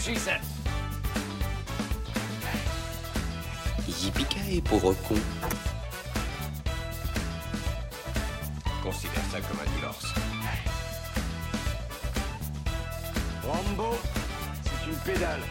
She 0.00 0.14
said. 0.16 0.40
Yippee 3.86 4.60
pauvre 4.62 4.94
con. 5.06 5.20
Considère 8.82 9.24
ça 9.30 9.40
comme 9.42 9.58
un 9.60 9.70
divorce. 9.76 10.06
Rambo, 13.46 13.98
c'est 14.64 14.90
une 14.90 14.96
pédale. 14.98 15.42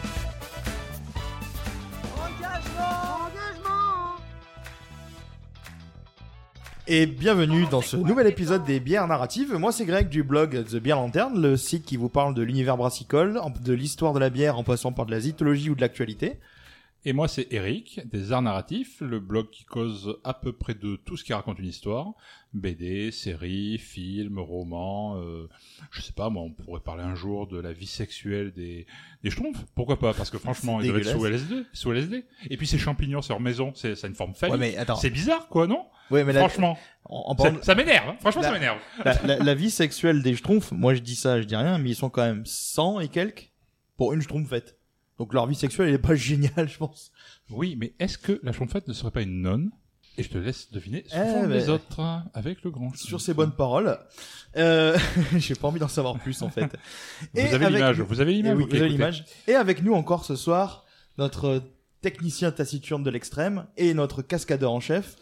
Et 6.92 7.06
bienvenue 7.06 7.66
dans 7.70 7.82
ce 7.82 7.96
nouvel 7.96 8.26
épisode 8.26 8.64
des 8.64 8.80
bières 8.80 9.06
narratives. 9.06 9.54
Moi 9.54 9.70
c'est 9.70 9.84
Greg 9.84 10.08
du 10.08 10.24
blog 10.24 10.64
The 10.64 10.74
Beer 10.74 10.96
Lantern, 10.96 11.40
le 11.40 11.56
site 11.56 11.84
qui 11.84 11.96
vous 11.96 12.08
parle 12.08 12.34
de 12.34 12.42
l'univers 12.42 12.76
brassicole, 12.76 13.40
de 13.64 13.72
l'histoire 13.72 14.12
de 14.12 14.18
la 14.18 14.28
bière 14.28 14.58
en 14.58 14.64
passant 14.64 14.90
par 14.90 15.06
de 15.06 15.12
la 15.12 15.20
zytologie 15.20 15.70
ou 15.70 15.76
de 15.76 15.82
l'actualité. 15.82 16.40
Et 17.06 17.14
moi, 17.14 17.28
c'est 17.28 17.46
Eric, 17.50 18.00
des 18.12 18.30
Arts 18.32 18.42
Narratifs, 18.42 19.00
le 19.00 19.20
blog 19.20 19.48
qui 19.50 19.64
cause 19.64 20.18
à 20.22 20.34
peu 20.34 20.52
près 20.52 20.74
de 20.74 20.96
tout 20.96 21.16
ce 21.16 21.24
qui 21.24 21.32
raconte 21.32 21.58
une 21.58 21.66
histoire. 21.66 22.12
BD, 22.52 23.10
séries, 23.10 23.78
films, 23.78 24.38
romans, 24.38 25.16
euh, 25.16 25.48
je 25.92 26.02
sais 26.02 26.12
pas, 26.12 26.28
moi, 26.28 26.42
on 26.42 26.50
pourrait 26.50 26.80
parler 26.80 27.02
un 27.02 27.14
jour 27.14 27.46
de 27.46 27.58
la 27.58 27.72
vie 27.72 27.86
sexuelle 27.86 28.52
des, 28.52 28.86
des 29.22 29.30
schtroumpfs. 29.30 29.64
Pourquoi 29.74 29.98
pas? 29.98 30.12
Parce 30.12 30.28
que 30.30 30.36
franchement, 30.36 30.80
C'est 30.80 30.88
ils 30.88 30.92
doivent 30.92 31.00
être 31.06 31.16
sous. 31.18 31.24
LSD, 31.26 31.54
sous 31.72 31.92
LSD. 31.92 32.24
Et 32.50 32.56
puis 32.58 32.66
ces 32.66 32.76
champignons 32.76 33.22
sur 33.22 33.40
maison, 33.40 33.72
c'est, 33.74 33.94
ça 33.94 34.06
a 34.06 34.10
une 34.10 34.16
forme 34.16 34.34
phallique. 34.34 34.60
Ouais. 34.60 34.76
C'est 35.00 35.10
bizarre, 35.10 35.48
quoi, 35.48 35.66
non? 35.66 35.86
Ouais 36.10 36.24
mais 36.24 36.32
la, 36.32 36.40
Franchement, 36.40 36.76
en, 37.04 37.34
en 37.34 37.38
ça, 37.42 37.52
ça 37.62 37.74
m'énerve. 37.76 38.08
hein. 38.10 38.16
Franchement, 38.20 38.42
La- 38.42 38.48
ça 38.48 38.54
m'énerve. 38.54 38.78
la, 39.04 39.22
la- 39.22 39.38
la 39.38 39.54
vie 39.54 39.70
sexuelle 39.70 40.22
des 40.22 40.34
schtroumpfs, 40.34 40.72
moi 40.72 40.92
je 40.94 41.00
dis 41.00 41.14
ça, 41.14 41.40
je 41.40 41.46
dis 41.46 41.54
rien, 41.56 41.78
mais 41.78 41.90
ils 41.90 41.94
sont 41.94 42.10
quand 42.10 42.24
même 42.26 42.44
100 42.44 42.98
et 43.00 43.08
quelques 43.08 43.52
pour 43.96 44.12
une 44.12 44.20
schtroumpfette. 44.20 44.76
Donc 45.20 45.34
leur 45.34 45.46
vie 45.46 45.54
sexuelle 45.54 45.88
elle 45.88 45.94
est 45.94 45.98
pas 45.98 46.14
géniale 46.16 46.66
je 46.68 46.78
pense. 46.78 47.12
Oui, 47.50 47.76
mais 47.78 47.92
est-ce 48.00 48.16
que 48.18 48.40
la 48.42 48.52
schtroumpfette 48.52 48.88
ne 48.88 48.92
serait 48.94 49.10
pas 49.12 49.20
une 49.22 49.42
nonne? 49.42 49.70
Et 50.18 50.22
je 50.22 50.28
te 50.30 50.38
laisse 50.38 50.70
deviner 50.72 51.04
ce 51.06 51.14
Eh 51.14 51.18
font 51.18 51.42
ben, 51.42 51.50
les 51.50 51.68
autres 51.68 52.00
hein, 52.00 52.24
avec 52.34 52.62
le 52.64 52.70
grand. 52.70 52.94
Sur 52.96 53.20
ces 53.20 53.32
bonnes 53.32 53.52
paroles, 53.52 53.96
euh, 54.56 54.98
j'ai 55.36 55.54
pas 55.54 55.68
envie 55.68 55.78
d'en 55.78 55.88
savoir 55.88 56.18
plus 56.18 56.40
en 56.42 56.48
fait. 56.50 56.64
Vous 57.34 57.40
Et 57.40 57.42
avez 57.54 57.66
avec- 57.66 57.76
l'image, 57.76 58.00
vous 58.00 58.20
avez 58.20 58.32
Eh 58.32 58.36
l'image. 58.36 58.56
oui, 58.56 58.64
ok, 58.64 58.70
vous 58.70 58.76
avez 58.76 58.88
l'image. 58.88 59.24
Et 59.46 59.54
avec 59.54 59.82
nous 59.82 59.94
encore 59.94 60.24
ce 60.24 60.36
soir, 60.36 60.84
notre 61.18 61.62
technicien 62.00 62.50
taciturne 62.50 63.02
de 63.02 63.10
l'extrême 63.10 63.66
et 63.76 63.92
notre 63.94 64.22
cascadeur 64.22 64.72
en 64.72 64.80
chef, 64.80 65.16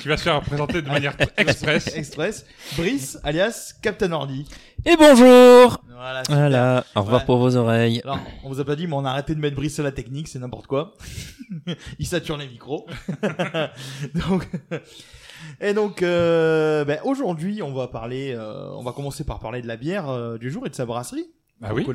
Qui 0.00 0.08
va 0.08 0.16
se 0.16 0.22
faire 0.22 0.40
présenter 0.42 0.82
de 0.82 0.88
manière 0.88 1.16
express. 1.36 1.94
Express, 1.96 2.44
Brice, 2.76 3.18
alias 3.24 3.74
Captain 3.82 4.12
Ordi. 4.12 4.46
Et 4.84 4.96
bonjour 4.96 5.82
Voilà, 5.88 6.22
super. 6.24 6.38
Voilà, 6.38 6.84
au 6.94 7.00
revoir 7.00 7.20
Ouais. 7.20 7.26
pour 7.26 7.38
vos 7.38 7.56
oreilles. 7.56 8.00
Alors, 8.04 8.18
on 8.44 8.48
vous 8.48 8.60
a 8.60 8.64
pas 8.64 8.76
dit, 8.76 8.86
mais 8.86 8.94
on 8.94 9.04
a 9.04 9.10
arrêté 9.10 9.34
de 9.34 9.40
mettre 9.40 9.56
Brice 9.56 9.78
à 9.78 9.82
la 9.82 9.92
technique, 9.92 10.28
c'est 10.28 10.38
n'importe 10.38 10.66
quoi. 10.66 10.94
Il 11.98 12.06
sature 12.06 12.36
les 12.36 12.46
micros. 12.46 12.86
donc, 14.14 14.48
et 15.60 15.72
donc, 15.74 16.02
euh, 16.02 16.84
ben, 16.84 17.00
aujourd'hui, 17.04 17.62
on 17.62 17.72
va 17.72 17.88
parler, 17.88 18.34
euh, 18.34 18.70
on 18.74 18.82
va 18.82 18.92
commencer 18.92 19.24
par 19.24 19.38
parler 19.40 19.62
de 19.62 19.66
la 19.66 19.76
bière 19.76 20.08
euh, 20.10 20.36
du 20.38 20.50
jour 20.50 20.66
et 20.66 20.70
de 20.70 20.74
sa 20.74 20.84
brasserie. 20.86 21.26
Ah 21.62 21.74
oui. 21.74 21.86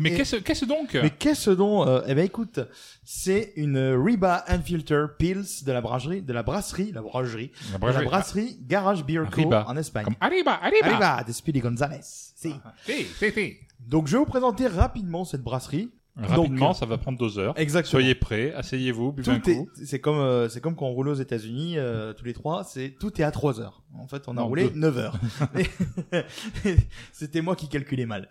Mais 0.00 0.14
qu'est-ce 0.14 0.36
qu'est-ce 0.36 0.64
donc 0.66 0.94
Mais 0.94 1.10
qu'est-ce 1.10 1.50
dont 1.50 1.86
euh, 1.88 2.02
Eh 2.06 2.14
ben 2.14 2.24
écoute, 2.24 2.60
c'est 3.04 3.52
une 3.56 3.78
Reba 3.94 4.44
Unfilter 4.48 5.06
Pills 5.18 5.64
de 5.64 5.72
la 5.72 5.80
brasserie, 5.80 6.20
de 6.22 6.32
la 6.32 6.42
brasserie, 6.42 6.92
la 6.92 7.00
bragerie, 7.02 7.50
La 7.54 7.66
de 7.66 7.72
la 7.72 7.78
brasserie. 7.78 8.04
brasserie 8.06 8.58
Garage 8.62 9.04
Beer 9.04 9.24
Co 9.30 9.40
Riba. 9.42 9.64
en 9.66 9.76
Espagne. 9.76 10.04
Comme 10.04 10.16
Arriba, 10.20 10.58
Arriba. 10.62 10.86
Arriba 10.86 11.24
de 11.26 11.32
Speedy 11.32 11.60
Gonzalez. 11.60 12.00
Si. 12.02 12.54
Si, 12.84 13.04
si, 13.18 13.30
si. 13.32 13.56
Donc 13.80 14.06
je 14.08 14.12
vais 14.12 14.18
vous 14.18 14.26
présenter 14.26 14.66
rapidement 14.66 15.24
cette 15.24 15.42
brasserie. 15.42 15.90
Rapidement, 16.16 16.68
Donc, 16.68 16.76
ça 16.76 16.86
va 16.86 16.96
prendre 16.96 17.18
deux 17.18 17.38
heures. 17.40 17.58
Exactement. 17.58 17.90
Soyez 17.90 18.14
prêts, 18.14 18.52
asseyez-vous, 18.54 19.12
buvez 19.12 19.32
un 19.32 19.40
coup. 19.40 19.68
c'est 19.84 19.98
comme, 20.00 20.18
euh, 20.18 20.48
c'est 20.48 20.60
comme 20.60 20.76
quand 20.76 20.86
on 20.86 20.92
roulait 20.92 21.10
aux 21.10 21.14
États-Unis 21.14 21.76
euh, 21.76 22.12
tous 22.12 22.24
les 22.24 22.32
trois. 22.32 22.62
C'est 22.62 22.94
tout 23.00 23.20
est 23.20 23.24
à 23.24 23.32
3 23.32 23.60
heures. 23.60 23.82
En 23.98 24.06
fait, 24.06 24.22
on 24.28 24.32
a 24.32 24.40
Non, 24.40 24.46
roulé 24.46 24.68
deux. 24.70 24.78
9 24.78 24.98
heures. 24.98 25.18
C'était 27.12 27.40
moi 27.40 27.56
qui 27.56 27.68
calculais 27.68 28.06
mal. 28.06 28.28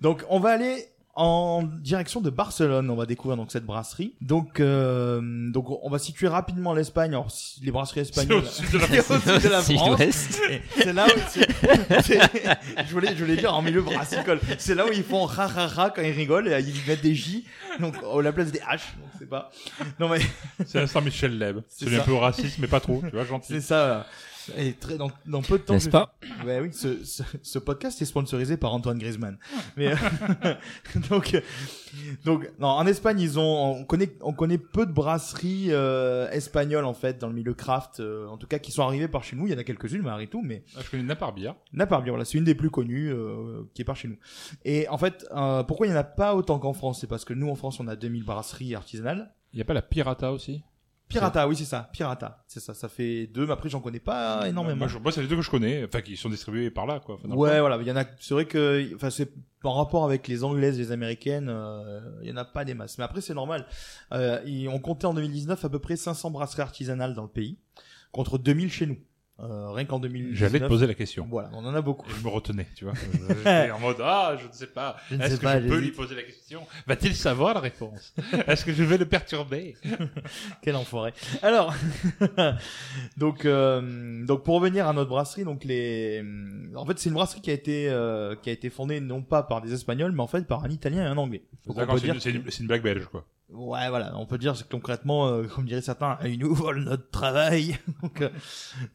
Donc, 0.00 0.24
on 0.30 0.40
va 0.40 0.50
aller 0.50 0.86
en 1.16 1.62
direction 1.64 2.20
de 2.20 2.30
Barcelone. 2.30 2.88
On 2.90 2.94
va 2.94 3.06
découvrir 3.06 3.36
donc 3.36 3.50
cette 3.50 3.64
brasserie. 3.64 4.14
Donc, 4.20 4.60
euh, 4.60 5.20
donc 5.50 5.66
on 5.82 5.88
va 5.90 5.98
situer 5.98 6.28
rapidement 6.28 6.74
l'Espagne. 6.74 7.10
Alors, 7.12 7.30
si- 7.30 7.60
les 7.64 7.70
brasseries 7.72 8.00
espagnoles. 8.00 8.44
C'est 8.46 8.62
au 8.62 8.68
sud 8.68 8.72
de 8.72 9.48
la 9.48 9.62
France. 9.62 9.98
C'est 10.76 10.92
là 10.92 11.06
où 11.06 11.18
je 12.86 12.92
voulais, 12.92 13.14
je 13.16 13.24
voulais 13.24 13.36
dire 13.36 13.54
en 13.54 13.62
milieu 13.62 13.82
brassicole. 13.82 14.40
C'est 14.58 14.74
là 14.74 14.86
où 14.86 14.92
ils 14.92 15.02
font 15.04 15.24
ra 15.24 15.46
ra 15.46 15.66
ra 15.66 15.90
quand 15.90 16.02
ils 16.02 16.10
rigolent 16.12 16.48
et 16.48 16.60
ils 16.60 16.86
mettent 16.86 17.02
des 17.02 17.14
J. 17.14 17.44
Donc, 17.80 17.94
à 17.96 18.22
la 18.22 18.32
place 18.32 18.52
des 18.52 18.60
H. 18.60 18.80
Donc, 18.98 19.08
c'est 19.18 19.28
pas. 19.28 19.50
Non, 19.98 20.08
mais 20.08 20.18
C'est 20.66 20.80
à 20.80 20.86
Saint-Michel 20.86 21.38
Leb. 21.38 21.60
C'est 21.68 21.94
un 21.96 22.00
peu 22.02 22.14
raciste, 22.14 22.58
mais 22.58 22.66
pas 22.68 22.80
trop, 22.80 23.02
tu 23.08 23.10
vois, 23.14 23.24
gentil. 23.24 23.52
c'est 23.54 23.60
ça. 23.60 24.06
Et 24.56 24.72
très, 24.74 24.96
dans, 24.96 25.10
dans 25.26 25.42
peu 25.42 25.58
de 25.58 25.62
temps. 25.64 25.74
N'est-ce 25.74 25.86
je- 25.86 25.90
pas 25.90 26.14
Ouais, 26.44 26.60
oui, 26.60 26.72
ce, 26.72 27.04
ce, 27.04 27.22
ce 27.42 27.58
podcast 27.58 28.00
est 28.00 28.04
sponsorisé 28.04 28.56
par 28.56 28.72
Antoine 28.72 28.98
Griezmann. 28.98 29.38
Mais 29.76 29.88
euh, 29.92 30.54
donc, 31.10 31.40
donc, 32.24 32.48
non, 32.58 32.68
en 32.68 32.86
Espagne, 32.86 33.20
ils 33.20 33.38
ont, 33.38 33.76
on 33.80 33.84
connaît, 33.84 34.12
on 34.20 34.32
connaît 34.32 34.58
peu 34.58 34.86
de 34.86 34.92
brasseries 34.92 35.68
euh, 35.70 36.28
espagnoles 36.30 36.84
en 36.84 36.94
fait 36.94 37.18
dans 37.18 37.28
le 37.28 37.34
milieu 37.34 37.54
craft, 37.54 38.00
euh, 38.00 38.26
en 38.28 38.36
tout 38.36 38.46
cas 38.46 38.58
qui 38.58 38.70
sont 38.72 38.82
arrivées 38.82 39.08
par 39.08 39.24
chez 39.24 39.36
nous. 39.36 39.46
Il 39.46 39.52
y 39.52 39.56
en 39.56 39.58
a 39.58 39.64
quelques-unes, 39.64 40.02
mais 40.02 40.26
tout, 40.26 40.42
mais 40.42 40.62
Ah, 40.76 40.80
Je 40.84 40.90
connais 40.90 41.02
Naparbia. 41.02 41.56
Naparbia, 41.72 42.12
voilà, 42.12 42.24
c'est 42.24 42.38
une 42.38 42.44
des 42.44 42.54
plus 42.54 42.70
connues 42.70 43.10
euh, 43.12 43.62
qui 43.74 43.82
est 43.82 43.84
par 43.84 43.96
chez 43.96 44.08
nous. 44.08 44.16
Et 44.64 44.88
en 44.88 44.98
fait, 44.98 45.26
euh, 45.34 45.62
pourquoi 45.64 45.86
il 45.86 45.90
n'y 45.90 45.96
en 45.96 46.00
a 46.00 46.04
pas 46.04 46.34
autant 46.34 46.58
qu'en 46.58 46.72
France? 46.72 47.00
C'est 47.00 47.06
parce 47.06 47.24
que 47.24 47.34
nous, 47.34 47.48
en 47.48 47.54
France, 47.54 47.80
on 47.80 47.88
a 47.88 47.96
2000 47.96 48.24
brasseries 48.24 48.74
artisanales. 48.74 49.32
Il 49.52 49.58
y 49.58 49.62
a 49.62 49.64
pas 49.64 49.74
la 49.74 49.82
Pirata 49.82 50.32
aussi? 50.32 50.62
Pirata, 51.08 51.46
oui, 51.46 51.54
c'est 51.56 51.64
ça, 51.64 51.88
Pirata, 51.92 52.42
c'est 52.48 52.58
ça, 52.60 52.74
ça 52.74 52.88
fait 52.88 53.28
deux, 53.28 53.46
mais 53.46 53.52
après, 53.52 53.68
j'en 53.68 53.80
connais 53.80 54.00
pas 54.00 54.48
énormément. 54.48 54.76
Moi, 54.78 54.88
je- 54.88 54.98
moi, 54.98 55.12
c'est 55.12 55.22
les 55.22 55.28
deux 55.28 55.36
que 55.36 55.42
je 55.42 55.50
connais, 55.50 55.84
enfin, 55.84 56.00
qui 56.00 56.16
sont 56.16 56.28
distribués 56.28 56.70
par 56.70 56.84
là, 56.86 56.98
quoi. 56.98 57.14
Enfin, 57.14 57.28
dans 57.28 57.34
le 57.34 57.40
Ouais, 57.40 57.50
coin. 57.50 57.60
voilà, 57.60 57.78
il 57.80 57.86
y 57.86 57.92
en 57.92 57.96
a. 57.96 58.04
C'est 58.18 58.34
vrai 58.34 58.44
que, 58.46 58.90
enfin, 58.96 59.10
c'est 59.10 59.30
par 59.62 59.76
rapport 59.76 60.04
avec 60.04 60.26
les 60.26 60.42
anglaises, 60.42 60.76
les 60.78 60.90
américaines, 60.92 61.48
euh, 61.48 62.00
il 62.22 62.28
y 62.28 62.32
en 62.32 62.36
a 62.36 62.44
pas 62.44 62.64
des 62.64 62.74
masses. 62.74 62.98
Mais 62.98 63.04
après, 63.04 63.20
c'est 63.20 63.34
normal. 63.34 63.66
Euh, 64.12 64.40
ils- 64.46 64.68
on 64.68 64.80
comptait 64.80 65.06
en 65.06 65.14
2019 65.14 65.64
à 65.64 65.68
peu 65.68 65.78
près 65.78 65.96
500 65.96 66.30
brasseries 66.32 66.62
artisanales 66.62 67.14
dans 67.14 67.22
le 67.22 67.28
pays, 67.28 67.58
contre 68.10 68.36
2000 68.38 68.70
chez 68.72 68.86
nous. 68.86 68.98
Euh, 69.38 69.70
rien 69.72 69.84
qu'en 69.84 69.98
2019. 69.98 70.38
J'allais 70.38 70.60
te 70.60 70.66
poser 70.66 70.86
la 70.86 70.94
question. 70.94 71.26
Voilà, 71.28 71.50
on 71.52 71.64
en 71.66 71.74
a 71.74 71.82
beaucoup. 71.82 72.08
Et 72.10 72.14
je 72.14 72.24
me 72.24 72.30
retenais, 72.30 72.66
tu 72.74 72.84
vois. 72.84 72.94
J'étais 73.36 73.70
en 73.70 73.78
mode, 73.78 73.98
ah, 74.00 74.34
je 74.40 74.46
ne 74.46 74.52
sais 74.52 74.66
pas. 74.66 74.96
Est-ce 75.10 75.36
que 75.36 75.42
pas, 75.42 75.60
je 75.60 75.68
peux 75.68 75.78
lui 75.78 75.90
poser 75.90 76.14
la 76.14 76.22
question? 76.22 76.66
Va-t-il 76.86 77.14
savoir 77.14 77.52
la 77.52 77.60
réponse? 77.60 78.14
Est-ce 78.46 78.64
que 78.64 78.72
je 78.72 78.82
vais 78.82 78.96
le 78.96 79.04
perturber? 79.04 79.76
Quel 80.62 80.74
enfoiré. 80.74 81.12
Alors, 81.42 81.74
donc, 83.18 83.44
euh, 83.44 84.24
donc 84.24 84.42
pour 84.42 84.54
revenir 84.54 84.88
à 84.88 84.94
notre 84.94 85.10
brasserie, 85.10 85.44
donc 85.44 85.64
les, 85.64 86.24
en 86.74 86.86
fait, 86.86 86.98
c'est 86.98 87.10
une 87.10 87.14
brasserie 87.14 87.42
qui 87.42 87.50
a 87.50 87.54
été, 87.54 87.90
euh, 87.90 88.36
qui 88.36 88.48
a 88.48 88.52
été 88.54 88.70
fondée 88.70 89.00
non 89.00 89.20
pas 89.20 89.42
par 89.42 89.60
des 89.60 89.74
Espagnols, 89.74 90.12
mais 90.12 90.22
en 90.22 90.28
fait 90.28 90.46
par 90.46 90.64
un 90.64 90.70
Italien 90.70 91.02
et 91.02 91.08
un 91.08 91.18
Anglais. 91.18 91.42
C'est 91.68 92.30
une, 92.30 92.42
c'est 92.48 92.60
une 92.60 92.68
blague 92.68 92.82
belge, 92.82 93.04
quoi. 93.10 93.26
Ouais, 93.48 93.88
voilà, 93.90 94.16
on 94.18 94.26
peut 94.26 94.38
dire 94.38 94.54
concrètement, 94.68 95.28
euh, 95.28 95.44
comme 95.44 95.66
diraient 95.66 95.80
certains, 95.80 96.18
ils 96.24 96.38
nous 96.38 96.52
volent 96.54 96.82
notre 96.82 97.08
travail. 97.10 97.78
donc, 98.02 98.20
euh, 98.20 98.28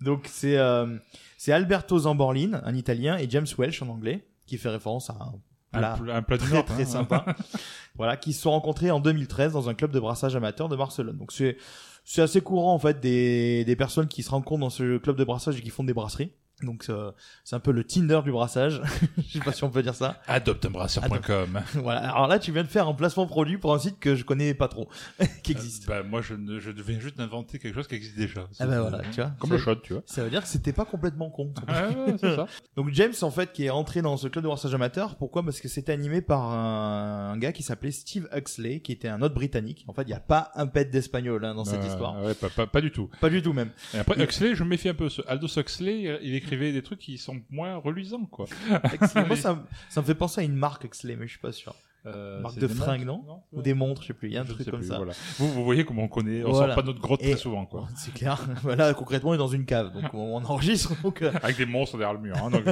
donc 0.01 0.25
c'est 0.29 0.57
euh, 0.57 0.97
c'est 1.37 1.53
Alberto 1.53 1.97
Zamborlin, 1.99 2.61
un 2.65 2.75
Italien, 2.75 3.17
et 3.17 3.29
James 3.29 3.47
Welsh 3.57 3.81
en 3.81 3.87
anglais, 3.87 4.27
qui 4.45 4.57
fait 4.57 4.69
référence 4.69 5.09
à 5.09 5.13
un 5.13 5.33
plat 5.71 5.93
Un, 5.93 5.97
pl- 5.97 6.11
un 6.11 6.21
plat 6.21 6.37
très 6.37 6.63
très 6.63 6.81
hein. 6.83 6.85
sympa. 6.85 7.25
voilà, 7.95 8.17
qui 8.17 8.33
se 8.33 8.41
sont 8.41 8.51
rencontrés 8.51 8.91
en 8.91 8.99
2013 8.99 9.53
dans 9.53 9.69
un 9.69 9.73
club 9.73 9.91
de 9.91 9.99
brassage 10.01 10.35
amateur 10.35 10.67
de 10.67 10.75
Barcelone. 10.75 11.17
Donc 11.17 11.31
c'est 11.31 11.55
c'est 12.03 12.21
assez 12.21 12.41
courant 12.41 12.73
en 12.73 12.79
fait 12.79 12.99
des 12.99 13.63
des 13.63 13.75
personnes 13.77 14.07
qui 14.09 14.21
se 14.21 14.31
rencontrent 14.31 14.59
dans 14.61 14.69
ce 14.69 14.97
club 14.97 15.15
de 15.15 15.23
brassage 15.23 15.57
et 15.57 15.61
qui 15.61 15.69
font 15.69 15.85
des 15.85 15.93
brasseries. 15.93 16.33
Donc 16.63 16.85
euh, 16.89 17.11
c'est 17.43 17.55
un 17.55 17.59
peu 17.59 17.71
le 17.71 17.83
Tinder 17.83 18.21
du 18.23 18.31
brassage. 18.31 18.81
Je 19.27 19.33
sais 19.33 19.39
pas 19.43 19.51
si 19.51 19.63
on 19.63 19.69
peut 19.69 19.83
dire 19.83 19.95
ça. 19.95 20.21
Adopteunbrasseur.com. 20.27 21.61
Voilà. 21.75 22.11
Alors 22.11 22.27
là, 22.27 22.39
tu 22.39 22.51
viens 22.51 22.63
de 22.63 22.67
faire 22.67 22.87
un 22.87 22.93
placement 22.93 23.25
produit 23.27 23.57
pour 23.57 23.73
un 23.73 23.79
site 23.79 23.99
que 23.99 24.15
je 24.15 24.23
connais 24.23 24.53
pas 24.53 24.67
trop, 24.67 24.89
qui 25.43 25.51
existe. 25.51 25.87
Bah, 25.87 26.03
moi, 26.03 26.21
je, 26.21 26.33
ne, 26.35 26.59
je 26.59 26.71
devais 26.71 26.99
juste 26.99 27.19
inventer 27.19 27.59
quelque 27.59 27.75
chose 27.75 27.87
qui 27.87 27.95
existe 27.95 28.17
déjà. 28.17 28.47
ah 28.59 28.65
bah 28.65 28.81
voilà, 28.81 29.01
tu 29.11 29.21
vois. 29.21 29.31
Comme 29.39 29.49
ça, 29.51 29.55
le 29.55 29.61
shot, 29.61 29.75
tu 29.77 29.93
vois. 29.93 30.03
Ça 30.05 30.23
veut 30.23 30.29
dire 30.29 30.41
que 30.41 30.47
c'était 30.47 30.73
pas 30.73 30.85
complètement 30.85 31.29
con. 31.29 31.53
Ouais, 31.67 31.73
ouais, 31.73 32.15
c'est 32.19 32.35
ça. 32.35 32.47
Donc 32.75 32.89
James 32.93 33.13
en 33.21 33.31
fait 33.31 33.51
qui 33.53 33.65
est 33.65 33.69
rentré 33.69 34.01
dans 34.01 34.17
ce 34.17 34.27
club 34.27 34.43
de 34.43 34.47
brassage 34.49 34.73
amateur, 34.73 35.15
pourquoi? 35.15 35.43
Parce 35.43 35.59
que 35.61 35.67
c'était 35.67 35.91
animé 35.91 36.21
par 36.21 36.43
un, 36.51 37.31
un 37.33 37.37
gars 37.37 37.51
qui 37.51 37.63
s'appelait 37.63 37.91
Steve 37.91 38.27
Huxley, 38.35 38.79
qui 38.81 38.91
était 38.91 39.07
un 39.07 39.21
autre 39.21 39.35
britannique. 39.35 39.85
En 39.87 39.93
fait, 39.93 40.03
il 40.03 40.07
n'y 40.07 40.13
a 40.13 40.19
pas 40.19 40.51
un 40.55 40.67
pet 40.67 40.89
d'espagnol 40.89 41.43
hein, 41.45 41.53
dans 41.55 41.65
cette 41.65 41.81
Euh, 41.83 41.87
histoire. 41.87 42.21
Ouais, 42.23 42.33
pas, 42.33 42.49
pas, 42.49 42.67
pas 42.67 42.81
du 42.81 42.91
tout. 42.91 43.09
Pas 43.19 43.29
du 43.29 43.41
tout 43.41 43.53
même. 43.53 43.69
Et 43.93 43.97
après, 43.99 44.21
Huxley, 44.21 44.55
je 44.55 44.63
me 44.63 44.69
méfie 44.69 44.89
un 44.89 44.93
peu. 44.93 45.09
Ce 45.09 45.21
Aldous 45.27 45.57
Huxley, 45.57 46.19
il 46.23 46.35
écrivait 46.53 46.71
des 46.73 46.81
trucs 46.81 46.99
qui 46.99 47.17
sont 47.17 47.41
moins 47.49 47.75
reluisants, 47.77 48.25
quoi. 48.25 48.45
Moi 48.69 49.35
ça, 49.35 49.53
me- 49.55 49.61
ça 49.89 50.01
me 50.01 50.05
fait 50.05 50.15
penser 50.15 50.41
à 50.41 50.43
une 50.43 50.55
marque 50.55 50.83
Huxley, 50.83 51.15
mais 51.15 51.25
je 51.27 51.31
suis 51.31 51.39
pas 51.39 51.51
sûr. 51.51 51.73
Euh, 52.07 52.41
Marque 52.41 52.55
c'est 52.55 52.61
de 52.61 52.65
des 52.67 52.73
fringues, 52.73 53.05
montres, 53.05 53.27
non 53.27 53.41
Ou 53.53 53.61
des 53.61 53.75
montres, 53.75 54.01
je 54.01 54.07
sais 54.07 54.13
plus. 54.15 54.29
Il 54.29 54.33
y 54.33 54.37
a 54.37 54.41
un 54.41 54.43
Je 54.43 54.53
truc 54.53 54.65
sais 54.65 54.71
comme 54.71 54.79
plus, 54.79 54.89
ça. 54.89 54.97
voilà. 54.97 55.13
Vous, 55.37 55.47
vous 55.53 55.63
voyez 55.63 55.85
comment 55.85 56.01
on 56.01 56.07
connaît, 56.07 56.43
on 56.43 56.49
Voilà. 56.51 56.73
sort 56.73 56.75
pas 56.83 56.87
notre 56.87 56.99
grotte 56.99 57.21
Et- 57.21 57.29
très 57.29 57.39
souvent, 57.39 57.67
quoi. 57.67 57.87
C'est 57.95 58.11
clair. 58.13 58.43
Voilà, 58.63 58.93
concrètement, 58.95 59.29
on 59.29 59.33
est 59.35 59.37
dans 59.37 59.47
une 59.47 59.65
cave, 59.65 59.93
donc 59.93 60.11
on 60.13 60.43
enregistre. 60.43 60.99
Donc, 61.03 61.21
euh, 61.21 61.31
Avec 61.43 61.57
des 61.57 61.67
monstres 61.67 61.97
derrière 61.99 62.15
le 62.15 62.19
mur, 62.21 62.35
hein, 62.43 62.49
donc, 62.49 62.63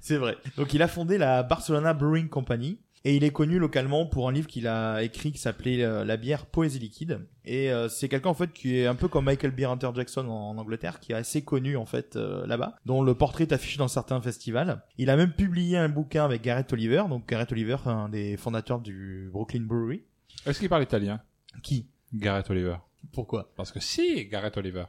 c'est 0.00 0.16
vrai. 0.18 0.36
Donc 0.56 0.72
il 0.72 0.82
a 0.82 0.88
fondé 0.88 1.18
la 1.18 1.42
Barcelona 1.42 1.94
Brewing 1.94 2.28
Company 2.28 2.78
et 3.04 3.16
il 3.16 3.24
est 3.24 3.30
connu 3.30 3.58
localement 3.58 4.06
pour 4.06 4.28
un 4.28 4.32
livre 4.32 4.46
qu'il 4.46 4.66
a 4.66 5.02
écrit 5.02 5.32
qui 5.32 5.38
s'appelait 5.38 5.82
euh, 5.82 6.04
La 6.04 6.16
bière 6.16 6.46
poésie 6.46 6.78
liquide 6.78 7.20
et 7.44 7.70
euh, 7.70 7.88
c'est 7.88 8.08
quelqu'un 8.08 8.30
en 8.30 8.34
fait 8.34 8.52
qui 8.52 8.78
est 8.78 8.86
un 8.86 8.94
peu 8.94 9.08
comme 9.08 9.26
Michael 9.26 9.50
Beer 9.50 9.66
Hunter 9.66 9.90
Jackson 9.94 10.26
en, 10.28 10.50
en 10.50 10.58
Angleterre 10.58 11.00
qui 11.00 11.12
est 11.12 11.16
assez 11.16 11.42
connu 11.42 11.76
en 11.76 11.86
fait 11.86 12.16
euh, 12.16 12.46
là-bas 12.46 12.76
dont 12.86 13.02
le 13.02 13.14
portrait 13.14 13.44
est 13.44 13.52
affiché 13.52 13.78
dans 13.78 13.88
certains 13.88 14.20
festivals. 14.20 14.82
Il 14.98 15.10
a 15.10 15.16
même 15.16 15.32
publié 15.32 15.76
un 15.76 15.88
bouquin 15.88 16.24
avec 16.24 16.42
Gareth 16.42 16.72
Oliver 16.72 17.04
donc 17.08 17.28
Gareth 17.28 17.52
Oliver 17.52 17.76
un 17.86 18.08
des 18.08 18.36
fondateurs 18.36 18.80
du 18.80 19.28
Brooklyn 19.32 19.62
Brewery. 19.62 20.02
Est-ce 20.46 20.58
qu'il 20.58 20.68
parle 20.68 20.82
italien? 20.82 21.20
Qui? 21.62 21.86
Gareth 22.12 22.50
Oliver. 22.50 22.76
Pourquoi? 23.12 23.50
Parce 23.56 23.70
que 23.70 23.80
si, 23.80 24.26
Gareth 24.26 24.56
Oliver. 24.56 24.84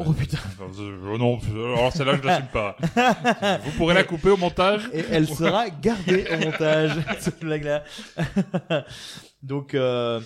Oh 0.00 0.12
putain. 0.12 0.38
Oh 0.60 1.18
non, 1.18 1.38
alors 1.54 1.92
celle-là, 1.92 2.16
je 2.16 2.26
l'assume 2.26 2.48
pas. 2.52 2.76
Vous 3.64 3.70
pourrez 3.72 3.94
la 3.94 4.04
couper 4.04 4.30
au 4.30 4.36
montage. 4.36 4.88
et 4.92 5.04
elle 5.10 5.28
sera 5.28 5.68
gardée 5.68 6.24
au 6.32 6.44
montage 6.46 6.92
cette 7.20 7.40
blague 7.40 7.64
là 7.64 7.84
donc 9.42 9.74
euh, 9.74 10.20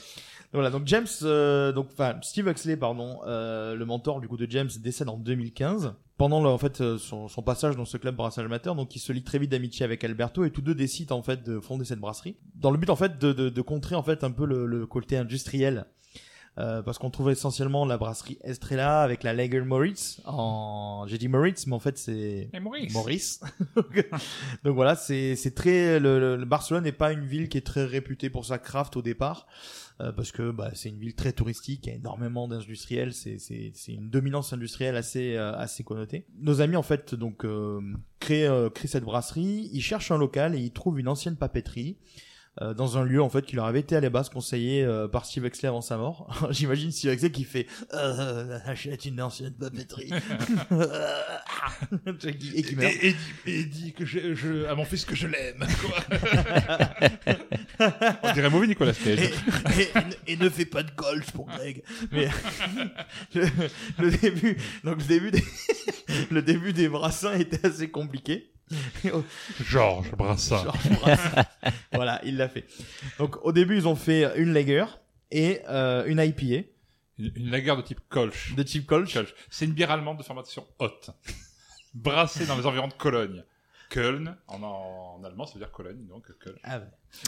voilà 0.53 0.71
donc 0.71 0.83
James 0.87 1.07
euh, 1.23 1.73
donc 1.73 1.89
enfin 1.93 2.17
Steve 2.23 2.49
Huxley 2.49 2.77
pardon 2.77 3.19
euh, 3.27 3.75
le 3.75 3.85
mentor 3.85 4.21
du 4.21 4.29
coup 4.29 4.37
de 4.37 4.47
James 4.51 4.71
décède 4.81 5.09
en 5.09 5.17
2015 5.17 5.95
pendant 6.17 6.45
en 6.45 6.59
fait 6.59 6.81
euh, 6.81 6.99
son, 6.99 7.29
son 7.29 7.43
passage 7.43 7.77
dans 7.77 7.85
ce 7.85 7.97
club 7.97 8.17
brassage 8.17 8.45
amateur 8.45 8.75
donc 8.75 8.95
il 8.95 9.01
se 9.01 9.13
lie 9.13 9.23
très 9.25 9.39
vite 9.39 9.51
d'amitié 9.51 9.85
avec 9.85 10.05
Alberto 10.05 10.45
et 10.45 10.51
tous 10.51 10.63
deux 10.63 10.75
décident 10.75 11.17
en 11.17 11.23
fait 11.23 11.43
de 11.43 11.61
fonder 11.61 11.85
cette 11.85 12.01
brasserie 12.01 12.37
dans 12.55 12.71
le 12.71 12.79
but 12.79 12.91
en 12.91 12.97
fait 12.97 13.19
de, 13.19 13.33
de, 13.33 13.49
de 13.49 13.63
contrer 13.63 13.95
en 13.97 14.03
fait 14.03 14.23
un 14.25 14.31
peu 14.31 14.47
le, 14.47 14.67
le 14.67 14.87
côté 14.87 15.17
industriel 15.17 15.87
euh, 16.59 16.83
parce 16.83 16.99
qu'on 16.99 17.11
trouve 17.11 17.31
essentiellement 17.31 17.85
la 17.87 17.97
brasserie 17.97 18.39
Estrella 18.43 19.03
avec 19.03 19.23
la 19.23 19.33
Lager 19.33 19.61
Moritz 19.61 20.21
en 20.25 21.05
j'ai 21.07 21.17
dit 21.17 21.29
Moritz 21.29 21.67
mais 21.67 21.75
en 21.75 21.79
fait 21.79 21.97
c'est 21.97 22.51
Maurice. 22.61 22.93
Maurice. 22.93 23.41
Donc 24.65 24.75
voilà, 24.75 24.95
c'est 24.97 25.37
très 25.55 26.01
le, 26.01 26.37
le- 26.37 26.45
Barcelone 26.45 26.85
n'est 26.85 26.93
pas 26.93 27.13
une 27.13 27.25
ville 27.25 27.49
qui 27.49 27.59
est 27.59 27.67
très 27.67 27.85
réputée 27.85 28.31
pour 28.31 28.45
sa 28.45 28.59
craft 28.59 28.97
au 28.97 29.03
départ 29.03 29.47
euh, 30.01 30.13
parce 30.13 30.33
que 30.33 30.51
bah, 30.51 30.71
c'est 30.75 30.89
une 30.89 30.99
ville 30.99 31.15
très 31.15 31.33
touristique, 31.33 31.87
il 31.87 31.91
y 31.91 31.93
a 31.93 31.97
énormément 31.97 32.49
d'industriels, 32.49 33.13
c'est 33.13 33.37
une 33.89 34.11
dominance 34.11 34.53
industrielle 34.53 34.97
assez 34.97 35.37
euh, 35.37 35.53
assez 35.55 35.85
connotée. 35.85 36.27
Nos 36.41 36.61
amis 36.61 36.77
en 36.77 36.83
fait 36.83 37.15
donc 37.15 37.45
euh, 37.45 37.81
créent 38.19 38.47
euh, 38.49 38.71
créent 38.71 38.89
cette 38.89 39.05
brasserie, 39.05 39.71
ils 39.73 39.83
cherchent 39.83 40.11
un 40.11 40.19
local 40.19 40.55
et 40.55 40.59
ils 40.59 40.73
trouvent 40.73 40.99
une 40.99 41.09
ancienne 41.09 41.37
papeterie. 41.37 41.97
Euh, 42.63 42.75
dans 42.75 42.99
un 42.99 43.05
lieu 43.05 43.23
en 43.23 43.29
fait 43.29 43.47
qui 43.47 43.57
leur 43.57 43.65
avait 43.67 43.81
été 43.81 43.97
à 43.97 44.01
la 44.01 44.11
base 44.11 44.29
conseillé 44.29 44.83
euh, 44.85 45.09
par 45.09 45.25
Steve 45.27 45.47
Huxley 45.47 45.69
avant 45.69 45.81
sa 45.81 45.97
mort. 45.97 46.29
J'imagine 46.51 46.91
Steve 46.93 47.13
Huxley 47.15 47.31
qui 47.31 47.45
fait 47.45 47.67
euh, 47.95 48.59
achète 48.67 49.05
une 49.07 49.21
ancienne 49.23 49.53
papeterie 49.55 50.11
et 52.55 52.63
qui 52.63 52.77
meurt. 52.77 52.93
Et, 53.03 53.09
et, 53.09 53.13
dit- 53.13 53.19
et 53.47 53.65
dit 53.65 53.93
que 53.93 54.05
je, 54.05 54.35
je- 54.35 54.65
à 54.67 54.75
mon 54.75 54.85
fils 54.85 55.05
que 55.05 55.15
je 55.15 55.27
l'aime. 55.27 55.65
quoi. 55.81 56.19
On 58.23 58.33
dirait 58.33 58.51
mauvais 58.51 58.67
Nicolas 58.67 58.93
et, 58.93 58.95
Cage. 59.17 59.31
et- 60.27 60.33
et 60.33 60.37
ne 60.37 60.49
fais 60.49 60.65
pas 60.67 60.83
de 60.83 60.91
golf 60.95 61.31
pour 61.33 61.47
Greg. 61.47 61.83
Mais 62.13 62.29
le, 63.35 63.47
le 63.99 64.11
début, 64.11 64.57
donc 64.85 64.99
le 64.99 65.05
début 65.07 65.31
des, 65.31 65.45
le 66.31 66.43
début 66.43 66.73
des 66.73 66.89
brassins 66.89 67.35
était 67.35 67.67
assez 67.67 67.91
compliqué. 67.91 68.51
Georges 69.65 70.11
Brassens. 70.13 70.65
voilà, 71.93 72.21
il 72.25 72.37
l'a 72.37 72.49
fait. 72.49 72.65
Donc 73.19 73.45
au 73.45 73.53
début, 73.53 73.77
ils 73.77 73.89
ont 73.89 73.97
fait 73.97 74.31
une 74.37 74.53
lager 74.53 74.85
et 75.31 75.61
euh, 75.69 76.05
une 76.07 76.19
IPA 76.19 76.67
Une, 77.19 77.33
une 77.37 77.51
lagueur 77.51 77.77
de 77.77 77.83
type 77.83 78.01
Kolsch. 78.09 78.55
de 78.55 78.67
Cheap 78.67 78.87
Kolsch. 78.87 79.13
Kolsch. 79.15 79.35
C'est 79.51 79.65
une 79.65 79.73
bière 79.73 79.91
allemande 79.91 80.19
de 80.19 80.23
fermentation 80.23 80.65
haute. 80.79 81.11
Brassée 81.95 82.47
dans 82.47 82.57
les 82.57 82.67
environs 82.67 82.89
de 82.89 82.93
Cologne. 82.95 83.43
Köln, 83.89 84.37
en, 84.47 84.63
en 84.63 85.25
allemand, 85.25 85.47
ça 85.47 85.55
veut 85.55 85.59
dire 85.59 85.73
Cologne, 85.73 86.07
donc 86.09 86.23
Köln. 86.39 86.55
Ah 86.63 86.79
ouais. 86.79 86.85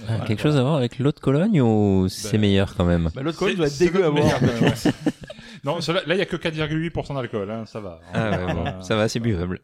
Ah, 0.08 0.20
quelque 0.24 0.40
chose 0.40 0.56
à 0.56 0.62
voir 0.62 0.76
avec 0.76 1.00
l'autre 1.00 1.20
Cologne 1.20 1.60
ou 1.60 2.06
c'est 2.08 2.32
Ben, 2.32 2.40
meilleur 2.42 2.76
quand 2.76 2.84
même 2.84 3.10
Bah, 3.16 3.22
l'autre 3.22 3.36
Kolsch 3.38 3.52
C'est- 3.52 3.56
doit 3.56 3.66
être 3.66 3.78
dégueu 3.78 4.04
à 4.04 4.10
boire. 4.10 4.38
Non, 5.64 5.78
là, 5.78 6.02
il 6.14 6.18
y 6.18 6.20
a 6.20 6.26
que 6.26 6.34
4,8% 6.34 7.14
d'alcool, 7.14 7.48
hein, 7.48 7.66
ça 7.66 7.78
va. 7.78 8.00
Ah 8.12 8.30
ouais, 8.46 8.52
bon, 8.54 8.82
ça 8.82 8.96
va, 8.96 9.08
c'est 9.08 9.20
buvable. 9.20 9.60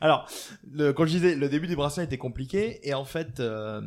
Alors, 0.00 0.28
le, 0.72 0.92
quand 0.92 1.04
je 1.04 1.10
disais, 1.10 1.34
le 1.34 1.48
début 1.48 1.66
des 1.66 1.76
brassins 1.76 2.02
était 2.02 2.18
compliqué, 2.18 2.80
et 2.88 2.94
en 2.94 3.04
fait, 3.04 3.40
euh, 3.40 3.80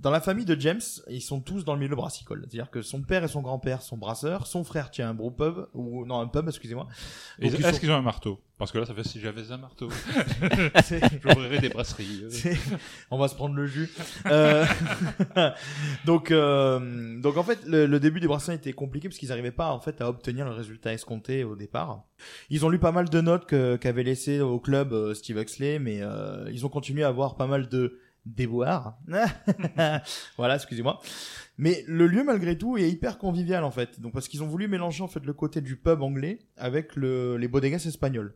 dans 0.00 0.10
la 0.10 0.20
famille 0.20 0.44
de 0.44 0.58
James, 0.60 0.80
ils 1.08 1.20
sont 1.22 1.40
tous 1.40 1.64
dans 1.64 1.74
le 1.74 1.80
milieu 1.80 1.96
brassicole. 1.96 2.40
C'est-à-dire 2.42 2.70
que 2.70 2.82
son 2.82 3.02
père 3.02 3.24
et 3.24 3.28
son 3.28 3.40
grand-père 3.40 3.82
sont 3.82 3.96
brasseurs, 3.96 4.46
son 4.46 4.64
frère 4.64 4.90
tient 4.90 5.08
un 5.10 5.14
brew 5.14 5.30
pub, 5.30 5.66
ou 5.74 6.04
non, 6.04 6.20
un 6.20 6.26
pub, 6.28 6.48
excusez-moi. 6.48 6.86
Est-ce 7.40 7.60
sont- 7.60 7.78
qu'ils 7.78 7.90
ont 7.90 7.96
un 7.96 8.02
marteau? 8.02 8.40
Parce 8.58 8.72
que 8.72 8.78
là, 8.78 8.86
ça 8.86 8.94
fait 8.94 9.04
si 9.06 9.20
j'avais 9.20 9.52
un 9.52 9.58
marteau, 9.58 9.88
j'ouvrirais 11.22 11.58
des 11.58 11.68
brasseries. 11.68 12.24
On 13.10 13.18
va 13.18 13.28
se 13.28 13.34
prendre 13.34 13.54
le 13.54 13.66
jus. 13.66 13.90
Euh, 14.26 14.64
donc, 16.04 16.30
euh, 16.30 17.20
donc 17.20 17.36
en 17.36 17.42
fait, 17.42 17.64
le, 17.66 17.86
le 17.86 18.00
début 18.00 18.20
des 18.20 18.26
brassins 18.26 18.54
était 18.54 18.72
compliqué 18.72 19.08
parce 19.08 19.18
qu'ils 19.18 19.28
n'arrivaient 19.28 19.50
pas 19.50 19.72
en 19.72 19.80
fait 19.80 20.00
à 20.00 20.08
obtenir 20.08 20.46
le 20.46 20.52
résultat 20.52 20.92
escompté 20.92 21.44
au 21.44 21.54
départ. 21.54 22.04
Ils 22.48 22.64
ont 22.64 22.68
lu 22.70 22.78
pas 22.78 22.92
mal 22.92 23.08
de 23.08 23.20
notes 23.20 23.46
qu'avait 23.46 24.02
laissé 24.02 24.40
au 24.40 24.58
club 24.58 24.92
euh, 24.92 25.14
Steve 25.14 25.38
Huxley, 25.38 25.78
mais 25.78 25.98
euh, 26.00 26.50
ils 26.50 26.64
ont 26.64 26.70
continué 26.70 27.04
à 27.04 27.08
avoir 27.08 27.36
pas 27.36 27.46
mal 27.46 27.68
de 27.68 27.98
déboires. 28.26 28.98
voilà, 30.36 30.56
excusez-moi. 30.56 31.00
Mais 31.58 31.84
le 31.86 32.06
lieu 32.06 32.22
malgré 32.22 32.58
tout 32.58 32.76
est 32.76 32.90
hyper 32.90 33.18
convivial 33.18 33.64
en 33.64 33.70
fait. 33.70 34.00
Donc 34.00 34.12
parce 34.12 34.28
qu'ils 34.28 34.42
ont 34.42 34.48
voulu 34.48 34.68
mélanger 34.68 35.02
en 35.02 35.08
fait 35.08 35.24
le 35.24 35.32
côté 35.32 35.60
du 35.60 35.76
pub 35.76 36.02
anglais 36.02 36.40
avec 36.56 36.96
le, 36.96 37.36
les 37.38 37.48
bodegas 37.48 37.86
espagnols. 37.86 38.34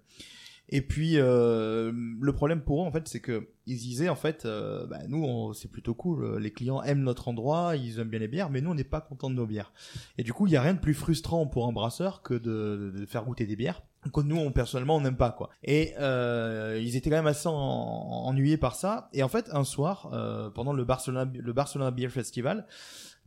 Et 0.72 0.82
puis 0.82 1.14
euh, 1.16 1.90
le 1.92 2.32
problème 2.32 2.60
pour 2.60 2.82
eux 2.82 2.87
en 2.87 2.92
fait 2.92 3.08
c'est 3.08 3.19
que 3.19 3.48
ils 3.66 3.76
disaient 3.76 4.08
en 4.08 4.14
fait 4.14 4.44
euh, 4.46 4.87
bah, 4.87 5.00
nous 5.08 5.52
c'est 5.52 5.69
plutôt 5.69 5.94
cool 5.94 6.25
euh, 6.25 6.38
les 6.38 6.52
clients 6.52 6.81
aiment 6.84 7.02
notre 7.02 7.26
endroit 7.26 7.75
ils 7.75 7.98
aiment 7.98 8.08
bien 8.08 8.20
les 8.20 8.28
bières 8.28 8.50
mais 8.50 8.61
nous 8.61 8.70
on 8.70 8.75
n'est 8.75 8.85
pas 8.85 9.00
content 9.00 9.30
de 9.30 9.35
nos 9.35 9.47
bières 9.47 9.73
et 10.16 10.23
du 10.23 10.32
coup 10.32 10.47
il 10.47 10.52
y 10.52 10.56
a 10.56 10.62
rien 10.62 10.75
de 10.75 10.78
plus 10.78 10.94
frustrant 10.94 11.44
pour 11.49 11.66
un 11.66 11.73
brasseur 11.73 12.23
que 12.23 12.35
de, 12.35 12.92
de 12.97 13.04
faire 13.04 13.25
goûter 13.25 13.47
des 13.47 13.56
bières 13.56 13.82
que 14.12 14.21
nous 14.21 14.37
on, 14.37 14.50
personnellement 14.52 14.97
on 14.97 15.00
n'aime 15.02 15.16
pas 15.16 15.30
quoi. 15.30 15.50
Et 15.62 15.92
euh, 15.99 16.80
ils 16.83 16.97
étaient 16.97 17.11
quand 17.11 17.16
même 17.16 17.26
assez 17.26 17.49
en- 17.49 17.52
ennuyés 17.52 18.57
par 18.57 18.75
ça. 18.75 19.09
Et 19.12 19.23
en 19.23 19.28
fait 19.28 19.49
un 19.52 19.64
soir 19.64 20.11
euh, 20.12 20.49
pendant 20.50 20.73
le 20.73 20.85
Barcelona 20.85 21.30
le 21.33 21.52
Barcelona 21.52 21.90
Beer 21.90 22.09
Festival 22.09 22.66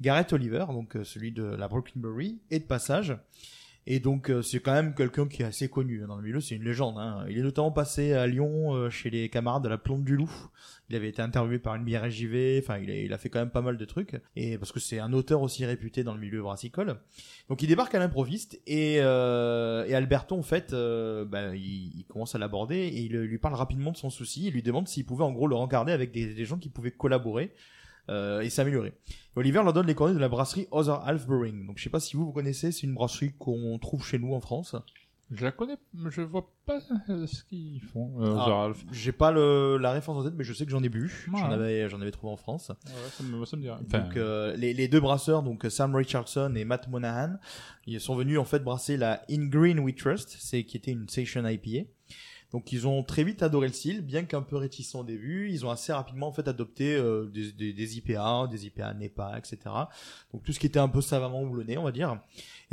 Gareth 0.01 0.33
Oliver 0.33 0.65
donc 0.69 0.95
euh, 0.95 1.03
celui 1.03 1.31
de 1.31 1.43
la 1.43 1.67
Brooklyn 1.67 2.01
Brewery 2.01 2.39
est 2.49 2.59
de 2.59 2.65
passage 2.65 3.15
et 3.85 3.99
donc 3.99 4.29
euh, 4.29 4.41
c'est 4.41 4.59
quand 4.59 4.73
même 4.73 4.93
quelqu'un 4.95 5.27
qui 5.27 5.41
est 5.41 5.45
assez 5.45 5.69
connu 5.69 6.03
hein, 6.03 6.07
dans 6.07 6.15
le 6.15 6.23
milieu, 6.23 6.39
c'est 6.39 6.55
une 6.55 6.63
légende. 6.63 6.97
Hein. 6.97 7.25
Il 7.29 7.37
est 7.37 7.41
notamment 7.41 7.71
passé 7.71 8.13
à 8.13 8.27
Lyon 8.27 8.73
euh, 8.73 8.89
chez 8.89 9.09
les 9.09 9.29
camarades 9.29 9.63
de 9.63 9.69
la 9.69 9.77
Plante 9.77 10.03
du 10.03 10.15
Loup. 10.15 10.31
Il 10.89 10.95
avait 10.95 11.09
été 11.09 11.21
interviewé 11.21 11.59
par 11.59 11.75
une 11.75 11.83
bière 11.83 12.09
JV, 12.09 12.61
enfin 12.63 12.77
il 12.77 12.89
a, 12.89 12.95
il 12.95 13.13
a 13.13 13.17
fait 13.17 13.29
quand 13.29 13.39
même 13.39 13.49
pas 13.49 13.61
mal 13.61 13.77
de 13.77 13.85
trucs. 13.85 14.21
Et 14.35 14.57
parce 14.57 14.71
que 14.71 14.79
c'est 14.79 14.99
un 14.99 15.11
auteur 15.11 15.41
aussi 15.41 15.65
réputé 15.65 16.03
dans 16.03 16.13
le 16.13 16.19
milieu 16.19 16.41
brassicole. 16.41 16.97
Donc 17.49 17.61
il 17.61 17.67
débarque 17.67 17.93
à 17.95 17.99
l'improviste 17.99 18.61
et, 18.67 18.97
euh, 18.99 19.85
et 19.85 19.95
Alberto 19.95 20.37
en 20.37 20.43
fait, 20.43 20.73
euh, 20.73 21.25
bah, 21.25 21.55
il, 21.55 21.91
il 21.97 22.05
commence 22.05 22.35
à 22.35 22.37
l'aborder 22.37 22.77
et 22.77 23.01
il 23.01 23.13
lui 23.13 23.37
parle 23.37 23.55
rapidement 23.55 23.91
de 23.91 23.97
son 23.97 24.09
souci. 24.09 24.47
Il 24.47 24.53
lui 24.53 24.63
demande 24.63 24.87
s'il 24.87 25.05
pouvait 25.05 25.23
en 25.23 25.31
gros 25.31 25.47
le 25.47 25.55
rencarder 25.55 25.91
avec 25.91 26.11
des, 26.11 26.33
des 26.33 26.45
gens 26.45 26.57
qui 26.57 26.69
pouvaient 26.69 26.91
collaborer. 26.91 27.53
Euh, 28.09 28.41
et 28.41 28.49
s'améliorer. 28.49 28.93
Oliver 29.35 29.61
leur 29.63 29.73
donne 29.73 29.87
les 29.87 29.95
coordonnées 29.95 30.17
de 30.17 30.21
la 30.21 30.29
brasserie 30.29 30.67
Other 30.71 31.01
Half 31.07 31.25
Brewing. 31.27 31.65
Donc 31.67 31.77
je 31.77 31.83
sais 31.83 31.89
pas 31.89 31.99
si 31.99 32.15
vous 32.15 32.25
vous 32.25 32.33
connaissez, 32.33 32.71
c'est 32.71 32.83
une 32.87 32.93
brasserie 32.93 33.33
qu'on 33.37 33.77
trouve 33.79 34.05
chez 34.05 34.19
nous 34.19 34.33
en 34.33 34.39
France. 34.41 34.75
Je 35.31 35.45
la 35.45 35.51
connais, 35.51 35.77
mais 35.95 36.11
je 36.11 36.21
vois 36.21 36.51
pas 36.65 36.79
ce 36.81 37.43
qu'ils 37.45 37.81
font, 37.81 38.21
euh, 38.21 38.35
Ah. 38.37 38.71
J'ai 38.91 39.13
pas 39.13 39.31
le, 39.31 39.77
la 39.77 39.91
référence 39.91 40.21
en 40.21 40.23
tête, 40.25 40.35
mais 40.37 40.43
je 40.43 40.53
sais 40.53 40.65
que 40.65 40.69
j'en 40.71 40.83
ai 40.83 40.89
bu. 40.89 41.05
Ouais. 41.33 41.39
J'en 41.39 41.49
avais, 41.49 41.89
j'en 41.89 41.99
avais 42.01 42.11
trouvé 42.11 42.31
en 42.31 42.37
France. 42.37 42.69
Ouais, 42.85 42.91
ça, 43.09 43.23
me, 43.23 43.43
ça 43.45 43.57
me 43.57 43.63
rien. 43.63 43.79
Enfin, 43.87 43.99
Donc 43.99 44.17
euh, 44.17 44.55
les, 44.57 44.75
les 44.75 44.87
deux 44.87 44.99
brasseurs, 44.99 45.41
donc 45.41 45.65
Sam 45.69 45.95
Richardson 45.95 46.53
et 46.55 46.65
Matt 46.65 46.87
Monahan, 46.87 47.37
ils 47.87 47.99
sont 47.99 48.15
venus 48.15 48.37
en 48.37 48.45
fait 48.45 48.59
brasser 48.59 48.95
la 48.95 49.23
In 49.31 49.45
Green 49.47 49.79
We 49.79 49.95
Trust, 49.95 50.35
c'est 50.39 50.65
qui 50.65 50.77
était 50.77 50.91
une 50.91 51.09
session 51.09 51.47
IPA. 51.47 51.89
Donc 52.53 52.71
ils 52.71 52.87
ont 52.87 53.01
très 53.01 53.23
vite 53.23 53.41
adoré 53.41 53.67
le 53.67 53.73
style, 53.73 54.01
bien 54.01 54.23
qu'un 54.23 54.43
peu 54.43 54.57
réticents 54.57 54.99
au 54.99 55.03
début, 55.03 55.49
ils 55.49 55.65
ont 55.65 55.71
assez 55.71 55.91
rapidement 55.91 56.27
en 56.27 56.31
fait 56.31 56.47
adopté 56.47 56.95
euh, 56.95 57.25
des, 57.25 57.97
IPA, 57.97 58.47
des 58.49 58.67
IPA 58.67 58.93
NEPA, 58.93 59.39
etc. 59.39 59.57
Donc 60.31 60.43
tout 60.43 60.53
ce 60.53 60.59
qui 60.59 60.67
était 60.67 60.79
un 60.79 60.87
peu 60.87 61.01
savamment 61.01 61.41
houblonné, 61.41 61.79
on 61.79 61.83
va 61.83 61.91
dire. 61.91 62.21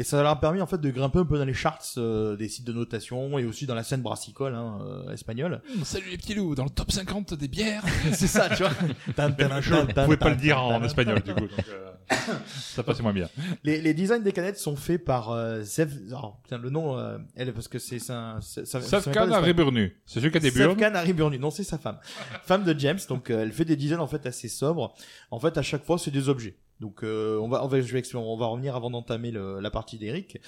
Et 0.00 0.02
ça 0.02 0.23
leur 0.23 0.30
a 0.30 0.40
permis 0.40 0.62
en 0.62 0.66
fait 0.66 0.80
de 0.80 0.90
grimper 0.90 1.19
un 1.19 1.26
peu 1.26 1.37
dans 1.37 1.45
les 1.45 1.52
charts 1.52 1.83
euh, 1.99 2.35
des 2.35 2.49
sites 2.49 2.64
de 2.64 2.73
notation 2.73 3.38
et 3.38 3.45
aussi 3.45 3.66
dans 3.66 3.75
la 3.75 3.83
scène 3.83 4.00
brassicole 4.00 4.54
hein, 4.54 4.78
euh, 4.80 5.12
espagnole. 5.12 5.61
Salut 5.85 6.07
les 6.11 6.16
petits 6.16 6.33
loups, 6.33 6.54
dans 6.54 6.64
le 6.64 6.71
top 6.71 6.90
50 6.90 7.35
des 7.35 7.49
bières. 7.49 7.85
C'est 8.14 8.26
ça, 8.26 8.49
tu 8.49 8.62
vois. 8.62 8.73
Tan, 9.14 9.30
pouvais 9.30 10.16
pas 10.16 10.30
le 10.30 10.37
dire 10.37 10.59
en 10.62 10.83
espagnol 10.83 11.21
du 11.21 11.35
coup, 11.35 11.40
donc 11.40 11.50
euh, 11.69 11.90
ça 12.47 12.83
passait 12.83 13.02
moins 13.02 13.12
bien. 13.12 13.28
Les, 13.62 13.83
les 13.83 13.92
designs 13.92 14.23
des 14.23 14.33
canettes 14.33 14.57
sont 14.59 14.75
faits 14.75 15.04
par 15.04 15.33
euh, 15.33 15.61
Zev... 15.61 15.92
oh, 16.14 16.33
putain, 16.45 16.57
le 16.57 16.71
nom, 16.71 16.97
euh, 16.97 17.19
elle, 17.37 17.52
parce 17.52 17.69
que 17.69 17.78
c'est 17.78 18.00
un... 18.11 18.40
c'est- 18.40 18.64
ça- 18.64 18.80
ça 18.80 19.00
vient 19.00 19.00
pas 19.00 19.02
Safkan 19.04 19.26
d'Espagne. 19.26 19.45
Riburnu, 19.45 20.00
c'est 20.07 20.21
celui 20.21 20.30
qui 20.30 20.38
a 20.38 20.40
des 20.40 20.50
burnes. 20.50 20.78
Safkan 20.80 20.95
Hariburnu, 20.95 21.38
non 21.38 21.50
c'est 21.50 21.62
sa 21.62 21.76
femme. 21.76 21.99
femme 22.45 22.64
de 22.64 22.75
James, 22.78 23.00
donc 23.07 23.28
euh, 23.28 23.42
elle 23.42 23.52
fait 23.52 23.66
des 23.66 23.76
designs 23.76 24.00
en 24.00 24.07
fait 24.07 24.25
assez 24.25 24.49
sobres. 24.49 24.95
En 25.30 25.38
fait 25.40 25.59
à 25.59 25.62
chaque 25.62 25.85
fois 25.85 25.99
c'est 25.99 26.11
des 26.11 26.30
objets. 26.30 26.57
Donc 26.80 27.02
euh, 27.04 27.38
on 27.38 27.49
va 27.49 27.64
on 27.64 27.68
va 27.68 27.80
je 27.80 27.92
vais 27.92 27.99
expliquer- 27.99 28.25
on 28.25 28.37
va 28.37 28.46
revenir 28.46 28.75
avant 28.76 28.90
d'entamer 28.90 29.30
le- 29.30 29.60
la 29.60 29.70
partie 29.70 29.99
d'Eric. 29.99 30.38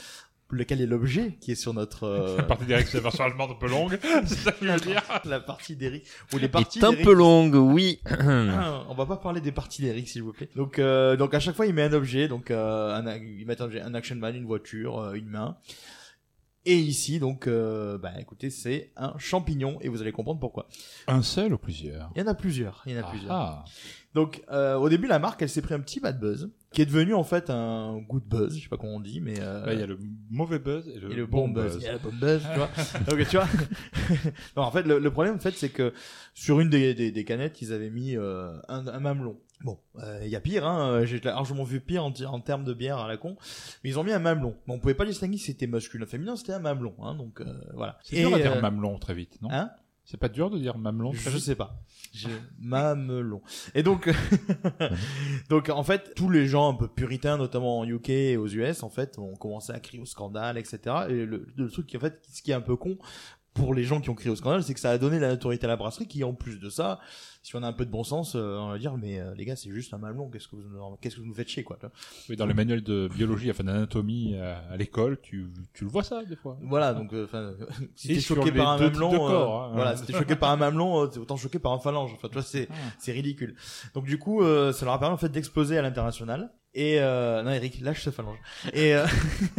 Lequel 0.54 0.82
est 0.82 0.86
l'objet 0.86 1.38
qui 1.40 1.52
est 1.52 1.54
sur 1.54 1.72
notre 1.72 2.04
euh, 2.06 2.36
La 2.36 2.42
partie 2.42 2.66
d'Eric, 2.66 2.86
c'est 2.86 2.98
la 2.98 3.04
version 3.04 3.24
allemande 3.24 3.52
un 3.52 3.54
peu 3.54 3.68
longue. 3.68 3.98
C'est 4.26 4.34
ça 4.34 4.52
que 4.52 4.66
je 4.66 4.70
veux 4.70 4.80
dire. 4.80 5.02
la 5.24 5.40
partie 5.40 5.76
d'Eric 5.76 6.04
ou 6.34 6.36
les 6.38 6.48
parties 6.48 6.78
est 6.78 6.84
un 6.84 6.92
peu 6.92 7.14
longue, 7.14 7.54
oui. 7.54 8.00
Ah, 8.04 8.82
on 8.90 8.94
va 8.94 9.06
pas 9.06 9.16
parler 9.16 9.40
des 9.40 9.52
parties 9.52 9.80
d'Eric 9.80 10.08
s'il 10.10 10.22
vous 10.22 10.32
plaît. 10.34 10.50
Donc 10.54 10.78
euh, 10.78 11.16
donc 11.16 11.32
à 11.32 11.40
chaque 11.40 11.56
fois 11.56 11.64
il 11.64 11.72
met 11.72 11.84
un 11.84 11.92
objet 11.94 12.28
donc 12.28 12.50
euh, 12.50 12.94
un, 12.94 13.16
il 13.16 13.46
met 13.46 13.60
un, 13.62 13.64
objet, 13.64 13.80
un 13.80 13.94
action 13.94 14.16
man, 14.16 14.36
une 14.36 14.44
voiture, 14.44 14.98
euh, 15.00 15.12
une 15.14 15.28
main. 15.28 15.56
Et 16.64 16.76
ici 16.76 17.18
donc 17.18 17.48
euh, 17.48 17.98
bah 17.98 18.12
écoutez 18.20 18.48
c'est 18.48 18.92
un 18.96 19.14
champignon 19.18 19.78
et 19.80 19.88
vous 19.88 20.00
allez 20.00 20.12
comprendre 20.12 20.38
pourquoi. 20.38 20.68
Un 21.08 21.22
seul 21.22 21.52
ou 21.54 21.58
plusieurs? 21.58 22.10
Il 22.14 22.20
y 22.20 22.24
en 22.24 22.28
a 22.28 22.34
plusieurs, 22.34 22.82
il 22.86 22.92
y 22.92 22.96
en 22.96 23.00
a 23.00 23.08
plusieurs. 23.10 23.32
Ah, 23.32 23.64
Donc 24.14 24.42
euh, 24.52 24.76
au 24.76 24.88
début 24.88 25.08
la 25.08 25.18
marque 25.18 25.42
elle 25.42 25.48
s'est 25.48 25.60
pris 25.62 25.74
un 25.74 25.80
petit 25.80 25.98
bad 25.98 26.20
buzz 26.20 26.50
qui 26.72 26.80
est 26.80 26.86
devenu 26.86 27.14
en 27.14 27.24
fait 27.24 27.50
un 27.50 27.98
good 28.08 28.22
buzz, 28.24 28.56
je 28.56 28.62
sais 28.62 28.68
pas 28.68 28.76
comment 28.76 28.94
on 28.94 29.00
dit 29.00 29.20
mais 29.20 29.40
euh, 29.40 29.66
Là, 29.66 29.74
il 29.74 29.80
y 29.80 29.82
a 29.82 29.86
le 29.86 29.98
mauvais 30.30 30.60
buzz 30.60 30.88
et 30.88 31.00
le, 31.00 31.10
et 31.10 31.14
le 31.16 31.26
bon 31.26 31.48
buzz. 31.48 31.78
Il 31.80 31.82
y 31.84 31.88
a 31.88 31.94
le 31.94 31.98
bon 31.98 32.12
buzz, 32.12 32.42
tu 32.52 32.58
vois. 32.58 32.70
Donc 33.08 33.28
tu 33.28 33.36
vois. 33.36 33.48
non, 34.56 34.62
en 34.62 34.70
fait 34.70 34.82
le, 34.84 35.00
le 35.00 35.10
problème 35.10 35.34
en 35.34 35.38
fait 35.40 35.54
c'est 35.56 35.68
que 35.70 35.92
sur 36.32 36.60
une 36.60 36.70
des, 36.70 36.94
des, 36.94 37.10
des 37.10 37.24
canettes 37.24 37.60
ils 37.60 37.72
avaient 37.72 37.90
mis 37.90 38.16
euh, 38.16 38.52
un, 38.68 38.86
un 38.86 39.00
mamelon. 39.00 39.36
Bon, 39.64 39.78
euh, 39.98 40.20
il 40.24 40.28
y 40.28 40.36
a 40.36 40.40
pire, 40.40 40.66
hein. 40.66 41.04
J'ai 41.04 41.20
largement 41.20 41.64
vu 41.64 41.80
pire 41.80 42.04
en, 42.04 42.12
en 42.12 42.40
termes 42.40 42.64
de 42.64 42.74
bière 42.74 42.98
à 42.98 43.08
la 43.08 43.16
con, 43.16 43.36
mais 43.82 43.90
ils 43.90 43.98
ont 43.98 44.04
mis 44.04 44.12
un 44.12 44.18
mamelon. 44.18 44.56
Mais 44.66 44.74
on 44.74 44.78
pouvait 44.78 44.94
pas 44.94 45.04
distinguer 45.04 45.38
si 45.38 45.46
c'était 45.46 45.66
masculin, 45.66 46.06
féminin, 46.06 46.36
c'était 46.36 46.52
un 46.52 46.58
mamelon, 46.58 46.94
hein. 47.02 47.14
Donc 47.14 47.40
euh, 47.40 47.52
voilà. 47.74 47.98
C'est 48.02 48.16
dur 48.16 48.34
à 48.34 48.38
dire 48.38 48.56
euh, 48.56 48.60
mamelon 48.60 48.98
très 48.98 49.14
vite, 49.14 49.40
non? 49.42 49.50
Hein? 49.50 49.70
C'est 50.04 50.16
pas 50.16 50.28
dur 50.28 50.50
de 50.50 50.58
dire 50.58 50.76
mamelon 50.78 51.12
je 51.12 51.38
sais 51.38 51.54
pas. 51.54 51.80
Je... 52.12 52.28
Mamelon. 52.58 53.40
Et 53.74 53.84
donc, 53.84 54.10
donc 55.48 55.68
en 55.68 55.84
fait, 55.84 56.12
tous 56.16 56.28
les 56.28 56.46
gens 56.46 56.72
un 56.72 56.74
peu 56.74 56.88
puritains, 56.88 57.36
notamment 57.36 57.78
en 57.78 57.86
UK 57.86 58.10
et 58.10 58.36
aux 58.36 58.48
US, 58.48 58.82
en 58.82 58.90
fait, 58.90 59.16
ont 59.18 59.36
commencé 59.36 59.72
à 59.72 59.78
crier 59.78 60.02
au 60.02 60.06
scandale, 60.06 60.58
etc. 60.58 60.80
Et 61.08 61.24
le, 61.24 61.46
le 61.56 61.70
truc 61.70 61.86
qui 61.86 61.96
en 61.96 62.00
fait, 62.00 62.20
ce 62.32 62.42
qui 62.42 62.50
est 62.50 62.54
un 62.54 62.60
peu 62.60 62.76
con 62.76 62.98
pour 63.54 63.74
les 63.74 63.84
gens 63.84 64.00
qui 64.00 64.08
ont 64.10 64.14
crié 64.14 64.30
au 64.30 64.36
scandale, 64.36 64.62
c'est 64.62 64.72
que 64.74 64.80
ça 64.80 64.90
a 64.90 64.98
donné 64.98 65.18
la 65.18 65.28
notoriété 65.28 65.66
à 65.66 65.68
la 65.68 65.76
brasserie, 65.76 66.06
qui 66.06 66.24
en 66.24 66.32
plus 66.32 66.58
de 66.58 66.70
ça, 66.70 67.00
si 67.42 67.54
on 67.54 67.62
a 67.62 67.66
un 67.66 67.72
peu 67.72 67.84
de 67.84 67.90
bon 67.90 68.02
sens, 68.02 68.34
euh, 68.34 68.56
on 68.56 68.68
va 68.70 68.78
dire, 68.78 68.96
mais 68.96 69.20
euh, 69.20 69.34
les 69.34 69.44
gars, 69.44 69.56
c'est 69.56 69.70
juste 69.70 69.92
un 69.92 69.98
mamelon. 69.98 70.30
Qu'est-ce 70.30 70.48
que 70.48 70.56
vous, 70.56 70.62
qu'est-ce 71.00 71.16
que 71.16 71.20
vous 71.20 71.26
nous 71.26 71.34
faites 71.34 71.48
chier, 71.48 71.62
quoi. 71.62 71.78
Oui, 72.30 72.36
dans 72.36 72.46
les 72.46 72.54
manuels 72.54 72.82
de 72.82 73.08
biologie, 73.14 73.50
enfin 73.50 73.64
d'anatomie 73.64 74.34
euh, 74.36 74.54
à 74.70 74.76
l'école, 74.76 75.18
tu, 75.22 75.52
tu 75.74 75.84
le 75.84 75.90
vois 75.90 76.02
ça 76.02 76.24
des 76.24 76.36
fois. 76.36 76.56
Voilà, 76.62 76.94
donc, 76.94 77.12
euh, 77.12 77.24
enfin, 77.24 77.52
si 77.94 78.08
t'es 78.08 78.20
choqué 78.20 78.52
par 78.52 78.70
un 78.70 78.78
mamelon, 78.78 79.12
euh, 79.12 79.28
corps, 79.28 79.62
hein. 79.64 79.70
voilà, 79.74 79.96
si 79.96 80.04
t'es 80.06 80.12
choqué 80.14 80.36
par 80.36 80.50
un 80.50 80.56
mamelon, 80.56 81.06
t'es 81.08 81.18
autant 81.18 81.36
choqué 81.36 81.58
par 81.58 81.72
un 81.72 81.78
phalange. 81.78 82.12
Enfin, 82.14 82.28
tu 82.28 82.34
vois, 82.34 82.42
c'est, 82.42 82.68
Ah. 82.70 82.74
c'est 82.98 83.12
ridicule. 83.12 83.54
Donc 83.94 84.04
du 84.06 84.18
coup, 84.18 84.42
euh, 84.42 84.72
ça 84.72 84.86
leur 84.86 84.94
a 84.94 84.98
permis 84.98 85.14
en 85.14 85.18
fait 85.18 85.28
d'exploser 85.28 85.76
à 85.76 85.82
l'international. 85.82 86.50
Et 86.74 87.00
euh, 87.00 87.42
non, 87.42 87.50
Eric, 87.50 87.80
lâche 87.80 88.02
ce 88.02 88.10
phalange. 88.10 88.38
Et 88.72 88.94
euh, 88.94 89.06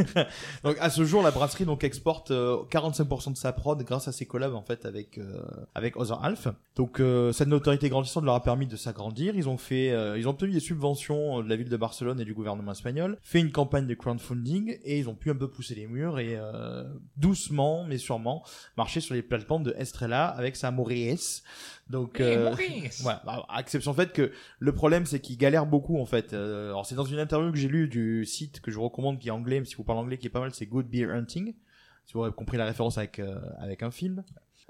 donc 0.63 0.77
à 0.79 0.89
ce 0.89 1.05
jour, 1.05 1.21
la 1.21 1.29
brasserie 1.29 1.65
donc 1.65 1.83
exporte 1.83 2.31
euh, 2.31 2.63
45% 2.71 3.33
de 3.33 3.37
sa 3.37 3.53
prod 3.53 3.81
grâce 3.83 4.07
à 4.07 4.11
ses 4.11 4.25
collabs 4.25 4.55
en 4.55 4.63
fait 4.63 4.85
avec 4.85 5.19
euh, 5.19 5.43
avec 5.75 5.95
Other 5.95 6.23
Half. 6.23 6.47
Donc 6.75 6.99
euh, 6.99 7.31
cette 7.31 7.49
notoriété 7.49 7.89
grandissante 7.89 8.23
leur 8.23 8.33
a 8.33 8.41
permis 8.41 8.65
de 8.65 8.75
s'agrandir. 8.75 9.35
Ils 9.35 9.47
ont 9.47 9.57
fait, 9.57 9.91
euh, 9.91 10.17
ils 10.17 10.27
ont 10.27 10.31
obtenu 10.31 10.53
des 10.53 10.59
subventions 10.59 11.39
euh, 11.39 11.43
de 11.43 11.49
la 11.49 11.55
ville 11.55 11.69
de 11.69 11.77
Barcelone 11.77 12.19
et 12.19 12.25
du 12.25 12.33
gouvernement 12.33 12.71
espagnol, 12.71 13.19
fait 13.21 13.39
une 13.39 13.51
campagne 13.51 13.85
de 13.85 13.93
crowdfunding 13.93 14.79
et 14.83 14.97
ils 14.97 15.07
ont 15.07 15.15
pu 15.15 15.29
un 15.29 15.35
peu 15.35 15.47
pousser 15.47 15.75
les 15.75 15.85
murs 15.85 16.17
et 16.17 16.35
euh, 16.35 16.83
doucement 17.17 17.83
mais 17.83 17.99
sûrement 17.99 18.43
marcher 18.75 19.01
sur 19.01 19.13
les 19.13 19.21
plateformes 19.21 19.63
de 19.63 19.75
Estrella 19.77 20.25
avec 20.25 20.55
sa 20.55 20.71
Maurice. 20.71 21.43
Donc 21.93 22.19
euh, 22.21 22.55
voilà, 23.01 23.21
bah, 23.23 23.45
à 23.49 23.61
exception 23.61 23.91
du 23.91 23.97
fait 23.97 24.11
que 24.11 24.31
le 24.57 24.71
problème 24.73 25.05
c'est 25.05 25.19
qu'ils 25.19 25.37
galèrent 25.37 25.67
beaucoup 25.67 25.99
en 25.99 26.07
fait. 26.07 26.33
Euh, 26.33 26.69
alors 26.69 26.87
c'est 26.87 26.95
dans 26.95 27.05
une 27.05 27.19
interview 27.19 27.51
que 27.51 27.57
j'ai 27.59 27.67
lue 27.67 27.87
du 27.87 28.25
site 28.25 28.61
que 28.61 28.71
je 28.71 28.77
vous 28.77 28.83
recommande 28.83 29.19
qui 29.19 29.27
est 29.27 29.31
anglais, 29.31 29.59
mais 29.59 29.67
si 29.67 29.75
vous 29.75 29.83
parlez 29.83 30.01
anglais 30.01 30.17
qui 30.17 30.25
est 30.25 30.31
pas 30.31 30.39
mal, 30.39 30.51
c'est 30.55 30.65
Good 30.65 30.87
Beer 30.87 31.11
Hunting. 31.11 31.53
Si 32.07 32.13
vous 32.15 32.23
avez 32.23 32.33
compris 32.33 32.57
la 32.57 32.65
référence 32.65 32.97
avec 32.97 33.19
euh, 33.19 33.39
avec 33.59 33.83
un 33.83 33.91
film. 33.91 34.23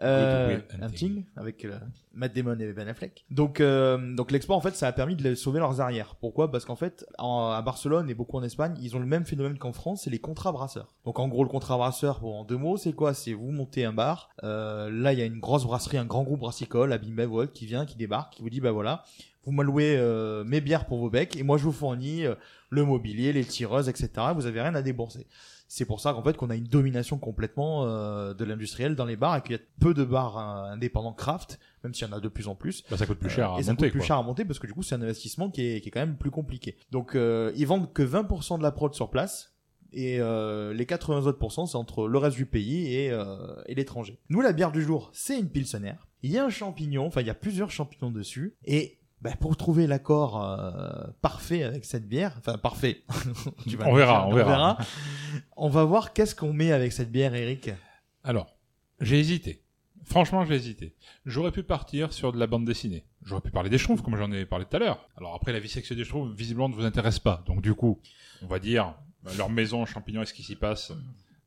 Euh, 0.04 0.60
Hunting. 0.82 1.24
Avec 1.36 1.66
euh, 1.66 1.78
Matt 2.14 2.36
Damon 2.36 2.58
et 2.60 2.74
Ben 2.74 2.88
Affleck. 2.88 3.26
Donc 3.32 3.60
euh, 3.60 4.16
donc 4.16 4.32
l'export 4.32 4.58
en 4.58 4.62
fait 4.62 4.76
ça 4.76 4.88
a 4.88 4.92
permis 4.92 5.16
de 5.16 5.36
sauver 5.36 5.60
leurs 5.60 5.82
arrières. 5.82 6.16
Pourquoi? 6.20 6.52
Parce 6.52 6.66
qu'en 6.66 6.76
fait 6.76 7.06
en- 7.18 7.50
à 7.50 7.62
Barcelone 7.62 8.10
et 8.10 8.14
beaucoup 8.14 8.38
en 8.38 8.44
Espagne 8.44 8.76
ils 8.82 8.96
ont 8.96 9.00
le 9.00 9.06
même 9.06 9.26
phénomène 9.26 9.58
qu'en 9.58 9.74
France, 9.74 10.02
c'est 10.04 10.10
les 10.10 10.20
contrats 10.20 10.52
brasseurs. 10.52 10.94
Donc 11.06 11.20
en 11.20 11.28
gros 11.28 11.44
le 11.44 11.50
contrat 11.50 11.78
brasseur 11.78 12.20
pour 12.20 12.36
en 12.36 12.44
deux 12.44 12.58
mots 12.58 12.78
c'est 12.78 12.94
quoi? 12.94 13.14
C'est 13.14 13.34
vous 13.34 13.52
montez 13.52 13.86
un 13.86 13.94
bar, 13.94 14.30
euh, 14.44 14.90
là 14.92 15.14
il 15.14 15.20
y 15.20 15.22
a 15.22 15.26
une 15.26 15.40
grosse 15.40 15.64
brasserie, 15.66 15.98
un 15.98 16.06
grand 16.06 16.24
groupe 16.24 16.40
brassicole, 16.42 16.92
ou 17.30 17.38
autre, 17.38 17.54
qui 17.54 17.66
vient, 17.66 17.86
qui 17.86 17.96
débarque, 17.98 18.34
qui 18.36 18.42
vous 18.42 18.50
dit 18.50 18.60
bah 18.62 18.72
voilà 18.72 19.04
vous 19.46 19.52
m'allouez 19.52 19.98
euh, 19.98 20.44
mes 20.46 20.62
bières 20.62 20.86
pour 20.86 21.00
vos 21.00 21.10
becs 21.10 21.36
et 21.36 21.44
moi 21.44 21.58
je 21.58 21.64
vous 21.64 21.72
fournis 21.74 22.26
euh, 22.26 22.36
le 22.70 22.86
mobilier, 22.86 23.34
les 23.34 23.44
tireuses, 23.44 23.90
etc. 23.90 24.10
Vous 24.36 24.46
avez 24.46 24.62
rien 24.62 24.74
à 24.76 24.82
débourser. 24.82 25.28
C'est 25.68 25.86
pour 25.86 26.00
ça 26.02 26.14
qu'en 26.14 26.22
fait 26.24 26.38
qu'on 26.38 26.50
a 26.52 26.56
une 26.56 26.66
domination 26.68 27.18
complètement 27.18 27.86
euh, 27.86 28.34
de 28.36 28.46
l'industriel 28.46 28.96
dans 28.96 29.06
les 29.06 29.16
bars 29.16 29.38
et 29.38 29.42
qu'il 29.42 29.54
y 29.54 29.56
a 29.56 29.62
peu 29.80 29.94
de 29.96 30.04
bars 30.04 30.38
euh, 30.38 30.72
indépendants 30.74 31.14
craft, 31.14 31.60
même 31.84 31.94
s'il 31.94 32.08
y 32.08 32.10
en 32.12 32.14
a 32.16 32.20
de 32.20 32.28
plus 32.28 32.48
en 32.48 32.54
plus. 32.56 32.84
Bah, 32.92 32.98
ça 32.98 33.06
coûte 33.08 33.18
plus 33.20 33.30
cher 33.30 33.54
Euh, 33.54 33.56
à 33.56 33.60
et 33.60 33.64
ça 33.64 33.72
monter. 33.72 33.86
coûte 33.86 33.92
plus 33.92 34.00
quoi. 34.00 34.08
cher 34.08 34.18
à 34.18 34.24
monter 34.24 34.46
parce 34.46 34.60
que 34.60 34.68
du 34.68 34.74
coup 34.74 34.84
c'est 34.84 34.94
un 34.96 35.02
investissement 35.02 35.50
qui 35.50 35.66
est, 35.66 35.82
qui 35.82 35.88
est 35.88 35.92
quand 35.92 36.00
même 36.02 36.18
plus 36.18 36.30
compliqué. 36.32 36.78
Donc 36.92 37.16
euh, 37.16 37.52
ils 37.56 37.66
vendent 37.66 37.92
que 37.92 38.04
20% 38.04 38.58
de 38.60 38.64
la 38.64 38.72
prod 38.72 38.94
sur 38.94 39.10
place 39.10 39.56
et 39.94 40.20
euh, 40.20 40.74
les 40.74 40.86
80 40.86 41.26
autres 41.28 41.40
pourcents 41.40 41.66
c'est 41.66 41.78
entre 41.78 42.08
le 42.08 42.18
reste 42.20 42.36
du 42.38 42.46
pays 42.46 42.94
et, 42.96 43.12
euh, 43.12 43.36
et 43.68 43.74
l'étranger. 43.76 44.20
Nous 44.30 44.42
la 44.42 44.54
bière 44.54 44.72
du 44.72 44.84
jour 44.84 45.10
c'est 45.14 45.40
une 45.40 45.50
pilsener. 45.50 45.94
Il 46.22 46.32
y 46.32 46.38
a 46.38 46.46
un 46.46 46.50
champignon, 46.50 47.06
enfin 47.08 47.22
il 47.22 47.28
y 47.28 47.32
a 47.32 47.36
plusieurs 47.36 47.72
champignons 47.72 48.12
dessus 48.12 48.56
et 48.66 49.00
bah, 49.24 49.32
pour 49.40 49.56
trouver 49.56 49.88
l'accord 49.88 50.44
euh, 50.44 51.08
parfait 51.22 51.64
avec 51.64 51.86
cette 51.86 52.10
bière, 52.10 52.36
enfin 52.40 52.58
parfait, 52.58 53.04
Tu 53.70 53.78
vas 53.78 53.88
On 53.88 53.94
verra, 53.94 54.28
on 54.28 54.34
verra. 54.34 54.78
On 55.56 55.70
va 55.70 55.86
voir 55.86 56.12
qu'est-ce 56.12 56.36
qu'on 56.36 56.52
met 56.52 56.74
avec 56.74 56.92
cette 56.92 57.10
bière, 57.10 57.34
Eric. 57.34 57.72
Alors, 58.26 58.54
j'ai 59.00 59.18
hésité. 59.20 59.64
Franchement, 60.04 60.44
j'ai 60.44 60.56
hésité. 60.56 60.98
J'aurais 61.26 61.52
pu 61.52 61.64
partir 61.64 62.12
sur 62.12 62.34
de 62.34 62.38
la 62.38 62.48
bande 62.48 62.66
dessinée. 62.66 63.06
J'aurais 63.24 63.40
pu 63.40 63.52
parler 63.52 63.70
des 63.70 63.78
Schtroumpfs, 63.78 64.02
comme 64.02 64.18
j'en 64.18 64.30
ai 64.34 64.46
parlé 64.46 64.66
tout 64.66 64.76
à 64.76 64.80
l'heure. 64.80 65.08
Alors 65.16 65.34
après, 65.34 65.54
la 65.54 65.62
vie 65.62 65.70
sexuelle 65.70 65.98
des 65.98 66.04
Schtroumpfs, 66.04 66.36
visiblement, 66.36 66.68
ne 66.68 66.76
vous 66.76 66.84
intéresse 66.84 67.20
pas. 67.20 67.42
Donc 67.46 67.62
du 67.62 67.74
coup, 67.74 68.02
on 68.42 68.48
va 68.48 68.60
dire, 68.60 68.94
leur 69.38 69.50
maison, 69.50 69.86
champignons, 69.86 70.22
et 70.22 70.26
ce 70.26 70.34
qui 70.34 70.44
s'y 70.44 70.58
passe, 70.58 70.92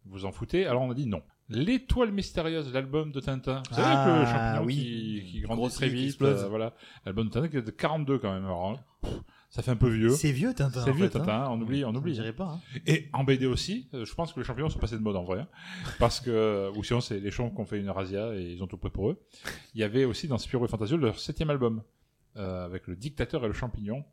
vous 0.07 0.25
en 0.25 0.33
foutez? 0.33 0.67
Alors 0.67 0.81
on 0.81 0.91
a 0.91 0.95
dit 0.95 1.07
non. 1.07 1.23
L'étoile 1.49 2.11
mystérieuse, 2.11 2.73
l'album 2.73 3.13
de 3.13 3.21
Tintin. 3.21 3.63
Vous 3.69 3.77
savez 3.77 3.87
Ah, 3.89 4.05
que 4.05 4.21
le 4.21 4.27
champignon 4.27 4.65
oui. 4.67 4.75
qui, 4.75 5.31
qui 5.33 5.41
grandit 5.43 5.61
Grosse 5.61 5.75
très 5.75 5.89
vite. 5.89 6.21
euh, 6.23 6.49
voilà. 6.49 6.75
L'album 7.05 7.27
de 7.29 7.33
Tintin 7.33 7.49
qui 7.49 7.57
est 7.57 7.63
de 7.63 7.71
42 7.71 8.19
quand 8.19 8.33
même. 8.33 8.45
Alors, 8.45 8.71
hein, 8.71 8.77
pff, 9.03 9.13
ça 9.51 9.63
fait 9.63 9.71
un 9.71 9.77
peu 9.77 9.89
vieux. 9.89 10.11
C'est 10.11 10.33
vieux, 10.33 10.53
Tintin. 10.55 10.85
C'est 10.85 10.91
vieux 10.91 11.09
fait, 11.09 11.17
hein. 11.19 11.21
Tintin, 11.21 11.43
hein, 11.45 11.49
on 11.53 11.61
oublie, 11.61 11.85
on 11.85 11.93
Je 11.93 11.99
oublie. 11.99 12.13
dirais 12.15 12.33
pas. 12.33 12.47
hein. 12.57 12.61
Et 12.87 13.09
en 13.13 13.23
BD 13.23 13.47
aussi, 13.47 13.89
euh, 13.95 14.05
je 14.05 14.13
pense 14.15 14.33
que 14.33 14.41
les 14.41 14.45
champignons 14.45 14.69
sont 14.69 14.81
passés 14.81 14.97
de 14.97 15.03
mode 15.03 15.15
en 15.17 15.23
vrai. 15.25 15.39
hein. 15.41 15.49
Parce 16.01 16.19
que, 16.21 16.69
ou 16.77 16.83
sinon 16.83 17.01
c'est 17.01 17.21
les 17.21 17.31
champs 17.31 17.49
qui 17.51 17.61
ont 17.61 17.65
fait 17.67 17.79
une 17.79 17.91
razzia 17.91 18.35
et 18.35 18.43
ils 18.43 18.63
ont 18.63 18.67
tout 18.67 18.77
pris 18.79 18.91
pour 18.91 19.11
eux. 19.11 19.23
Il 19.75 19.81
y 19.81 19.85
avait 19.85 20.05
aussi 20.05 20.27
dans 20.27 20.39
Spirou 20.39 20.65
et 20.65 20.69
Fantasio 20.69 20.97
leur 20.97 21.19
septième 21.21 21.51
album, 21.51 21.83
euh, 22.37 22.65
avec 22.65 22.89
le 22.89 22.97
dictateur 22.97 23.45
et 23.45 23.47
le 23.47 23.55
champignon. 23.55 24.05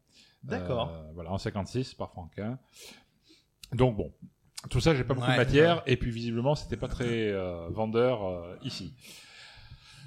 D'accord. 0.44 0.90
Euh, 0.90 1.12
voilà, 1.16 1.32
en 1.32 1.38
56 1.40 1.96
par 1.96 2.12
Franquin. 2.12 2.60
Donc 3.74 3.98
bon, 3.98 4.14
tout 4.70 4.80
ça 4.80 4.96
j'ai 4.96 5.04
pas 5.04 5.14
beaucoup 5.14 5.28
Ouais, 5.28 5.34
de 5.34 5.38
matière 5.40 5.84
et 5.86 5.98
puis 5.98 6.12
visiblement 6.12 6.56
c'était 6.56 6.78
pas 6.78 6.88
très 6.88 7.30
euh, 7.30 7.68
vendeur 7.70 8.26
euh, 8.26 8.56
ici. 8.64 8.94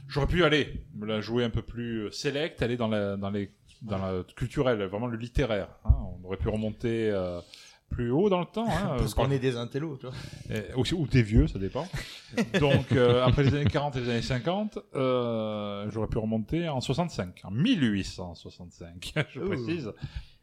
J'aurais 0.09 0.27
pu 0.29 0.45
aller 0.45 0.85
me 0.95 1.07
la 1.07 1.21
jouer 1.21 1.45
un 1.45 1.51
peu 1.51 1.63
plus 1.63 2.11
select, 2.13 2.63
aller 2.63 2.77
dans 2.77 2.89
la 2.89 3.17
dans 3.17 3.31
les 3.31 3.51
dans 3.83 3.99
la 3.99 4.23
culturelle, 4.37 4.83
vraiment 4.85 5.07
le 5.09 5.19
littéraire. 5.19 5.69
hein. 5.85 5.95
On 6.23 6.25
aurait 6.27 6.39
pu 6.39 6.49
remonter 6.49 7.11
euh, 7.11 7.41
plus 7.91 8.11
haut 8.11 8.29
dans 8.29 8.41
le 8.41 8.47
temps. 8.47 8.67
Hein, 8.69 8.97
Parce 8.99 9.15
par- 9.15 9.25
qu'on 9.27 9.31
est 9.31 9.39
des 9.39 9.57
intellos, 9.57 9.97
tu 9.97 10.07
vois. 10.07 10.15
euh, 10.51 10.63
aussi, 10.77 10.95
ou 10.95 11.07
t'es 11.07 11.23
vieux, 11.23 11.47
ça 11.47 11.59
dépend. 11.59 11.87
Donc, 12.61 12.93
euh, 12.93 13.25
après 13.25 13.43
les 13.45 13.55
années 13.55 13.65
40 13.71 13.97
et 13.97 14.01
les 14.01 14.11
années 14.11 14.23
50, 14.23 14.79
euh, 14.95 15.87
j'aurais 15.91 16.09
pu 16.09 16.19
remonter 16.19 16.69
en 16.69 16.81
65, 16.81 17.41
en 17.45 17.51
1865, 17.51 19.15
je 19.35 19.41
Ouh. 19.41 19.47
précise, 19.47 19.93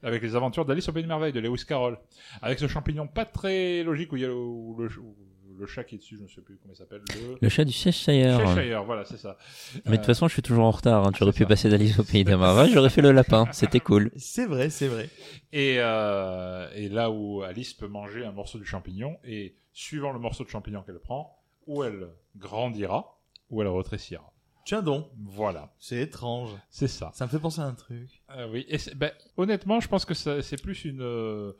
avec 0.01 0.21
les 0.21 0.35
aventures 0.35 0.65
d'Alice 0.65 0.87
au 0.89 0.93
Pays 0.93 1.03
des 1.03 1.07
Merveilles 1.07 1.33
de 1.33 1.39
Lewis 1.39 1.63
Carroll, 1.67 1.97
avec 2.41 2.59
ce 2.59 2.67
champignon 2.67 3.07
pas 3.07 3.25
très 3.25 3.83
logique 3.83 4.11
où 4.11 4.17
il 4.17 4.21
y 4.21 4.25
a 4.25 4.29
le, 4.29 4.35
où 4.35 4.75
le- 4.79 4.99
où 4.99 5.15
le 5.57 5.65
chat 5.67 5.83
qui 5.83 5.95
est 5.95 5.97
dessus, 5.97 6.17
je 6.17 6.23
ne 6.23 6.27
sais 6.27 6.41
plus 6.41 6.57
comment 6.61 6.73
il 6.73 6.77
s'appelle. 6.77 7.01
Le, 7.15 7.37
Le 7.41 7.49
chat 7.49 7.65
du 7.65 7.71
Cheshire. 7.71 8.39
Cheshire, 8.55 8.83
voilà, 8.83 9.05
c'est 9.05 9.17
ça. 9.17 9.37
Mais 9.85 9.91
de 9.91 9.97
toute 9.97 10.05
façon, 10.05 10.27
je 10.27 10.33
suis 10.33 10.41
toujours 10.41 10.65
en 10.65 10.71
retard. 10.71 11.05
Hein. 11.05 11.11
Tu 11.11 11.23
aurais 11.23 11.31
pu 11.33 11.43
ça. 11.43 11.47
passer 11.49 11.69
d'Alice 11.69 11.99
au 11.99 12.03
pays 12.03 12.23
des 12.23 12.35
merveilles. 12.35 12.71
J'aurais 12.71 12.89
fait 12.89 13.01
le 13.01 13.11
lapin. 13.11 13.45
C'était 13.51 13.79
cool. 13.79 14.11
C'est 14.15 14.45
vrai, 14.45 14.69
c'est 14.69 14.87
vrai. 14.87 15.09
Et, 15.51 15.75
euh, 15.79 16.67
et 16.75 16.89
là 16.89 17.11
où 17.11 17.43
Alice 17.43 17.73
peut 17.73 17.87
manger 17.87 18.25
un 18.25 18.31
morceau 18.31 18.57
de 18.59 18.63
champignon, 18.63 19.17
et 19.23 19.55
suivant 19.73 20.11
le 20.11 20.19
morceau 20.19 20.43
de 20.43 20.49
champignon 20.49 20.81
qu'elle 20.83 20.99
prend, 20.99 21.39
ou 21.67 21.83
elle 21.83 22.09
grandira, 22.35 23.19
ou 23.49 23.61
elle 23.61 23.67
rétrécira. 23.67 24.29
Tiens 24.65 24.81
donc, 24.81 25.07
Voilà, 25.17 25.73
c'est 25.77 25.97
étrange. 25.97 26.51
c'est 26.69 26.87
ça. 26.87 27.11
Ça 27.13 27.25
me 27.25 27.29
fait 27.29 27.39
penser 27.39 27.59
à 27.59 27.65
un 27.65 27.73
truc. 27.73 28.07
Euh, 28.37 28.47
oui, 28.49 28.65
et 28.69 28.77
ben, 28.95 29.11
honnêtement, 29.35 29.81
je 29.81 29.89
pense 29.89 30.05
que 30.05 30.13
c'est 30.13 30.61
plus 30.61 30.85
une, 30.85 31.01
euh, 31.01 31.51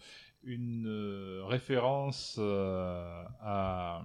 une 0.46 0.86
euh, 0.88 1.42
référence 1.46 2.36
euh, 2.40 3.24
à, 3.42 4.02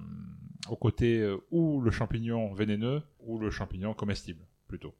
au 0.68 0.76
côté 0.76 1.18
euh, 1.20 1.38
ou 1.50 1.80
le 1.80 1.90
champignon 1.90 2.52
vénéneux 2.54 3.02
ou 3.20 3.38
le 3.38 3.50
champignon 3.50 3.94
comestible, 3.94 4.44
plutôt. 4.68 4.94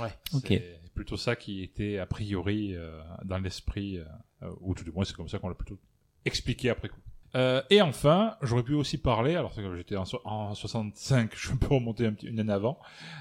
Ouais. 0.00 0.08
C'est 0.44 0.92
plutôt 0.94 1.16
ça 1.16 1.36
qui 1.36 1.62
était 1.62 1.98
a 1.98 2.06
priori 2.06 2.74
euh, 2.74 3.00
dans 3.24 3.38
l'esprit, 3.38 3.98
euh, 3.98 4.04
euh, 4.42 4.50
ou 4.60 4.74
tout 4.74 4.84
du 4.84 4.90
moins 4.92 5.04
c'est 5.04 5.14
comme 5.14 5.28
ça 5.28 5.38
qu'on 5.38 5.48
l'a 5.48 5.54
plutôt 5.54 5.78
expliqué 6.24 6.70
après 6.70 6.88
coup. 6.88 7.00
Euh, 7.34 7.60
et 7.68 7.82
enfin, 7.82 8.36
j'aurais 8.40 8.62
pu 8.62 8.72
aussi 8.72 8.96
parler, 8.96 9.36
alors 9.36 9.54
que 9.54 9.76
j'étais 9.76 9.96
en, 9.96 10.06
so- 10.06 10.22
en 10.24 10.54
65, 10.54 11.30
je 11.36 11.52
peux 11.52 11.74
remonter 11.74 12.06
un 12.06 12.12
petit, 12.14 12.26
une 12.26 12.40
année 12.40 12.52
avant, 12.52 12.78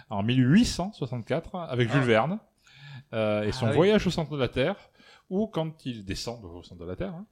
en 0.10 0.24
1864, 0.24 1.56
avec 1.56 1.92
Jules 1.92 2.02
Verne, 2.04 2.40
euh, 3.14 3.44
et 3.44 3.52
son 3.52 3.66
Ah 3.66 3.70
oui. 3.72 3.76
voyage 3.76 4.08
au 4.08 4.10
centre 4.10 4.32
de 4.32 4.38
la 4.40 4.48
Terre, 4.48 4.78
où 5.30 5.48
quand 5.48 5.86
ils 5.86 6.06
descendent 6.06 6.46
au 6.46 6.64
centre 6.64 6.82
de 6.82 6.88
la 6.88 6.96
Terre, 6.96 7.14
hein, 7.14 7.26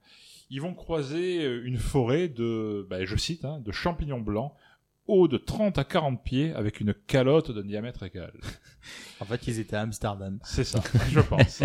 ils 0.50 0.60
vont 0.60 0.74
croiser 0.74 1.44
euh, 1.44 1.64
une 1.64 1.78
forêt 1.78 2.28
de, 2.28 2.86
ben, 2.88 3.04
je 3.04 3.16
cite, 3.16 3.44
hein, 3.44 3.60
de 3.64 3.72
champignons 3.72 4.20
blancs, 4.20 4.52
hauts 5.08 5.28
de 5.28 5.36
30 5.36 5.78
à 5.78 5.84
40 5.84 6.22
pieds, 6.22 6.52
avec 6.52 6.80
une 6.80 6.94
calotte 6.94 7.50
d'un 7.50 7.62
diamètre 7.62 8.02
égal. 8.02 8.32
En 9.18 9.24
fait, 9.24 9.46
ils 9.48 9.58
étaient 9.58 9.76
à 9.76 9.80
Amsterdam. 9.80 10.38
C'est 10.44 10.62
ça, 10.62 10.78
je 11.10 11.20
pense. 11.20 11.62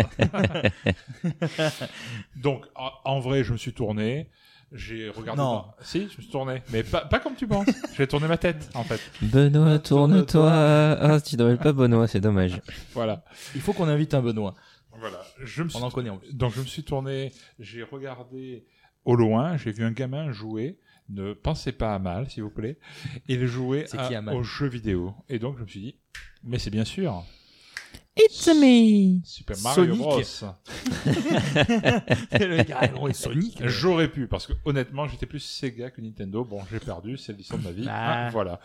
Donc, 2.36 2.64
en, 2.74 3.20
vrai, 3.20 3.44
je 3.44 3.52
me 3.52 3.58
suis 3.58 3.74
tourné. 3.74 4.30
J'ai 4.72 5.10
regardé. 5.10 5.42
Non. 5.42 5.66
Si, 5.82 6.00
je 6.00 6.16
me 6.16 6.22
suis 6.22 6.30
tourné. 6.30 6.62
Mais 6.72 6.82
pas, 6.82 7.02
pas 7.02 7.20
comme 7.20 7.34
tu 7.34 7.46
penses. 7.46 7.68
J'ai 7.94 8.06
tourné 8.06 8.26
ma 8.26 8.38
tête, 8.38 8.70
en 8.74 8.84
fait. 8.84 8.98
Benoît, 9.20 9.78
Tourne-toi. 9.78 10.50
Ah, 10.50 11.20
tu 11.20 11.36
t'appelles 11.36 11.58
pas 11.58 11.72
Benoît, 11.72 12.08
c'est 12.08 12.22
dommage. 12.22 12.60
Voilà. 12.94 13.22
Il 13.54 13.60
faut 13.60 13.74
qu'on 13.74 13.88
invite 13.88 14.14
un 14.14 14.22
Benoît. 14.22 14.54
Voilà. 15.02 15.22
Je 15.42 15.62
me 15.64 15.68
suis... 15.68 15.78
On 15.78 15.82
en 15.84 15.90
connaît 15.90 16.10
en 16.10 16.18
plus. 16.18 16.32
Donc, 16.32 16.54
je 16.54 16.60
me 16.60 16.64
suis 16.64 16.84
tourné. 16.84 17.32
J'ai 17.58 17.82
regardé 17.82 18.64
au 19.04 19.16
loin. 19.16 19.56
J'ai 19.56 19.72
vu 19.72 19.84
un 19.84 19.90
gamin 19.92 20.32
jouer. 20.32 20.78
Ne 21.08 21.32
pensez 21.34 21.72
pas 21.72 21.94
à 21.94 21.98
mal, 21.98 22.30
s'il 22.30 22.42
vous 22.44 22.50
plaît. 22.50 22.78
Il 23.28 23.46
jouait 23.46 23.84
à- 23.98 24.08
qui 24.08 24.14
Amal 24.14 24.36
aux 24.36 24.42
jeux 24.42 24.68
vidéo. 24.68 25.14
Et 25.28 25.38
donc, 25.38 25.58
je 25.58 25.62
me 25.64 25.68
suis 25.68 25.80
dit, 25.80 25.96
mais 26.44 26.58
c'est 26.58 26.70
bien 26.70 26.84
sûr. 26.84 27.24
It's 28.16 28.46
me. 28.48 29.20
Super 29.24 29.56
Mario 29.62 29.84
Sonic. 29.94 30.02
Bros. 30.02 30.20
le 32.38 32.62
gars, 32.62 32.88
non, 32.94 33.08
et 33.08 33.12
Sonic. 33.14 33.62
J'aurais 33.66 34.08
pu, 34.08 34.28
parce 34.28 34.46
que 34.46 34.52
honnêtement, 34.64 35.06
j'étais 35.08 35.26
plus 35.26 35.40
Sega 35.40 35.90
que 35.90 36.00
Nintendo. 36.00 36.44
Bon, 36.44 36.60
j'ai 36.70 36.78
perdu, 36.78 37.16
c'est 37.16 37.32
l'histoire 37.32 37.58
de 37.60 37.64
ma 37.64 37.72
vie. 37.72 37.86
Ah. 37.88 38.26
Ah, 38.26 38.30
voilà. 38.30 38.60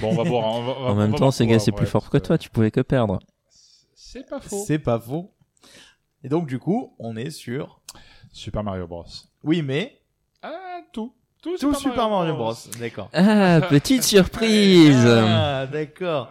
Bon, 0.00 0.10
on 0.10 0.14
va 0.14 0.22
voir. 0.22 0.44
on 0.46 0.62
va- 0.64 0.72
on 0.78 0.82
va- 0.84 0.90
En 0.90 0.94
même 0.94 1.10
va 1.12 1.18
temps, 1.18 1.30
Sega, 1.30 1.58
c'est 1.58 1.72
plus 1.72 1.86
fort 1.86 2.08
que 2.10 2.18
toi. 2.18 2.38
Tu 2.38 2.50
pouvais 2.50 2.70
que 2.70 2.80
perdre. 2.80 3.18
C'est 3.94 4.26
pas 4.28 4.40
faux. 4.40 4.64
C'est 4.66 4.78
pas 4.78 4.98
faux. 4.98 5.32
Et 6.24 6.28
donc, 6.28 6.46
du 6.46 6.58
coup, 6.58 6.94
on 6.98 7.16
est 7.16 7.30
sur. 7.30 7.80
Super 8.32 8.62
Mario 8.64 8.86
Bros. 8.86 9.04
Oui, 9.44 9.62
mais. 9.62 10.00
Ah, 10.42 10.80
tout. 10.92 11.12
Tout, 11.42 11.56
Tout 11.58 11.74
Super 11.74 12.08
Mario 12.10 12.34
Bros. 12.34 12.54
D'accord. 12.80 13.08
Ah, 13.12 13.60
petite 13.68 14.02
surprise. 14.14 15.06
Ah, 15.06 15.66
d'accord. 15.66 16.30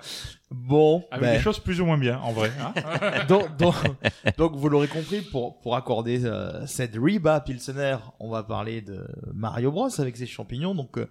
Bon, 0.49 1.03
Avec 1.11 1.25
ben, 1.25 1.37
des 1.37 1.41
choses 1.41 1.59
plus 1.59 1.81
ou 1.81 1.85
moins 1.85 1.97
bien, 1.97 2.19
en 2.19 2.31
vrai. 2.31 2.51
hein. 2.61 2.73
donc, 3.27 3.57
donc, 3.57 3.75
donc, 4.37 4.55
vous 4.55 4.69
l'aurez 4.69 4.87
compris, 4.87 5.21
pour, 5.21 5.59
pour 5.59 5.75
accorder 5.75 6.23
euh, 6.23 6.65
cette 6.65 6.95
Reba 6.95 7.41
Pilsener, 7.41 7.97
on 8.21 8.29
va 8.29 8.43
parler 8.43 8.81
de 8.81 9.05
Mario 9.33 9.71
Bros 9.71 9.89
avec 9.99 10.15
ses 10.15 10.25
champignons. 10.25 10.73
Donc, 10.73 10.97
euh, 10.97 11.09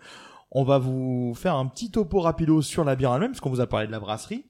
on 0.53 0.65
va 0.65 0.79
vous 0.79 1.35
faire 1.35 1.55
un 1.57 1.67
petit 1.67 1.91
topo 1.91 2.21
rapido 2.21 2.63
sur 2.63 2.83
la 2.85 2.97
bière 2.97 3.13
elle-même, 3.15 3.33
parce 3.33 3.41
qu'on 3.41 3.51
vous 3.51 3.61
a 3.61 3.67
parlé 3.67 3.87
de 3.87 3.93
la 3.93 4.01
brasserie. 4.01 4.47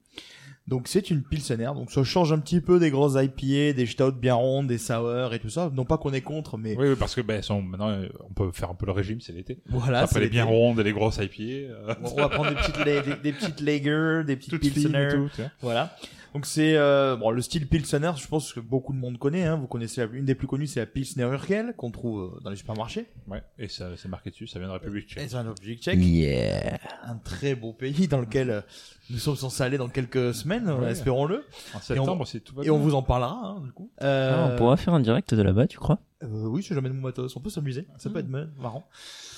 Donc, 0.69 0.89
c'est 0.89 1.11
une 1.11 1.23
Pilsener, 1.23 1.71
donc 1.77 1.93
ça 1.93 2.03
change 2.03 2.33
un 2.33 2.41
petit 2.41 2.61
peu 2.61 2.81
des 2.81 2.91
grosses 2.91 3.15
IPA, 3.15 3.73
des 3.77 3.87
stouts 3.87 4.11
bien 4.11 4.35
rondes, 4.35 4.67
des 4.67 4.79
sours 4.79 5.33
et 5.33 5.39
tout 5.39 5.49
ça. 5.49 5.71
Non 5.73 5.85
pas 5.85 5.97
qu'on 5.97 6.13
est 6.13 6.23
contre, 6.23 6.59
mais 6.59 6.75
oui, 6.77 6.89
oui, 6.89 6.97
parce 6.99 7.15
que 7.15 7.21
ben, 7.21 7.41
sont- 7.41 7.63
maintenant, 7.63 7.91
euh, 7.91 8.09
on 8.29 8.33
peut 8.33 8.51
faire 8.53 8.71
un 8.71 8.75
peu 8.75 8.85
le 8.87 8.91
régime, 8.93 9.21
c'est 9.21 9.33
l'été. 9.33 9.59
voilà. 9.69 10.01
Après 10.01 10.19
les 10.19 10.29
bien 10.29 10.45
rondes 10.45 10.81
et 10.81 10.83
les 10.83 10.93
grosses 10.93 11.19
IPA. 11.19 11.43
euh, 11.43 11.95
On 12.03 12.17
va 12.17 12.29
prendre 12.29 12.51
des 12.51 12.57
petites, 12.57 12.85
des, 12.85 13.01
des 13.23 13.33
petites 13.33 13.61
Lager, 13.61 14.23
des 14.27 14.35
petites 14.37 14.51
toutes 14.51 14.61
Pilsener. 14.61 15.09
tout. 15.13 15.31
Voilà. 15.63 15.97
Donc 16.37 16.45
c'est 16.45 16.77
euh, 16.77 17.17
bon 17.17 17.31
le 17.31 17.41
style 17.41 17.67
Pilsener, 17.67 18.13
je 18.19 18.27
pense 18.29 18.53
que 18.53 18.61
beaucoup 18.61 18.93
de 18.93 18.99
monde 18.99 19.17
connaît. 19.17 19.45
Hein. 19.45 19.57
Vous 19.57 19.67
connaissez 19.67 20.03
la- 20.05 20.13
une 20.13 20.27
des 20.27 20.35
plus 20.35 20.47
connues, 20.47 20.67
c'est 20.67 20.81
la 20.81 20.85
Pilsner 20.85 21.23
Urquell 21.23 21.73
qu'on 21.79 21.91
trouve 21.91 22.35
euh, 22.37 22.41
dans 22.45 22.51
les 22.51 22.57
supermarchés. 22.57 23.07
Ouais, 23.27 23.43
et 23.59 23.69
ça, 23.69 23.89
c'est 23.97 24.09
marqué 24.11 24.29
dessus, 24.29 24.47
ça 24.47 24.59
vient 24.59 24.69
de 24.69 24.73
la 24.75 24.79
République 24.79 25.07
Et 25.13 25.15
tchèque. 25.15 25.31
c'est 25.31 25.37
un 25.37 25.49
République 25.49 25.83
tchèque, 25.83 25.99
Yeah. 25.99 26.79
un 27.05 27.17
très 27.17 27.55
beau 27.55 27.73
pays 27.73 28.07
dans 28.07 28.21
lequel 28.21 28.51
euh, 28.51 28.61
nous 29.09 29.17
sommes 29.17 29.37
censés 29.37 29.63
aller 29.63 29.79
dans 29.79 29.89
quelques 29.89 30.35
semaines, 30.35 30.69
Ouais. 30.71 30.91
espérons-le. 30.91 31.43
En 31.75 31.81
septembre, 31.81 32.27
c'est 32.27 32.41
tout 32.41 32.55
va 32.55 32.65
Et 32.65 32.69
on 32.71 32.77
vous 32.77 32.95
en 32.95 33.03
parlera 33.03 33.33
hein, 33.57 33.63
du 33.65 33.73
coup. 33.73 33.91
Ah, 33.97 34.05
Euh, 34.05 34.53
on 34.53 34.59
pourra 34.59 34.77
faire 34.77 34.93
un 34.93 35.01
direct 35.01 35.33
de 35.33 35.41
là-bas, 35.41 35.67
tu 35.67 35.79
crois? 35.79 36.01
euh, 36.23 36.27
oui, 36.49 36.63
si 36.63 36.75
j'amène 36.75 36.93
mon 36.93 37.01
matos, 37.01 37.35
on 37.35 37.41
peut 37.41 37.49
s'amuser. 37.49 37.87
Ça 37.97 38.11
peut 38.11 38.19
être 38.19 38.29
ma- 38.29 38.45
marrant. 38.61 38.87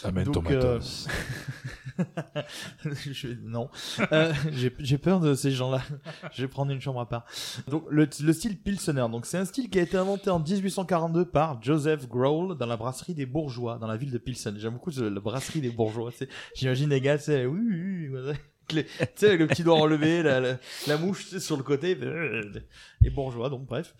Amène 0.05 0.25
ton 0.25 0.33
Donc, 0.33 0.51
euh, 0.51 0.75
matos. 0.75 1.09
Je- 3.11 3.29
non, 3.43 3.69
Euh, 4.13 4.33
j'ai 4.53 4.73
j'ai 4.79 4.99
peur 4.99 5.21
de 5.21 5.35
ces 5.35 5.51
gens-là. 5.51 5.83
Je 6.33 6.43
vais 6.43 6.49
prendre 6.49 6.71
une 6.71 6.81
chambre 6.81 7.01
à 7.01 7.09
part. 7.09 7.25
Donc 7.69 7.85
le, 7.91 8.09
le 8.23 8.33
style 8.33 8.57
Pilsener, 8.61 9.07
donc 9.11 9.27
c'est 9.27 9.39
un 9.39 9.45
style 9.45 9.69
qui 9.69 9.79
a 9.79 9.83
été 9.83 9.97
inventé 9.97 10.31
en 10.31 10.39
1842 10.39 11.25
par 11.27 11.61
Joseph 11.63 12.09
Grohl 12.09 12.57
dans 12.57 12.67
la 12.67 12.77
brasserie 12.77 13.15
des 13.15 13.27
Bourgeois 13.27 13.79
dans 13.79 13.87
la 13.89 13.97
ville 13.97 14.13
de 14.13 14.19
Pilsen. 14.19 14.57
J'aime 14.59 14.75
beaucoup 14.75 14.91
la 14.91 15.21
brasserie 15.21 15.61
des 15.61 15.71
Bourgeois. 15.71 16.11
J'imagine 16.55 16.89
les 16.91 17.01
gars, 17.01 17.19
c'est 17.19 17.47
oui, 17.47 17.61
oui, 17.61 18.09
oui, 18.11 18.33
tu 18.69 18.85
sais 19.17 19.27
avec 19.27 19.41
le 19.41 19.47
petit 19.47 19.63
doigt 19.65 19.79
enlevé, 19.79 20.23
la, 20.23 20.41
la, 20.41 20.59
la 20.87 20.97
mouche 20.99 21.25
tu 21.25 21.31
sais, 21.31 21.41
sur 21.41 21.57
le 21.57 21.63
côté, 21.63 21.99
et 23.05 23.11
bourgeois. 23.11 23.51
Donc 23.51 23.67
bref. 23.67 23.95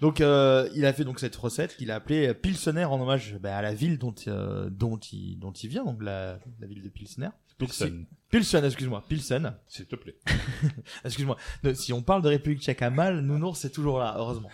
Donc 0.00 0.20
euh, 0.20 0.68
il 0.74 0.84
a 0.84 0.92
fait 0.92 1.04
donc 1.04 1.20
cette 1.20 1.36
recette 1.36 1.76
qu'il 1.76 1.90
a 1.90 1.96
appelée 1.96 2.34
Pilsener 2.34 2.84
en 2.84 3.00
hommage 3.00 3.36
bah, 3.40 3.56
à 3.56 3.62
la 3.62 3.72
ville 3.72 3.98
dont 3.98 4.14
euh, 4.26 4.68
dont 4.70 4.98
il 4.98 5.38
dont 5.38 5.52
il 5.52 5.68
vient, 5.68 5.84
donc 5.84 6.02
la, 6.02 6.38
la 6.60 6.66
ville 6.66 6.82
de 6.82 6.88
Pilsener. 6.88 7.28
Donc, 7.58 7.68
Pilsen, 7.68 8.06
Pilsen, 8.30 8.64
excuse-moi, 8.64 9.04
Pilsen. 9.08 9.54
s'il 9.68 9.86
te 9.86 9.94
plaît. 9.94 10.16
Excuse-moi. 11.04 11.36
Si 11.74 11.92
on 11.92 12.02
parle 12.02 12.22
de 12.22 12.28
République 12.28 12.62
tchèque 12.62 12.82
à 12.82 12.90
mal, 12.90 13.20
Nounours 13.20 13.60
c'est 13.60 13.70
toujours 13.70 13.98
là, 14.00 14.14
heureusement. 14.18 14.50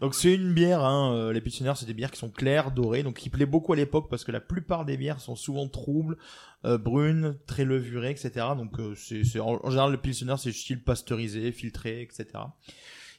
Donc 0.00 0.14
c'est 0.14 0.34
une 0.34 0.52
bière, 0.52 0.84
hein, 0.84 1.14
euh, 1.14 1.32
les 1.32 1.40
Pilseners 1.40 1.74
c'est 1.76 1.86
des 1.86 1.94
bières 1.94 2.10
qui 2.10 2.18
sont 2.18 2.30
claires, 2.30 2.70
dorées, 2.70 3.02
donc 3.02 3.16
qui 3.16 3.30
plaît 3.30 3.46
beaucoup 3.46 3.72
à 3.72 3.76
l'époque 3.76 4.08
parce 4.08 4.24
que 4.24 4.32
la 4.32 4.40
plupart 4.40 4.84
des 4.84 4.96
bières 4.96 5.20
sont 5.20 5.36
souvent 5.36 5.68
troubles, 5.68 6.16
euh, 6.64 6.78
brunes, 6.78 7.36
très 7.46 7.64
levurées, 7.64 8.10
etc. 8.10 8.30
Donc 8.56 8.78
euh, 8.78 8.94
c'est, 8.94 9.40
en, 9.40 9.68
général 9.70 9.92
le 9.92 9.98
Pilsener 9.98 10.34
c'est 10.38 10.52
style 10.52 10.82
pasteurisé, 10.82 11.52
filtré, 11.52 12.02
etc. 12.02 12.26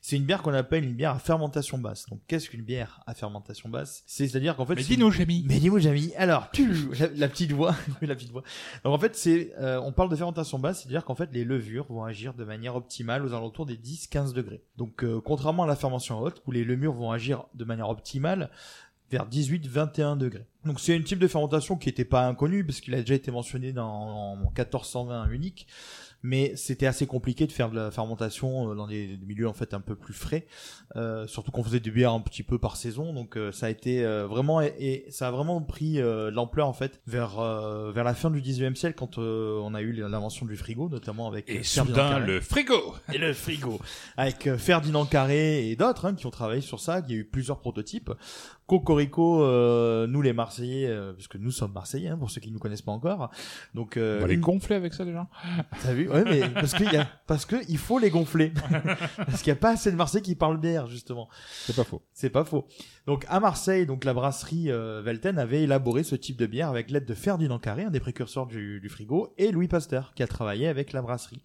C'est 0.03 0.15
une 0.15 0.25
bière 0.25 0.41
qu'on 0.41 0.53
appelle 0.53 0.83
une 0.83 0.95
bière 0.95 1.11
à 1.11 1.19
fermentation 1.19 1.77
basse. 1.77 2.07
Donc 2.09 2.21
qu'est-ce 2.27 2.49
qu'une 2.49 2.63
bière 2.63 3.03
à 3.05 3.13
fermentation 3.13 3.69
basse? 3.69 4.03
C'est-à-dire 4.07 4.55
qu'en 4.55 4.65
fait... 4.65 4.73
Mais 4.73 4.81
dis-nous, 4.81 5.11
Jamie. 5.11 5.45
mais 5.47 5.59
dis-moi, 5.59 5.79
Jamie. 5.79 6.11
Alors, 6.17 6.49
tu, 6.51 6.73
la, 6.99 7.07
la 7.15 7.27
petite 7.27 7.51
voix, 7.51 7.75
oui, 8.01 8.07
la 8.07 8.15
petite 8.15 8.31
voix. 8.31 8.41
Donc 8.83 8.95
en 8.95 8.97
fait, 8.97 9.15
c'est, 9.15 9.53
euh, 9.59 9.79
on 9.79 9.91
parle 9.91 10.09
de 10.09 10.15
fermentation 10.15 10.57
basse, 10.57 10.81
c'est-à-dire 10.81 11.05
qu'en 11.05 11.13
fait, 11.13 11.29
les 11.31 11.45
levures 11.45 11.85
vont 11.87 12.03
agir 12.03 12.33
de 12.33 12.43
manière 12.43 12.75
optimale 12.75 13.23
aux 13.23 13.33
alentours 13.33 13.67
des 13.67 13.77
10-15 13.77 14.33
degrés. 14.33 14.63
Donc, 14.75 15.03
euh, 15.03 15.21
contrairement 15.23 15.63
à 15.63 15.67
la 15.67 15.75
fermentation 15.75 16.19
haute, 16.19 16.41
où 16.47 16.51
les 16.51 16.63
levures 16.63 16.93
vont 16.93 17.11
agir 17.11 17.45
de 17.53 17.63
manière 17.63 17.89
optimale 17.89 18.49
vers 19.11 19.29
18-21 19.29 20.17
degrés. 20.17 20.47
Donc 20.65 20.80
c'est 20.80 20.95
un 20.95 21.02
type 21.02 21.19
de 21.19 21.28
fermentation 21.28 21.76
qui 21.76 21.89
n'était 21.89 22.06
pas 22.06 22.28
inconnu, 22.28 22.63
parce 22.63 22.82
qu'il 22.82 22.93
a 22.93 23.00
déjà 23.00 23.15
été 23.15 23.32
mentionné 23.32 23.71
dans 23.74 23.89
en 23.89 24.36
1420 24.36 25.30
unique, 25.32 25.65
mais 26.24 26.56
c'était 26.56 26.86
assez 26.86 27.08
compliqué 27.08 27.47
de 27.47 27.52
faire 27.52 27.71
de 27.71 27.76
la 27.76 27.89
fermentation 27.89 28.69
euh, 28.71 28.76
dans 28.76 28.86
des, 28.86 29.17
des 29.17 29.26
milieux 29.26 29.47
en 29.47 29.54
fait 29.54 29.74
un 29.74 29.82
peu 29.82 29.95
plus 29.95 30.13
frais, 30.13 30.45
euh, 30.95 31.26
surtout 31.26 31.50
qu'on 31.50 31.63
faisait 31.63 31.80
des 31.80 31.89
bières 31.89 32.12
un 32.13 32.19
petit 32.21 32.43
peu 32.43 32.60
par 32.60 32.76
saison, 32.76 33.12
donc 33.12 33.38
euh, 33.38 33.52
ça 33.52 33.65
a 33.65 33.69
été 33.71 34.06
euh, 34.06 34.28
vraiment 34.28 34.62
et, 34.62 34.71
et 34.78 35.06
ça 35.10 35.30
a 35.30 35.32
vraiment 35.32 35.60
pris 35.63 36.00
euh, 36.00 36.30
l'ampleur 36.30 36.67
en 36.67 36.74
fait 36.74 37.02
vers 37.08 37.39
euh, 37.39 37.91
vers 37.91 38.04
la 38.04 38.13
fin 38.13 38.30
du 38.30 38.39
19e 38.39 38.76
siècle 38.76 38.97
quand 39.00 39.17
euh, 39.17 39.60
on 39.63 39.74
a 39.74 39.82
eu 39.82 39.93
l'invention 39.93 40.45
du 40.45 40.58
frigo, 40.58 40.89
notamment 40.89 41.28
avec 41.28 41.50
Et 41.50 41.63
Ferdinand 41.63 41.86
soudain, 41.95 42.10
Carré. 42.12 42.28
le 42.28 42.39
frigo. 42.39 42.95
Et 43.13 43.17
le 43.17 43.34
frigo. 43.34 43.80
Avec 44.15 44.56
Ferdinand 44.58 45.06
Carré 45.06 45.71
et 45.71 45.76
d'autres 45.76 46.06
hein, 46.06 46.13
qui 46.13 46.28
ont 46.28 46.32
travaillé 46.32 46.62
sur 46.62 46.80
ça. 46.80 47.02
Il 47.08 47.12
y 47.12 47.17
a 47.17 47.19
eu 47.19 47.26
plusieurs 47.26 47.58
prototypes. 47.62 48.12
Cocorico, 48.67 49.43
euh, 49.43 50.08
nous 50.08 50.21
les 50.21 50.32
Marseillais, 50.51 50.87
euh, 50.87 51.13
puisque 51.13 51.37
nous 51.37 51.51
sommes 51.51 51.71
Marseillais, 51.71 52.09
hein, 52.09 52.17
pour 52.17 52.29
ceux 52.29 52.41
qui 52.41 52.49
ne 52.49 52.53
nous 52.53 52.59
connaissent 52.59 52.81
pas 52.81 52.91
encore. 52.91 53.31
Donc, 53.73 53.93
On 53.95 53.99
euh, 54.01 54.19
va 54.19 54.27
les 54.27 54.33
une- 54.35 54.41
gonfler 54.41 54.75
avec 54.75 54.93
ça, 54.93 55.05
déjà. 55.05 55.27
T'as 55.83 55.93
vu 55.93 56.09
Ouais, 56.09 56.23
mais 56.25 56.49
parce 56.49 56.73
qu'il 56.73 56.91
y 56.91 56.97
a, 56.97 57.07
parce 57.27 57.45
que 57.45 57.55
il 57.69 57.77
faut 57.77 57.99
les 57.99 58.09
gonfler. 58.09 58.51
parce 59.17 59.41
qu'il 59.41 59.51
n'y 59.53 59.57
a 59.57 59.61
pas 59.61 59.71
assez 59.71 59.91
de 59.91 59.95
Marseillais 59.95 60.21
qui 60.21 60.35
parlent 60.35 60.59
bière, 60.59 60.87
justement. 60.87 61.29
C'est 61.65 61.75
pas 61.75 61.83
faux. 61.85 62.01
C'est 62.13 62.29
pas 62.29 62.43
faux. 62.43 62.67
Donc 63.07 63.25
à 63.29 63.39
Marseille, 63.39 63.85
donc 63.85 64.03
la 64.03 64.13
brasserie 64.13 64.69
euh, 64.71 65.01
Velten 65.03 65.39
avait 65.39 65.63
élaboré 65.63 66.03
ce 66.03 66.15
type 66.15 66.37
de 66.37 66.45
bière 66.45 66.69
avec 66.69 66.91
l'aide 66.91 67.05
de 67.05 67.13
Ferdinand 67.13 67.57
Carré, 67.59 67.83
un 67.85 67.89
des 67.89 67.99
précurseurs 67.99 68.45
du, 68.45 68.79
du 68.79 68.89
frigo, 68.89 69.33
et 69.37 69.51
Louis 69.51 69.67
Pasteur, 69.67 70.13
qui 70.15 70.21
a 70.23 70.27
travaillé 70.27 70.67
avec 70.67 70.91
la 70.93 71.01
brasserie. 71.01 71.41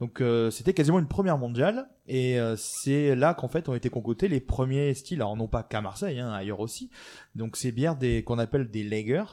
Donc 0.00 0.20
euh, 0.20 0.50
c'était 0.50 0.74
quasiment 0.74 0.98
une 0.98 1.08
première 1.08 1.38
mondiale, 1.38 1.88
et 2.06 2.40
euh, 2.40 2.56
c'est 2.56 3.14
là 3.14 3.32
qu'en 3.34 3.48
fait 3.48 3.68
ont 3.68 3.74
été 3.74 3.90
concoctés 3.90 4.28
les 4.28 4.40
premiers 4.40 4.92
styles, 4.94 5.20
alors 5.20 5.36
non 5.36 5.46
pas 5.46 5.62
qu'à 5.62 5.80
Marseille, 5.80 6.18
hein, 6.18 6.32
ailleurs 6.32 6.60
aussi. 6.60 6.90
Donc 7.34 7.56
ces 7.56 7.70
bières 7.70 7.96
des 7.96 8.24
qu'on 8.24 8.38
appelle 8.38 8.70
des 8.70 8.82
lagers, 8.82 9.24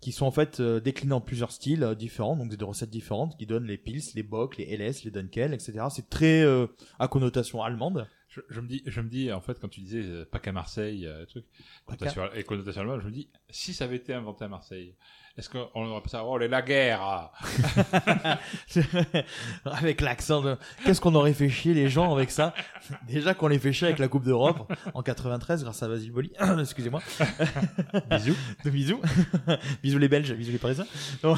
qui 0.00 0.12
sont 0.12 0.26
en 0.26 0.30
fait 0.30 0.60
euh, 0.60 0.80
déclinés 0.80 1.12
en 1.12 1.20
plusieurs 1.20 1.50
styles 1.50 1.82
euh, 1.82 1.94
différents, 1.94 2.36
donc 2.36 2.54
des 2.54 2.64
recettes 2.64 2.90
différentes, 2.90 3.36
qui 3.36 3.46
donnent 3.46 3.66
les 3.66 3.78
Pils, 3.78 4.02
les 4.14 4.22
Bock, 4.22 4.56
les 4.56 4.76
LS, 4.76 5.04
les 5.04 5.10
Dunkel, 5.10 5.52
etc. 5.52 5.86
C'est 5.90 6.08
très 6.08 6.42
euh, 6.42 6.66
à 6.98 7.08
connotation 7.08 7.62
allemande. 7.62 8.06
Je, 8.28 8.40
je 8.48 8.60
me 8.60 8.68
dis, 8.68 8.82
je 8.86 9.00
me 9.00 9.08
dis, 9.08 9.32
en 9.32 9.40
fait, 9.40 9.58
quand 9.58 9.68
tu 9.68 9.80
disais 9.80 10.02
euh, 10.02 10.24
pas 10.24 10.38
qu'à 10.38 10.52
Marseille, 10.52 11.06
euh, 11.06 11.24
truc, 11.26 11.46
connotation, 11.86 12.22
et 12.34 12.44
connotation 12.44 12.82
allemande, 12.82 13.00
je 13.00 13.06
me 13.06 13.12
dis, 13.12 13.30
si 13.50 13.74
ça 13.74 13.84
avait 13.84 13.96
été 13.96 14.14
inventé 14.14 14.44
à 14.44 14.48
Marseille, 14.48 14.94
est-ce 15.38 15.48
qu'on 15.48 15.68
aurait 15.86 16.02
pas 16.02 16.08
ça, 16.08 16.24
oh, 16.24 16.36
les 16.36 16.48
la 16.48 16.62
guerre, 16.62 17.00
ah. 17.02 17.32
avec 19.64 20.00
l'accent 20.00 20.42
de 20.42 20.56
qu'est-ce 20.84 21.00
qu'on 21.00 21.14
aurait 21.14 21.32
fait 21.32 21.48
chier 21.48 21.74
les 21.74 21.88
gens 21.88 22.12
avec 22.12 22.30
ça? 22.30 22.54
Déjà 23.06 23.34
qu'on 23.34 23.48
les 23.48 23.58
fait 23.58 23.72
chier 23.72 23.86
avec 23.86 23.98
la 23.98 24.08
coupe 24.08 24.24
d'Europe 24.24 24.72
en 24.94 25.02
93 25.02 25.62
grâce 25.62 25.82
à 25.82 25.88
Basile 25.88 26.12
Boli 26.12 26.32
excusez-moi 26.60 27.00
Bisous. 28.10 28.34
de 28.64 28.70
bisous 28.70 29.00
bisous 29.82 29.98
les 29.98 30.08
Belges 30.08 30.32
bisous 30.34 30.52
les 30.52 30.58
Parisiens 30.58 30.86
Non. 31.22 31.34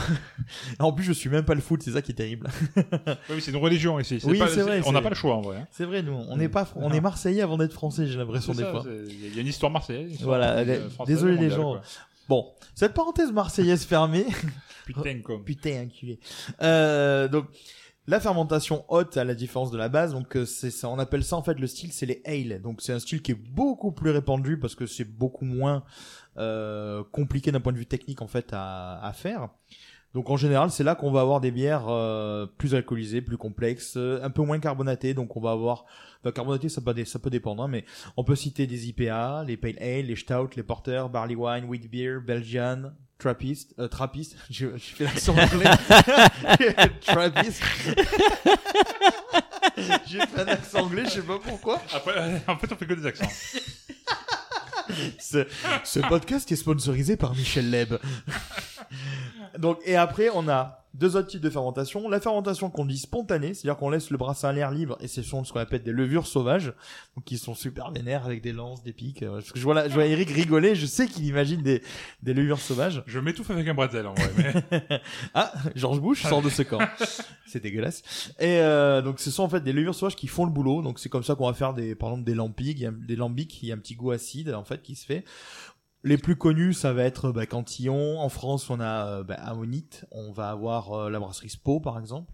en 0.78 0.92
plus 0.92 1.04
je 1.04 1.12
suis 1.12 1.28
même 1.30 1.44
pas 1.44 1.54
le 1.54 1.60
foot 1.60 1.82
c'est 1.82 1.92
ça 1.92 2.02
qui 2.02 2.12
est 2.12 2.14
terrible 2.14 2.48
Oui, 2.76 2.82
mais 3.30 3.40
c'est 3.40 3.50
une 3.50 3.56
religion 3.58 3.98
ici. 4.00 4.20
Oui, 4.24 4.38
pas- 4.38 4.48
c'est 4.48 4.62
vrai, 4.62 4.80
On 4.86 4.92
n'a 4.92 5.02
pas 5.02 5.10
le 5.10 5.14
choix, 5.14 5.34
en 5.36 5.40
vrai. 5.42 5.58
hein. 5.58 5.66
c'est 5.70 5.84
vrai 5.84 6.02
nous 6.02 6.12
on 6.28 6.36
n'est 6.36 6.48
pas 6.48 6.66
on 6.76 6.90
est 6.92 7.00
Marseillais 7.00 7.42
avant 7.42 7.58
d'être 7.58 7.72
Français 7.72 8.06
j'ai 8.06 8.18
l'impression 8.18 8.52
C'est 8.54 8.58
des 8.58 8.64
ça, 8.64 8.70
fois 8.70 8.84
Il 9.08 9.34
y 9.34 9.38
a 9.38 9.40
une 9.40 9.46
histoire 9.46 9.70
marseillaise. 9.72 10.06
une 10.06 10.12
histoire, 10.12 10.28
Voilà, 10.38 10.52
euh, 10.58 10.88
française, 10.90 11.14
désolé 11.16 11.36
les 11.36 11.50
gens. 11.50 11.72
quoi. 11.72 11.82
Bon 12.30 12.50
cette 12.74 12.94
parenthèse 12.94 13.32
marseillaise 13.32 13.84
fermée 13.84 14.24
Putain, 14.86 15.20
comme. 15.20 15.44
Putain, 15.44 15.84
enculé. 15.84 16.18
Euh, 16.62 17.28
donc, 17.28 17.46
la 18.06 18.18
fermentation 18.18 18.84
haute, 18.88 19.16
à 19.16 19.24
la 19.24 19.34
différence 19.34 19.70
de 19.70 19.78
la 19.78 19.88
base, 19.88 20.12
donc 20.12 20.36
euh, 20.36 20.44
c'est 20.44 20.70
ça, 20.70 20.88
on 20.88 20.98
appelle 20.98 21.22
ça 21.22 21.36
en 21.36 21.42
fait 21.42 21.58
le 21.58 21.66
style, 21.66 21.92
c'est 21.92 22.06
les 22.06 22.22
ale. 22.24 22.60
Donc 22.60 22.80
c'est 22.80 22.92
un 22.92 22.98
style 22.98 23.22
qui 23.22 23.32
est 23.32 23.40
beaucoup 23.54 23.92
plus 23.92 24.10
répandu 24.10 24.58
parce 24.58 24.74
que 24.74 24.86
c'est 24.86 25.04
beaucoup 25.04 25.44
moins 25.44 25.84
euh, 26.38 27.04
compliqué 27.12 27.52
d'un 27.52 27.60
point 27.60 27.72
de 27.72 27.78
vue 27.78 27.86
technique 27.86 28.22
en 28.22 28.26
fait 28.26 28.48
à, 28.52 28.98
à 29.04 29.12
faire. 29.12 29.50
Donc 30.14 30.28
en 30.28 30.36
général, 30.36 30.70
c'est 30.70 30.82
là 30.82 30.94
qu'on 30.94 31.12
va 31.12 31.20
avoir 31.20 31.40
des 31.40 31.52
bières 31.52 31.88
euh, 31.88 32.46
plus 32.46 32.74
alcoolisées, 32.74 33.20
plus 33.20 33.36
complexes, 33.36 33.94
euh, 33.96 34.20
un 34.22 34.30
peu 34.30 34.42
moins 34.42 34.58
carbonatées. 34.58 35.14
Donc 35.14 35.36
on 35.36 35.40
va 35.40 35.52
avoir, 35.52 35.84
enfin, 36.20 36.32
carbonaté, 36.32 36.68
ça 36.68 36.80
peut, 36.80 37.30
dépendre, 37.30 37.62
hein, 37.62 37.68
mais 37.68 37.84
on 38.16 38.24
peut 38.24 38.34
citer 38.34 38.66
des 38.66 38.88
IPA, 38.88 39.44
les 39.46 39.56
pale 39.56 39.78
ale, 39.80 40.06
les 40.06 40.16
stout, 40.16 40.50
les 40.56 40.64
porters, 40.64 41.08
barley 41.08 41.36
wine, 41.36 41.64
wheat 41.66 41.88
beer, 41.88 42.20
Belgian, 42.20 42.90
Trappist, 43.18 43.74
euh, 43.78 43.86
Trappist, 43.86 44.36
je, 44.50 44.66
je 44.76 44.94
fais 44.94 45.04
l'accent 45.04 45.36
anglais. 45.36 45.70
Trappist. 47.02 47.62
J'ai 50.06 50.20
fait 50.20 50.40
un 50.40 50.48
accent 50.48 50.84
anglais, 50.84 51.04
je 51.04 51.10
sais 51.10 51.22
pas 51.22 51.38
pourquoi. 51.38 51.80
Après, 51.94 52.42
en 52.48 52.56
fait, 52.56 52.72
on 52.72 52.76
fait 52.76 52.86
que 52.86 52.94
des 52.94 53.06
accents. 53.06 53.28
Ce, 55.18 56.00
podcast 56.08 56.50
est 56.52 56.56
sponsorisé 56.56 57.16
par 57.16 57.34
Michel 57.34 57.70
Leb. 57.70 57.94
Donc, 59.58 59.78
et 59.84 59.96
après, 59.96 60.30
on 60.32 60.48
a 60.48 60.79
deux 60.94 61.16
autres 61.16 61.28
types 61.28 61.40
de 61.40 61.50
fermentation. 61.50 62.08
La 62.08 62.20
fermentation 62.20 62.68
qu'on 62.70 62.84
dit 62.84 62.98
spontanée, 62.98 63.54
c'est-à-dire 63.54 63.78
qu'on 63.78 63.90
laisse 63.90 64.10
le 64.10 64.18
brassin 64.18 64.48
à 64.48 64.52
l'air 64.52 64.70
libre 64.70 64.96
et 65.00 65.08
ce 65.08 65.22
sont 65.22 65.44
ce 65.44 65.52
qu'on 65.52 65.60
appelle 65.60 65.82
des 65.82 65.92
levures 65.92 66.26
sauvages, 66.26 66.72
donc 67.16 67.24
qui 67.24 67.38
sont 67.38 67.54
super 67.54 67.90
vénères 67.92 68.24
avec 68.26 68.42
des 68.42 68.52
lances, 68.52 68.82
des 68.82 68.92
pics. 68.92 69.22
euh, 69.22 69.34
Parce 69.34 69.52
que 69.52 69.58
je 69.58 69.64
vois, 69.64 69.74
là, 69.74 69.88
je 69.88 69.94
vois 69.94 70.06
Eric 70.06 70.30
rigoler, 70.30 70.74
je 70.74 70.86
sais 70.86 71.06
qu'il 71.06 71.24
imagine 71.26 71.62
des, 71.62 71.82
des 72.22 72.34
levures 72.34 72.58
sauvages. 72.60 73.02
Je 73.06 73.18
m'étouffe 73.20 73.50
avec 73.50 73.66
un 73.68 73.74
bretzel, 73.74 74.06
en 74.06 74.14
vrai. 74.14 74.30
Mais... 74.70 75.00
Ah, 75.34 75.52
George 75.76 76.00
Bush 76.00 76.22
sort 76.22 76.42
de 76.42 76.48
ce 76.48 76.62
camp. 76.62 76.80
c'est 77.46 77.62
dégueulasse. 77.62 78.02
Et 78.38 78.58
euh, 78.60 79.02
donc 79.02 79.20
ce 79.20 79.30
sont 79.30 79.42
en 79.44 79.48
fait 79.48 79.60
des 79.60 79.72
levures 79.72 79.94
sauvages 79.94 80.16
qui 80.16 80.26
font 80.26 80.44
le 80.44 80.50
boulot. 80.50 80.82
Donc 80.82 80.98
c'est 80.98 81.08
comme 81.08 81.22
ça 81.24 81.34
qu'on 81.34 81.46
va 81.46 81.54
faire 81.54 81.74
des, 81.74 81.94
par 81.94 82.10
exemple 82.10 82.24
des 82.24 82.34
lampiques, 82.34 82.78
il 82.78 82.82
y 82.82 82.86
a 82.86 82.90
des 82.90 83.16
lambics, 83.16 83.62
il 83.62 83.68
y 83.68 83.72
a 83.72 83.74
un 83.74 83.78
petit 83.78 83.94
goût 83.94 84.10
acide 84.10 84.52
en 84.54 84.64
fait 84.64 84.82
qui 84.82 84.94
se 84.96 85.04
fait. 85.06 85.24
Les 86.02 86.16
plus 86.16 86.36
connus, 86.36 86.72
ça 86.72 86.92
va 86.92 87.04
être 87.04 87.30
bah, 87.30 87.46
Cantillon. 87.46 88.20
En 88.20 88.28
France, 88.28 88.70
on 88.70 88.80
a 88.80 89.06
euh, 89.06 89.22
bah, 89.22 89.34
Ammonite. 89.34 90.06
On 90.10 90.32
va 90.32 90.50
avoir 90.50 90.92
euh, 90.92 91.10
la 91.10 91.20
brasserie 91.20 91.50
Spo, 91.50 91.80
par 91.80 91.98
exemple. 91.98 92.32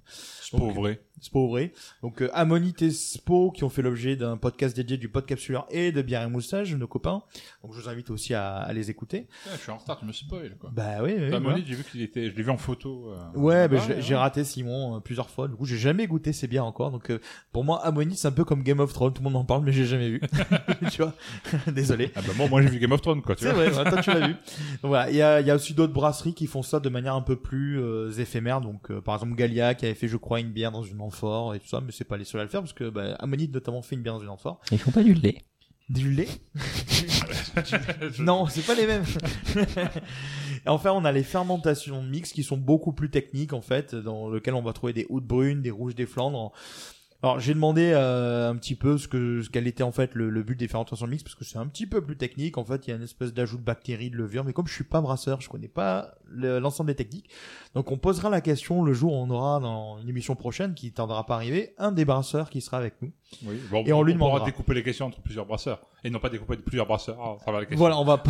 C'est 1.21 1.33
pas 1.33 1.47
vrai. 1.47 1.73
Donc 2.03 2.23
euh, 2.23 2.29
Ammonite 2.35 2.83
et 2.83 2.91
Spo 2.91 3.51
qui 3.51 3.65
ont 3.65 3.69
fait 3.69 3.83
l'objet 3.83 4.17
d'un 4.17 4.37
podcast 4.37 4.77
dédié 4.77 4.97
du 4.99 5.09
Podcapsuleur 5.09 5.67
et 5.71 5.91
de 5.93 6.03
Bière 6.03 6.23
et 6.23 6.29
Moustache, 6.29 6.73
nos 6.75 6.87
copains. 6.87 7.23
Donc 7.63 7.73
je 7.75 7.81
vous 7.81 7.89
invite 7.89 8.11
aussi 8.11 8.35
à, 8.35 8.57
à 8.59 8.73
les 8.73 8.91
écouter. 8.91 9.27
Putain, 9.45 9.57
je 9.57 9.61
suis 9.63 9.71
en 9.73 9.79
retard, 9.79 9.99
tu 9.99 10.05
me 10.07 10.13
spoil, 10.13 10.57
quoi. 10.59 10.71
Bah 10.75 11.03
oui, 11.03 11.15
oui. 11.19 11.41
Monique, 11.41 11.67
j'ai 11.67 11.75
vu 11.75 11.85
qu'il 11.85 12.03
était, 12.03 12.31
je 12.31 12.37
l'ai 12.37 12.43
vu 12.43 12.51
en 12.51 12.59
photo. 12.59 13.13
euh, 13.13 13.39
Ouais, 13.39 13.67
bah, 13.69 13.77
j'ai 14.01 14.15
ouais. 14.15 14.21
raté 14.21 14.45
Simon 14.45 14.97
euh, 14.97 15.01
plusieurs 15.01 15.31
fois. 15.31 15.49
Du 15.49 15.55
coup, 15.55 15.65
j'ai 15.65 15.79
jamais 15.79 16.07
goûté 16.07 16.33
ces 16.33 16.47
bières 16.49 16.67
encore. 16.67 16.91
Donc, 16.91 17.11
euh, 17.11 17.19
pour 17.53 17.65
moi, 17.65 17.83
Ammonite, 17.85 18.19
c'est 18.19 18.29
un 18.29 18.33
peu 18.33 18.45
comme 18.45 18.63
Game 18.63 18.81
of 18.81 18.93
Thrones. 18.93 19.13
Tout 19.15 19.23
le 19.23 19.29
monde 19.31 19.37
en 19.37 19.45
parle, 19.45 19.65
mais 19.65 19.73
j'ai 19.73 19.87
jamais 19.87 20.11
vu. 20.11 20.21
tu 20.91 21.03
vois 21.03 21.15
Désolé. 21.73 22.11
Ah 22.15 22.21
bah 22.27 22.33
moi, 22.37 22.49
moi 22.49 22.63
j'ai 22.63 22.69
vu 22.69 22.79
Game 22.79 22.93
of 22.93 23.01
Thrones, 23.03 23.23
quoi, 23.23 23.35
tu 23.37 23.45
C'est 23.45 23.53
vrai, 23.53 23.69
ouais, 23.75 23.91
toi 23.91 24.03
tu 24.03 24.11
l'as 24.11 24.27
vu. 24.27 24.33
Donc 24.35 24.89
voilà, 24.91 25.11
il 25.11 25.17
y 25.17 25.23
a, 25.23 25.41
il 25.41 25.47
y 25.47 25.51
a 25.51 25.55
aussi 25.55 25.75
d'autres 25.75 25.93
brasseries 25.93 26.35
qui 26.35 26.47
font 26.47 26.63
ça 26.63 26.81
de 26.81 26.89
manière 26.89 27.15
un 27.15 27.23
peu 27.23 27.37
plus 27.37 27.81
euh, 27.81 28.11
éphémère. 28.19 28.61
Donc, 28.61 28.91
euh, 28.91 29.01
par 29.01 29.15
exemple, 29.15 29.35
Galia 29.35 29.75
qui 29.75 29.87
avait 29.87 29.95
fait, 29.95 30.09
je 30.09 30.17
crois, 30.17 30.41
une 30.41 30.51
bière 30.51 30.73
dans 30.73 30.83
une 30.83 31.01
amphore 31.07 31.55
et 31.55 31.61
tout 31.61 31.69
ça, 31.69 31.81
mais 31.81 31.93
c'est 31.93 32.05
pas 32.05 32.17
les 32.17 32.25
seuls 32.25 32.41
à 32.41 32.45
le 32.45 32.51
faire 32.51 32.61
parce 32.61 32.73
que 32.73 32.91
bah, 32.91 33.15
Ammonite 33.19 33.53
notamment 33.53 33.83
fait 33.83 33.95
une 33.95 34.03
bière 34.03 34.15
dans 34.15 34.23
une 34.23 34.29
amphore. 34.29 34.61
Ils 34.71 34.79
font 34.79 34.91
pas 34.91 35.03
du 35.03 35.15
lait. 35.15 35.45
Du 35.89 36.11
lait? 36.11 36.29
Non, 38.19 38.47
c'est 38.49 38.67
pas 38.67 38.75
les 38.75 38.87
mêmes. 38.87 39.05
Et 40.65 40.69
enfin, 40.69 40.91
on 40.91 41.05
a 41.05 41.13
les 41.13 41.23
fermentations 41.23 42.03
mixtes 42.03 42.35
qui 42.35 42.43
sont 42.43 42.57
beaucoup 42.57 42.93
plus 42.93 43.09
techniques 43.09 43.53
en 43.53 43.61
fait, 43.61 43.95
dans 43.95 44.29
lesquelles 44.29 44.55
on 44.55 44.63
va 44.63 44.73
trouver 44.73 44.93
des 44.93 45.07
houdes 45.09 45.27
brunes, 45.27 45.63
des 45.63 45.71
rouges, 45.71 45.95
des 45.95 46.07
flandres. 46.07 46.53
Alors 47.23 47.41
j'ai 47.41 47.55
demandé 47.55 47.93
euh, 47.95 48.51
un 48.51 48.57
petit 48.57 48.75
peu 48.75 48.99
ce 48.99 49.09
que 49.09 49.41
ce 49.43 49.49
quel 49.51 49.67
était 49.67 49.83
en 49.83 49.91
fait 49.93 50.15
le, 50.15 50.29
le 50.29 50.43
but 50.43 50.55
des 50.59 50.69
fermentations 50.69 51.07
mixtes 51.07 51.25
parce 51.25 51.35
que 51.35 51.45
c'est 51.45 51.59
un 51.59 51.67
petit 51.67 51.87
peu 51.87 52.03
plus 52.03 52.17
technique. 52.17 52.59
En 52.59 52.65
fait, 52.65 52.87
il 52.87 52.91
y 52.91 52.93
a 52.93 52.97
une 52.97 53.03
espèce 53.03 53.33
d'ajout 53.33 53.57
de 53.57 53.63
bactéries, 53.63 54.11
de 54.11 54.17
levure, 54.17 54.45
mais 54.45 54.53
comme 54.53 54.67
je 54.67 54.75
suis 54.75 54.85
pas 54.85 55.01
brasseur, 55.01 55.41
je 55.41 55.49
connais 55.49 55.69
pas 55.69 56.15
le- 56.27 56.59
l'ensemble 56.59 56.89
des 56.89 56.95
techniques. 56.95 57.31
Donc 57.75 57.91
on 57.91 57.97
posera 57.97 58.29
la 58.29 58.41
question 58.43 58.83
le 58.85 58.93
jour 58.93 59.13
où 59.15 59.17
on 59.17 59.31
aura 59.31 59.61
dans 59.61 59.99
une 59.99 60.09
émission 60.09 60.37
prochaine 60.37 60.75
qui 60.75 60.93
tardera 60.93 61.25
pas 61.25 61.35
à 61.35 61.37
arriver 61.39 61.75
un 61.79 61.91
des 61.91 62.05
brasseurs 62.05 62.51
qui 62.51 62.61
sera 62.61 62.77
avec 62.77 63.01
nous. 63.01 63.11
Oui. 63.45 63.61
Bon, 63.71 63.83
Et 63.87 63.93
on 63.93 64.03
lui 64.03 64.13
pourra 64.15 64.31
demandera. 64.31 64.47
découper 64.47 64.75
les 64.75 64.83
questions 64.83 65.07
entre 65.07 65.21
plusieurs 65.23 65.47
brasseurs. 65.47 65.81
Et 66.05 66.11
non 66.11 66.19
pas 66.21 66.29
découper 66.29 66.57
plusieurs 66.59 66.87
brasseurs 66.87 67.19
à 67.21 67.37
travers 67.41 67.61
les 67.61 67.67
questions. 67.67 67.79
Voilà, 67.81 67.99
on 67.99 68.05
va. 68.05 68.23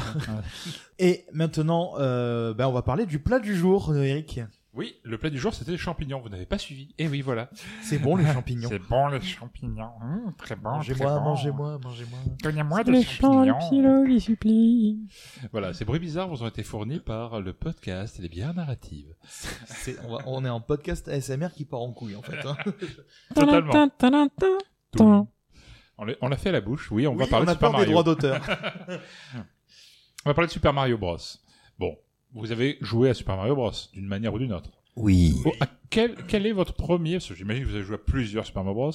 Et 0.99 1.25
maintenant, 1.33 1.93
euh, 1.99 2.55
ben 2.55 2.67
on 2.67 2.73
va 2.73 2.83
parler 2.83 3.05
du 3.07 3.19
plat 3.19 3.39
du 3.39 3.55
jour, 3.55 3.95
Eric. 3.95 4.41
Oui, 4.77 4.97
le 5.05 5.17
plat 5.17 5.31
du 5.31 5.39
jour, 5.39 5.55
c'était 5.55 5.71
les 5.71 5.79
champignons. 5.79 6.21
Vous 6.21 6.29
n'avez 6.29 6.45
pas 6.45 6.59
suivi. 6.59 6.95
Et 6.99 7.09
oui, 7.09 7.23
voilà. 7.23 7.49
C'est 7.83 7.99
bon 7.99 8.15
les 8.17 8.27
champignons. 8.33 8.69
C'est 8.69 8.79
bon, 8.79 9.09
les 9.09 9.23
champignons. 9.23 9.91
Hum, 10.03 10.35
très 10.37 10.55
bon, 10.55 10.69
Mangez-moi, 10.71 11.15
bon. 11.19 11.25
mangez-moi, 11.25 11.79
mangez-moi. 11.83 12.19
Donnez-moi 12.43 12.85
des 12.85 13.03
champignons. 13.03 14.05
il 14.07 14.21
supplie. 14.21 15.01
Voilà, 15.51 15.73
ces 15.73 15.85
bruits 15.87 15.99
bizarres 15.99 16.29
vous 16.29 16.43
ont 16.43 16.49
été 16.49 16.63
fournis 16.63 17.01
par 17.01 17.41
le 17.41 17.55
podcast 17.55 18.19
Les 18.19 18.29
bières 18.29 18.53
narratives. 18.55 19.15
C'est- 19.27 19.97
on, 20.05 20.17
va- 20.17 20.23
on 20.27 20.45
est 20.45 20.49
en 20.51 20.61
podcast 20.61 21.09
ASMR 21.09 21.49
qui 21.55 21.65
part 21.65 21.81
en 21.81 21.93
couille 21.93 22.15
en 22.17 22.23
fait. 22.23 22.47
hein. 22.47 22.57
Totalement. 23.35 23.73
On 25.99 26.05
l'a- 26.05 26.15
on 26.21 26.29
l'a 26.29 26.37
fait 26.37 26.51
à 26.51 26.53
la 26.53 26.61
bouche. 26.61 26.91
Oui, 26.93 27.07
on 27.07 27.15
va 27.17 27.27
parler 27.27 27.47
on 27.47 27.49
a 27.49 27.55
de 27.55 27.59
Super 27.59 27.71
peur 27.71 27.81
des 27.81 27.87
droits 27.87 28.03
d'auteur. 28.03 28.43
On 30.25 30.31
va 30.31 30.35
parler 30.35 30.49
de 30.49 30.53
Super 30.53 30.73
Mario 30.73 30.99
Bros. 30.99 31.17
Vous 32.37 32.53
avez 32.53 32.79
joué 32.81 33.11
à 33.11 33.15
Super 33.15 33.37
Mario 33.37 33.55
Bros. 33.57 33.73
d'une 33.93 34.07
manière 34.07 34.33
ou 34.35 34.39
d'une 34.39 34.53
autre. 34.53 34.71
Oui. 34.95 35.35
Oh, 35.45 35.53
à 35.61 35.67
quel, 35.91 36.15
quel 36.27 36.47
est 36.47 36.53
votre 36.53 36.75
premier, 36.75 37.15
parce 37.15 37.29
que 37.29 37.35
j'imagine 37.35 37.65
que 37.65 37.69
vous 37.69 37.75
avez 37.75 37.85
joué 37.85 37.97
à 37.97 37.99
plusieurs 37.99 38.47
Super 38.47 38.63
Mario 38.65 38.75
Bros. 38.81 38.93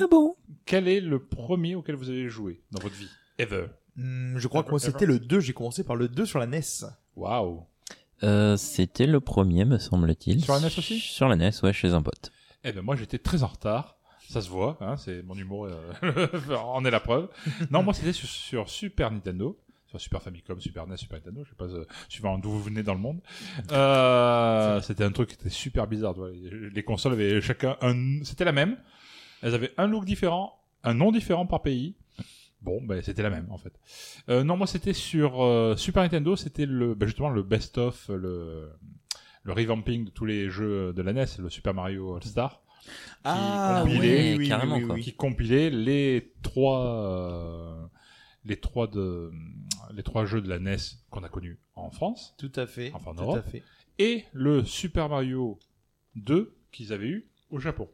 Ah 0.00 0.06
bon? 0.10 0.36
Quel 0.64 0.88
est 0.88 1.00
le 1.00 1.18
premier 1.24 1.74
auquel 1.74 1.94
vous 1.96 2.08
avez 2.10 2.28
joué 2.28 2.62
dans 2.72 2.80
votre 2.80 2.94
vie? 2.96 3.08
Ever. 3.38 3.66
Hmm, 3.96 4.38
je 4.38 4.48
crois 4.48 4.62
que 4.64 4.70
moi 4.70 4.78
c'était 4.80 5.06
le 5.06 5.18
2, 5.18 5.40
j'ai 5.40 5.52
commencé 5.52 5.84
par 5.84 5.96
le 5.96 6.08
2 6.08 6.26
sur 6.26 6.38
la 6.38 6.46
NES. 6.46 6.60
Waouh. 7.16 7.64
euh, 8.22 8.56
C'était 8.56 9.06
le 9.06 9.20
premier, 9.20 9.64
me 9.64 9.78
semble-t-il. 9.78 10.42
Sur 10.44 10.54
la 10.54 10.60
NES 10.60 10.66
aussi? 10.78 10.98
Sur 10.98 11.28
la 11.28 11.36
NES, 11.36 11.50
ouais, 11.62 11.72
chez 11.72 11.92
un 11.92 12.02
pote. 12.02 12.30
Eh 12.64 12.72
ben 12.72 12.82
moi 12.82 12.96
j'étais 12.96 13.18
très 13.18 13.42
en 13.42 13.46
retard. 13.48 13.96
Ça 14.28 14.40
se 14.42 14.50
voit, 14.50 14.76
hein, 14.80 14.96
c'est 14.96 15.22
mon 15.22 15.36
humour 15.36 15.66
euh, 16.02 16.26
en 16.64 16.84
est 16.84 16.90
la 16.90 16.98
preuve. 17.00 17.28
Non, 17.70 17.82
moi 17.84 17.94
c'était 17.94 18.12
sur, 18.12 18.28
sur 18.28 18.68
Super 18.68 19.12
Nintendo, 19.12 19.56
sur 19.86 20.00
Super 20.00 20.20
Famicom, 20.22 20.60
Super 20.60 20.86
NES, 20.86 20.96
Super 20.96 21.18
Nintendo, 21.18 21.44
je 21.44 21.50
sais 21.50 21.56
pas, 21.56 21.64
euh, 21.66 21.84
suivant 22.08 22.38
d'où 22.38 22.50
vous 22.50 22.62
venez 22.62 22.82
dans 22.82 22.94
le 22.94 23.00
monde. 23.00 23.20
Euh, 23.72 24.80
c'était 24.80 25.04
un 25.04 25.12
truc 25.12 25.28
qui 25.30 25.34
était 25.34 25.48
super 25.50 25.86
bizarre. 25.86 26.14
tu 26.14 26.20
vois. 26.20 26.30
Les 26.30 26.82
consoles 26.82 27.12
avaient 27.12 27.40
chacun 27.40 27.76
un, 27.80 28.22
c'était 28.24 28.44
la 28.44 28.52
même. 28.52 28.76
Elles 29.42 29.54
avaient 29.54 29.72
un 29.78 29.86
look 29.86 30.04
différent, 30.04 30.58
un 30.82 30.94
nom 30.94 31.12
différent 31.12 31.46
par 31.46 31.62
pays. 31.62 31.94
Bon, 32.62 32.80
ben 32.82 33.00
c'était 33.02 33.22
la 33.22 33.30
même 33.30 33.46
en 33.50 33.58
fait. 33.58 33.72
Euh, 34.28 34.42
non, 34.42 34.56
moi 34.56 34.66
c'était 34.66 34.94
sur 34.94 35.44
euh, 35.44 35.76
Super 35.76 36.02
Nintendo, 36.02 36.34
c'était 36.36 36.66
le 36.66 36.94
ben, 36.94 37.06
justement 37.06 37.28
le 37.28 37.42
best 37.42 37.78
of, 37.78 38.08
le 38.08 38.70
le 39.44 39.52
revamping 39.52 40.06
de 40.06 40.10
tous 40.10 40.24
les 40.24 40.50
jeux 40.50 40.92
de 40.92 41.02
la 41.02 41.12
NES, 41.12 41.26
le 41.38 41.48
Super 41.50 41.74
Mario 41.74 42.16
All 42.16 42.24
Star, 42.24 42.62
Ah, 43.22 43.82
compilait- 43.84 44.00
oui, 44.00 44.32
oui, 44.32 44.36
oui, 44.38 44.48
carrément, 44.48 44.80
quoi. 44.80 44.98
qui 44.98 45.12
compilait 45.14 45.70
les 45.70 46.32
trois, 46.42 46.84
euh, 46.84 47.86
les 48.44 48.56
trois 48.56 48.88
de, 48.88 49.30
les 49.96 50.02
trois 50.02 50.24
jeux 50.26 50.40
de 50.40 50.48
la 50.48 50.58
NES 50.60 50.76
qu'on 51.10 51.24
a 51.24 51.28
connus 51.28 51.58
en 51.74 51.90
France 51.90 52.34
Tout 52.38 52.52
à 52.54 52.66
fait. 52.66 52.92
Enfin, 52.94 53.10
en 53.10 53.14
tout 53.14 53.22
Europe. 53.22 53.38
à 53.38 53.42
fait. 53.42 53.62
et 53.98 54.24
le 54.32 54.64
Super 54.64 55.08
Mario 55.08 55.58
2 56.16 56.54
qu'ils 56.70 56.92
avaient 56.92 57.08
eu 57.08 57.26
au 57.50 57.58
Japon. 57.58 57.88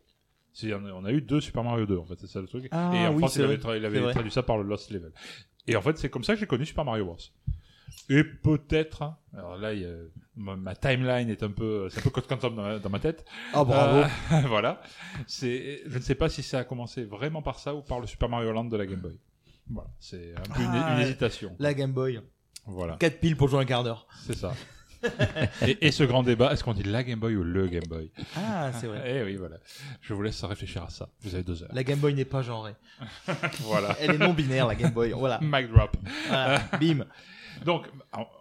On 0.64 1.04
a- 1.06 1.12
eu 1.12 1.22
deux 1.22 1.40
Super 1.40 1.64
Mario 1.64 1.86
2 1.86 1.96
en 1.96 2.04
fait, 2.04 2.16
c'est 2.18 2.26
ça 2.26 2.40
le 2.40 2.46
truc. 2.46 2.68
Ah, 2.72 2.90
et 2.94 3.06
en 3.06 3.12
oui, 3.12 3.18
France, 3.18 3.36
il 3.36 3.42
avait, 3.44 3.56
tra- 3.56 3.76
il 3.76 4.10
traduit 4.12 4.30
ça 4.32 4.42
par 4.42 4.58
le 4.58 4.64
Lost 4.64 4.90
Level. 4.90 5.12
Et 5.66 5.76
en 5.76 5.80
fait, 5.82 5.96
c'est 5.96 6.10
comme 6.10 6.24
ça 6.24 6.34
que 6.34 6.40
j'ai 6.40 6.46
connu 6.46 6.66
Super 6.66 6.84
Mario 6.84 7.04
Bros. 7.06 7.16
Et 8.10 8.24
peut-être, 8.24 9.02
hein, 9.02 9.16
alors 9.36 9.56
là, 9.56 9.72
il 9.74 9.82
y 9.82 9.84
a- 9.86 9.94
ma, 10.36 10.56
ma 10.56 10.74
timeline 10.74 11.28
est 11.30 11.42
un 11.42 11.50
peu, 11.50 11.88
c'est 11.88 12.00
un 12.00 12.02
peu 12.02 12.10
Code 12.10 12.26
Quantum 12.26 12.54
dans 12.56 12.62
ma, 12.62 12.78
dans 12.78 12.90
ma 12.90 12.98
tête. 12.98 13.24
Ah, 13.54 13.64
bravo. 13.64 13.98
Euh, 14.32 14.40
voilà. 14.48 14.82
C'est, 15.26 15.82
je 15.86 15.96
ne 15.98 16.02
sais 16.02 16.14
pas 16.16 16.28
si 16.28 16.42
ça 16.42 16.58
a 16.60 16.64
commencé 16.64 17.04
vraiment 17.04 17.42
par 17.42 17.58
ça 17.58 17.74
ou 17.74 17.80
par 17.82 18.00
le 18.00 18.06
Super 18.06 18.28
Mario 18.28 18.50
Land 18.52 18.64
de 18.64 18.76
la 18.76 18.86
Game 18.86 19.00
Boy. 19.00 19.18
Voilà, 19.70 19.90
c'est 19.98 20.34
un 20.36 20.42
peu 20.54 20.62
une- 20.62 20.68
Ah, 20.72 20.94
une, 20.96 21.02
hésitation. 21.02 21.56
La 21.58 21.74
Game 21.74 21.92
Boy. 21.92 22.20
Voilà, 22.66 22.96
4 22.96 23.18
piles 23.20 23.36
pour 23.36 23.48
jouer 23.48 23.60
un 23.60 23.64
quart 23.64 23.82
d'heure. 23.84 24.06
c'est 24.26 24.36
ça. 24.36 24.54
et, 25.66 25.88
et 25.88 25.90
ce 25.90 26.04
grand 26.04 26.22
débat, 26.22 26.52
est-ce 26.52 26.62
qu'on 26.62 26.74
dit 26.74 26.84
la 26.84 27.02
Game 27.02 27.18
Boy 27.18 27.34
ou 27.34 27.42
le 27.42 27.66
Game 27.66 27.82
Boy? 27.88 28.12
Ah, 28.36 28.70
c'est 28.72 28.86
vrai. 28.86 29.02
Eh 29.04 29.24
oui, 29.24 29.34
voilà. 29.34 29.56
Je 30.00 30.14
vous 30.14 30.22
laisse 30.22 30.44
réfléchir 30.44 30.84
à 30.84 30.90
ça. 30.90 31.08
Vous 31.22 31.34
avez 31.34 31.42
deux 31.42 31.60
heures. 31.64 31.70
La 31.72 31.82
Game 31.82 31.98
Boy 31.98 32.14
n'est 32.14 32.24
pas 32.24 32.42
genrée. 32.42 32.76
Voilà. 33.62 33.96
Elle 33.98 34.12
est 34.12 34.18
non 34.18 34.32
binaire, 34.32 34.68
la 34.68 34.76
Game 34.76 34.92
Boy. 34.92 35.10
Voilà. 35.10 35.40
Mic 35.42 35.72
drop. 35.72 35.96
Voilà. 36.28 36.60
Bim. 36.80 37.04
Donc, 37.64 37.86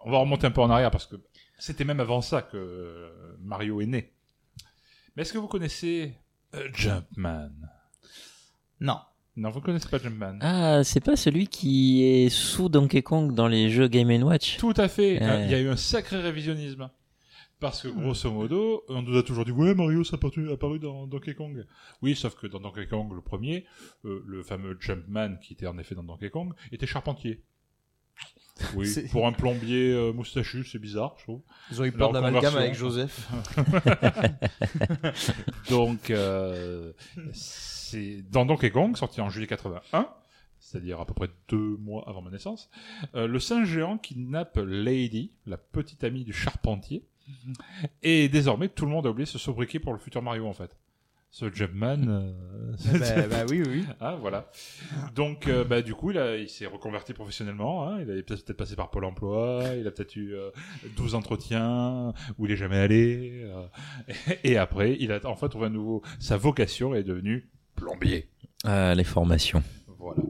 on 0.04 0.10
va 0.10 0.18
remonter 0.18 0.46
un 0.46 0.52
peu 0.52 0.60
en 0.60 0.70
arrière 0.70 0.92
parce 0.92 1.06
que 1.06 1.16
c'était 1.58 1.84
même 1.84 1.98
avant 2.00 2.20
ça 2.20 2.42
que 2.42 3.10
Mario 3.40 3.80
est 3.80 3.86
né. 3.86 4.12
Mais 5.16 5.22
est-ce 5.22 5.32
que 5.32 5.38
vous 5.38 5.48
connaissez 5.48 6.14
euh, 6.54 6.68
Jumpman? 6.74 7.50
Non. 8.80 9.00
Non, 9.34 9.50
vous 9.50 9.60
connaissez 9.60 9.88
pas 9.88 9.98
Jumpman 9.98 10.38
Ah, 10.42 10.84
c'est 10.84 11.00
pas 11.00 11.16
celui 11.16 11.46
qui 11.46 12.04
est 12.04 12.28
sous 12.28 12.68
Donkey 12.68 13.02
Kong 13.02 13.34
dans 13.34 13.48
les 13.48 13.70
jeux 13.70 13.88
Game 13.88 14.10
Watch 14.22 14.58
Tout 14.58 14.74
à 14.76 14.88
fait. 14.88 15.18
Ouais. 15.18 15.22
Euh, 15.22 15.44
Il 15.46 15.50
y 15.50 15.54
a 15.54 15.60
eu 15.60 15.68
un 15.68 15.76
sacré 15.76 16.20
révisionnisme. 16.20 16.90
Parce 17.58 17.82
que 17.82 17.88
grosso 17.88 18.30
modo, 18.30 18.82
on 18.88 19.02
nous 19.02 19.16
a 19.16 19.22
toujours 19.22 19.44
dit 19.44 19.52
ouais 19.52 19.72
Mario 19.72 20.02
ça 20.02 20.16
a 20.20 20.52
apparu, 20.52 20.80
dans 20.80 21.06
Donkey 21.06 21.34
Kong. 21.34 21.64
Oui, 22.02 22.16
sauf 22.16 22.34
que 22.34 22.48
dans 22.48 22.58
Donkey 22.58 22.88
Kong 22.88 23.12
le 23.14 23.20
premier, 23.20 23.66
euh, 24.04 24.22
le 24.26 24.42
fameux 24.42 24.76
Jumpman 24.80 25.36
qui 25.40 25.52
était 25.52 25.68
en 25.68 25.78
effet 25.78 25.94
dans 25.94 26.02
Donkey 26.02 26.28
Kong 26.28 26.52
était 26.72 26.86
charpentier. 26.86 27.40
Oui, 28.74 28.92
pour 29.10 29.26
un 29.26 29.32
plombier 29.32 29.92
euh, 29.92 30.12
moustachu, 30.12 30.64
c'est 30.64 30.78
bizarre, 30.78 31.14
je 31.18 31.22
trouve. 31.22 31.40
Ils 31.70 31.80
ont 31.80 31.84
eu 31.84 31.92
peur 31.92 32.10
reconversion. 32.10 32.58
avec 32.58 32.74
Joseph. 32.74 33.28
Donc, 35.70 36.10
euh, 36.10 36.92
c'est 37.92 38.22
dans 38.30 38.44
Donkey 38.46 38.70
Kong, 38.70 38.96
sorti 38.96 39.20
en 39.20 39.28
juillet 39.30 39.46
81, 39.46 40.08
c'est-à-dire 40.60 41.00
à 41.00 41.06
peu 41.06 41.14
près 41.14 41.28
deux 41.48 41.76
mois 41.78 42.04
avant 42.08 42.22
ma 42.22 42.30
naissance, 42.30 42.70
euh, 43.14 43.26
le 43.26 43.38
singe 43.40 43.68
géant 43.68 43.98
kidnappe 43.98 44.58
Lady, 44.64 45.32
la 45.46 45.56
petite 45.58 46.04
amie 46.04 46.24
du 46.24 46.32
charpentier, 46.32 47.04
et 48.02 48.28
désormais 48.28 48.68
tout 48.68 48.84
le 48.84 48.90
monde 48.92 49.06
a 49.06 49.10
oublié 49.10 49.26
ce 49.26 49.38
sobriquet 49.38 49.78
pour 49.78 49.92
le 49.92 49.98
futur 49.98 50.22
Mario 50.22 50.46
en 50.46 50.52
fait. 50.52 50.76
Ce 51.34 51.50
Jumpman. 51.50 51.96
euh, 52.08 52.32
bah, 52.98 53.26
bah 53.26 53.44
oui, 53.48 53.62
oui. 53.66 53.84
Ah, 54.00 54.16
voilà. 54.20 54.50
Donc, 55.14 55.46
euh, 55.46 55.64
bah, 55.64 55.80
du 55.80 55.94
coup, 55.94 56.10
il, 56.10 56.18
a- 56.18 56.36
il 56.36 56.50
s'est 56.50 56.66
reconverti 56.66 57.14
professionnellement. 57.14 57.88
Hein. 57.88 58.02
Il 58.02 58.10
avait 58.10 58.22
peut-être 58.22 58.52
passé 58.52 58.76
par 58.76 58.90
Pôle 58.90 59.06
emploi. 59.06 59.62
Il 59.78 59.86
a 59.86 59.90
peut-être 59.90 60.14
eu 60.16 60.34
euh, 60.34 60.50
12 60.98 61.14
entretiens 61.14 62.12
où 62.36 62.44
il 62.44 62.52
est 62.52 62.56
jamais 62.56 62.76
allé. 62.76 63.46
et, 64.44 64.52
et 64.52 64.58
après, 64.58 64.94
il 65.00 65.10
a 65.10 65.24
en 65.26 65.34
fait 65.34 65.48
trouvé 65.48 65.66
à 65.66 65.70
nouveau 65.70 66.02
sa 66.20 66.36
vocation 66.36 66.94
et 66.94 66.98
est 66.98 67.02
devenu 67.02 67.48
plombier. 67.82 68.28
Ah, 68.64 68.94
les 68.94 69.04
formations. 69.04 69.62
Voilà. 69.98 70.22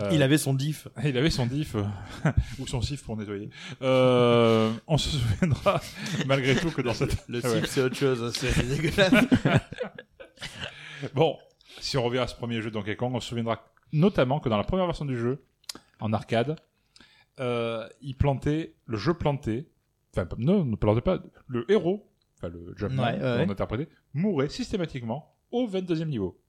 Euh, 0.00 0.10
Il 0.12 0.22
avait 0.22 0.38
son 0.38 0.54
diff. 0.54 0.86
il 1.04 1.16
avait 1.18 1.30
son 1.30 1.46
diff 1.46 1.74
euh, 1.74 1.82
ou 2.60 2.66
son 2.66 2.80
sif 2.80 3.02
pour 3.02 3.16
nettoyer. 3.16 3.50
Euh, 3.82 4.72
on 4.86 4.96
se 4.98 5.10
souviendra 5.18 5.80
malgré 6.26 6.54
tout 6.54 6.70
que 6.70 6.82
dans 6.82 6.94
cette 6.94 7.24
Le 7.28 7.40
Ouais. 7.40 7.54
type, 7.60 7.66
c'est 7.66 7.82
autre 7.82 7.96
chose. 7.96 8.32
C'est 8.36 8.66
dégueulasse. 8.66 9.12
Bon, 11.14 11.36
si 11.80 11.96
on 11.96 12.02
revient 12.04 12.18
à 12.18 12.26
ce 12.26 12.34
premier 12.34 12.60
jeu 12.62 12.70
Donkey 12.70 12.96
Kong, 12.96 13.12
on 13.14 13.20
se 13.20 13.28
souviendra 13.28 13.64
notamment 13.92 14.40
que 14.40 14.48
dans 14.48 14.56
la 14.56 14.64
première 14.64 14.86
version 14.86 15.04
du 15.04 15.16
jeu, 15.16 15.44
en 16.00 16.12
arcade, 16.12 16.56
euh, 17.40 17.88
il 18.00 18.16
plantait, 18.16 18.74
le 18.86 18.96
jeu 18.98 19.14
plantait, 19.14 19.68
enfin 20.16 20.28
non, 20.38 20.64
ne 20.64 20.76
plantait 20.76 21.00
pas, 21.00 21.20
le 21.46 21.70
héros, 21.70 22.10
enfin 22.36 22.48
le 22.48 22.74
Jumpman, 22.76 23.02
Ouais, 23.02 23.12
ouais, 23.20 23.36
ouais. 23.38 23.44
qu'on 23.46 23.52
interprétait, 23.52 23.88
mourait 24.14 24.48
systématiquement 24.48 25.36
au 25.50 25.66
22e 25.68 26.06
niveau. 26.06 26.40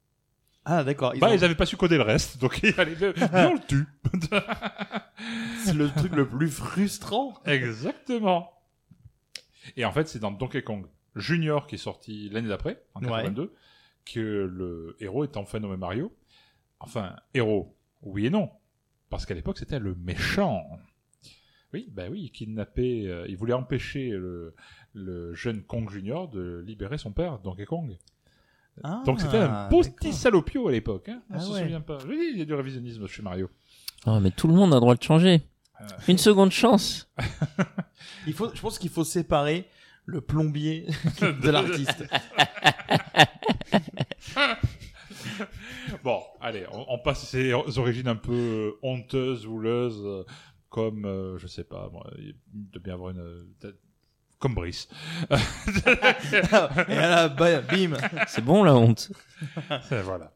Ah, 0.66 0.84
d'accord. 0.84 1.14
Ils 1.16 1.20
bah, 1.20 1.30
ont- 1.30 1.34
ils 1.34 1.44
avaient 1.44 1.56
pas 1.56 1.66
su 1.66 1.78
coder 1.78 1.98
le 1.98 2.04
reste, 2.04 2.40
donc 2.40 2.60
il 2.64 2.80
allait 2.80 2.96
bien, 2.96 3.12
bien 3.32 3.54
le 3.54 3.60
tue. 3.68 3.86
C'est 5.64 5.74
le 5.74 5.90
truc 5.90 6.14
le 6.14 6.28
plus 6.28 6.50
frustrant. 6.50 7.34
Exactement. 7.46 8.52
Et 9.78 9.86
en 9.86 9.92
fait, 9.92 10.08
c'est 10.08 10.20
dans 10.20 10.32
Donkey 10.32 10.62
Kong 10.62 10.86
Junior 11.16 11.68
qui 11.68 11.76
est 11.76 11.80
sorti 11.80 12.30
l'année 12.30 12.50
d'après, 12.50 12.84
en 12.94 13.02
Ouais. 13.02 13.08
82, 13.10 13.54
que 14.06 14.20
le 14.20 14.96
héros 15.00 15.24
est 15.24 15.38
enfin 15.38 15.60
nommé 15.60 15.78
Mario. 15.78 16.16
Enfin, 16.80 17.16
héros, 17.34 17.76
oui 18.02 18.28
et 18.28 18.30
non. 18.30 18.50
Parce 19.10 19.26
qu'à 19.26 19.34
l'époque, 19.34 19.58
c'était 19.58 19.80
le 19.80 19.96
méchant. 19.96 20.64
Oui, 21.74 21.88
bah 21.92 22.06
oui, 22.10 22.22
il 22.24 22.32
kidnappait, 22.32 23.06
euh, 23.08 23.26
il 23.28 23.38
voulait 23.38 23.54
empêcher 23.54 24.10
le, 24.10 24.56
le 24.94 25.34
jeune 25.36 25.62
Kong 25.64 25.90
Junior 25.90 26.28
de 26.28 26.64
libérer 26.66 26.98
son 26.98 27.12
père, 27.12 27.40
Donkey 27.40 27.66
Kong. 27.66 27.96
Ah, 28.84 29.04
Donc 29.06 29.20
c'était 29.22 29.38
un 29.38 29.68
beau 29.70 29.82
petit 29.82 30.14
salopio 30.14 30.68
à 30.68 30.72
l'époque. 30.72 31.10
Hein. 31.10 31.22
On 31.30 31.36
Ah 31.36 31.40
se 31.40 31.52
ouais. 31.52 31.60
souvient 31.62 31.82
pas. 31.82 31.98
Oui, 32.08 32.30
il 32.34 32.40
y 32.40 32.42
a 32.42 32.46
du 32.46 32.54
révisionnisme 32.54 33.08
chez 33.08 33.22
Mario. 33.22 33.50
Oh, 34.06 34.20
mais 34.20 34.32
tout 34.32 34.48
le 34.48 34.54
monde 34.54 34.72
a 34.74 34.76
le 34.78 34.82
droit 34.82 34.96
de 34.96 35.04
changer. 35.04 35.42
Euh. 35.82 35.86
Une 36.08 36.18
seconde 36.18 36.52
chance. 36.52 37.10
Il 38.28 38.34
faut, 38.34 38.50
je 38.54 38.60
pense 38.62 38.78
qu'il 38.80 38.90
faut 38.90 39.04
séparer 39.04 39.68
le 40.06 40.22
plombier 40.22 40.88
de 41.22 41.50
l'artiste. 41.50 42.04
Bon, 46.04 46.22
allez, 46.40 46.66
on, 46.72 46.86
on 46.94 47.00
passe 47.00 47.28
ces 47.28 47.52
origines 47.54 48.08
un 48.08 48.16
peu 48.16 48.32
euh, 48.34 48.72
honteuses, 48.84 49.46
houleuses, 49.46 50.02
euh, 50.06 50.24
comme, 50.70 51.06
euh, 51.06 51.38
je 51.38 51.48
sais 51.48 51.64
pas, 51.64 51.90
moi, 51.92 52.10
il 52.18 52.36
doit 52.54 52.82
bien 52.82 52.94
avoir 52.94 53.10
une... 53.12 53.46
comme 54.40 54.56
Brice. 54.56 54.88
Et 55.30 56.96
là, 56.96 57.28
bim. 57.28 57.98
C'est 58.28 58.44
bon 58.44 58.64
la 58.64 58.76
honte. 58.76 59.12
voilà. 60.04 60.32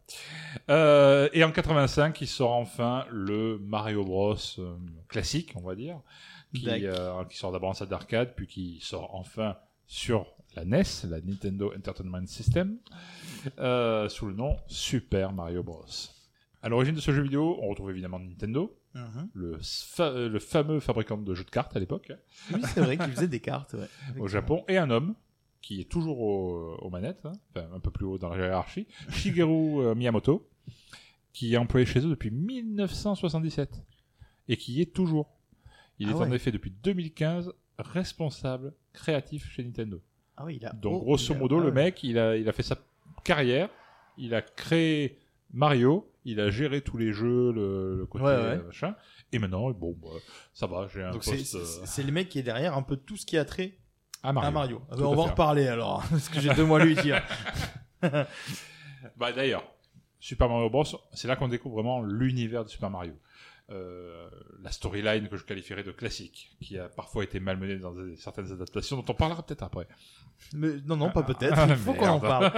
Euh, 0.69 1.29
et 1.33 1.43
en 1.43 1.51
85, 1.51 2.21
il 2.21 2.27
sort 2.27 2.51
enfin 2.51 3.05
le 3.09 3.57
Mario 3.59 4.03
Bros 4.03 4.35
euh, 4.59 4.75
classique, 5.07 5.53
on 5.55 5.61
va 5.61 5.75
dire, 5.75 5.99
qui, 6.53 6.67
euh, 6.69 7.23
qui 7.25 7.37
sort 7.37 7.51
d'abord 7.51 7.69
en 7.69 7.73
salle 7.73 7.87
d'arcade, 7.87 8.33
puis 8.35 8.47
qui 8.47 8.79
sort 8.81 9.15
enfin 9.15 9.55
sur 9.87 10.27
la 10.55 10.65
NES, 10.65 10.83
la 11.09 11.19
Nintendo 11.21 11.73
Entertainment 11.75 12.25
System, 12.27 12.77
euh, 13.59 14.07
sous 14.09 14.27
le 14.27 14.33
nom 14.33 14.57
Super 14.67 15.33
Mario 15.33 15.63
Bros. 15.63 15.85
À 16.61 16.69
l'origine 16.69 16.95
de 16.95 17.01
ce 17.01 17.11
jeu 17.11 17.23
vidéo, 17.23 17.57
on 17.61 17.69
retrouve 17.69 17.89
évidemment 17.89 18.19
Nintendo, 18.19 18.73
Le, 19.33 19.57
fa- 19.61 20.09
euh, 20.11 20.29
le 20.29 20.39
fameux 20.39 20.79
fabricant 20.79 21.17
de 21.17 21.33
jeux 21.33 21.43
de 21.43 21.49
cartes 21.49 21.75
à 21.75 21.79
l'époque, 21.79 22.11
Oui, 22.53 22.61
c'est 22.73 22.81
vrai 22.81 22.97
qu'il 22.97 23.11
faisait 23.11 23.27
des 23.27 23.39
cartes. 23.39 23.73
Ouais. 23.73 23.87
au 24.19 24.27
Japon, 24.27 24.63
et 24.67 24.77
un 24.77 24.89
homme 24.91 25.15
qui 25.61 25.79
est 25.81 25.85
toujours 25.89 26.19
au- 26.19 26.75
aux 26.75 26.89
manettes, 26.89 27.25
hein, 27.25 27.31
enfin, 27.55 27.67
un 27.73 27.79
peu 27.79 27.89
plus 27.91 28.05
haut 28.05 28.17
dans 28.17 28.29
la 28.29 28.37
hiérarchie, 28.45 28.85
Shigeru 29.09 29.79
euh, 29.85 29.95
Miyamoto, 29.95 30.47
qui 31.31 31.53
est 31.53 31.57
employé 31.57 31.85
chez 31.85 31.99
eux 32.05 32.09
depuis 32.09 32.29
1977 32.31 33.81
et 34.49 34.57
qui 34.57 34.73
y 34.73 34.81
est 34.81 34.93
toujours. 34.93 35.29
Il 35.99 36.09
Ah 36.09 36.11
est 36.11 36.15
en 36.15 36.31
effet 36.31 36.51
depuis 36.51 36.71
2015 36.83 37.53
responsable 37.79 38.73
créatif 38.93 39.49
chez 39.51 39.63
Nintendo. 39.63 40.01
Ah 40.37 40.45
oui, 40.45 40.57
il 40.59 40.65
a. 40.65 40.73
Donc 40.73 41.01
oh, 41.01 41.05
grosso 41.05 41.33
il 41.33 41.37
a- 41.37 41.39
modo, 41.39 41.59
ah 41.59 41.63
le 41.63 41.71
mec, 41.71 42.03
il 42.03 42.17
a, 42.19 42.35
il 42.37 42.47
a 42.47 42.51
fait 42.51 42.63
sa 42.63 42.77
carrière, 43.23 43.69
il 44.17 44.33
a 44.35 44.41
créé 44.41 45.17
Mario, 45.53 46.11
il 46.25 46.39
a 46.39 46.49
géré 46.49 46.81
tous 46.81 46.97
les 46.97 47.13
jeux, 47.13 47.51
le, 47.51 47.97
le 47.97 48.05
côté 48.05 48.25
Ouais, 48.25 48.35
ouais. 48.35 48.57
machin, 48.63 48.95
et 49.31 49.39
maintenant, 49.39 49.69
bon, 49.71 49.95
bah, 50.01 50.09
ça 50.53 50.67
va, 50.67 50.87
j'ai 50.93 51.03
un 51.03 51.11
Donc 51.11 51.23
poste 51.23 51.55
euh, 51.55 51.63
c'est- 51.85 52.03
le 52.03 52.11
mec 52.11 52.29
qui 52.29 52.39
est 52.39 52.43
derrière 52.43 52.75
un 52.77 52.81
peu 52.83 52.97
tout 52.97 53.17
ce 53.17 53.25
qui 53.25 53.37
a 53.37 53.45
trait 53.45 53.77
à 54.23 54.33
Mario. 54.33 54.47
à 54.47 54.51
Mario. 54.51 54.81
Ah 54.89 54.95
bah, 54.95 55.03
on 55.05 55.13
à 55.13 55.15
va 55.15 55.21
en 55.21 55.25
reparler 55.25 55.67
alors, 55.67 56.03
parce 56.09 56.29
que 56.29 56.39
j'ai 56.39 56.53
deux 56.53 56.65
mois 56.65 56.81
à 56.81 56.85
lui 56.85 56.95
dire. 56.95 57.21
Bah 59.17 59.31
d'ailleurs, 59.31 59.63
Super 60.19 60.47
Mario 60.49 60.69
Bros, 60.69 60.83
c'est 61.13 61.27
là 61.27 61.35
qu'on 61.35 61.47
découvre 61.49 61.75
vraiment 61.75 62.01
l'univers 62.01 62.63
de 62.63 62.69
Super 62.69 62.89
Mario. 62.89 63.13
Euh, 63.69 64.29
la 64.61 64.71
storyline 64.71 65.27
que 65.29 65.37
je 65.37 65.43
qualifierais 65.45 65.83
de 65.83 65.91
classique, 65.91 66.55
qui 66.61 66.77
a 66.77 66.87
parfois 66.89 67.23
été 67.23 67.39
malmenée 67.39 67.77
dans 67.77 67.93
certaines 68.17 68.51
adaptations, 68.51 68.97
dont 68.97 69.05
on 69.09 69.13
parlera 69.13 69.43
peut-être 69.45 69.63
après. 69.63 69.87
Mais, 70.53 70.69
non, 70.85 70.95
non, 70.97 71.11
pas 71.11 71.23
peut-être. 71.23 71.53
Ah, 71.57 71.65
Il 71.69 71.75
faut 71.75 71.93
qu'on 71.99 72.07
en 72.07 72.19
parle. 72.19 72.51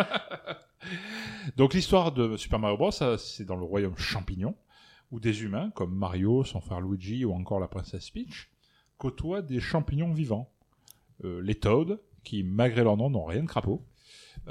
Donc 1.57 1.73
l'histoire 1.73 2.11
de 2.11 2.37
Super 2.37 2.59
Mario 2.59 2.77
Bros, 2.77 2.91
c'est 3.17 3.45
dans 3.45 3.55
le 3.55 3.63
royaume 3.65 3.97
champignon, 3.97 4.55
où 5.11 5.19
des 5.19 5.43
humains, 5.43 5.69
comme 5.71 5.93
Mario, 5.95 6.43
son 6.43 6.61
frère 6.61 6.81
Luigi 6.81 7.25
ou 7.25 7.33
encore 7.33 7.59
la 7.59 7.67
princesse 7.67 8.09
Peach, 8.09 8.49
côtoient 8.97 9.41
des 9.41 9.59
champignons 9.59 10.11
vivants. 10.13 10.49
Euh, 11.23 11.41
les 11.41 11.55
Toads, 11.55 11.97
qui, 12.23 12.43
malgré 12.43 12.83
leur 12.83 12.97
nom, 12.97 13.09
n'ont 13.09 13.25
rien 13.25 13.41
de 13.43 13.47
crapaud. 13.47 13.85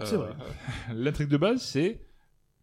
C'est 0.04 0.16
vrai. 0.16 0.30
L'intrigue 0.92 1.28
de 1.28 1.36
base, 1.36 1.62
c'est 1.62 2.00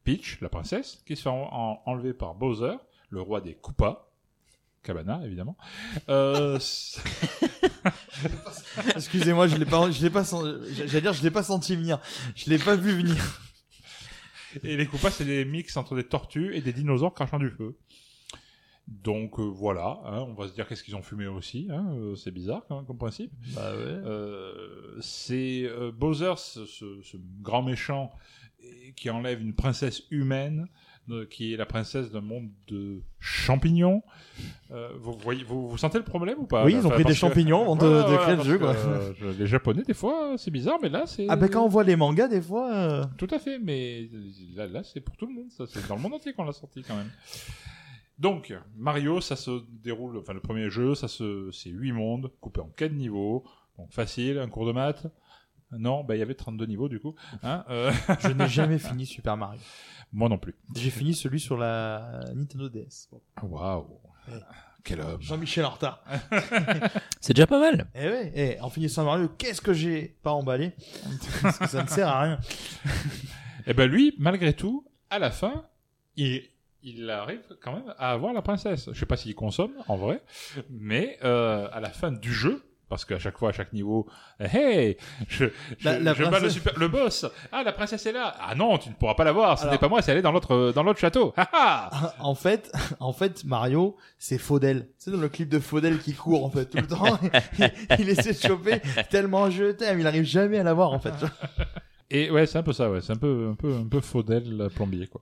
Peach, 0.03 0.39
la 0.41 0.49
princesse, 0.49 1.01
qui 1.05 1.15
se 1.15 1.23
fait 1.23 1.29
en- 1.29 1.49
en- 1.51 1.81
enlever 1.85 2.13
par 2.13 2.33
Bowser, 2.35 2.75
le 3.09 3.21
roi 3.21 3.41
des 3.41 3.53
Koopas. 3.55 4.07
Cabana, 4.83 5.21
évidemment. 5.23 5.55
Euh, 6.09 6.57
Excusez-moi, 8.95 9.47
je 9.47 9.55
l'ai 9.57 9.65
pas, 9.65 9.91
je 9.91 10.01
l'ai 10.01 10.09
pas, 10.09 10.23
sen- 10.23 10.59
j'allais 10.73 11.01
dire, 11.01 11.13
je 11.13 11.21
l'ai 11.23 11.31
pas 11.31 11.43
senti 11.43 11.75
venir. 11.75 11.99
Je 12.35 12.49
l'ai 12.49 12.57
pas 12.57 12.75
vu 12.75 12.91
venir. 12.91 13.41
Et 14.63 14.77
les 14.77 14.85
Koopas, 14.85 15.11
c'est 15.11 15.25
des 15.25 15.45
mix 15.45 15.77
entre 15.77 15.95
des 15.95 16.03
tortues 16.03 16.55
et 16.55 16.61
des 16.61 16.73
dinosaures 16.73 17.13
crachant 17.13 17.39
du 17.39 17.49
feu. 17.49 17.77
Donc 18.87 19.39
euh, 19.39 19.43
voilà, 19.43 20.01
hein, 20.05 20.25
on 20.27 20.33
va 20.33 20.47
se 20.47 20.53
dire 20.53 20.67
qu'est-ce 20.67 20.83
qu'ils 20.83 20.95
ont 20.95 21.01
fumé 21.01 21.27
aussi. 21.27 21.67
hein, 21.71 21.93
euh, 21.95 22.15
c'est 22.15 22.31
bizarre 22.31 22.63
même, 22.69 22.85
comme 22.85 22.97
principe. 22.97 23.31
Bah 23.55 23.71
ouais. 23.71 23.79
Euh, 23.79 24.97
c'est 24.99 25.69
Bowser, 25.93 26.33
ce, 26.35 27.17
grand 27.41 27.63
méchant 27.63 28.11
qui 28.95 29.09
enlève 29.09 29.41
une 29.41 29.55
princesse 29.55 30.03
humaine, 30.11 30.67
qui 31.29 31.53
est 31.53 31.57
la 31.57 31.65
princesse 31.65 32.11
d'un 32.11 32.21
monde 32.21 32.49
de 32.67 33.01
champignons. 33.19 34.01
Euh, 34.71 34.89
vous, 34.99 35.13
voyez, 35.13 35.43
vous, 35.43 35.69
vous 35.69 35.77
sentez 35.77 35.97
le 35.97 36.03
problème 36.03 36.37
ou 36.39 36.45
pas? 36.47 36.65
Oui, 36.65 36.73
ils 36.73 36.77
ont 36.77 36.87
Enfin, 36.87 36.95
pris 36.95 37.03
des 37.03 37.09
que- 37.11 37.15
champignons 37.17 37.61
avant 37.63 37.75
de- 37.75 37.85
Voilà, 37.85 38.01
de 38.03 38.07
voilà, 38.07 38.21
créer 38.23 38.35
le 38.37 38.43
jeu, 38.43 38.57
quoi. 38.57 38.75
euh, 38.75 39.33
les 39.37 39.47
Japonais, 39.47 39.83
des 39.83 39.93
fois, 39.93 40.35
c'est 40.37 40.51
bizarre, 40.51 40.77
mais 40.81 40.89
là, 40.89 41.03
c'est. 41.05 41.25
Ah 41.29 41.35
bah 41.35 41.47
quand 41.49 41.63
on 41.63 41.67
voit 41.67 41.83
les 41.83 41.95
mangas, 41.95 42.27
des 42.27 42.41
fois. 42.41 42.71
euh, 42.73 43.03
Tout 43.17 43.27
à 43.31 43.39
fait, 43.39 43.59
mais 43.59 44.09
là, 44.55 44.67
là 44.67 44.83
c'est 44.83 45.01
pour 45.01 45.15
tout 45.17 45.25
le 45.27 45.33
monde. 45.33 45.47
C'est 45.49 45.87
dans 45.87 45.95
le 45.95 46.01
monde 46.01 46.13
entier 46.13 46.33
qu'on 46.33 46.43
l'a 46.45 46.53
sorti 46.53 46.81
quand 46.83 46.95
même. 46.95 47.09
Donc, 48.19 48.53
Mario, 48.77 49.19
ça 49.19 49.35
se 49.35 49.63
déroule, 49.83 50.17
enfin 50.17 50.33
le 50.33 50.41
premier 50.41 50.69
jeu, 50.69 50.93
ça 50.95 51.07
se, 51.07 51.49
c'est 51.51 51.69
8 51.69 51.91
mondes, 51.91 52.31
coupés 52.39 52.61
en 52.61 52.69
4 52.75 52.93
niveaux, 52.93 53.43
donc 53.79 53.91
facile, 53.91 54.37
un 54.37 54.47
cours 54.47 54.67
de 54.67 54.71
maths. 54.73 55.07
Non, 55.77 56.03
bah 56.03 56.15
il 56.15 56.19
y 56.19 56.21
avait 56.21 56.35
32 56.35 56.65
niveaux 56.65 56.89
du 56.89 56.99
coup. 56.99 57.15
Hein 57.43 57.63
euh, 57.69 57.91
Je 58.21 58.29
n'ai 58.29 58.47
jamais 58.47 58.79
fini 58.79 59.05
Super 59.05 59.37
Mario. 59.37 59.61
Moi 60.13 60.29
non 60.29 60.37
plus. 60.37 60.55
J'ai 60.75 60.89
fini 60.89 61.13
celui 61.13 61.39
sur 61.39 61.57
la 61.57 62.21
Nintendo 62.35 62.69
DS. 62.69 63.09
Waouh. 63.41 63.87
Ouais. 64.27 64.39
Quel 64.83 65.01
homme. 65.01 65.21
Jean-Michel 65.21 65.63
en 65.65 65.69
retard. 65.69 66.03
C'est 67.21 67.33
déjà 67.33 67.45
pas 67.45 67.59
mal. 67.59 67.87
Eh 67.93 68.07
ouais, 68.07 68.31
eh, 68.35 68.59
en 68.61 68.69
finissant 68.69 69.05
Mario, 69.05 69.29
qu'est-ce 69.37 69.61
que 69.61 69.73
j'ai 69.73 70.17
pas 70.23 70.31
emballé? 70.31 70.71
Parce 71.41 71.59
que 71.59 71.67
ça 71.67 71.83
ne 71.83 71.87
sert 71.87 72.07
à 72.07 72.21
rien. 72.21 72.39
Et 73.67 73.73
ben 73.73 73.89
lui, 73.89 74.15
malgré 74.17 74.53
tout, 74.53 74.85
à 75.11 75.19
la 75.19 75.29
fin, 75.29 75.65
il, 76.15 76.41
il 76.81 77.09
arrive 77.09 77.43
quand 77.61 77.73
même 77.73 77.93
à 77.97 78.11
avoir 78.11 78.33
la 78.33 78.41
princesse. 78.41 78.89
Je 78.91 78.99
sais 78.99 79.05
pas 79.05 79.17
s'il 79.17 79.35
consomme 79.35 79.73
en 79.87 79.97
vrai, 79.97 80.23
mais 80.69 81.19
euh, 81.23 81.67
à 81.71 81.79
la 81.79 81.89
fin 81.89 82.11
du 82.11 82.33
jeu, 82.33 82.63
parce 82.91 83.05
qu'à 83.05 83.17
chaque 83.17 83.37
fois, 83.39 83.49
à 83.49 83.51
chaque 83.53 83.73
niveau, 83.73 84.05
hey, 84.39 84.97
je, 85.27 85.45
je, 85.79 85.85
La- 85.85 85.99
la 85.99 86.13
je 86.13 86.19
bats 86.23 86.29
le, 86.29 86.35
princesse- 86.37 86.53
super, 86.53 86.77
le 86.77 86.87
boss. 86.89 87.25
Ah, 87.51 87.63
la 87.63 87.71
princesse 87.71 88.05
est 88.05 88.11
là. 88.11 88.35
Ah 88.39 88.53
non, 88.53 88.77
tu 88.77 88.89
ne 88.89 88.93
pourras 88.93 89.15
pas 89.15 89.23
la 89.23 89.31
voir. 89.31 89.57
Ce 89.57 89.63
Alors- 89.63 89.73
n'est 89.73 89.79
pas 89.79 89.87
moi, 89.89 90.01
c'est 90.01 90.15
est 90.15 90.21
dans 90.21 90.31
l'autre, 90.33 90.71
dans 90.75 90.83
l'autre 90.83 90.99
château. 90.99 91.33
En 92.19 92.35
fait, 92.35 92.71
en 92.99 93.13
fait, 93.13 93.43
Mario, 93.45 93.95
c'est 94.19 94.37
Faudel. 94.37 94.89
C'est 94.97 95.09
dans 95.11 95.17
le 95.19 95.29
clip 95.29 95.49
de 95.49 95.59
Faudel 95.59 95.97
qui 95.99 96.13
court 96.13 96.45
en 96.45 96.49
fait 96.51 96.65
tout 96.65 96.77
le 96.77 96.87
temps. 96.87 97.17
il, 97.57 97.71
il 97.99 98.09
essaie 98.09 98.33
de 98.33 98.37
choper 98.47 98.81
tellement 99.09 99.49
je 99.49 99.71
t'aime, 99.71 99.99
il 99.99 100.05
arrive 100.07 100.23
jamais 100.25 100.59
à 100.59 100.63
l'avoir 100.63 100.91
en 100.91 100.99
fait. 100.99 101.13
Et 102.09 102.29
ouais, 102.29 102.45
c'est 102.45 102.57
un 102.57 102.63
peu 102.63 102.73
ça, 102.73 102.91
ouais. 102.91 102.99
C'est 102.99 103.13
un 103.13 103.17
peu, 103.17 103.49
un 103.51 103.55
peu, 103.55 103.73
un 103.73 103.87
peu 103.87 104.01
Faudel 104.01 104.67
plombier, 104.75 105.07
quoi. 105.07 105.21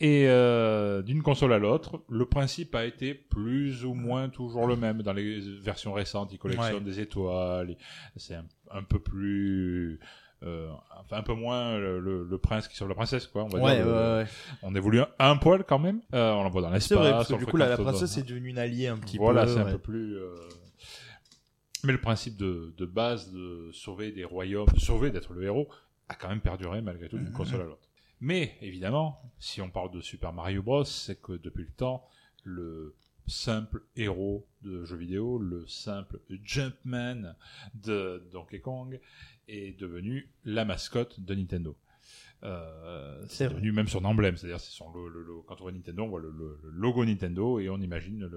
Et 0.00 0.26
euh, 0.28 1.02
d'une 1.02 1.22
console 1.22 1.52
à 1.52 1.58
l'autre, 1.58 2.02
le 2.08 2.24
principe 2.24 2.74
a 2.76 2.84
été 2.84 3.14
plus 3.14 3.84
ou 3.84 3.94
moins 3.94 4.28
toujours 4.28 4.66
le 4.68 4.76
même. 4.76 5.02
Dans 5.02 5.12
les 5.12 5.40
versions 5.60 5.92
récentes, 5.92 6.32
ils 6.32 6.38
collectionnent 6.38 6.74
Ouais. 6.74 6.80
des 6.80 7.00
étoiles. 7.00 7.76
C'est 8.16 8.34
un, 8.36 8.44
un 8.70 8.84
peu 8.84 9.00
plus, 9.00 9.98
euh, 10.44 10.70
enfin 11.00 11.16
un 11.16 11.22
peu 11.22 11.34
moins 11.34 11.76
le, 11.78 11.98
le- 11.98 12.22
le 12.22 12.38
prince 12.38 12.68
qui 12.68 12.76
sauve 12.76 12.88
la 12.88 12.94
princesse, 12.94 13.26
quoi. 13.26 13.42
On 13.42 13.48
va 13.48 13.58
Ouais, 13.58 13.76
dire. 13.76 13.86
ouais, 13.86 13.92
ouais. 13.92 14.26
On 14.62 14.72
évolue 14.76 15.00
un, 15.00 15.08
un 15.18 15.36
poil 15.36 15.64
quand 15.64 15.80
même. 15.80 16.00
Euh, 16.14 16.32
on 16.32 16.44
l'envoie 16.44 16.62
dans 16.62 16.70
l'espace. 16.70 16.86
C'est 16.88 16.94
vrai, 16.94 17.10
parce 17.10 17.28
que 17.28 17.34
du 17.34 17.46
coup, 17.46 17.56
la, 17.56 17.76
princesse 17.76 18.16
est 18.18 18.22
devenue 18.22 18.50
une 18.50 18.58
alliée 18.58 18.86
un 18.86 18.98
petit 18.98 19.18
voilà, 19.18 19.46
peu. 19.46 19.52
c'est 19.54 19.60
un 19.60 19.64
peu 19.72 19.78
plus. 19.78 20.16
euh, 20.16 20.36
Mais 21.82 21.92
le 21.92 22.00
principe 22.00 22.36
de, 22.36 22.72
de 22.76 22.86
base 22.86 23.32
de 23.32 23.70
sauver 23.72 24.12
des 24.12 24.24
royaumes, 24.24 24.68
de 24.72 24.78
sauver, 24.80 25.10
d'être 25.10 25.32
le 25.32 25.42
héros, 25.42 25.68
a 26.08 26.14
quand 26.14 26.28
même 26.28 26.40
perduré 26.40 26.82
malgré 26.82 27.08
tout 27.08 27.18
d'une 27.18 27.32
console 27.32 27.62
à 27.62 27.64
l'autre. 27.64 27.87
Mais 28.20 28.56
évidemment, 28.60 29.20
si 29.38 29.60
on 29.60 29.70
parle 29.70 29.90
de 29.92 30.00
Super 30.00 30.32
Mario 30.32 30.62
Bros, 30.62 30.84
c'est 30.84 31.20
que 31.20 31.32
depuis 31.32 31.64
le 31.64 31.70
temps, 31.70 32.04
le 32.44 32.96
simple 33.26 33.84
héros 33.96 34.46
de 34.62 34.84
jeux 34.84 34.96
vidéo, 34.96 35.38
le 35.38 35.66
simple 35.66 36.20
Jumpman 36.44 37.34
de 37.74 38.26
Donkey 38.32 38.60
Kong, 38.60 39.00
est 39.48 39.78
devenu 39.78 40.30
la 40.44 40.64
mascotte 40.64 41.20
de 41.20 41.34
Nintendo. 41.34 41.76
Euh, 42.44 43.24
C'est 43.28 43.48
devenu 43.48 43.72
même 43.72 43.88
son 43.88 44.04
emblème, 44.04 44.36
c'est-à-dire 44.36 44.60
c'est 44.60 44.70
son 44.72 44.92
le- 44.92 45.42
quand 45.46 45.56
on 45.60 45.64
voit 45.64 45.72
Nintendo, 45.72 46.04
on 46.04 46.08
voit 46.08 46.20
le, 46.20 46.32
logo 46.64 47.04
Nintendo 47.04 47.58
et 47.58 47.68
on 47.68 47.78
imagine 47.78 48.30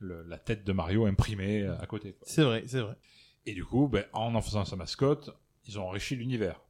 la 0.00 0.38
tête 0.38 0.64
de 0.64 0.72
Mario 0.72 1.06
imprimée 1.06 1.66
à 1.66 1.86
côté. 1.86 2.16
C'est 2.22 2.42
vrai, 2.44 2.64
c'est 2.66 2.80
vrai. 2.80 2.96
Et 3.46 3.54
du 3.54 3.64
coup, 3.64 3.88
ben, 3.88 4.04
en 4.12 4.34
en 4.34 4.42
faisant 4.42 4.64
sa 4.64 4.76
mascotte, 4.76 5.30
ils 5.66 5.78
ont 5.78 5.88
enrichi 5.88 6.16
l'univers 6.16 6.60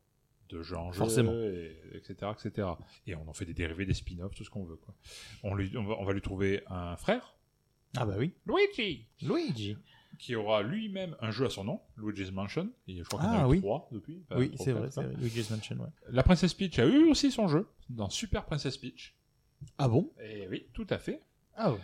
de 0.49 0.63
jeux 0.63 0.77
en 0.77 0.93
jeu, 0.93 0.99
Forcément. 0.99 1.33
et- 1.33 1.77
etc., 1.95 2.33
etc. 2.33 2.69
Et 3.07 3.15
on 3.15 3.29
en 3.29 3.33
fait 3.33 3.45
des 3.45 3.55
dérivés, 3.55 3.87
des 3.87 3.95
spin-offs, 3.95 4.35
tout 4.35 4.45
ce 4.45 4.51
qu'on 4.51 4.65
veut. 4.65 4.77
Quoi. 4.77 4.95
On, 5.43 5.55
lui, 5.55 5.77
on, 5.77 5.85
va, 5.85 5.95
on 5.99 6.05
va 6.05 6.13
lui 6.13 6.21
trouver 6.23 6.63
un 6.69 6.97
frère, 6.97 7.35
Ah 7.97 8.05
bah 8.07 8.15
oui. 8.19 8.33
Luigi, 8.47 9.07
Luigi. 9.23 9.77
qui 10.19 10.35
aura 10.35 10.63
lui-même 10.63 11.17
un 11.21 11.31
jeu 11.31 11.47
à 11.47 11.51
son 11.51 11.65
nom, 11.65 11.81
Luigi's 11.97 12.33
Mansion. 12.33 12.71
Et 12.89 12.99
je 12.99 13.03
crois 13.05 13.21
qu'il 13.21 13.29
y 13.29 13.33
en 13.33 13.35
Ah 13.37 13.43
a 13.45 13.47
eu 13.47 13.51
oui. 13.51 13.59
trois 13.61 13.89
depuis. 13.93 14.23
Enfin, 14.31 14.41
oui, 14.41 14.51
c'est 14.57 14.73
vrai, 14.73 14.89
vrai. 14.89 15.15
Luigi's 15.19 15.51
Mansion, 15.51 15.77
ouais. 15.77 15.89
La 16.09 16.23
princesse 16.23 16.55
Peach 16.55 16.79
a 16.79 16.87
eu 16.87 17.05
aussi 17.11 17.31
son 17.31 17.47
jeu 17.49 17.67
dans 17.89 18.09
Super 18.11 18.45
Princess 18.45 18.77
Peach. 18.77 19.15
Ah 19.79 19.89
bon? 19.89 20.13
Et 20.23 20.47
oui, 20.49 20.67
tout 20.73 20.87
à 20.91 20.99
fait. 20.99 21.21
Ah 21.57 21.73
ouais. 21.73 21.79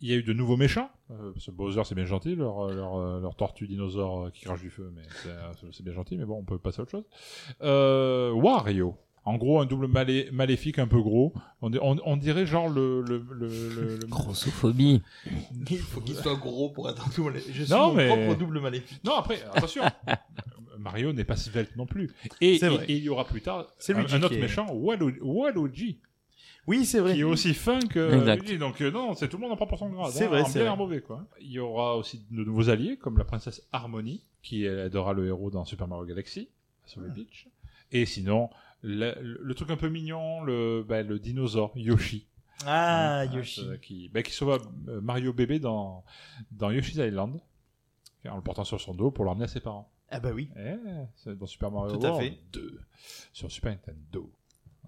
Il 0.00 0.08
y 0.10 0.12
a 0.12 0.16
eu 0.16 0.22
de 0.22 0.32
nouveaux 0.32 0.56
méchants. 0.56 0.90
Euh, 1.10 1.32
parce 1.32 1.46
que 1.46 1.50
Bowser, 1.52 1.82
c'est 1.84 1.94
bien 1.94 2.04
gentil, 2.04 2.34
leur, 2.34 2.68
leur, 2.68 2.96
euh, 2.96 3.20
leur 3.20 3.34
tortue 3.36 3.66
dinosaure 3.68 4.26
euh, 4.26 4.30
qui 4.30 4.44
crache 4.44 4.60
du 4.60 4.70
feu, 4.70 4.92
mais 4.94 5.02
c'est 5.22 5.28
euh, 5.30 5.82
bien 5.84 5.92
gentil, 5.94 6.16
mais 6.18 6.24
bon, 6.24 6.38
on 6.38 6.44
peut 6.44 6.58
passer 6.58 6.80
à 6.80 6.82
autre 6.82 6.90
chose. 6.90 7.04
Euh, 7.62 8.30
Wario. 8.32 8.96
En 9.24 9.36
gros, 9.38 9.58
un 9.60 9.66
double 9.66 9.86
malé- 9.88 10.30
maléfique 10.30 10.78
un 10.78 10.86
peu 10.86 11.00
gros. 11.00 11.32
On, 11.60 11.70
di- 11.70 11.78
on, 11.82 11.96
on 12.04 12.16
dirait 12.16 12.46
genre 12.46 12.68
le... 12.68 13.02
le, 13.02 13.24
le, 13.32 13.48
le- 13.48 13.96
le- 13.98 14.06
Grossophobie. 14.08 15.02
Il 15.70 15.78
faut 15.78 16.00
qu'il 16.00 16.14
soit 16.14 16.36
gros 16.36 16.70
pour 16.70 16.88
être 16.88 17.04
un 17.06 17.10
double 17.16 17.30
maléfique. 17.32 17.54
Je 17.54 17.64
suis 17.64 17.72
Non, 17.72 17.88
mon 17.88 17.94
mais- 17.94 18.06
propre 18.08 18.38
double 18.38 18.60
maléfique. 18.60 19.00
Non, 19.04 19.14
après, 19.14 19.42
attention. 19.54 19.82
Mario 20.78 21.12
n'est 21.12 21.24
pas 21.24 21.36
svelte 21.36 21.74
non 21.76 21.86
plus. 21.86 22.10
Et, 22.40 22.56
il 22.88 22.98
y 23.02 23.08
aura 23.08 23.24
plus 23.24 23.40
tard 23.40 23.66
C'est 23.78 23.94
un, 23.94 24.00
un 24.06 24.22
autre 24.22 24.34
est- 24.34 24.40
méchant, 24.40 24.66
Walu- 24.72 25.18
Waluigi, 25.20 25.98
Oui, 26.66 26.84
c'est 26.84 26.98
vrai. 27.00 27.14
qui 27.14 27.20
est 27.20 27.24
aussi 27.24 27.54
fin 27.54 27.78
que 27.80 28.14
Exact. 28.14 28.42
Luigi. 28.42 28.58
Donc 28.58 28.80
euh, 28.80 28.90
non, 28.90 29.14
c'est 29.14 29.28
tout 29.28 29.36
le 29.36 29.42
monde 29.42 29.52
en 29.52 29.56
prend 29.56 29.66
pour 29.66 29.78
son 29.78 29.88
grade. 29.90 30.10
C'est 30.12 30.24
hein, 30.24 30.28
vrai, 30.28 30.44
c'est 30.44 30.54
bien 30.54 30.62
vrai. 30.62 30.68
en 30.70 30.76
mauvais, 30.76 31.00
quoi. 31.00 31.24
Il 31.40 31.50
y 31.50 31.58
aura 31.58 31.96
aussi 31.96 32.24
de 32.30 32.44
nouveaux 32.44 32.68
alliés, 32.70 32.96
comme 32.96 33.18
la 33.18 33.24
princesse 33.24 33.62
Harmony, 33.72 34.22
qui 34.42 34.64
aidera 34.64 35.12
le 35.12 35.26
héros 35.26 35.50
dans 35.50 35.64
Super 35.64 35.86
Mario 35.88 36.06
Galaxy, 36.06 36.48
à 36.84 36.88
sauver 36.88 37.10
Peach. 37.14 37.46
Et 37.92 38.04
sinon, 38.04 38.50
le, 38.82 39.14
le 39.20 39.54
truc 39.54 39.70
un 39.70 39.76
peu 39.76 39.88
mignon, 39.88 40.42
le, 40.42 40.84
bah, 40.86 41.02
le 41.02 41.18
dinosaure, 41.20 41.72
Yoshi. 41.76 42.26
Ah, 42.66 43.20
Hein, 43.20 43.24
Yoshi. 43.32 43.60
euh, 43.64 43.76
qui, 43.76 44.08
bah, 44.08 44.22
qui 44.22 44.32
sauva 44.32 44.58
euh, 44.88 45.00
Mario 45.00 45.32
bébé 45.32 45.58
dans, 45.60 46.04
dans 46.50 46.70
Yoshi's 46.70 46.96
Island, 46.96 47.38
en 48.28 48.34
le 48.36 48.42
portant 48.42 48.64
sur 48.64 48.80
son 48.80 48.92
dos 48.94 49.10
pour 49.12 49.24
l'emmener 49.24 49.44
à 49.44 49.48
ses 49.48 49.60
parents. 49.60 49.88
Ah 50.10 50.18
bah 50.20 50.30
oui. 50.34 50.48
Eh, 50.56 50.74
c'est 51.16 51.36
dans 51.38 51.46
Super 51.46 51.70
Mario 51.70 51.96
Tout 51.96 52.04
à 52.06 52.10
World 52.10 52.28
fait. 52.32 52.38
2, 52.52 52.80
sur 53.32 53.50
Super 53.52 53.70
Nintendo. 53.72 54.30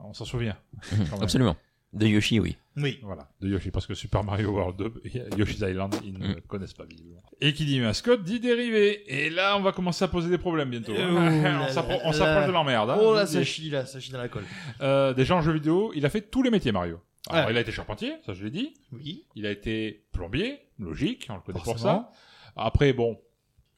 On 0.00 0.12
s'en 0.12 0.24
souvient. 0.24 0.56
Absolument. 1.20 1.56
De 1.94 2.06
Yoshi, 2.06 2.38
oui. 2.38 2.56
Oui. 2.76 3.00
Voilà, 3.02 3.28
de 3.40 3.48
Yoshi, 3.48 3.70
parce 3.70 3.86
que 3.86 3.94
Super 3.94 4.22
Mario 4.22 4.50
World 4.50 4.76
2, 4.76 5.00
et 5.06 5.36
Yoshi's 5.38 5.60
Island, 5.60 5.94
ils 6.04 6.18
ne 6.18 6.34
connaissent 6.40 6.74
pas 6.74 6.84
visiblement. 6.84 7.22
Et 7.40 7.52
qui 7.54 7.64
dit 7.64 7.80
mascotte 7.80 8.22
dit 8.22 8.40
dérivé. 8.40 9.02
Et 9.06 9.30
là, 9.30 9.56
on 9.56 9.62
va 9.62 9.72
commencer 9.72 10.04
à 10.04 10.08
poser 10.08 10.28
des 10.28 10.38
problèmes 10.38 10.70
bientôt. 10.70 10.92
Euh, 10.92 11.16
hein. 11.16 11.40
oh 11.70 11.74
là 11.74 11.98
on 12.04 12.12
s'approche 12.12 12.46
de 12.46 12.52
l'emmerde. 12.52 12.90
hein. 12.90 12.98
Oh 13.00 13.14
là, 13.14 13.26
ça 13.26 13.42
chie 13.42 13.70
là, 13.70 13.86
ça 13.86 14.00
chie 14.00 14.12
dans 14.12 14.18
la 14.18 14.28
colle. 14.28 14.44
Euh, 14.80 15.14
déjà 15.14 15.34
en 15.36 15.40
jeu 15.40 15.52
vidéo, 15.52 15.92
il 15.96 16.04
a 16.04 16.10
fait 16.10 16.20
tous 16.22 16.42
les 16.42 16.50
métiers 16.50 16.72
Mario. 16.72 17.00
Alors, 17.30 17.46
Ouais. 17.46 17.52
il 17.52 17.56
a 17.56 17.60
été 17.60 17.72
charpentier, 17.72 18.12
ça 18.24 18.32
je 18.34 18.44
l'ai 18.44 18.50
dit. 18.50 18.74
Oui. 18.92 19.24
Il 19.34 19.44
a 19.46 19.50
été 19.50 20.04
plombier, 20.12 20.58
logique, 20.78 21.26
on 21.30 21.34
le 21.34 21.40
connaît 21.40 21.60
pour 21.60 21.78
ça. 21.78 22.10
Après, 22.54 22.92
bon, 22.92 23.18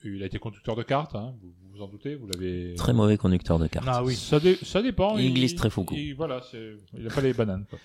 il 0.04 0.22
a 0.22 0.26
été 0.26 0.38
conducteur 0.38 0.76
de 0.76 0.82
cartes, 0.82 1.14
hein, 1.14 1.34
vous 1.42 1.52
vous 1.72 1.82
en 1.82 1.88
doutez, 1.88 2.14
vous 2.14 2.26
l'avez... 2.26 2.74
Très 2.74 2.92
mauvais 2.92 3.16
conducteur 3.16 3.58
de 3.58 3.66
cartes. 3.66 3.86
Ah 3.88 4.02
oui. 4.04 4.14
Ça, 4.14 4.38
dé- 4.40 4.58
ça 4.62 4.82
dépend. 4.82 5.16
Il 5.16 5.32
glisse 5.32 5.54
très 5.54 5.70
il- 5.92 6.14
Voilà, 6.14 6.42
c'est- 6.50 6.74
il 6.94 7.04
n'a 7.04 7.10
pas 7.14 7.20
les 7.22 7.32
bananes. 7.32 7.64
Quoi. 7.70 7.78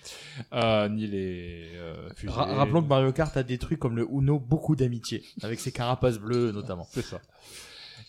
Euh, 0.54 0.90
ni 0.90 1.08
les 1.08 1.70
euh, 1.76 2.10
fusées. 2.16 2.34
Ra- 2.34 2.54
rappelons 2.56 2.82
que 2.84 2.88
Mario 2.90 3.14
Kart 3.14 3.36
a 3.38 3.44
détruit 3.44 3.78
comme 3.78 3.96
le 3.96 4.06
Uno 4.12 4.38
beaucoup 4.40 4.76
d'amitié, 4.76 5.24
avec 5.44 5.60
ses 5.62 5.72
carapaces 5.72 6.18
bleues 6.20 6.52
notamment. 6.52 6.86
C'est 6.92 7.04
ça. 7.04 7.22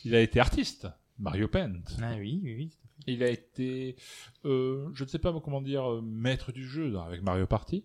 Il 0.05 0.15
a 0.15 0.21
été 0.21 0.41
artiste, 0.41 0.89
Mario 1.19 1.47
Paint. 1.47 1.73
Ah 2.03 2.15
oui, 2.19 2.41
oui, 2.43 2.55
oui. 2.57 2.71
Il 3.07 3.23
a 3.23 3.29
été, 3.29 3.95
euh, 4.45 4.89
je 4.95 5.05
ne 5.05 5.09
sais 5.09 5.19
pas 5.21 5.33
comment 5.45 5.61
dire, 5.61 5.85
euh, 5.89 6.01
maître 6.03 6.51
du 6.51 6.67
jeu 6.67 6.91
dans- 6.91 7.05
avec 7.05 7.23
Mario 7.23 7.47
Party. 7.47 7.85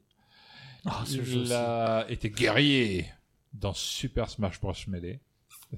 Ah, 0.85 1.03
ce 1.05 1.23
jeu 1.23 1.33
il 1.35 1.41
aussi. 1.43 1.53
a 1.53 2.05
été 2.09 2.31
guerrier 2.31 3.05
dans 3.53 3.73
Super 3.73 4.29
Smash 4.29 4.59
Bros. 4.59 4.73
Melee. 4.87 5.19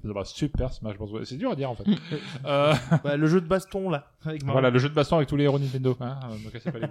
Bah, 0.03 0.23
Super 0.25 0.73
Smash 0.73 0.97
Bros. 0.97 1.23
C'est 1.25 1.37
dur 1.37 1.51
à 1.51 1.55
dire 1.55 1.69
en 1.69 1.75
fait. 1.75 1.83
Euh, 2.45 2.73
Bah, 3.03 3.15
le 3.17 3.27
jeu 3.27 3.41
de 3.41 3.47
baston 3.47 3.89
là, 3.89 4.11
avec 4.25 4.43
voilà, 4.43 4.69
le 4.69 4.79
jeu 4.79 4.89
de 4.89 4.93
baston 4.93 5.17
avec 5.17 5.29
tous 5.29 5.35
les 5.37 5.43
héros 5.45 5.59
Nintendo. 5.59 5.95
Hein, 5.99 6.19
euh, 6.31 6.71
pas 6.71 6.79
les. 6.79 6.87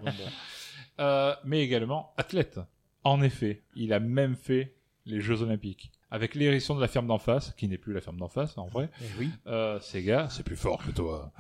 Euh, 1.01 1.35
mais 1.45 1.63
également 1.63 2.13
athlète. 2.17 2.61
En 3.05 3.23
effet, 3.23 3.63
il 3.75 3.93
a 3.93 4.01
même 4.01 4.37
fait 4.37 4.77
les 5.07 5.21
Jeux 5.21 5.43
Olympiques. 5.43 5.91
Avec 6.11 6.35
l'érection 6.35 6.75
de 6.77 6.81
la 6.81 6.89
ferme 6.89 7.07
d'en 7.07 7.19
face, 7.19 7.53
qui 7.57 7.67
n'est 7.69 7.79
plus 7.79 7.95
la 7.95 8.01
ferme 8.03 8.19
d'en 8.19 8.29
face 8.29 8.57
en 8.59 8.67
vrai, 8.67 8.91
Eh 9.01 9.05
oui. 9.19 9.31
euh, 9.47 9.81
Sega, 9.81 10.29
c'est 10.29 10.43
plus 10.45 10.57
fort 10.57 10.85
que 10.85 10.91
toi. 10.93 11.33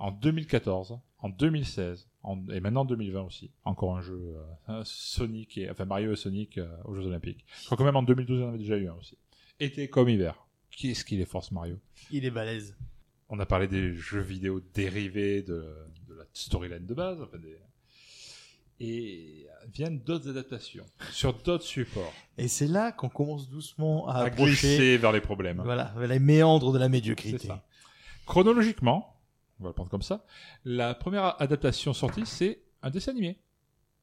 En 0.00 0.10
2014, 0.10 0.98
en 1.20 1.28
2016, 1.28 2.08
en- 2.24 2.44
et 2.50 2.58
maintenant 2.60 2.80
en 2.80 2.84
2020 2.86 3.22
aussi, 3.22 3.52
encore 3.64 3.96
un 3.96 4.02
jeu 4.02 4.34
euh, 4.68 4.82
Sonic 4.84 5.56
et 5.58 5.70
enfin 5.70 5.84
Mario 5.84 6.12
et 6.12 6.16
Sonic 6.16 6.58
euh, 6.58 6.66
aux 6.84 6.94
Jeux 6.94 7.06
Olympiques. 7.06 7.46
Je 7.60 7.66
crois 7.66 7.78
que 7.78 7.84
même 7.84 7.94
en 7.96 8.02
2012 8.02 8.38
il 8.38 8.42
y 8.42 8.44
en 8.44 8.48
avait 8.48 8.58
déjà 8.58 8.76
eu 8.76 8.88
un 8.88 8.94
aussi. 8.94 9.16
Été 9.60 9.88
comme 9.88 10.08
hiver. 10.08 10.45
Qu'est-ce 10.76 11.04
qu'il 11.04 11.20
est 11.20 11.24
force 11.24 11.50
Mario? 11.50 11.78
Il 12.12 12.24
est 12.24 12.30
balèze. 12.30 12.76
On 13.28 13.40
a 13.40 13.46
parlé 13.46 13.66
des 13.66 13.94
jeux 13.94 14.20
vidéo 14.20 14.60
dérivés 14.74 15.42
de, 15.42 15.74
de 16.08 16.14
la 16.14 16.24
storyline 16.32 16.86
de 16.86 16.94
base, 16.94 17.20
enfin 17.20 17.38
des... 17.38 17.58
et 18.78 19.46
viennent 19.72 19.98
d'autres 20.00 20.28
adaptations 20.28 20.86
sur 21.10 21.32
d'autres 21.32 21.64
supports 21.64 22.12
Et 22.38 22.46
c'est 22.46 22.68
là 22.68 22.92
qu'on 22.92 23.08
commence 23.08 23.48
doucement 23.48 24.06
à, 24.06 24.24
à 24.24 24.30
glisser 24.30 24.96
vers 24.98 25.10
les 25.12 25.20
problèmes. 25.20 25.60
voilà, 25.64 25.92
les 26.06 26.18
méandres 26.20 26.72
de 26.72 26.78
la 26.78 26.88
médiocrité. 26.88 27.48
ça. 27.48 27.64
Chronologiquement, 28.26 29.18
on 29.58 29.64
va 29.64 29.70
le 29.70 29.74
prendre 29.74 29.90
comme 29.90 30.02
ça, 30.02 30.24
la 30.64 30.94
première 30.94 31.40
adaptation 31.40 31.94
sortie, 31.94 32.26
c'est 32.26 32.60
un 32.82 32.90
dessin 32.90 33.12
animé. 33.12 33.38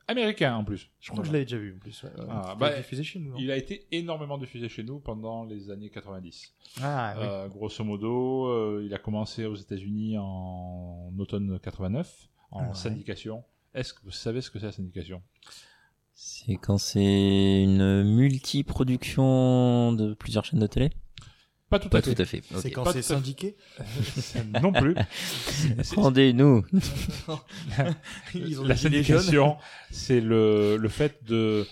Américain 0.08 0.56
en 0.56 0.64
plus. 0.64 0.89
Je 0.99 1.12
crois 1.12 1.22
que 1.22 1.28
je 1.28 1.34
l'avais 1.34 1.45
déjà 1.45 1.58
vu 1.58 1.76
en 1.76 1.80
plus. 1.80 2.04
ouais. 2.04 2.10
Ah, 2.30 2.51
Il 2.56 2.60
bah, 2.60 2.76
diffusé 2.76 3.04
chez 3.04 3.20
nous. 3.20 3.32
non 3.32 3.38
Il 3.39 3.49
a 3.51 3.56
été 3.58 3.88
énormément 3.91 4.38
diffusé 4.38 4.68
chez 4.70 4.84
nous 4.84 4.99
pendant 4.99 5.45
les 5.45 5.70
années 5.72 5.89
90. 5.89 6.54
Ah 6.82 7.14
oui. 7.18 7.24
Euh, 7.26 7.47
grosso 7.47 7.84
modo, 7.84 8.47
euh, 8.47 8.84
il 8.86 8.93
a 8.93 8.97
commencé 8.99 9.45
aux 9.45 9.56
États-Unis 9.56 10.18
en 10.18 11.12
automne 11.18 11.58
89, 11.60 12.28
en 12.51 12.68
Ouais. 12.68 12.74
syndication. 12.76 13.43
Est-ce 13.74 13.93
que 13.93 14.01
vous 14.04 14.12
savez 14.12 14.41
ce 14.41 14.51
que 14.51 14.60
c'est 14.60 14.66
la 14.68 14.72
syndication? 14.74 15.22
C'est 16.14 16.56
quand 16.58 16.78
c'est 16.78 17.64
une 17.64 18.04
multi-production 18.04 19.93
de 19.93 20.14
plusieurs 20.14 20.45
chaînes 20.45 20.60
de 20.60 20.68
télé? 20.68 20.91
Pas 21.74 21.80
tout 21.80 21.89
Pas 21.89 21.97
à 21.97 22.01
tout 22.03 22.11
fait. 22.11 22.21
à 22.21 22.26
fait. 22.26 22.41
c'est 22.57 22.69
quand 22.71 22.86
c'est 22.91 23.01
syndiqué? 23.01 23.55
Non 24.61 24.71
plus. 24.71 24.95
C'est- 25.82 25.95
Rendez-nous. 25.99 26.63
La 28.63 28.76
syndication, 28.76 29.57
c'est 29.91 30.21
le, 30.21 30.78
le 30.78 30.89
fait 30.89 31.24
de, 31.26 31.65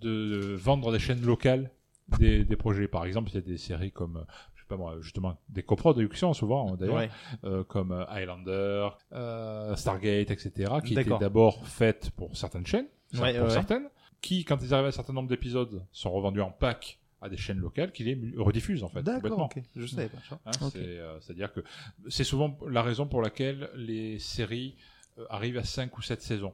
de 0.00 0.54
vendre 0.56 0.92
des 0.92 0.98
chaînes 0.98 1.22
locales 1.22 1.70
des, 2.18 2.44
des 2.44 2.56
projets. 2.56 2.88
Par 2.88 3.04
exemple, 3.04 3.30
il 3.30 3.34
y 3.34 3.38
a 3.38 3.40
des 3.40 3.58
séries 3.58 3.90
comme, 3.90 4.24
je 4.54 4.60
sais 4.60 4.66
pas 4.68 4.76
moi, 4.76 4.96
justement, 5.00 5.36
des 5.48 5.62
coproductions 5.62 6.34
souvent, 6.34 6.76
d'ailleurs, 6.76 6.94
Ouais. 6.96 7.10
euh, 7.44 7.64
comme 7.64 7.92
euh, 7.92 8.04
Highlander, 8.08 8.90
euh, 9.12 9.74
Stargate, 9.76 10.30
etc., 10.30 10.72
qui 10.84 10.92
étaient 10.98 11.18
d'abord 11.18 11.66
faites 11.66 12.10
pour 12.10 12.36
certaines 12.36 12.66
chaînes, 12.66 12.86
Ouais, 13.14 13.34
pour 13.34 13.44
ouais. 13.48 13.50
certaines, 13.50 13.88
qui, 14.20 14.44
quand 14.44 14.58
ils 14.62 14.72
arrivent 14.72 14.86
à 14.86 14.88
un 14.88 14.92
certain 14.92 15.12
nombre 15.12 15.28
d'épisodes, 15.28 15.84
sont 15.92 16.12
revendus 16.12 16.40
en 16.42 16.50
pack 16.50 16.98
à 17.22 17.28
des 17.28 17.36
chaînes 17.36 17.58
locales 17.58 17.92
qui 17.92 18.04
les 18.04 18.18
rediffusent, 18.36 18.82
en 18.82 18.88
fait. 18.88 19.02
D'accord, 19.02 19.38
ok. 19.40 19.62
Je 19.76 19.86
savais 19.86 20.08
pas. 20.08 20.18
Hein, 20.44 20.50
c'est, 20.72 20.78
euh, 20.78 21.18
C'est-à-dire 21.20 21.52
que 21.52 21.60
c'est 22.08 22.24
souvent 22.24 22.58
la 22.68 22.82
raison 22.82 23.06
pour 23.06 23.22
laquelle 23.22 23.70
les 23.76 24.18
séries 24.18 24.74
euh, 25.18 25.24
arrivent 25.30 25.58
à 25.58 25.64
5 25.64 25.96
ou 25.96 26.02
7 26.02 26.20
saisons. 26.20 26.52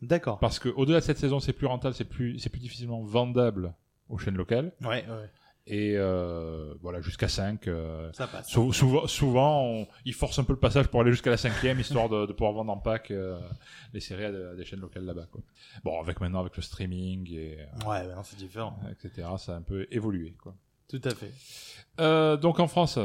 D'accord. 0.00 0.38
Parce 0.38 0.60
que 0.60 0.68
au-delà 0.68 1.00
de 1.00 1.04
cette 1.04 1.18
saison, 1.18 1.40
c'est 1.40 1.52
plus 1.52 1.66
rentable, 1.66 1.94
c'est 1.94 2.04
plus, 2.04 2.38
c'est 2.38 2.48
plus 2.48 2.60
difficilement 2.60 3.02
vendable 3.02 3.74
aux 4.08 4.18
chaînes 4.18 4.36
locales. 4.36 4.72
Ouais, 4.82 5.04
ouais. 5.06 5.30
Et 5.70 5.92
euh, 5.96 6.72
voilà, 6.80 7.02
jusqu'à 7.02 7.28
5. 7.28 7.68
Ça 8.14 8.26
passe. 8.26 8.48
sou- 8.48 8.72
souvent, 8.72 9.06
souvent 9.06 9.62
on- 9.64 9.86
ils 10.06 10.14
forcent 10.14 10.38
un 10.38 10.44
peu 10.44 10.54
le 10.54 10.58
passage 10.58 10.88
pour 10.88 11.00
aller 11.02 11.10
jusqu'à 11.12 11.28
la 11.30 11.36
cinquième, 11.36 11.78
histoire 11.78 12.08
de, 12.08 12.24
de 12.24 12.32
pouvoir 12.32 12.54
vendre 12.54 12.72
en 12.72 12.78
pack 12.78 13.10
euh, 13.10 13.38
les 13.92 14.00
séries 14.00 14.24
à, 14.24 14.32
de- 14.32 14.46
à 14.46 14.54
des 14.54 14.64
chaînes 14.64 14.80
locales 14.80 15.04
là-bas. 15.04 15.26
Quoi. 15.30 15.42
Bon, 15.84 16.00
avec 16.00 16.20
maintenant, 16.22 16.40
avec 16.40 16.56
le 16.56 16.62
streaming, 16.62 17.30
et, 17.32 17.58
Ouais, 17.86 18.06
non, 18.06 18.22
c'est 18.24 18.36
différent. 18.38 18.78
euh, 18.86 18.92
etc., 18.92 19.28
ça 19.36 19.52
a 19.52 19.56
un 19.56 19.62
peu 19.62 19.86
évolué. 19.90 20.34
Quoi. 20.42 20.54
Tout 20.88 21.02
à 21.04 21.10
fait. 21.10 21.32
Euh, 22.00 22.38
donc 22.38 22.60
en 22.60 22.66
France, 22.66 22.98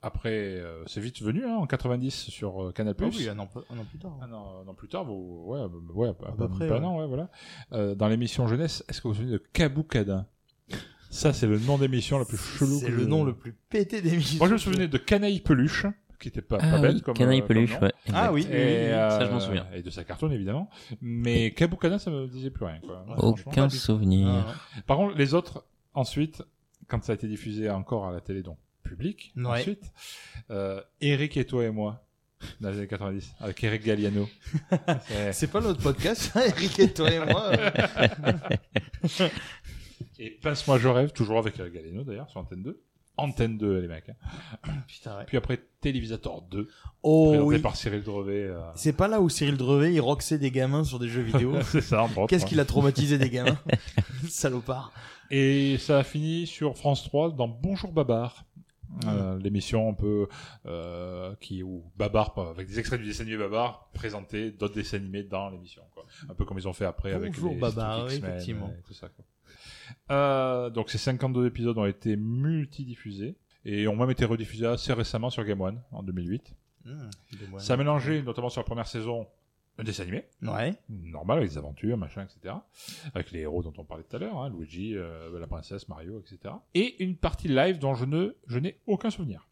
après, 0.00 0.30
euh, 0.60 0.84
c'est 0.86 1.00
vite 1.00 1.22
venu, 1.22 1.44
hein, 1.44 1.56
en 1.56 1.66
90 1.66 2.10
sur 2.30 2.66
euh, 2.68 2.72
Canal+. 2.72 2.94
Ah 3.00 3.04
oui, 3.06 3.28
un 3.28 3.38
an, 3.38 3.48
un 3.70 3.78
an 3.78 3.84
plus 3.88 3.98
tard. 3.98 4.12
Non, 4.28 4.62
non, 4.64 4.74
plus 4.74 4.88
tard, 4.88 5.04
vous, 5.04 5.44
ouais, 5.46 5.60
euh, 5.60 5.68
ouais, 5.94 6.08
à 6.10 6.32
peu 6.32 6.48
près, 6.48 6.70
ouais. 6.70 6.76
un 6.78 6.84
an, 6.84 7.00
ouais, 7.00 7.06
voilà. 7.06 7.30
Euh, 7.72 7.94
dans 7.94 8.06
l'émission 8.06 8.46
jeunesse, 8.46 8.84
est-ce 8.88 9.00
que 9.00 9.08
vous 9.08 9.14
vous 9.14 9.20
souvenez 9.20 9.32
de 9.32 9.42
Kaboukadin? 9.52 10.26
Ça, 11.14 11.32
c'est 11.32 11.46
le 11.46 11.58
nom 11.58 11.78
d'émission 11.78 12.18
le 12.18 12.24
plus 12.24 12.36
chelou. 12.38 12.78
C'est 12.80 12.86
que 12.86 12.90
le 12.92 13.02
je- 13.02 13.04
nom 13.08 13.22
le 13.24 13.34
plus 13.34 13.52
pété 13.70 14.00
d'émission. 14.02 14.38
Moi, 14.38 14.48
je 14.48 14.52
me 14.54 14.58
souvenais 14.58 14.88
de 14.88 14.98
Canaille 14.98 15.40
Peluche, 15.40 15.86
qui 16.20 16.28
était 16.28 16.42
pas, 16.42 16.58
pas 16.58 16.64
Ah 16.72 16.78
bête 16.78 16.94
oui, 16.94 17.02
comme 17.02 17.14
Canaille 17.14 17.38
euh, 17.38 17.40
comme 17.42 17.48
Peluche, 17.48 17.72
nom. 17.74 17.80
ouais. 17.82 17.92
Ah 18.12 18.30
exact. 18.30 18.32
oui, 18.32 18.40
oui, 18.42 18.46
oui, 18.50 18.56
Et, 18.56 18.64
oui. 18.64 18.92
euh, 18.92 19.10
Ça, 19.10 19.26
je 19.26 19.30
m'en 19.30 19.40
souviens. 19.40 19.66
Et 19.74 19.82
de 19.82 19.90
sa 19.90 20.02
cartoon, 20.04 20.30
évidemment. 20.32 20.68
Mais 21.00 21.52
Kaboukadin, 21.52 21.98
ça 21.98 22.10
me 22.10 22.26
disait 22.26 22.50
plus 22.50 22.64
rien, 22.64 22.80
quoi. 22.80 23.04
Ouais, 23.08 23.14
franchement. 23.16 23.52
Aucun 23.52 23.68
souvenir. 23.68 24.28
Ah, 24.28 24.38
ouais. 24.76 24.82
Par 24.86 24.96
contre, 24.96 25.16
les 25.16 25.34
autres, 25.34 25.64
ensuite, 25.94 26.42
quand 26.88 27.02
ça 27.04 27.12
a 27.12 27.14
été 27.14 27.28
diffusé 27.28 27.70
encore 27.70 28.06
à 28.06 28.12
la 28.12 28.20
télé, 28.20 28.42
donc 28.42 28.58
public, 28.82 29.32
Ouais. 29.36 29.60
ensuite, 29.60 29.84
euh, 30.50 30.80
Eric 31.00 31.36
et 31.36 31.44
toi 31.44 31.64
et 31.64 31.70
moi, 31.70 32.04
dans 32.60 32.70
les 32.70 32.78
années 32.78 32.86
90, 32.88 33.34
avec 33.40 33.62
Eric 33.64 33.84
Galliano. 33.84 34.28
C'est- 35.06 35.32
C'est 35.32 35.46
pas 35.46 35.60
notre 35.60 35.80
podcast, 35.80 36.32
ça, 36.32 36.44
Eric 36.46 36.78
et 36.80 36.92
toi 36.92 37.10
et 37.10 37.20
moi. 37.20 37.52
euh. 40.20 40.22
et 40.24 40.30
Pince-moi, 40.42 40.78
je 40.78 40.88
rêve, 40.88 41.12
toujours 41.12 41.38
avec 41.38 41.58
Eric 41.58 41.72
Galliano 41.74 42.04
d'ailleurs, 42.04 42.28
sur 42.30 42.40
Antenne 42.40 42.62
2. 42.62 42.80
Antenne 43.16 43.58
2, 43.58 43.78
les 43.78 43.86
mecs. 43.88 44.08
hein. 44.08 44.72
Putain, 44.88 45.18
ouais. 45.18 45.24
Puis 45.26 45.36
après, 45.36 45.60
Télévisateur 45.80 46.42
2, 46.42 46.68
Oh 47.04 47.28
présenté 47.28 47.46
oui. 47.56 47.58
par 47.60 47.76
Cyril 47.76 48.02
Drevet. 48.02 48.44
euh, 48.48 48.60
C'est 48.74 48.92
pas 48.96 49.06
là 49.06 49.20
où 49.20 49.28
Cyril 49.28 49.56
Drevet, 49.56 49.92
il 49.94 50.00
roxait 50.00 50.38
des 50.38 50.50
gamins 50.50 50.82
sur 50.82 50.98
des 50.98 51.08
jeux 51.08 51.22
vidéo. 51.22 51.54
C'est 51.62 51.80
ça, 51.80 52.08
Qu'est-ce 52.28 52.42
ouais. 52.44 52.48
qu'il 52.48 52.58
a 52.60 52.64
traumatisé 52.64 53.16
des 53.18 53.30
gamins 53.30 53.56
Salopard. 54.28 54.92
Et 55.30 55.78
ça 55.78 55.98
a 55.98 56.02
fini 56.02 56.46
sur 56.46 56.76
France 56.76 57.04
3 57.04 57.30
dans 57.32 57.46
Bonjour 57.48 57.92
Babar. 57.92 58.44
Euh, 59.06 59.38
l'émission 59.40 59.88
un 59.88 59.94
peu 59.94 60.28
euh, 60.66 61.34
qui 61.40 61.64
où 61.64 61.82
Babar 61.96 62.32
avec 62.38 62.68
des 62.68 62.78
extraits 62.78 63.00
du 63.00 63.06
dessin 63.06 63.22
animé 63.24 63.38
Babar 63.38 63.88
présentait 63.92 64.52
d'autres 64.52 64.74
dessins 64.74 64.98
animés 64.98 65.24
dans 65.24 65.50
l'émission 65.50 65.82
quoi 65.92 66.04
un 66.28 66.34
peu 66.34 66.44
comme 66.44 66.58
ils 66.58 66.68
ont 66.68 66.72
fait 66.72 66.84
après 66.84 67.12
avec 67.12 67.32
Bonjour 67.32 67.54
les 67.54 67.58
Babar, 67.58 68.04
oui, 68.06 68.14
effectivement. 68.14 68.68
et 68.78 68.82
tout 68.86 68.94
ça 68.94 69.08
quoi. 69.08 69.24
Euh, 70.10 70.70
donc 70.70 70.90
ces 70.90 70.98
52 70.98 71.46
épisodes 71.46 71.76
ont 71.78 71.86
été 71.86 72.16
multidiffusés 72.16 73.36
et 73.64 73.88
ont 73.88 73.96
même 73.96 74.10
été 74.10 74.24
rediffusés 74.24 74.66
assez 74.66 74.92
récemment 74.92 75.30
sur 75.30 75.44
Game 75.44 75.60
One 75.60 75.80
en 75.92 76.02
2008 76.02 76.54
Mmh, 76.86 77.08
moines. 77.50 77.60
ça 77.62 77.72
a 77.72 77.76
mélangé 77.78 78.22
notamment 78.22 78.50
sur 78.50 78.60
la 78.60 78.66
première 78.66 78.86
saison 78.86 79.26
un 79.78 79.84
dessin 79.84 80.02
animé 80.02 80.26
Ouais. 80.42 80.74
normal 80.90 81.38
avec 81.38 81.50
des 81.50 81.56
aventures, 81.56 81.96
machin, 81.96 82.24
etc. 82.24 82.54
Avec 83.14 83.32
les 83.32 83.40
héros 83.40 83.62
dont 83.62 83.72
on 83.78 83.84
parlait 83.84 84.04
tout 84.04 84.14
à 84.16 84.18
l'heure, 84.18 84.36
hein, 84.36 84.50
Luigi, 84.50 84.94
euh, 84.94 85.36
la 85.40 85.46
princesse, 85.46 85.88
Mario, 85.88 86.20
etc. 86.20 86.54
Et 86.74 87.02
une 87.02 87.16
partie 87.16 87.48
live 87.48 87.78
dont 87.78 87.94
je 87.94 88.04
ne, 88.04 88.36
je 88.46 88.58
n'ai 88.58 88.78
aucun 88.86 89.08
souvenir. 89.10 89.48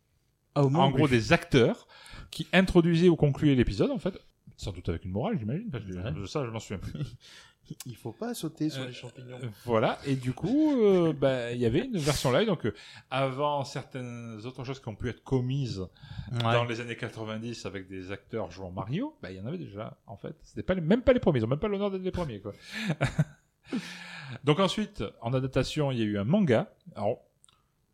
Ah, 0.54 0.62
au 0.62 0.68
moins, 0.68 0.84
en 0.84 0.90
gros, 0.90 1.08
des 1.08 1.32
acteurs 1.32 1.88
qui 2.30 2.46
introduisaient 2.52 3.08
ou 3.08 3.16
concluaient 3.16 3.54
l'épisode, 3.54 3.90
en 3.90 3.98
fait. 3.98 4.14
Sans 4.58 4.70
doute 4.72 4.88
avec 4.90 5.06
une 5.06 5.10
morale, 5.12 5.38
j'imagine. 5.38 5.70
Parce 5.70 5.84
que 5.86 5.92
Ouais. 5.94 6.26
ça, 6.28 6.44
je 6.44 6.50
m'en 6.50 6.60
souviens 6.60 6.78
plus. 6.78 7.16
il 7.86 7.96
faut 7.96 8.12
pas 8.12 8.34
sauter 8.34 8.68
sur 8.70 8.82
Euh, 8.82 8.86
les 8.86 8.92
champignons. 8.92 9.38
Euh, 9.42 9.48
Voilà. 9.64 9.98
Et 10.06 10.14
du 10.16 10.32
coup, 10.32 10.72
euh, 10.82 11.12
bah, 11.12 11.52
il 11.52 11.58
y 11.60 11.66
avait 11.66 11.80
une 11.86 11.96
version 11.98 12.30
live. 12.32 12.46
Donc, 12.46 12.66
euh, 12.66 12.74
avant 13.10 13.64
certaines 13.64 14.40
autres 14.44 14.64
choses 14.64 14.80
qui 14.80 14.88
ont 14.88 14.94
pu 14.96 15.08
être 15.08 15.22
commises 15.24 15.86
dans 16.30 16.64
les 16.64 16.80
années 16.80 16.96
90 16.96 17.64
avec 17.66 17.88
des 17.88 18.10
acteurs 18.12 18.50
jouant 18.50 18.70
Mario, 18.70 19.16
bah, 19.22 19.30
il 19.30 19.38
y 19.38 19.40
en 19.40 19.46
avait 19.46 19.58
déjà, 19.58 19.96
en 20.06 20.16
fait. 20.16 20.36
C'était 20.42 20.62
pas 20.62 20.74
les, 20.74 20.80
même 20.80 21.02
pas 21.02 21.12
les 21.12 21.20
premiers. 21.20 21.38
Ils 21.40 21.44
ont 21.44 21.48
même 21.48 21.58
pas 21.58 21.68
l'honneur 21.68 21.90
d'être 21.90 22.02
les 22.02 22.10
premiers, 22.10 22.40
quoi. 22.40 22.52
Donc 24.44 24.60
ensuite, 24.60 25.04
en 25.20 25.32
adaptation, 25.34 25.90
il 25.92 25.98
y 25.98 26.02
a 26.02 26.04
eu 26.04 26.18
un 26.18 26.24
manga. 26.24 26.72
Alors, 26.96 27.18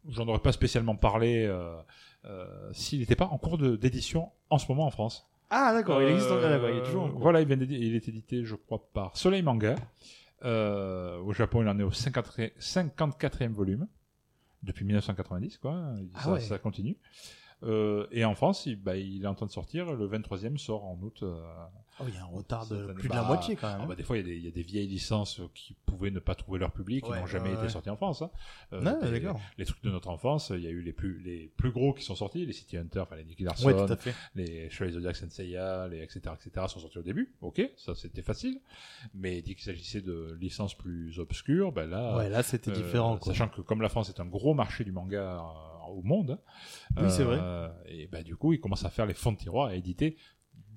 j'en 0.09 0.27
aurais 0.29 0.39
pas 0.41 0.53
spécialement 0.53 0.97
parlé 0.97 1.45
euh, 1.45 1.77
euh, 2.25 2.73
s'il 2.73 3.01
n'était 3.01 3.17
pas 3.17 3.27
en 3.27 3.39
cours 3.39 3.59
de- 3.59 3.77
d'édition 3.77 4.31
en 4.51 4.59
ce 4.59 4.67
moment 4.69 4.87
en 4.87 4.91
France. 4.91 5.29
Ah, 5.51 5.73
d'accord, 5.73 6.03
il 6.03 6.09
existe 6.09 6.31
encore, 6.31 6.49
d'accord, 6.51 6.69
il 6.71 6.77
est 6.79 6.83
toujours 6.83 7.05
en 7.05 7.11
cours. 7.11 7.21
Voilà, 7.21 7.41
il, 7.41 7.47
vient 7.47 7.57
d'édi- 7.57 7.79
il 7.79 7.95
est 7.95 8.07
édité, 8.09 8.45
je 8.45 8.55
crois, 8.55 8.87
par 8.93 9.17
Soleil 9.17 9.43
Manga. 9.43 9.77
Euh, 10.45 11.19
au 11.21 11.33
Japon, 11.33 11.63
il 11.63 11.69
en 11.69 11.79
est 11.79 11.83
au 11.83 11.91
54e, 11.91 12.53
54e 12.61 13.53
volume 13.53 13.89
depuis 14.63 14.85
1990, 14.85 15.59
quoi. 15.59 15.95
Ah 16.15 16.23
ça, 16.23 16.33
ouais. 16.33 16.41
ça 16.41 16.59
continue. 16.59 16.97
Euh, 17.65 18.07
et 18.13 18.25
en 18.25 18.35
France, 18.35 18.67
il, 18.67 18.77
bah, 18.77 18.97
il 18.97 19.25
est 19.25 19.27
en 19.27 19.35
train 19.35 19.47
de 19.47 19.51
sortir. 19.51 19.93
Le 19.95 20.07
23e 20.07 20.57
sort 20.59 20.85
en 20.85 20.97
août. 21.03 21.21
euh, 21.23 21.43
Oh, 22.01 22.05
il 22.09 22.15
y 22.15 22.17
a 22.19 22.23
un 22.23 22.27
retard 22.27 22.67
de 22.67 22.93
plus 22.93 23.09
de 23.09 23.15
la 23.15 23.23
Bah, 23.23 23.27
moitié 23.29 23.57
quand 23.57 23.69
même. 23.69 23.81
ah 23.83 23.87
bah, 23.87 23.95
des 23.97 24.03
fois, 24.03 24.17
il 24.19 24.21
y, 24.21 24.25
a 24.25 24.27
des- 24.29 24.37
il 24.37 24.45
y 24.45 24.49
a 24.49 24.51
des 24.53 24.63
vieilles 24.63 24.87
licences 24.87 25.41
qui 25.55 25.75
pouvaient 25.87 26.11
ne 26.11 26.21
pas 26.21 26.35
trouver 26.35 26.59
leur 26.61 26.71
public, 26.73 27.05
qui 27.05 27.11
Ouais, 27.11 27.19
n'ont 27.21 27.27
jamais 27.27 27.51
ouais, 27.51 27.59
été 27.59 27.69
sorties 27.69 27.91
en 27.91 27.97
France. 27.97 28.23
Hein. 28.23 28.31
Euh, 28.73 28.83
Ouais, 28.83 29.11
les- 29.11 29.21
d'accord. 29.21 29.41
Les 29.59 29.65
trucs 29.65 29.83
de 29.83 29.91
notre 29.91 30.09
enfance, 30.09 30.51
il 30.55 30.61
y 30.63 30.67
a 30.67 30.71
eu 30.71 30.81
les 30.83 30.93
plus, 30.93 31.21
les 31.23 31.53
plus 31.57 31.71
gros 31.73 31.93
qui 31.93 32.05
sont 32.05 32.15
sortis, 32.15 32.47
les 32.47 32.53
City 32.53 32.77
Hunter, 32.77 33.01
enfin 33.01 33.17
les 33.17 33.25
Nicky 33.25 33.43
Larson, 33.45 33.67
Ouais, 33.67 33.75
tout 33.87 33.93
à 33.93 33.97
fait. 33.97 34.15
les 34.35 34.71
Chevaliers 34.71 34.93
Zodiac 34.95 35.17
Senseiya, 35.17 35.89
les 35.89 35.99
etc., 36.03 36.21
etc., 36.35 36.67
sont 36.69 36.81
sortis 36.81 36.99
au 36.99 37.03
début. 37.03 37.35
Ok, 37.41 37.61
ça 37.77 37.95
c'était 37.95 38.23
facile. 38.23 38.61
Mais 39.15 39.43
dès 39.43 39.55
qu'il 39.55 39.65
s'agissait 39.65 40.01
de 40.01 40.37
licences 40.41 40.75
plus 40.75 41.19
obscures, 41.19 41.73
ben 41.73 41.89
là, 41.89 42.17
Ouais, 42.17 42.29
là, 42.29 42.43
c'était 42.43 42.71
euh, 42.71 42.75
différent, 42.75 43.17
quoi. 43.19 43.33
Sachant 43.33 43.49
que 43.49 43.61
comme 43.61 43.83
la 43.83 43.89
France 43.89 44.09
est 44.09 44.21
un 44.21 44.27
gros 44.27 44.55
marché 44.55 44.85
du 44.85 44.93
manga 44.93 45.39
euh, 45.41 45.91
au 45.91 46.03
monde. 46.03 46.39
hein. 46.97 47.03
Oui, 47.03 47.11
c'est 47.11 47.25
vrai. 47.25 47.41
Et 47.87 48.07
bah, 48.07 48.23
du 48.23 48.37
coup, 48.37 48.53
il 48.53 48.61
commence 48.61 48.85
à 48.85 48.91
faire 48.91 49.07
les 49.07 49.15
fonds 49.15 49.33
de 49.33 49.39
tiroir, 49.39 49.69
à 49.69 49.75
éditer 49.75 50.17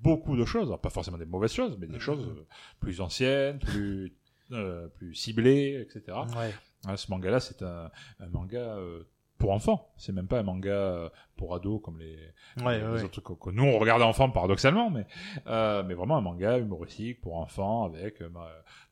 beaucoup 0.02 0.36
de 0.36 0.44
choses. 0.44 0.66
Alors, 0.68 0.80
pas 0.80 0.90
forcément 0.90 1.18
des 1.18 1.24
mauvaises 1.26 1.52
choses, 1.52 1.76
mais 1.78 1.86
des 1.86 2.00
choses 2.00 2.20
euh, 2.26 2.46
plus 2.80 3.00
anciennes, 3.00 3.58
plus, 3.58 4.12
euh, 4.52 4.88
plus 4.88 5.14
ciblées, 5.14 5.80
etc. 5.80 6.18
Ouais. 6.36 6.52
Ah, 6.86 6.96
ce 6.96 7.10
manga-là, 7.10 7.40
c'est 7.40 7.62
un, 7.62 7.90
un 8.20 8.28
manga 8.28 8.58
euh, 8.58 9.04
pour 9.38 9.52
enfants. 9.52 9.92
C'est 9.96 10.12
même 10.12 10.26
pas 10.28 10.40
un 10.40 10.42
manga 10.42 10.70
euh, 10.70 11.08
pour 11.36 11.54
ados 11.54 11.80
comme 11.82 11.98
les, 11.98 12.16
Ouais, 12.64 12.78
les 12.78 12.84
ouais, 12.84 12.90
ouais. 12.92 13.02
autres 13.04 13.20
trucs 13.20 13.24
que, 13.24 13.32
que 13.34 13.50
nous 13.50 13.64
on 13.64 13.78
regarde 13.78 14.02
enfants 14.02 14.30
paradoxalement, 14.30 14.90
mais 14.90 15.06
euh, 15.46 15.82
mais 15.84 15.94
vraiment 15.94 16.16
un 16.16 16.20
manga 16.20 16.58
humoristique 16.58 17.20
pour 17.20 17.36
enfants 17.36 17.84
avec 17.84 18.20
euh, 18.20 18.28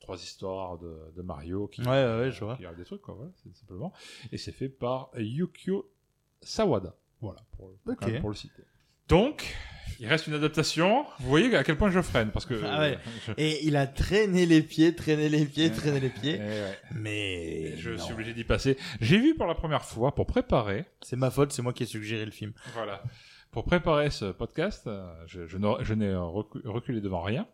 trois 0.00 0.16
histoires 0.16 0.78
de, 0.78 1.12
de 1.16 1.22
Mario 1.22 1.68
qui 1.68 1.82
Ouais, 1.82 1.88
ouais, 1.88 2.18
ouais, 2.20 2.30
je 2.32 2.44
vois. 2.44 2.56
qui 2.56 2.64
arrivent 2.66 2.78
des 2.78 2.84
trucs 2.84 3.02
quoi, 3.02 3.14
voilà, 3.14 3.30
c'est 3.42 3.54
simplement. 3.56 3.92
Et 4.32 4.38
c'est 4.38 4.52
fait 4.52 4.68
par 4.68 5.10
Yukio 5.16 5.88
Sawada. 6.40 6.94
Voilà 7.20 7.40
pour 7.52 7.70
le 8.30 8.34
citer. 8.34 8.62
Donc, 9.08 9.54
il 10.00 10.08
reste 10.08 10.26
une 10.26 10.34
adaptation. 10.34 11.04
Vous 11.20 11.28
voyez 11.28 11.54
à 11.54 11.62
quel 11.62 11.76
point 11.76 11.90
je 11.90 12.00
freine 12.00 12.30
parce 12.30 12.46
que 12.46 12.54
Ah 12.64 12.80
ouais. 12.80 12.98
je- 13.26 13.32
Et 13.36 13.64
il 13.66 13.76
a 13.76 13.86
traîné 13.86 14.46
les 14.46 14.62
pieds, 14.62 14.94
traîné 14.96 15.28
les 15.28 15.44
pieds, 15.44 15.70
traîné 15.70 16.00
les 16.00 16.06
Eh 16.16 16.20
pieds. 16.20 16.38
ouais. 16.38 16.78
Mais 16.94 17.76
je 17.76 17.90
non. 17.90 17.98
suis 17.98 18.12
obligé 18.14 18.32
d'y 18.34 18.44
passer. 18.44 18.76
J'ai 19.00 19.18
vu 19.18 19.34
pour 19.36 19.46
la 19.46 19.54
première 19.54 19.84
fois 19.84 20.14
pour 20.14 20.26
préparer 20.26 20.86
c'est 21.02 21.16
ma 21.16 21.30
faute, 21.30 21.52
c'est 21.52 21.62
moi 21.62 21.72
qui 21.72 21.84
ai 21.84 21.86
suggéré 21.86 22.24
le 22.24 22.30
film. 22.32 22.52
Voilà. 22.74 23.02
Pour 23.52 23.64
préparer 23.64 24.10
ce 24.10 24.26
podcast, 24.26 24.86
euh, 24.86 25.12
je, 25.26 25.46
je 25.46 25.56
n'ai 25.94 26.12
recu- 26.14 26.60
reculé 26.64 27.00
devant 27.00 27.22
rien. 27.22 27.46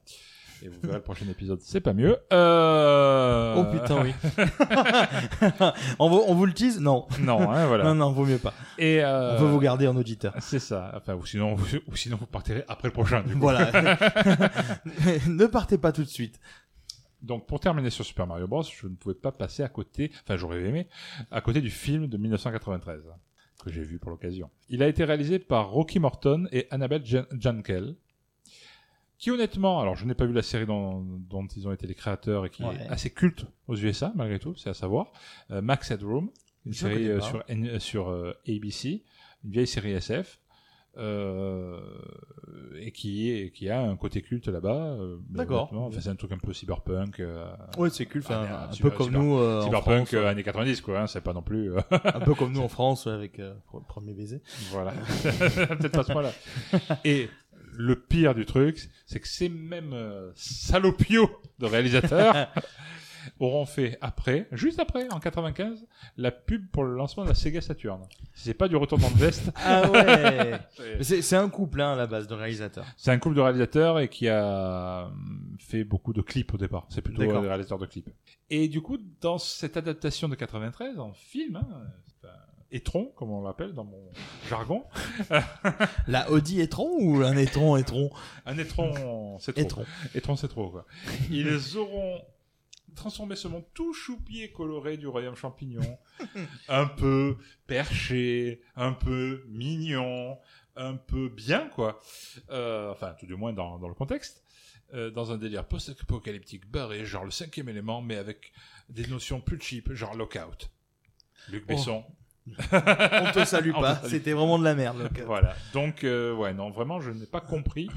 Et 0.63 0.69
vous 0.69 0.79
verrez 0.83 0.97
le 0.97 1.03
prochain 1.03 1.27
épisode, 1.29 1.61
c'est 1.61 1.81
pas 1.81 1.93
mieux. 1.93 2.17
Euh... 2.33 3.55
Oh 3.57 3.65
putain, 3.73 4.03
oui. 4.03 4.15
on, 5.99 6.09
vous, 6.09 6.23
on 6.27 6.35
vous 6.35 6.47
le 6.47 6.53
tease 6.53 6.81
Non. 6.81 7.07
Non, 7.21 7.51
hein, 7.51 7.67
voilà. 7.67 7.85
Non, 7.85 7.95
non, 7.95 8.13
vaut 8.13 8.25
mieux 8.25 8.39
pas. 8.39 8.55
Et 8.79 9.05
euh, 9.05 9.37
On 9.37 9.41
veut 9.43 9.49
vous 9.49 9.61
garder 9.61 9.87
en 9.87 9.97
auditeur. 9.97 10.35
C'est 10.41 10.59
ça. 10.59 10.93
Enfin, 10.97 11.15
ou 11.15 11.27
sinon, 11.27 11.55
vous, 11.55 11.67
ou 11.87 11.97
sinon 11.97 12.17
vous 12.17 12.27
partirez 12.27 12.65
après 12.69 12.89
le 12.89 12.93
prochain. 12.93 13.23
Du 13.23 13.35
coup. 13.35 13.41
Voilà. 13.41 13.71
ne 15.27 15.47
partez 15.47 15.79
pas 15.79 15.93
tout 15.93 16.03
de 16.03 16.09
suite. 16.09 16.41
Donc, 17.23 17.47
pour 17.47 17.61
terminer 17.61 17.91
sur 17.91 18.05
Super 18.05 18.27
Mario 18.27 18.47
Bros, 18.47 18.63
je 18.63 18.87
ne 18.87 18.95
pouvais 18.95 19.15
pas 19.15 19.33
passer 19.33 19.63
à 19.63 19.69
côté. 19.69 20.11
Enfin, 20.25 20.37
j'aurais 20.37 20.63
aimé 20.63 20.89
à 21.31 21.41
côté 21.41 21.61
du 21.61 21.71
film 21.71 22.07
de 22.07 22.17
1993 22.17 23.03
que 23.65 23.71
j'ai 23.73 23.83
vu 23.83 23.99
pour 23.99 24.11
l'occasion. 24.11 24.51
Il 24.69 24.83
a 24.83 24.87
été 24.89 25.03
réalisé 25.05 25.39
par 25.39 25.71
Rocky 25.71 25.99
Morton 25.99 26.47
et 26.53 26.67
Annabelle 26.71 27.05
Jan- 27.05 27.27
Jankel. 27.39 27.97
Qui 29.19 29.31
honnêtement, 29.31 29.81
alors 29.81 29.97
je 29.97 30.05
n'ai 30.05 30.15
pas 30.15 30.27
vu 30.27 30.33
la 30.35 30.43
série 30.43 30.67
dont, 30.67 31.01
dont 31.01 31.47
ils 31.57 31.67
ont 31.67 31.73
été 31.73 31.87
les 31.87 31.95
créateurs 31.95 32.45
et 32.47 32.51
qui 32.51 32.63
Ouais. 32.65 32.75
est 32.77 32.89
assez 32.89 33.11
culte 33.11 33.47
aux 33.67 33.75
USA 33.77 34.13
malgré 34.15 34.39
tout, 34.39 34.55
c'est 34.57 34.69
à 34.71 34.75
savoir 34.75 35.11
euh, 35.51 35.63
Max 35.63 35.91
Headroom, 35.91 36.31
une 36.67 36.73
Je 36.73 36.79
série 36.81 37.09
euh, 37.09 37.21
sur, 37.21 37.43
N- 37.49 37.67
euh, 37.67 37.79
sur 37.79 38.09
euh, 38.11 38.33
ABC, 38.47 39.05
une 39.45 39.51
vieille 39.51 39.67
série 39.67 39.93
SF, 39.93 40.39
euh, 40.99 41.79
et 42.81 42.91
qui 42.91 43.31
est 43.31 43.51
qui 43.53 43.69
a 43.69 43.81
un 43.81 43.97
côté 43.97 44.23
culte 44.23 44.49
là-bas. 44.49 44.97
D'accord. 45.31 45.71
Enfin, 45.73 45.99
c'est 46.01 46.09
un 46.09 46.17
truc 46.17 46.33
un 46.33 46.39
peu 46.39 46.53
cyberpunk. 46.53 47.23
Ouais, 47.79 47.91
c'est 47.91 48.09
enfin, 48.17 48.47
Ah, 48.51 48.71
un 48.73 48.77
peu 48.77 48.91
comme 48.91 49.11
nous 49.13 49.39
cyberpunk 49.63 50.09
France. 50.09 50.15
euh, 50.15 50.27
années 50.27 50.43
90 50.43 50.81
quoi. 50.81 51.01
Hein, 51.01 51.07
c'est 51.07 51.21
pas 51.23 51.33
non 51.33 51.43
plus. 51.43 51.73
Un 51.91 52.21
peu 52.21 52.35
comme 52.35 52.53
nous 52.53 52.61
en 52.61 52.69
France 52.77 53.07
avec 53.07 53.41
premier 53.89 54.15
baiser. 54.15 54.41
Voilà. 54.71 54.93
Peut-être 55.23 55.93
pas 55.93 56.03
ce 56.05 56.13
point-là. 56.13 56.33
Et 57.05 57.29
le 57.77 57.97
pire 57.97 58.35
du 58.35 58.47
truc, 58.47 58.89
c'est 59.07 59.21
que 59.21 59.29
ces 59.29 59.49
mêmes 59.49 59.93
euh, 59.93 60.31
salopios 60.35 61.31
de 61.59 61.67
réalisateurs 61.67 62.49
auront 63.41 63.67
fait 63.67 63.99
après, 64.01 64.49
juste 64.53 64.79
après, 64.79 65.09
en 65.11 65.21
95, 65.21 65.87
la 66.17 66.31
pub 66.31 66.69
pour 66.71 66.85
le 66.85 66.95
lancement 66.95 67.25
de 67.25 67.29
la 67.31 67.35
Sega 67.35 67.61
Saturn. 67.61 68.03
C'est 68.35 68.55
pas 68.55 68.69
du 68.69 68.77
retournement 68.77 69.11
de 69.11 69.19
veste. 69.19 69.51
Ah 69.65 69.91
ouais. 69.91 70.61
C'est 71.01 71.37
un 71.37 71.49
couple 71.49 71.81
hein, 71.81 71.93
à 71.93 71.97
la 71.97 72.07
base 72.07 72.29
de 72.29 72.35
réalisateurs. 72.35 72.87
C'est 72.97 73.11
un 73.11 73.19
couple 73.19 73.35
de 73.37 73.41
réalisateurs 73.41 73.99
et 73.99 74.09
qui 74.09 74.29
a 74.29 75.07
hum, 75.07 75.57
fait 75.59 75.85
beaucoup 75.85 76.13
de 76.13 76.23
clips 76.23 76.55
au 76.55 76.57
départ. 76.57 76.87
C'est 76.89 77.03
plutôt 77.03 77.23
D'accord. 77.23 77.43
des 77.43 77.49
réalisateurs 77.49 77.79
de 77.79 77.87
clips. 77.87 78.11
Et 78.51 78.69
du 78.69 78.81
coup, 78.81 78.99
dans 79.21 79.39
cette 79.39 79.77
adaptation 79.77 80.29
de 80.29 80.35
93 80.35 80.99
en 80.99 81.13
film, 81.13 81.57
hein, 81.57 81.69
étron, 82.71 83.13
comme 83.17 83.31
on 83.31 83.43
l'appelle 83.43 83.73
dans 83.73 83.85
mon 83.85 84.11
jargon, 84.49 84.85
La 86.07 86.31
Audi 86.31 86.61
étron 86.61 86.89
ou 86.99 87.23
un 87.23 87.37
étron 87.37 87.77
étron 87.77 88.11
un 88.45 88.59
étron, 88.59 89.39
c'est 89.39 89.53
trop. 89.53 89.63
Étron. 89.63 89.85
Étron, 90.15 90.37
c'est 90.37 90.49
trop, 90.49 90.71
quoi. 90.71 90.87
Ils 91.31 91.77
auront 91.77 92.23
transformé 92.95 93.37
ce 93.37 93.47
monde 93.49 93.65
tout 93.75 93.93
choupier 93.93 94.51
coloré 94.53 94.97
du 94.97 95.07
royaume 95.07 95.37
champignon, 95.37 95.99
un 96.69 96.87
peu 96.87 97.37
perché, 97.67 98.63
un 98.75 98.93
peu 98.93 99.45
mignon, 99.49 100.39
un 100.77 100.95
peu 100.95 101.29
bien, 101.29 101.69
quoi. 101.69 102.01
Euh, 102.51 102.91
enfin, 102.91 103.15
tout 103.19 103.27
du 103.27 103.37
moins 103.37 103.53
dans, 103.53 103.79
dans 103.79 103.89
le 103.89 103.95
contexte. 103.95 104.43
Euh, 104.95 105.11
dans 105.11 105.33
un 105.33 105.37
délire 105.37 105.67
post-apocalyptique 105.67 106.71
barré, 106.71 107.05
genre 107.05 107.25
le 107.25 107.33
cinquième 107.33 107.69
élément, 107.69 108.01
mais 108.03 108.15
avec 108.15 108.53
des 108.89 109.05
notions 109.09 109.41
plus 109.41 109.61
cheap, 109.61 109.93
genre 109.93 110.15
Lockout. 110.15 110.71
Luc 111.49 111.65
Oh. 111.69 112.05
On 112.73 113.33
te 113.33 113.45
salue 113.45 113.73
pas. 113.73 114.01
C'était 114.09 114.33
vraiment 114.33 114.59
de 114.59 114.65
la 114.65 114.75
merde. 114.75 114.99
donc, 115.03 115.21
Voilà. 115.27 115.55
Donc, 115.73 116.05
euh, 116.05 116.35
ouais, 116.35 116.55
non, 116.55 116.71
vraiment, 116.71 117.01
je 117.01 117.11
n'ai 117.11 117.27
pas 117.27 117.41
compris 117.41 117.89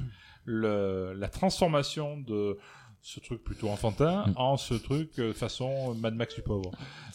le, 0.46 1.14
la 1.14 1.28
transformation 1.30 2.18
de 2.18 2.58
ce 3.02 3.20
truc 3.20 3.44
plutôt 3.44 3.70
enfantin 3.70 4.26
Mm. 4.28 4.34
en 4.36 4.58
ce 4.58 4.74
truc 4.74 5.12
euh, 5.20 5.34
façon 5.34 5.94
Mad 5.96 6.16
Max 6.16 6.36
du 6.36 6.42
pauvre. 6.42 6.72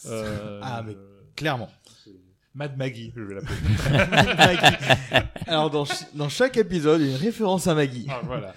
Euh, 0.07 0.59
Ah, 0.63 0.81
mais 0.85 0.95
Clairement. 1.35 1.69
Mad 2.53 2.77
Maggie, 2.77 3.11
je 3.15 3.21
vais 3.21 3.35
l'appeler. 3.35 4.35
Maggie. 4.37 4.77
Alors 5.47 5.69
dans, 5.69 5.83
ch- 5.83 6.07
dans 6.15 6.29
chaque 6.29 6.55
épisode, 6.55 7.01
une 7.01 7.15
référence 7.15 7.67
à 7.67 7.75
Maggie. 7.75 8.07
ah, 8.09 8.21
voilà. 8.23 8.55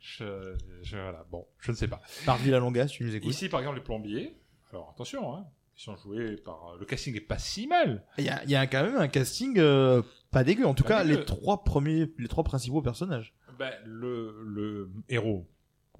Je, 0.00 0.54
je- 0.82 0.96
voilà. 0.96 1.24
Bon, 1.30 1.46
je 1.60 1.70
ne 1.70 1.76
sais 1.76 1.86
pas. 1.88 2.00
Par 2.24 2.38
Villalonga, 2.38 2.88
si 2.88 2.96
tu 2.96 3.04
nous 3.04 3.14
écoutes. 3.14 3.30
Ici, 3.30 3.48
par 3.50 3.60
exemple, 3.60 3.76
les 3.76 3.84
plombiers. 3.84 4.34
Alors, 4.72 4.90
attention, 4.94 5.34
hein. 5.36 5.44
Ils 5.76 5.82
sont 5.82 5.96
joués 5.96 6.36
par. 6.36 6.76
Le 6.78 6.84
casting 6.86 7.16
est 7.16 7.20
pas 7.20 7.38
si 7.38 7.66
mal. 7.66 8.04
Il 8.18 8.24
y 8.24 8.28
a, 8.28 8.42
il 8.44 8.50
y 8.50 8.54
a 8.56 8.66
quand 8.66 8.82
même 8.84 8.96
un 8.96 9.08
casting 9.08 9.54
euh, 9.58 10.02
pas 10.30 10.44
dégueu. 10.44 10.66
En 10.66 10.74
tout 10.74 10.84
Pas 10.84 10.90
cas, 10.90 11.04
dégueu. 11.04 11.18
les 11.18 11.24
trois 11.24 11.64
premiers, 11.64 12.12
les 12.18 12.28
trois 12.28 12.44
principaux 12.44 12.80
personnages. 12.82 13.34
Ben, 13.58 13.72
le, 13.84 14.34
le 14.44 14.90
héros, 15.08 15.48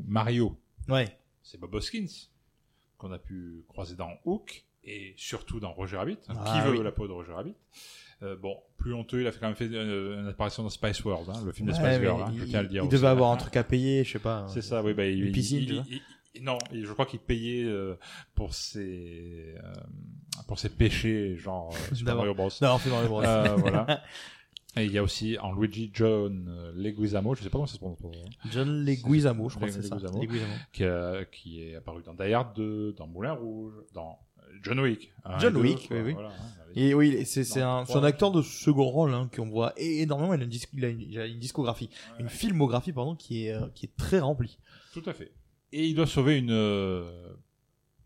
Mario, 0.07 0.59
Ouais. 0.89 1.17
c'est 1.43 1.59
Bob 1.59 1.75
Hoskins, 1.75 2.07
qu'on 2.99 3.13
a 3.13 3.19
pu 3.19 3.65
croiser 3.69 3.97
dans 3.97 4.11
Hook, 4.25 4.65
et 4.85 5.15
surtout 5.17 5.61
dans 5.61 5.73
Roger 5.73 5.97
Rabbit. 5.97 6.19
hein. 6.29 6.35
Ah 6.39 6.53
Qui 6.53 6.69
veut 6.69 6.77
oui. 6.79 6.85
la 6.85 6.93
peau 6.93 7.07
de 7.09 7.13
Roger 7.13 7.33
Rabbit 7.33 7.55
Euh, 8.23 8.37
Bon, 8.37 8.57
plus 8.77 8.93
honteux, 8.95 9.21
il 9.23 9.27
a 9.27 9.33
fait 9.33 9.39
quand 9.41 9.47
même 9.49 9.57
fait 9.57 9.69
euh, 9.73 10.21
une 10.21 10.29
apparition 10.29 10.63
dans 10.63 10.69
Spice 10.69 11.03
World, 11.05 11.29
hein, 11.31 11.43
le 11.45 11.53
film 11.53 11.69
de 11.69 11.73
Ouais, 11.73 11.79
Spice 11.79 12.01
Girl, 12.01 12.23
hein, 12.23 12.31
il, 12.33 12.41
je 12.41 12.45
tiens 12.45 12.59
à 12.61 12.63
le 12.63 12.69
dire 12.69 12.85
il 12.85 12.89
devait 12.89 13.07
avoir 13.09 13.33
un 13.33 13.37
truc 13.37 13.57
à 13.57 13.65
payer, 13.65 14.05
je 14.05 14.13
sais 14.13 14.19
pas. 14.21 14.47
C'est 14.49 14.63
ça, 14.63 14.83
oui. 14.83 14.95
Bah, 14.95 15.05
il, 15.07 15.25
Une 15.27 15.33
piscine, 15.33 15.59
il- 15.89 16.01
non, 16.41 16.59
je 16.73 16.93
crois 16.93 17.07
qu'il 17.07 17.21
payait 17.21 17.65
euh, 17.65 17.97
pour 18.35 18.55
ses 18.55 19.55
euh, 19.63 19.73
pour 20.47 20.59
ses 20.59 20.69
péchés, 20.69 21.37
genre 21.37 21.73
euh, 21.73 21.95
Super. 21.95 22.17
Mario 22.17 22.35
Bros. 22.35 22.49
Non, 22.61 22.79
les 22.85 23.09
bras. 23.09 23.25
Euh, 23.25 23.57
voilà. 23.57 24.03
Et 24.77 24.87
il 24.87 24.93
y 24.93 24.99
a 24.99 25.05
aussi 25.05 25.39
en 25.39 25.53
Luigi 25.53 25.93
John 25.95 26.73
Leguizamo, 26.75 27.37
je 27.37 27.43
sais 27.43 27.49
pas 27.49 27.59
comment 27.59 27.67
ça 27.67 27.75
se 27.75 27.79
prononce, 27.79 27.99
John 28.51 28.85
Leguizamo, 28.85 29.49
je 29.49 29.55
crois 29.55 29.69
que 29.69 29.75
c'est 29.75 29.83
ça. 29.83 29.95
Leguizamo. 29.97 30.53
Qui, 31.31 31.63
est 31.63 31.77
apparu 31.77 32.03
dans 32.03 32.15
Die 32.15 32.33
Hard 32.33 32.57
2, 32.57 32.95
dans 32.95 33.07
Moulin 33.07 33.35
Rouge, 33.35 33.75
dans 33.93 34.19
John 34.63 34.81
Wick. 34.81 35.13
John 35.39 35.57
Wick, 35.59 35.87
oui, 35.93 36.01
oui. 36.05 36.13
voilà, 36.15 36.31
hein, 36.31 36.65
Et 36.75 36.93
oui, 36.93 37.25
c'est 37.25 37.63
un, 37.63 37.85
acteur 38.03 38.33
de 38.33 38.43
second 38.43 38.89
rôle 38.89 39.15
hein, 39.15 39.31
qu'on 39.35 39.49
voit 39.49 39.75
énormément. 39.77 40.35
Il 40.35 40.41
a 40.41 40.45
une, 40.45 40.51
il 40.73 40.85
a 40.85 40.89
une, 40.89 41.01
il 41.01 41.21
a 41.21 41.27
une 41.27 41.39
discographie, 41.39 41.89
une 42.19 42.29
filmographie 42.29 42.93
pardon, 42.93 43.15
qui 43.15 43.47
est 43.47 43.57
qui 43.75 43.87
est 43.87 43.97
très 43.97 44.19
remplie. 44.19 44.59
Tout 44.93 45.05
à 45.07 45.13
fait. 45.13 45.31
Et 45.77 45.87
il 45.89 45.95
doit 45.95 46.07
sauver 46.07 46.39
une 46.39 46.53
euh, 46.53 47.35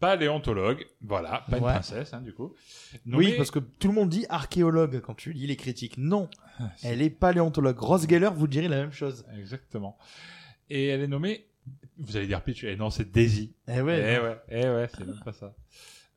paléontologue, 0.00 0.86
voilà, 1.02 1.44
pas 1.50 1.58
une 1.58 1.64
Ouais. 1.64 1.72
princesse, 1.72 2.14
hein, 2.14 2.20
du 2.22 2.32
coup. 2.32 2.54
Oui, 2.94 3.00
Nommée- 3.06 3.36
parce 3.36 3.50
que 3.50 3.58
tout 3.58 3.88
le 3.88 3.94
monde 3.94 4.08
dit 4.08 4.26
archéologue 4.28 5.00
quand 5.00 5.14
tu 5.14 5.32
lis 5.32 5.46
les 5.46 5.56
critiques. 5.56 5.98
Non, 5.98 6.30
Ah, 6.60 6.70
elle 6.82 7.02
est 7.02 7.10
paléontologue. 7.10 7.78
Ross 7.78 8.08
Geller 8.08 8.30
vous 8.34 8.46
dirait 8.46 8.68
la 8.68 8.76
même 8.76 8.92
chose. 8.92 9.24
Exactement. 9.36 9.98
Et 10.70 10.86
elle 10.86 11.00
est 11.02 11.08
nommée, 11.08 11.46
vous 11.98 12.16
allez 12.16 12.26
dire 12.26 12.42
Peach, 12.42 12.64
eh 12.64 12.76
non, 12.76 12.90
c'est 12.90 13.10
Daisy. 13.10 13.54
Eh 13.68 13.80
ouais. 13.80 14.16
eh 14.16 14.22
ouais, 14.24 14.36
eh 14.48 14.68
ouais, 14.68 14.88
c'est 14.96 15.04
même 15.06 15.20
pas 15.24 15.32
ça. 15.32 15.54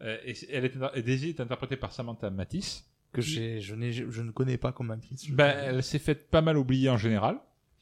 Euh, 0.01 0.17
et, 0.25 0.33
c'est- 0.35 0.47
elle 0.51 0.65
est, 0.65 0.73
et 0.95 1.01
Daisy 1.01 1.29
est 1.29 1.39
interprétée 1.39 1.75
par 1.75 1.91
Samantha 1.91 2.29
Matisse. 2.29 2.87
que 3.13 3.21
j'ai, 3.21 3.59
je, 3.59 3.75
n'ai, 3.75 3.91
je 3.91 4.21
ne 4.21 4.31
connais 4.31 4.55
pas 4.57 4.71
comme 4.71 4.89
actrice. 4.91 5.25
Je- 5.27 5.33
Ben, 5.33 5.53
elle 5.65 5.83
s'est 5.83 5.99
faite 5.99 6.29
pas 6.29 6.39
mal 6.41 6.57
oublier 6.57 6.89
en 6.89 6.95
général. 6.97 7.39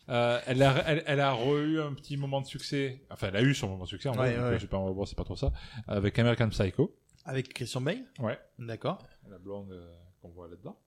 Euh, 0.09 0.39
elle 0.47 0.61
a, 0.63 0.83
elle, 0.89 1.03
elle 1.05 1.19
a 1.21 1.35
eu 1.45 1.79
un 1.79 1.93
petit 1.93 2.17
moment 2.17 2.41
de 2.41 2.47
succès. 2.47 3.03
Enfin, 3.11 3.27
elle 3.27 3.35
a 3.35 3.41
eu 3.41 3.53
son 3.53 3.67
moment 3.69 3.83
de 3.83 3.89
succès. 3.89 4.09
En 4.09 4.13
Ouais, 4.13 4.33
vrai, 4.35 4.57
ouais. 4.57 4.63
euh, 4.63 4.67
Bros, 4.93 5.05
c'est 5.05 5.17
pas 5.17 5.23
trop 5.23 5.35
ça. 5.35 5.51
Avec 5.87 6.17
American 6.17 6.49
Psycho. 6.49 6.95
Avec 7.25 7.53
Christian 7.53 7.81
Bale 7.81 8.03
Ouais. 8.19 8.39
D'accord. 8.57 8.99
La 9.29 9.37
blonde 9.37 9.71
euh, 9.71 9.93
qu'on 10.21 10.29
voit 10.29 10.47
là-dedans. 10.47 10.77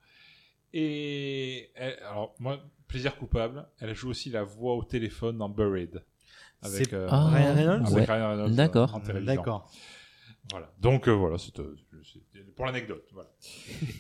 Et 0.73 1.71
elle- 1.75 1.99
alors, 2.09 2.35
moi, 2.39 2.59
plaisir 2.89 3.17
coupable. 3.17 3.67
Elle 3.81 3.95
joue 3.95 4.11
aussi 4.11 4.31
la 4.31 4.43
voix 4.43 4.75
au 4.75 4.85
téléphone 4.85 5.39
dans 5.39 5.49
Buried. 5.49 6.03
Avec, 6.63 6.87
C'est 6.87 6.93
euh, 6.95 7.09
Ah, 7.11 7.29
Ryan 7.29 7.55
Reynolds 7.55 7.87
avec 7.87 8.09
ouais. 8.09 8.15
Ryan 8.15 8.31
Reynolds, 8.31 8.55
D'accord. 8.57 9.01
D'accord. 9.23 9.71
Voilà. 10.51 10.73
Donc 10.81 11.09
euh, 11.09 11.13
voilà, 11.13 11.39
c'est 11.39 11.59
euh, 11.61 11.77
pour 12.57 12.67
l'anecdote. 12.67 13.05
Voilà. 13.13 13.31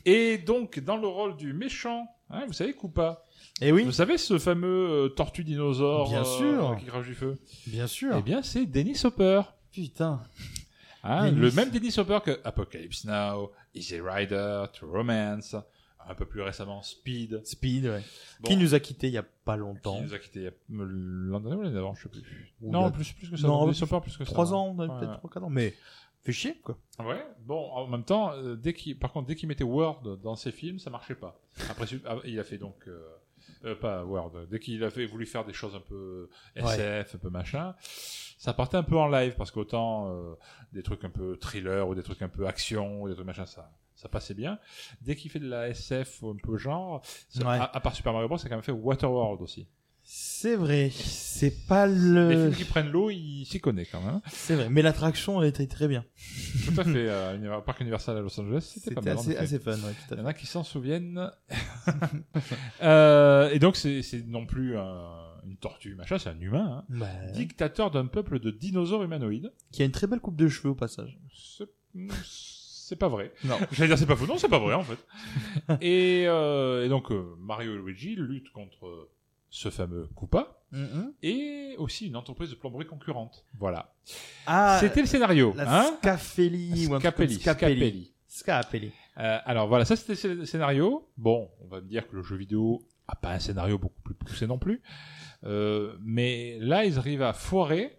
Et 0.05 0.39
donc 0.39 0.81
dans 0.81 0.97
le 0.97 1.07
rôle 1.07 1.37
du 1.37 1.53
méchant, 1.53 2.07
hein, 2.31 2.45
vous 2.47 2.53
savez 2.53 2.73
Koopa. 2.75 3.23
Et 3.61 3.71
oui, 3.73 3.85
Vous 3.85 3.93
savez 3.93 4.19
ce 4.19 4.39
fameux 4.39 4.89
euh, 4.91 5.09
tortue 5.09 5.45
dinosaure 5.45 6.09
Bien 6.09 6.23
euh, 6.23 6.25
sûr. 6.25 6.77
qui 6.79 6.87
crache 6.87 7.07
du 7.07 7.15
feu? 7.15 7.39
Bien 7.67 7.87
sûr. 7.87 8.17
Eh 8.19 8.23
bien, 8.23 8.43
c'est 8.43 8.67
Dennis 8.67 9.01
Hopper. 9.05 9.43
Putain. 9.73 10.23
Hein, 11.05 11.27
Dennis. 11.31 11.41
Le 11.41 11.51
même 11.53 11.71
Dennis 11.71 11.95
Hopper 11.99 12.19
que 12.25 12.41
Apocalypse 12.45 13.05
Now, 13.05 13.51
Easy 13.75 14.01
Rider, 14.01 14.65
True 14.73 14.91
Romance, 14.91 15.57
un 16.09 16.15
peu 16.15 16.25
plus 16.25 16.43
récemment 16.43 16.83
Speed. 16.83 17.41
Speed, 17.45 17.87
ouais. 17.87 18.03
Bon, 18.41 18.49
Qui 18.51 18.57
nous 18.57 18.75
a 18.75 18.81
quittés 18.81 19.09
il 19.09 19.13
y 19.15 19.19
a 19.19 19.23
pas 19.45 19.55
qui 19.55 19.61
longtemps. 19.61 20.01
nous 20.01 20.15
a 20.15 20.19
quitté 20.19 20.41
il 20.41 20.45
y 20.45 20.49
a- 20.49 20.53
l'an 20.71 21.41
dernier 21.41 21.57
ou 21.57 21.63
l'année 21.63 21.75
d'avant, 21.75 21.95
je 21.95 22.03
sais 22.05 22.09
plus. 22.09 22.53
Ou 22.61 22.71
non, 22.71 22.91
plus, 22.91 23.13
plus 23.13 23.31
que 23.31 23.37
ça. 23.37 23.47
Non, 23.47 23.67
Dennis 23.67 23.83
Hopper 23.83 24.01
plus 24.01 24.17
que 24.17 24.25
ça. 24.25 24.31
3 24.33 24.53
ans, 24.55 24.75
Ouais. 24.77 24.87
peut-être 24.89 25.19
3 25.19 25.31
4 25.31 25.45
ans. 25.45 25.51
Mais 25.51 25.75
fait 26.23 26.33
chier, 26.33 26.55
quoi. 26.63 26.79
Ouais, 27.01 27.25
bon, 27.47 27.71
en 27.73 27.87
même 27.89 28.05
temps, 28.05 28.33
euh, 28.35 28.55
dès 28.57 28.73
qu'il, 28.75 28.97
par 28.99 29.13
contre, 29.13 29.27
dès 29.29 29.35
qu'il 29.37 29.49
mettait 29.49 29.65
Word 29.65 30.19
dans 30.23 30.37
ses 30.37 30.53
films, 30.53 30.79
ça 30.79 30.91
marchait 30.91 31.15
pas. 31.17 31.41
Après, 31.71 31.87
ah, 32.07 32.17
il 32.25 32.39
a 32.39 32.45
fait 32.45 32.59
donc, 32.59 32.77
euh, 32.87 33.01
euh, 33.65 33.75
pas 33.75 34.05
Word, 34.05 34.33
dès 34.51 34.59
qu'il 34.59 34.83
a 34.85 34.91
fait, 34.91 35.07
voulu 35.07 35.27
faire 35.27 35.45
des 35.45 35.53
choses 35.53 35.75
un 35.75 35.81
peu 35.81 36.29
SF, 36.55 37.15
un 37.15 37.19
peu 37.19 37.31
machin, 37.31 37.75
ça 38.39 38.53
partait 38.53 38.77
un 38.77 38.83
peu 38.83 38.97
en 38.97 39.09
live, 39.09 39.35
parce 39.37 39.51
qu'autant 39.51 40.09
euh, 40.11 40.35
des 40.73 40.83
trucs 40.83 41.05
un 41.05 41.11
peu 41.11 41.37
thriller 41.37 41.87
ou 41.89 41.95
des 41.95 42.03
trucs 42.03 42.23
un 42.23 42.29
peu 42.29 42.47
action 42.47 43.03
ou 43.03 43.09
des 43.09 43.15
trucs 43.15 43.27
machin, 43.27 43.47
ça, 43.47 43.71
ça 43.95 44.09
passait 44.09 44.35
bien. 44.35 44.59
Dès 45.01 45.15
qu'il 45.17 45.31
fait 45.31 45.39
de 45.39 45.49
la 45.49 45.69
SF 45.69 46.23
ou 46.23 46.31
un 46.31 46.37
peu 46.37 46.57
genre, 46.57 47.03
ça- 47.29 47.45
Ouais. 47.45 47.59
à, 47.59 47.65
à 47.65 47.81
part 47.81 47.95
Super 47.95 48.13
Mario 48.13 48.29
Bros, 48.29 48.39
ça 48.39 48.47
a 48.47 48.49
quand 48.49 48.57
même 48.57 48.63
fait 48.65 48.73
Waterworld 48.73 49.41
aussi. 49.43 49.67
C'est 50.15 50.57
vrai. 50.57 50.91
C'est 50.93 51.67
pas 51.67 51.87
Les 51.87 51.95
le. 51.95 52.31
films 52.31 52.55
qui 52.55 52.65
prennent 52.65 52.91
l'eau, 52.91 53.09
il 53.09 53.47
s'y 53.47 53.61
connaît 53.61 53.87
quand 53.87 54.03
même. 54.03 54.21
C'est 54.31 54.57
vrai. 54.57 54.69
Mais 54.69 54.83
l'attraction, 54.83 55.41
elle 55.41 55.49
était 55.49 55.67
très 55.67 55.89
bien. 55.89 56.05
Tout 56.67 56.79
à 56.81 56.85
fait, 56.85 57.09
euh, 57.09 57.61
Parc 57.61 57.81
Universal 57.81 58.19
à 58.19 58.21
Los 58.21 58.39
Angeles, 58.39 58.73
c'était 58.75 58.95
pas 58.95 59.01
C'était 59.01 59.11
mal. 59.15 59.39
en 59.39 59.43
assez, 59.43 59.59
fun, 59.59 59.71
ouais, 59.73 59.79
tout 59.79 59.87
à 59.87 59.93
Il 60.11 60.13
y 60.13 60.17
fait. 60.17 60.21
en 60.21 60.27
a 60.27 60.35
qui 60.35 60.47
s'en 60.47 60.65
souviennent. 60.65 61.31
Euh, 62.83 63.51
et 63.51 63.59
donc, 63.59 63.77
c'est 63.77 64.03
non 64.27 64.45
plus 64.47 64.77
un- 64.77 65.41
une 65.45 65.57
tortue, 65.57 65.95
machin, 65.95 66.19
c'est 66.19 66.29
un 66.31 66.41
humain. 66.41 66.79
hein. 66.83 66.85
Bah, 66.91 67.07
Dictateur 67.33 67.91
d'un 67.91 68.07
peuple 68.07 68.39
de 68.39 68.51
dinosaures 68.51 69.03
humanoïdes. 69.05 69.53
qui 69.71 69.83
a 69.83 69.85
une 69.85 69.93
très 69.93 70.07
belle 70.07 70.21
coupe 70.21 70.37
de 70.37 70.49
cheveux 70.49 70.71
au 70.71 70.75
passage. 70.75 71.19
C'est- 71.35 71.65
C'est 72.25 72.97
pas 72.97 73.09
vrai. 73.09 73.33
Non. 73.45 73.57
J'allais 73.73 73.89
dire 73.89 73.99
c'est 73.99 74.07
pas 74.07 74.17
faux. 74.17 74.27
Non, 74.27 74.37
c'est 74.39 74.49
pas 74.49 74.59
vrai 74.59 74.75
en 74.75 74.83
fait. 74.83 74.99
et, 75.81 76.25
euh, 76.27 76.85
et 76.85 76.89
donc, 76.89 77.11
euh, 77.11 77.35
Mario 77.39 77.75
et 77.75 77.79
Luigi 77.79 78.15
luttent 78.17 78.51
contre 78.53 79.09
ce 79.53 79.69
fameux 79.69 80.09
Koopa 80.17 80.59
et 81.23 81.75
aussi 81.77 82.07
une 82.07 82.17
entreprise 82.17 82.49
de 82.49 82.55
plomberie 82.55 82.87
concurrente. 82.87 83.45
Voilà. 83.59 83.95
Ah, 84.47 84.79
C'était 84.81 85.03
le 85.03 85.07
scénario. 85.07 85.53
la 85.55 85.81
hein 85.81 85.85
ou 85.85 85.95
un 85.95 85.99
Scapelli. 85.99 86.87
Scapelli. 86.87 87.35
Scapelli. 87.39 88.15
Scapelli. 88.27 88.93
Euh, 89.19 89.39
alors 89.45 89.69
voilà, 89.69 89.85
ça 89.85 89.95
c'était 89.95 90.29
le 90.35 90.47
scénario. 90.47 91.07
Bon, 91.19 91.51
on 91.61 91.67
va 91.69 91.83
me 91.83 91.87
dire 91.87 92.09
que 92.09 92.17
le 92.17 92.23
jeu 92.23 92.37
vidéo 92.37 92.89
a 93.07 93.15
pas 93.15 93.33
un 93.33 93.39
scénario 93.39 93.77
beaucoup 93.79 94.01
plus 94.01 94.15
poussé 94.15 94.47
non 94.47 94.59
plus. 94.59 94.83
Euh, 95.45 95.97
mais 96.01 96.57
là, 96.61 96.87
ils 96.87 96.97
arrivent 96.99 97.23
à 97.23 97.35
foirer 97.35 97.99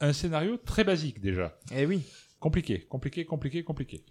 un 0.00 0.12
scénario 0.12 0.56
très 0.56 0.82
basique 0.82 1.20
déjà. 1.20 1.56
Eh 1.72 1.86
oui. 1.86 2.02
Compliqué, 2.44 2.80
compliqué, 2.90 3.24
compliqué, 3.24 3.64
compliqué. 3.64 4.02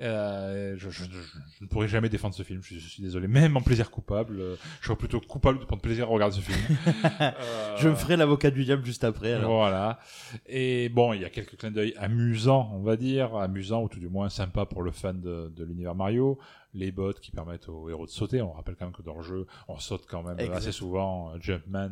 Euh, 0.00 0.76
je, 0.78 0.90
je- 0.90 1.02
je- 1.02 1.10
je 1.58 1.64
ne 1.64 1.66
pourrai 1.66 1.88
jamais 1.88 2.08
défendre 2.08 2.32
ce 2.32 2.44
film, 2.44 2.60
je, 2.62 2.66
suis- 2.68 2.78
je 2.78 2.88
suis 2.88 3.02
désolé. 3.02 3.26
Même 3.26 3.56
en 3.56 3.62
plaisir 3.62 3.90
coupable, 3.90 4.38
euh, 4.40 4.54
je 4.80 4.86
serais 4.86 4.96
plutôt 4.96 5.20
coupable 5.20 5.58
de 5.58 5.64
prendre 5.64 5.82
plaisir 5.82 6.04
à 6.04 6.08
regarder 6.10 6.36
ce 6.36 6.40
film. 6.40 6.56
Euh, 7.20 7.76
Je 7.78 7.88
me 7.88 7.96
ferai 7.96 8.16
l'avocat 8.16 8.52
du 8.52 8.64
diable 8.64 8.84
juste 8.86 9.02
après. 9.02 9.32
Alors. 9.32 9.50
voilà. 9.56 9.98
Et 10.46 10.88
bon, 10.88 11.14
il 11.14 11.22
y 11.22 11.24
a 11.24 11.30
quelques 11.30 11.56
clins 11.56 11.72
d'œil 11.72 11.94
amusants, 11.96 12.70
on 12.74 12.82
va 12.82 12.96
dire, 12.96 13.34
amusants 13.34 13.82
ou 13.82 13.88
tout 13.88 13.98
du 13.98 14.08
moins 14.08 14.28
sympas 14.28 14.66
pour 14.66 14.82
le 14.82 14.92
fan 14.92 15.20
de, 15.20 15.52
de 15.56 15.64
l'univers 15.64 15.96
Mario. 15.96 16.38
Les 16.74 16.90
bottes 16.90 17.20
qui 17.20 17.30
permettent 17.30 17.68
aux 17.68 17.88
héros 17.88 18.04
de 18.04 18.10
sauter. 18.10 18.42
On 18.42 18.52
rappelle 18.52 18.74
quand 18.74 18.86
même 18.86 18.94
que 18.94 19.02
dans 19.02 19.14
le 19.14 19.22
jeu, 19.22 19.46
on 19.68 19.78
saute 19.78 20.06
quand 20.06 20.24
même 20.24 20.38
Exact. 20.40 20.56
assez 20.56 20.72
souvent 20.72 21.30
euh, 21.30 21.38
Jumpman 21.40 21.90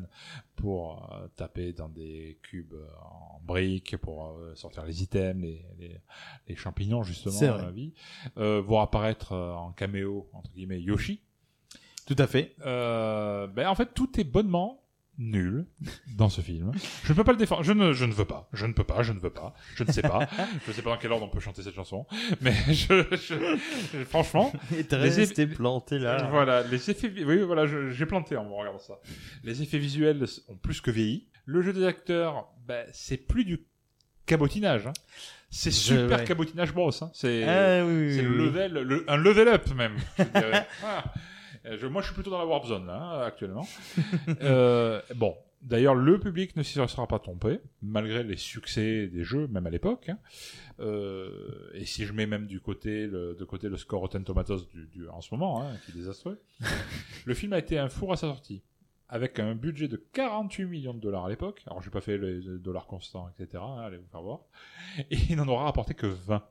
pour 0.56 1.08
euh, 1.12 1.28
taper 1.36 1.72
dans 1.72 1.88
des 1.88 2.38
cubes 2.42 2.74
euh, 2.74 2.86
en 3.00 3.40
briques, 3.44 3.96
pour 3.98 4.26
euh, 4.26 4.54
sortir 4.56 4.84
les 4.84 5.02
items, 5.02 5.40
les, 5.40 5.64
les, 5.78 6.00
les 6.48 6.56
champignons 6.56 7.04
justement 7.04 7.40
dans 7.40 7.64
la 7.64 7.70
vie. 7.70 7.94
Euh, 8.38 8.60
voir 8.60 8.82
apparaître 8.82 9.32
en 9.34 9.70
caméo, 9.72 10.28
entre 10.32 10.50
guillemets, 10.52 10.80
Yoshi. 10.80 11.22
Tout 12.06 12.16
à 12.18 12.26
fait. 12.26 12.54
Ben 12.58 13.66
en 13.68 13.74
fait, 13.76 13.94
tout 13.94 14.18
est 14.18 14.24
bonnement 14.24 14.81
nul 15.22 15.66
dans 16.16 16.28
ce 16.28 16.40
film. 16.40 16.72
Je 17.04 17.12
ne 17.12 17.16
peux 17.16 17.24
pas 17.24 17.32
le 17.32 17.38
défendre. 17.38 17.62
Je 17.62 17.72
ne, 17.72 17.92
je 17.92 18.04
ne 18.04 18.12
veux 18.12 18.24
pas. 18.24 18.48
Je 18.52 18.66
ne 18.66 18.72
peux 18.72 18.84
pas. 18.84 19.02
Je 19.02 19.12
ne 19.12 19.20
veux 19.20 19.30
pas. 19.30 19.54
Je 19.76 19.84
ne 19.84 19.92
sais 19.92 20.02
pas. 20.02 20.28
je 20.64 20.70
ne 20.70 20.74
sais 20.74 20.82
pas 20.82 20.90
dans 20.90 20.96
quel 20.98 21.12
ordre 21.12 21.24
on 21.24 21.28
peut 21.28 21.40
chanter 21.40 21.62
cette 21.62 21.74
chanson. 21.74 22.06
Mais 22.40 22.52
je, 22.68 23.04
je- 23.12 23.56
je- 23.92 24.04
franchement, 24.04 24.52
Et 24.76 24.84
t'es 24.84 24.98
Les 24.98 25.10
resté 25.10 25.46
planté 25.46 25.98
là. 25.98 26.28
voilà, 26.30 26.62
les 26.64 26.90
effets, 26.90 27.08
vi- 27.08 27.24
oui, 27.24 27.38
voilà, 27.42 27.66
j'ai 27.90 28.06
planté 28.06 28.36
en 28.36 28.48
regardant 28.54 28.78
ça. 28.78 28.94
Les 29.44 29.62
effets 29.62 29.78
visuels 29.78 30.24
ont 30.48 30.56
plus 30.56 30.80
que 30.80 30.90
vieilli. 30.90 31.28
Le 31.44 31.62
jeu 31.62 31.72
des 31.72 31.84
acteurs, 31.84 32.48
ben, 32.66 32.86
c'est 32.92 33.16
plus 33.16 33.44
du 33.44 33.64
cabotinage. 34.26 34.86
hein. 34.86 34.92
C'est 35.50 35.70
super 35.70 36.18
ouais. 36.20 36.24
cabotinage 36.24 36.72
bros. 36.72 36.90
hein. 37.02 37.10
C'est, 37.12 37.44
Ah, 37.44 37.84
oui, 37.84 37.92
oui, 38.06 38.14
c'est 38.16 38.22
le 38.22 38.30
oui. 38.30 38.44
level, 38.46 38.72
le- 38.72 39.04
un 39.10 39.16
level 39.16 39.48
up 39.48 39.68
même. 39.74 39.96
Je 40.18 40.22
dirais. 40.24 40.66
Ah. 40.84 41.04
Euh, 41.66 41.76
je- 41.78 41.86
moi, 41.86 42.02
je 42.02 42.06
suis 42.06 42.14
plutôt 42.14 42.30
dans 42.30 42.38
la 42.38 42.46
warp 42.46 42.66
zone 42.66 42.86
là 42.86 42.96
hein, 42.96 43.20
actuellement. 43.22 43.66
Euh, 44.42 45.00
bon, 45.14 45.36
d'ailleurs, 45.62 45.94
le 45.94 46.18
public 46.18 46.56
ne 46.56 46.62
s'y 46.62 46.74
sera 46.74 47.06
pas 47.06 47.18
trompé, 47.18 47.60
malgré 47.82 48.24
les 48.24 48.36
succès 48.36 49.06
des 49.06 49.22
jeux, 49.24 49.46
même 49.48 49.66
à 49.66 49.70
l'époque. 49.70 50.08
hein. 50.08 50.18
Euh, 50.80 51.70
et 51.74 51.84
si 51.84 52.04
je 52.04 52.12
mets 52.12 52.26
même 52.26 52.46
du 52.46 52.60
côté 52.60 53.06
le, 53.06 53.34
de 53.38 53.44
côté 53.44 53.68
le 53.68 53.76
score 53.76 54.00
Rotten 54.00 54.24
Tomatoes 54.24 54.66
du, 54.72 54.86
du- 54.88 55.08
en 55.08 55.20
ce 55.20 55.32
moment, 55.34 55.62
hein, 55.62 55.76
qui 55.84 55.92
est 55.92 55.94
désastreux, 55.94 56.40
le 57.26 57.34
film 57.34 57.52
a 57.52 57.58
été 57.58 57.78
un 57.78 57.88
four 57.88 58.12
à 58.12 58.16
sa 58.16 58.26
sortie. 58.28 58.62
Avec 59.08 59.38
un 59.38 59.54
budget 59.54 59.88
de 59.88 59.98
48 60.14 60.64
millions 60.64 60.94
de 60.94 60.98
dollars 61.00 61.26
à 61.26 61.28
l'époque. 61.28 61.62
Alors, 61.66 61.82
j'ai 61.82 61.90
pas 61.90 62.00
fait 62.00 62.16
les 62.16 62.40
dollars 62.58 62.86
constants, 62.86 63.28
etc. 63.38 63.62
hein, 63.62 63.82
allez 63.82 63.98
vous 63.98 64.06
faire 64.10 64.22
voir. 64.22 64.40
Et 65.10 65.18
il 65.28 65.36
n'en 65.36 65.46
aura 65.48 65.64
rapporté 65.64 65.92
que 65.92 66.06
20. 66.06 66.42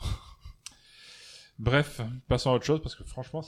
Bref, 1.58 2.00
passons 2.28 2.50
à 2.50 2.54
autre 2.54 2.64
chose 2.64 2.80
parce 2.82 2.94
que 2.94 3.04
franchement, 3.04 3.42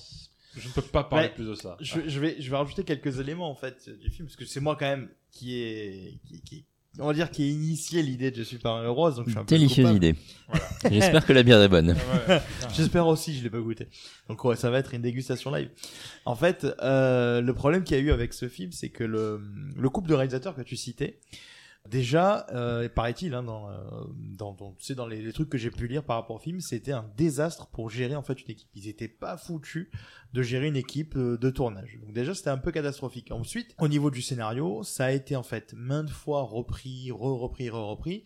je 0.56 0.68
ne 0.68 0.72
peux 0.72 0.82
pas 0.82 1.04
parler 1.04 1.28
plus 1.30 1.46
de 1.48 1.54
ça. 1.54 1.76
Je, 1.80 2.00
je 2.06 2.20
vais, 2.20 2.36
je 2.40 2.50
vais 2.50 2.56
rajouter 2.56 2.84
quelques 2.84 3.18
éléments 3.20 3.50
en 3.50 3.54
fait 3.54 3.88
du 4.00 4.10
film 4.10 4.26
parce 4.26 4.36
que 4.36 4.44
c'est 4.44 4.60
moi 4.60 4.76
quand 4.78 4.86
même 4.86 5.08
qui 5.30 5.56
est, 5.60 6.18
qui, 6.26 6.40
qui- 6.42 6.64
on 7.00 7.08
va 7.08 7.12
dire 7.12 7.28
qui 7.32 7.42
a 7.42 7.46
initié 7.46 8.02
l'idée 8.02 8.30
de 8.30 8.44
Super 8.44 8.74
Mario 8.74 8.94
Bros. 8.94 9.10
Donc 9.10 9.24
je 9.26 9.30
suis 9.30 9.38
un 9.40 9.44
peu 9.44 9.56
Délicieuse 9.56 9.90
idée. 9.96 10.14
J'espère 10.90 11.26
que 11.26 11.32
la 11.32 11.42
bière 11.42 11.60
est 11.60 11.68
bonne. 11.68 11.96
J'espère 12.72 13.08
aussi, 13.08 13.36
je 13.36 13.42
l'ai 13.42 13.50
pas 13.50 13.58
goûté. 13.58 13.88
Donc 14.28 14.44
ouais, 14.44 14.54
ça 14.54 14.70
va 14.70 14.78
être 14.78 14.94
une 14.94 15.02
dégustation 15.02 15.52
live. 15.52 15.70
En 16.24 16.36
fait, 16.36 16.64
euh, 16.82 17.40
le 17.40 17.52
problème 17.52 17.82
qu'il 17.82 17.96
y 17.96 18.00
a 18.00 18.02
eu 18.02 18.12
avec 18.12 18.32
ce 18.32 18.48
film, 18.48 18.70
c'est 18.70 18.90
que 18.90 19.02
le, 19.02 19.40
le 19.76 19.88
couple 19.90 20.08
de 20.08 20.14
réalisateurs 20.14 20.54
que 20.54 20.62
tu 20.62 20.76
citais, 20.76 21.18
déjà, 21.88 22.46
euh, 22.50 22.88
paraît-il, 22.88 23.34
hein, 23.34 23.42
dans, 23.42 23.68
euh, 23.68 23.74
dans, 24.16 24.52
dans, 24.52 24.72
tu 24.72 24.84
sais, 24.84 24.94
dans 24.94 25.06
les, 25.06 25.32
trucs 25.32 25.48
que 25.48 25.58
j'ai 25.58 25.70
pu 25.70 25.86
lire 25.86 26.04
par 26.04 26.16
rapport 26.16 26.36
au 26.36 26.38
film, 26.38 26.60
c'était 26.60 26.92
un 26.92 27.10
désastre 27.16 27.66
pour 27.68 27.90
gérer 27.90 28.16
en 28.16 28.22
fait 28.22 28.40
une 28.42 28.50
équipe. 28.50 28.68
Ils 28.74 28.88
étaient 28.88 29.08
pas 29.08 29.36
foutus 29.36 29.88
de 30.32 30.42
gérer 30.42 30.68
une 30.68 30.76
équipe 30.76 31.16
euh, 31.16 31.36
de 31.36 31.50
tournage. 31.50 31.98
Donc 32.00 32.12
déjà, 32.12 32.34
c'était 32.34 32.50
un 32.50 32.58
peu 32.58 32.72
catastrophique. 32.72 33.30
Ensuite, 33.30 33.74
au 33.78 33.88
niveau 33.88 34.10
du 34.10 34.22
scénario, 34.22 34.82
ça 34.82 35.06
a 35.06 35.10
été 35.12 35.36
en 35.36 35.42
fait 35.42 35.74
maintes 35.74 36.10
fois 36.10 36.42
repris, 36.42 37.10
re-repris, 37.10 37.70
re-repris. 37.70 38.24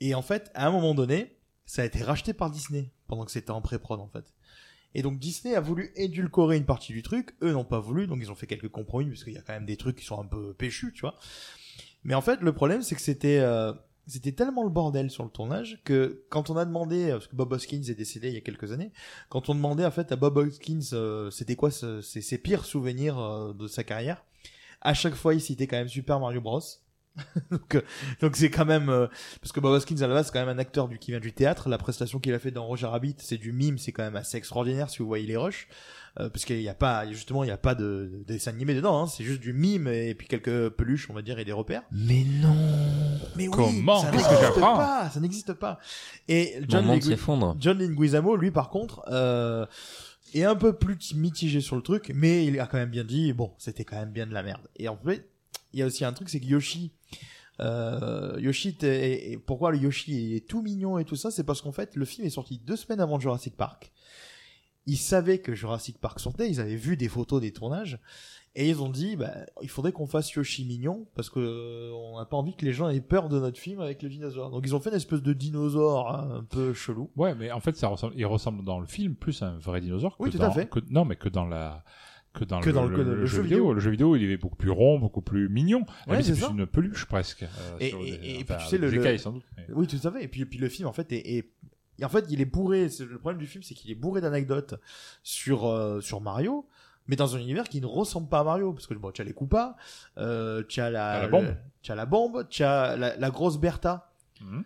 Et 0.00 0.14
en 0.14 0.22
fait, 0.22 0.50
à 0.54 0.66
un 0.66 0.70
moment 0.70 0.94
donné, 0.94 1.36
ça 1.66 1.82
a 1.82 1.84
été 1.84 2.02
racheté 2.02 2.32
par 2.32 2.50
Disney 2.50 2.90
pendant 3.06 3.24
que 3.24 3.30
c'était 3.30 3.50
en 3.50 3.60
pré-prod 3.60 4.00
en 4.00 4.08
fait. 4.08 4.32
Et 4.94 5.02
donc 5.02 5.18
Disney 5.18 5.54
a 5.54 5.60
voulu 5.60 5.90
édulcorer 5.96 6.56
une 6.56 6.66
partie 6.66 6.92
du 6.92 7.02
truc, 7.02 7.34
eux 7.42 7.52
n'ont 7.52 7.64
pas 7.64 7.80
voulu, 7.80 8.06
donc 8.06 8.18
ils 8.20 8.30
ont 8.30 8.34
fait 8.34 8.46
quelques 8.46 8.68
compromis 8.68 9.06
parce 9.06 9.24
qu'il 9.24 9.32
y 9.32 9.38
a 9.38 9.42
quand 9.42 9.54
même 9.54 9.64
des 9.64 9.76
trucs 9.76 9.96
qui 9.96 10.04
sont 10.04 10.20
un 10.20 10.26
peu 10.26 10.52
péchus, 10.54 10.92
tu 10.92 11.02
vois. 11.02 11.16
Mais 12.04 12.14
en 12.14 12.20
fait, 12.20 12.40
le 12.40 12.52
problème 12.52 12.82
c'est 12.82 12.94
que 12.94 13.00
c'était 13.00 13.38
euh, 13.38 13.72
c'était 14.06 14.32
tellement 14.32 14.64
le 14.64 14.70
bordel 14.70 15.10
sur 15.10 15.24
le 15.24 15.30
tournage 15.30 15.80
que 15.84 16.24
quand 16.28 16.50
on 16.50 16.56
a 16.56 16.64
demandé, 16.64 17.10
parce 17.10 17.28
que 17.28 17.36
Bob 17.36 17.52
Hoskins 17.52 17.82
est 17.82 17.94
décédé 17.94 18.28
il 18.28 18.34
y 18.34 18.38
a 18.38 18.40
quelques 18.40 18.72
années, 18.72 18.92
quand 19.28 19.48
on 19.48 19.54
demandait 19.54 19.84
en 19.84 19.90
fait 19.90 20.10
à 20.12 20.16
Bob 20.16 20.36
Hoskins 20.36 20.80
euh, 20.92 21.30
c'était 21.30 21.56
quoi 21.56 21.70
ses, 21.70 22.38
pires 22.38 22.64
souvenirs 22.64 23.18
euh, 23.18 23.52
de 23.52 23.68
sa 23.68 23.84
carrière, 23.84 24.24
à 24.80 24.94
chaque 24.94 25.14
fois 25.14 25.34
il 25.34 25.40
citait 25.40 25.66
quand 25.66 25.76
même 25.76 25.88
Super 25.88 26.18
Mario 26.18 26.40
Bros. 26.40 26.60
donc 27.50 27.74
euh, 27.74 27.82
donc 28.22 28.36
c'est 28.36 28.50
quand 28.50 28.64
même 28.64 28.88
euh, 28.88 29.06
parce 29.42 29.52
que 29.52 29.60
Bob 29.60 29.72
Hoskins 29.72 30.00
à 30.00 30.06
la 30.06 30.14
base 30.14 30.26
c'est 30.26 30.32
quand 30.32 30.46
même 30.46 30.56
un 30.56 30.58
acteur 30.58 30.88
qui 30.98 31.10
vient 31.10 31.20
du 31.20 31.34
théâtre 31.34 31.68
la 31.68 31.76
prestation 31.76 32.18
qu'il 32.18 32.32
a 32.32 32.38
fait 32.38 32.50
dans 32.50 32.64
Roger 32.64 32.86
Rabbit 32.86 33.16
c'est 33.18 33.36
du 33.36 33.52
mime 33.52 33.76
c'est 33.76 33.92
quand 33.92 34.02
même 34.02 34.16
assez 34.16 34.38
extraordinaire 34.38 34.88
si 34.88 35.00
vous 35.00 35.06
voyez 35.06 35.26
les 35.26 35.36
rushs 35.36 35.68
euh, 36.20 36.28
parce 36.28 36.44
qu'il 36.44 36.58
n'y 36.58 36.68
a 36.68 36.74
pas 36.74 37.06
justement 37.10 37.42
il 37.42 37.46
n'y 37.46 37.52
a 37.52 37.56
pas 37.56 37.74
de, 37.74 38.10
de 38.18 38.24
dessin 38.26 38.50
animé 38.50 38.74
dedans 38.74 39.02
hein, 39.02 39.06
c'est 39.06 39.24
juste 39.24 39.40
du 39.40 39.52
mime 39.52 39.88
et 39.88 40.14
puis 40.14 40.28
quelques 40.28 40.68
peluches 40.70 41.08
on 41.08 41.14
va 41.14 41.22
dire 41.22 41.38
et 41.38 41.44
des 41.44 41.52
repères. 41.52 41.82
Mais 41.90 42.24
non. 42.40 42.54
Mais 43.36 43.48
oui 43.48 43.54
Comment 43.54 44.00
ça 44.02 44.10
Qu'est-ce 44.10 44.24
que 44.24 44.28
n'existe 44.30 44.42
j'apprends 44.54 44.76
pas 44.76 45.10
ça 45.10 45.20
n'existe 45.20 45.52
pas. 45.54 45.78
Et 46.28 46.54
Mon 46.60 46.66
John, 46.68 46.84
monde 46.84 46.98
Legui- 47.00 47.08
s'effondre. 47.08 47.56
John 47.58 47.78
Leguizamo 47.78 48.36
lui 48.36 48.50
par 48.50 48.68
contre 48.70 49.02
euh, 49.08 49.64
est 50.34 50.44
un 50.44 50.54
peu 50.56 50.74
plus 50.74 51.14
mitigé 51.14 51.60
sur 51.60 51.76
le 51.76 51.82
truc 51.82 52.12
mais 52.14 52.44
il 52.46 52.60
a 52.60 52.66
quand 52.66 52.78
même 52.78 52.90
bien 52.90 53.04
dit 53.04 53.32
bon 53.32 53.52
c'était 53.58 53.84
quand 53.84 53.96
même 53.96 54.12
bien 54.12 54.26
de 54.26 54.34
la 54.34 54.42
merde. 54.42 54.68
Et 54.76 54.88
en 54.88 54.96
fait 54.98 55.28
il 55.72 55.80
y 55.80 55.82
a 55.82 55.86
aussi 55.86 56.04
un 56.04 56.12
truc 56.12 56.28
c'est 56.28 56.40
que 56.40 56.46
Yoshi 56.46 56.92
Euh, 57.60 58.34
Yoshi, 58.40 58.74
t'es- 58.74 59.30
et 59.32 59.36
pourquoi 59.38 59.70
le 59.70 59.78
Yoshi 59.78 60.34
est 60.34 60.48
tout 60.48 60.62
mignon 60.62 60.98
et 60.98 61.04
tout 61.04 61.16
ça, 61.16 61.30
c'est 61.30 61.44
parce 61.44 61.60
qu'en 61.60 61.70
fait, 61.70 61.94
le 61.94 62.04
film 62.04 62.26
est 62.26 62.30
sorti 62.30 62.58
deux 62.58 62.76
semaines 62.76 62.98
avant 63.00 63.20
Jurassic 63.20 63.56
Park. 63.56 63.91
Ils 64.86 64.96
savaient 64.96 65.38
que 65.38 65.54
Jurassic 65.54 65.98
Park 65.98 66.18
sortait, 66.20 66.48
ils 66.50 66.60
avaient 66.60 66.76
vu 66.76 66.96
des 66.96 67.08
photos 67.08 67.40
des 67.40 67.52
tournages, 67.52 68.00
et 68.54 68.68
ils 68.68 68.82
ont 68.82 68.90
dit, 68.90 69.16
bah, 69.16 69.32
il 69.62 69.68
faudrait 69.70 69.92
qu'on 69.92 70.06
fasse 70.06 70.30
Yoshi 70.32 70.64
mignon, 70.66 71.06
parce 71.14 71.30
que 71.30 71.38
euh, 71.40 71.92
on 71.94 72.18
n'a 72.18 72.24
pas 72.26 72.36
envie 72.36 72.54
que 72.56 72.64
les 72.64 72.72
gens 72.72 72.88
aient 72.88 73.00
peur 73.00 73.28
de 73.28 73.38
notre 73.38 73.58
film 73.58 73.80
avec 73.80 74.02
le 74.02 74.08
dinosaure. 74.08 74.50
Donc 74.50 74.64
ils 74.66 74.74
ont 74.74 74.80
fait 74.80 74.90
une 74.90 74.96
espèce 74.96 75.22
de 75.22 75.32
dinosaure 75.32 76.12
hein, 76.14 76.38
un 76.40 76.44
peu 76.44 76.74
chelou. 76.74 77.10
Ouais, 77.16 77.34
mais 77.34 77.50
en 77.52 77.60
fait, 77.60 77.76
ça 77.76 77.88
ressemble, 77.88 78.14
il 78.16 78.26
ressemble 78.26 78.64
dans 78.64 78.80
le 78.80 78.86
film 78.86 79.14
plus 79.14 79.40
à 79.42 79.46
un 79.50 79.58
vrai 79.58 79.80
dinosaure 79.80 80.16
que 80.18 80.22
Oui, 80.24 80.30
tout 80.30 80.38
dans, 80.38 80.48
à 80.48 80.50
fait. 80.50 80.68
que- 80.68 80.80
non, 80.90 81.04
mais 81.04 81.16
que 81.16 81.28
dans 81.28 81.46
la, 81.46 81.84
que 82.34 82.44
dans 82.44 82.60
Que 82.60 82.70
le, 82.70 82.72
dans 82.74 82.86
le- 82.86 83.14
le 83.20 83.26
jeu 83.26 83.42
vidéo. 83.42 83.72
Le 83.72 83.80
jeu 83.80 83.90
vidéo, 83.92 84.16
il 84.16 84.24
est 84.30 84.36
beaucoup 84.36 84.56
plus 84.56 84.70
rond, 84.70 84.98
beaucoup 84.98 85.22
plus 85.22 85.48
mignon. 85.48 85.84
Ouais, 86.08 86.22
c'est 86.22 86.38
une 86.50 86.66
peluche 86.66 87.06
presque. 87.06 87.44
euh, 87.44 87.76
Et- 87.78 87.88
sur 87.90 88.00
et- 88.00 88.04
des- 88.18 88.28
et 88.40 88.44
puis, 88.44 88.54
tu 88.58 88.66
sais, 88.66 88.78
le- 88.78 88.92
écailles, 88.92 89.18
sans 89.18 89.32
doute. 89.32 89.44
mais- 89.56 89.66
Oui, 89.74 89.86
tout 89.86 89.96
à 90.06 90.10
fait. 90.10 90.24
Et 90.24 90.28
puis, 90.28 90.44
puis 90.44 90.58
le 90.58 90.68
film, 90.68 90.88
en 90.88 90.92
fait, 90.92 91.10
est, 91.12 91.36
est- 91.38 91.50
en 92.02 92.08
fait, 92.08 92.24
il 92.30 92.40
est 92.40 92.44
bourré. 92.46 92.88
c'est- 92.88 93.04
Le 93.04 93.18
problème 93.18 93.38
du 93.40 93.46
film, 93.46 93.62
c'est 93.62 93.74
qu'il 93.74 93.90
est 93.90 93.94
bourré 93.94 94.20
d'anecdotes 94.20 94.74
sur 95.22 95.66
euh, 95.68 96.00
sur 96.00 96.20
Mario, 96.20 96.66
mais 97.06 97.16
dans 97.16 97.36
un 97.36 97.38
univers 97.38 97.64
qui 97.68 97.80
ne 97.80 97.86
ressemble 97.86 98.28
pas 98.28 98.40
à 98.40 98.44
Mario, 98.44 98.72
parce 98.72 98.86
que 98.86 98.94
bon, 98.94 99.10
tu 99.12 99.20
as 99.20 99.24
les 99.24 99.34
Koopas, 99.34 99.76
euh, 100.18 100.62
tu 100.68 100.80
as 100.80 100.90
la, 100.90 101.22
la 101.22 101.28
bombe. 101.28 101.56
tu 101.82 101.92
as 101.92 101.94
la 101.94 102.06
bombe, 102.06 102.46
tu 102.48 102.62
as 102.64 102.96
la, 102.96 103.16
la 103.16 103.30
grosse 103.30 103.58
Bertha, 103.58 104.10
Mhm. 104.40 104.64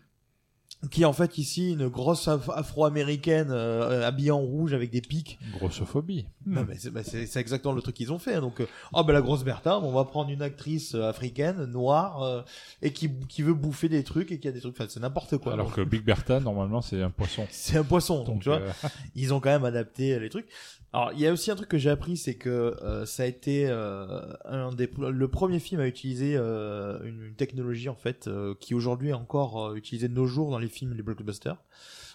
Qui 0.91 1.03
est 1.03 1.07
en 1.07 1.13
fait 1.13 1.39
ici 1.39 1.73
une 1.73 1.89
grosse 1.89 2.29
af- 2.29 2.51
afro-américaine 2.55 3.49
euh, 3.51 4.07
habillée 4.07 4.31
en 4.31 4.41
rouge 4.41 4.73
avec 4.75 4.91
des 4.91 5.01
pics. 5.01 5.39
Grossophobie. 5.59 6.27
Non, 6.47 6.65
mais 6.69 6.77
c'est 6.79 6.91
bah, 6.91 7.01
exactement 7.37 7.75
le 7.75 7.83
truc 7.83 7.97
qu'ils 7.97 8.13
ont 8.13 8.19
fait. 8.19 8.35
hein. 8.35 8.41
Donc, 8.41 8.61
euh, 8.61 8.67
oh 8.93 9.03
ben 9.05 9.13
la 9.13 9.21
grosse 9.23 9.43
Bertha, 9.45 9.79
on 9.81 9.93
va 9.93 10.05
prendre 10.05 10.31
une 10.31 10.43
actrice 10.43 10.95
euh, 10.95 11.09
africaine, 11.09 11.65
noire, 11.65 12.23
euh, 12.23 12.43
et 12.83 12.93
qui, 12.93 13.11
qui 13.29 13.43
veut 13.43 13.55
bouffer 13.55 13.89
des 13.89 14.05
trucs 14.05 14.31
et 14.33 14.39
qui 14.39 14.47
a 14.49 14.53
des 14.53 14.61
trucs. 14.61 14.75
Enfin, 14.79 14.87
c'est 14.89 15.01
n'importe 15.01 15.39
quoi. 15.39 15.55
Alors 15.55 15.67
Donc, 15.67 15.77
que 15.77 15.81
Big 15.83 16.03
Bertha, 16.05 16.39
normalement, 16.41 16.83
c'est 16.83 17.03
un 17.03 17.11
poisson. 17.11 17.47
c'est 17.51 17.79
un 17.79 17.85
poisson. 17.85 18.19
Donc, 18.19 18.27
Donc, 18.27 18.43
tu 18.43 18.49
vois, 18.49 18.59
euh, 18.59 18.71
ils 19.15 19.33
ont 19.35 19.41
quand 19.41 19.51
même 19.51 19.65
adapté 19.65 20.19
les 20.21 20.29
trucs. 20.29 20.49
Alors, 20.93 21.13
il 21.13 21.21
y 21.21 21.27
a 21.27 21.33
aussi 21.33 21.51
un 21.51 21.57
truc 21.57 21.69
que 21.69 21.77
j'ai 21.79 21.91
appris, 21.91 22.17
c'est 22.17 22.37
que 22.37 22.49
euh, 22.49 23.05
ça 23.05 23.25
a 23.25 23.27
été 23.27 23.67
euh, 23.69 24.23
un 24.45 24.73
des 24.73 24.89
le 24.97 25.29
premier 25.29 25.59
film 25.59 25.81
à 25.81 25.87
utiliser 25.87 26.37
euh, 26.37 27.03
une, 27.05 27.23
une 27.25 27.35
technologie 27.35 27.89
en 27.91 27.97
fait 27.97 28.29
euh, 28.29 28.55
qui 28.59 28.73
aujourd'hui 28.73 29.11
est 29.11 29.15
encore 29.15 29.67
euh, 29.67 29.75
utilisée 29.75 30.09
de 30.09 30.15
nos 30.15 30.27
jours 30.27 30.51
dans 30.51 30.59
les 30.59 30.69
films 30.69 30.95
les 30.95 31.03
blockbusters. 31.03 31.63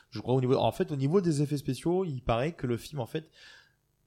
Je 0.10 0.20
crois 0.20 0.34
au 0.34 0.42
niveau 0.42 0.56
en 0.56 0.72
fait 0.72 0.92
au 0.92 0.96
niveau 0.96 1.22
des 1.22 1.44
effets 1.44 1.58
spéciaux, 1.58 2.06
il 2.06 2.22
paraît 2.22 2.54
que 2.54 2.66
le 2.66 2.78
film 2.78 3.02
en 3.02 3.06
fait 3.06 3.30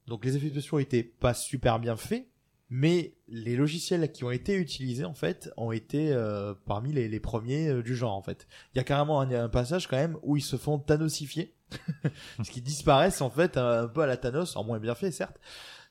donc 0.09 0.25
les 0.25 0.37
effets 0.37 0.49
spéciaux 0.49 0.81
étaient 0.81 1.05
pas 1.05 1.35
super 1.35 1.79
bien 1.79 1.97
faits, 1.97 2.27
mais 2.69 3.15
les 3.29 3.57
logiciels 3.57 4.11
qui 4.11 4.25
ont 4.25 4.31
été 4.31 4.55
utilisés 4.57 5.05
en 5.05 5.15
fait 5.15 5.51
ont 5.57 5.71
été 5.73 6.13
euh, 6.13 6.53
parmi 6.67 6.93
les, 6.93 7.09
les 7.09 7.21
premiers 7.21 7.83
du 7.83 7.95
genre 7.95 8.15
en 8.17 8.23
fait. 8.23 8.49
Il 8.75 8.79
y 8.79 8.81
a 8.81 8.85
carrément 8.85 9.21
un, 9.21 9.31
un 9.31 9.49
passage 9.49 9.87
quand 9.87 9.97
même 9.99 10.19
où 10.23 10.37
ils 10.37 10.43
se 10.43 10.57
font 10.57 10.79
thanosifier, 10.79 11.55
parce 12.37 12.49
qu'ils 12.51 12.63
disparaissent 12.63 13.21
en 13.21 13.31
fait 13.31 13.57
un, 13.57 13.89
peu 13.89 14.03
à 14.03 14.07
la 14.07 14.17
Thanos, 14.17 14.57
en 14.57 14.65
moins 14.65 14.79
bien 14.79 14.95
fait 14.95 15.11
certes, 15.11 15.39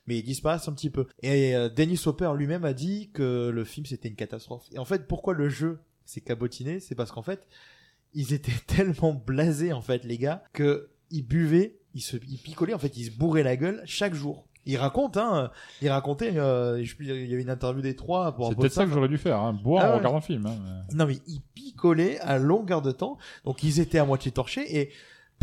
mais 0.06 0.18
ils 0.18 0.22
disparaissent 0.22 0.68
un 0.68 0.72
petit 0.72 0.90
peu. 0.90 1.06
Et 1.22 1.54
euh, 1.54 1.68
Dennis 1.68 2.02
Hopper 2.06 2.32
lui-même 2.36 2.64
a 2.64 2.72
dit 2.72 3.10
que 3.12 3.50
le 3.52 3.64
film 3.64 3.86
c'était 3.86 4.08
une 4.08 4.16
catastrophe. 4.16 4.64
Et 4.72 4.78
en 4.78 4.84
fait, 4.84 5.06
pourquoi 5.06 5.34
le 5.34 5.48
jeu 5.48 5.80
s'est 6.04 6.20
cabotiné, 6.20 6.80
c'est 6.80 6.94
parce 6.94 7.12
qu'en 7.12 7.22
fait 7.22 7.46
ils 8.14 8.32
étaient 8.32 8.52
tellement 8.66 9.12
blasés 9.12 9.72
en 9.72 9.82
fait 9.82 10.04
les 10.04 10.18
gars 10.18 10.42
que 10.52 10.90
ils 11.10 11.22
buvaient, 11.26 11.78
ils 11.94 12.00
se 12.00 12.16
ils 12.28 12.38
picolaient 12.38 12.74
en 12.74 12.78
fait, 12.78 12.96
ils 12.96 13.06
se 13.06 13.10
bourraient 13.10 13.42
la 13.42 13.56
gueule 13.56 13.82
chaque 13.84 14.14
jour. 14.14 14.46
Il 14.66 14.78
raconte 14.78 15.18
hein, 15.18 15.50
il 15.82 15.90
racontait 15.90 16.38
euh, 16.38 16.82
je 16.82 16.94
il 17.00 17.06
y 17.06 17.34
avait 17.34 17.42
une 17.42 17.50
interview 17.50 17.82
des 17.82 17.94
trois 17.94 18.34
pour 18.34 18.48
c'est 18.48 18.54
peut-être 18.56 18.72
ça 18.72 18.86
que 18.86 18.90
j'aurais 18.90 19.08
dû 19.08 19.18
faire, 19.18 19.38
hein, 19.38 19.52
boire 19.52 19.84
Ah 19.84 19.92
en 19.92 19.96
regardant 19.98 20.18
le 20.18 20.24
film. 20.24 20.46
hein, 20.46 20.56
Non 20.94 21.06
mais 21.06 21.18
ils 21.26 21.42
picolaient 21.54 22.18
à 22.20 22.38
longueur 22.38 22.80
de 22.80 22.90
temps, 22.90 23.18
donc 23.44 23.62
ils 23.62 23.78
étaient 23.78 23.98
à 23.98 24.06
moitié 24.06 24.30
torchés 24.30 24.80
et 24.80 24.90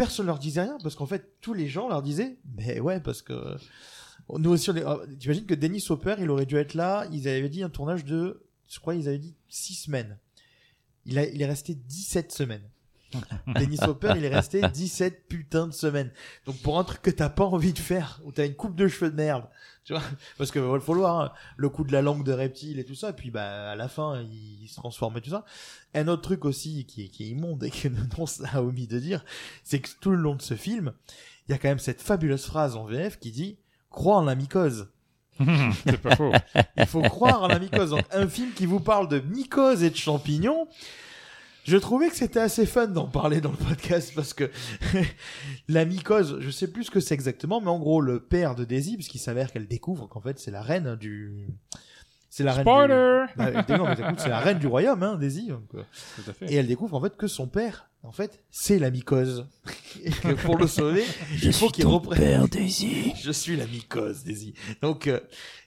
personne 0.01 0.25
leur 0.25 0.39
disait 0.39 0.61
rien 0.61 0.77
parce 0.81 0.95
qu'en 0.95 1.05
fait 1.05 1.37
tous 1.41 1.53
les 1.53 1.67
gens 1.67 1.87
leur 1.87 2.01
disaient 2.01 2.39
mais 2.57 2.79
ouais 2.79 2.99
parce 2.99 3.21
que 3.21 3.55
nous 4.29 4.49
aussi 4.49 4.71
on 4.71 4.75
est... 4.75 4.83
euh, 4.83 5.05
t'imagines 5.19 5.45
que 5.45 5.53
Dennis 5.53 5.85
Hopper 5.89 6.15
il 6.19 6.29
aurait 6.31 6.47
dû 6.47 6.57
être 6.57 6.73
là, 6.73 7.05
ils 7.11 7.27
avaient 7.27 7.49
dit 7.49 7.61
un 7.61 7.69
tournage 7.69 8.03
de 8.03 8.43
je 8.67 8.79
crois 8.79 8.95
ils 8.95 9.07
avaient 9.07 9.19
dit 9.19 9.35
6 9.49 9.75
semaines. 9.75 10.17
Il, 11.05 11.17
est 11.17 11.45
resté 11.45 11.75
17 11.75 12.31
semaines. 12.31 12.67
Dennis 13.55 13.79
Hopper, 13.81 14.13
il 14.15 14.25
est 14.25 14.33
resté 14.33 14.61
17 14.61 15.27
putains 15.27 15.67
de 15.67 15.73
semaines. 15.73 16.11
Donc 16.45 16.57
pour 16.57 16.79
un 16.79 16.83
truc 16.83 17.01
que 17.01 17.09
t'as 17.09 17.29
pas 17.29 17.45
envie 17.45 17.73
de 17.73 17.79
faire, 17.79 18.21
où 18.23 18.31
t'as 18.31 18.45
une 18.45 18.55
coupe 18.55 18.75
de 18.75 18.87
cheveux 18.87 19.11
de 19.11 19.15
merde, 19.15 19.45
tu 19.83 19.93
vois, 19.93 20.03
parce 20.37 20.51
que 20.51 20.59
il 20.59 20.81
faut 20.81 20.93
le 20.93 20.99
voir, 20.99 21.19
hein, 21.19 21.31
le 21.57 21.69
coup 21.69 21.83
de 21.83 21.91
la 21.91 22.01
langue 22.01 22.23
de 22.23 22.33
reptile 22.33 22.79
et 22.79 22.85
tout 22.85 22.95
ça, 22.95 23.09
et 23.09 23.13
puis 23.13 23.31
bah 23.31 23.71
à 23.71 23.75
la 23.75 23.87
fin 23.87 24.21
il, 24.21 24.67
se 24.67 24.75
transforme 24.75 25.17
et 25.17 25.21
tout 25.21 25.31
ça. 25.31 25.45
Un 25.93 26.07
autre 26.07 26.21
truc 26.21 26.45
aussi 26.45 26.85
qui 26.85 27.05
est, 27.05 27.07
qui 27.07 27.23
est 27.23 27.27
immonde 27.29 27.63
et 27.63 27.71
que 27.71 27.87
Nonce 28.17 28.43
a 28.53 28.61
omis 28.61 28.87
de 28.87 28.99
dire, 28.99 29.25
c'est 29.63 29.79
que 29.79 29.89
tout 29.99 30.11
le 30.11 30.17
long 30.17 30.35
de 30.35 30.41
ce 30.41 30.53
film, 30.53 30.93
il 31.47 31.51
y 31.51 31.55
a 31.55 31.57
quand 31.57 31.69
même 31.69 31.79
cette 31.79 32.01
fabuleuse 32.01 32.45
phrase 32.45 32.75
en 32.75 32.85
VF 32.85 33.19
qui 33.19 33.31
dit 33.31 33.57
crois 33.89 34.17
en 34.17 34.23
la 34.23 34.35
mycose. 34.35 34.89
c'est 35.85 35.97
pas 35.97 36.15
faux. 36.15 36.31
Il 36.77 36.85
faut 36.85 37.01
croire 37.01 37.43
en 37.43 37.47
la 37.47 37.59
mycose. 37.59 37.91
Donc, 37.91 38.05
un 38.11 38.27
film 38.27 38.51
qui 38.53 38.65
vous 38.65 38.79
parle 38.79 39.07
de 39.07 39.19
mycose 39.19 39.83
et 39.83 39.89
de 39.89 39.95
champignons. 39.95 40.67
Je 41.65 41.77
trouvais 41.77 42.09
que 42.09 42.15
c'était 42.15 42.39
assez 42.39 42.65
fun 42.65 42.87
d'en 42.87 43.07
parler 43.07 43.39
dans 43.41 43.51
le 43.51 43.57
podcast 43.57 44.13
parce 44.15 44.33
que 44.33 44.49
la 45.67 45.85
mycose, 45.85 46.37
je 46.39 46.49
sais 46.49 46.67
plus 46.67 46.85
ce 46.85 46.91
que 46.91 46.99
c'est 46.99 47.13
exactement, 47.13 47.61
mais 47.61 47.69
en 47.69 47.79
gros, 47.79 48.01
le 48.01 48.19
père 48.19 48.55
de 48.55 48.63
Daisy, 48.65 48.95
puisqu'il 48.95 49.19
s'avère 49.19 49.51
qu'elle 49.51 49.67
découvre 49.67 50.07
qu'en 50.07 50.21
fait, 50.21 50.39
c'est 50.39 50.51
la 50.51 50.61
reine 50.61 50.95
du. 50.95 51.47
C'est 52.29 52.43
la 52.43 52.53
reine 52.53 52.65
du. 52.65 52.71
Bah, 53.37 53.51
non, 53.77 53.85
mais 53.85 53.93
écoute, 53.93 54.19
c'est 54.19 54.29
la 54.29 54.39
reine 54.39 54.59
du 54.59 54.67
royaume, 54.67 55.03
hein, 55.03 55.17
Daisy. 55.17 55.47
donc, 55.49 55.63
euh, 55.75 55.83
Tout 56.15 56.29
à 56.29 56.33
fait. 56.33 56.51
et 56.51 56.55
elle 56.55 56.67
découvre 56.67 56.95
en 56.95 57.01
fait 57.01 57.15
que 57.15 57.27
son 57.27 57.47
père, 57.47 57.89
en 58.03 58.11
fait, 58.11 58.43
c'est 58.49 58.79
la 58.79 58.89
mycose. 58.89 59.45
Et 60.03 60.09
que 60.09 60.33
pour 60.33 60.57
le 60.57 60.65
sauver, 60.65 61.03
il 61.43 61.53
faut 61.53 61.69
qu'il 61.69 61.85
reprenne. 61.85 62.19
Père 62.19 62.47
Daisy. 62.47 63.13
Je 63.21 63.31
suis 63.31 63.55
la 63.55 63.67
mycose, 63.67 64.23
Daisy. 64.23 64.53
Donc, 64.81 65.07
euh, 65.07 65.19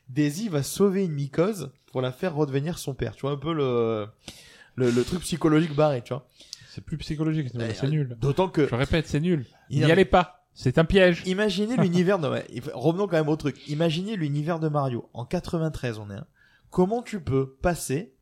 Daisy 0.09 0.49
va 0.49 0.63
sauver 0.63 1.05
une 1.05 1.13
mycose 1.13 1.71
pour 1.93 2.01
la 2.03 2.11
faire 2.11 2.35
redevenir 2.35 2.79
son 2.79 2.95
père. 2.95 3.15
Tu 3.15 3.21
vois 3.23 3.31
un 3.33 3.37
peu 3.37 3.53
le 3.53 4.07
le, 4.77 4.91
le 4.91 5.05
truc 5.05 5.21
psychologique 5.21 5.75
barré, 5.75 6.03
tu 6.03 6.13
vois. 6.13 6.27
C'est 6.71 6.81
plus 6.85 6.97
psychologique, 6.99 7.49
c'est 7.53 7.85
Euh, 7.85 7.89
nul. 7.89 8.17
D'autant 8.21 8.49
que 8.49 8.67
Je 8.69 8.75
répète, 8.75 9.07
c'est 9.07 9.21
nul. 9.21 9.47
Il 9.71 9.85
N'y 9.85 9.91
allez 9.93 10.05
pas. 10.05 10.45
C'est 10.55 10.79
un 10.79 10.85
piège. 10.85 11.23
Imaginez 11.27 11.77
l'univers 11.79 12.19
de... 12.19 12.29
ouais, 12.29 12.47
revenons 12.75 13.07
quand 13.07 13.17
même 13.17 13.29
au 13.29 13.37
truc. 13.37 13.57
Imaginez 13.69 14.17
l'univers 14.17 14.59
de 14.61 14.69
Mario. 14.69 15.09
En 15.15 15.25
93, 15.25 15.99
on 15.99 16.11
est. 16.11 16.15
hein. 16.15 16.27
Comment 16.71 17.03
tu 17.03 17.21
peux 17.21 17.55
passer 17.63 18.13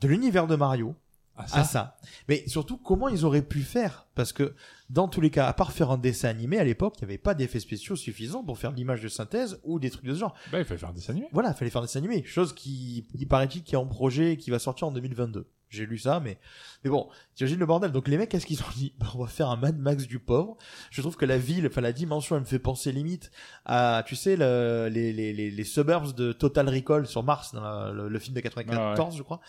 de 0.00 0.08
l'univers 0.08 0.46
de 0.46 0.56
Mario 0.56 0.94
à 1.36 1.64
ça 1.64 1.96
Mais 2.28 2.44
surtout, 2.46 2.76
comment 2.76 3.08
ils 3.08 3.24
auraient 3.24 3.40
pu 3.40 3.60
faire? 3.62 4.06
Parce 4.14 4.34
que, 4.34 4.54
dans 4.90 5.08
tous 5.08 5.22
les 5.22 5.30
cas, 5.30 5.46
à 5.46 5.54
part 5.54 5.72
faire 5.72 5.90
un 5.90 5.96
dessin 5.96 6.28
animé, 6.28 6.58
à 6.58 6.64
l'époque, 6.64 6.96
il 6.98 7.04
n'y 7.06 7.10
avait 7.12 7.18
pas 7.18 7.32
d'effets 7.32 7.60
spéciaux 7.60 7.96
suffisants 7.96 8.44
pour 8.44 8.58
faire 8.58 8.72
de 8.72 8.76
l'image 8.76 9.00
de 9.00 9.08
synthèse 9.08 9.58
ou 9.64 9.78
des 9.78 9.88
trucs 9.88 10.04
de 10.04 10.12
ce 10.12 10.18
genre. 10.18 10.34
Bah, 10.52 10.58
il 10.58 10.66
fallait 10.66 10.78
faire 10.78 10.90
un 10.90 10.92
dessin 10.92 11.12
animé. 11.14 11.28
Voilà, 11.32 11.54
fallait 11.54 11.70
faire 11.70 11.80
des 11.80 11.86
dessins 11.86 11.98
animés. 12.00 12.22
Chose 12.24 12.52
qui, 12.54 13.06
il 13.14 13.26
paraît-il, 13.26 13.62
qui 13.62 13.74
est 13.74 13.78
en 13.78 13.86
projet 13.86 14.32
et 14.32 14.36
qui 14.36 14.50
va 14.50 14.58
sortir 14.58 14.88
en 14.88 14.92
2022. 14.92 15.46
J'ai 15.70 15.86
lu 15.86 15.98
ça, 15.98 16.18
mais, 16.18 16.38
mais 16.82 16.90
bon, 16.90 17.08
t'imagines 17.36 17.58
le 17.58 17.64
bordel. 17.66 17.92
Donc 17.92 18.08
les 18.08 18.18
mecs, 18.18 18.28
qu'est-ce 18.28 18.44
qu'ils 18.46 18.60
ont 18.60 18.70
dit? 18.74 18.92
Bah, 18.98 19.06
On 19.14 19.18
va 19.22 19.28
faire 19.28 19.48
un 19.48 19.56
Mad 19.56 19.78
Max 19.78 20.06
du 20.08 20.18
pauvre. 20.18 20.56
Je 20.90 21.00
trouve 21.00 21.16
que 21.16 21.24
la 21.24 21.38
ville, 21.38 21.66
enfin 21.68 21.80
la 21.80 21.92
dimension, 21.92 22.34
elle 22.34 22.42
me 22.42 22.46
fait 22.46 22.58
penser 22.58 22.90
limite 22.90 23.30
à, 23.64 24.02
tu 24.06 24.16
sais, 24.16 24.36
le- 24.36 24.88
les, 24.92 25.12
les, 25.12 25.32
les, 25.32 25.50
les 25.50 25.64
suburbs 25.64 26.12
de 26.14 26.32
Total 26.32 26.68
Recall 26.68 27.06
sur 27.06 27.22
Mars, 27.22 27.54
dans 27.54 27.62
la- 27.62 27.92
le, 27.92 28.08
le 28.08 28.18
film 28.18 28.34
de 28.34 28.40
94, 28.40 29.14
Ah 29.14 29.16
je 29.16 29.22
crois, 29.22 29.40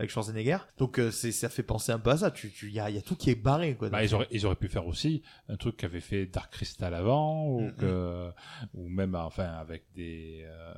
avec 0.00 0.10
Schwarzenegger. 0.10 0.58
Donc 0.78 0.98
euh, 0.98 1.10
c'est, 1.12 1.30
ça 1.32 1.48
fait 1.48 1.62
penser 1.62 1.92
un 1.92 1.98
peu 2.00 2.10
à 2.10 2.16
ça. 2.16 2.30
Tu, 2.32 2.50
tu, 2.50 2.70
y 2.72 2.80
a, 2.80 2.90
y 2.90 2.98
a 2.98 3.02
tout 3.02 3.14
qui 3.14 3.30
est 3.30 3.34
barré, 3.40 3.76
quoi. 3.76 3.88
Bah, 3.88 4.02
ils 4.04 4.14
auraient, 4.14 4.28
ils 4.32 4.44
auraient 4.46 4.56
pu 4.56 4.68
faire 4.68 4.86
aussi 4.88 5.22
un 5.48 5.56
truc 5.56 5.76
qu'avait 5.76 6.00
fait 6.00 6.26
Dark 6.26 6.52
Crystal 6.52 6.92
avant, 6.92 7.46
ou 7.46 7.70
que, 7.78 8.30
ou 8.74 8.88
même, 8.88 9.14
enfin, 9.14 9.44
avec 9.44 9.84
des, 9.94 10.42
euh, 10.44 10.74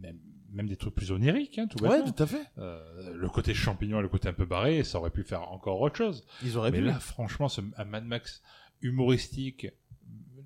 même, 0.00 0.18
même 0.52 0.68
des 0.68 0.76
trucs 0.76 0.94
plus 0.94 1.10
oniriques, 1.12 1.58
hein, 1.58 1.66
tout 1.66 1.82
ouais, 1.84 2.02
tout 2.04 2.22
à 2.22 2.26
fait. 2.26 2.44
Euh, 2.58 3.14
le 3.14 3.28
côté 3.28 3.54
champignon 3.54 3.98
et 3.98 4.02
le 4.02 4.08
côté 4.08 4.28
un 4.28 4.32
peu 4.34 4.44
barré, 4.44 4.84
ça 4.84 4.98
aurait 4.98 5.10
pu 5.10 5.22
faire 5.24 5.50
encore 5.50 5.80
autre 5.80 5.96
chose. 5.96 6.26
Ils 6.42 6.56
auraient 6.58 6.70
Mais 6.70 6.78
pu. 6.80 6.84
là, 6.84 6.94
franchement, 7.00 7.48
ce, 7.48 7.60
un 7.76 7.84
Mad 7.84 8.04
Max 8.04 8.42
humoristique, 8.82 9.66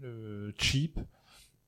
euh, 0.05 0.53
cheap, 0.59 1.01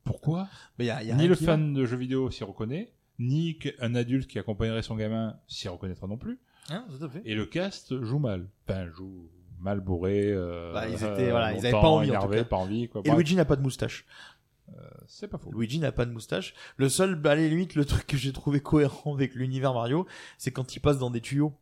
pourquoi? 0.05 0.49
Mais 0.79 0.87
y 0.87 0.91
a, 0.91 1.03
y 1.03 1.11
a 1.11 1.15
Ni 1.17 1.27
le 1.27 1.35
va. 1.35 1.45
fan 1.47 1.75
de 1.75 1.85
jeux 1.85 1.97
vidéo 1.97 2.31
s'y 2.31 2.45
reconnaît, 2.45 2.93
ni 3.19 3.59
un 3.81 3.95
adulte 3.95 4.29
qui 4.29 4.39
accompagnerait 4.39 4.83
son 4.83 4.97
gamin 4.97 5.37
s'y 5.49 5.69
reconnaîtra 5.69 6.07
non 6.07 6.17
plus. 6.17 6.39
Hein, 6.71 6.85
tout 6.97 7.05
à 7.05 7.09
fait. 7.09 7.23
Et 7.25 7.35
le 7.35 7.47
cast 7.47 8.01
joue 8.03 8.19
mal. 8.19 8.49
Enfin, 8.69 8.87
joue 8.93 9.29
mal 9.59 9.81
bourré. 9.81 10.31
Euh, 10.31 10.73
Bah, 10.73 10.89
ils 10.89 10.95
étaient- 10.95 11.05
euh, 11.05 11.31
voilà, 11.31 11.53
ils 11.53 11.59
avaient 11.59 11.71
longtemps, 11.73 11.81
pas 11.83 11.89
envie, 11.89 12.11
en 12.11 12.13
tout 12.13 12.19
énervé, 12.19 12.37
cas. 12.39 12.45
pas 12.45 12.57
envie. 12.57 12.89
Quoi. 12.89 13.01
Et 13.05 13.09
Bref, 13.09 13.19
Luigi 13.19 13.35
n'a 13.37 13.45
pas 13.45 13.57
de 13.57 13.63
moustache. 13.63 14.07
C'est 15.07 15.29
pas 15.29 15.39
faux. 15.39 15.51
Luigi 15.53 15.79
n'a 15.79 15.93
pas 15.93 16.05
de 16.05 16.11
moustache. 16.13 16.55
Le 16.77 16.89
seul, 16.89 17.21
à 17.25 17.35
la 17.35 17.47
limite, 17.49 17.75
le 17.75 17.85
truc 17.85 18.07
que 18.07 18.17
j'ai 18.17 18.33
trouvé 18.33 18.61
cohérent 18.61 19.15
avec 19.15 19.35
l'univers 19.35 19.73
Mario, 19.75 20.07
c'est 20.39 20.51
quand 20.51 20.75
il 20.77 20.81
passe 20.81 20.99
dans 20.99 21.11
des 21.11 21.21
tuyaux. 21.21 21.53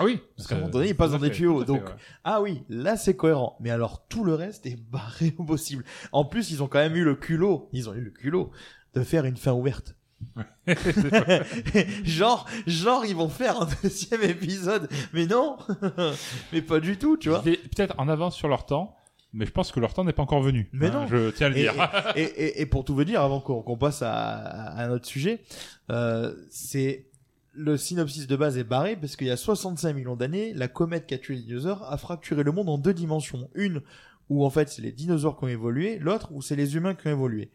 Ah 0.00 0.04
oui. 0.04 0.20
Parce 0.36 0.48
qu'à 0.48 0.54
un 0.54 0.58
c'est- 0.58 0.60
moment 0.62 0.72
donné, 0.72 0.88
il 0.88 0.96
passe 0.96 1.12
dans 1.12 1.18
des 1.18 1.30
tuyaux, 1.30 1.60
fait, 1.60 1.66
donc- 1.66 1.84
ouais. 1.86 1.94
Ah 2.24 2.40
oui, 2.42 2.62
là 2.68 2.96
c'est 2.96 3.14
cohérent. 3.16 3.56
Mais 3.60 3.70
alors 3.70 4.06
tout 4.08 4.24
le 4.24 4.34
reste 4.34 4.66
est 4.66 4.76
barré 4.90 5.34
au 5.38 5.44
possible. 5.44 5.84
En 6.12 6.24
plus, 6.24 6.50
ils 6.50 6.62
ont 6.62 6.68
quand 6.68 6.78
même 6.80 6.96
eu 6.96 7.04
le 7.04 7.14
culot, 7.14 7.68
ils 7.72 7.88
ont 7.88 7.94
eu 7.94 8.00
le 8.00 8.10
culot 8.10 8.50
de 8.94 9.02
faire 9.02 9.24
une 9.24 9.36
fin 9.36 9.52
ouverte. 9.52 9.94
genre, 12.04 12.46
genre, 12.66 13.04
ils 13.04 13.14
vont 13.14 13.28
faire 13.28 13.60
un 13.60 13.68
deuxième 13.82 14.22
épisode. 14.22 14.88
Mais 15.12 15.26
non, 15.26 15.58
mais 16.52 16.62
pas 16.62 16.80
du 16.80 16.96
tout, 16.98 17.16
tu 17.16 17.28
vois. 17.28 17.42
Peut-être 17.42 17.94
en 17.98 18.08
avance 18.08 18.36
sur 18.36 18.48
leur 18.48 18.66
temps, 18.66 18.96
mais 19.34 19.44
je 19.46 19.50
pense 19.52 19.70
que 19.72 19.80
leur 19.80 19.92
temps 19.92 20.04
n'est 20.04 20.12
pas 20.14 20.22
encore 20.22 20.40
venu. 20.42 20.68
Mais 20.72 20.86
Hein, 20.86 21.00
non. 21.02 21.06
Je 21.06 21.30
tiens 21.30 21.48
à 21.48 21.50
le 21.50 21.56
Et, 21.58 21.62
dire. 21.62 22.12
et, 22.16 22.22
et- 22.22 22.60
et 22.62 22.66
pour 22.66 22.84
tout 22.84 22.94
vous 22.94 23.04
dire, 23.04 23.20
avant 23.20 23.40
qu'on 23.40 23.62
qu'on 23.62 23.76
passe 23.76 24.00
à, 24.00 24.12
à 24.12 24.84
un 24.86 24.90
autre 24.90 25.06
sujet, 25.06 25.42
euh, 25.90 26.34
c'est 26.50 27.10
le 27.52 27.76
synopsis 27.76 28.26
de 28.26 28.34
base 28.36 28.58
est 28.58 28.64
barré 28.64 28.96
parce 28.96 29.14
qu'il 29.16 29.26
y 29.26 29.30
a 29.30 29.36
65 29.36 29.92
millions 29.94 30.16
d'années, 30.16 30.52
la 30.54 30.66
comète 30.68 31.06
qui 31.06 31.14
a 31.14 31.18
tué 31.18 31.34
les 31.36 31.42
dinosaures 31.42 31.84
a 31.92 31.96
fracturé 31.98 32.42
le 32.42 32.50
monde 32.52 32.68
en 32.68 32.78
deux 32.78 32.94
dimensions. 32.94 33.48
Une 33.54 33.82
où 34.30 34.44
en 34.44 34.50
fait 34.50 34.68
c'est 34.70 34.82
les 34.82 34.90
dinosaures 34.92 35.36
qui 35.38 35.44
ont 35.44 35.48
évolué, 35.48 35.98
l'autre 35.98 36.30
où 36.32 36.40
c'est 36.42 36.56
les 36.56 36.74
humains 36.76 36.94
qui 36.94 37.06
ont 37.08 37.12
évolué. 37.12 37.50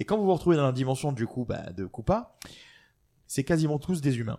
Et 0.00 0.04
quand 0.04 0.16
vous 0.18 0.24
vous 0.24 0.34
retrouvez 0.34 0.56
dans 0.56 0.66
la 0.66 0.72
dimension 0.72 1.12
du 1.12 1.26
coup 1.26 1.44
bah, 1.44 1.70
de 1.76 1.84
Koopa, 1.86 2.36
c'est 3.26 3.44
quasiment 3.44 3.78
tous 3.78 4.00
des 4.00 4.18
humains. 4.18 4.38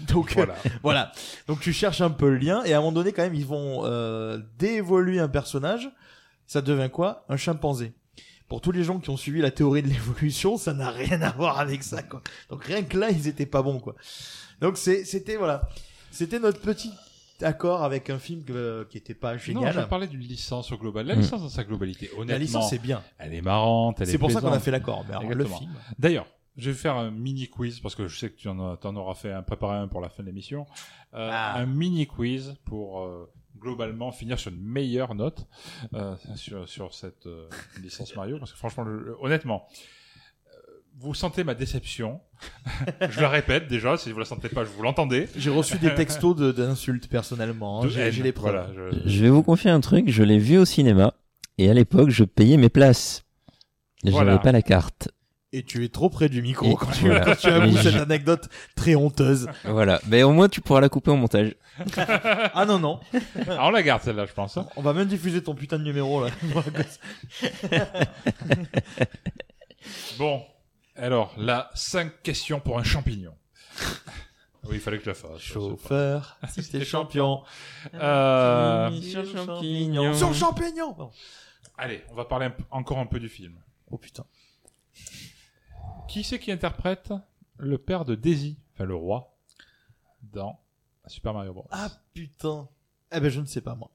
Donc 0.12 0.32
Voilà. 0.34 0.54
voilà. 0.82 1.12
Donc 1.46 1.60
tu 1.60 1.72
cherches 1.72 2.00
un 2.00 2.10
peu 2.10 2.28
le 2.30 2.36
lien 2.38 2.62
et 2.64 2.72
à 2.72 2.76
un 2.76 2.80
moment 2.80 2.92
donné 2.92 3.12
quand 3.12 3.22
même 3.22 3.34
ils 3.34 3.46
vont 3.46 3.82
euh, 3.84 4.38
déévoluer 4.58 5.20
un 5.20 5.28
personnage. 5.28 5.90
Ça 6.46 6.60
devient 6.62 6.90
quoi? 6.90 7.24
Un 7.28 7.36
chimpanzé. 7.36 7.92
Pour 8.48 8.60
tous 8.60 8.70
les 8.70 8.84
gens 8.84 9.00
qui 9.00 9.10
ont 9.10 9.16
suivi 9.16 9.40
la 9.40 9.50
théorie 9.50 9.82
de 9.82 9.88
l'évolution, 9.88 10.56
ça 10.56 10.72
n'a 10.72 10.90
rien 10.90 11.20
à 11.22 11.32
voir 11.32 11.58
avec 11.58 11.82
ça 11.82 12.02
quoi. 12.02 12.22
Donc 12.50 12.64
rien 12.64 12.82
que 12.82 12.96
là 12.96 13.10
ils 13.10 13.26
étaient 13.26 13.46
pas 13.46 13.62
bons 13.62 13.80
quoi. 13.80 13.94
Donc 14.60 14.76
c'est 14.76 15.04
c'était 15.04 15.36
voilà. 15.36 15.68
C'était 16.12 16.38
notre 16.38 16.60
petit 16.60 16.92
accord 17.42 17.82
avec 17.84 18.08
un 18.08 18.18
film 18.18 18.44
que- 18.44 18.86
qui 18.88 18.96
était 18.96 19.12
pas 19.14 19.32
Non, 19.32 19.38
génial. 19.38 19.74
je 19.74 19.80
parlais 19.80 20.06
d'une 20.06 20.20
licence 20.20 20.72
au 20.72 20.78
global. 20.78 21.06
La 21.06 21.16
Mm. 21.16 21.20
licence 21.20 21.42
dans 21.42 21.48
sa 21.50 21.64
globalité, 21.64 22.08
honnêtement, 22.14 22.32
la 22.32 22.38
licence 22.38 22.70
c'est 22.70 22.78
bien. 22.78 23.02
elle 23.18 23.34
est 23.34 23.42
marrante. 23.42 23.96
elle 24.00 24.08
est 24.08 24.12
C'est 24.12 24.18
pour 24.18 24.30
ça 24.30 24.40
qu'on 24.40 24.52
a 24.52 24.60
fait 24.60 24.70
l'accord. 24.70 25.04
Le 25.28 25.44
film. 25.44 25.70
D'ailleurs, 25.98 26.26
je 26.56 26.70
vais 26.70 26.76
faire 26.76 26.96
un 26.96 27.10
mini 27.10 27.48
quiz 27.48 27.80
parce 27.80 27.94
que 27.94 28.08
je 28.08 28.18
sais 28.18 28.30
que 28.30 28.36
tu 28.36 28.48
en, 28.48 28.58
as- 28.72 28.76
t'en 28.78 28.94
auras 28.96 29.14
fait 29.14 29.32
un, 29.32 29.42
préparé 29.42 29.76
un 29.78 29.88
pour 29.88 30.00
la 30.00 30.08
fin 30.08 30.22
de 30.22 30.28
l'émission. 30.28 30.66
Euh, 31.14 31.28
Ah. 31.32 31.56
Un 31.58 31.66
mini 31.66 32.06
quiz 32.06 32.54
pour 32.64 33.00
euh, 33.02 33.30
globalement 33.58 34.12
finir 34.12 34.38
sur 34.38 34.50
une 34.52 34.60
meilleure 34.62 35.14
note 35.14 35.46
euh, 35.94 36.14
sur, 36.34 36.68
sur 36.68 36.94
cette 36.94 37.26
euh, 37.26 37.48
licence 37.82 38.14
Mario. 38.16 38.38
Parce 38.38 38.52
que 38.52 38.58
franchement, 38.58 38.84
le- 38.84 39.02
le- 39.02 39.16
honnêtement, 39.20 39.66
euh, 40.46 40.50
vous 40.98 41.14
sentez 41.14 41.42
ma 41.44 41.54
déception. 41.54 42.20
je 43.10 43.20
le 43.20 43.26
répète 43.26 43.68
déjà, 43.68 43.96
si 43.96 44.12
vous 44.12 44.18
la 44.18 44.24
sentez 44.24 44.48
pas, 44.48 44.64
je 44.64 44.70
vous 44.70 44.82
l'entendez. 44.82 45.28
J'ai 45.36 45.50
reçu 45.50 45.78
des 45.78 45.94
textos 45.94 46.36
de- 46.36 46.52
d'insultes 46.52 47.08
personnellement. 47.08 47.82
hein. 47.82 47.88
J'ai 47.88 48.10
les 48.22 48.32
preuves. 48.32 48.52
voilà, 48.74 48.90
je- 48.92 49.08
Je 49.08 49.22
vais 49.22 49.30
vous 49.30 49.42
confier 49.42 49.70
un 49.70 49.80
truc, 49.80 50.08
je 50.10 50.22
l'ai 50.22 50.38
vu 50.38 50.58
au 50.58 50.64
cinéma, 50.64 51.14
et 51.58 51.70
à 51.70 51.74
l'époque, 51.74 52.10
je 52.10 52.24
payais 52.24 52.56
mes 52.56 52.68
places. 52.68 53.24
J'avais 54.04 54.12
Voilà. 54.12 54.38
pas 54.38 54.52
la 54.52 54.62
carte. 54.62 55.08
Et 55.52 55.62
tu 55.62 55.84
es 55.84 55.88
trop 55.88 56.10
près 56.10 56.28
du 56.28 56.42
micro 56.42 56.72
Et 56.72 56.74
quand 56.74 56.90
tu, 56.90 57.06
voilà. 57.06 57.24
quand 57.24 57.36
tu 57.36 57.46
avoues 57.46 57.76
cette 57.76 57.92
je- 57.94 57.98
anecdote 57.98 58.48
très 58.74 58.94
honteuse. 58.96 59.48
Voilà. 59.64 60.00
Mais 60.08 60.22
au 60.24 60.32
moins, 60.32 60.48
tu 60.48 60.60
pourras 60.60 60.80
la 60.80 60.88
couper 60.88 61.10
au 61.12 61.16
montage. 61.16 61.54
Ah 62.54 62.64
non, 62.66 62.78
non. 62.78 63.00
Ah, 63.48 63.66
on 63.66 63.70
la 63.70 63.82
garde 63.82 64.02
celle-là, 64.02 64.26
je 64.26 64.32
pense. 64.32 64.56
hein. 64.56 64.66
On 64.76 64.82
va 64.82 64.92
même 64.92 65.06
diffuser 65.08 65.42
ton 65.42 65.54
putain 65.54 65.78
de 65.78 65.84
numéro 65.84 66.24
là. 66.24 66.30
Bon, 70.18 70.42
alors 70.96 71.32
là, 71.38 71.70
5 71.74 72.22
questions 72.22 72.58
pour 72.60 72.78
un 72.78 72.82
champignon. 72.82 73.34
oui, 74.64 74.72
il 74.76 74.80
fallait 74.80 74.98
que 74.98 75.04
je 75.04 75.10
la 75.10 75.14
fasse. 75.14 75.38
Chauffeur, 75.40 76.38
si 76.48 76.68
t'es 76.68 76.84
champion. 76.84 77.42
Euh, 77.94 78.90
Sur 79.00 79.24
champignon. 79.30 80.14
Sur 80.14 80.34
champignon 80.34 80.92
Bon. 80.92 81.10
Allez, 81.78 82.02
on 82.10 82.14
va 82.14 82.24
parler 82.24 82.46
un 82.46 82.54
encore 82.70 82.98
un 82.98 83.06
peu 83.06 83.20
du 83.20 83.28
film. 83.28 83.54
Oh 83.90 83.98
putain. 83.98 84.24
Qui 86.08 86.22
c'est 86.24 86.38
qui 86.38 86.52
interprète 86.52 87.12
le 87.58 87.78
père 87.78 88.04
de 88.04 88.14
Daisy, 88.14 88.58
enfin 88.74 88.84
le 88.84 88.94
roi, 88.94 89.36
dans 90.22 90.58
Super 91.06 91.34
Mario 91.34 91.52
Bros. 91.52 91.66
Ah 91.70 91.90
putain. 92.14 92.68
Eh 93.12 93.20
ben 93.20 93.28
je 93.28 93.40
ne 93.40 93.46
sais 93.46 93.60
pas 93.60 93.74
moi. 93.74 93.90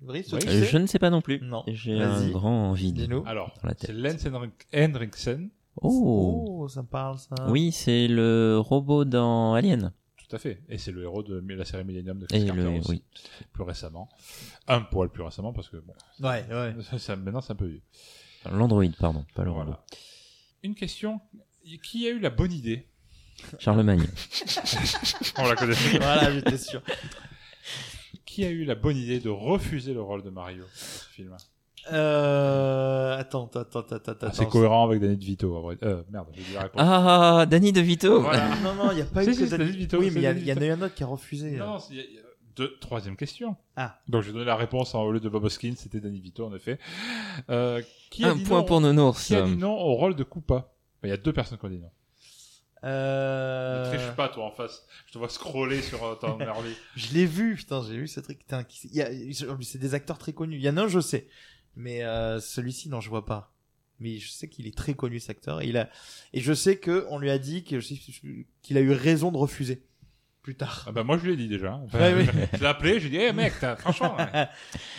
Brice, 0.00 0.32
Oui. 0.32 0.40
tu 0.40 0.48
Euh, 0.48 0.64
je 0.64 0.78
ne 0.78 0.86
sais 0.86 0.98
pas 0.98 1.10
non 1.10 1.22
plus. 1.22 1.40
Non. 1.42 1.64
J'ai 1.66 1.98
Vas-y. 1.98 2.26
un 2.26 2.30
grand 2.30 2.72
vide. 2.72 3.08
Alors, 3.26 3.54
c'est. 3.78 3.92
Lance 3.92 4.24
Henrik- 4.26 4.66
Henriksen, 4.74 5.50
Oh. 5.82 6.44
Oh, 6.62 6.68
ça 6.68 6.82
me 6.82 6.86
parle 6.86 7.18
ça. 7.18 7.34
Oui, 7.50 7.70
c'est 7.72 8.08
le 8.08 8.58
robot 8.58 9.04
dans 9.04 9.52
Alien. 9.54 9.92
tout 10.16 10.34
à 10.34 10.38
fait. 10.38 10.62
Et 10.68 10.78
c'est 10.78 10.90
le 10.90 11.02
héros 11.02 11.22
de 11.22 11.38
la 11.54 11.64
série 11.66 11.84
Millennium 11.84 12.18
de 12.18 12.24
Et 12.24 12.26
Chris 12.38 12.46
Carter 12.46 12.62
le, 12.62 12.68
aussi, 12.78 12.90
oui. 12.90 13.02
plus 13.52 13.62
récemment. 13.62 14.08
Un 14.68 14.80
poil 14.80 15.08
plus 15.10 15.22
récemment, 15.22 15.52
parce 15.52 15.68
que 15.68 15.76
bon, 15.76 15.92
Ouais, 16.20 16.44
ouais. 16.50 16.74
ça, 16.82 16.98
ça- 16.98 17.16
maintenant 17.16 17.40
c'est 17.42 17.52
un 17.52 17.56
peu 17.56 17.66
vieux. 17.66 17.82
L'android, 18.50 18.84
pardon, 18.98 19.24
pas 19.34 19.44
le 19.44 19.50
robot. 19.50 19.74
Une 20.62 20.74
question, 20.74 21.20
qui 21.82 22.06
a 22.06 22.10
eu 22.10 22.18
la 22.18 22.30
bonne 22.30 22.52
idée? 22.52 22.88
Charlemagne. 23.58 24.06
On 25.38 25.46
la 25.46 25.54
connaît. 25.56 25.74
voilà, 25.98 26.32
j'étais 26.32 26.56
sûr. 26.58 26.82
Qui 28.24 28.44
a 28.44 28.50
eu 28.50 28.64
la 28.64 28.74
bonne 28.74 28.96
idée 28.96 29.20
de 29.20 29.28
refuser 29.28 29.92
le 29.94 30.00
rôle 30.02 30.22
de 30.22 30.30
Mario 30.30 30.62
dans 30.62 30.68
ce 30.74 31.04
film? 31.10 31.36
Euh... 31.92 33.16
Attends, 33.16 33.46
attends, 33.54 33.80
attends, 33.80 33.96
attends. 33.96 34.26
Ah. 34.28 34.30
C'est 34.32 34.48
cohérent 34.48 34.84
avec 34.88 35.00
Danny 35.00 35.16
DeVito. 35.16 35.56
à 35.56 35.60
vrai- 35.60 35.78
Euh, 35.82 36.02
merde, 36.10 36.26
j'ai 36.34 36.42
dit 36.42 36.52
la 36.54 36.62
réponse. 36.62 36.82
Ah, 36.84 37.46
Danny 37.48 37.72
DeVito. 37.72 38.20
Voilà. 38.22 38.48
Non, 38.62 38.74
non, 38.74 38.90
il 38.90 38.96
n'y 38.96 39.02
a 39.02 39.04
pas 39.06 39.22
Si, 39.22 39.30
eu 39.30 39.34
si, 39.34 39.40
que 39.40 39.46
c'est 39.46 39.58
Danny- 39.58 39.70
DeVito, 39.72 39.98
Oui, 39.98 40.10
mais 40.10 40.20
il 40.20 40.22
y, 40.22 40.26
a- 40.26 40.30
en 40.30 40.32
a 40.32 40.34
DeVito. 40.34 40.64
eu 40.64 40.70
un 40.70 40.82
autre 40.82 40.94
qui 40.94 41.02
a 41.02 41.06
refusé. 41.06 41.50
Non, 41.52 41.78
c'est- 41.78 41.94
il 41.94 42.20
deux, 42.56 42.76
troisième 42.80 43.16
question. 43.16 43.56
Ah. 43.76 44.00
Donc 44.08 44.22
j'ai 44.22 44.32
donné 44.32 44.44
la 44.44 44.56
réponse 44.56 44.94
en- 44.94 45.02
au 45.02 45.12
lieu 45.12 45.20
de 45.20 45.28
Bob 45.28 45.44
Hoskins, 45.44 45.74
c'était 45.76 46.00
Danny 46.00 46.20
Vito 46.20 46.44
en 46.46 46.54
effet. 46.54 46.78
Euh, 47.50 47.82
qui 48.10 48.24
a 48.24 48.30
Un 48.30 48.36
dit 48.36 48.42
point 48.44 48.58
non, 48.60 48.64
pour 48.64 48.80
Nounours. 48.80 49.26
Qui 49.26 49.34
a 49.36 49.42
dit 49.42 49.56
non 49.56 49.72
au 49.78 49.94
rôle 49.94 50.14
de 50.16 50.24
Koopa? 50.24 50.72
Il 51.04 51.10
y 51.10 51.12
a 51.12 51.16
deux 51.16 51.32
personnes 51.32 51.58
qui 51.58 51.64
ont 51.66 51.68
dit 51.70 51.78
non. 51.78 51.90
Ne 52.82 52.88
Euh... 52.88 53.94
triche 53.94 54.14
pas 54.16 54.28
toi 54.28 54.44
en 54.44 54.50
face. 54.50 54.86
Je 55.06 55.12
te 55.12 55.18
vois 55.18 55.28
scroller 55.28 55.82
sur 55.82 56.04
euh, 56.04 56.14
ton 56.14 56.38
ordi. 56.48 56.70
Je 56.94 57.14
l'ai 57.14 57.26
vu, 57.26 57.54
putain, 57.56 57.82
j'ai 57.86 57.96
vu 57.96 58.06
ce 58.08 58.20
truc. 58.20 58.38
Putain, 58.38 58.64
qui- 58.64 58.88
il 58.88 58.96
y 58.96 59.02
a- 59.02 59.10
c'est 59.62 59.78
des 59.78 59.94
acteurs 59.94 60.18
très 60.18 60.32
connus. 60.32 60.56
Il 60.56 60.62
y 60.62 60.68
en 60.68 60.76
a 60.76 60.82
un, 60.82 60.88
je 60.88 61.00
sais, 61.00 61.26
mais 61.74 62.02
euh, 62.04 62.38
celui-ci, 62.40 62.88
non, 62.88 63.00
je 63.00 63.08
vois 63.08 63.24
pas. 63.26 63.52
Mais 63.98 64.18
je 64.18 64.30
sais 64.30 64.48
qu'il 64.48 64.66
est 64.66 64.76
très 64.76 64.92
connu, 64.94 65.18
cet 65.20 65.30
acteur. 65.30 65.62
Et, 65.62 65.68
il 65.68 65.76
a... 65.78 65.88
et 66.34 66.40
je 66.40 66.52
sais 66.52 66.76
que 66.78 67.06
on 67.08 67.18
lui 67.18 67.30
a 67.30 67.38
dit 67.38 67.64
que- 67.64 67.80
qu'il 68.62 68.76
a 68.76 68.80
eu 68.80 68.90
raison 68.92 69.32
de 69.32 69.38
refuser 69.38 69.85
plus 70.46 70.54
tard. 70.54 70.84
Ah 70.86 70.92
bah 70.92 71.02
moi 71.02 71.18
je 71.18 71.24
lui 71.26 71.32
ai 71.32 71.36
dit 71.36 71.48
déjà. 71.48 71.80
Enfin, 71.84 71.98
Ouais, 72.14 72.14
oui. 72.14 72.26
Je 72.52 72.58
l'ai 72.60 72.66
appelé, 72.66 73.00
j'ai 73.00 73.08
dit 73.08 73.16
hey, 73.16 73.32
mec, 73.32 73.54
t'as- 73.60 73.74
franchement, 73.74 74.16
ouais. 74.18 74.46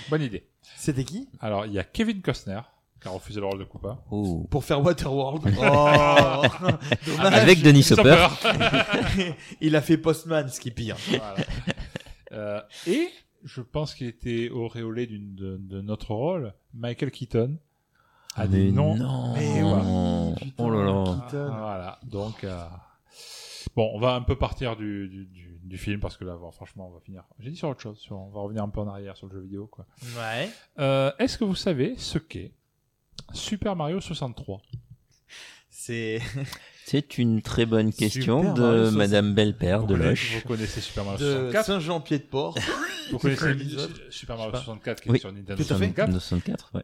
bonne 0.10 0.22
idée. 0.22 0.45
C'était 0.76 1.06
qui? 1.06 1.30
Alors 1.39 1.66
il 1.66 1.72
y 1.72 1.80
a 1.80 1.86
Kevin 1.86 2.22
Costner 2.22 2.60
qui 3.02 3.08
a 3.08 3.12
refusé 3.12 3.39
le 3.39 3.45
rôle 3.45 3.60
de 3.60 3.64
Koopa. 3.64 4.04
Oh. 4.12 4.45
Pour 4.52 4.66
faire 4.66 4.84
Waterworld. 4.84 5.41
Oh 5.58 6.41
Dommage. 7.06 7.34
Avec 7.34 7.62
Denis 7.62 7.88
Hopper. 7.91 8.28
Il 9.62 9.76
a 9.78 9.82
fait 9.82 9.98
Postman, 9.98 10.50
ce 10.50 10.60
qui 10.60 10.68
est 10.68 10.72
pire. 10.72 10.98
Voilà. 11.08 11.36
Euh, 12.34 12.62
et 12.88 13.08
je 13.45 13.62
pense 13.62 13.93
qu'il 13.95 14.08
était 14.08 14.50
auréolé 14.50 15.06
d'une 15.08 15.34
de, 15.36 15.58
de 15.62 15.80
notre 15.82 16.12
rôle. 16.14 16.54
Michael 16.74 17.12
Keaton 17.12 17.58
a 18.36 18.48
Mais 18.48 18.66
dit 18.66 18.72
non. 18.74 18.95
non. 18.95 19.34
Mais 19.36 19.64
ouais. 19.64 20.52
Oh 20.58 20.70
là 20.70 20.84
là. 20.84 21.04
Keaton. 21.08 21.45
Voilà, 21.58 22.00
donc 22.04 22.43
euh, 22.43 22.66
bon, 23.78 23.90
on 23.94 24.00
va 24.00 24.16
un 24.16 24.22
peu 24.22 24.36
partir 24.36 24.76
du, 24.76 25.08
du, 25.08 25.26
du, 25.28 25.60
du 25.64 25.78
film 25.78 26.00
parce 26.02 26.18
que 26.18 26.26
là, 26.26 26.36
bon, 26.36 26.52
franchement, 26.52 26.90
on 26.90 26.94
va 26.94 27.00
finir. 27.00 27.24
J'ai 27.40 27.52
dit 27.52 27.56
sur 27.56 27.70
autre 27.70 27.80
chose, 27.82 27.98
sur- 28.00 28.18
on 28.18 28.30
va 28.30 28.42
revenir 28.42 28.64
un 28.64 28.70
peu 28.70 28.82
en 28.82 28.88
arrière 28.90 29.16
sur 29.16 29.28
le 29.28 29.34
jeu 29.34 29.42
vidéo, 29.42 29.68
quoi. 29.68 29.86
Ouais. 30.18 30.50
Euh, 30.80 31.12
Est-ce 31.20 31.38
que 31.38 31.44
vous 31.46 31.56
savez 31.56 31.94
ce 31.98 32.18
qu'est 32.18 32.52
Super 33.34 33.76
Mario 33.76 34.02
63 34.02 34.62
C'est. 35.70 36.20
C'est 36.86 37.18
une 37.18 37.42
très 37.42 37.66
bonne 37.66 37.92
question 37.92 38.40
Super 38.40 38.54
de 38.54 38.62
Mario 38.62 38.84
60. 38.86 38.98
Madame 38.98 39.34
Belpère 39.36 39.82
vous 39.82 39.88
de 39.88 39.94
connaissez, 39.96 40.10
Loche. 40.10 40.36
vous 40.42 40.48
connaissez 40.48 40.80
Super 40.82 41.04
Mario 41.04 41.20
de 41.20 41.32
64 41.34 41.66
Saint-Jean-Pied-de-Port. 41.66 42.58
Vous 43.12 43.18
connaissez 43.20 43.54
l'épisode 43.54 43.92
Super 44.10 44.38
Mario 44.38 44.52
Je 44.54 44.58
sais 44.58 44.60
pas. 44.60 44.66
64 44.66 45.02
qui 45.02 45.10
Oui, 45.10 45.18
est 45.18 45.20
sur 45.20 45.32
Nintendo 45.34 45.56
tout 45.56 45.74
à 45.74 45.78
fait. 45.78 45.86
64 45.94 46.12
64, 46.14 46.72
ouais. 46.76 46.84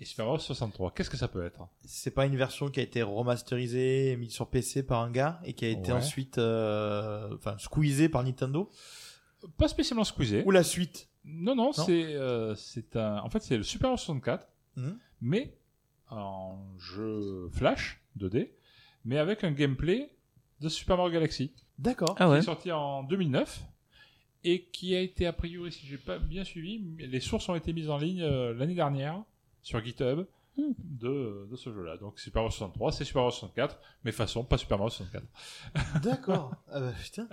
Et 0.00 0.04
Super 0.04 0.26
Mario 0.26 0.38
63. 0.40 0.92
Qu'est-ce 0.92 1.10
que 1.10 1.16
ça 1.16 1.28
peut 1.28 1.44
être? 1.44 1.68
C'est 1.84 2.10
pas 2.10 2.26
une 2.26 2.36
version 2.36 2.68
qui 2.68 2.80
a 2.80 2.82
été 2.82 3.02
remasterisée 3.02 4.10
et 4.10 4.16
mise 4.16 4.32
sur 4.32 4.48
PC 4.48 4.82
par 4.82 5.00
un 5.02 5.10
gars 5.10 5.40
et 5.44 5.52
qui 5.54 5.64
a 5.64 5.68
été 5.68 5.92
Ouais. 5.92 5.98
ensuite, 5.98 6.38
euh, 6.38 7.34
enfin, 7.34 7.56
squeezée 7.58 8.08
par 8.08 8.22
Nintendo? 8.24 8.70
Pas 9.58 9.68
spécialement 9.68 10.04
squeezé. 10.04 10.42
Ou 10.46 10.50
la 10.50 10.62
suite? 10.64 11.08
Non, 11.24 11.54
non, 11.54 11.72
c'est 11.72 12.14
euh, 12.14 12.54
c'est 12.54 12.96
un. 12.96 13.18
En 13.18 13.30
fait, 13.30 13.40
c'est 13.42 13.56
le 13.56 13.62
Super 13.62 13.88
Mario 13.90 13.96
64, 13.98 14.46
Mhm. 14.76 14.98
mais 15.20 15.56
en 16.10 16.58
jeu 16.78 17.48
Flash 17.52 18.02
2D, 18.18 18.50
mais 19.04 19.18
avec 19.18 19.44
un 19.44 19.52
gameplay 19.52 20.10
de 20.60 20.68
Super 20.68 20.96
Mario 20.96 21.12
Galaxy, 21.12 21.52
D'accord. 21.78 22.14
Ah 22.18 22.24
qui 22.26 22.30
ouais. 22.32 22.38
est 22.38 22.42
sorti 22.42 22.72
en 22.72 23.02
2009 23.04 23.62
et 24.44 24.64
qui 24.66 24.94
a 24.94 25.00
été 25.00 25.26
a 25.26 25.32
priori, 25.32 25.72
si 25.72 25.86
j'ai 25.86 25.96
pas 25.98 26.18
bien 26.18 26.44
suivi, 26.44 26.82
les 26.98 27.20
sources 27.20 27.48
ont 27.48 27.54
été 27.54 27.72
mises 27.72 27.88
en 27.90 27.96
ligne 27.98 28.22
euh, 28.22 28.52
l'année 28.54 28.74
dernière 28.74 29.22
sur 29.64 29.82
GitHub. 29.84 30.26
De, 30.56 31.48
de 31.50 31.56
ce 31.56 31.72
jeu-là. 31.74 31.96
Donc 31.96 32.20
Super 32.20 32.42
Mario 32.42 32.52
63, 32.52 32.92
c'est 32.92 33.04
Super 33.04 33.22
Mario 33.22 33.32
64, 33.32 33.76
mais 34.04 34.12
façon, 34.12 34.44
pas 34.44 34.56
Super 34.56 34.78
Mario 34.78 34.90
64. 34.90 35.24
D'accord. 36.04 36.54
Ah 36.70 36.78
bah 36.78 36.92
putain. 37.02 37.26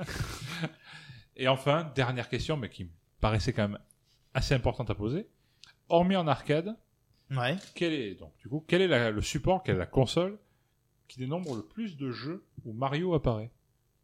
Et 1.36 1.48
enfin, 1.48 1.92
dernière 1.94 2.30
question, 2.30 2.58
mais 2.58 2.70
qui 2.70 2.86
me 2.86 2.90
paraissait 3.20 3.54
quand 3.54 3.68
même 3.68 3.78
assez 4.34 4.56
importante 4.56 4.90
à 4.90 4.96
poser. 4.96 5.28
Hormis 5.90 6.16
en 6.16 6.28
arcade, 6.28 6.76
Ouais. 7.30 7.58
quel 7.76 7.94
est 7.94 8.16
donc 8.16 8.34
du 8.40 8.50
coup 8.50 8.66
quel 8.68 8.82
est 8.82 8.88
la- 8.88 9.12
le 9.12 9.22
support, 9.22 9.62
quelle 9.64 9.76
est 9.76 9.80
la 9.80 9.86
console 9.86 10.38
qui 11.08 11.20
dénombre 11.20 11.56
le 11.56 11.64
plus 11.64 11.98
de 11.98 12.12
jeux 12.12 12.44
où 12.66 12.74
Mario 12.74 13.14
apparaît? 13.14 13.52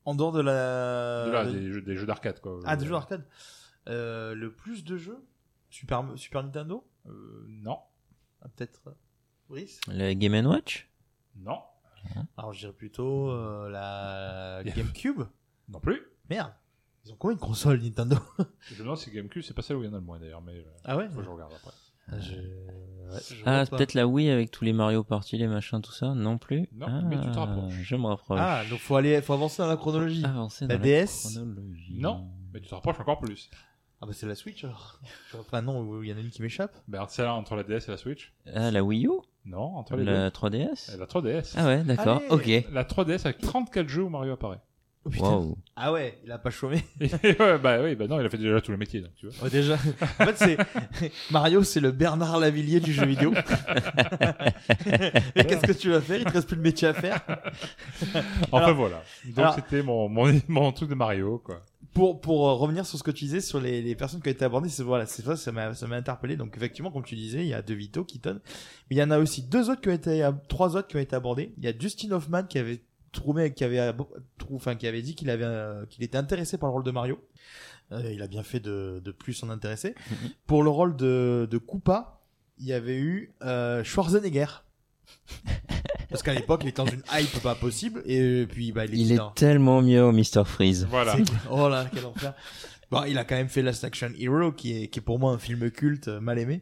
En 0.05 0.13
dehors 0.15 0.31
de 0.31 0.41
la. 0.41 1.25
De 1.25 1.31
là, 1.31 1.45
de- 1.45 1.51
des, 1.57 1.71
jeux, 1.73 1.81
des 1.81 1.95
jeux 1.95 2.05
d'arcade, 2.05 2.39
quoi. 2.39 2.59
Ah, 2.65 2.75
des 2.77 2.85
jeux 2.85 2.91
d'arcade. 2.91 3.25
Euh, 3.87 4.35
le 4.35 4.51
plus 4.53 4.83
de 4.83 4.95
jeux? 4.95 5.25
Super, 5.71 6.05
Super 6.17 6.43
Nintendo? 6.43 6.85
Euh, 7.07 7.45
non. 7.47 7.79
Ah, 8.41 8.47
Peut-être. 8.55 8.81
euh, 8.87 8.91
Brice 9.49 9.79
Le 9.87 10.13
Game 10.13 10.45
Watch 10.45 10.89
Non. 11.35 11.59
Alors 12.37 12.53
je 12.53 12.59
dirais 12.59 12.73
plutôt 12.73 13.29
euh, 13.31 13.69
la. 13.69 14.61
GameCube. 14.75 15.23
Non 15.69 15.79
plus. 15.79 16.01
Merde. 16.29 16.51
Ils 17.05 17.13
ont 17.13 17.15
combien 17.17 17.35
de 17.35 17.41
consoles 17.41 17.81
Nintendo 17.81 18.17
Je 18.61 18.73
me 18.75 18.79
demande 18.79 18.97
si 18.97 19.11
GameCube, 19.11 19.41
c'est 19.41 19.53
pas 19.53 19.61
celle 19.61 19.77
où 19.77 19.83
il 19.83 19.87
y 19.87 19.89
en 19.89 19.93
a 19.93 19.97
le 19.99 20.01
moins 20.03 20.19
d'ailleurs, 20.19 20.41
mais 20.41 20.53
euh, 20.55 20.63
Ah 20.83 20.97
ouais 20.97 21.07
faut 21.09 21.19
que 21.19 21.23
je 21.23 21.29
regarde 21.29 21.53
après. 21.53 21.71
Je... 22.19 22.35
ouais, 22.35 23.19
je 23.29 23.35
Ah, 23.45 23.63
vois 23.63 23.65
pas. 23.65 23.77
peut-être 23.77 23.93
la 23.93 24.07
Wii 24.07 24.29
avec 24.29 24.51
tous 24.51 24.63
les 24.63 24.71
Mario 24.73 25.03
Party, 25.03 25.37
les 25.37 25.47
machins, 25.47 25.81
tout 25.81 25.91
ça 25.91 26.13
Non 26.13 26.37
plus 26.37 26.67
Non, 26.73 26.85
Ah, 26.89 27.01
mais 27.01 27.19
tu 27.19 27.29
te 27.31 27.37
rapproches. 27.37 27.73
Je 27.73 27.95
me 27.97 28.05
rapproche. 28.07 28.39
Ah, 28.41 28.63
donc 28.69 28.79
faut 28.79 28.95
aller, 28.95 29.21
faut 29.21 29.33
avancer 29.33 29.61
dans 29.61 29.67
la 29.67 29.75
chronologie. 29.77 30.23
Avancer 30.25 30.67
la 30.67 30.77
dans 30.77 30.83
DS 30.83 31.05
chronologie. 31.33 31.97
Non, 31.99 32.29
mais 32.53 32.61
tu 32.61 32.69
te 32.69 32.75
rapproches 32.75 32.99
encore 32.99 33.19
plus. 33.19 33.49
Ah 34.01 34.05
bah 34.05 34.11
c'est 34.13 34.27
la 34.27 34.35
Switch 34.35 34.63
alors. 34.63 34.99
Enfin 35.39 35.61
non, 35.63 36.01
il 36.03 36.09
y 36.09 36.13
en 36.13 36.17
a 36.17 36.19
une 36.19 36.29
qui 36.29 36.41
m'échappe. 36.43 36.75
Ben, 36.87 37.05
c'est 37.09 37.23
là 37.23 37.33
entre 37.33 37.55
la 37.55 37.63
DS 37.63 37.87
et 37.87 37.91
la 37.91 37.97
Switch 37.97 38.31
Ah, 38.53 38.69
la 38.69 38.83
Wii 38.83 39.07
U? 39.07 39.11
Non, 39.45 39.75
entre 39.77 39.95
les 39.95 40.03
La 40.03 40.29
deux. 40.29 40.35
3DS 40.37 40.93
Et 40.93 40.97
La 40.97 41.05
3DS. 41.05 41.53
Ah 41.57 41.65
ouais, 41.65 41.83
d'accord, 41.83 42.21
Allez. 42.29 42.63
ok. 42.63 42.71
La 42.73 42.83
3DS 42.83 43.21
avec 43.25 43.39
34 43.39 43.87
jeux 43.87 44.03
où 44.03 44.09
Mario 44.09 44.33
apparaît. 44.33 44.59
Oh, 45.07 45.09
putain. 45.09 45.47
Ah 45.75 45.91
ouais, 45.91 46.19
il 46.25 46.31
a 46.31 46.37
pas 46.37 46.49
chômé. 46.49 46.83
Ouais, 47.01 47.57
bah 47.57 47.79
oui, 47.83 47.95
bah 47.95 48.07
non, 48.07 48.19
il 48.19 48.25
a 48.25 48.29
fait 48.29 48.37
déjà 48.37 48.59
tous 48.61 48.71
les 48.71 48.77
métiers, 48.77 49.01
donc 49.01 49.11
tu 49.15 49.27
vois. 49.27 49.43
Ouais, 49.45 49.49
déjà. 49.49 49.75
En 50.19 50.25
fait, 50.25 50.37
c'est 50.37 50.57
Mario, 51.31 51.63
c'est 51.63 51.79
le 51.79 51.91
Bernard 51.91 52.39
Lavillier 52.39 52.79
du 52.79 52.93
jeu 52.93 53.05
vidéo. 53.05 53.33
Et 55.35 55.43
qu'est-ce 55.45 55.65
que 55.67 55.71
tu 55.73 55.89
vas 55.89 56.01
faire? 56.01 56.17
Il 56.19 56.25
te 56.25 56.33
reste 56.33 56.47
plus 56.47 56.57
de 56.57 56.61
métier 56.61 56.87
à 56.87 56.93
faire. 56.93 57.21
Enfin 58.51 58.65
Alors- 58.65 58.75
voilà. 58.75 59.03
Donc 59.25 59.37
alors- 59.39 59.55
c'était 59.55 59.83
mon, 59.83 60.09
mon, 60.09 60.39
mon 60.47 60.71
truc 60.71 60.89
de 60.89 60.95
Mario, 60.95 61.39
quoi. 61.43 61.63
Pour 61.93 62.21
pour 62.21 62.47
euh, 62.47 62.53
revenir 62.53 62.85
sur 62.85 62.97
ce 62.99 63.03
que 63.03 63.09
tu 63.11 63.25
disais 63.25 63.41
sur 63.41 63.59
les, 63.59 63.81
les 63.81 63.95
personnes 63.95 64.21
qui 64.21 64.27
ont 64.27 64.31
été 64.31 64.45
abordées, 64.45 64.69
c'est 64.69 64.83
voilà, 64.83 65.07
c'est 65.07 65.23
ça, 65.23 65.35
ça 65.35 65.51
m'a 65.51 65.73
ça 65.73 65.87
m'a 65.87 65.95
interpellé. 65.95 66.35
Donc 66.35 66.55
effectivement, 66.55 66.91
comme 66.91 67.03
tu 67.03 67.15
disais, 67.15 67.39
il 67.39 67.47
y 67.47 67.55
a 67.55 67.63
De 67.63 67.73
Vito, 67.73 68.03
Keaton, 68.03 68.39
mais 68.89 68.95
il 68.95 68.99
y 68.99 69.03
en 69.03 69.09
a 69.09 69.17
aussi 69.17 69.41
deux 69.41 69.71
autres 69.71 69.81
qui 69.81 69.89
ont 69.89 69.93
été 69.93 70.21
ab- 70.21 70.39
trois 70.47 70.75
autres 70.75 70.87
qui 70.87 70.97
ont 70.97 70.99
été 70.99 71.15
abordés. 71.15 71.53
Il 71.57 71.63
y 71.63 71.67
a 71.67 71.73
Justin 71.77 72.11
Hoffman 72.11 72.43
qui 72.43 72.59
avait 72.59 72.81
trouvé 73.11 73.53
qui 73.53 73.63
avait 73.63 73.93
trou- 74.37 74.55
enfin 74.55 74.75
qui 74.75 74.87
avait 74.87 75.01
dit 75.01 75.15
qu'il 75.15 75.29
avait 75.29 75.45
euh, 75.45 75.85
qu'il 75.85 76.03
était 76.03 76.17
intéressé 76.17 76.57
par 76.57 76.69
le 76.69 76.73
rôle 76.73 76.83
de 76.83 76.91
Mario. 76.91 77.19
Euh, 77.91 78.11
il 78.11 78.21
a 78.21 78.27
bien 78.27 78.43
fait 78.43 78.59
de 78.59 79.01
de 79.03 79.11
plus 79.11 79.33
s'en 79.33 79.49
intéresser. 79.49 79.95
Pour 80.47 80.63
le 80.63 80.69
rôle 80.69 80.95
de 80.95 81.47
de 81.49 81.57
Koopa, 81.57 82.21
il 82.59 82.65
y 82.65 82.73
avait 82.73 82.97
eu 82.97 83.33
euh, 83.43 83.83
Schwarzenegger. 83.83 84.47
Parce 86.09 86.23
qu'à 86.23 86.33
l'époque, 86.33 86.61
il 86.63 86.69
était 86.69 86.81
dans 86.81 86.89
une 86.89 87.03
hype 87.11 87.41
pas 87.41 87.55
possible, 87.55 88.01
et 88.05 88.45
puis 88.47 88.71
bah, 88.71 88.85
il, 88.85 89.11
est 89.11 89.19
tellement 89.35 89.81
mieux 89.81 90.03
au 90.03 90.13
Mr. 90.13 90.45
Freeze. 90.45 90.87
Voilà. 90.89 91.17
Oh 91.51 91.67
là, 91.67 91.85
quel 91.93 92.05
enfer. 92.05 92.33
Bon, 92.89 93.03
il 93.03 93.17
a 93.17 93.25
quand 93.25 93.35
même 93.35 93.49
fait 93.49 93.61
Last 93.61 93.83
Action 93.83 94.11
Hero, 94.17 94.51
qui 94.53 94.83
est, 94.83 94.87
qui 94.87 94.99
est 94.99 95.01
pour 95.01 95.19
moi 95.19 95.33
un 95.33 95.37
film 95.37 95.69
culte 95.69 96.07
euh, 96.07 96.21
mal 96.21 96.39
aimé. 96.39 96.61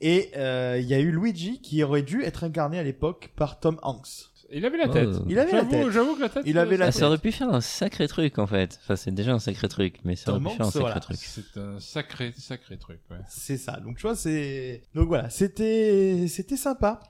Et 0.00 0.30
euh, 0.36 0.78
il 0.80 0.86
y 0.86 0.94
a 0.94 1.00
eu 1.00 1.10
Luigi, 1.10 1.60
qui 1.60 1.82
aurait 1.82 2.02
dû 2.02 2.22
être 2.22 2.44
incarné 2.44 2.78
à 2.78 2.82
l'époque 2.82 3.32
par 3.36 3.60
Tom 3.60 3.78
Hanks. 3.82 4.30
Il 4.50 4.64
avait 4.64 4.78
la 4.78 4.88
tête. 4.88 5.08
Oh. 5.14 5.24
Il 5.28 5.38
avait 5.38 5.52
la 5.52 5.64
tête. 5.64 5.90
J'avoue 5.90 6.16
que 6.16 6.22
la 6.22 6.28
tête. 6.30 6.42
Il 6.46 6.58
avait 6.58 6.76
la 6.76 6.86
Ah, 6.86 6.88
tête. 6.88 7.00
ça 7.00 7.06
aurait 7.08 7.18
pu 7.18 7.32
faire 7.32 7.50
un 7.52 7.60
sacré 7.60 8.08
truc 8.08 8.38
en 8.38 8.46
fait. 8.46 8.78
Enfin, 8.82 8.96
c'est 8.96 9.10
déjà 9.12 9.32
un 9.32 9.38
sacré 9.38 9.68
truc, 9.68 9.96
mais 10.04 10.16
ça 10.16 10.30
aurait 10.30 10.40
pu 10.40 10.48
faire 10.50 10.66
un 10.66 10.70
sacré 10.70 10.80
voilà. 10.80 11.00
truc. 11.00 11.18
C'est 11.20 11.56
un 11.58 11.78
sacré, 11.80 12.32
sacré 12.38 12.76
truc, 12.78 13.00
ouais. 13.10 13.18
C'est 13.28 13.56
ça. 13.58 13.78
Donc 13.80 13.96
tu 13.96 14.02
vois, 14.02 14.16
c'est. 14.16 14.82
Donc 14.94 15.08
voilà, 15.08 15.28
c'était, 15.30 16.26
c'était 16.28 16.56
sympa. 16.56 17.00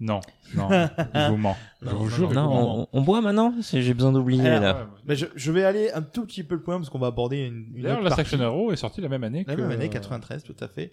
non, 0.00 0.20
non, 0.54 0.68
je 0.70 1.30
vous 1.30 1.36
mens. 1.38 1.56
Je 1.82 1.86
Non, 1.86 1.96
vous 1.98 2.08
jure. 2.10 2.30
on, 2.36 2.86
on 2.92 3.02
boit 3.02 3.20
maintenant? 3.20 3.54
J'ai 3.72 3.94
besoin 3.94 4.12
d'oublier 4.12 4.42
là. 4.42 4.88
Mais 5.06 5.14
je, 5.16 5.26
je 5.36 5.52
vais 5.52 5.64
aller 5.64 5.90
un 5.92 6.02
tout 6.02 6.24
petit 6.26 6.42
peu 6.42 6.54
le 6.56 6.62
point 6.62 6.76
parce 6.78 6.90
qu'on 6.90 6.98
va 6.98 7.06
aborder 7.08 7.38
une, 7.46 7.66
une 7.76 7.82
D'ailleurs, 7.82 8.02
la 8.02 8.10
partie. 8.10 8.24
Section 8.28 8.42
Hero 8.44 8.72
est 8.72 8.76
sortie 8.76 9.00
la 9.00 9.08
même 9.08 9.24
année 9.24 9.44
que. 9.44 9.50
La 9.50 9.56
même 9.56 9.70
année, 9.70 9.88
93, 9.88 10.42
tout 10.42 10.56
à 10.60 10.68
fait. 10.68 10.92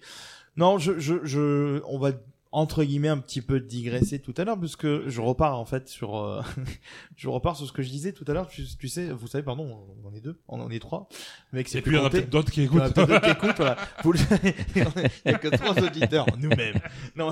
Non, 0.56 0.78
je, 0.78 0.98
je, 1.00 1.14
je, 1.24 1.82
on 1.86 1.98
va 1.98 2.12
entre 2.54 2.84
guillemets 2.84 3.08
un 3.08 3.18
petit 3.18 3.42
peu 3.42 3.58
digresser 3.58 4.20
tout 4.20 4.32
à 4.36 4.44
l'heure 4.44 4.58
parce 4.58 4.76
que 4.76 5.04
je 5.08 5.20
repars 5.20 5.58
en 5.58 5.64
fait 5.64 5.88
sur, 5.88 6.16
euh, 6.16 6.40
je 7.16 7.28
repars 7.28 7.56
sur 7.56 7.66
ce 7.66 7.72
que 7.72 7.82
je 7.82 7.90
disais 7.90 8.12
tout 8.12 8.24
à 8.28 8.32
l'heure. 8.32 8.46
Tu, 8.46 8.64
tu 8.78 8.88
sais, 8.88 9.10
vous 9.10 9.26
savez, 9.26 9.42
pardon, 9.42 9.84
on 10.04 10.14
est 10.14 10.20
deux, 10.20 10.38
on 10.46 10.60
en 10.60 10.70
est 10.70 10.78
trois. 10.78 11.08
Le 11.50 11.58
mec, 11.58 11.68
c'est 11.68 11.78
Et 11.78 11.82
puis 11.82 11.96
il 11.96 11.98
y 11.98 12.00
en 12.00 12.04
a 12.06 12.10
peut-être 12.10 12.30
d'autres 12.30 12.52
qui 12.52 12.62
Il 12.62 12.66
y 12.66 12.68
en 12.68 12.78
a 12.78 12.86
écoutent. 12.86 12.94
peut-être 12.94 13.08
d'autres 13.08 13.24
qui 13.24 13.30
écoutent, 13.30 13.56
voilà. 13.56 13.76
Vous 14.04 14.12
il 15.24 15.30
y 15.32 15.34
a 15.34 15.38
que 15.38 15.48
trois 15.48 15.76
auditeurs, 15.82 16.26
nous-mêmes. 16.38 16.78
Non, 17.16 17.30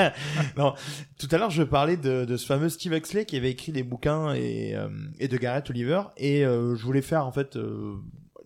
non. 0.56 0.74
Tout 1.18 1.28
à 1.30 1.36
l'heure, 1.36 1.50
je 1.50 1.62
parlais 1.62 1.98
de, 1.98 2.24
de 2.24 2.36
ce 2.38 2.46
fameux 2.46 2.70
Steve 2.70 2.94
Huxley 2.94 3.26
qui 3.26 3.36
avait 3.36 3.50
écrit 3.50 3.70
des 3.70 3.82
bouquins 3.82 4.32
et, 4.32 4.74
euh, 4.74 4.88
et 5.18 5.28
de 5.28 5.36
Garrett 5.36 5.68
Oliver. 5.68 6.04
Et 6.16 6.46
euh, 6.46 6.74
je 6.74 6.82
voulais 6.82 7.02
faire, 7.02 7.26
en 7.26 7.32
fait, 7.32 7.56
euh, 7.56 7.96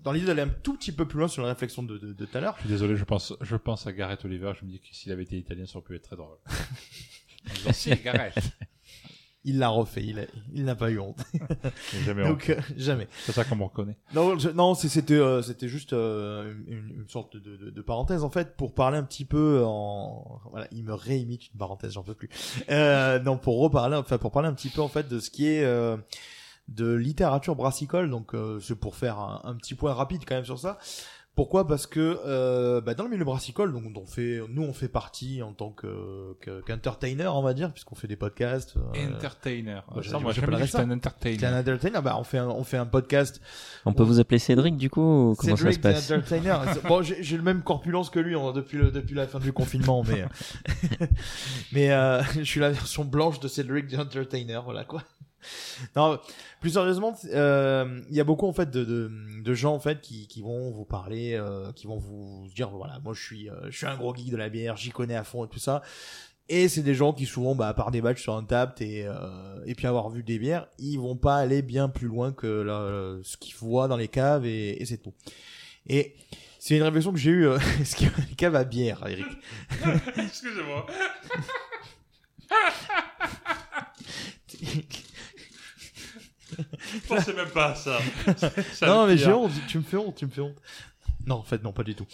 dans 0.08 0.12
l'idée 0.12 0.26
d'aller 0.26 0.42
un 0.42 0.48
tout 0.48 0.74
petit 0.74 0.92
peu 0.92 1.06
plus 1.06 1.18
loin 1.18 1.28
sur 1.28 1.42
la 1.42 1.48
réflexion 1.50 1.82
de, 1.82 1.98
de, 1.98 2.12
de 2.14 2.24
tout 2.24 2.38
à 2.38 2.40
l'heure. 2.40 2.54
Je 2.56 2.60
suis 2.62 2.68
désolé, 2.70 2.96
je 2.96 3.04
pense, 3.04 3.34
je 3.42 3.56
pense 3.56 3.86
à 3.86 3.92
Gareth 3.92 4.24
Oliver. 4.24 4.52
Je 4.58 4.64
me 4.64 4.70
dis 4.70 4.80
que 4.80 4.86
s'il 4.90 5.12
avait 5.12 5.22
été 5.24 5.36
italien, 5.36 5.66
ça 5.66 5.76
aurait 5.78 5.86
pu 5.86 5.96
être 5.96 6.04
très 6.04 6.16
drôle. 6.16 6.36
Disant, 7.54 7.72
si, 7.72 7.90
Gareth. 7.96 8.38
Il 9.44 9.58
l'a 9.58 9.68
refait, 9.68 10.02
il, 10.04 10.18
a- 10.18 10.26
il 10.52 10.64
n'a 10.64 10.74
pas 10.74 10.90
eu 10.90 10.98
honte. 10.98 11.18
Jamais 12.04 12.24
Donc, 12.24 12.46
honte. 12.50 12.58
euh, 12.58 12.60
jamais. 12.76 13.06
C'est 13.24 13.32
ça 13.32 13.44
qu'on 13.44 13.56
me 13.56 13.62
reconnaît. 13.64 13.96
Non, 14.14 14.38
je- 14.38 14.48
non, 14.50 14.74
c'est- 14.74 14.88
c'était 14.88 15.14
euh, 15.14 15.42
c'était 15.42 15.68
juste 15.68 15.92
euh, 15.92 16.52
une, 16.66 16.90
une 17.02 17.08
sorte 17.08 17.36
de, 17.36 17.56
de, 17.56 17.70
de 17.70 17.80
parenthèse 17.82 18.24
en 18.24 18.30
fait 18.30 18.56
pour 18.56 18.74
parler 18.74 18.98
un 18.98 19.04
petit 19.04 19.24
peu 19.24 19.62
en 19.64 20.40
voilà, 20.50 20.66
il 20.72 20.84
me 20.84 20.92
réimite 20.92 21.50
une 21.52 21.58
parenthèse, 21.58 21.92
j'en 21.92 22.02
peux 22.02 22.14
plus. 22.14 22.28
Euh, 22.70 23.20
non, 23.20 23.38
pour 23.38 23.60
reparler, 23.60 23.96
enfin 23.96 24.18
pour 24.18 24.32
parler 24.32 24.48
un 24.48 24.54
petit 24.54 24.70
peu 24.70 24.80
en 24.82 24.88
fait 24.88 25.08
de 25.08 25.20
ce 25.20 25.30
qui 25.30 25.46
est 25.46 25.64
euh, 25.64 25.96
de 26.68 26.92
littérature 26.94 27.56
brassicole. 27.56 28.10
Donc 28.10 28.34
euh, 28.34 28.60
c'est 28.60 28.76
pour 28.78 28.94
faire 28.94 29.18
un, 29.18 29.40
un 29.44 29.54
petit 29.56 29.74
point 29.74 29.92
rapide 29.94 30.22
quand 30.26 30.34
même 30.36 30.44
sur 30.44 30.58
ça. 30.58 30.78
Pourquoi? 31.34 31.68
Parce 31.68 31.86
que 31.86 32.18
euh, 32.26 32.80
bah, 32.80 32.94
dans 32.94 33.04
le 33.04 33.10
milieu 33.10 33.24
brassicole, 33.24 33.72
donc 33.72 33.84
on 33.96 34.06
fait, 34.06 34.40
nous 34.48 34.62
on 34.64 34.72
fait 34.72 34.88
partie 34.88 35.40
en 35.40 35.52
tant 35.52 35.70
que 35.70 36.34
que- 36.40 36.60
qu'entertainer, 36.62 37.28
on 37.32 37.42
va 37.42 37.54
dire, 37.54 37.70
puisqu'on 37.72 37.94
fait 37.94 38.08
des 38.08 38.16
podcasts. 38.16 38.76
euh, 38.76 39.14
Entertainer. 39.14 39.82
bah, 39.94 40.02
ça, 40.02 40.18
moi, 40.18 40.32
j'appellerais 40.32 40.66
ça. 40.66 40.80
un 40.80 40.90
entertainer. 40.90 41.38
c'est 41.38 41.46
un 41.46 41.60
entertainer? 41.60 42.00
Bah, 42.02 42.16
on 42.18 42.24
fait 42.24 42.38
un, 42.38 42.48
on 42.48 42.64
fait 42.64 42.76
un 42.76 42.86
podcast 42.86 43.40
On 43.86 43.92
peut 43.92 44.02
vous 44.02 44.18
appeler 44.18 44.40
Cédric 44.40 44.76
du 44.76 44.90
coup 44.90 45.00
ou 45.30 45.34
Comment 45.36 45.54
ça 45.54 45.62
se 45.62 45.70
Cédric 45.70 45.80
passe? 45.80 46.08
the 46.08 46.10
Entertainer. 46.10 46.58
Bon, 46.88 47.02
j'ai 47.02 47.22
j'ai 47.22 47.36
le 47.36 47.44
même 47.44 47.62
corpulence 47.62 48.10
que 48.10 48.18
lui 48.18 48.34
hein, 48.34 48.50
depuis 48.52 48.78
le, 48.78 48.90
depuis 48.90 49.14
la 49.14 49.28
fin 49.28 49.38
du 49.38 49.52
confinement, 49.52 50.02
mais 50.02 50.24
mais 51.72 51.92
euh, 51.92 52.20
je 52.34 52.42
suis 52.42 52.58
la 52.60 52.70
version 52.70 53.04
blanche 53.04 53.38
de 53.38 53.46
Cédric 53.46 53.86
the 53.86 53.98
Entertainer, 54.00 54.60
voilà 54.64 54.82
quoi. 54.82 55.02
Non, 55.96 56.18
plus 56.60 56.70
sérieusement, 56.70 57.14
euh, 57.32 58.00
il 58.10 58.16
y 58.16 58.20
a 58.20 58.24
beaucoup 58.24 58.46
en 58.46 58.52
fait 58.52 58.70
de, 58.70 58.84
de, 58.84 59.10
de 59.42 59.54
gens 59.54 59.74
en 59.74 59.80
fait 59.80 60.00
qui, 60.00 60.26
qui 60.26 60.42
vont 60.42 60.70
vous 60.70 60.84
parler, 60.84 61.34
euh, 61.34 61.72
qui 61.72 61.86
vont 61.86 61.98
vous 61.98 62.48
dire 62.54 62.70
voilà, 62.70 62.98
moi 63.04 63.14
je 63.14 63.22
suis 63.22 63.48
euh, 63.50 63.54
je 63.70 63.76
suis 63.76 63.86
un 63.86 63.96
gros 63.96 64.14
geek 64.14 64.30
de 64.30 64.36
la 64.36 64.48
bière, 64.48 64.76
j'y 64.76 64.90
connais 64.90 65.16
à 65.16 65.24
fond 65.24 65.44
et 65.44 65.48
tout 65.48 65.58
ça. 65.60 65.82
Et 66.50 66.68
c'est 66.68 66.82
des 66.82 66.94
gens 66.94 67.12
qui 67.12 67.26
souvent, 67.26 67.54
bah, 67.54 67.68
à 67.68 67.74
part 67.74 67.90
des 67.90 68.00
matchs 68.00 68.22
sur 68.22 68.34
un 68.34 68.42
table 68.42 68.72
et, 68.80 69.04
euh, 69.06 69.62
et 69.66 69.74
puis 69.74 69.86
avoir 69.86 70.08
vu 70.08 70.22
des 70.22 70.38
bières, 70.38 70.66
ils 70.78 70.96
vont 70.96 71.14
pas 71.16 71.36
aller 71.36 71.60
bien 71.60 71.90
plus 71.90 72.08
loin 72.08 72.32
que 72.32 72.46
la- 72.46 73.18
ce 73.22 73.36
qu'ils 73.36 73.54
voient 73.56 73.86
dans 73.86 73.98
les 73.98 74.08
caves 74.08 74.46
et, 74.46 74.80
et 74.80 74.86
c'est 74.86 74.96
tout. 74.96 75.12
Et 75.86 76.14
c'est 76.58 76.74
une 76.76 76.82
réflexion 76.82 77.12
que 77.12 77.18
j'ai 77.18 77.30
eue, 77.30 77.46
euh, 77.46 77.58
ce 77.84 77.94
qui 77.96 78.06
est 78.06 78.10
les 78.30 78.34
caves 78.34 78.56
à 78.56 78.64
bière, 78.64 79.04
Eric? 79.06 79.26
Excusez-moi. 80.16 80.86
Je 86.58 87.08
pensais 87.08 87.32
même 87.32 87.50
pas 87.50 87.72
à 87.72 87.74
ça. 87.74 87.98
Ça 88.72 88.86
non, 88.86 89.06
mais 89.06 89.16
j'ai 89.16 89.32
honte, 89.32 89.52
tu 89.68 89.78
me 89.78 89.82
fais 89.82 89.96
honte, 89.96 90.16
tu 90.16 90.26
me 90.26 90.30
fais 90.30 90.40
honte. 90.40 90.56
Non, 91.26 91.34
en 91.34 91.42
fait, 91.42 91.62
non, 91.62 91.72
pas 91.72 91.82
du 91.82 91.94
tout. 91.94 92.06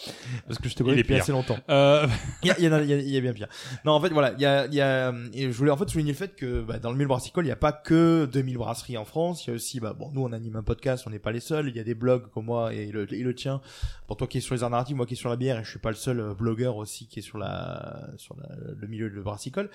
Parce 0.48 0.58
que 0.58 0.68
je 0.68 0.74
te 0.74 0.82
connais 0.82 0.96
depuis 0.96 1.14
assez 1.14 1.30
longtemps. 1.30 1.58
Euh, 1.68 2.04
Il 2.42 2.48
y, 2.48 2.50
a, 2.50 2.58
il 2.58 2.64
y 2.64 2.68
en 2.68 2.72
a, 2.72 2.82
il 2.82 3.08
y 3.08 3.16
a- 3.16 3.20
bien 3.20 3.32
pire. 3.32 3.46
Non, 3.84 3.92
en 3.92 4.00
fait, 4.00 4.08
voilà, 4.08 4.32
il 4.32 4.40
y 4.40 4.46
a, 4.46 4.66
il 4.66 4.74
y 4.74 4.80
a, 4.80 5.12
et 5.32 5.52
je 5.52 5.56
voulais 5.56 5.70
en 5.70 5.76
fait 5.76 5.88
souligner 5.88 6.10
le 6.10 6.16
fait 6.16 6.34
que 6.34 6.62
bah, 6.62 6.80
dans 6.80 6.90
le 6.90 6.96
milieu 6.96 7.06
brassicole, 7.06 7.44
il 7.44 7.48
n'y 7.48 7.52
a 7.52 7.56
pas 7.56 7.70
que 7.70 8.24
2000 8.32 8.56
brasseries 8.56 8.96
en 8.98 9.04
France. 9.04 9.44
Il 9.46 9.50
y 9.50 9.52
a 9.52 9.54
aussi, 9.56 9.78
bah, 9.78 9.92
bon, 9.96 10.10
nous 10.12 10.22
on 10.22 10.32
anime 10.32 10.56
un 10.56 10.64
podcast, 10.64 11.04
on 11.06 11.10
n'est 11.10 11.20
pas 11.20 11.30
les 11.30 11.38
seuls. 11.38 11.68
Il 11.68 11.76
y 11.76 11.80
a 11.80 11.84
des 11.84 11.94
blogs 11.94 12.28
comme 12.32 12.46
moi 12.46 12.74
et 12.74 12.86
le, 12.86 13.12
et 13.14 13.22
le 13.22 13.34
tien. 13.36 13.60
Pour 14.08 14.16
toi 14.16 14.26
qui 14.26 14.38
es 14.38 14.40
sur 14.40 14.56
les 14.56 14.64
arts 14.64 14.70
narratifs, 14.70 14.96
moi 14.96 15.06
qui 15.06 15.14
est 15.14 15.18
sur 15.18 15.30
la 15.30 15.36
bière, 15.36 15.60
et 15.60 15.64
je 15.64 15.70
suis 15.70 15.78
pas 15.78 15.90
le 15.90 15.96
seul 15.96 16.18
euh, 16.18 16.34
blogueur 16.34 16.74
aussi 16.76 17.06
qui 17.06 17.20
est 17.20 17.22
sur 17.22 17.38
la, 17.38 18.08
sur 18.16 18.34
la- 18.36 18.48
le 18.76 18.86
milieu 18.88 19.10
de 19.10 19.20
brassicole. 19.20 19.70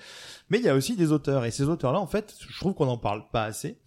Mais 0.50 0.58
il 0.58 0.64
y 0.64 0.68
a 0.68 0.74
aussi 0.74 0.96
des 0.96 1.12
auteurs 1.12 1.46
et 1.46 1.50
ces 1.50 1.64
auteurs-là, 1.64 2.00
en 2.00 2.06
fait, 2.06 2.34
je 2.46 2.58
trouve 2.60 2.74
qu'on 2.74 2.86
n'en 2.86 2.98
parle 2.98 3.22
pas 3.32 3.44
assez 3.44 3.78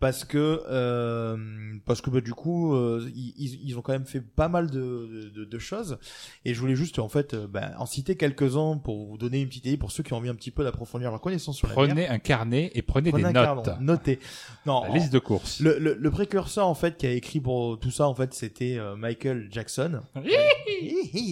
parce 0.00 0.24
que 0.24 0.62
euh, 0.70 1.36
parce 1.84 2.00
que 2.00 2.10
bah, 2.10 2.20
du 2.20 2.32
coup 2.32 2.72
euh, 2.74 3.10
ils, 3.16 3.60
ils- 3.64 3.76
ont 3.76 3.82
quand 3.82 3.92
même 3.92 4.06
fait 4.06 4.20
pas 4.20 4.48
mal 4.48 4.70
de, 4.70 5.30
de, 5.34 5.44
de 5.44 5.58
choses 5.58 5.98
et 6.44 6.54
je 6.54 6.60
voulais 6.60 6.76
juste 6.76 6.98
en 7.00 7.08
fait 7.08 7.34
euh, 7.34 7.46
bah, 7.48 7.72
en 7.78 7.86
citer 7.86 8.16
quelques-uns 8.16 8.76
pour 8.78 9.06
vous 9.08 9.18
donner 9.18 9.40
une 9.42 9.48
petite 9.48 9.66
idée 9.66 9.76
pour 9.76 9.90
ceux 9.90 10.02
qui 10.04 10.12
ont 10.12 10.18
envie 10.18 10.28
un 10.28 10.34
petit 10.36 10.50
peu 10.52 10.62
d'approfondir 10.62 11.10
leur 11.10 11.20
connaissance 11.20 11.56
sur 11.56 11.66
la 11.68 11.74
bière. 11.74 11.86
prenez 11.88 12.08
un 12.08 12.18
carnet 12.20 12.70
et 12.74 12.82
prenez, 12.82 13.10
Prenez 13.10 13.24
des 13.24 13.32
notes. 13.32 13.64
carnet, 13.64 13.84
notez. 13.84 14.18
Non, 14.66 14.82
La 14.84 14.90
en- 14.90 14.94
liste 14.94 15.12
de 15.12 15.18
courses. 15.18 15.58
le, 15.60 15.78
le, 15.78 15.94
le 15.94 16.10
précurseur 16.10 16.66
en 16.68 16.74
fait 16.74 16.96
qui 16.96 17.06
a 17.06 17.10
écrit 17.12 17.40
pour 17.40 17.78
tout 17.80 17.90
ça 17.90 18.06
en 18.06 18.14
fait 18.14 18.34
c'était 18.34 18.78
euh, 18.78 18.94
Michael 18.94 19.48
Jackson. 19.50 20.00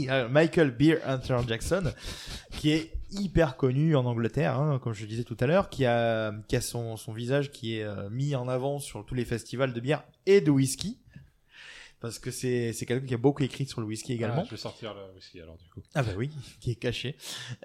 Euh, 0.09 0.29
Michael 0.29 0.71
Beer 0.73 0.99
Hunter 1.07 1.37
Jackson 1.47 1.85
qui 2.51 2.71
est 2.73 2.91
hyper 3.11 3.57
connu 3.57 3.97
en 3.97 4.05
Angleterre, 4.05 4.59
hein, 4.59 4.79
comme 4.83 4.93
je 4.93 5.07
disais 5.07 5.25
tout 5.25 5.37
à 5.41 5.47
l'heure, 5.47 5.69
qui 5.69 5.85
a, 5.85 6.33
qui 6.49 6.57
a 6.57 6.61
son, 6.61 6.97
son 6.97 7.13
visage 7.13 7.51
qui 7.51 7.77
est 7.77 7.85
euh, 7.85 8.09
mis 8.11 8.35
en 8.35 8.49
avant 8.49 8.79
sur 8.79 9.05
tous 9.05 9.15
les 9.15 9.25
festivals 9.25 9.73
de 9.73 9.81
bière 9.81 10.05
et 10.27 10.41
de 10.41 10.51
whisky. 10.51 10.99
Parce 12.01 12.19
que 12.19 12.31
c'est, 12.31 12.75
c'est 12.75 12.85
quelqu'un 12.85 13.07
qui 13.07 13.15
a 13.15 13.19
beaucoup 13.19 13.43
écrit 13.43 13.67
sur 13.67 13.81
le 13.81 13.87
whisky 13.87 14.13
également. 14.13 14.43
Ah, 14.43 14.45
je 14.45 14.51
vais 14.51 14.57
sortir 14.59 14.95
le 14.95 15.15
whisky 15.15 15.41
alors 15.41 15.57
du 15.57 15.65
coup. 15.71 15.81
Ah 15.95 16.03
bah 16.03 16.13
oui, 16.17 16.31
qui 16.61 16.71
est 16.71 16.75
caché. 16.75 17.17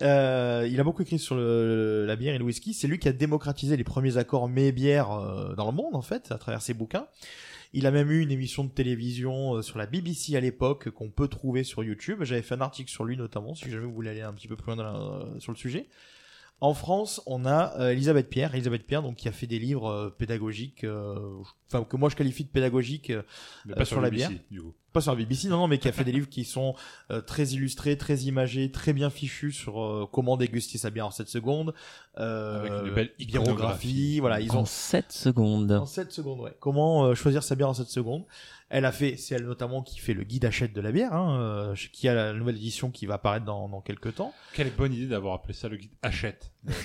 Euh, 0.01 0.67
il 0.71 0.79
a 0.79 0.83
beaucoup 0.83 1.01
écrit 1.01 1.19
sur 1.19 1.35
le, 1.35 2.05
la 2.05 2.15
bière 2.15 2.33
et 2.33 2.37
le 2.37 2.45
whisky. 2.45 2.73
C'est 2.73 2.87
lui 2.87 2.97
qui 2.97 3.09
a 3.09 3.13
démocratisé 3.13 3.75
les 3.75 3.83
premiers 3.83 4.17
accords 4.17 4.47
mets-bière 4.47 5.11
euh, 5.11 5.53
dans 5.55 5.65
le 5.65 5.73
monde 5.73 5.95
en 5.95 6.01
fait, 6.01 6.31
à 6.31 6.37
travers 6.37 6.61
ses 6.61 6.73
bouquins. 6.73 7.07
Il 7.73 7.85
a 7.85 7.91
même 7.91 8.11
eu 8.11 8.21
une 8.21 8.31
émission 8.31 8.65
de 8.65 8.69
télévision 8.69 9.55
euh, 9.55 9.61
sur 9.61 9.77
la 9.77 9.85
BBC 9.85 10.35
à 10.35 10.41
l'époque 10.41 10.89
qu'on 10.89 11.09
peut 11.09 11.29
trouver 11.29 11.63
sur 11.63 11.83
YouTube. 11.83 12.23
J'avais 12.23 12.41
fait 12.41 12.55
un 12.55 12.61
article 12.61 12.91
sur 12.91 13.05
lui 13.05 13.15
notamment, 13.15 13.55
si 13.55 13.69
jamais 13.69 13.85
vous 13.85 13.93
voulez 13.93 14.09
aller 14.09 14.21
un 14.21 14.33
petit 14.33 14.49
peu 14.49 14.57
plus 14.57 14.75
loin 14.75 15.23
euh, 15.23 15.39
sur 15.39 15.53
le 15.53 15.57
sujet. 15.57 15.87
En 16.63 16.75
France, 16.75 17.21
on 17.25 17.43
a 17.45 17.73
euh, 17.79 17.89
Elisabeth 17.89 18.29
Pierre, 18.29 18.53
Elisabeth 18.53 18.85
Pierre, 18.85 19.01
donc 19.01 19.15
qui 19.15 19.27
a 19.27 19.31
fait 19.31 19.47
des 19.47 19.57
livres 19.57 19.89
euh, 19.89 20.09
pédagogiques, 20.15 20.83
euh, 20.83 21.15
enfin 21.67 21.83
que 21.83 21.97
moi 21.97 22.07
je 22.09 22.15
qualifie 22.15 22.43
de 22.43 22.49
pédagogiques, 22.49 23.09
euh, 23.09 23.23
Mais 23.65 23.73
Euh, 23.73 23.75
pas 23.77 23.85
sur 23.85 23.95
sur, 23.95 24.01
la 24.01 24.09
la 24.09 24.15
bière. 24.15 24.29
BBC, 24.29 24.45
du 24.51 24.61
coup. 24.61 24.73
pas 24.93 25.01
sur 25.01 25.11
la 25.11 25.17
BBC, 25.17 25.47
non, 25.47 25.57
non, 25.57 25.67
mais 25.67 25.79
qui 25.79 25.87
a 25.87 25.91
fait 25.91 26.03
des 26.03 26.11
livres 26.17 26.29
qui 26.29 26.45
sont 26.45 26.75
euh, 27.09 27.19
très 27.21 27.45
illustrés, 27.47 27.97
très 27.97 28.15
imagés, 28.19 28.69
très 28.71 28.93
bien 28.93 29.09
fichus 29.09 29.53
sur 29.53 29.81
euh, 29.81 30.07
comment 30.11 30.37
déguster 30.37 30.77
sa 30.77 30.91
bière 30.91 31.07
en 31.07 31.11
7 31.11 31.27
secondes, 31.29 31.73
euh, 32.19 32.59
Avec 32.59 32.71
une 32.89 32.93
belle 32.93 33.11
biérographie, 33.17 34.19
voilà, 34.19 34.39
ils 34.39 34.51
En 34.51 34.61
ont 34.61 34.65
7 34.65 35.11
secondes. 35.11 35.71
en 35.71 35.87
7 35.87 36.11
secondes, 36.11 36.41
ouais. 36.41 36.53
Comment 36.59 37.05
euh, 37.05 37.15
choisir 37.15 37.41
sa 37.41 37.55
bière 37.55 37.69
en 37.69 37.73
7 37.73 37.87
secondes. 37.89 38.23
Elle 38.73 38.85
a 38.85 38.93
fait, 38.93 39.17
c'est 39.17 39.35
elle 39.35 39.45
notamment 39.45 39.83
qui 39.83 39.99
fait 39.99 40.13
le 40.13 40.23
guide 40.23 40.45
achète 40.45 40.71
de 40.71 40.79
la 40.79 40.93
bière, 40.93 41.13
hein, 41.13 41.37
euh, 41.41 41.75
qui 41.91 42.07
a 42.07 42.13
la 42.13 42.31
nouvelle 42.33 42.55
édition 42.55 42.89
qui 42.89 43.05
va 43.05 43.15
apparaître 43.15 43.43
dans, 43.45 43.67
dans 43.67 43.81
quelques 43.81 44.15
temps. 44.15 44.33
Quelle 44.53 44.71
bonne 44.71 44.93
idée 44.93 45.07
d'avoir 45.07 45.33
appelé 45.33 45.53
ça 45.53 45.67
le 45.67 45.75
guide 45.75 45.91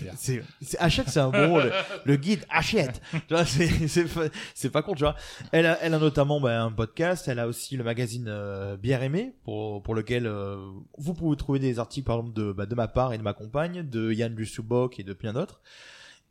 bière. 0.01 0.14
C'est, 0.16 0.43
achète, 0.78 1.09
c'est 1.11 1.20
un 1.20 1.28
bon 1.30 1.49
mot, 1.49 1.61
le, 1.61 1.70
le 2.05 2.16
guide 2.16 2.45
achète. 2.51 3.01
Tu 3.12 3.34
vois, 3.34 3.45
c'est, 3.45 3.68
c'est, 3.89 4.05
pas- 4.12 4.28
c'est 4.55 4.70
pas 4.70 4.82
con, 4.82 4.95
tu 4.95 5.05
vois. 5.05 5.14
Elle 5.53 5.66
a, 5.66 5.78
elle 5.82 5.95
a 5.95 5.99
notamment 5.99 6.41
bah, 6.41 6.61
un 6.62 6.72
podcast, 6.72 7.28
elle 7.28 7.39
a 7.39 7.47
aussi 7.47 7.76
le 7.76 7.84
magazine 7.84 8.24
euh, 8.26 8.76
Bière 8.76 9.03
aimée, 9.03 9.34
pour, 9.45 9.82
pour 9.82 9.95
lequel 9.95 10.26
euh, 10.26 10.57
vous 10.99 11.14
pouvez 11.14 11.37
trouver 11.37 11.59
des 11.61 11.78
articles, 11.78 12.07
par 12.07 12.16
exemple, 12.18 12.34
de, 12.34 12.53
bah, 12.53 12.66
de 12.66 12.74
ma 12.74 12.89
part 12.89 13.12
et 13.12 13.18
de 13.18 13.22
ma 13.22 13.32
compagne, 13.34 13.82
de 13.89 14.12
Yann 14.12 14.34
Dussouboc 14.34 14.99
et 14.99 15.05
de 15.05 15.12
plein 15.12 15.32
d'autres. 15.34 15.61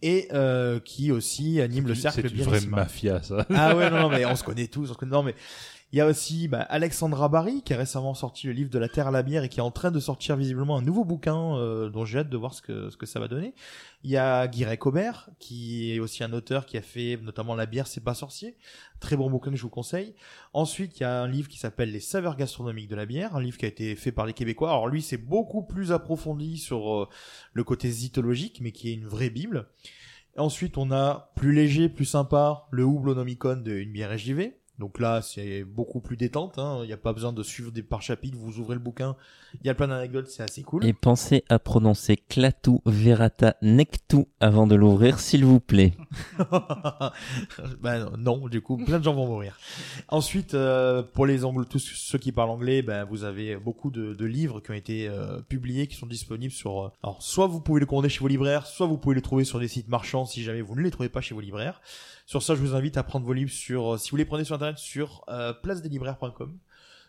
Et 0.08 0.28
euh, 0.34 0.80
qui 0.80 1.12
aussi 1.12 1.60
anime 1.62 1.88
le 1.88 1.95
cercle 1.95 2.22
C'est 2.22 2.36
une 2.36 2.43
vraie 2.43 2.62
mafia 2.62 3.24
ça. 3.24 3.43
Ah 3.49 3.76
ouais, 3.76 3.89
non, 3.91 4.01
non, 4.01 4.10
mais 4.10 4.24
on 4.24 4.36
se 4.36 4.43
connaît 4.43 4.68
tous, 4.68 4.91
on 4.91 4.93
se 4.93 4.97
connaît. 4.99 5.12
Non, 5.12 5.24
mais 5.24 5.34
il 5.92 5.98
y 5.98 6.02
a 6.02 6.08
aussi 6.08 6.48
bah, 6.48 6.62
Alexandra 6.62 7.30
Barry 7.30 7.62
qui 7.62 7.74
a 7.74 7.78
récemment 7.78 8.14
sorti 8.14 8.48
le 8.48 8.54
livre 8.54 8.70
de 8.70 8.80
la 8.80 8.90
Terre 8.90 9.08
à 9.08 9.12
la 9.12 9.24
bière 9.24 9.44
et 9.44 9.50
qui 9.50 9.60
est 9.60 9.64
en 9.64 9.72
train 9.72 9.92
de 9.92 10.00
sortir 10.00 10.36
visiblement 10.36 10.78
un 10.78 10.82
nouveau 10.82 11.06
bouquin 11.06 11.58
euh, 11.58 11.90
dont 11.90 12.06
j'ai 12.06 12.20
hâte 12.20 12.30
de 12.30 12.38
voir 12.38 12.54
ce 12.54 12.62
que 12.62 12.90
ce 12.90 12.98
que 12.98 13.06
ça 13.06 13.20
va 13.20 13.28
donner. 13.28 13.54
Il 14.04 14.10
y 14.10 14.18
a 14.18 14.48
Guy 14.48 14.66
Cobert 14.78 15.30
qui 15.40 15.94
est 15.94 16.00
aussi 16.00 16.24
un 16.24 16.34
auteur 16.34 16.66
qui 16.66 16.78
a 16.78 16.82
fait 16.82 17.18
notamment 17.22 17.56
La 17.56 17.66
bière 17.66 17.88
c'est 17.88 18.04
pas 18.04 18.14
sorcier, 18.14 18.58
très 19.00 19.16
bon 19.16 19.30
bouquin 19.30 19.52
que 19.52 19.58
je 19.58 19.62
vous 19.62 19.70
conseille. 19.70 20.16
Ensuite, 20.54 21.00
il 21.00 21.04
y 21.04 21.06
a 21.06 21.22
un 21.22 21.28
livre 21.28 21.48
qui 21.48 21.60
s'appelle 21.60 21.92
Les 21.92 22.00
saveurs 22.00 22.36
gastronomiques 22.36 22.90
de 22.90 22.96
la 22.96 23.06
bière, 23.06 23.36
un 23.36 23.42
livre 23.42 23.58
qui 23.58 23.66
a 23.66 23.70
été 23.70 23.96
fait 23.96 24.12
par 24.12 24.26
les 24.26 24.34
Québécois. 24.34 24.72
Alors 24.72 24.88
lui, 24.88 25.02
c'est 25.02 25.18
beaucoup 25.18 25.64
plus 25.64 25.92
approfondi 25.92 26.58
sur 26.58 26.94
euh, 26.94 27.10
le 27.54 27.64
côté 27.64 27.90
zytologique, 27.90 28.60
mais 28.60 28.72
qui 28.72 28.90
est 28.90 28.94
une 28.94 29.08
vraie 29.08 29.30
bible. 29.30 29.70
Ensuite, 30.38 30.78
on 30.78 30.92
a 30.92 31.32
plus 31.36 31.54
léger, 31.54 31.88
plus 31.88 32.06
sympa, 32.06 32.68
le 32.72 32.84
Houblonomicon 32.84 33.62
de 33.64 33.72
Une 33.72 33.94
bière 33.94 34.18
SJV. 34.18 34.52
Donc 34.80 35.00
là, 35.00 35.22
c'est 35.22 35.64
beaucoup 35.64 36.02
plus 36.02 36.18
détente. 36.18 36.58
hein. 36.58 36.80
Il 36.84 36.88
n'y 36.88 36.94
a 36.94 36.98
pas 36.98 37.14
besoin 37.14 37.32
de 37.34 37.44
suivre 37.44 37.72
des 37.72 37.84
par 37.84 38.02
chapitres. 38.02 38.38
Vous 38.38 38.60
ouvrez 38.60 38.76
le 38.76 38.82
bouquin, 38.82 39.16
il 39.62 39.68
y 39.68 39.70
a 39.70 39.74
plein 39.74 39.88
d'anecdotes, 39.88 40.28
c'est 40.28 40.44
assez 40.44 40.64
cool. 40.64 40.86
Et 40.86 40.94
pensez 40.94 41.44
à 41.50 41.60
prononcer 41.60 42.18
Clatou 42.18 42.82
Verata 42.86 43.56
Nectou 43.62 44.28
avant 44.40 44.68
de 44.68 44.76
l'ouvrir, 44.76 45.20
s'il 45.20 45.46
vous 45.46 45.60
plaît. 45.60 45.94
ben 47.82 48.12
non, 48.18 48.48
du 48.48 48.62
coup, 48.62 48.78
plein 48.78 49.00
de 49.00 49.04
gens 49.04 49.14
vont 49.14 49.28
mourir. 49.28 49.58
Ensuite, 50.10 50.54
euh, 50.54 51.04
pour 51.04 51.26
les 51.26 51.46
anglo 51.46 51.66
tous 51.66 51.80
ceux 51.80 52.18
qui 52.18 52.32
parlent 52.32 52.50
anglais, 52.50 52.82
ben 52.82 53.06
vous 53.06 53.24
avez 53.24 53.56
beaucoup 53.58 53.92
de, 53.92 54.14
de 54.14 54.26
livres 54.26 54.60
qui 54.60 54.72
ont 54.72 54.76
été 54.76 55.08
euh, 55.08 55.40
publiés, 55.42 55.88
qui 55.88 55.96
sont 55.96 56.06
disponibles 56.08 56.54
sur. 56.54 56.86
euh, 56.86 56.90
alors, 57.04 57.22
soit 57.22 57.48
vous 57.48 57.62
pouvez 57.62 57.80
les 57.80 57.86
commander 57.86 58.10
chez 58.10 58.20
vos 58.20 58.28
libraires, 58.28 58.66
soit 58.68 58.88
vous 58.88 58.98
pouvez 58.98 59.16
les 59.16 59.22
trouver 59.22 59.44
sur 59.46 59.60
des 59.60 59.68
sites 59.68 59.88
marchands 59.88 60.26
si 60.26 60.44
jamais 60.44 60.62
vous 60.62 60.76
ne 60.76 60.82
les 60.82 60.92
trouvez 60.92 61.10
pas 61.10 61.22
chez 61.22 61.34
vos 61.36 61.42
libraires. 61.42 61.82
Sur 62.26 62.42
ça, 62.44 62.56
je 62.56 62.60
vous 62.62 62.76
invite 62.76 62.98
à 62.98 63.04
prendre 63.04 63.26
vos 63.26 63.34
livres 63.34 63.52
sur, 63.52 63.94
euh, 63.94 63.98
si 63.98 64.10
vous 64.12 64.18
les 64.18 64.26
prenez 64.26 64.44
sur 64.44 64.56
internet, 64.56 64.78
sur 64.78 65.24
euh, 65.30 65.54
placedeslibraires.com. 65.54 66.58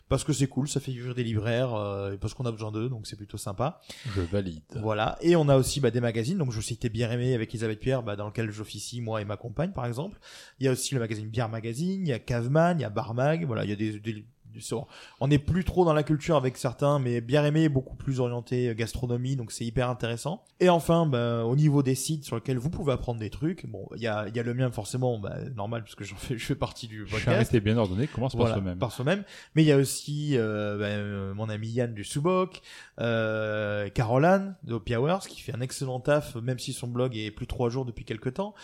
Parce 0.09 0.23
que 0.23 0.31
c'est 0.31 0.47
cool, 0.47 0.69
ça 0.69 0.79
fait 0.79 0.91
vivre 0.93 1.13
des 1.13 1.23
libraires, 1.25 1.73
euh, 1.73 2.13
et 2.13 2.17
parce 2.17 2.33
qu'on 2.33 2.45
a 2.45 2.51
besoin 2.53 2.71
d'eux, 2.71 2.87
donc 2.87 3.05
c'est 3.07 3.17
plutôt 3.17 3.35
sympa. 3.37 3.81
Je 4.15 4.21
valide. 4.21 4.61
Voilà. 4.77 5.17
Et 5.19 5.35
on 5.35 5.49
a 5.49 5.57
aussi 5.57 5.81
bah, 5.81 5.91
des 5.91 5.99
magazines. 5.99 6.37
Donc 6.37 6.53
je 6.53 6.61
citais 6.61 6.87
Bien 6.87 7.11
aimé 7.11 7.33
avec 7.33 7.49
Elisabeth 7.49 7.79
Pierre, 7.81 8.03
bah, 8.03 8.15
dans 8.15 8.27
lequel 8.27 8.49
j'officie 8.49 9.01
moi 9.01 9.21
et 9.21 9.25
ma 9.25 9.35
compagne 9.35 9.71
par 9.73 9.85
exemple. 9.85 10.17
Il 10.61 10.65
y 10.65 10.69
a 10.69 10.71
aussi 10.71 10.93
le 10.93 11.01
magazine 11.01 11.27
Bière 11.27 11.49
Magazine, 11.49 12.03
il 12.03 12.07
y 12.07 12.13
a 12.13 12.19
Caveman, 12.19 12.79
il 12.79 12.83
y 12.83 12.85
a 12.85 12.89
Barmag. 12.89 13.45
Voilà, 13.45 13.65
il 13.65 13.69
y 13.69 13.73
a 13.73 13.75
des, 13.75 13.99
des- 13.99 14.13
des- 14.13 14.25
on 15.19 15.27
n'est 15.27 15.39
plus 15.39 15.63
trop 15.63 15.85
dans 15.85 15.93
la 15.93 16.03
culture 16.03 16.35
avec 16.35 16.57
certains, 16.57 16.99
mais 16.99 17.21
Bien 17.21 17.43
aimé 17.45 17.63
est 17.63 17.69
beaucoup 17.69 17.95
plus 17.95 18.19
orienté 18.19 18.69
euh, 18.69 18.73
gastronomie, 18.73 19.35
donc 19.35 19.51
c'est 19.51 19.65
hyper 19.65 19.89
intéressant. 19.89 20.43
Et 20.59 20.69
enfin, 20.69 21.05
bah, 21.05 21.43
au 21.45 21.55
niveau 21.55 21.83
des 21.83 21.95
sites 21.95 22.25
sur 22.25 22.35
lesquels 22.35 22.57
vous 22.57 22.69
pouvez 22.69 22.93
apprendre 22.93 23.19
des 23.19 23.29
trucs, 23.29 23.65
bon, 23.67 23.87
il 23.95 24.01
y 24.01 24.07
a, 24.07 24.27
il 24.27 24.35
y 24.35 24.39
a 24.39 24.43
le 24.43 24.53
mien 24.53 24.71
forcément, 24.71 25.19
bah, 25.19 25.35
normal 25.55 25.83
parce 25.83 25.95
que 25.95 26.03
j'en 26.03 26.15
fais, 26.15 26.37
je 26.37 26.45
fais 26.45 26.55
partie 26.55 26.87
du 26.87 27.03
podcast. 27.03 27.25
Charité 27.25 27.59
bien 27.59 27.77
ordonné 27.77 28.07
commence 28.07 28.33
par 28.33 28.41
Voilà, 28.41 28.55
soi-même. 28.55 28.77
par 28.77 28.91
soi-même. 28.91 29.23
Mais 29.55 29.63
il 29.63 29.67
y 29.67 29.71
a 29.71 29.77
aussi 29.77 30.37
euh, 30.37 30.77
ben, 30.77 30.99
euh, 30.99 31.33
mon 31.33 31.49
ami 31.49 31.67
Yann 31.69 31.93
du 31.93 32.03
Soubok, 32.03 32.61
euh, 32.99 33.89
Caroline 33.89 34.55
de 34.63 34.75
Hours 34.95 35.27
qui 35.27 35.41
fait 35.41 35.53
un 35.55 35.61
excellent 35.61 35.99
taf, 35.99 36.35
même 36.35 36.59
si 36.59 36.73
son 36.73 36.87
blog 36.87 37.15
est 37.15 37.31
plus 37.31 37.47
trois 37.47 37.69
jours 37.69 37.85
depuis 37.85 38.05
quelques 38.05 38.35
temps. 38.35 38.55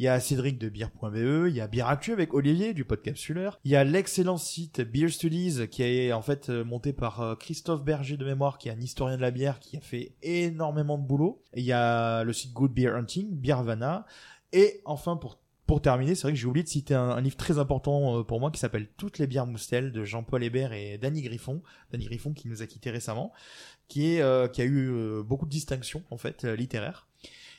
Il 0.00 0.04
y 0.04 0.08
a 0.08 0.18
Cédric 0.18 0.56
de 0.56 0.70
Beer.be, 0.70 1.48
il 1.48 1.54
y 1.54 1.60
a 1.60 1.66
Bière 1.66 1.88
Actu 1.88 2.14
avec 2.14 2.32
Olivier 2.32 2.72
du 2.72 2.86
Podcapsuleur. 2.86 3.60
Il 3.64 3.70
y 3.70 3.76
a 3.76 3.84
l'excellent 3.84 4.38
site 4.38 4.80
Beer 4.80 5.10
Studies 5.10 5.68
qui 5.70 5.82
est 5.82 6.14
en 6.14 6.22
fait 6.22 6.48
euh, 6.48 6.64
monté 6.64 6.94
par 6.94 7.20
euh, 7.20 7.34
Christophe 7.34 7.84
Berger 7.84 8.16
de 8.16 8.24
mémoire, 8.24 8.56
qui 8.56 8.70
est 8.70 8.72
un 8.72 8.80
historien 8.80 9.18
de 9.18 9.20
la 9.20 9.30
bière, 9.30 9.60
qui 9.60 9.76
a 9.76 9.80
fait 9.82 10.14
énormément 10.22 10.96
de 10.96 11.06
boulot. 11.06 11.42
Il 11.54 11.64
y 11.64 11.72
a 11.72 12.24
le 12.24 12.32
site 12.32 12.54
Good 12.54 12.72
Beer 12.72 12.94
Hunting, 12.94 13.28
Beervana. 13.30 14.06
Et 14.54 14.80
enfin 14.86 15.20
pour 15.66 15.82
terminer, 15.82 16.14
c'est 16.14 16.22
vrai 16.22 16.32
que 16.32 16.38
j'ai 16.38 16.46
oublié 16.46 16.64
de 16.64 16.68
citer 16.70 16.94
un, 16.94 17.20
livre 17.20 17.36
très 17.36 17.58
important 17.58 18.20
euh, 18.20 18.22
pour 18.22 18.40
moi 18.40 18.50
qui 18.50 18.58
s'appelle 18.58 18.88
Toutes 18.96 19.18
les 19.18 19.26
bières 19.26 19.46
Moustel 19.46 19.92
de 19.92 20.04
Jean-Paul 20.04 20.42
Hébert 20.42 20.72
et 20.72 20.96
Danny 20.96 21.20
Griffon. 21.20 21.60
Danny 21.92 22.06
Griffon 22.06 22.32
qui 22.32 22.48
nous 22.48 22.62
a 22.62 22.66
quittés 22.66 22.90
récemment, 22.90 23.34
qui 23.86 24.14
est 24.14 24.52
qui 24.52 24.62
a 24.62 24.64
eu 24.64 25.22
beaucoup 25.24 25.44
de 25.44 25.50
distinctions 25.50 26.04
en 26.10 26.16
fait 26.16 26.44
littéraires 26.44 27.09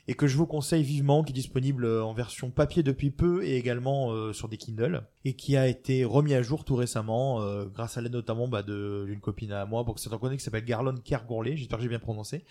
et 0.07 0.13
que 0.13 0.27
je 0.27 0.35
vous 0.37 0.45
conseille 0.45 0.83
vivement, 0.83 1.23
qui 1.23 1.31
est 1.31 1.33
disponible 1.33 1.85
euh, 1.85 2.03
en 2.03 2.13
version 2.13 2.49
papier 2.49 2.83
depuis 2.83 3.11
peu 3.11 3.43
et 3.43 3.57
également 3.57 4.11
euh, 4.11 4.33
sur 4.33 4.47
des 4.49 4.57
Kindle 4.57 5.03
et 5.25 5.33
qui 5.35 5.55
a 5.55 5.67
été 5.67 6.03
remis 6.03 6.33
à 6.33 6.41
jour 6.41 6.65
tout 6.65 6.75
récemment 6.75 7.41
euh, 7.41 7.65
grâce 7.65 7.97
à 7.97 8.01
l'aide 8.01 8.13
notamment 8.13 8.47
bah, 8.47 8.63
d'une 8.63 9.19
copine 9.21 9.51
à 9.51 9.65
moi 9.65 9.85
pour 9.85 9.95
que 9.95 10.01
certains 10.01 10.17
connaissent 10.17 10.39
qui 10.39 10.43
s'appelle 10.43 10.65
Garlon 10.65 10.95
Kergourlet. 11.03 11.55
J'espère 11.55 11.77
que 11.77 11.83
j'ai 11.83 11.89
bien 11.89 11.99
prononcé. 11.99 12.45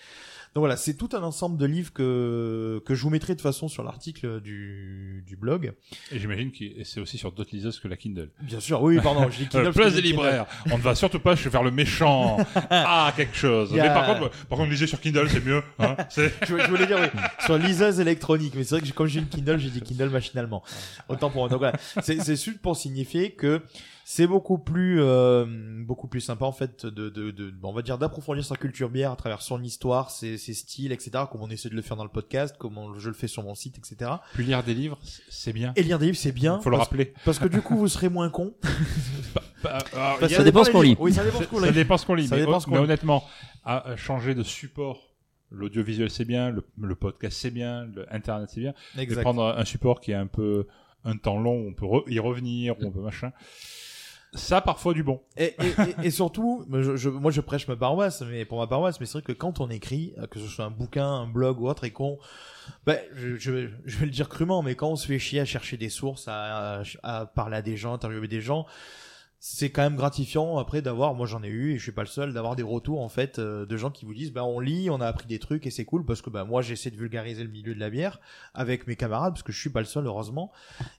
Donc 0.55 0.63
voilà, 0.63 0.77
c'est 0.77 0.95
tout 0.95 1.09
un 1.13 1.23
ensemble 1.23 1.57
de 1.59 1.65
livres 1.65 1.93
que 1.93 2.83
que 2.85 2.95
je 2.97 3.03
vous 3.03 3.11
mettrai 3.11 3.37
de 3.37 3.41
façon 3.41 3.69
sur 3.69 3.85
l'article 3.85 4.41
du 4.41 5.23
du 5.25 5.37
blog. 5.37 5.73
Et 6.11 6.19
j'imagine 6.19 6.51
que 6.51 6.83
c'est 6.83 6.99
aussi 6.99 7.19
sur 7.19 7.31
d'autres 7.31 7.51
liseuses 7.55 7.79
que 7.79 7.87
la 7.87 7.97
Kindle. 7.97 8.31
Bien 8.43 8.59
sûr, 8.59 8.83
oui, 8.83 8.99
pardon, 9.01 9.31
je 9.31 9.39
dis 9.39 9.47
Kindle. 9.49 9.73
Place 9.73 9.95
des 9.95 10.03
libraires. 10.03 10.47
On 10.73 10.77
ne 10.79 10.83
va 10.83 10.97
surtout 10.97 11.21
pas 11.21 11.37
faire 11.37 11.63
le 11.63 11.71
méchant. 11.71 12.39
ah, 12.71 13.13
quelque 13.17 13.37
chose. 13.37 13.73
A- 13.73 13.77
Mais 13.77 13.89
par 13.89 14.07
contre, 14.07 14.31
par 14.49 14.59
contre, 14.59 14.71
lisez 14.71 14.89
sur 14.89 15.01
Kindle, 15.01 15.29
c'est 15.31 15.45
mieux. 15.45 15.63
Hein 15.79 15.97
je, 16.17 16.29
je 16.43 16.69
voulais 16.69 16.87
dire 16.87 16.99
oui, 17.01 17.21
sur 17.45 17.57
liseuse 17.57 18.01
électronique, 18.01 18.55
mais 18.57 18.65
c'est 18.65 18.79
vrai 18.81 18.89
que 18.89 18.93
comme 18.93 19.07
j'ai 19.07 19.21
une 19.21 19.29
Kindle, 19.29 19.59
j'ai 19.59 19.71
dit 19.71 19.81
Kindle 19.83 20.09
machinalement. 20.09 20.65
Autant 21.09 21.31
pour 21.31 21.43
moi. 21.43 21.49
Donc 21.49 21.59
voilà, 21.61 21.79
c'est 22.03 22.21
c'est 22.23 22.35
juste 22.35 22.61
pour 22.61 22.77
signifier 22.77 23.31
que 23.33 23.63
c'est 24.13 24.27
beaucoup 24.27 24.59
plus 24.59 25.01
euh, 25.01 25.47
beaucoup 25.87 26.09
plus 26.09 26.21
sympa 26.21 26.45
en 26.45 26.51
fait 26.51 26.85
de, 26.85 27.09
de, 27.11 27.31
de 27.31 27.55
on 27.63 27.73
va 27.73 27.81
dire 27.83 27.97
d'approfondir 27.97 28.45
sa 28.45 28.57
culture 28.57 28.91
bière 28.91 29.13
à 29.13 29.17
travers 29.17 29.41
son 29.41 29.63
histoire, 29.63 30.11
ses, 30.11 30.37
ses 30.37 30.53
styles, 30.53 30.91
etc. 30.91 31.13
Comme 31.31 31.43
on 31.43 31.49
essaie 31.51 31.69
de 31.69 31.77
le 31.77 31.83
faire 31.83 31.97
dans 31.97 32.03
le 32.03 32.11
podcast, 32.11 32.57
comme 32.59 32.77
on- 32.77 32.99
je 32.99 33.07
le 33.09 33.15
fais 33.15 33.29
sur 33.29 33.45
mon 33.45 33.55
site, 33.55 33.79
etc. 33.79 34.11
Puis 34.35 34.45
lire 34.45 34.65
des 34.65 34.75
livres, 34.75 34.99
c'est 35.29 35.53
bien. 35.53 35.73
Et 35.77 35.85
lire 35.85 36.01
des 36.01 36.07
livres, 36.07 36.19
c'est 36.19 36.33
bien. 36.33 36.59
Faut 36.61 36.71
le 36.71 36.77
parce, 36.79 36.89
rappeler. 36.89 37.15
parce 37.25 37.39
que 37.39 37.47
du 37.47 37.63
coup, 37.63 37.77
vous 37.77 37.87
serez 37.87 38.09
moins 38.09 38.31
con. 38.31 38.53
Bah, 39.63 39.79
alors, 39.93 40.19
Parce 40.19 40.33
il 40.33 40.35
y 40.35 40.37
que 40.39 40.41
a- 40.41 40.45
dépend 40.45 40.65
ce 40.65 40.71
qu'on 40.71 40.81
lit. 40.83 40.97
Oui, 40.99 41.13
ça 41.13 41.23
dépend 41.23 41.41
ce 41.41 41.47
qu'on 41.47 41.61
ça 41.61 41.67
lit. 41.67 41.73
dépend 41.75 41.99
ce 41.99 42.07
qu'on 42.07 42.15
lit. 42.15 42.27
Ça 42.29 42.35
mais, 42.35 42.41
dépend 42.47 42.59
ce 42.61 42.65
qu'on 42.65 42.71
mais 42.73 42.79
lit. 42.79 42.85
honnêtement, 42.85 43.23
à 43.65 43.95
changer 43.97 44.35
de 44.35 44.43
support, 44.43 44.99
l'audiovisuel 45.51 46.11
c'est 46.11 46.25
bien, 46.25 46.49
le, 46.51 46.65
le 46.81 46.95
podcast 46.95 47.37
c'est 47.39 47.51
bien, 47.51 47.85
le 47.95 48.13
internet 48.13 48.49
c'est 48.53 48.61
bien. 48.61 48.73
Mais 48.97 49.03
Exact. 49.03 49.21
prendre 49.23 49.45
un 49.45 49.65
support 49.67 50.01
qui 50.01 50.13
est 50.13 50.15
un 50.15 50.27
peu 50.27 50.67
un 51.05 51.17
temps 51.19 51.39
long, 51.39 51.59
où 51.61 51.69
on 51.69 51.75
peut 51.75 51.85
re- 51.85 52.11
y 52.11 52.19
revenir, 52.19 52.75
où 52.81 52.87
on 52.87 52.91
peut 52.91 53.01
machin. 53.03 53.33
Ça, 54.33 54.61
parfois 54.61 54.95
du 54.95 55.03
bon. 55.03 55.21
Et, 55.37 55.57
et, 55.59 55.67
et- 56.03 56.07
et 56.07 56.11
surtout, 56.13 56.65
je, 56.73 56.97
je- 56.97 57.09
moi 57.09 57.33
je 57.33 57.41
prêche 57.41 57.67
ma 57.67 57.75
paroisse, 57.75 58.23
mais 58.23 58.45
pour 58.45 58.59
ma 58.59 58.69
paroisse, 58.69 59.01
mais 59.01 59.07
c'est 59.07 59.15
vrai 59.19 59.23
que 59.23 59.33
quand 59.33 59.59
on 59.61 59.69
écrit, 59.71 60.15
euh, 60.19 60.27
que 60.29 60.39
ce 60.39 60.47
soit 60.47 60.65
un 60.67 60.71
bouquin, 60.71 61.07
un 61.09 61.27
blog 61.27 61.61
ou 61.61 61.69
autre, 61.69 61.83
et 61.85 61.91
qu'on, 61.91 62.17
ben, 62.87 63.01
je, 63.17 63.35
je, 63.37 63.69
je 63.85 63.99
vais 63.99 64.05
le 64.07 64.13
dire 64.13 64.29
crûment, 64.29 64.63
mais 64.63 64.77
quand 64.77 64.89
on 64.91 64.97
se 64.97 65.07
fait 65.09 65.19
chier 65.19 65.41
à 65.41 65.45
chercher 65.45 65.77
des 65.77 65.89
sources, 65.89 66.29
à, 66.29 66.81
à, 66.81 66.83
à 67.03 67.27
parler 67.27 67.57
à 67.57 67.63
des 67.63 67.77
gens, 67.77 67.93
interviewer 67.95 68.29
des 68.29 68.41
gens, 68.41 68.67
c'est 69.43 69.71
quand 69.71 69.81
même 69.83 69.97
gratifiant 69.97 70.59
après 70.59 70.83
d'avoir, 70.83 71.15
moi 71.15 71.27
j'en 71.27 71.43
ai 71.43 71.49
eu 71.49 71.73
et 71.73 71.79
je 71.79 71.83
suis 71.83 71.93
pas 71.93 72.03
le 72.03 72.09
seul, 72.09 72.35
d'avoir 72.35 72.57
des 72.57 72.63
retours 72.63 73.01
en 73.01 73.09
fait 73.09 73.39
euh, 73.39 73.65
de 73.65 73.77
gens 73.79 73.91
qui 73.91 74.05
vous 74.05 74.13
disent 74.13 74.33
bah 74.33 74.45
on 74.45 74.61
lit, 74.61 74.91
on 74.91 75.01
a 75.01 75.07
appris 75.07 75.27
des 75.27 75.39
trucs 75.39 75.67
et 75.67 75.71
c'est 75.71 75.87
cool 75.87 76.05
parce 76.05 76.21
que 76.21 76.29
bah 76.29 76.45
moi 76.45 76.61
j'essaie 76.61 76.91
de 76.91 76.97
vulgariser 76.99 77.43
le 77.43 77.49
milieu 77.49 77.75
de 77.75 77.81
la 77.81 77.89
bière 77.89 78.21
avec 78.53 78.87
mes 78.87 78.97
camarades 78.97 79.33
parce 79.33 79.43
que 79.43 79.51
je 79.51 79.59
suis 79.59 79.71
pas 79.71 79.81
le 79.81 79.87
seul 79.87 80.05
heureusement 80.05 80.53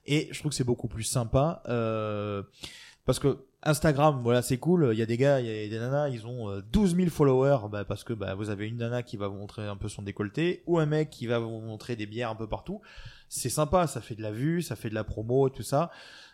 et 0.08 0.28
je 0.32 0.40
trouve 0.40 0.50
que 0.50 0.56
c'est 0.56 0.64
beaucoup 0.64 0.88
plus 0.88 1.04
sympa 1.04 1.62
euh, 1.70 2.42
parce 3.06 3.20
que 3.20 3.46
Instagram 3.64 4.22
voilà 4.24 4.42
c'est 4.42 4.58
cool, 4.58 4.90
il 4.92 4.98
y 4.98 5.02
a 5.02 5.06
des 5.06 5.18
gars, 5.18 5.40
il 5.40 5.46
y 5.46 5.66
a 5.66 5.70
des 5.70 5.80
nanas, 5.80 6.10
ils 6.10 6.26
ont 6.26 6.50
euh, 6.50 6.62
12 6.72 6.96
000 6.96 7.10
followers 7.10 7.70
bah, 7.72 7.86
parce 7.86 8.04
que 8.04 8.14
bah 8.14 8.34
vous 8.36 8.50
avez 8.50 8.68
une 8.68 8.78
nana 8.78 9.04
qui 9.04 9.18
va 9.18 9.28
vous 9.28 9.38
montrer 9.38 9.68
un 9.68 9.76
peu 9.76 9.90
son 9.90 10.02
décolleté 10.02 10.64
ou 10.66 10.80
un 10.80 10.86
mec 10.86 11.10
qui 11.10 11.28
va 11.28 11.40
vous 11.40 11.50
montrer 11.50 11.96
des 11.96 12.06
bières 12.06 12.30
un 12.30 12.36
peu 12.36 12.48
partout. 12.48 12.82
C'est 13.30 13.50
sympa, 13.50 13.88
ça 13.88 14.02
fait 14.02 14.16
de 14.16 14.22
la 14.22 14.32
vue, 14.32 14.62
ça 14.62 14.76
fait 14.76 14.90
de 14.90 14.96
la 14.96 15.04
promo 15.04 15.50
tout 15.50 15.64
ça. 15.64 15.92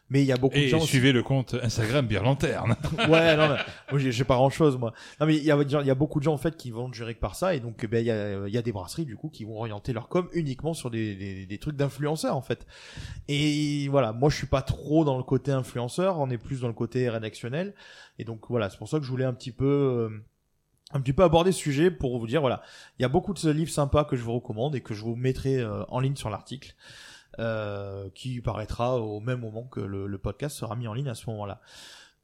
Mais 0.09 0.21
il 0.21 0.25
y 0.25 0.31
a 0.31 0.37
beaucoup 0.37 0.55
de 0.55 0.61
Et 0.61 0.67
gens 0.69 0.77
aussi- 0.77 0.87
suivez 0.87 1.11
le 1.11 1.21
compte 1.21 1.53
Instagram 1.61 2.07
Bière 2.07 2.23
Lanterne. 2.23 2.77
ouais, 3.09 3.35
non, 3.35 3.49
mais 3.49 3.57
moi 3.91 3.99
j'ai 3.99 4.23
pas 4.23 4.35
grand 4.35 4.49
chose 4.49 4.77
moi. 4.77 4.93
Non 5.19 5.25
mais 5.27 5.35
il 5.35 5.43
y 5.43 5.51
a, 5.51 5.57
il 5.61 5.85
y 5.87 5.91
a 5.91 5.95
beaucoup 5.95 6.19
de 6.19 6.23
gens 6.23 6.33
en 6.33 6.37
fait 6.37 6.55
qui 6.55 6.71
vont 6.71 6.91
gérer 6.93 7.13
que 7.13 7.19
par 7.19 7.35
ça 7.35 7.55
et 7.55 7.59
donc 7.59 7.85
ben 7.85 7.99
il 7.99 8.05
y 8.07 8.11
a, 8.11 8.47
il 8.47 8.53
y 8.53 8.57
a 8.57 8.61
des 8.61 8.71
brasseries 8.71 9.03
du 9.05 9.17
coup 9.17 9.27
qui 9.29 9.43
vont 9.43 9.57
orienter 9.59 9.91
leur 9.91 10.07
com 10.07 10.29
uniquement 10.31 10.73
sur 10.73 10.89
des, 10.91 11.15
des, 11.15 11.45
des 11.45 11.57
trucs 11.57 11.75
d'influenceurs 11.75 12.37
en 12.37 12.41
fait. 12.41 12.65
Et 13.27 13.87
voilà, 13.89 14.13
moi 14.13 14.29
je 14.29 14.37
suis 14.37 14.47
pas 14.47 14.61
trop 14.61 15.03
dans 15.03 15.17
le 15.17 15.23
côté 15.23 15.51
influenceur, 15.51 16.19
on 16.19 16.29
est 16.29 16.37
plus 16.37 16.61
dans 16.61 16.67
le 16.67 16.73
côté 16.73 17.09
rédactionnel 17.09 17.73
et 18.17 18.23
donc 18.23 18.45
voilà, 18.49 18.69
c'est 18.69 18.77
pour 18.77 18.87
ça 18.87 18.99
que 18.99 19.05
je 19.05 19.09
voulais 19.11 19.25
un 19.25 19.33
petit 19.33 19.51
peu 19.51 19.65
euh, 19.65 20.23
un 20.93 21.01
petit 21.01 21.11
peu 21.13 21.23
aborder 21.23 21.51
ce 21.51 21.59
sujet 21.59 21.91
pour 21.91 22.17
vous 22.17 22.27
dire 22.27 22.39
voilà, 22.39 22.61
il 22.97 23.01
y 23.01 23.05
a 23.05 23.09
beaucoup 23.09 23.33
de 23.33 23.49
livres 23.51 23.71
sympas 23.71 24.05
que 24.05 24.15
je 24.15 24.21
vous 24.23 24.33
recommande 24.33 24.73
et 24.73 24.79
que 24.81 24.93
je 24.93 25.01
vous 25.03 25.15
mettrai 25.17 25.57
euh, 25.57 25.83
en 25.89 25.99
ligne 25.99 26.15
sur 26.15 26.29
l'article. 26.29 26.75
Euh, 27.39 28.09
qui 28.15 28.41
paraîtra 28.41 28.97
au 28.99 29.19
même 29.19 29.39
moment 29.41 29.63
que 29.63 29.79
le, 29.79 30.07
le 30.07 30.17
podcast 30.17 30.57
sera 30.57 30.75
mis 30.75 30.87
en 30.87 30.93
ligne 30.93 31.09
à 31.09 31.15
ce 31.15 31.29
moment-là. 31.29 31.61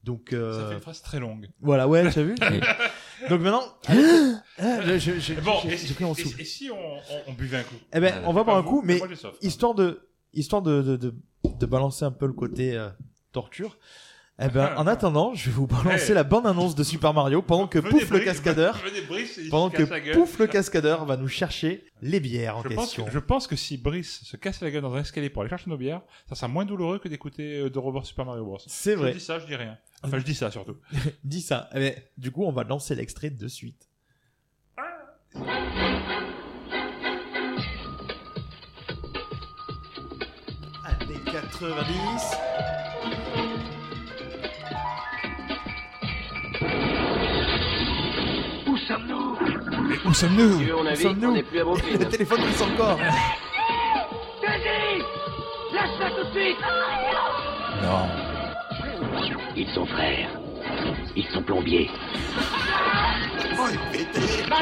Donc 0.03 0.34
euh, 0.34 0.60
Ça 0.61 0.68
fait 0.68 0.73
une 0.76 0.81
phrase 0.81 1.02
très 1.02 1.19
longue. 1.19 1.48
voilà, 1.61 1.88
ouais, 1.88 2.10
t'as 2.11 2.23
vu 2.23 2.35
Donc 3.30 3.41
maintenant, 3.41 3.64
Ah, 3.88 3.94
je- 4.98 5.40
Bon, 5.41 5.53
j'ai- 5.64 5.73
et, 5.73 5.77
j'ai 5.77 5.94
pris 5.94 6.03
mon 6.03 6.14
et- 6.14 6.22
souffle. 6.23 6.41
et 6.41 6.45
si 6.45 6.69
on, 6.72 6.76
on- 6.76 7.22
on 7.27 7.34
buvait 7.34 7.57
un 7.57 7.64
coup? 7.64 7.76
Eh 7.94 7.99
ben, 7.99 8.22
on 8.26 8.34
va 8.34 8.44
boire 8.44 8.57
un 8.57 8.64
coup, 8.64 8.81
mais 8.84 8.99
histoire 9.41 9.73
de, 9.76 10.07
histoire 10.34 10.61
de, 10.61 10.81
de, 10.81 10.98
de, 10.98 11.14
de 11.45 11.65
balancer 11.65 12.03
un 12.06 12.11
peu 12.11 12.26
le 12.27 12.34
côté 12.34 12.76
euh, 12.77 12.90
torture. 13.31 13.77
Eh 14.39 14.47
ben, 14.49 14.73
en 14.77 14.88
attendant, 14.88 15.34
je 15.35 15.45
vais 15.45 15.51
vous 15.55 15.68
balancer 15.68 16.10
Hey. 16.10 16.15
la 16.15 16.23
bande 16.23 16.47
annonce 16.47 16.73
de 16.73 16.84
Super 16.84 17.14
Mario 17.14 17.41
pendant 17.43 17.68
que 17.68 17.77
Venez, 17.77 17.91
Pouf 17.99 18.10
le 18.10 18.19
cascadeur, 18.19 18.77
venez, 18.84 19.01
Brice, 19.01 19.38
il 19.38 19.45
se 19.45 19.49
pendant 19.51 19.69
casse 19.69 19.85
que 19.88 19.93
la 19.93 19.99
gueule. 19.99 20.15
Pouf 20.15 20.39
le 20.39 20.47
cascadeur 20.47 21.05
va 21.05 21.18
nous 21.18 21.27
chercher 21.27 21.85
les 22.01 22.19
bières 22.19 22.57
en 22.57 22.64
Je 22.64 22.69
pense, 22.69 22.85
question. 22.85 23.05
que, 23.05 23.11
je 23.11 23.19
pense 23.19 23.45
que 23.47 23.55
si 23.55 23.77
Brice 23.77 24.23
se 24.23 24.35
casse 24.35 24.61
la 24.61 24.72
gueule 24.72 24.81
dans 24.81 24.93
un 24.95 25.01
escalier 25.01 25.30
pour 25.30 25.43
aller 25.43 25.49
chercher 25.49 25.69
nos 25.69 25.77
bières, 25.77 26.01
ça 26.27 26.34
sera 26.35 26.47
moins 26.47 26.65
douloureux 26.65 26.97
que 26.97 27.07
d'écouter 27.07 27.60
euh, 27.60 27.69
de 27.69 27.77
revoir 27.80 28.05
Super 28.07 28.26
Mario 28.26 28.43
Bros. 28.43 28.57
C'est 28.65 28.93
Je 28.93 28.97
vrai. 28.97 29.14
dis 29.14 29.19
ça, 29.19 29.38
je 29.38 29.45
dis 29.45 29.55
rien. 29.55 29.77
Enfin, 30.01 30.18
je 30.18 30.23
dis 30.26 30.35
ça 30.35 30.49
surtout. 30.51 30.77
Dis 31.23 31.41
ça. 31.41 31.69
Eh 31.76 31.80
ben, 31.80 31.93
du 32.18 32.31
coup, 32.31 32.43
on 32.43 32.51
va 32.51 32.64
lancer 32.64 32.95
l'extrait 32.95 33.30
de 33.30 33.47
suite. 33.47 33.88
Années 40.85 41.22
90. 41.26 42.35
Où 50.06 50.14
sommes-nous 50.14 50.95
sommes-nous 50.95 51.30
On 51.30 51.34
n'est 51.34 51.44
plus 51.44 51.60
à 51.60 51.64
Brooklyn. 51.64 51.98
Le 51.99 52.06
téléphone 52.06 52.40
qui 52.48 52.53
sonne 52.53 52.72
encore. 52.74 52.98
Lâche-la 55.74 56.10
tout 56.10 56.24
de 56.28 56.32
suite 56.32 56.57
Non. 57.82 58.07
Ils 59.56 59.70
sont 59.70 59.86
frères. 59.86 60.30
Ils 61.15 61.26
sont 61.28 61.44
plombiers. 61.44 61.90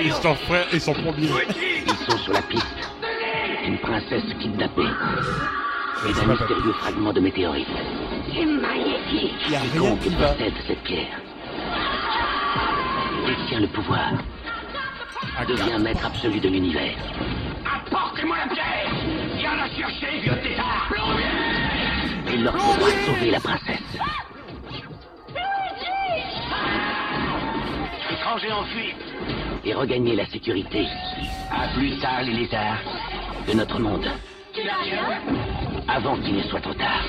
Ils 0.02 0.14
sont 0.14 0.36
frères 0.36 0.68
et 0.74 0.80
sont 0.80 0.94
plombiers. 0.94 1.30
Ils 1.86 2.12
sont 2.12 2.18
sur 2.18 2.34
la 2.34 2.42
piste 2.42 2.66
d'une 3.64 3.78
princesse 3.78 4.24
kidnappée 4.40 4.82
et 6.08 6.14
d'un 6.14 6.26
mystérieux 6.26 6.74
fragment 6.80 7.14
de 7.14 7.20
météorite. 7.20 7.68
C'est 8.34 8.46
magnifique 8.46 9.34
Il 9.48 9.52
y 9.52 9.56
a 9.56 9.60
rien 9.60 9.96
qui 9.98 10.10
va. 10.10 10.36
cette 10.68 10.84
pierre 10.84 11.22
détient 13.26 13.60
le 13.60 13.68
pouvoir, 13.68 14.14
devient 15.48 15.82
maître 15.82 16.06
absolu 16.06 16.40
de 16.40 16.50
l'univers. 16.50 16.96
Apportez-moi 17.66 18.38
la 18.38 18.48
pierre 18.54 18.94
Viens 19.38 19.56
la 19.56 19.70
chercher, 19.70 20.20
vieux 20.22 20.38
tétard 20.42 20.94
Il 22.34 22.44
leur 22.44 22.58
faudra 22.58 22.90
sauver 23.06 23.32
la 23.32 23.40
princesse. 23.40 23.98
Étranger 28.12 28.52
en 28.52 28.64
fuite 28.66 28.96
et 29.64 29.74
regagner 29.74 30.16
la 30.16 30.26
sécurité. 30.26 30.86
À 31.52 31.68
plus 31.76 31.98
tard, 32.00 32.22
les 32.24 32.34
lézards, 32.34 32.82
de 33.48 33.54
notre 33.54 33.80
monde. 33.80 34.08
Avant 35.88 36.18
qu'il 36.18 36.36
ne 36.36 36.44
soit 36.44 36.62
trop 36.62 36.74
tard. 36.74 37.04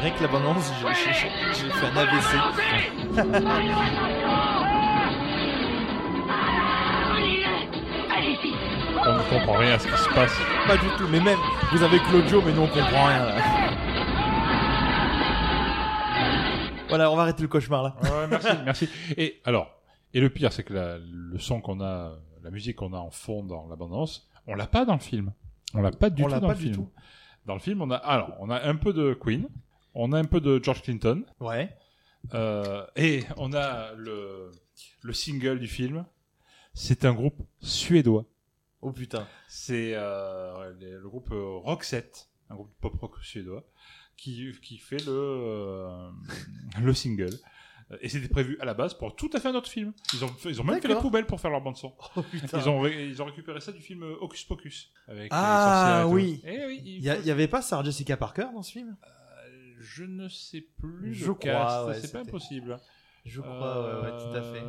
Rien 0.00 0.10
que 0.10 0.22
l'abondance, 0.22 0.72
j'ai 0.80 1.70
fait 1.70 1.86
un 1.86 1.96
AVC. 1.96 2.36
On 9.08 9.14
ne 9.14 9.22
comprend 9.30 9.58
rien 9.58 9.74
à 9.74 9.78
ce 9.78 9.86
qui 9.86 9.96
se 9.96 10.08
passe. 10.14 10.32
Pas 10.66 10.76
du 10.76 10.88
tout, 10.98 11.06
mais 11.08 11.20
même, 11.20 11.38
vous 11.72 11.82
avez 11.82 11.98
Claudio, 12.00 12.42
mais 12.44 12.52
nous 12.52 12.62
on 12.62 12.66
comprend 12.66 13.06
rien 13.06 13.24
là. 13.26 13.36
Voilà, 16.88 17.10
on 17.10 17.16
va 17.16 17.22
arrêter 17.22 17.42
le 17.42 17.48
cauchemar 17.48 17.82
là. 17.82 17.96
Ouais, 18.02 18.26
merci, 18.28 18.48
merci. 18.64 18.88
Et 19.16 19.40
alors, 19.44 19.70
et 20.14 20.20
le 20.20 20.30
pire, 20.30 20.52
c'est 20.52 20.62
que 20.62 20.72
la- 20.72 20.98
le 20.98 21.38
son 21.38 21.60
qu'on 21.60 21.80
a, 21.80 22.16
la 22.42 22.50
musique 22.50 22.76
qu'on 22.76 22.92
a 22.92 22.98
en 22.98 23.10
fond 23.10 23.42
dans 23.44 23.66
l'abondance, 23.68 24.28
on 24.46 24.54
l'a 24.54 24.66
pas 24.66 24.84
dans 24.84 24.94
le 24.94 25.00
film. 25.00 25.32
On 25.74 25.82
l'a 25.82 25.90
pas 25.90 26.10
du 26.10 26.22
On 26.22 26.26
tout 26.26 26.32
l'a 26.32 26.40
dans 26.40 26.48
pas 26.48 26.54
le 26.54 26.58
du 26.58 26.64
film. 26.66 26.76
tout. 26.76 26.90
Dans 27.44 27.54
le 27.54 27.60
film, 27.60 27.82
on 27.82 27.90
a, 27.90 27.96
alors, 27.96 28.32
on 28.40 28.50
a 28.50 28.60
un 28.62 28.76
peu 28.76 28.92
de 28.92 29.14
Queen, 29.14 29.48
on 29.94 30.12
a 30.12 30.18
un 30.18 30.24
peu 30.24 30.40
de 30.40 30.60
George 30.62 30.82
Clinton, 30.82 31.24
Ouais. 31.40 31.76
euh, 32.34 32.84
et 32.96 33.24
on 33.36 33.52
a 33.52 33.92
le, 33.96 34.50
le 35.02 35.12
single 35.12 35.58
du 35.58 35.66
film. 35.68 36.04
C'est 36.72 37.04
un 37.04 37.12
groupe 37.14 37.42
suédois. 37.60 38.24
Oh 38.86 38.92
putain. 38.92 39.26
C'est 39.48 39.92
euh, 39.94 40.72
le, 40.80 41.08
groupe 41.08 41.30
euh, 41.32 41.56
Roxette, 41.58 42.28
un 42.50 42.54
groupe 42.54 42.68
de 42.68 42.80
pop 42.80 42.94
rock 43.00 43.16
suédois, 43.22 43.64
qui, 44.16 44.52
qui 44.62 44.78
fait 44.78 45.04
le, 45.04 45.12
euh, 45.12 46.10
le 46.80 46.94
single. 46.94 47.34
Et 48.00 48.08
c'était 48.08 48.28
prévu 48.28 48.56
à 48.60 48.64
la 48.64 48.74
base 48.74 48.94
pour 48.94 49.14
tout 49.14 49.30
à 49.32 49.38
fait 49.40 49.48
un 49.48 49.54
autre 49.54 49.68
film. 49.70 49.92
Ils 50.12 50.24
ont, 50.24 50.28
fait- 50.28 50.50
ils 50.50 50.60
ont 50.60 50.64
même 50.64 50.80
fait 50.80 50.88
les 50.88 50.96
poubelles 50.96 51.26
pour 51.26 51.40
faire 51.40 51.50
leur 51.52 51.60
bande 51.60 51.76
son. 51.76 51.94
Oh. 52.16 52.24
Ils 52.32 52.68
ont, 52.68 52.84
ils 52.86 53.22
ont 53.22 53.26
récupéré 53.26 53.60
ça 53.60 53.70
du 53.72 53.80
film 53.80 54.02
Hocus 54.20 54.44
Pocus. 54.44 54.90
Avec 55.08 55.28
Ah, 55.32 56.02
les 56.04 56.10
et 56.10 56.12
oui. 56.12 56.40
Eh 56.44 56.66
oui, 56.66 56.82
il 56.84 57.02
y, 57.02 57.10
a- 57.10 57.14
avait 57.32 57.46
pas 57.48 57.62
Sarah 57.62 57.84
Jessica 57.84 58.16
Parker 58.16 58.46
dans 58.54 58.62
ce 58.62 58.72
film? 58.72 58.96
Je 59.78 60.04
ne 60.04 60.28
sais 60.28 60.62
plus. 60.80 61.14
Je 61.14 61.30
crois, 61.32 61.86
ouais, 61.86 62.00
c'est 62.00 62.12
pas 62.12 62.20
impossible. 62.20 62.76
Je 63.24 63.40
crois, 63.40 64.00
ouais, 64.00 64.10
ouais, 64.10 64.16
tout 64.18 64.36
à 64.36 64.42
fait. 64.42 64.62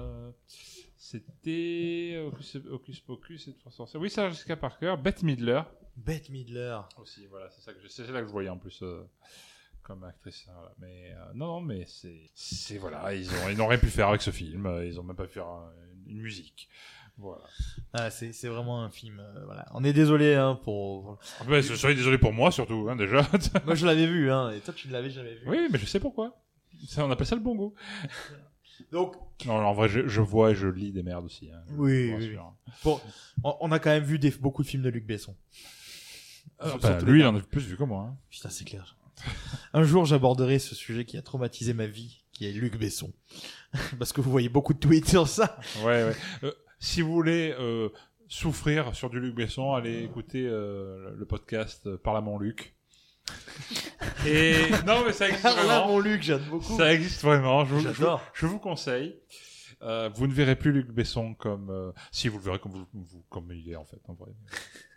C'était 0.98 2.20
Hocus, 2.26 2.58
Hocus 2.72 3.00
Pocus 3.02 3.48
et 3.48 3.54
trois 3.56 3.72
sorcières. 3.72 4.02
Oui, 4.02 4.10
Sarah 4.10 4.30
Jessica 4.30 4.56
Parker, 4.58 4.96
Bette 5.02 5.22
Midler 5.24 5.62
Bette 5.96 6.30
Midler. 6.30 6.78
aussi. 7.00 7.26
Voilà, 7.28 7.50
c'est 7.52 7.62
ça 7.62 7.74
que 7.74 7.82
je, 7.82 7.88
c'est 7.88 8.12
là 8.12 8.22
que 8.22 8.28
je 8.28 8.32
voyais 8.32 8.50
en 8.50 8.58
plus 8.58 8.82
euh, 8.84 9.04
comme 9.84 10.04
actrice. 10.04 10.46
voilà. 10.52 10.72
Mais 10.80 11.12
euh, 11.14 11.34
non, 11.36 11.48
non, 11.48 11.62
mais 11.62 11.86
c'est, 11.88 12.30
c'est 12.34 12.78
voilà, 12.78 13.14
ils 13.14 13.30
ont, 13.30 13.50
ils 13.50 13.58
n'ont 13.58 13.68
rien 13.68 13.78
pu 13.78 13.88
faire 13.88 14.10
avec 14.10 14.22
ce 14.22 14.32
film. 14.32 14.66
euh, 14.66 14.86
Ils 14.86 15.00
ont 15.00 15.04
même 15.04 15.16
pas 15.16 15.26
pu 15.28 15.34
faire 15.34 15.48
une, 16.08 16.18
musique. 16.20 16.68
Voilà. 17.18 17.44
Ah, 17.94 18.10
c'est 18.12 18.32
c'est 18.32 18.48
vraiment 18.48 18.84
un 18.84 18.90
film. 18.90 19.20
euh, 19.20 19.46
voilà. 19.46 19.66
On 19.74 19.84
est 19.84 19.94
désolé 19.94 20.34
hein, 20.36 20.60
pour. 20.64 21.20
Ah, 21.40 21.44
bah, 21.48 21.62
soyez 21.64 21.96
désolé 21.96 22.18
pour 22.18 22.34
moi 22.34 22.52
surtout, 22.52 22.88
hein, 22.90 22.96
déjà. 22.96 23.28
Moi 23.66 23.76
je 23.76 23.86
l'avais 23.86 24.08
vu, 24.08 24.32
hein, 24.32 24.52
et 24.52 24.60
toi 24.62 24.74
tu 24.74 24.88
ne 24.88 24.94
l'avais 24.94 25.10
jamais 25.12 25.36
vu. 25.36 25.48
oui, 25.48 25.68
mais 25.72 25.78
je 25.80 25.86
sais 25.86 26.00
pourquoi. 26.00 26.36
Ça, 26.88 27.06
on 27.06 27.10
appelle 27.12 27.26
ça 27.26 27.36
le 27.36 27.42
bon 27.42 27.56
goût. 27.56 27.74
Donc, 28.92 29.16
Non, 29.46 29.54
en 29.56 29.74
vrai, 29.74 29.90
je, 29.90 30.08
je 30.08 30.22
vois 30.22 30.52
et 30.52 30.56
je 30.56 30.68
lis 30.68 30.92
des 30.92 31.04
merdes 31.04 31.26
aussi. 31.26 31.50
hein, 31.52 31.62
Oui, 31.78 32.14
oui, 32.18 32.36
bon, 32.84 33.00
on, 33.44 33.72
a 33.72 33.80
quand 33.80 33.90
même 33.90 34.04
vu 34.04 34.20
des, 34.20 34.32
beaucoup 34.32 34.64
de 34.64 34.68
films 34.68 34.84
de 34.84 34.90
Luc 34.90 35.06
Besson. 35.06 35.36
Ah, 36.60 36.76
bah, 36.82 37.00
lui, 37.02 37.20
il 37.22 37.26
en 37.26 37.36
a 37.36 37.42
plus 37.42 37.62
vu 37.66 37.78
que 37.78 37.84
moi. 37.84 38.04
hein. 38.10 38.18
Putain, 38.30 38.50
c'est 38.50 38.66
clair. 38.66 38.98
Un 39.74 39.84
jour, 39.84 40.06
j'aborderai 40.06 40.60
ce 40.60 40.76
sujet 40.76 41.06
qui 41.06 41.18
a 41.18 41.22
traumatisé 41.22 41.74
ma 41.74 41.86
vie, 41.88 42.24
qui 42.34 42.48
est 42.48 42.52
Luc 42.52 42.78
Besson. 42.78 43.12
Parce 44.00 44.14
que 44.14 44.22
vous 44.22 44.32
voyez 44.32 44.50
beaucoup 44.50 44.74
de 44.74 44.80
tweets 44.80 45.10
sur 45.10 45.28
ça. 45.28 45.60
Ouais, 45.80 46.04
ouais. 46.04 46.16
Euh, 46.44 46.52
si 46.80 47.02
vous 47.02 47.12
voulez 47.14 47.56
euh, 47.60 47.90
souffrir 48.28 48.96
sur 48.96 49.10
du 49.10 49.20
Luc 49.20 49.36
Besson, 49.36 49.74
allez 49.74 50.04
écouter 50.04 50.46
euh, 50.48 51.12
le 51.18 51.26
podcast 51.26 51.88
euh, 51.88 51.98
Parle 51.98 52.18
à 52.18 52.22
mon 52.22 52.38
Luc. 52.40 52.76
Et 54.26 54.56
non, 54.86 55.04
mais 55.06 55.14
ça 55.14 55.28
existe 55.28 55.44
là, 55.44 55.54
vraiment. 55.54 55.88
mon 55.88 56.00
Luc, 56.00 56.22
j'aime 56.24 56.44
beaucoup. 56.50 56.78
Ça 56.78 56.94
existe 56.94 57.22
vraiment. 57.22 57.66
Je, 57.66 57.76
vous- 57.76 57.80
je, 57.82 57.94
J'adore. 57.94 58.22
je 58.34 58.46
vous 58.46 58.60
conseille. 58.60 59.20
Euh, 59.84 60.10
vous 60.14 60.28
ne 60.28 60.34
verrez 60.34 60.56
plus 60.56 60.72
Luc 60.72 60.88
Besson 60.92 61.34
comme 61.36 61.70
euh, 61.70 61.92
si 62.12 62.28
vous 62.30 62.38
le 62.40 62.44
verrez 62.44 62.60
comme 62.60 62.72
vous, 62.72 62.88
vous- 62.94 63.24
comme 63.30 63.52
il 63.52 63.70
est 63.72 63.76
en 63.76 63.86
fait 63.86 64.02
en 64.08 64.14
vrai. 64.16 64.32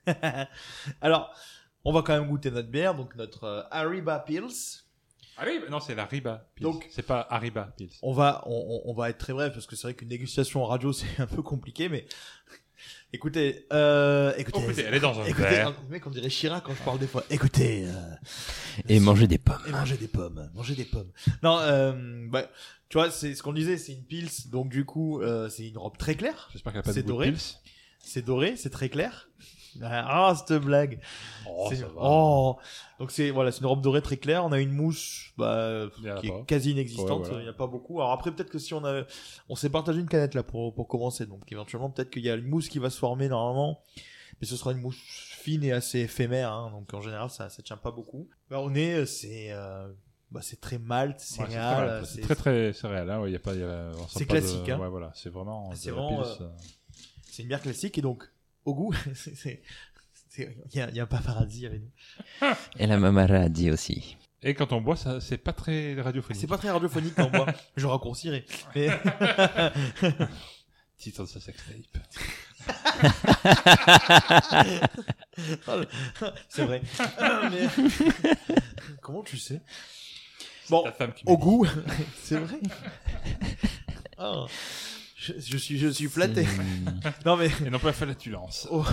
Alors, 1.00 1.34
on 1.84 1.92
va 1.92 2.02
quand 2.02 2.18
même 2.18 2.28
goûter 2.28 2.50
notre 2.50 2.68
bière, 2.70 2.94
donc 2.94 3.14
notre 3.16 3.44
euh, 3.44 3.62
Hariba 3.70 4.18
Pills. 4.20 4.82
Arriba? 5.36 5.68
Non, 5.70 5.80
c'est 5.80 5.94
la 5.94 6.04
Riba 6.04 6.46
Pils. 6.54 6.64
Donc- 6.64 6.86
c'est 6.90 7.02
pas 7.06 7.26
Arriba 7.30 7.72
Pils. 7.76 7.90
On 8.02 8.12
va, 8.12 8.42
on 8.46 8.92
va 8.94 9.08
être 9.10 9.18
très 9.18 9.32
bref 9.32 9.52
parce 9.54 9.66
que 9.66 9.74
c'est 9.76 9.86
vrai 9.86 9.94
qu'une 9.94 10.08
dégustation 10.08 10.62
en 10.62 10.66
radio 10.66 10.92
c'est 10.94 11.18
un 11.20 11.26
peu 11.26 11.42
compliqué, 11.42 11.88
mais 11.88 12.06
écoutez, 13.12 13.66
euh, 13.72 14.32
écoutez, 14.36 14.60
Écoutez, 14.62 14.82
elle 14.82 14.94
est 14.94 15.00
dans 15.00 15.18
un 15.20 15.24
écoutez, 15.24 15.48
verre. 15.48 15.68
un 15.68 15.90
mec 15.90 16.06
on 16.06 16.10
dirait 16.10 16.28
Chirac 16.28 16.64
quand 16.64 16.74
je 16.74 16.82
parle 16.82 16.98
des 16.98 17.06
fois. 17.06 17.24
Écoutez, 17.30 17.84
euh, 17.86 17.92
Et 18.88 19.00
manger 19.00 19.26
des 19.26 19.38
pommes. 19.38 19.62
et 19.68 19.70
manger 19.72 19.96
des 19.96 20.08
pommes, 20.08 20.50
manger 20.54 20.74
des 20.74 20.84
pommes. 20.84 21.10
Non, 21.42 21.58
euh, 21.60 22.26
bah, 22.28 22.50
tu 22.88 22.98
vois, 22.98 23.10
c'est 23.10 23.34
ce 23.34 23.42
qu'on 23.42 23.52
disait, 23.52 23.78
c'est 23.78 23.92
une 23.92 24.04
pils, 24.04 24.28
donc 24.50 24.68
du 24.68 24.84
coup, 24.84 25.20
euh, 25.20 25.48
c'est 25.48 25.68
une 25.68 25.78
robe 25.78 25.96
très 25.96 26.14
claire. 26.14 26.48
J'espère 26.52 26.72
qu'elle 26.72 26.80
a 26.80 26.82
pas 26.82 26.90
de 26.90 26.94
C'est 26.94 27.02
goût 27.02 27.08
de 27.08 27.12
doré. 27.12 27.32
Pils. 27.32 27.40
C'est 28.02 28.24
doré, 28.24 28.54
c'est 28.56 28.70
très 28.70 28.88
clair. 28.88 29.28
Ah, 29.82 30.34
cette 30.36 30.60
blague. 30.62 31.00
Oh, 31.48 31.66
C'est- 31.70 31.76
ça 31.76 31.86
va. 31.86 31.92
oh. 31.96 32.58
Donc 32.98 33.10
c'est 33.10 33.30
voilà, 33.30 33.50
c'est 33.52 33.60
une 33.60 33.66
robe 33.66 33.82
dorée 33.82 34.02
très 34.02 34.16
claire. 34.16 34.44
On 34.44 34.52
a 34.52 34.60
une 34.60 34.72
mousse 34.72 35.32
bah, 35.38 35.86
qui 35.96 36.02
pas. 36.02 36.20
est 36.36 36.44
quasi 36.46 36.72
inexistante. 36.72 37.22
Ouais, 37.22 37.28
voilà. 37.28 37.40
Il 37.40 37.44
n'y 37.44 37.48
a 37.50 37.54
pas 37.54 37.66
beaucoup. 37.66 38.00
Alors 38.00 38.12
après 38.12 38.30
peut-être 38.32 38.50
que 38.50 38.58
si 38.58 38.74
on 38.74 38.84
a, 38.84 39.04
on 39.48 39.54
s'est 39.56 39.70
partagé 39.70 40.00
une 40.00 40.08
canette 40.08 40.34
là 40.34 40.42
pour 40.42 40.74
pour 40.74 40.88
commencer. 40.88 41.26
Donc 41.26 41.50
éventuellement 41.50 41.90
peut-être 41.90 42.10
qu'il 42.10 42.22
y 42.24 42.30
a 42.30 42.34
une 42.34 42.46
mousse 42.46 42.68
qui 42.68 42.78
va 42.78 42.90
se 42.90 42.98
former 42.98 43.28
normalement, 43.28 43.80
mais 44.40 44.46
ce 44.46 44.56
sera 44.56 44.72
une 44.72 44.80
mousse 44.80 44.98
fine 45.38 45.64
et 45.64 45.72
assez 45.72 46.00
éphémère. 46.00 46.52
Hein, 46.52 46.70
donc 46.72 46.92
en 46.92 47.00
général 47.00 47.30
ça 47.30 47.48
ça 47.48 47.62
tient 47.62 47.76
pas 47.78 47.90
beaucoup. 47.90 48.28
Bah, 48.50 48.58
on 48.60 48.74
est 48.74 49.06
c'est 49.06 49.48
euh, 49.52 49.88
bah, 50.30 50.40
c'est 50.42 50.60
très 50.60 50.78
malt, 50.78 51.16
Ouais, 51.16 51.24
c'est 51.26 51.42
très, 51.42 51.50
céréales. 51.50 51.86
mal. 51.88 52.06
C'est 52.06 52.20
très 52.20 52.34
très. 52.36 52.72
Hein. 52.84 53.20
Ouais, 53.20 53.32
y 53.32 53.36
a 53.36 53.38
pas, 53.40 53.54
y 53.54 53.62
a, 53.64 53.90
C'est 54.08 54.26
pas 54.26 54.34
de- 54.34 54.40
classique, 54.40 54.68
hein. 54.68 54.78
Ouais, 54.78 54.88
voilà, 54.88 55.10
c'est 55.14 55.30
vraiment. 55.30 55.70
C'est 55.74 55.90
de 55.90 55.96
la 55.96 56.02
vraiment, 56.02 56.20
euh. 56.22 56.48
c'est 57.30 57.42
une 57.42 57.48
bière 57.48 57.60
classique 57.62 57.98
et 57.98 58.02
donc 58.02 58.30
au 58.64 58.74
goût 58.74 58.94
c'est 59.14 59.62
il 60.38 60.48
y 60.74 60.80
a, 60.80 60.90
y 60.90 61.00
a 61.00 61.02
un 61.02 61.06
paparazzi 61.06 61.66
avec 61.66 61.80
nous. 61.82 62.48
Et 62.78 62.86
la 62.86 62.98
mamara 62.98 63.48
dit 63.48 63.70
aussi. 63.70 64.16
Et 64.42 64.54
quand 64.54 64.72
on 64.72 64.80
boit, 64.80 64.96
ça, 64.96 65.20
c'est 65.20 65.36
pas 65.38 65.52
très 65.52 66.00
radiophonique. 66.00 66.40
C'est 66.40 66.46
pas 66.46 66.56
très 66.56 66.70
radiophonique 66.70 67.14
quand 67.14 67.26
on 67.26 67.30
boit. 67.30 67.46
Je 67.76 67.86
raccourcirai. 67.86 68.46
Mais... 68.74 68.88
Titre 70.98 71.22
de 71.22 71.28
sa 71.28 71.40
sextape. 71.40 71.76
c'est 76.48 76.64
vrai. 76.64 76.82
Mais- 77.50 77.68
Comment 79.00 79.22
tu 79.22 79.38
sais? 79.38 79.60
Bon, 80.68 80.82
ta 80.82 80.92
femme 80.92 81.12
qui 81.12 81.24
au 81.26 81.36
goût, 81.36 81.66
c'est 82.22 82.36
vrai. 82.36 82.60
Ah, 84.18 84.46
je, 85.20 85.32
je 85.38 85.56
suis, 85.58 85.78
je 85.78 85.88
suis 85.88 86.08
flatté. 86.08 86.46
Non 87.26 87.36
mais 87.36 87.50
Et 87.66 87.70
non 87.70 87.78
pas 87.78 87.88
la 87.88 87.92
flatulence. 87.92 88.66
au, 88.70 88.84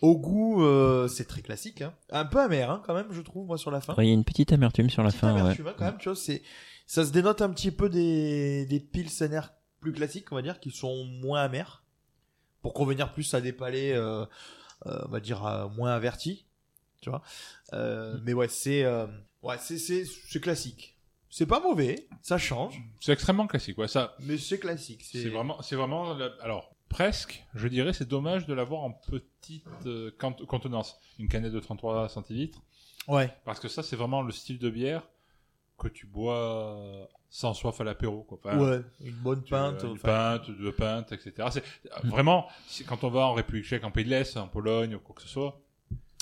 au 0.00 0.16
goût, 0.16 0.62
euh, 0.64 1.08
c'est 1.08 1.24
très 1.26 1.42
classique. 1.42 1.82
Hein. 1.82 1.92
Un 2.10 2.24
peu 2.24 2.40
amer 2.40 2.70
hein, 2.70 2.82
quand 2.86 2.94
même, 2.94 3.08
je 3.12 3.20
trouve 3.20 3.46
moi 3.46 3.58
sur 3.58 3.70
la 3.70 3.80
fin. 3.80 3.94
Ouais, 3.94 4.06
Il 4.06 4.08
y 4.08 4.12
a 4.12 4.14
une 4.14 4.24
petite 4.24 4.52
amertume 4.52 4.88
sur 4.90 5.02
la 5.02 5.08
Petite 5.08 5.20
fin, 5.20 5.34
ouais. 5.34 5.40
amertume, 5.40 5.66
hein, 5.68 5.74
quand 5.76 5.84
même, 5.86 5.98
tu 5.98 6.08
vois, 6.08 6.16
c'est, 6.16 6.42
ça 6.86 7.04
se 7.04 7.10
dénote 7.10 7.42
un 7.42 7.50
petit 7.50 7.70
peu 7.70 7.88
des, 7.88 8.64
des 8.66 8.80
pilsener 8.80 9.40
plus 9.80 9.92
classiques, 9.92 10.30
on 10.32 10.36
va 10.36 10.42
dire, 10.42 10.60
qui 10.60 10.70
sont 10.70 11.04
moins 11.04 11.42
amers, 11.42 11.82
pour 12.62 12.72
convenir 12.74 13.12
plus 13.12 13.32
à 13.34 13.40
des 13.40 13.52
palais, 13.52 13.92
euh, 13.94 14.24
euh, 14.86 15.02
on 15.06 15.10
va 15.10 15.20
dire, 15.20 15.44
euh, 15.46 15.68
moins 15.68 15.92
avertis, 15.92 16.46
tu 17.00 17.10
vois. 17.10 17.22
Euh, 17.72 18.18
mais 18.24 18.32
ouais, 18.34 18.48
c'est, 18.48 18.84
euh, 18.84 19.06
ouais, 19.42 19.56
c'est, 19.60 19.78
c'est, 19.78 20.04
c'est 20.28 20.40
classique. 20.40 20.96
C'est 21.30 21.46
pas 21.46 21.60
mauvais, 21.60 22.08
ça 22.22 22.38
change, 22.38 22.80
C'est 23.00 23.12
extrêmement 23.12 23.46
classique. 23.46 23.78
Ouais, 23.78 23.86
ça, 23.88 24.16
mais 24.20 24.36
c'est 24.36 24.58
classique. 24.58 25.02
c'est 25.04 25.28
vraiment, 25.28 25.62
c'est 25.62 25.76
vraiment. 25.76 26.12
la- 26.14 26.32
Alors, 26.42 26.74
presque, 26.88 27.44
je 27.54 27.68
dirais, 27.68 27.92
c'est 27.92 28.08
dommage 28.08 28.46
de 28.46 28.52
l'avoir 28.54 28.82
en 28.82 28.90
petite 28.90 29.64
euh, 29.86 30.10
cont- 30.18 30.44
contenance. 30.46 30.98
Une 31.20 31.28
canette 31.28 31.52
de 31.52 31.60
33 31.60 32.08
centilitres. 32.08 32.60
Ouais, 33.08 33.32
Parce 33.44 33.60
que 33.60 33.68
ça, 33.68 33.82
c'est 33.82 33.96
vraiment 33.96 34.22
le 34.22 34.32
style 34.32 34.58
de 34.58 34.68
bière 34.70 35.02
que 35.78 35.88
tu 35.88 36.06
bois 36.06 37.08
sans 37.30 37.54
soif 37.54 37.80
à 37.80 37.84
l'apéro. 37.84 38.24
Quoi. 38.24 38.38
Enfin, 38.44 38.58
ouais, 38.58 38.80
une 39.00 39.14
bonne 39.14 39.42
tu- 39.42 39.50
pinte. 39.50 39.82
une 39.84 39.92
enfin, 39.92 40.38
pinte, 40.38 40.50
deux 40.50 40.72
pintes, 40.72 41.12
etc. 41.12 41.48
C'est 41.52 41.64
vraiment 42.04 42.48
c'est- 42.66 42.84
quand 42.84 43.04
on 43.04 43.08
va 43.08 43.20
en 43.20 43.34
République 43.34 43.64
Tchèque, 43.64 43.84
en 43.84 43.90
Pays 43.92 44.04
de 44.04 44.10
l'Est, 44.10 44.36
en 44.36 44.48
Pologne 44.48 44.96
ou 44.96 44.98
quoi 44.98 45.14
que 45.14 45.22
ce 45.22 45.28
soit, 45.28 45.60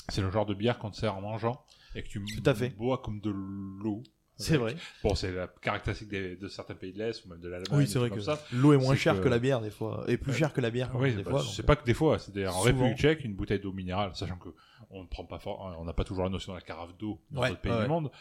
c'est 0.07 0.21
le 0.21 0.29
genre 0.31 0.45
de 0.45 0.53
bière 0.53 0.77
qu'on 0.79 0.91
te 0.91 0.95
sert 0.97 1.15
en 1.15 1.21
mangeant 1.21 1.61
et 1.95 2.03
que 2.03 2.07
tu 2.07 2.23
Tout 2.23 2.47
à 2.49 2.53
fait. 2.53 2.69
bois 2.69 2.99
comme 2.99 3.19
de 3.19 3.31
l'eau. 3.31 4.03
C'est 4.41 4.57
vrai. 4.57 4.75
Bon, 5.03 5.15
c'est 5.15 5.31
la 5.33 5.47
caractéristique 5.61 6.07
des- 6.09 6.35
de 6.37 6.47
certains 6.47 6.73
pays 6.75 6.93
de 6.93 6.97
l'Est 6.99 7.25
ou 7.25 7.29
même 7.29 7.39
de 7.41 7.49
l'Allemagne. 7.49 7.77
Oui, 7.79 7.87
c'est 7.87 7.99
vrai 7.99 8.09
que 8.09 8.21
ça. 8.21 8.41
l'eau 8.53 8.71
est 8.73 8.77
moins 8.77 8.95
chère 8.95 9.17
que- 9.17 9.23
que... 9.25 9.29
la 9.29 9.37
bière 9.39 9.59
des 9.61 9.69
fois, 9.69 10.05
et 10.07 10.17
plus 10.17 10.31
Ouais. 10.31 10.37
chère 10.37 10.53
que 10.53 10.61
la 10.61 10.69
bière 10.69 10.89
Oui, 10.95 11.13
des 11.13 11.23
bah, 11.23 11.31
fois. 11.31 11.43
c'est 11.43 11.57
donc, 11.61 11.65
pas 11.67 11.75
que 11.75 11.85
des 11.85 11.93
fois. 11.93 12.17
C'est 12.19 12.47
en. 12.47 12.61
République 12.61 12.97
Tchèque, 12.97 13.23
une 13.25 13.33
bouteille 13.35 13.59
d'eau 13.59 13.73
minérale, 13.73 14.11
sachant 14.15 14.37
que 14.37 14.49
on 14.91 15.01
ne 15.03 15.07
prend 15.07 15.25
pas 15.25 15.39
fort, 15.39 15.75
on 15.77 15.83
n'a 15.85 15.93
pas 15.93 16.03
toujours 16.05 16.23
la 16.23 16.29
notion 16.29 16.53
de 16.53 16.57
la 16.57 16.61
carafe 16.63 16.97
d'eau 16.97 17.19
dans 17.31 17.41
Ouais, 17.41 17.49
d'autres 17.49 17.61
pays 17.61 17.71
ouais. 17.71 17.81
du 17.83 17.87
monde, 17.89 18.11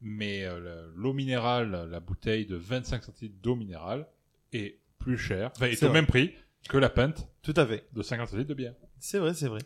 mais 0.00 0.44
euh, 0.44 0.58
le- 0.58 0.92
l'eau 0.96 1.12
minérale, 1.12 1.88
la 1.90 2.00
bouteille 2.00 2.46
de 2.46 2.56
25 2.56 3.04
centilitres 3.04 3.36
d'eau 3.42 3.54
minérale 3.54 4.06
est 4.52 4.78
plus 4.98 5.18
chère, 5.18 5.50
enfin, 5.54 5.66
est 5.66 5.82
au 5.82 5.88
vrai. 5.88 5.92
même 6.00 6.06
prix 6.06 6.32
que 6.68 6.78
la 6.78 6.88
pinte 6.88 7.28
Tout 7.42 7.54
à 7.56 7.66
fait. 7.66 7.86
de 7.92 8.02
50 8.02 8.28
centilitres 8.28 8.48
de 8.48 8.54
bière. 8.54 8.74
C'est 8.98 9.18
vrai, 9.18 9.34
c'est 9.34 9.48
vrai. 9.48 9.60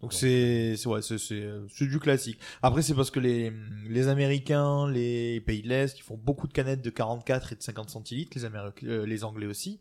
Donc 0.00 0.12
c'est 0.12 0.76
c'est 0.76 0.88
ouais, 0.88 1.00
c'est 1.02 1.18
c'est 1.18 1.48
c'est 1.68 1.86
du 1.86 1.98
classique. 1.98 2.38
Après 2.62 2.82
c'est 2.82 2.94
parce 2.94 3.10
que 3.10 3.18
les 3.18 3.52
les 3.88 4.08
Américains, 4.08 4.88
les 4.90 5.40
pays 5.40 5.62
de 5.62 5.68
l'Est, 5.68 5.98
ils 5.98 6.02
font 6.02 6.16
beaucoup 6.18 6.46
de 6.46 6.52
canettes 6.52 6.82
de 6.82 6.90
44 6.90 7.52
et 7.52 7.56
de 7.56 7.62
50 7.62 7.90
centilitres, 7.90 8.32
les 8.36 8.44
Américains, 8.44 8.86
euh, 8.86 9.06
les 9.06 9.24
Anglais 9.24 9.46
aussi. 9.46 9.80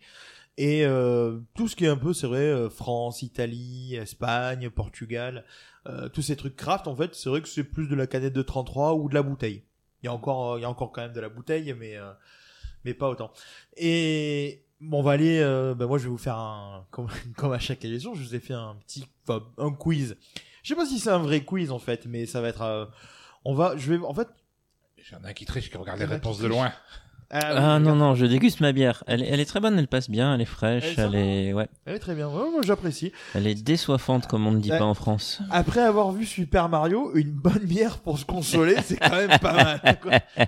Et 0.57 0.85
euh, 0.85 1.39
tout 1.55 1.67
ce 1.67 1.75
qui 1.75 1.85
est 1.85 1.89
un 1.89 1.97
peu, 1.97 2.13
c'est 2.13 2.27
vrai, 2.27 2.39
euh, 2.39 2.69
France, 2.69 3.23
Italie, 3.23 3.95
Espagne, 3.95 4.69
Portugal, 4.69 5.45
euh, 5.87 6.09
tous 6.09 6.21
ces 6.21 6.35
trucs 6.35 6.55
craft, 6.55 6.87
en 6.87 6.95
fait, 6.95 7.15
c'est 7.15 7.29
vrai 7.29 7.41
que 7.41 7.47
c'est 7.47 7.63
plus 7.63 7.87
de 7.87 7.95
la 7.95 8.07
canette 8.07 8.33
de 8.33 8.41
33 8.43 8.93
ou 8.95 9.09
de 9.09 9.15
la 9.15 9.23
bouteille. 9.23 9.63
Il 10.03 10.05
y 10.05 10.09
a 10.09 10.13
encore, 10.13 10.53
euh, 10.53 10.59
il 10.59 10.61
y 10.61 10.65
a 10.65 10.69
encore 10.69 10.91
quand 10.91 11.01
même 11.01 11.13
de 11.13 11.19
la 11.19 11.29
bouteille, 11.29 11.73
mais 11.73 11.97
euh, 11.97 12.11
mais 12.85 12.93
pas 12.93 13.09
autant. 13.09 13.31
Et 13.77 14.62
bon, 14.83 14.99
on 14.99 15.03
va 15.03 15.11
aller. 15.11 15.39
Euh, 15.39 15.73
bah 15.75 15.87
moi, 15.87 15.97
je 15.97 16.03
vais 16.03 16.09
vous 16.09 16.17
faire 16.17 16.37
un 16.37 16.85
comme 16.91 17.07
comme 17.37 17.53
à 17.53 17.59
chaque 17.59 17.83
émission, 17.85 18.13
je 18.15 18.21
vous 18.23 18.35
ai 18.35 18.39
fait 18.39 18.53
un 18.53 18.75
petit, 18.85 19.05
enfin, 19.27 19.43
un 19.57 19.71
quiz. 19.71 20.17
Je 20.63 20.69
sais 20.69 20.75
pas 20.75 20.85
si 20.85 20.99
c'est 20.99 21.09
un 21.09 21.19
vrai 21.19 21.43
quiz 21.43 21.71
en 21.71 21.79
fait, 21.79 22.05
mais 22.05 22.25
ça 22.25 22.41
va 22.41 22.49
être. 22.49 22.61
euh, 22.61 22.85
on 23.45 23.53
va, 23.53 23.75
je 23.77 23.93
vais, 23.93 24.05
en 24.05 24.13
fait. 24.13 24.27
J'en 24.97 25.21
ai 25.23 25.27
un 25.29 25.33
qui 25.33 25.45
triche, 25.45 25.69
qui 25.69 25.75
regarde 25.77 25.99
les 25.99 26.05
réponses 26.05 26.39
de 26.39 26.47
loin. 26.47 26.71
Ah 27.35 27.79
non, 27.79 27.95
non, 27.95 28.13
je 28.15 28.25
déguste 28.27 28.59
ma 28.61 28.71
bière. 28.71 29.03
Elle, 29.07 29.23
est- 29.23 29.27
elle 29.27 29.39
est 29.39 29.45
très 29.45 29.59
bonne, 29.59 29.79
elle 29.79 29.87
passe 29.87 30.09
bien, 30.09 30.35
elle 30.35 30.41
est 30.41 30.45
fraîche, 30.45 30.93
Elle 30.97 31.15
elle 31.15 31.15
est, 31.15 31.53
ouais, 31.53 31.67
Elle 31.85 31.95
est 31.95 31.99
très 31.99 32.13
bien. 32.15 32.27
Ouais, 32.27 32.51
moi, 32.51 32.61
j'apprécie. 32.63 33.11
elle 33.33 33.47
est 33.47 33.55
désoiffante 33.61 34.27
comme 34.27 34.45
on 34.45 34.51
ne 34.51 34.59
dit 34.59 34.71
Ouais. 34.71 34.77
pas 34.77 34.85
en 34.85 34.93
France. 34.93 35.41
Après 35.49 35.81
avoir 35.81 36.11
vu 36.11 36.25
Super 36.25 36.69
Mario, 36.69 37.11
une 37.15 37.31
bonne 37.31 37.63
bière 37.65 37.97
pour 37.97 38.19
se 38.19 38.25
consoler, 38.25 38.75
c'est 38.83 38.97
quand 38.97 39.09
même 39.15 39.39
pas 39.39 39.53
mal. 39.53 39.99
quoi. 40.01 40.11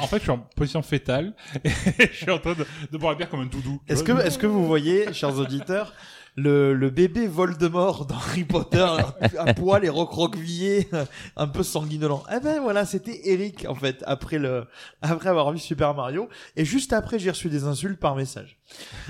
En 0.00 0.06
fait, 0.06 0.16
je 0.18 0.22
suis 0.22 0.30
en 0.30 0.38
position 0.56 0.80
fétale 0.82 1.34
et 1.64 1.70
je 2.10 2.16
suis 2.16 2.30
en 2.30 2.38
train 2.38 2.54
de, 2.54 2.64
de 2.90 2.96
boire 2.98 3.12
la 3.12 3.18
bière 3.18 3.28
comme 3.28 3.40
un 3.40 3.46
doudou. 3.46 3.80
Est-ce 3.88 4.02
que, 4.02 4.12
est-ce 4.24 4.38
que 4.38 4.46
vous 4.46 4.64
voyez, 4.66 5.12
chers 5.12 5.36
auditeurs, 5.38 5.92
le, 6.36 6.74
le 6.74 6.90
bébé 6.90 7.26
Voldemort 7.26 8.06
dans 8.06 8.16
Harry 8.16 8.44
Potter, 8.44 8.86
à 9.38 9.54
poil 9.54 9.84
et 9.84 9.88
recroquevillé, 9.88 10.88
un 11.36 11.46
peu 11.46 11.62
sanguinolent 11.62 12.24
Eh 12.34 12.40
ben 12.40 12.60
voilà, 12.60 12.84
c'était 12.84 13.28
Eric, 13.28 13.66
en 13.68 13.74
fait, 13.74 14.02
après 14.06 14.38
le, 14.38 14.66
après 15.02 15.28
avoir 15.28 15.52
vu 15.52 15.58
Super 15.58 15.94
Mario. 15.94 16.28
Et 16.56 16.64
juste 16.64 16.92
après, 16.92 17.18
j'ai 17.18 17.30
reçu 17.30 17.48
des 17.48 17.64
insultes 17.64 18.00
par 18.00 18.16
message. 18.16 18.58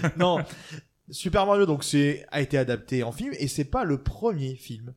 Non. 0.18 0.44
Super 1.10 1.46
Mario, 1.46 1.66
donc, 1.66 1.84
c'est, 1.84 2.26
a 2.30 2.40
été 2.40 2.56
adapté 2.58 3.02
en 3.02 3.12
film, 3.12 3.32
et 3.38 3.48
c'est 3.48 3.64
pas 3.64 3.84
le 3.84 4.02
premier 4.02 4.54
film, 4.54 4.94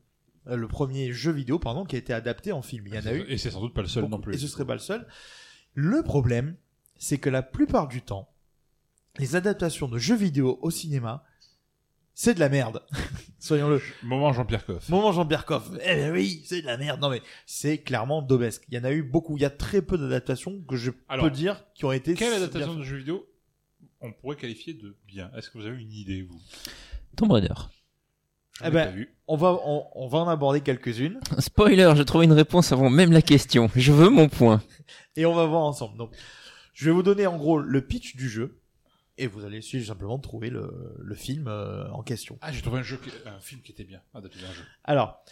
euh, 0.48 0.56
le 0.56 0.68
premier 0.68 1.12
jeu 1.12 1.32
vidéo, 1.32 1.58
pardon, 1.58 1.84
qui 1.84 1.96
a 1.96 1.98
été 1.98 2.12
adapté 2.12 2.52
en 2.52 2.62
film. 2.62 2.86
Il 2.86 2.94
y 2.94 2.98
en 2.98 3.06
a 3.06 3.12
eu. 3.12 3.24
Et 3.28 3.38
c'est 3.38 3.50
sans 3.50 3.60
doute 3.60 3.74
pas 3.74 3.82
le 3.82 3.88
seul 3.88 4.02
Beaucoup. 4.04 4.16
non 4.16 4.20
plus. 4.20 4.34
Et 4.34 4.38
ce 4.38 4.46
serait 4.46 4.64
pas 4.64 4.74
le 4.74 4.80
seul. 4.80 5.06
Le 5.74 6.02
problème, 6.02 6.56
c'est 6.96 7.18
que 7.18 7.30
la 7.30 7.42
plupart 7.42 7.88
du 7.88 8.02
temps, 8.02 8.30
les 9.18 9.36
adaptations 9.36 9.88
de 9.88 9.98
jeux 9.98 10.16
vidéo 10.16 10.58
au 10.62 10.70
cinéma, 10.70 11.24
c'est 12.20 12.34
de 12.34 12.40
la 12.40 12.48
merde. 12.48 12.82
Soyons-le. 13.38 13.80
Moment 14.02 14.32
Jean-Pierre 14.32 14.66
Coff. 14.66 14.88
Moment 14.88 15.12
Jean-Pierre 15.12 15.44
Coff. 15.44 15.70
Eh 15.84 15.94
ben 15.94 16.12
oui, 16.12 16.42
c'est 16.44 16.62
de 16.62 16.66
la 16.66 16.76
merde. 16.76 17.00
Non 17.00 17.10
mais 17.10 17.22
c'est 17.46 17.78
clairement 17.78 18.22
d'obesque. 18.22 18.64
Il 18.68 18.74
y 18.74 18.78
en 18.80 18.82
a 18.82 18.90
eu 18.90 19.04
beaucoup. 19.04 19.36
Il 19.36 19.42
y 19.42 19.44
a 19.44 19.50
très 19.50 19.82
peu 19.82 19.96
d'adaptations 19.96 20.60
que 20.68 20.74
je 20.74 20.90
Alors, 21.08 21.26
peux 21.26 21.30
dire 21.30 21.64
qui 21.74 21.84
ont 21.84 21.92
été. 21.92 22.14
Quelle 22.14 22.32
adaptation 22.32 22.74
de 22.74 22.82
jeu 22.82 22.96
vidéo 22.96 23.24
on 24.00 24.12
pourrait 24.12 24.34
qualifier 24.34 24.74
de 24.74 24.96
bien? 25.06 25.30
Est-ce 25.36 25.48
que 25.48 25.58
vous 25.58 25.66
avez 25.66 25.80
une 25.80 25.92
idée, 25.92 26.22
vous? 26.22 26.40
Tomb 27.16 27.30
Raider. 27.30 27.54
Je 28.54 28.66
Eh 28.66 28.70
ben, 28.72 28.90
vu. 28.90 29.16
On 29.28 29.36
va, 29.36 29.56
on, 29.64 29.84
on 29.94 30.08
va 30.08 30.18
en 30.18 30.28
aborder 30.28 30.60
quelques-unes 30.60 31.20
Spoiler, 31.38 31.92
j'ai 31.96 32.04
trouvé 32.04 32.24
une 32.24 32.32
réponse 32.32 32.72
avant 32.72 32.90
même 32.90 33.12
la 33.12 33.22
question. 33.22 33.70
Je 33.76 33.92
veux 33.92 34.08
mon 34.08 34.28
point. 34.28 34.60
et 35.16 35.24
on 35.24 35.34
va 35.36 35.46
voir 35.46 35.62
ensemble. 35.62 35.96
Donc, 35.96 36.10
je 36.74 36.86
vais 36.86 36.90
vous 36.90 37.04
donner 37.04 37.28
en 37.28 37.36
gros 37.36 37.60
le 37.60 37.80
pitch 37.80 38.16
du 38.16 38.28
jeu 38.28 38.60
et 39.18 39.26
vous 39.26 39.44
allez 39.44 39.60
simplement 39.60 40.18
trouver 40.18 40.50
le, 40.50 40.94
le 40.98 41.14
film 41.14 41.46
euh, 41.48 41.88
en 41.90 42.02
question. 42.02 42.38
Ah, 42.40 42.52
j'ai 42.52 42.62
trouvé 42.62 42.78
un, 42.80 42.82
jeu 42.82 42.96
qui- 42.96 43.10
un 43.26 43.40
film 43.40 43.60
qui 43.62 43.72
était 43.72 43.84
bien, 43.84 44.00
adapté 44.14 44.38
d'un 44.40 44.52
jeu. 44.52 44.62
Alors, 44.84 45.22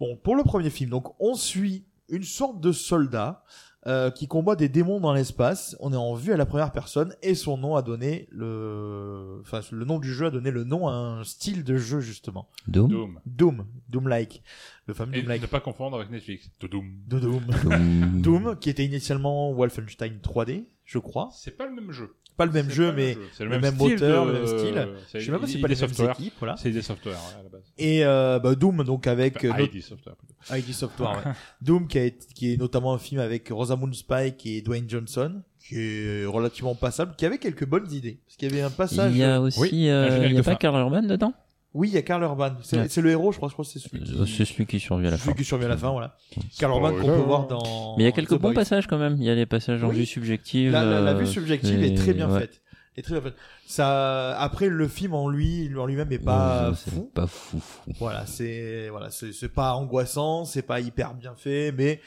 bon, 0.00 0.16
pour 0.16 0.36
le 0.36 0.42
premier 0.44 0.70
film, 0.70 0.90
donc 0.90 1.14
on 1.20 1.34
suit 1.34 1.84
une 2.08 2.22
sorte 2.24 2.60
de 2.60 2.72
soldat 2.72 3.44
euh, 3.86 4.10
qui 4.10 4.26
combat 4.26 4.56
des 4.56 4.68
démons 4.68 4.98
dans 4.98 5.12
l'espace. 5.12 5.76
On 5.80 5.92
est 5.92 5.96
en 5.96 6.14
vue 6.14 6.32
à 6.32 6.36
la 6.36 6.46
première 6.46 6.72
personne 6.72 7.14
et 7.22 7.34
son 7.34 7.56
nom 7.58 7.76
a 7.76 7.82
donné 7.82 8.26
le, 8.30 9.38
enfin 9.42 9.60
le 9.70 9.84
nom 9.84 9.98
du 9.98 10.12
jeu 10.12 10.26
a 10.26 10.30
donné 10.30 10.50
le 10.50 10.64
nom 10.64 10.88
à 10.88 10.92
un 10.92 11.24
style 11.24 11.64
de 11.64 11.76
jeu 11.76 12.00
justement. 12.00 12.48
Doom. 12.66 12.88
Doom. 12.90 13.20
Doom, 13.26 13.66
Doom-like, 13.88 14.42
le 14.86 14.94
fameux 14.94 15.14
Et 15.16 15.20
Doom-like 15.20 15.42
ne 15.42 15.46
pas 15.46 15.60
confondre 15.60 15.96
avec 15.96 16.10
Netflix. 16.10 16.50
De 16.60 16.66
Doom. 16.66 16.92
de 17.06 17.18
Doom. 17.20 17.44
Doom. 17.46 18.20
Doom, 18.22 18.58
qui 18.58 18.68
était 18.70 18.84
initialement 18.84 19.52
Wolfenstein 19.52 20.18
3D, 20.22 20.64
je 20.88 20.98
crois. 20.98 21.28
C'est 21.32 21.56
pas 21.56 21.66
le 21.66 21.74
même 21.74 21.92
jeu. 21.92 22.14
Pas 22.38 22.46
le 22.46 22.52
même 22.52 22.70
jeu, 22.70 22.92
mais 22.92 23.14
jeu. 23.14 23.20
C'est 23.32 23.44
le 23.44 23.50
même 23.58 23.74
style 23.74 23.90
moteur, 23.94 24.24
de- 24.26 24.30
le 24.30 24.38
même 24.38 24.46
style. 24.46 24.88
je 25.14 25.18
sais 25.24 25.30
même 25.32 25.40
pas 25.40 25.46
si 25.48 25.52
c'est 25.54 25.58
pas 25.58 25.68
ID 25.68 25.74
les 25.74 25.80
mêmes 25.80 25.88
Software. 25.88 26.10
équipes, 26.12 26.34
voilà. 26.38 26.56
C'est 26.56 26.70
des 26.70 26.82
software 26.82 27.14
ouais, 27.16 27.40
à 27.40 27.42
la 27.42 27.48
base. 27.48 27.62
Et 27.76 28.04
euh, 28.04 28.38
bah, 28.38 28.54
Doom, 28.54 28.84
donc 28.84 29.06
avec 29.08 29.44
euh, 29.44 29.50
Enfin, 29.50 29.58
notre- 29.58 29.74
ID 29.74 29.82
Software. 29.82 30.14
plutôt. 30.16 30.54
ID 30.54 30.72
Software, 30.72 31.10
ouais. 31.26 31.32
Doom 31.62 31.88
qui, 31.88 31.98
a 31.98 32.04
été, 32.04 32.26
qui 32.34 32.52
est 32.54 32.56
notamment 32.56 32.94
un 32.94 32.98
film 32.98 33.20
avec 33.20 33.48
Rosamund 33.50 33.92
Spike 33.92 34.46
et 34.46 34.62
Dwayne 34.62 34.88
Johnson, 34.88 35.42
qui 35.58 35.74
est 35.80 36.24
relativement 36.26 36.76
passable, 36.76 37.16
qui 37.16 37.26
avait 37.26 37.38
quelques 37.38 37.66
bonnes 37.66 37.90
idées. 37.92 38.20
Parce 38.24 38.36
qu'il 38.36 38.48
y 38.48 38.52
avait 38.52 38.62
un 38.62 38.70
passage. 38.70 39.10
Il 39.12 39.18
y 39.18 39.24
a 39.24 39.40
aussi, 39.40 39.58
Oui, 39.60 39.88
euh, 39.90 40.24
il 40.28 40.32
y 40.34 40.38
a 40.38 40.42
pas. 40.44 40.54
Karl 40.54 40.76
Urban 40.80 41.02
dedans? 41.02 41.34
Oui, 41.78 41.88
il 41.90 41.94
y 41.94 41.96
a 41.96 42.02
Karl 42.02 42.22
Urban. 42.24 42.56
C'est 42.62 42.76
Ouais. 42.96 43.02
le 43.02 43.10
héros, 43.10 43.30
je 43.30 43.36
crois. 43.36 43.48
Je 43.48 43.52
crois 43.54 43.64
que 43.64 43.70
c'est 43.70 43.78
celui 43.78 44.02
qui, 44.02 44.12
Euh, 44.12 44.26
C'est 44.26 44.44
celui 44.44 44.66
qui 44.66 44.80
survit 44.80 45.06
à 45.06 45.10
la 45.10 45.16
celui 45.16 45.30
fin. 45.30 45.36
qui 45.36 45.44
survit 45.44 45.64
à 45.66 45.68
la 45.68 45.76
fin, 45.76 45.90
voilà. 45.90 46.16
Karl 46.58 46.72
Urban 46.72 46.90
qu'on 47.00 47.06
peut 47.06 47.12
voir 47.22 47.46
dans. 47.46 47.94
Mais 47.96 48.02
il 48.02 48.06
y 48.06 48.08
a 48.08 48.12
quelques 48.12 48.36
The 48.36 48.40
bons 48.40 48.52
passages 48.52 48.86
quand 48.88 48.98
même. 48.98 49.16
Il 49.18 49.24
y 49.24 49.30
a 49.30 49.34
les 49.36 49.46
passages 49.46 49.82
en 49.84 49.90
Oui. 49.90 49.96
vue 49.98 50.06
subjective. 50.06 50.72
La, 50.72 50.84
la- 50.84 51.00
la 51.00 51.12
euh, 51.12 51.14
vue 51.18 51.26
subjective 51.26 51.80
est 51.82 51.94
très 51.94 52.12
bien 52.14 52.28
ouais. 52.30 52.40
faite. 52.40 52.60
Est 52.96 53.02
très 53.02 53.12
bien 53.14 53.22
faite. 53.22 53.36
Ça, 53.66 54.36
après, 54.40 54.68
le 54.68 54.88
film 54.88 55.14
en 55.14 55.28
lui, 55.28 55.70
en 55.78 55.86
lui-même 55.86 56.10
est 56.10 56.18
pas 56.18 56.70
Ouais, 56.70 56.74
fou. 56.76 57.10
Pas 57.14 57.26
fou. 57.28 57.62
Voilà, 58.00 58.26
c'est 58.26 58.88
voilà, 58.88 59.10
c'est 59.10 59.32
c'est 59.32 59.48
pas 59.50 59.74
angoissant, 59.74 60.44
c'est 60.44 60.62
pas 60.62 60.80
hyper 60.80 61.14
bien 61.14 61.34
fait, 61.36 61.70
mais 61.70 62.00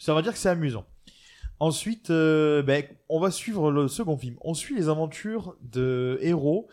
ça 0.00 0.12
va 0.12 0.22
dire 0.22 0.32
que 0.32 0.38
c'est 0.38 0.48
amusant. 0.48 0.84
Ensuite, 1.60 2.10
euh, 2.10 2.62
ben, 2.62 2.82
on 3.08 3.20
va 3.20 3.30
suivre 3.30 3.70
le 3.70 3.86
second 3.86 4.16
film. 4.16 4.34
On 4.40 4.54
suit 4.54 4.74
les 4.74 4.88
aventures 4.88 5.54
de 5.62 6.18
héros 6.20 6.66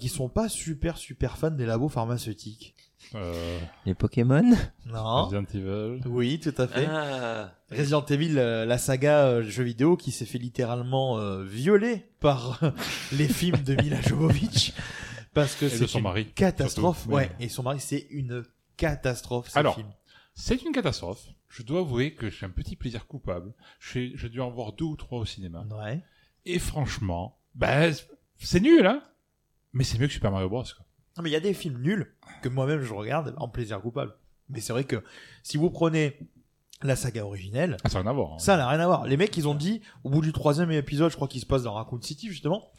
qui 0.00 0.08
sont 0.08 0.28
pas 0.28 0.48
super 0.48 0.96
super 0.98 1.36
fans 1.38 1.50
des 1.50 1.66
labos 1.66 1.88
pharmaceutiques. 1.88 2.74
Euh, 3.14 3.58
Les 3.86 3.94
Pokémon? 3.94 4.56
Non. 4.86 5.24
Resident 5.24 5.44
Evil. 5.54 6.00
Oui, 6.06 6.38
tout 6.38 6.54
à 6.58 6.66
fait. 6.68 6.86
Ah. 6.86 7.52
Resident 7.70 8.04
Evil, 8.06 8.38
euh, 8.38 8.66
la 8.66 8.78
saga 8.78 9.26
euh, 9.26 9.42
jeu 9.42 9.62
vidéo 9.64 9.96
qui 9.96 10.12
s'est 10.12 10.26
fait 10.26 10.38
littéralement 10.38 11.18
euh, 11.18 11.42
violer 11.42 12.06
par 12.20 12.60
les 13.12 13.26
films 13.28 13.62
de 13.62 13.74
Mila 13.74 14.00
Jovovich 14.02 14.72
parce 15.32 15.54
que 15.54 15.68
c'est 15.68 15.92
une 15.94 16.02
mari. 16.02 16.26
catastrophe. 16.34 16.98
surtout. 17.00 17.14
Ouais, 17.14 17.30
et 17.40 17.48
son 17.48 17.62
mari, 17.62 17.80
c'est 17.80 18.06
une 18.10 18.44
catastrophe. 18.76 19.48
Ce 19.50 19.58
Alors, 19.58 19.74
film. 19.76 19.88
C'est 20.34 20.62
une 20.62 20.72
catastrophe. 20.72 21.26
Je 21.48 21.62
dois 21.62 21.80
avouer 21.80 22.14
que 22.14 22.30
j'ai 22.30 22.46
un 22.46 22.50
petit 22.50 22.76
plaisir 22.76 23.06
coupable. 23.06 23.52
J'ai 23.80 24.12
j'ai 24.14 24.28
dû 24.28 24.40
en 24.40 24.50
voir 24.50 24.72
deux 24.72 24.84
ou 24.84 24.96
trois 24.96 25.18
au 25.20 25.24
cinéma. 25.24 25.66
Ouais. 25.82 26.00
Et 26.46 26.58
franchement, 26.58 27.38
ben, 27.54 27.92
c'est 28.38 28.60
nul, 28.60 28.86
hein 28.86 29.02
Mais 29.72 29.84
c'est 29.84 29.98
mieux 29.98 30.06
que 30.06 30.12
Super 30.12 30.30
Mario 30.30 30.48
Bros. 30.48 30.62
Quoi. 30.62 30.84
Non, 31.16 31.22
mais 31.22 31.30
il 31.30 31.32
y 31.32 31.36
a 31.36 31.40
des 31.40 31.54
films 31.54 31.80
nuls 31.80 32.12
que 32.42 32.48
moi-même 32.48 32.82
je 32.82 32.92
regarde 32.92 33.34
en 33.38 33.48
plaisir 33.48 33.80
coupable. 33.80 34.14
Mais 34.48 34.60
c'est 34.60 34.72
vrai 34.72 34.84
que 34.84 35.02
si 35.42 35.56
vous 35.56 35.70
prenez 35.70 36.18
la 36.82 36.96
saga 36.96 37.24
originelle, 37.24 37.76
Ah, 37.84 37.88
ça 37.88 37.98
n'a 37.98 38.02
rien 38.02 38.10
à 38.10 38.14
voir. 38.14 38.32
hein. 38.32 38.38
ça 38.38 38.56
n'a 38.56 38.66
rien 38.68 38.80
à 38.80 38.86
voir. 38.86 39.06
Les 39.06 39.16
mecs, 39.16 39.36
ils 39.36 39.46
ont 39.46 39.54
dit, 39.54 39.82
au 40.02 40.10
bout 40.10 40.22
du 40.22 40.32
troisième 40.32 40.70
épisode, 40.72 41.10
je 41.10 41.16
crois 41.16 41.28
qu'il 41.28 41.40
se 41.40 41.46
passe 41.46 41.62
dans 41.62 41.74
Raccoon 41.74 42.00
City, 42.00 42.28
justement, 42.28 42.70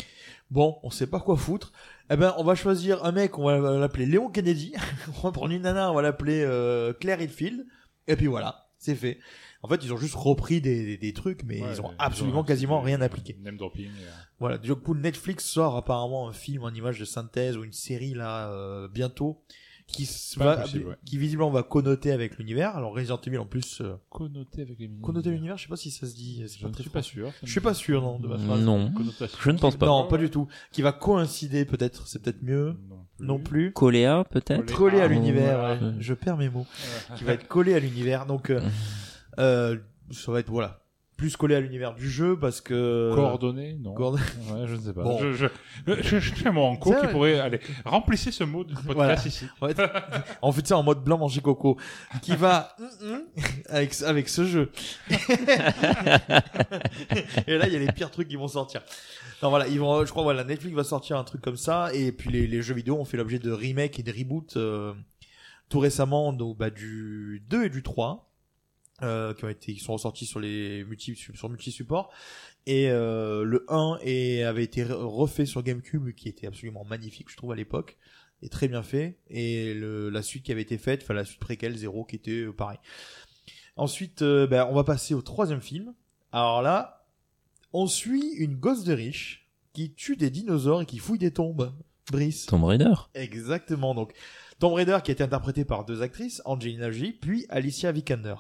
bon, 0.50 0.80
on 0.84 0.90
sait 0.90 1.08
pas 1.08 1.20
quoi 1.20 1.38
foutre. 1.38 1.72
Eh 2.10 2.16
ben, 2.18 2.34
on 2.38 2.44
va 2.44 2.56
choisir 2.56 3.06
un 3.06 3.12
mec, 3.12 3.38
on 3.38 3.44
va 3.46 3.78
l'appeler 3.78 4.06
Léon 4.08 4.30
Kennedy. 4.30 4.74
on 5.24 5.28
va 5.28 5.32
prendre 5.32 5.52
une 5.54 5.62
nana, 5.62 5.92
on 5.92 5.96
va 5.96 6.02
l'appeler 6.02 6.42
euh, 6.44 6.94
Claire 6.94 7.22
Hitfield. 7.22 7.66
Et 8.08 8.16
puis 8.16 8.28
voilà, 8.28 8.70
c'est 8.80 8.96
fait. 8.96 9.20
En 9.64 9.68
fait, 9.68 9.84
ils 9.84 9.94
ont 9.94 9.98
juste 9.98 10.16
repris 10.16 10.60
des, 10.62 10.86
des, 10.86 10.98
des 10.98 11.14
trucs, 11.14 11.44
mais 11.44 11.62
Ouais, 11.62 11.68
ils 11.74 11.82
ont 11.82 11.90
mais 11.90 11.96
absolument 12.00 12.40
ont- 12.40 12.44
quasiment 12.44 12.82
rien 12.82 13.00
appliqué. 13.02 13.38
Name 13.44 13.58
dropping. 13.58 13.88
euh. 13.90 14.10
Voilà, 14.40 14.58
du 14.58 14.74
coup 14.76 14.96
Netflix 14.96 15.46
sort 15.46 15.76
apparemment 15.78 16.28
un 16.28 16.34
film 16.34 16.64
en 16.64 16.70
image 16.72 17.00
de 17.00 17.06
synthèse 17.06 17.58
ou 17.58 17.64
une 17.64 17.74
série 17.74 18.14
là 18.16 18.50
euh, 18.52 18.88
bientôt 18.88 19.44
qui 19.88 20.10
va, 20.38 20.64
ouais. 20.64 20.96
qui 21.06 21.18
visiblement 21.18 21.52
va 21.52 21.64
connoter 21.64 22.12
avec 22.14 22.38
l'univers. 22.38 22.76
Alors 22.78 22.96
Resident 22.96 23.20
Evil 23.28 23.38
en 23.40 23.46
plus 23.46 23.82
euh, 23.82 23.96
Connoté 24.10 24.62
avec 24.62 24.80
mini. 24.80 25.02
connoter 25.02 25.30
l'univers, 25.32 25.58
je 25.58 25.64
sais 25.64 25.70
pas 25.70 25.76
si 25.76 25.92
ça 25.92 26.08
se 26.08 26.16
dit. 26.16 26.44
Je 26.58 26.66
ne 26.66 26.74
suis 26.74 26.90
pas 26.90 27.02
sûr. 27.04 27.32
Je 27.44 27.52
suis 27.52 27.60
pas 27.60 27.74
sûr 27.74 28.02
non 28.02 28.18
de 28.18 28.28
ma 28.30 28.38
phrase. 28.38 28.62
Non. 28.62 28.90
Connotation. 28.94 29.38
Je 29.42 29.52
ne 29.52 29.58
pense 29.58 29.76
pas. 29.76 29.88
Non, 29.88 30.08
pas 30.08 30.18
du 30.18 30.30
tout. 30.30 30.48
Qui 30.72 30.82
va 30.82 30.94
coïncider 30.94 31.66
peut-être, 31.66 32.08
c'est 32.08 32.22
peut-être 32.22 32.42
mieux. 32.42 32.78
Non 32.90 33.06
Non 33.20 33.40
plus. 33.40 33.74
Coléa, 33.74 34.24
peut-être 34.32 34.74
Collé- 34.74 35.02
à 35.02 35.08
l'univers, 35.08 35.80
ouais. 35.82 35.92
je 36.00 36.14
perds 36.14 36.38
mes 36.38 36.50
mots. 36.50 36.66
Qui 37.18 37.26
va 37.26 37.34
être 37.34 37.48
collé 37.50 37.74
à 37.76 37.80
l'univers, 37.80 38.26
donc 38.26 38.50
euh, 38.50 38.62
euh, 39.40 39.78
ça 40.12 40.32
va 40.32 40.40
être 40.40 40.50
voilà 40.50 40.78
plus 41.18 41.38
collé 41.38 41.54
à 41.54 41.60
l'univers 41.60 41.94
du 41.94 42.10
jeu 42.10 42.36
parce 42.40 42.62
que 42.62 43.12
Coordonné 43.14 43.76
Non. 43.80 43.94
Coordonné. 43.94 44.24
Ouais, 44.52 44.66
je 44.66 44.74
ne 44.74 44.80
sais 44.82 44.92
pas. 44.92 45.04
Bon. 45.04 45.20
Je, 45.20 45.34
je, 45.34 45.46
je, 45.86 45.94
je 46.02 46.20
cherche 46.20 46.44
un 46.48 46.52
mot 46.52 46.62
en 46.64 46.76
qui 46.78 46.90
pourrait 47.12 47.40
aller. 47.40 47.60
Remplissez 47.86 48.32
ce 48.32 48.44
mot 48.44 48.64
de 48.64 48.74
podcast 48.88 48.96
Voilà. 48.96 49.16
ici. 49.28 49.46
Ouais, 49.62 49.76
on 50.42 50.52
fait 50.52 50.66
ça 50.66 50.78
en 50.80 50.82
mode 50.84 51.04
blanc 51.04 51.20
manger 51.20 51.40
coco 51.42 51.78
qui 52.24 52.36
va 52.36 52.76
hum, 52.80 52.88
hum, 53.14 53.22
avec 53.70 54.02
avec 54.02 54.30
ce 54.30 54.46
jeu 54.46 54.72
et 57.46 57.58
là 57.58 57.68
il 57.68 57.74
y 57.74 57.76
a 57.76 57.80
les 57.80 57.92
pires 57.92 58.10
trucs 58.10 58.28
qui 58.28 58.36
vont 58.36 58.48
sortir 58.48 58.82
non 59.44 59.50
voilà 59.50 59.68
ils 59.68 59.80
vont 59.80 60.04
je 60.06 60.10
crois 60.10 60.24
voilà 60.24 60.44
Netflix 60.44 60.76
va 60.76 60.84
sortir 60.84 61.18
un 61.18 61.24
truc 61.24 61.42
comme 61.42 61.56
ça 61.58 61.94
et 61.94 62.12
puis 62.12 62.32
les, 62.32 62.48
les 62.48 62.62
jeux 62.64 62.74
vidéo 62.74 62.98
ont 62.98 63.06
fait 63.06 63.18
l'objet 63.18 63.38
de 63.38 63.52
remake 63.52 64.00
et 64.00 64.04
de 64.04 64.12
reboot 64.12 64.58
euh, 64.58 64.94
tout 65.70 65.80
récemment 65.80 66.34
donc 66.34 66.58
bah 66.58 66.72
du 66.72 67.44
2 67.50 67.66
et 67.66 67.70
du 67.70 67.84
3 67.84 68.31
euh, 69.04 69.34
qui 69.34 69.46
ont 69.46 69.50
été 69.50 69.74
qui 69.74 69.80
sont 69.80 69.94
ressortis 69.94 70.26
sur 70.26 70.40
les 70.40 70.84
multi 70.86 71.16
sur 71.16 71.50
multi 71.50 71.72
supports 71.72 72.12
et 72.66 72.90
euh, 72.90 73.44
le 73.44 73.66
1 73.70 73.98
et 74.04 74.44
avait 74.44 74.64
été 74.64 74.84
re- 74.84 74.94
refait 74.94 75.46
sur 75.46 75.64
GameCube 75.64 76.14
qui 76.14 76.30
était 76.30 76.48
absolument 76.48 76.84
magnifique 76.86 77.30
je 77.30 77.38
trouve 77.38 77.52
à 77.52 77.56
l'époque 77.56 77.98
et 78.44 78.50
très 78.50 78.68
bien 78.68 78.82
fait. 78.82 79.20
Et 79.30 79.74
le, 79.76 80.10
la 80.10 80.22
suite 80.24 80.44
qui 80.44 80.52
avait 80.52 80.62
été 80.64 80.78
faite 80.80 81.02
enfin 81.04 81.14
la 81.14 81.26
suite 81.26 81.40
préquelle 81.40 81.76
0 81.78 82.06
qui 82.06 82.16
était 82.16 82.42
euh, 82.42 82.52
pareil. 82.54 82.80
Ensuite 83.76 84.22
euh, 84.22 84.48
ben, 84.48 84.68
on 84.70 84.74
va 84.76 84.84
passer 84.84 85.14
au 85.14 85.22
troisième 85.22 85.62
film. 85.62 85.94
Alors 86.32 86.62
là 86.62 87.06
on 87.74 87.88
suit 87.88 88.34
une 88.38 88.56
gosse 88.56 88.84
de 88.84 88.94
riche 88.94 89.48
qui 89.74 89.94
tue 89.94 90.18
des 90.18 90.30
dinosaures 90.30 90.82
et 90.82 90.86
qui 90.86 90.98
fouille 90.98 91.20
des 91.20 91.32
tombes. 91.32 91.72
Brice. 92.12 92.46
Tomb 92.48 92.64
Raider. 92.66 92.94
exactement 93.14 93.96
donc. 93.96 94.12
Tomb 94.60 94.74
Raider 94.74 94.98
qui 95.04 95.12
a 95.12 95.14
été 95.14 95.24
interprété 95.24 95.64
par 95.66 95.86
deux 95.86 96.02
actrices 96.02 96.42
Angelina 96.46 96.92
Jolie 96.92 97.14
puis 97.14 97.46
Alicia 97.50 97.92
Vikander 97.92 98.36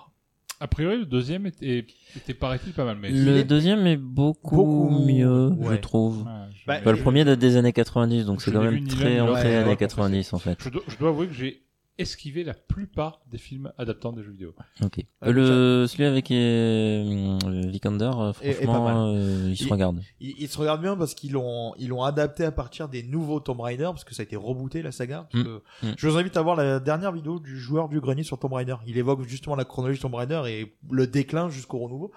A 0.61 0.67
priori, 0.67 0.99
le 0.99 1.05
deuxième 1.05 1.47
était, 1.47 1.87
était 2.15 2.33
paraît-il 2.35 2.71
pas 2.71 2.85
mal, 2.85 2.95
mais. 3.01 3.09
Le 3.09 3.37
est- 3.37 3.43
deuxième 3.43 3.87
est 3.87 3.97
beaucoup, 3.97 4.57
Beaucoup- 4.57 5.05
mieux, 5.07 5.55
je 5.71 5.75
trouve. 5.77 6.23
Ah, 6.27 6.45
je- 6.53 6.65
Bah, 6.67 6.79
Bah, 6.85 6.91
le 6.91 6.99
premier 6.99 7.25
date 7.25 7.39
des 7.39 7.57
années 7.57 7.73
90, 7.73 8.25
donc 8.25 8.43
c'est 8.43 8.51
quand 8.51 8.61
même 8.61 8.87
très 8.87 9.19
entrée 9.19 9.55
années 9.57 9.69
Ouais, 9.69 9.75
90 9.75 10.33
en 10.33 10.37
fait. 10.37 10.57
je, 10.63 10.69
dois, 10.69 10.83
je 10.87 10.97
dois 10.97 11.09
avouer 11.09 11.25
que 11.27 11.33
j'ai 11.33 11.63
esquivé 12.01 12.43
la 12.43 12.53
plupart 12.53 13.21
des 13.29 13.37
films 13.37 13.71
adaptant 13.77 14.11
des 14.11 14.23
jeux 14.23 14.31
vidéo. 14.31 14.53
Ok. 14.83 15.05
Ah, 15.21 15.27
Euh, 15.27 15.31
le 15.31 15.87
celui 15.87 16.05
avec 16.05 16.29
euh, 16.31 17.37
euh, 17.45 17.67
Vikander, 17.69 18.11
euh, 18.15 18.33
Et- 18.41 18.49
et 18.49 18.53
pas 18.53 18.61
franchement, 18.73 19.07
euh, 19.15 19.47
il 19.49 19.57
se 19.57 19.63
Il- 19.63 19.71
regarde. 19.71 20.01
ils 20.19 20.47
se 20.47 20.57
regardent 20.57 20.81
bien 20.81 20.95
parce 20.97 21.13
qu'ils 21.13 21.31
l'ont 21.33 21.73
ils 21.77 21.87
l'ont 21.89 22.03
adapté 22.03 22.43
à 22.43 22.51
partir 22.51 22.89
des 22.89 23.03
nouveaux 23.03 23.39
Tomb 23.39 23.59
Raider 23.61 23.85
parce 23.85 24.03
que 24.03 24.13
ça 24.13 24.21
a 24.21 24.25
été 24.25 24.35
rebooté 24.35 24.81
la 24.81 24.91
saga. 24.91 25.27
Parce 25.31 25.43
Mm. 25.43 25.47
que 25.47 25.85
Mm. 25.87 25.93
Je 25.97 26.07
vous 26.07 26.17
invite 26.17 26.37
à 26.37 26.41
voir 26.41 26.55
la 26.55 26.79
dernière 26.79 27.11
vidéo 27.11 27.39
du 27.39 27.57
joueur 27.57 27.89
du 27.89 27.99
grenier 28.01 28.23
sur 28.23 28.37
Tomb 28.39 28.53
Raider. 28.53 28.75
Il 28.87 28.97
évoque 28.97 29.23
justement 29.27 29.55
la 29.55 29.65
chronologie 29.65 29.99
de 29.99 30.01
Tomb 30.03 30.15
Raider 30.15 30.41
et 30.47 30.73
le 30.89 31.07
déclin 31.07 31.49
jusqu'au 31.49 31.79
renouveau 31.79 32.11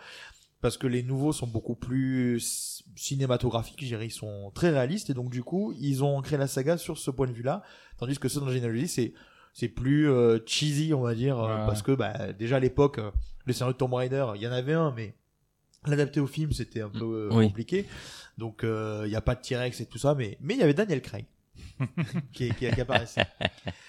parce 0.61 0.79
que 0.79 0.87
les 0.87 1.03
nouveaux 1.03 1.33
sont 1.33 1.47
beaucoup 1.47 1.75
plus 1.75 2.83
cinématographiques, 2.97 3.81
je 3.83 3.87
dirais, 3.89 4.07
ils 4.07 4.11
sont 4.11 4.51
très 4.55 4.71
réalistes 4.71 5.11
et 5.11 5.15
donc 5.15 5.29
du 5.31 5.43
coup 5.43 5.75
ils 5.79 6.03
ont 6.03 6.23
créé 6.23 6.39
la 6.39 6.47
saga 6.47 6.79
sur 6.79 6.97
ce 6.97 7.11
point 7.11 7.27
de 7.27 7.33
vue-là, 7.33 7.63
tandis 7.99 8.19
que 8.19 8.29
ceux 8.29 8.41
dans 8.41 8.49
Genealogy 8.49 8.89
c'est 8.89 9.13
c'est 9.55 9.69
plus 9.69 10.11
euh, 10.11 10.39
cheesy 10.45 10.93
on 10.93 11.01
va 11.01 11.15
dire 11.15 11.39
euh, 11.39 11.49
Ouais. 11.61 11.67
parce 11.67 11.81
que 11.81 11.93
bah, 11.93 12.33
déjà 12.39 12.57
à 12.57 12.61
l'époque 12.61 12.99
euh, 12.99 13.11
le 13.47 13.53
scénario 13.55 13.73
de 13.73 13.79
Tomb 13.79 13.95
Raider 13.95 14.27
il 14.35 14.43
y 14.43 14.47
en 14.47 14.53
avait 14.53 14.75
un 14.75 14.93
mais 14.95 15.15
l'adapter 15.87 16.21
au 16.21 16.27
film 16.27 16.53
c'était 16.53 16.83
un 16.83 16.91
peu 16.91 17.29
euh, 17.31 17.35
Oui. 17.35 17.47
compliqué 17.49 17.87
donc 18.37 18.63
euh, 18.65 19.05
il 19.07 19.13
y 19.13 19.17
a 19.17 19.21
pas 19.23 19.35
de 19.35 19.41
T-Rex 19.41 19.81
et 19.81 19.87
tout 19.87 19.99
ça 19.99 20.15
mais 20.15 20.37
mais 20.43 20.55
il 20.55 20.61
y 20.61 20.63
avait 20.63 20.75
Daniel 20.75 21.01
Craig 21.01 21.25
qui, 22.33 22.51
qui, 22.55 22.69
qui 22.71 22.81
apparaissait 22.81 23.23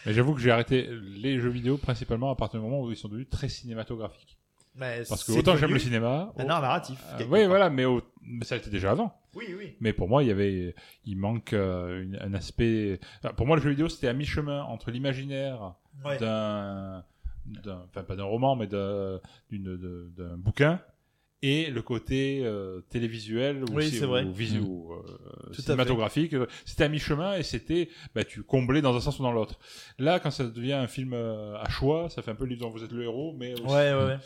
Mais 0.06 0.14
j'avoue 0.14 0.34
que 0.36 0.40
j'ai 0.42 0.52
arrêté 0.52 0.88
les 1.18 1.40
jeux 1.40 1.50
vidéo 1.50 1.78
principalement 1.78 2.30
à 2.32 2.36
partir 2.36 2.60
du 2.60 2.66
moment 2.66 2.82
où 2.82 2.92
ils 2.92 2.98
sont 2.98 3.08
devenus 3.08 3.30
très 3.30 3.50
cinématographiques. 3.50 4.38
Mais 4.76 5.04
Parce 5.08 5.24
que 5.24 5.32
autant 5.32 5.56
j'aime 5.56 5.72
le 5.72 5.80
cinéma. 5.80 6.34
un 6.38 6.50
art 6.50 6.62
narratif 6.62 7.00
euh, 7.20 7.24
oui, 7.30 7.46
voilà, 7.46 7.70
mais, 7.70 7.86
au- 7.86 8.02
mais 8.28 8.46
ça 8.46 8.56
a 8.56 8.58
été 8.58 8.70
déjà 8.70 8.92
avant. 8.92 9.14
oui 9.36 9.46
oui 9.58 9.76
Mais 9.82 9.94
pour 9.94 10.08
moi, 10.10 10.24
il 10.24 10.28
y 10.28 10.32
avait, 10.32 10.76
il 11.06 11.18
manque 11.18 11.54
euh, 11.54 12.04
une- 12.04 12.18
un 12.22 12.34
aspect. 12.34 13.00
Pour 13.38 13.46
moi, 13.48 13.56
le 13.58 13.62
jeu 13.62 13.70
vidéo, 13.72 13.90
c'était 13.90 14.08
à 14.08 14.14
mi-chemin 14.14 14.64
entre 14.64 14.92
l'imaginaire 14.92 15.74
Ouais. 16.04 16.18
d'un, 16.18 17.04
enfin 17.86 18.04
pas 18.04 18.16
d'un 18.16 18.24
roman, 18.26 18.56
mais 18.56 18.68
d'un, 18.68 19.20
d'un 19.52 20.38
bouquin, 20.38 20.82
et 21.42 21.70
le 21.70 21.82
côté 21.84 22.42
euh, 22.44 22.82
télévisuel 22.90 23.64
ou, 23.64 23.74
Oui, 23.76 23.90
ci- 23.90 23.98
c'est 23.98 24.06
vrai. 24.06 24.24
ou 24.24 24.30
Mm. 24.34 24.66
ou, 24.68 24.94
euh, 24.94 25.02
Tout 25.54 25.60
à 25.60 25.64
cinématographique. 25.64 26.36
C'était 26.66 26.86
à 26.86 26.90
mi-chemin 26.90 27.36
et 27.36 27.44
c'était, 27.44 27.90
bah, 28.16 28.24
tu 28.24 28.42
comblais 28.42 28.82
dans 28.82 28.96
un 28.96 29.00
sens 29.00 29.20
ou 29.20 29.24
dans 29.24 29.32
l'autre. 29.32 29.60
Là, 30.00 30.20
quand 30.20 30.32
ça 30.32 30.46
devient 30.46 30.74
un 30.74 30.88
film 30.88 31.14
euh, 31.14 31.56
à 31.58 31.70
choix, 31.70 32.10
ça 32.10 32.22
fait 32.24 32.32
un 32.32 32.36
peu 32.36 32.46
livre 32.46 32.62
dont 32.62 32.72
vous 32.72 32.84
êtes 32.84 32.92
le 32.92 33.04
héros, 33.04 33.36
mais 33.38 33.54
aussi- 33.54 33.64
ouais 33.64 33.94
ouais, 33.94 34.06
ouais. 34.06 34.18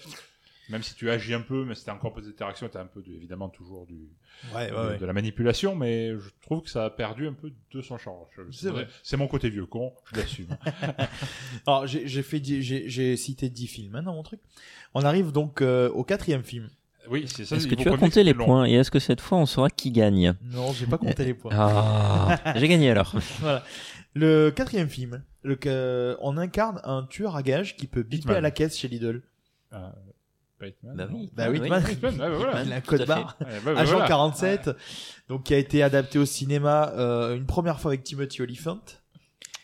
Même 0.69 0.83
si 0.83 0.93
tu 0.95 1.09
agis 1.09 1.33
un 1.33 1.41
peu, 1.41 1.65
mais 1.65 1.73
c'était 1.75 1.91
encore 1.91 2.13
peu 2.13 2.21
d'interactions, 2.21 2.69
t'as 2.71 2.81
un 2.81 2.85
peu 2.85 3.01
de- 3.01 3.11
évidemment 3.13 3.49
toujours 3.49 3.85
du 3.87 4.09
Ouais, 4.53 4.69
de, 4.69 4.75
ouais, 4.75 4.87
ouais. 4.89 4.97
de 4.99 5.05
la 5.05 5.13
manipulation, 5.13 5.75
mais 5.75 6.11
je 6.11 6.29
trouve 6.41 6.61
que 6.61 6.69
ça 6.69 6.85
a 6.85 6.89
perdu 6.91 7.27
un 7.27 7.33
peu 7.33 7.51
de 7.73 7.81
son 7.81 7.97
charme. 7.97 8.17
C'est 8.51 8.69
vrai. 8.69 8.87
C'est 9.03 9.17
mon 9.17 9.27
côté 9.27 9.49
vieux 9.49 9.65
con, 9.65 9.93
je 10.13 10.19
l'assume. 10.19 10.55
Alors, 11.67 11.87
j'ai 11.87 12.07
j'ai 12.07 12.21
fait, 12.23 12.39
dix- 12.39 12.61
j'ai 12.61 12.87
j'ai 12.89 13.17
cité 13.17 13.49
10 13.49 13.67
films 13.67 13.95
hein, 13.95 14.03
dans 14.03 14.13
mon 14.13 14.23
truc. 14.23 14.39
On 14.93 15.01
arrive 15.03 15.31
donc 15.31 15.61
euh, 15.61 15.89
au 15.89 16.03
quatrième 16.03 16.43
film. 16.43 16.69
oui, 17.09 17.25
c'est 17.27 17.45
ça. 17.45 17.55
Est-ce 17.55 17.67
que 17.67 17.75
tu 17.75 17.89
as 17.89 17.97
compté 17.97 18.23
les 18.23 18.33
long. 18.33 18.45
points 18.45 18.65
et 18.67 18.73
est-ce 18.73 18.91
que 18.91 18.99
cette 18.99 19.21
fois 19.21 19.37
on 19.39 19.45
saura 19.45 19.69
qui 19.69 19.91
gagne? 19.91 20.35
Non, 20.43 20.71
j'ai 20.73 20.85
pas 20.85 20.97
compté 20.99 21.25
les 21.25 21.33
points. 21.33 21.51
Ah, 21.55 22.39
j'ai 22.55 22.67
gagné 22.67 22.91
alors. 22.91 23.15
Voilà. 23.39 23.63
Le 24.15 24.49
quatrième 24.51 24.89
film, 24.89 25.23
le, 25.43 25.55
que- 25.55 26.15
on 26.21 26.37
incarne 26.37 26.79
un 26.83 27.03
tueur 27.03 27.35
à 27.35 27.43
gages 27.43 27.75
qui 27.75 27.87
peut 27.87 28.03
biper 28.03 28.33
à 28.35 28.41
la 28.41 28.51
caisse 28.51 28.77
chez 28.77 28.87
Lidl. 28.87 29.21
Ah, 30.61 30.65
Bateman, 30.65 30.95
Bah 30.95 31.07
oui. 31.11 31.29
Bah 31.35 31.47
oui. 31.49 31.57
Hitman. 31.59 31.83
Hitman, 31.89 32.15
bah 32.17 32.29
voilà. 32.29 32.81
Code 32.81 33.05
barre. 33.05 33.37
Bah, 33.39 33.71
Agent 33.77 33.91
voilà. 33.93 34.07
47, 34.07 34.69
donc 35.29 35.43
qui 35.43 35.53
a 35.53 35.57
été 35.57 35.83
adapté 35.83 36.19
au 36.19 36.25
cinéma 36.25 36.91
euh, 36.95 37.35
une 37.35 37.45
première 37.45 37.79
fois 37.79 37.91
avec 37.91 38.03
Timothy 38.03 38.41
Olyphant 38.41 38.79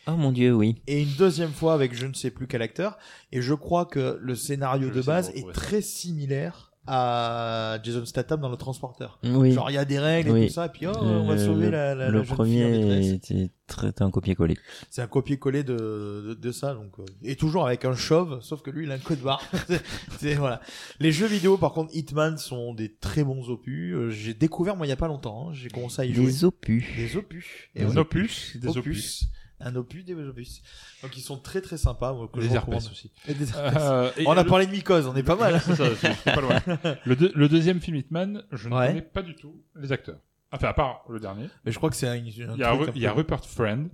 Oh 0.07 0.11
mon 0.11 0.31
dieu, 0.31 0.53
oui. 0.53 0.81
et 0.85 1.01
une 1.01 1.13
deuxième 1.17 1.51
fois 1.51 1.73
avec 1.73 1.95
je 1.95 2.05
ne 2.05 2.13
sais 2.13 2.29
plus 2.29 2.45
quel 2.47 2.61
acteur. 2.61 2.97
Et 3.31 3.41
je 3.41 3.53
crois 3.55 3.85
que 3.85 4.19
le 4.21 4.35
scénario 4.35 4.89
Je 4.89 4.93
de 4.93 5.01
base 5.01 5.31
pas, 5.31 5.37
est 5.39 5.51
très 5.51 5.81
similaire 5.81 6.71
à 6.87 7.79
Jason 7.83 8.05
Statham 8.05 8.41
dans 8.41 8.49
le 8.49 8.57
transporteur. 8.57 9.19
Oui. 9.23 9.51
Genre 9.51 9.69
il 9.69 9.73
y 9.73 9.77
a 9.77 9.85
des 9.85 9.99
règles 9.99 10.29
et 10.29 10.33
Oui. 10.33 10.47
tout 10.47 10.53
ça, 10.53 10.67
et 10.67 10.69
puis 10.69 10.87
oh, 10.87 10.91
on 10.95 11.25
va 11.27 11.37
sauver 11.37 11.65
le, 11.65 11.71
la, 11.71 11.95
la, 11.95 12.09
le 12.09 12.17
la 12.19 12.23
jeune 12.23 12.25
fille 12.25 12.33
en 12.33 12.35
premier 12.35 13.07
était 13.09 13.49
très 13.67 13.91
un 13.99 14.11
copier-coller. 14.11 14.55
C'est 14.89 15.01
un 15.01 15.07
copier-coller 15.07 15.63
de, 15.63 15.75
de, 15.75 16.33
de 16.39 16.51
ça, 16.51 16.73
donc 16.75 16.99
euh, 16.99 17.05
et 17.23 17.35
toujours 17.35 17.65
avec 17.65 17.85
un 17.85 17.95
chauve, 17.95 18.39
sauf 18.41 18.61
que 18.61 18.69
lui 18.69 18.85
il 18.85 18.91
a 18.91 18.95
un 18.95 18.99
code 18.99 19.19
barre. 19.21 19.41
C'est- 20.19 20.35
voilà. 20.35 20.61
Les 20.99 21.11
jeux 21.11 21.27
vidéo, 21.27 21.57
par 21.57 21.73
contre, 21.73 21.95
Hitman 21.95 22.37
sont 22.37 22.73
des 22.73 22.93
très 22.95 23.23
bons 23.23 23.49
opus. 23.49 23.93
Euh, 23.95 24.09
J'ai 24.11 24.33
découvert 24.33 24.75
moi 24.75 24.85
il 24.85 24.89
y 24.89 24.93
a 24.93 24.97
pas 24.97 25.07
longtemps. 25.07 25.49
hein. 25.49 25.53
J'ai 25.53 25.69
commencé 25.69 26.01
à 26.01 26.05
y 26.05 26.13
jouer. 26.13 26.25
Des 26.25 26.45
opus. 26.45 26.85
Des 26.95 27.17
opus. 27.17 27.45
Et 27.75 27.79
Des 27.79 27.85
ouais. 27.87 27.97
opus, 27.97 28.57
des 28.57 28.77
opus. 28.77 29.25
Un 29.61 29.75
opus, 29.75 30.03
des 30.03 30.13
opus. 30.15 30.61
Donc 31.01 31.15
ils 31.17 31.21
sont 31.21 31.37
très 31.37 31.61
très 31.61 31.77
sympas. 31.77 32.13
moi, 32.13 32.27
que 32.31 32.41
je 32.41 32.47
Des 32.47 32.55
herpès 32.55 32.89
aussi. 32.91 33.11
Et 33.27 33.33
des 33.33 33.49
herpès. 33.49 33.81
Euh, 33.81 34.11
et 34.17 34.27
on 34.27 34.31
a 34.31 34.43
le- 34.43 34.49
parlé 34.49 34.65
de 34.65 34.71
mycose, 34.71 35.07
on 35.07 35.15
est 35.15 35.23
pas 35.23 35.35
mal. 35.37 35.61
C'est 35.65 35.75
ça, 35.75 35.95
c'est 35.95 36.13
c'est 36.13 36.33
pas 36.35 36.41
loin. 36.41 36.61
Le, 37.05 37.15
deux- 37.15 37.31
le 37.33 37.47
deuxième 37.47 37.79
film 37.79 37.95
Hitman, 37.97 38.43
je 38.51 38.67
ne 38.69 38.75
Ouais. 38.75 38.87
connais 38.87 39.01
pas 39.01 39.21
du 39.21 39.33
tout 39.35 39.63
les 39.75 39.91
acteurs. 39.91 40.19
Enfin, 40.51 40.67
à 40.67 40.73
part 40.73 41.03
le 41.09 41.19
dernier. 41.19 41.49
Mais 41.63 41.71
je 41.71 41.77
crois 41.77 41.89
que 41.89 41.95
c'est 41.95 42.07
un, 42.07 42.13
un 42.13 42.17
Il 42.17 42.35
y 42.37 42.43
a, 42.63 42.67
truc 42.67 42.81
Ru- 42.81 42.89
un 42.89 42.91
il 42.95 43.01
y 43.01 43.07
a 43.07 43.11
peu- 43.11 43.17
Rupert 43.17 43.45
Friend, 43.45 43.89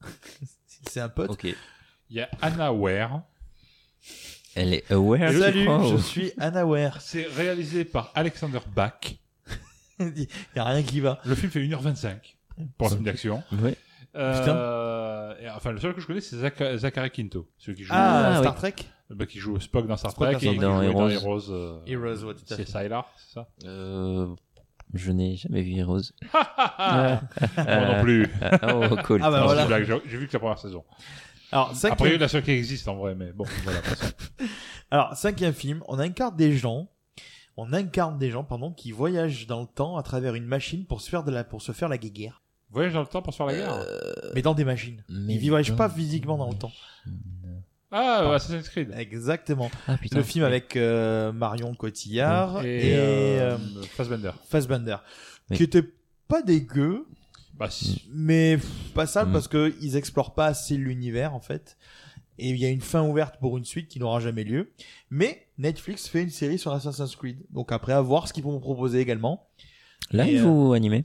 C'est 0.90 1.00
un 1.00 1.08
pote. 1.08 1.30
Ok. 1.30 1.44
il 1.44 2.16
y 2.16 2.20
a 2.20 2.28
Anna 2.42 2.72
Ware. 2.72 3.22
Elle 4.54 4.74
est 4.74 4.90
aware. 4.92 5.32
Salut, 5.32 5.64
crois, 5.64 5.88
je 5.88 5.94
ou- 5.94 5.98
suis 5.98 6.32
Anna 6.38 6.64
Ware. 6.66 7.00
C'est 7.00 7.26
réalisé 7.26 7.84
par 7.84 8.12
Alexander 8.14 8.60
Bach. 8.74 9.16
Il 10.00 10.28
y 10.56 10.58
a 10.58 10.64
rien 10.64 10.82
qui 10.82 11.00
va. 11.00 11.20
Le 11.24 11.34
film 11.34 11.50
fait 11.50 11.60
1h25 11.60 12.36
pour 12.78 12.88
un 12.88 12.90
film 12.90 13.04
d'action. 13.04 13.42
Ouais. 13.52 13.76
Euh, 14.16 15.34
et, 15.40 15.48
enfin, 15.50 15.72
le 15.72 15.78
seul 15.80 15.94
que 15.94 16.00
je 16.00 16.06
connais, 16.06 16.20
c'est 16.20 16.36
Zacha- 16.36 16.76
Zachary 16.76 17.10
Quinto, 17.10 17.48
celui 17.58 17.76
qui 17.78 17.84
joue, 17.84 17.92
Ah, 17.94 18.34
Ah, 18.34 18.38
Star 18.38 18.52
oui. 18.52 18.58
Trek. 18.58 18.74
bah, 19.10 19.26
qui 19.26 19.38
joue 19.38 19.58
Spock 19.60 19.86
dans 19.86 19.96
Star 19.96 20.12
Spock 20.12 20.24
Trek 20.24 20.32
dans 20.34 20.38
et 20.38 20.40
Star 20.40 20.52
qui 20.52 20.58
Trek. 20.58 20.66
jouait 20.66 20.92
Dans 20.92 20.92
dans 21.00 21.08
Heroes. 21.08 21.40
Heroes. 21.46 21.50
euh, 21.52 21.80
Heroes, 21.86 22.24
ouais, 22.24 22.34
tout 22.34 22.40
à 22.50 22.56
c'est 22.56 22.64
fait. 22.64 22.82
Sylar, 22.84 23.10
c'est 23.16 23.34
ça 23.34 23.48
Euh, 23.64 24.28
je 24.92 25.10
n'ai 25.12 25.36
jamais 25.36 25.62
vu 25.62 25.76
Heroes. 25.76 26.00
Moi 26.32 27.20
Euh, 27.58 27.96
non 27.96 28.02
plus. 28.02 28.24
euh, 28.42 28.88
oh, 28.92 28.96
cool. 29.04 29.20
Ah 29.22 29.30
bah 29.30 29.40
Non, 29.40 29.44
voilà. 29.46 29.62
c'est 29.62 29.62
une 29.62 29.84
blague, 29.84 29.84
J'ai 30.04 30.10
j'ai 30.10 30.16
vu 30.16 30.28
que 30.28 30.32
la 30.32 30.38
première 30.38 30.58
saison. 30.58 30.84
Alors, 31.52 31.74
cinquième... 31.74 31.92
Après, 31.92 32.18
la 32.18 32.28
seule 32.28 32.42
qui 32.42 32.50
existe 32.52 32.88
en 32.88 32.96
vrai, 32.96 33.14
mais 33.14 33.32
bon, 33.32 33.44
voilà. 33.64 33.80
passons. 33.80 34.06
Alors, 34.90 35.14
cinquième 35.16 35.52
film, 35.54 35.82
on 35.88 35.98
incarne 35.98 36.36
des 36.36 36.52
gens, 36.56 36.88
on 37.56 37.72
incarne 37.72 38.18
des 38.18 38.30
gens, 38.30 38.44
pardon, 38.44 38.72
qui 38.72 38.90
voyagent 38.92 39.46
dans 39.46 39.60
le 39.60 39.66
temps 39.66 39.96
à 39.96 40.02
travers 40.02 40.34
une 40.34 40.46
machine 40.46 40.84
pour 40.86 41.00
se 41.00 41.10
faire 41.10 41.22
de 41.24 41.30
la, 41.30 41.44
pour 41.44 41.62
se 41.62 41.72
faire 41.72 41.88
la 41.88 41.98
guéguerre. 41.98 42.42
Voyage 42.74 42.92
dans 42.92 43.00
le 43.00 43.06
temps 43.06 43.22
pour 43.22 43.32
se 43.32 43.38
faire 43.38 43.46
la 43.46 43.54
guerre. 43.54 43.86
Mais 44.34 44.42
dans 44.42 44.52
des 44.54 44.64
machines. 44.64 45.02
mais 45.08 45.34
Ils 45.36 45.48
voyagent 45.48 45.70
dans- 45.70 45.76
pas 45.76 45.88
physiquement 45.88 46.36
dans 46.36 46.50
le 46.50 46.56
temps. 46.56 46.72
Ah, 47.90 48.22
euh, 48.24 48.32
Assassin's 48.34 48.68
Creed. 48.68 48.92
Exactement. 48.96 49.70
Ah 49.86 49.96
putain. 49.96 50.16
Le 50.16 50.22
film 50.24 50.44
avec 50.44 50.76
euh, 50.76 51.30
Marion 51.32 51.74
Cotillard 51.74 52.64
et, 52.64 52.88
Et, 52.90 52.94
euh, 52.96 53.56
euh, 53.56 53.82
Fassbender. 53.90 54.32
Fassbender, 54.48 54.96
Oui. 55.50 55.56
qui 55.56 55.62
était 55.62 55.84
pas 56.26 56.42
dégueu, 56.42 57.06
Bah, 57.56 57.70
si. 57.70 58.04
mais 58.12 58.56
pff, 58.56 58.92
pas 58.94 59.06
sale 59.06 59.28
Mm. 59.28 59.32
parce 59.32 59.46
que 59.46 59.72
ils 59.80 59.94
explorent 59.96 60.34
pas 60.34 60.46
assez 60.46 60.76
l'univers 60.76 61.34
en 61.34 61.40
fait. 61.40 61.76
Et 62.38 62.48
il 62.48 62.56
y 62.56 62.64
a 62.66 62.68
une 62.70 62.80
fin 62.80 63.02
ouverte 63.06 63.36
pour 63.38 63.56
une 63.58 63.64
suite 63.64 63.86
qui 63.86 64.00
n'aura 64.00 64.18
jamais 64.18 64.42
lieu. 64.42 64.72
Mais 65.10 65.46
Netflix 65.58 66.08
fait 66.08 66.22
une 66.24 66.30
série 66.30 66.58
sur 66.58 66.72
Assassin's 66.72 67.14
Creed. 67.14 67.38
Donc 67.50 67.70
après, 67.70 67.92
à 67.92 68.00
voir 68.00 68.26
ce 68.26 68.32
qu'ils 68.32 68.42
vont 68.42 68.54
me 68.54 68.58
proposer 68.60 68.98
également. 68.98 69.46
Live 70.10 70.44
euh, 70.44 70.48
ou 70.48 70.72
animé 70.72 71.04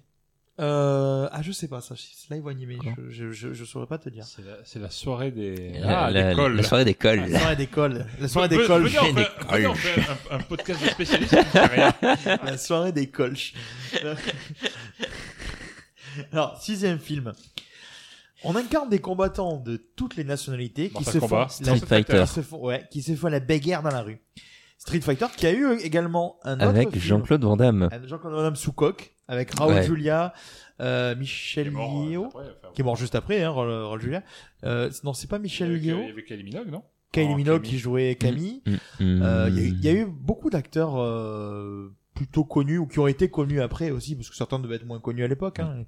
Euh, 0.59 1.29
ah, 1.31 1.41
je 1.41 1.51
sais 1.53 1.67
pas 1.69 1.79
ça. 1.81 1.95
C'est 1.97 2.33
live 2.33 2.45
ou 2.45 2.49
animé. 2.49 2.77
Je, 2.97 3.09
je, 3.09 3.31
je, 3.31 3.53
je 3.53 3.63
saurais 3.65 3.85
pas 3.87 3.97
te 3.97 4.09
dire. 4.09 4.25
C'est 4.25 4.43
la, 4.45 4.57
c'est 4.65 4.79
la 4.79 4.89
soirée 4.89 5.31
des. 5.31 5.79
la, 5.79 6.05
ah, 6.05 6.11
la- 6.11 6.29
l'école. 6.31 6.55
la 6.57 6.63
soirée 6.63 6.85
d'école. 6.85 7.19
La 7.27 7.39
soirée 7.39 7.55
d'école. 7.55 8.05
La 8.19 8.27
soirée 8.27 8.49
d'école. 8.49 8.83
venez, 8.83 8.99
on 8.99 9.05
fait- 9.15 9.57
Des 9.59 9.67
on 9.67 9.75
fait 9.75 10.01
un, 10.31 10.35
un 10.35 10.39
podcast 10.39 10.81
de 10.81 11.71
rien. 11.71 11.93
La 12.43 12.57
soirée 12.57 12.91
des 12.91 13.09
colches. 13.09 13.53
Alors, 16.33 16.61
sixième 16.61 16.99
film. 16.99 17.33
On 18.43 18.55
incarne 18.55 18.89
des 18.89 18.99
combattants 18.99 19.57
de 19.57 19.77
toutes 19.95 20.15
les 20.15 20.23
nationalités 20.23 20.89
qui 20.89 21.03
se, 21.03 21.19
font, 21.19 21.47
Street 21.49 21.75
Fighter. 21.85 22.21
qui 22.25 22.27
se 22.33 22.41
font, 22.41 22.59
ouais, 22.65 22.85
qui 22.89 23.01
se 23.01 23.13
font 23.15 23.27
la 23.27 23.39
bagarre 23.41 23.83
dans 23.83 23.91
la 23.91 24.01
rue. 24.01 24.19
Street 24.77 25.01
Fighter 25.01 25.25
qui 25.35 25.45
a 25.45 25.51
eu 25.51 25.77
également 25.79 26.37
un 26.43 26.55
autre 26.55 26.63
Avec. 26.67 26.97
Jean-Claude 26.97 27.43
Van 27.43 27.57
Damme. 27.57 27.89
Un 27.91 28.07
Jean-Claude 28.07 28.33
Van 28.33 28.41
Damme 28.43 28.55
sous 28.55 28.71
coque 28.71 29.13
avec 29.29 29.51
Raoul 29.57 29.75
Ouais. 29.75 29.83
Julia, 29.83 30.33
euh, 30.81 31.15
Michel 31.15 31.67
Il 31.67 31.69
est 31.69 31.71
mort, 31.71 32.05
Yeo, 32.09 32.23
euh, 32.23 32.27
après, 32.27 32.43
enfin, 32.61 32.73
qui 32.73 32.81
est 32.81 32.83
mort 32.83 32.95
juste 32.97 33.15
après, 33.15 33.41
hein, 33.43 33.51
Raoul, 33.51 33.69
Raoul 33.69 34.01
Julia. 34.01 34.23
Euh, 34.65 34.89
non, 35.05 35.13
c'est 35.13 35.29
pas 35.29 35.39
Michel 35.39 35.69
avait- 35.69 35.79
il 35.79 35.85
y 35.85 35.91
avait 35.91 36.23
Kylie 36.25 36.43
Minogue, 36.43 36.69
non? 36.69 36.83
Kylie 37.11 37.35
Minogue 37.35 37.61
Camille. 37.61 37.69
qui 37.71 37.77
jouait 37.79 38.15
Camille. 38.15 38.61
Mm, 38.65 38.75
Euh, 39.01 39.47
Il 39.49 39.55
y, 39.55 39.59
a 39.59 39.63
eu- 39.63 39.71
mm. 39.71 39.75
il 39.79 39.85
y 39.85 39.87
a 39.89 39.93
eu 39.93 40.05
beaucoup 40.05 40.49
d'acteurs 40.49 40.99
euh, 40.99 41.95
plutôt 42.13 42.43
connus 42.43 42.77
ou 42.79 42.85
qui 42.87 42.99
ont 42.99 43.07
été 43.07 43.29
connus 43.29 43.61
après 43.61 43.91
aussi, 43.91 44.15
parce 44.15 44.29
que 44.29 44.35
certains 44.35 44.59
devaient 44.59 44.75
être 44.75 44.85
moins 44.85 44.99
connus 44.99 45.23
à 45.23 45.27
l'époque. 45.27 45.59
Hein. 45.59 45.85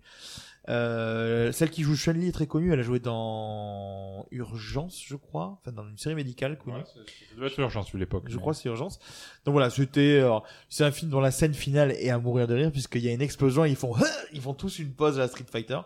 Euh, 0.69 1.51
celle 1.51 1.71
qui 1.71 1.81
joue 1.81 1.95
Chun-Li 1.95 2.27
est 2.27 2.31
très 2.31 2.45
connue, 2.45 2.71
elle 2.71 2.79
a 2.79 2.83
joué 2.83 2.99
dans 2.99 4.27
Urgence, 4.29 5.01
je 5.03 5.15
crois, 5.15 5.59
enfin 5.59 5.71
dans 5.71 5.87
une 5.87 5.97
série 5.97 6.13
médicale 6.13 6.57
connue. 6.57 6.77
Ouais, 6.77 6.85
Ça 6.85 7.35
devait 7.35 7.47
être 7.47 7.59
urgence, 7.59 7.91
vu 7.91 7.97
l'époque. 7.97 8.25
Je 8.27 8.37
crois 8.37 8.53
que 8.53 8.59
c'est 8.59 8.69
Urgence. 8.69 8.99
Donc 9.43 9.53
voilà, 9.53 9.71
c'était 9.71 10.19
euh, 10.21 10.37
c'est 10.69 10.83
un 10.83 10.91
film 10.91 11.09
dont 11.09 11.19
la 11.19 11.31
scène 11.31 11.55
finale 11.55 11.91
est 11.91 12.11
à 12.11 12.19
mourir 12.19 12.47
de 12.47 12.53
rire 12.53 12.71
puisqu'il 12.71 13.01
y 13.01 13.09
a 13.09 13.11
une 13.11 13.21
explosion, 13.21 13.65
et 13.65 13.71
ils 13.71 13.75
font 13.75 13.95
ils 14.33 14.41
font 14.41 14.53
tous 14.53 14.77
une 14.77 14.93
pause 14.93 15.17
à 15.17 15.23
la 15.23 15.27
Street 15.27 15.45
Fighter. 15.51 15.79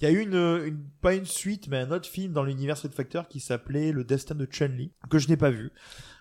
Il 0.00 0.04
y 0.04 0.06
a 0.06 0.10
eu 0.10 0.20
une, 0.20 0.34
une 0.34 0.84
pas 1.00 1.14
une 1.14 1.26
suite 1.26 1.68
mais 1.68 1.78
un 1.78 1.90
autre 1.90 2.08
film 2.08 2.32
dans 2.32 2.42
l'univers 2.42 2.76
Street 2.76 2.90
Fighter 2.94 3.22
qui 3.28 3.40
s'appelait 3.40 3.92
Le 3.92 4.04
Destin 4.04 4.34
de 4.34 4.46
Chun-Li 4.46 4.92
que 5.08 5.18
je 5.18 5.28
n'ai 5.28 5.36
pas 5.36 5.50
vu. 5.50 5.72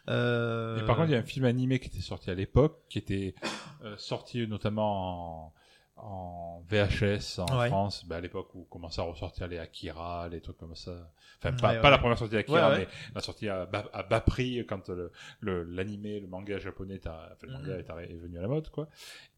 Euh... 0.09 0.81
Et 0.81 0.85
par 0.85 0.95
contre, 0.95 1.09
il 1.09 1.13
y 1.13 1.15
a 1.15 1.19
un 1.19 1.23
film 1.23 1.45
animé 1.45 1.79
qui 1.79 1.87
était 1.87 2.01
sorti 2.01 2.31
à 2.31 2.33
l'époque, 2.33 2.79
qui 2.89 2.97
était 2.97 3.35
euh, 3.83 3.95
sorti 3.97 4.47
notamment 4.47 5.47
en, 5.47 5.53
en 6.03 6.63
VHS 6.69 7.39
en 7.39 7.59
Ouais. 7.59 7.67
France, 7.67 8.05
bah, 8.05 8.17
à 8.17 8.21
l'époque 8.21 8.53
où 8.55 8.63
commençaient 8.65 9.01
à 9.01 9.05
ressortir 9.05 9.47
les 9.47 9.57
Akira, 9.59 10.27
les 10.29 10.41
trucs 10.41 10.57
comme 10.57 10.75
ça. 10.75 11.11
Enfin, 11.37 11.51
Ouais, 11.55 11.61
pas, 11.61 11.73
ouais. 11.73 11.81
pas 11.81 11.89
la 11.89 11.97
première 11.97 12.17
sortie 12.17 12.35
d'Akira, 12.35 12.77
mais 12.77 12.87
la 13.15 13.21
sortie 13.21 13.47
à 13.49 13.65
bas, 13.65 13.85
à 13.93 14.03
bas 14.03 14.21
prix 14.21 14.65
quand 14.67 14.89
le, 14.89 15.11
le, 15.39 16.27
manga 16.27 16.57
japonais, 16.59 16.99
enfin, 17.03 17.17
le 17.41 17.51
manga 17.51 17.73
Mhm. 17.77 17.99
est, 18.09 18.17
venu 18.17 18.37
à 18.37 18.41
la 18.41 18.47
mode, 18.47 18.69
quoi. 18.69 18.89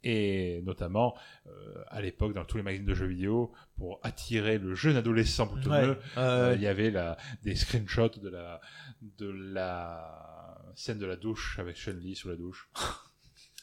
Et 0.04 0.62
notamment, 0.64 1.16
euh, 1.48 1.84
à 1.90 2.02
l'époque, 2.02 2.34
dans 2.34 2.44
tous 2.46 2.58
les 2.58 2.64
magazines 2.64 2.88
de 2.88 2.94
jeux 2.96 3.06
vidéo, 3.08 3.52
pour 3.78 4.00
attirer 4.04 4.58
le 4.58 4.74
jeune 4.74 4.96
adolescent 4.98 5.46
boutonneux, 5.46 5.98
euh, 6.18 6.52
Euh, 6.52 6.56
il 6.56 6.62
y 6.62 6.68
avait 6.68 6.92
la, 6.92 7.18
des 7.44 7.56
screenshots 7.56 8.20
de 8.20 8.30
la, 8.30 8.60
de 9.02 9.30
la 9.30 10.58
scène 10.76 10.98
de 10.98 11.06
la 11.06 11.16
douche 11.16 11.60
avec 11.60 11.76
Chun-Li 11.76 12.16
sous 12.16 12.30
la 12.30 12.36
douche. 12.36 12.70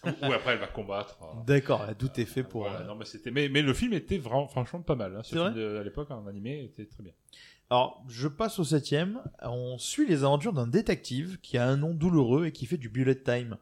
où 0.04 0.32
après 0.32 0.52
elle 0.52 0.58
va 0.60 0.66
combattre. 0.68 1.18
euh, 1.22 1.42
D'accord, 1.46 1.84
tout 1.98 2.10
est 2.20 2.24
fait 2.24 2.42
pour. 2.44 2.62
voilà, 2.62 2.80
euh, 2.80 2.86
non, 2.86 2.94
mais, 2.94 3.04
c'était, 3.04 3.30
mais, 3.30 3.48
mais 3.48 3.62
le 3.62 3.74
film 3.74 3.92
était 3.92 4.18
vraiment, 4.18 4.46
franchement 4.48 4.80
pas 4.82 4.94
mal. 4.94 5.14
Hein. 5.16 5.22
Ce 5.22 5.30
C'est 5.36 5.42
film 5.42 5.54
de- 5.54 5.76
à 5.78 5.82
l'époque, 5.82 6.10
en 6.10 6.26
animé, 6.26 6.62
était 6.64 6.86
très 6.86 7.02
bien. 7.02 7.12
Alors, 7.70 8.02
je 8.08 8.28
passe 8.28 8.58
au 8.58 8.64
septième. 8.64 9.20
On 9.42 9.76
suit 9.78 10.06
les 10.08 10.24
aventures 10.24 10.52
d'un 10.54 10.66
détective 10.66 11.38
qui 11.42 11.58
a 11.58 11.66
un 11.68 11.76
nom 11.76 11.92
douloureux 11.94 12.46
et 12.46 12.52
qui 12.52 12.64
fait 12.66 12.78
du 12.78 12.88
bullet 12.88 13.16
time. 13.20 13.56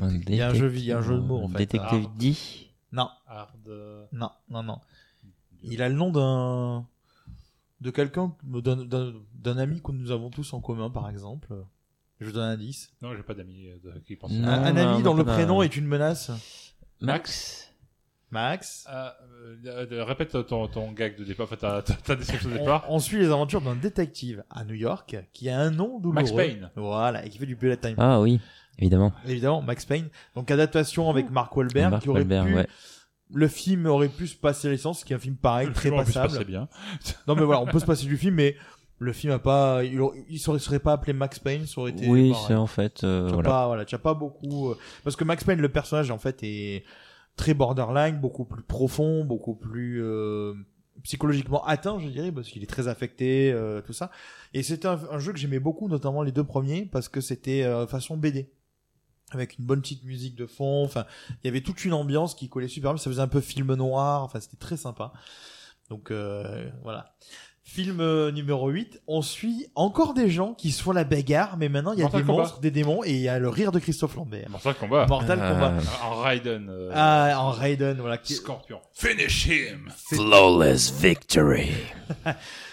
Un 0.00 0.10
Il 0.28 0.34
y 0.34 0.40
a 0.40 0.48
un 0.50 0.54
jeu, 0.54 0.68
détec- 0.70 0.78
il 0.78 0.84
y 0.84 0.92
a 0.92 0.98
un 0.98 1.02
jeu 1.02 1.14
de 1.16 1.20
mots 1.20 1.42
en 1.42 1.48
fait. 1.48 1.58
Détective 1.58 2.04
Ah. 2.08 2.12
dit. 2.16 2.70
Non, 2.92 3.08
Hard. 3.26 3.68
non, 4.12 4.30
non, 4.48 4.62
non. 4.62 4.78
Il 5.64 5.82
a 5.82 5.88
le 5.88 5.94
nom 5.94 6.10
d'un 6.10 6.86
de 7.80 7.90
quelqu'un, 7.90 8.34
d'un- 8.44 8.84
d'un 8.84 9.12
d'un 9.34 9.58
ami 9.58 9.82
que 9.82 9.90
nous 9.90 10.12
avons 10.12 10.30
tous 10.30 10.52
en 10.52 10.60
commun, 10.60 10.88
par 10.90 11.10
exemple. 11.10 11.48
Je 12.22 12.26
vous 12.28 12.32
donne 12.32 12.44
un 12.44 12.52
indice. 12.52 12.90
Non, 13.02 13.14
j'ai 13.16 13.22
pas 13.22 13.34
d'amis 13.34 13.66
euh, 13.68 13.92
qui 14.06 14.16
pensent. 14.16 14.32
Non. 14.32 14.48
Un, 14.48 14.62
un 14.64 14.72
non, 14.72 14.80
ami 14.80 14.92
non, 14.98 15.00
dont 15.00 15.14
le 15.14 15.24
prénom 15.24 15.62
est 15.62 15.76
une 15.76 15.86
menace. 15.86 16.30
Max. 17.00 17.68
Max. 18.30 18.84
Ah, 18.88 19.14
euh, 19.66 19.86
euh, 19.92 20.04
répète 20.04 20.46
ton, 20.46 20.66
ton 20.68 20.92
gag 20.92 21.16
de 21.18 21.24
départ, 21.24 21.44
enfin 21.44 21.56
ta, 21.56 21.82
ta, 21.82 21.94
ta 21.94 22.16
description 22.16 22.48
de 22.48 22.56
départ. 22.58 22.86
on 22.88 22.98
suit 22.98 23.18
les 23.18 23.26
aventures 23.26 23.60
d'un 23.60 23.74
détective 23.74 24.42
à 24.48 24.64
New 24.64 24.74
York 24.74 25.16
qui 25.32 25.50
a 25.50 25.58
un 25.60 25.70
nom 25.70 25.98
douloureux. 25.98 26.14
Max 26.14 26.32
Payne. 26.32 26.70
Voilà, 26.76 27.26
et 27.26 27.28
qui 27.28 27.38
fait 27.38 27.46
du 27.46 27.56
bullet 27.56 27.76
time. 27.76 27.96
Ah 27.98 28.20
oui. 28.20 28.40
Évidemment. 28.78 29.12
Évidemment, 29.26 29.60
Max 29.60 29.84
Payne. 29.84 30.08
Donc 30.34 30.50
adaptation 30.50 31.10
avec 31.10 31.30
Mark 31.30 31.54
Wahlberg 31.56 31.90
Mark 31.90 32.02
qui 32.02 32.08
aurait 32.08 32.20
Wahlberg, 32.20 32.46
pu 32.48 32.54
ouais. 32.54 32.66
le 33.34 33.48
film 33.48 33.84
aurait 33.86 34.08
pu 34.08 34.26
se 34.26 34.36
passer 34.36 34.70
l'essence, 34.70 35.04
qui 35.04 35.12
est 35.12 35.16
un 35.16 35.18
film 35.18 35.36
pareil, 35.36 35.66
Le 35.68 35.74
très 35.74 35.82
film 35.90 35.94
aurait 35.96 36.04
pu 36.06 36.12
se 36.12 36.18
passable. 36.18 36.38
passer 36.38 36.44
bien. 36.46 36.68
non 37.26 37.34
mais 37.34 37.44
voilà, 37.44 37.60
on 37.60 37.66
peut 37.66 37.80
se 37.80 37.84
passer 37.84 38.06
du 38.06 38.16
film, 38.16 38.36
mais 38.36 38.56
le 38.98 39.12
film 39.12 39.32
a 39.32 39.38
pas, 39.38 39.82
il, 39.84 40.00
il 40.28 40.38
serait, 40.38 40.78
pas 40.78 40.92
appelé 40.92 41.12
Max 41.12 41.38
Payne, 41.38 41.66
ça 41.66 41.80
aurait 41.80 41.90
été. 41.90 42.08
Oui, 42.08 42.32
c'est 42.46 42.54
en 42.54 42.66
fait, 42.66 43.02
euh, 43.04 43.26
Tu 43.26 43.30
as 43.30 43.34
voilà. 43.34 43.48
pas, 43.48 43.66
voilà, 43.66 43.84
tu 43.84 43.94
as 43.94 43.98
pas 43.98 44.14
beaucoup, 44.14 44.70
euh, 44.70 44.78
parce 45.04 45.16
que 45.16 45.24
Max 45.24 45.42
Payne, 45.44 45.60
le 45.60 45.68
personnage 45.68 46.10
en 46.10 46.18
fait 46.18 46.42
est 46.42 46.84
très 47.36 47.54
borderline, 47.54 48.20
beaucoup 48.20 48.44
plus 48.44 48.62
profond, 48.62 49.24
beaucoup 49.24 49.54
plus 49.54 50.02
euh, 50.02 50.54
psychologiquement 51.02 51.64
atteint, 51.64 51.98
je 51.98 52.08
dirais, 52.08 52.30
parce 52.30 52.48
qu'il 52.48 52.62
est 52.62 52.66
très 52.66 52.88
affecté, 52.88 53.52
euh, 53.52 53.80
tout 53.80 53.92
ça. 53.92 54.10
Et 54.54 54.62
c'était 54.62 54.88
un, 54.88 55.00
un 55.10 55.18
jeu 55.18 55.32
que 55.32 55.38
j'aimais 55.38 55.58
beaucoup, 55.58 55.88
notamment 55.88 56.22
les 56.22 56.32
deux 56.32 56.44
premiers, 56.44 56.84
parce 56.86 57.08
que 57.08 57.20
c'était 57.20 57.64
euh, 57.64 57.86
façon 57.86 58.16
BD 58.16 58.50
avec 59.34 59.58
une 59.58 59.64
bonne 59.64 59.80
petite 59.80 60.04
musique 60.04 60.36
de 60.36 60.46
fond. 60.46 60.84
Enfin, 60.84 61.06
il 61.42 61.46
y 61.46 61.48
avait 61.48 61.62
toute 61.62 61.84
une 61.84 61.94
ambiance 61.94 62.34
qui 62.34 62.48
collait 62.48 62.68
super 62.68 62.92
bien. 62.92 62.98
Ça 63.02 63.10
faisait 63.10 63.22
un 63.22 63.28
peu 63.28 63.40
film 63.40 63.74
noir. 63.74 64.22
Enfin, 64.22 64.40
c'était 64.40 64.58
très 64.58 64.76
sympa. 64.76 65.12
Donc 65.88 66.10
euh, 66.10 66.70
voilà. 66.82 67.14
Film 67.74 68.00
euh, 68.00 68.30
numéro 68.32 68.68
8, 68.68 69.00
on 69.06 69.22
suit 69.22 69.66
encore 69.74 70.12
des 70.12 70.28
gens 70.28 70.52
qui 70.52 70.72
se 70.72 70.82
font 70.82 70.92
la 70.92 71.04
bagarre, 71.04 71.56
mais 71.56 71.70
maintenant 71.70 71.92
il 71.94 72.00
y 72.00 72.02
a 72.02 72.04
Mortal 72.04 72.20
des 72.20 72.26
Kombat. 72.26 72.42
monstres, 72.42 72.60
des 72.60 72.70
démons, 72.70 73.02
et 73.02 73.12
il 73.12 73.20
y 73.20 73.28
a 73.30 73.38
le 73.38 73.48
rire 73.48 73.72
de 73.72 73.78
Christophe 73.78 74.14
Lambert. 74.16 74.50
Mortal 74.50 74.74
Kombat. 74.74 75.06
Mortal 75.06 75.38
Ah. 75.42 75.50
Kombat. 75.50 75.72
En 76.04 76.14
Raiden. 76.16 76.68
euh, 76.68 76.90
Ah, 76.94 77.34
en 77.38 77.50
Raiden, 77.50 77.96
voilà. 77.98 78.18
qui- 78.18 78.34
Scorpion. 78.34 78.78
Finish 78.92 79.46
him. 79.46 79.88
Flawless 79.96 80.92
victory. 81.00 81.70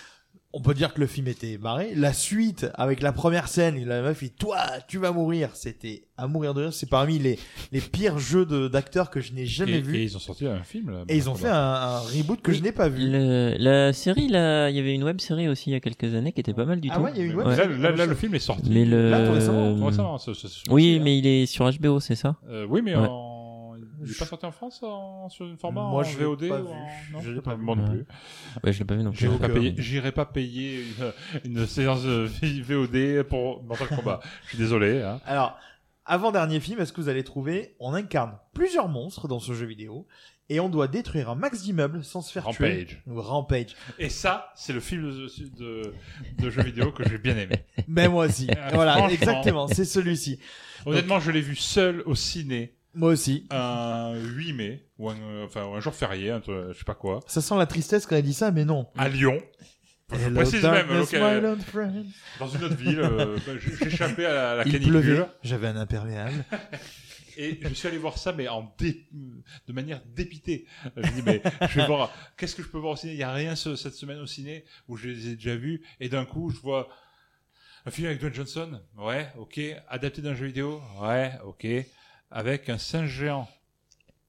On 0.51 0.61
peut 0.61 0.73
dire 0.73 0.95
que 0.95 0.99
le 0.99 1.05
film 1.05 1.27
était 1.27 1.59
barré. 1.59 1.91
La 1.95 2.11
suite, 2.11 2.65
avec 2.73 3.03
la 3.03 3.11
première 3.11 3.47
scène, 3.47 3.85
la 3.85 4.01
meuf 4.01 4.23
dit 4.23 4.31
Toi, 4.31 4.57
tu 4.87 4.97
vas 4.97 5.11
mourir. 5.11 5.51
C'était 5.53 6.05
à 6.17 6.25
mourir 6.27 6.55
de 6.55 6.61
rire. 6.63 6.73
C'est 6.73 6.89
parmi 6.89 7.19
les, 7.19 7.37
les 7.71 7.81
pires 7.81 8.17
jeux 8.17 8.47
de- 8.47 8.67
d'acteurs 8.67 9.11
que 9.11 9.21
je 9.21 9.31
n'ai 9.33 9.45
jamais 9.45 9.73
Et, 9.77 9.81
vus. 9.81 9.97
et 9.97 9.99
Et, 9.99 10.03
ils 10.05 10.15
ont 10.17 10.19
sorti 10.19 10.47
un 10.47 10.63
film. 10.63 10.89
Là, 10.89 11.03
ils 11.07 11.29
ont 11.29 11.35
fait 11.35 11.49
un, 11.49 11.53
un 11.55 11.99
reboot 11.99 12.41
que 12.41 12.51
je 12.51 12.63
n'ai 12.63 12.71
pas 12.71 12.89
vu. 12.89 13.07
Le- 13.11 13.57
la 13.59 13.93
série, 13.93 14.27
là, 14.27 14.71
il 14.71 14.75
y 14.75 14.79
avait 14.79 14.95
une 14.95 15.03
web 15.03 15.21
série 15.21 15.47
aussi 15.47 15.69
il 15.69 15.73
y 15.73 15.75
a 15.75 15.79
quelques 15.81 16.15
années 16.15 16.31
qui 16.31 16.39
était 16.39 16.55
pas 16.55 16.65
mal 16.65 16.81
du 16.81 16.89
Ah 16.91 16.95
tout. 16.95 17.01
ouais, 17.03 17.11
il 17.13 17.19
y 17.19 17.21
a 17.21 17.25
eu 17.25 17.29
une 17.29 17.35
web 17.35 17.47
là, 17.47 17.55
série. 17.55 17.77
là, 17.79 17.91
là, 17.91 18.05
le 18.07 18.15
film 18.15 18.33
est 18.33 18.39
sorti. 18.39 18.71
Mais 18.71 18.85
le. 18.85 19.11
Là, 19.11 19.27
tout 19.27 19.33
récemment, 19.33 19.75
Tout 19.77 19.85
récemment, 19.85 20.17
ce- 20.17 20.33
ce- 20.33 20.47
ce- 20.47 20.69
Oui, 20.71 20.99
mais 20.99 21.15
il 21.19 21.27
est 21.27 21.45
sur 21.45 21.69
HBO, 21.71 21.99
c'est 21.99 22.15
ça? 22.15 22.37
Euh, 22.49 22.65
oui, 22.67 22.81
mais 22.83 22.95
Ouais. 22.95 23.05
en... 23.07 23.28
il 24.03 24.11
est 24.11 24.17
pas 24.19 24.25
sorti 24.25 24.45
en 24.45 24.51
France 24.51 24.79
en... 24.83 25.29
sur 25.29 25.45
une 25.45 25.57
format 25.57 25.81
Moi, 25.81 26.01
en 26.01 26.03
je 26.03 26.17
VOD 26.17 26.47
pas 26.49 26.59
ou 26.61 26.65
vu. 26.65 26.71
en- 26.71 26.87
Non, 27.13 27.21
Je 27.21 27.31
l'ai 27.31 27.41
pas 27.41 27.55
vu. 27.55 27.63
Moi 27.63 27.75
non 27.75 27.87
plus. 27.87 28.05
Ouais, 28.63 28.73
je 28.73 28.79
l'ai 28.79 28.85
pas 28.85 28.95
vu 28.95 29.03
non 29.03 29.11
plus. 29.11 29.19
J'irai 29.19 29.37
pas, 29.39 29.47
euh, 29.49 29.53
payer, 29.53 29.73
j'irai 29.77 30.11
pas 30.11 30.25
payer 30.25 30.83
une, 31.45 31.51
une 31.59 31.67
séance 31.67 32.03
de 32.03 32.27
VOD 32.63 33.23
pour 33.27 33.63
Mortal 33.63 33.87
Kombat. 33.89 34.19
Je 34.43 34.49
suis 34.49 34.57
désolé. 34.57 35.01
Hein. 35.01 35.19
Alors, 35.25 35.57
avant-dernier 36.05 36.59
film, 36.59 36.79
est-ce 36.79 36.91
que 36.93 37.01
vous 37.01 37.09
allez 37.09 37.23
trouver 37.23 37.75
On 37.79 37.93
incarne 37.93 38.37
plusieurs 38.53 38.87
monstres 38.89 39.27
dans 39.27 39.39
ce 39.39 39.53
jeu 39.53 39.65
vidéo 39.65 40.07
et 40.51 40.59
on 40.59 40.67
doit 40.67 40.87
détruire 40.87 41.29
un 41.29 41.35
max 41.35 41.61
d'immeubles 41.61 42.03
sans 42.03 42.21
se 42.21 42.31
faire 42.31 42.45
Rampage. 42.45 42.87
tuer. 42.87 42.97
Ou 43.05 43.21
Rampage. 43.21 43.75
Et 43.99 44.09
ça, 44.09 44.51
c'est 44.55 44.73
le 44.73 44.79
film 44.79 45.03
de, 45.03 45.27
de, 45.59 45.93
de 46.39 46.49
jeu 46.49 46.63
vidéo 46.63 46.91
que 46.91 47.07
j'ai 47.07 47.19
bien 47.19 47.37
aimé. 47.37 47.57
Mais 47.87 48.07
moi 48.07 48.25
aussi. 48.25 48.47
Voilà, 48.73 49.07
exactement. 49.11 49.67
C'est 49.67 49.85
celui-ci. 49.85 50.39
Honnêtement, 50.87 51.19
je 51.19 51.29
l'ai 51.29 51.41
vu 51.41 51.55
seul 51.55 52.01
au 52.07 52.15
ciné 52.15 52.73
Moi 52.99 53.09
aussi. 53.11 53.47
un 53.49 54.13
8 54.15 54.53
mai, 54.53 54.85
ou 54.97 55.09
un, 55.09 55.79
jour 55.79 55.95
férié, 55.95 56.31
un 56.31 56.41
truc, 56.41 56.55
je 56.73 56.77
sais 56.77 56.83
pas 56.83 56.95
quoi, 56.95 57.21
Ça 57.27 57.41
sent 57.41 57.57
la 57.57 57.65
tristesse 57.65 58.05
quand 58.05 58.15
elle 58.17 58.23
dit 58.23 58.33
ça, 58.33 58.51
mais 58.51 58.65
non. 58.65 58.87
à 58.97 59.07
Lyon. 59.09 59.41
Je 60.11 60.15
Hello, 60.25 60.35
précise 60.35 60.63
même, 60.63 60.71
darkness, 60.87 61.11
local- 61.13 61.41
my 61.41 61.47
old 61.49 61.61
friend. 61.61 62.05
dans 62.39 62.47
une 62.49 62.63
autre 62.63 62.75
ville, 62.75 62.99
euh, 62.99 63.37
bah, 63.47 63.53
j'ai- 63.59 64.25
à 64.25 64.33
la, 64.33 64.51
à 64.51 64.55
la 64.55 64.65
Il 64.65 64.71
canicule. 64.71 65.01
pleuvait. 65.01 65.25
J'avais 65.43 65.67
un 65.67 65.75
imperméable. 65.77 66.45
Et 67.37 67.57
je 67.61 67.73
suis 67.73 67.87
allé 67.87 67.97
voir 67.97 68.17
ça, 68.17 68.33
mais 68.33 68.49
en 68.49 68.73
dé- 68.77 69.07
de 69.67 69.71
manière 69.71 70.01
dépitée. 70.13 70.65
Je 70.97 71.01
me 71.01 71.15
dis, 71.15 71.21
mais 71.25 71.41
je 71.69 71.79
vais 71.79 71.85
voir, 71.87 72.11
qu'est-ce 72.37 72.53
que 72.55 72.61
je 72.63 72.67
peux 72.67 72.79
voir 72.79 72.93
au 72.93 72.95
ciné? 72.97 73.13
Il 73.13 73.17
n'y 73.17 73.23
a 73.23 73.31
rien 73.31 73.55
ce- 73.55 73.77
cette 73.77 73.93
semaine 73.93 74.17
au 74.19 74.25
ciné 74.25 74.65
où 74.89 74.97
je 74.97 75.07
les 75.07 75.29
ai 75.29 75.35
déjà 75.35 75.55
vus. 75.55 75.81
Et 76.01 76.09
d'un 76.09 76.25
coup, 76.25 76.49
je 76.49 76.59
vois 76.59 76.89
un 77.85 77.91
film 77.91 78.07
avec 78.07 78.19
Dwayne 78.19 78.33
Johnson. 78.33 78.81
Ouais, 78.97 79.29
ok. 79.37 79.57
Adapté 79.87 80.21
d'un 80.21 80.35
jeu 80.35 80.47
vidéo. 80.47 80.81
Ouais, 81.01 81.31
ok. 81.45 81.65
Avec 82.31 82.69
un 82.69 82.77
singe 82.77 83.09
géant. 83.09 83.47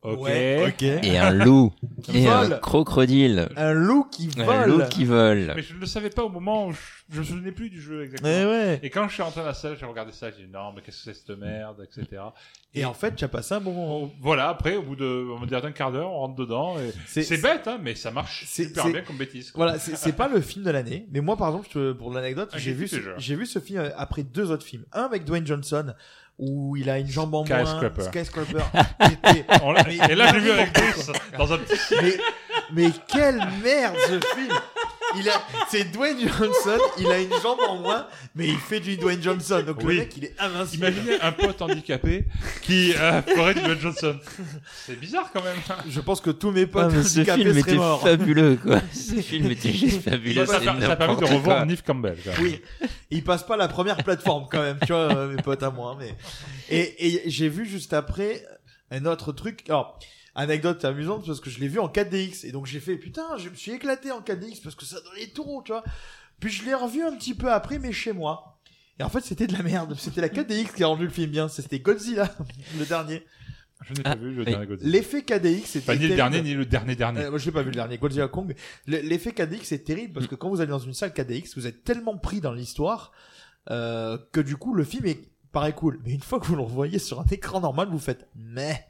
Ok. 0.02 0.20
Ouais, 0.20 0.64
ok. 0.68 0.82
Et 0.82 1.18
un 1.18 1.30
loup. 1.30 1.74
et 2.14 2.26
un 2.26 2.48
crocodile. 2.58 3.50
Un 3.54 3.74
loup 3.74 4.04
qui 4.10 4.30
Un 4.38 4.44
vole. 4.44 4.70
loup 4.70 4.88
qui 4.88 5.04
vole. 5.04 5.52
Mais 5.54 5.60
je 5.60 5.74
ne 5.74 5.80
le 5.80 5.84
savais 5.84 6.08
pas 6.08 6.22
au 6.24 6.30
moment 6.30 6.68
où 6.68 6.72
je, 6.72 6.78
je 7.10 7.18
me 7.18 7.24
souvenais 7.24 7.52
plus 7.52 7.68
du 7.68 7.82
jeu 7.82 8.04
exactement. 8.04 8.32
Eh 8.32 8.46
ouais. 8.46 8.80
Et 8.82 8.88
quand 8.88 9.06
je 9.08 9.12
suis 9.12 9.22
rentré 9.22 9.42
dans 9.42 9.48
la 9.48 9.52
salle, 9.52 9.76
j'ai 9.78 9.84
regardé 9.84 10.12
ça, 10.12 10.30
j'ai 10.30 10.46
dit 10.46 10.50
non, 10.50 10.72
mais 10.74 10.80
qu'est-ce 10.80 11.04
que 11.04 11.12
c'est 11.12 11.26
cette 11.26 11.36
merde, 11.38 11.84
etc. 11.84 12.22
Et 12.72 12.86
en 12.86 12.94
fait, 12.94 13.14
tu 13.14 13.24
as 13.26 13.28
passé 13.28 13.52
un 13.56 13.60
bon 13.60 13.72
moment. 13.74 14.10
Voilà, 14.22 14.48
après, 14.48 14.76
au 14.76 14.82
bout 14.82 14.96
de, 14.96 15.28
on 15.34 15.38
va 15.38 15.44
dire 15.44 15.60
d'un 15.60 15.72
quart 15.72 15.92
d'heure, 15.92 16.10
on 16.10 16.20
rentre 16.20 16.36
dedans. 16.36 16.78
et 16.78 16.92
C'est- 17.06 17.42
bête, 17.42 17.68
hein, 17.68 17.78
mais 17.82 17.94
ça 17.94 18.10
marche 18.10 18.44
c'est- 18.46 18.68
super 18.68 18.86
bien 18.88 19.02
comme 19.02 19.18
bêtise. 19.18 19.50
quoi. 19.50 19.66
Voilà, 19.66 19.78
c'est 19.78 20.16
pas 20.16 20.28
le 20.28 20.40
film 20.40 20.64
de 20.64 20.70
l'année, 20.70 21.06
mais 21.12 21.20
moi 21.20 21.36
par 21.36 21.48
exemple, 21.48 21.94
pour 21.96 22.10
l'anecdote, 22.10 22.48
Ah, 22.54 22.58
j'ai 22.58 22.72
vu, 22.72 22.84
vu 22.84 22.88
ce- 22.88 22.96
déjà. 22.96 23.18
j'ai 23.18 23.34
vu 23.36 23.44
ce 23.44 23.58
film 23.58 23.80
euh, 23.80 23.90
après 23.98 24.22
deux 24.22 24.50
autres 24.50 24.64
films. 24.64 24.86
Un 24.94 25.02
avec 25.02 25.24
Dwayne 25.26 25.46
Johnson 25.46 25.92
où 26.40 26.76
il 26.76 26.88
a 26.88 26.98
une 26.98 27.06
jambe 27.06 27.34
en 27.34 27.44
moins, 27.44 27.64
Skyscraper. 27.64 28.02
Skyscraper. 28.02 28.58
l'a- 29.72 29.84
Mais- 29.86 29.98
et 30.12 30.14
là, 30.14 30.32
j'ai 30.32 30.40
vu 30.40 30.50
avec 30.50 30.72
Bruce 30.74 31.10
dans 31.38 31.52
un 31.52 31.58
petit 31.58 31.94
mais, 32.02 32.16
mais 32.72 32.90
quelle 33.08 33.40
merde 33.62 33.96
ce 34.06 34.20
film 34.34 34.54
il 35.18 35.28
a, 35.28 35.42
c'est 35.68 35.84
Dwayne 35.92 36.18
Johnson, 36.20 36.78
il 36.98 37.06
a 37.08 37.20
une 37.20 37.32
jambe 37.42 37.58
en 37.68 37.76
moins, 37.78 38.06
mais 38.34 38.46
il 38.48 38.56
fait 38.58 38.80
du 38.80 38.96
Dwayne 38.96 39.22
Johnson. 39.22 39.62
Donc 39.66 39.78
Oui. 39.82 39.94
le 39.94 40.00
mec, 40.00 40.16
il 40.16 40.24
est 40.26 40.34
invincible. 40.38 40.86
Imaginez 40.88 41.20
un 41.20 41.32
pote 41.32 41.60
handicapé 41.62 42.24
qui 42.62 42.92
euh, 42.94 43.22
ferait 43.22 43.54
du 43.54 43.60
Dwayne 43.60 43.80
Johnson. 43.80 44.16
C'est 44.86 44.98
bizarre 44.98 45.30
quand 45.32 45.42
même. 45.42 45.56
Je 45.88 46.00
pense 46.00 46.20
que 46.20 46.30
tous 46.30 46.50
mes 46.50 46.62
Ah, 46.62 46.66
potes 46.66 46.92
mais 46.92 47.02
ce 47.02 47.18
handicapés 47.20 47.42
film 47.42 47.50
seraient 47.52 47.60
était 47.60 47.74
morts. 47.76 48.02
fabuleux, 48.02 48.56
quoi. 48.62 48.80
ce 48.92 49.14
film 49.20 49.50
était 49.50 49.72
juste 49.72 50.02
fabuleux. 50.02 50.46
Ça, 50.46 50.60
ça, 50.60 50.80
ça 50.80 50.92
a 50.92 50.96
permis 50.96 51.16
de 51.20 51.24
revoir. 51.24 51.66
Neve 51.66 51.82
Campbell. 51.82 52.16
quand 52.24 52.32
même. 52.32 52.42
Oui, 52.42 52.60
il 53.10 53.24
passe 53.24 53.42
pas 53.44 53.56
la 53.56 53.68
première 53.68 53.96
plateforme 53.98 54.46
quand 54.50 54.62
même, 54.62 54.78
tu 54.86 54.92
vois, 54.92 55.12
euh, 55.14 55.34
mes 55.34 55.42
potes 55.42 55.62
à 55.62 55.70
moi. 55.70 55.96
Mais 55.98 56.14
et, 56.68 57.06
et 57.26 57.30
j'ai 57.30 57.48
vu 57.48 57.66
juste 57.66 57.92
après 57.92 58.44
un 58.90 59.04
autre 59.06 59.32
truc. 59.32 59.62
Alors 59.68 59.98
anecdote 60.34 60.84
amusante 60.84 61.26
parce 61.26 61.40
que 61.40 61.50
je 61.50 61.58
l'ai 61.60 61.68
vu 61.68 61.78
en 61.80 61.88
4DX 61.88 62.46
et 62.46 62.52
donc 62.52 62.66
j'ai 62.66 62.80
fait 62.80 62.96
putain, 62.96 63.36
je 63.38 63.48
me 63.48 63.54
suis 63.54 63.72
éclaté 63.72 64.10
en 64.12 64.20
4DX 64.20 64.62
parce 64.62 64.74
que 64.76 64.84
ça 64.84 64.96
donnait 65.00 65.28
tout 65.28 65.42
rond, 65.42 65.62
tu 65.62 65.72
vois. 65.72 65.84
Puis 66.40 66.50
je 66.50 66.64
l'ai 66.64 66.74
revu 66.74 67.02
un 67.02 67.14
petit 67.16 67.34
peu 67.34 67.52
après, 67.52 67.78
mais 67.78 67.92
chez 67.92 68.12
moi. 68.12 68.58
Et 68.98 69.02
en 69.02 69.08
fait, 69.08 69.20
c'était 69.22 69.46
de 69.46 69.52
la 69.54 69.62
merde. 69.62 69.94
C'était 69.98 70.20
la 70.20 70.28
4DX 70.28 70.74
qui 70.74 70.84
a 70.84 70.86
rendu 70.86 71.04
le 71.04 71.10
film 71.10 71.30
bien. 71.30 71.48
C'était 71.48 71.78
Godzilla, 71.80 72.34
le 72.78 72.84
dernier. 72.86 73.24
Je 73.82 73.94
n'ai 73.94 74.02
pas 74.02 74.10
Ah, 74.10 74.14
vu 74.14 74.32
le 74.34 74.40
oui. 74.40 74.44
dernier 74.44 74.66
Godzilla. 74.66 74.90
L'effet 74.90 75.20
4DX, 75.20 75.62
c'était 75.64 75.86
Pas 75.86 75.94
ni 75.96 76.02
le 76.02 76.08
terrible. 76.08 76.16
dernier, 76.16 76.42
ni 76.42 76.54
le 76.54 76.66
dernier 76.66 76.96
dernier. 76.96 77.20
Euh, 77.24 77.30
moi, 77.30 77.38
je 77.38 77.46
l'ai 77.46 77.52
pas 77.52 77.62
vu 77.62 77.70
le 77.70 77.74
dernier, 77.76 77.96
Godzilla 77.98 78.28
Kong. 78.28 78.54
le- 78.86 79.00
L'effet 79.00 79.30
4DX 79.32 79.72
est 79.74 79.84
terrible 79.86 80.12
parce 80.12 80.26
que 80.26 80.34
quand 80.34 80.50
vous 80.50 80.60
allez 80.60 80.70
dans 80.70 80.78
une 80.78 80.92
salle 80.94 81.12
4DX, 81.14 81.54
vous 81.56 81.66
êtes 81.66 81.82
tellement 81.82 82.16
pris 82.18 82.40
dans 82.42 82.52
l'histoire 82.52 83.12
euh, 83.70 84.18
que 84.32 84.40
du 84.40 84.56
coup 84.56 84.74
le 84.74 84.84
film 84.84 85.06
est 85.06 85.20
paraît 85.52 85.72
cool. 85.74 85.98
Mais 86.04 86.12
une 86.12 86.20
fois 86.22 86.38
que 86.40 86.46
vous 86.46 86.56
le 86.56 86.62
revoyez 86.62 86.98
sur 86.98 87.20
un 87.20 87.24
écran 87.30 87.60
normal, 87.60 87.88
vous 87.90 87.98
faites 87.98 88.28
mais. 88.36 88.86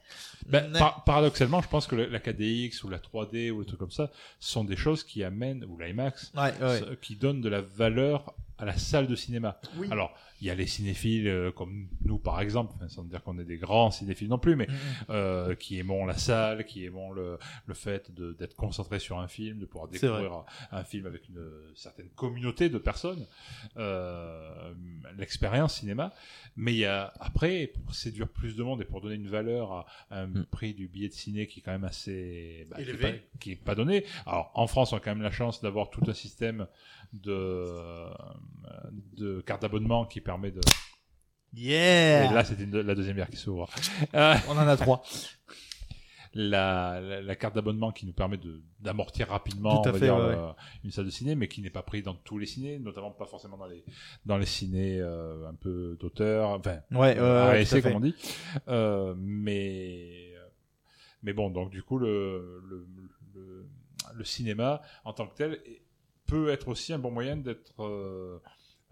Ben, 0.51 0.73
par- 0.73 1.05
paradoxalement, 1.05 1.61
je 1.63 1.69
pense 1.69 1.87
que 1.87 1.95
la 1.97 2.19
KDX 2.19 2.83
ou 2.85 2.89
la 2.91 2.99
3D 2.99 3.51
ou 3.51 3.61
le 3.61 3.65
truc 3.65 3.79
comme 3.79 3.91
ça 3.91 4.11
sont 4.39 4.65
des 4.65 4.77
choses 4.77 5.05
qui 5.05 5.23
amènent, 5.25 5.65
ou 5.65 5.79
l'IMAX, 5.79 6.33
Ouais, 6.37 6.53
ouais. 6.61 6.81
ce- 6.81 6.95
qui 6.95 7.17
donnent 7.17 7.41
de 7.41 7.49
la 7.49 7.61
valeur 7.61 8.35
à 8.59 8.65
la 8.65 8.77
salle 8.77 9.07
de 9.07 9.15
cinéma. 9.17 9.59
Oui. 9.77 9.89
Alors, 9.91 10.13
il 10.41 10.47
y 10.47 10.51
a 10.51 10.55
les 10.55 10.67
cinéphiles 10.67 11.29
euh, 11.29 11.53
comme 11.53 11.89
nous, 12.05 12.19
par 12.19 12.41
exemple, 12.41 12.73
enfin, 12.77 12.89
sans 12.89 13.05
dire 13.05 13.23
qu'on 13.23 13.39
est 13.39 13.45
des 13.45 13.59
grands 13.59 13.91
cinéphiles 13.91 14.29
non 14.29 14.39
plus, 14.39 14.57
mais 14.57 14.67
Mhm. 14.69 14.75
euh, 15.11 15.55
qui 15.55 15.79
aimons 15.79 16.07
la 16.07 16.17
salle, 16.17 16.65
qui 16.65 16.85
aimons 16.85 17.13
le, 17.13 17.39
le 17.67 17.75
fait 17.75 18.11
d'être 18.13 18.55
concentré 18.57 18.99
sur 18.99 19.19
un 19.19 19.29
film, 19.29 19.59
de 19.59 19.67
pouvoir 19.67 19.89
découvrir 19.89 20.45
un 20.73 20.85
film 20.85 21.07
avec 21.07 21.29
une 21.29 21.41
certaine 21.75 22.09
communauté 22.11 22.69
de 22.69 22.79
personnes, 22.79 23.27
euh, 23.77 24.73
l'expérience 25.19 25.75
cinéma. 25.81 26.13
Mais 26.57 26.73
il 26.73 26.79
y 26.79 26.85
a 26.87 27.13
après, 27.21 27.67
pour 27.69 27.95
séduire 27.95 28.29
plus 28.29 28.57
de 28.57 28.63
monde 28.63 28.81
et 28.83 28.85
pour 28.85 29.01
donner 29.01 29.15
une 29.17 29.29
valeur 29.29 29.73
à, 29.73 29.87
à 30.11 30.21
un 30.23 30.27
Mm. 30.29 30.47
prix 30.51 30.75
du 30.75 30.87
billet 30.89 31.09
de 31.09 31.13
ciné 31.15 31.47
qui 31.47 31.61
est 31.61 31.63
quand 31.63 31.73
même 31.73 31.85
assez 31.85 32.67
bah, 32.71 32.77
qui, 32.77 32.83
est 32.83 32.85
Élevé. 32.89 33.13
pas, 33.13 33.19
qui 33.41 33.53
est 33.53 33.57
pas 33.57 33.75
donné. 33.75 34.05
Alors 34.27 34.51
en 34.55 34.67
France, 34.67 34.93
on 34.93 34.97
a 34.97 35.01
quand 35.01 35.11
même 35.11 35.23
la 35.23 35.31
chance 35.31 35.61
d'avoir 35.61 35.91
tout 35.91 36.03
un 36.09 36.15
système 36.15 36.67
de 37.13 38.07
de 39.17 39.41
carte 39.41 39.63
d'abonnement 39.63 40.05
qui 40.07 40.21
permet 40.21 40.30
de. 40.39 40.61
Yeah. 41.53 42.31
Et 42.31 42.35
là, 42.35 42.45
c'était 42.45 42.67
la 42.67 42.95
deuxième 42.95 43.17
bière 43.17 43.29
qui 43.31 43.37
s'ouvre. 43.37 43.69
Euh, 44.15 44.35
On 44.49 44.53
en 44.53 44.69
a 44.69 44.77
trois. 44.77 45.03
la, 46.35 47.01
la, 47.01 47.21
la 47.23 47.35
carte 47.37 47.57
d'abonnement 47.57 47.91
qui 47.91 48.07
nous 48.07 48.13
permet 48.13 48.39
d'amortir 48.79 49.29
rapidement 49.29 49.83
Tout 49.83 49.89
à 49.89 49.91
on 49.91 49.93
va 49.95 49.99
fait, 49.99 50.05
dire, 50.05 50.17
ouais, 50.17 50.37
le- 50.37 50.53
une 50.85 50.91
salle 50.93 51.07
de 51.07 51.11
ciné 51.11 51.35
mais 51.35 51.49
qui 51.49 51.61
n'est 51.61 51.71
pas 51.71 51.83
pris 51.83 52.03
dans 52.03 52.15
tous 52.15 52.39
les 52.39 52.47
ciné 52.47 52.79
notamment 52.79 53.11
pas 53.11 53.27
forcément 53.27 53.57
dans 53.57 53.67
les 53.67 53.85
dans 54.27 54.39
les 54.39 54.47
ciné 54.47 55.01
euh, 55.01 55.49
un 55.49 55.55
peu 55.55 55.97
d'auteur 56.01 56.51
enfin 56.51 56.79
Ouais, 56.93 57.17
euh, 57.19 57.51
ASC, 57.51 57.83
comme 57.83 57.95
on 57.97 58.01
dit 58.01 58.15
Euh, 58.69 59.13
mais 59.19 60.33
mais 61.25 61.33
bon 61.33 61.51
donc 61.51 61.71
du 61.71 61.83
coup 61.83 61.99
le 61.99 62.63
le, 62.69 62.87
le 63.35 63.67
le 64.15 64.25
cinéma 64.25 64.83
en 65.05 65.13
tant 65.13 65.27
que 65.27 65.35
tel 65.37 65.61
peut 66.27 66.51
être 66.51 66.69
aussi 66.69 66.93
un 66.93 67.01
bon 67.01 67.11
moyen 67.11 67.37
d'être 67.37 67.83
euh, 67.83 68.39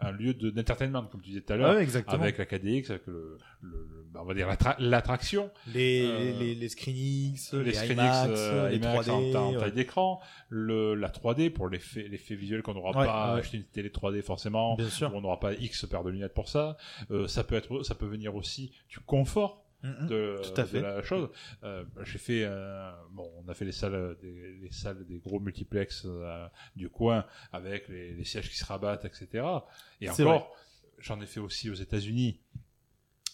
un 0.00 0.12
lieu 0.12 0.32
de- 0.34 0.50
d'entertainment 0.50 1.02
comme 1.06 1.20
tu 1.22 1.30
disais 1.30 1.40
tout 1.40 1.52
à 1.52 1.56
l'heure 1.56 1.78
exactement. 1.78 2.22
avec 2.22 2.38
la 2.38 2.46
KDX, 2.46 2.90
avec 2.90 3.06
le, 3.06 3.36
le, 3.62 4.06
bah, 4.12 4.20
on 4.22 4.26
va 4.26 4.34
dire 4.34 4.46
l'attra- 4.46 4.76
l'attraction, 4.78 5.50
Les, 5.74 6.02
Euh, 6.06 6.38
les, 6.38 6.54
les 6.54 6.68
ScreenX, 6.68 7.52
les, 7.54 7.64
les 7.64 7.72
Screen 7.72 7.98
IMAX, 7.98 8.28
euh, 8.30 8.68
les 8.68 8.76
IMAX 8.76 9.08
3D. 9.08 9.36
en, 9.36 9.52
ouais. 9.54 9.58
taille 9.58 9.72
d'écran, 9.72 10.20
le 10.48 10.94
la 10.94 11.08
3D 11.08 11.50
pour 11.50 11.68
l'effet 11.68 12.06
l'effet 12.08 12.36
visuel 12.36 12.62
qu'on 12.62 12.74
n'aura 12.74 12.96
Ouais, 12.98 13.06
pas 13.06 13.34
ouais. 13.34 13.40
acheté 13.40 13.56
une 13.56 13.64
télé 13.64 13.88
3D 13.90 14.22
forcément, 14.22 14.76
Bien 14.76 14.88
sûr. 14.88 15.12
on 15.14 15.20
n'aura 15.20 15.40
pas 15.40 15.54
X 15.54 15.84
paire 15.86 16.04
de 16.04 16.10
lunettes 16.10 16.34
pour 16.34 16.48
ça. 16.48 16.76
Euh, 17.10 17.26
ça 17.26 17.42
peut 17.44 17.56
être 17.56 17.82
ça 17.82 17.94
peut 17.94 18.06
venir 18.06 18.34
aussi 18.36 18.72
du 18.88 19.00
confort 19.00 19.64
De, 19.82 20.40
Tout 20.42 20.60
à 20.60 20.64
fait. 20.64 20.78
de 20.78 20.82
la 20.82 21.02
chose. 21.02 21.30
Euh, 21.62 21.84
j'ai 22.02 22.18
fait 22.18 22.42
euh, 22.44 22.90
bon, 23.12 23.30
on 23.36 23.48
a 23.48 23.54
fait 23.54 23.64
les 23.64 23.72
salles 23.72 24.16
des 24.20 24.58
les 24.60 24.72
salles 24.72 25.06
des 25.06 25.18
gros 25.18 25.38
multiplex 25.38 26.02
euh, 26.04 26.48
du 26.74 26.88
coin 26.88 27.24
avec 27.52 27.86
les, 27.88 28.12
les 28.12 28.24
sièges 28.24 28.50
qui 28.50 28.56
se 28.56 28.64
rabattent, 28.64 29.04
etc. 29.04 29.46
Et 30.00 30.10
encore, 30.10 30.52
j'en 30.98 31.20
ai 31.20 31.26
fait 31.26 31.38
aussi 31.38 31.70
aux 31.70 31.74
États-Unis 31.74 32.40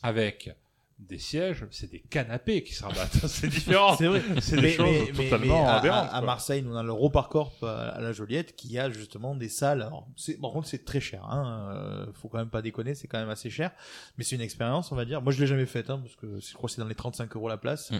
avec 0.03 0.55
des 0.99 1.19
sièges, 1.19 1.67
c'est 1.73 1.91
des 1.91 1.99
canapés 2.01 2.63
qui 2.63 2.73
se 2.73 2.85
rabattent. 2.85 3.13
c'est 3.27 3.49
différent. 3.49 3.97
C'est 3.97 4.07
vrai. 4.07 4.23
C'est 4.41 4.57
des 4.57 4.63
Mais- 4.63 4.71
choses 4.73 4.87
mais- 5.19 5.25
totalement 5.25 5.63
mais 5.63 5.69
à- 5.69 5.75
aberrantes. 5.77 6.09
À, 6.11 6.17
à. 6.17 6.21
Marseille, 6.23 6.63
nous 6.63 6.73
on 6.73 6.77
a 6.77 6.83
le 6.83 6.93
Reparcorp 6.93 7.53
à, 7.63 7.89
à 7.89 8.01
la 8.01 8.13
Joliette 8.13 8.55
qui 8.57 8.79
a 8.79 8.89
justement 8.91 9.35
des 9.35 9.49
salles. 9.49 9.83
Alors, 9.83 10.07
c'est, 10.17 10.41
par 10.41 10.53
contre, 10.53 10.69
c'est 10.69 10.85
très 10.85 11.01
cher. 11.01 11.25
Hein. 11.29 11.69
euh, 11.75 12.07
faut 12.15 12.29
quand 12.29 12.39
même 12.39 12.49
pas 12.49 12.63
déconner, 12.63 12.95
c'est 12.95 13.09
quand 13.09 13.19
même 13.19 13.29
assez 13.29 13.51
cher. 13.51 13.73
Mais 14.17 14.25
c'est 14.25 14.37
une 14.37 14.41
expérience, 14.43 14.93
on 14.93 14.97
va 14.97 15.05
dire. 15.05 15.21
Moi, 15.21 15.33
je 15.33 15.41
l'ai 15.41 15.47
jamais 15.49 15.67
faite, 15.67 15.91
hein, 15.91 16.01
parce 16.03 16.15
que 16.17 16.39
je 16.41 16.55
crois 16.55 16.69
que 16.69 16.75
c'est 16.75 16.81
dans 16.81 16.89
les 16.89 16.95
35 16.95 17.35
euros 17.37 17.49
la 17.49 17.57
place. 17.59 17.91
Mm. 17.91 17.97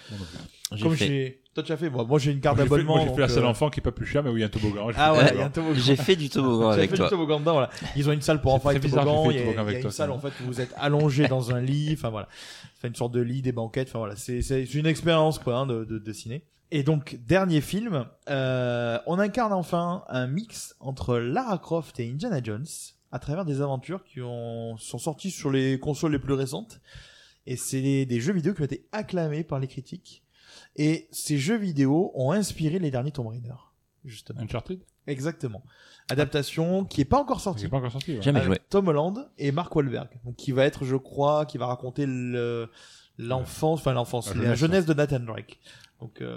J'ai 0.73 0.83
Comme 0.83 0.95
j'ai, 0.95 1.43
toi 1.55 1.63
tu 1.63 1.73
as 1.73 1.77
fait. 1.77 1.91
Bon, 1.91 2.05
moi 2.07 2.19
j'ai 2.19 2.31
une 2.33 2.41
carte 2.41 2.57
Moi, 2.57 2.65
j'ai 2.65 2.69
fait- 2.71 2.77
d'abonnement. 2.77 2.97
Moi, 2.97 3.07
j'ai 3.09 3.15
fait 3.15 3.21
la 3.21 3.29
salle 3.29 3.45
euh, 3.45 3.49
enfant 3.49 3.71
qui 3.71 3.81
est 3.81 3.83
pas 3.83 3.93
plus 3.93 4.07
cher, 4.07 4.23
mais 4.23 4.31
où 4.31 4.37
il 4.37 4.41
y 4.41 4.43
a 4.45 4.47
un 4.47 4.51
toboggan. 4.51 4.89
Ah 4.97 5.13
ouais, 5.15 5.31
il 5.35 5.39
y 5.39 5.43
a 5.43 5.47
un 5.47 5.51
toboggan. 5.51 5.79
J'ai 5.79 5.97
fait 5.97 6.17
du 6.17 6.29
toboggan 6.31 6.71
avec 6.71 6.91
fait 6.91 6.97
toi. 6.97 7.07
du 7.07 7.11
toboggan 7.11 7.41
dedans, 7.41 7.53
voilà. 7.53 7.71
Ils 7.97 8.09
ont 8.09 8.13
une 8.13 8.23
salle 8.23 8.41
pour 8.41 8.53
C'est 8.53 8.57
enfants 8.69 8.79
bizarre 8.79 9.05
toboggan. 9.05 9.31
Il 9.31 9.37
y 9.37 9.41
a, 9.41 9.71
y 9.73 9.75
une 9.77 9.81
toi, 9.83 9.91
salle 9.91 10.11
en 10.11 10.19
fait 10.19 10.29
où 10.41 10.47
vous 10.47 10.61
êtes 10.61 10.73
allongé 10.77 11.27
dans 11.29 11.53
un 11.55 11.61
lit. 11.61 11.91
Enfin 11.93 12.09
voilà, 12.11 12.29
une 12.89 12.95
sorte 12.95 13.13
de 13.13 13.21
lit, 13.21 13.43
des 13.43 13.53
banquettes. 13.53 13.89
Enfin 13.89 14.01
voilà, 14.01 14.17
c'est 14.17 14.43
c'est 14.43 14.65
une 14.75 14.87
expérience 14.87 15.39
quoi 15.39 15.57
hein, 15.59 15.67
de, 15.67 15.85
de, 15.85 15.99
de 15.99 16.13
ciné. 16.13 16.45
Et 16.71 16.83
donc 16.83 17.19
dernier 17.27 17.61
film, 17.61 18.07
euh, 18.29 18.99
on 19.07 19.19
incarne 19.19 19.53
enfin 19.53 20.05
un 20.09 20.27
mix 20.27 20.75
entre 20.81 21.19
Lara 21.19 21.59
Croft 21.59 22.01
et 22.01 22.11
Indiana 22.11 22.43
Jones 22.43 22.67
à 23.13 23.19
travers 23.21 23.45
des 23.45 23.61
aventures 23.61 24.03
qui 24.03 24.21
ont, 24.21 24.77
sont 24.77 24.99
sorties 24.99 25.31
sur 25.31 25.51
les 25.51 25.79
consoles 25.79 26.13
les 26.13 26.19
plus 26.19 26.35
récentes. 26.35 26.81
Et 27.47 27.57
c'est 27.57 28.07
des 28.07 28.21
jeux 28.21 28.33
vidéo 28.33 28.55
qui 28.55 28.63
ont 28.63 28.65
été 28.65 28.89
acclamés 28.91 29.45
par 29.45 29.61
les 29.61 29.69
critiques. 29.69 30.25
Et 30.77 31.09
ces 31.13 31.39
jeux 31.39 31.57
vidéo 31.57 32.11
ont 32.15 32.33
inspiré 32.33 32.79
les 32.79 32.91
derniers 32.91 33.13
Tomb 33.13 33.29
Raider, 33.29 33.55
justement. 34.05 34.41
Uncharted? 34.41 34.81
Exactement. 35.07 35.63
Adaptation 36.11 36.85
qui 36.85 37.01
est 37.01 37.07
pas 37.07 37.19
encore 37.19 37.41
sortie. 37.41 37.65
n'est 37.65 37.71
pas 37.71 37.79
encore 37.79 37.93
sorti. 37.93 38.17
ouais. 38.17 38.23
Jamais 38.23 38.41
Avec 38.41 38.49
joué. 38.49 38.59
Tom 38.69 38.89
Holland 38.89 39.29
et 39.39 39.53
Mark 39.53 39.75
Wahlberg. 39.75 40.09
Donc 40.25 40.37
qui 40.37 40.53
va 40.53 40.65
être, 40.65 40.85
je 40.85 40.97
crois, 40.97 41.47
qui 41.47 41.59
va 41.59 41.67
raconter 41.67 42.07
le 42.07 42.69
l'enfance, 43.17 43.81
enfin 43.81 43.93
l'enfance, 43.93 44.29
La 44.29 44.35
la 44.35 44.41
jeunesse, 44.43 44.59
jeunesse 44.59 44.87
de 44.87 44.95
Nathan 44.95 45.21
Drake. 45.21 45.61
Donc 46.01 46.21
euh, 46.21 46.37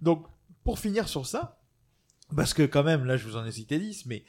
donc 0.00 0.26
pour 0.64 0.78
finir 0.78 1.08
sur 1.08 1.26
ça, 1.26 1.58
parce 2.34 2.54
que 2.54 2.62
quand 2.62 2.84
même 2.84 3.04
là 3.04 3.16
je 3.16 3.26
vous 3.26 3.36
en 3.36 3.44
ai 3.44 3.50
cité 3.52 3.78
10, 3.78 4.06
mais 4.06 4.24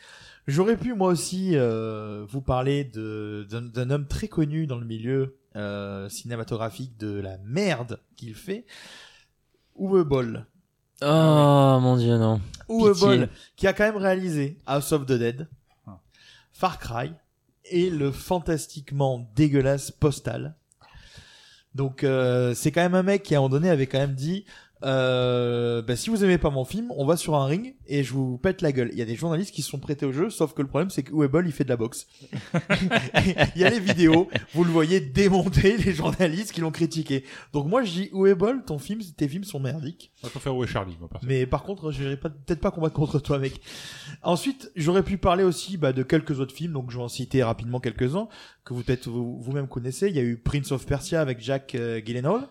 j'aurais 0.47 0.75
pu 0.77 0.93
moi 0.93 1.09
aussi 1.09 1.51
euh, 1.55 2.25
vous 2.27 2.41
parler 2.41 2.83
de 2.83 3.45
d'un 3.49 3.61
d'un 3.61 3.89
homme 3.91 4.07
très 4.07 4.27
connu 4.27 4.65
dans 4.67 4.77
le 4.79 4.85
milieu 4.85 5.37
euh, 5.55 6.09
cinématographique 6.09 6.97
de 6.97 7.19
la 7.19 7.37
merde 7.39 7.99
qu'il 8.15 8.33
fait, 8.35 8.65
Uwe 9.79 10.03
Boll. 10.03 10.45
Oh 11.01 11.77
mon 11.81 11.97
dieu, 11.97 12.17
non. 12.17 12.41
Uwe 12.69 12.91
Pitié. 12.91 13.07
Boll, 13.07 13.29
qui 13.55 13.67
a 13.67 13.73
quand 13.73 13.83
même 13.85 13.97
réalisé 13.97 14.57
House 14.65 14.91
of 14.91 15.05
the 15.05 15.13
Dead, 15.13 15.47
Ah. 15.85 15.99
Far 16.51 16.79
Cry 16.79 17.11
et 17.65 17.89
le 17.89 18.11
fantastiquement 18.11 19.29
dégueulasse 19.35 19.91
Postal. 19.91 20.55
Donc 21.75 22.03
euh, 22.03 22.55
c'est 22.55 22.71
quand 22.71 22.81
même 22.81 22.95
un 22.95 23.03
mec 23.03 23.21
qui 23.23 23.35
à 23.35 23.37
un 23.37 23.41
moment 23.41 23.49
donné 23.49 23.69
avait 23.69 23.85
quand 23.85 23.99
même 23.99 24.15
dit 24.15 24.45
euh, 24.83 25.81
bah, 25.81 25.95
si 25.95 26.09
vous 26.09 26.23
aimez 26.23 26.37
pas 26.37 26.49
mon 26.49 26.65
film, 26.65 26.91
on 26.95 27.05
va 27.05 27.17
sur 27.17 27.35
un 27.35 27.45
ring 27.45 27.75
et 27.87 28.03
je 28.03 28.13
vous 28.13 28.37
pète 28.37 28.61
la 28.61 28.71
gueule. 28.71 28.89
Il 28.93 28.97
y 28.99 29.01
a 29.01 29.05
des 29.05 29.15
journalistes 29.15 29.53
qui 29.53 29.61
se 29.61 29.69
sont 29.69 29.79
prêtés 29.79 30.05
au 30.05 30.11
jeu, 30.11 30.29
sauf 30.29 30.53
que 30.53 30.61
le 30.61 30.67
problème 30.67 30.89
c'est 30.89 31.03
que 31.03 31.11
Uwe 31.11 31.27
Boll 31.27 31.47
il 31.47 31.51
fait 31.51 31.63
de 31.63 31.69
la 31.69 31.77
boxe. 31.77 32.07
Il 33.55 33.61
y 33.61 33.63
a 33.63 33.69
les 33.69 33.79
vidéos, 33.79 34.27
vous 34.53 34.63
le 34.63 34.71
voyez 34.71 34.99
démonter 34.99 35.77
les 35.77 35.93
journalistes 35.93 36.51
qui 36.51 36.61
l'ont 36.61 36.71
critiqué. 36.71 37.23
Donc 37.53 37.67
moi 37.67 37.83
je 37.83 37.91
dis 37.91 38.09
Uwe 38.13 38.35
Boll, 38.35 38.63
ton 38.65 38.77
film, 38.79 39.01
tes 39.15 39.27
films 39.27 39.43
sont 39.43 39.59
merdiques. 39.59 40.11
Moi, 40.21 40.29
je 40.29 40.31
préfère 40.31 40.55
où 40.55 40.63
est 40.63 40.67
Charlie, 40.67 40.95
moi. 40.99 41.09
Mais 41.23 41.45
par 41.45 41.63
contre, 41.63 41.91
je 41.91 42.15
pas 42.15 42.29
peut-être 42.29 42.61
pas 42.61 42.71
combattre 42.71 42.95
contre 42.95 43.19
toi, 43.19 43.39
mec. 43.39 43.59
Ensuite, 44.23 44.71
j'aurais 44.75 45.03
pu 45.03 45.17
parler 45.17 45.43
aussi 45.43 45.77
bah, 45.77 45.93
de 45.93 46.03
quelques 46.03 46.39
autres 46.39 46.53
films, 46.55 46.73
donc 46.73 46.91
je 46.91 46.97
vais 46.97 47.03
en 47.03 47.07
citer 47.07 47.43
rapidement 47.43 47.79
quelques-uns 47.79 48.27
que 48.65 48.73
vous 48.73 48.83
peut-être 48.83 49.09
vous- 49.09 49.39
vous-même 49.39 49.67
connaissez. 49.67 50.07
Il 50.09 50.15
y 50.15 50.19
a 50.19 50.23
eu 50.23 50.37
Prince 50.37 50.71
of 50.71 50.85
Persia 50.85 51.21
avec 51.21 51.39
Jack 51.41 51.75
euh, 51.75 52.01
Gyllenhaal, 52.03 52.47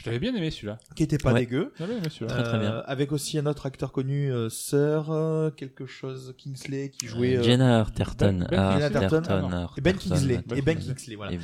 Je 0.00 0.04
t'avais 0.06 0.18
bien 0.18 0.34
aimé 0.34 0.50
celui-là. 0.50 0.78
qui 0.96 1.02
était 1.02 1.18
pas 1.18 1.34
Ouais. 1.34 1.40
dégueu. 1.40 1.74
J'avais 1.78 1.92
aimé 1.92 2.06
celui-là. 2.08 2.32
Très, 2.32 2.42
très 2.42 2.58
bien. 2.58 2.72
Euh, 2.76 2.82
avec 2.86 3.12
aussi 3.12 3.36
un 3.36 3.44
autre 3.44 3.66
acteur 3.66 3.92
connu, 3.92 4.32
euh, 4.32 4.48
Sir 4.48 5.10
euh, 5.10 5.50
quelque 5.50 5.84
chose 5.84 6.34
Kingsley, 6.42 6.88
qui 6.88 7.06
jouait. 7.06 7.36
euh, 7.36 7.42
Jenna 7.42 7.80
Arterton. 7.80 8.46
Et 9.76 9.80
Ben 9.82 9.94
Kingsley. 9.96 10.40
Et 10.56 10.62
Ben 10.62 10.78
Kingsley. 10.78 11.16
Voilà. 11.16 11.32
Et- 11.32 11.36
ouais. 11.36 11.42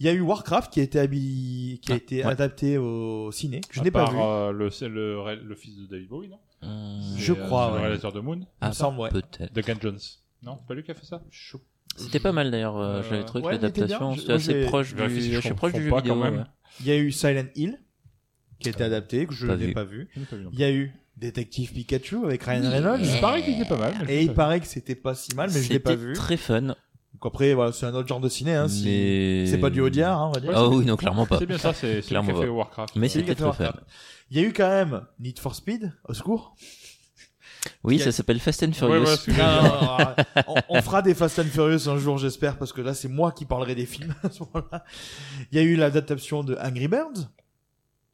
Il 0.00 0.06
y 0.06 0.08
a 0.10 0.12
eu 0.12 0.20
Warcraft 0.20 0.70
qui 0.70 0.80
a 0.80 0.82
été, 0.82 0.98
habi- 0.98 1.80
qui 1.80 1.92
a 1.92 1.94
Ah, 1.94 1.96
été 1.96 2.16
ouais. 2.24 2.30
adapté 2.30 2.76
au 2.76 3.32
ciné, 3.32 3.60
que 3.62 3.74
je 3.74 3.80
n'ai 3.82 3.90
pas 3.90 4.10
vu. 4.10 4.18
euh, 4.20 4.52
le, 4.52 4.68
fils 4.68 5.76
de 5.76 5.86
David 5.90 6.08
Bowie, 6.08 6.28
non 6.28 6.38
Je 7.16 7.32
euh, 7.32 7.36
crois, 7.46 7.70
Le 7.74 7.80
réalisateur 7.80 8.12
de 8.12 8.20
Moon. 8.20 8.40
Ah, 8.60 8.72
semble, 8.72 9.00
ouais. 9.00 9.08
peut-être. 9.08 9.50
Duncan 9.54 9.74
Jones. 9.80 9.98
Non, 10.42 10.58
c'est 10.60 10.66
pas 10.68 10.74
lui 10.74 10.82
qui 10.82 10.90
a 10.90 10.94
fait 10.94 11.06
ça 11.06 11.22
C'était 11.96 12.20
pas 12.20 12.32
mal 12.32 12.50
d'ailleurs, 12.50 13.02
j'avais 13.02 13.24
trouvé 13.24 13.44
que 13.44 13.48
l'adaptation, 13.48 14.14
c'était 14.14 14.32
assez 14.34 14.64
proche 14.66 14.94
du, 14.94 15.00
je 15.32 15.36
confonds 15.40 15.54
proche 15.54 15.72
du 15.72 15.84
jeu 15.84 15.90
pas 15.90 15.96
vidéo. 16.02 16.14
quand 16.16 16.20
même. 16.20 16.36
ouais. 16.36 16.44
Il 16.80 16.86
y 16.86 16.90
a 16.90 16.96
eu 16.96 17.12
Silent 17.12 17.46
Hill 17.54 17.78
qui 18.60 18.68
a 18.68 18.72
été 18.72 18.82
adapté, 18.84 19.26
que 19.26 19.34
je 19.34 19.46
n'ai 19.46 19.66
vu. 19.66 19.72
pas 19.74 19.84
vu. 19.84 20.08
Il 20.52 20.58
y 20.58 20.64
a 20.64 20.70
eu 20.70 20.92
Détective 21.16 21.72
Pikachu 21.72 22.24
avec 22.24 22.42
Ryan 22.42 22.70
Reynolds. 22.70 23.00
Il 23.04 23.20
paraît 23.20 23.42
qu'il 23.42 23.54
était 23.54 23.68
pas 23.68 23.76
mal. 23.76 23.94
mais 24.00 24.06
je 24.06 24.10
Et 24.12 24.22
il 24.22 24.28
pas 24.28 24.34
paraît 24.34 24.60
que 24.60 24.66
c'était 24.66 24.94
pas 24.94 25.14
si 25.14 25.34
mal, 25.34 25.50
mais 25.52 25.62
je 25.62 25.72
l'ai 25.72 25.78
pas 25.78 25.90
C'était 25.90 26.02
vu. 26.02 26.12
très 26.14 26.36
fun, 26.36 26.60
Donc 26.62 26.74
après, 27.24 27.54
voilà, 27.54 27.72
c'est 27.72 27.86
un 27.86 27.94
autre 27.94 28.08
genre 28.08 28.20
de 28.20 28.28
ciné. 28.28 28.54
Hein, 28.54 28.66
mais... 28.84 29.46
C'est 29.46 29.58
pas 29.58 29.70
du 29.70 29.80
Audiard, 29.80 30.20
hein, 30.20 30.26
on 30.28 30.32
va 30.32 30.40
dire. 30.40 30.50
Ah 30.54 30.68
oui, 30.68 30.84
non, 30.84 30.96
clairement 30.96 31.26
pas. 31.26 31.38
C'est 31.38 31.46
bien 31.46 31.58
ça, 31.58 31.72
c'est 31.72 32.02
c'est 32.02 32.08
Clairement 32.08 32.32
pas. 32.32 32.46
Warcraft. 32.46 32.96
Mais 32.96 33.08
C'est 33.08 33.20
c'était 33.20 33.34
très 33.34 33.52
fun. 33.52 33.72
Il 34.30 34.40
y 34.40 34.44
a 34.44 34.48
eu 34.48 34.52
quand 34.52 34.68
même 34.68 35.02
Need 35.20 35.38
for 35.38 35.54
Speed, 35.54 35.92
au 36.08 36.14
secours. 36.14 36.56
Oui, 37.82 37.98
ça 37.98 38.12
s'appelle 38.12 38.40
Fast 38.40 38.62
and 38.62 38.66
Ouais, 38.68 38.72
Furious. 38.74 39.00
voilà, 39.00 39.16
ce 39.16 39.24
que 39.24 39.30
Non, 39.30 39.36
j'allais 39.36 39.62
non, 39.62 39.68
dire. 39.68 39.80
non, 39.88 40.24
non, 40.36 40.62
on, 40.68 40.78
on 40.78 40.82
fera 40.82 41.00
des 41.00 41.14
Fast 41.14 41.38
and 41.38 41.44
Furious 41.44 41.88
un 41.88 41.96
jour, 41.98 42.18
j'espère, 42.18 42.58
parce 42.58 42.72
que 42.74 42.82
là, 42.82 42.92
c'est 42.92 43.08
moi 43.08 43.32
qui 43.32 43.44
parlerai 43.46 43.74
des 43.74 43.86
films 43.86 44.14
à 44.22 44.30
ce 44.30 44.40
moment-là. 44.40 44.84
Il 45.50 45.56
y 45.58 45.60
a 45.60 45.64
eu 45.64 45.76
l'adaptation 45.76 46.42
de 46.44 46.56
Angry 46.62 46.88
Birds 46.88 47.30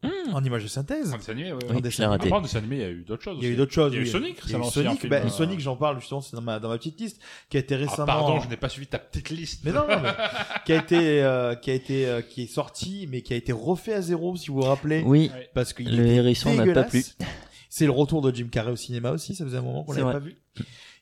Hmm. 0.02 0.35
en 0.35 0.43
image 0.43 0.62
de 0.62 0.68
synthèse. 0.68 1.12
En 1.12 1.18
dessin 1.18 1.32
animé, 1.32 1.52
ouais. 1.52 1.59
Oui, 1.68 1.77
En 1.77 1.81
dessin 1.81 2.05
Après, 2.10 2.16
raté. 2.28 2.32
en 2.32 2.40
dessin 2.40 2.59
animé, 2.59 2.77
il 2.77 2.81
y 2.82 2.85
a 2.85 2.89
eu 2.90 3.02
d'autres 3.06 3.22
choses. 3.22 3.36
Il 3.40 3.44
y 3.44 3.51
a 3.51 3.51
eu 3.52 3.56
d'autres 3.56 3.72
choses. 3.72 3.93
Il 3.93 3.97
y 3.97 3.98
a 3.98 4.02
eu. 4.02 4.06
Sonic, 4.06 4.39
Il 4.47 4.52
y 4.52 4.55
a 4.55 4.59
eu 4.59 4.64
Sonic, 4.64 5.01
film, 5.01 5.10
ben, 5.10 5.27
euh, 5.27 5.28
Sonic, 5.28 5.60
j'en 5.60 5.77
parle 5.77 6.01
justement, 6.01 6.22
c'est 6.22 6.36
dans 6.36 6.43
ma, 6.43 6.59
dans 6.59 6.70
ma 6.70 6.78
petite 6.78 6.98
liste, 6.98 7.20
qui 7.51 7.59
a 7.59 7.60
été 7.60 7.74
Ah, 7.74 7.78
récemment. 7.78 8.06
pardon, 8.06 8.40
je 8.40 8.48
n'ai 8.48 8.56
pas 8.56 8.70
suivi 8.70 8.86
ta 8.86 8.98
petite 8.98 9.28
liste. 9.28 9.60
Mais 9.64 9.72
non, 9.72 9.86
non, 9.86 10.01
mais 10.02 10.09
qui 10.64 10.72
a 10.72 10.77
été, 10.77 11.22
euh, 11.22 11.55
qui 11.55 11.70
a 11.70 11.74
été, 11.74 12.06
euh, 12.06 12.22
qui 12.22 12.44
est 12.44 12.47
sorti, 12.47 13.09
mais 13.10 13.20
qui 13.20 13.35
a 13.35 13.36
été 13.36 13.52
refait 13.52 13.93
à 13.94 14.01
zéro, 14.01 14.35
si 14.36 14.48
vous 14.48 14.55
vous 14.62 14.62
rappelez, 14.62 15.02
Oui, 15.05 15.31
parce 15.52 15.74
qu'il 15.74 15.94
le 15.94 16.06
hérisson 16.06 16.55
n'a 16.55 16.72
pas 16.72 16.85
plu. 16.85 17.05
C'est 17.68 17.85
le 17.85 17.93
retour 17.93 18.22
de 18.22 18.35
Jim 18.35 18.48
Carrey 18.51 18.72
au 18.72 18.77
cinéma 18.77 19.10
aussi, 19.10 19.35
ça 19.35 19.44
faisait 19.44 19.59
un 19.59 19.62
moment 19.62 19.85
qu'on 19.85 19.93
l'avait 19.93 20.12
pas 20.12 20.18
vu. 20.18 20.35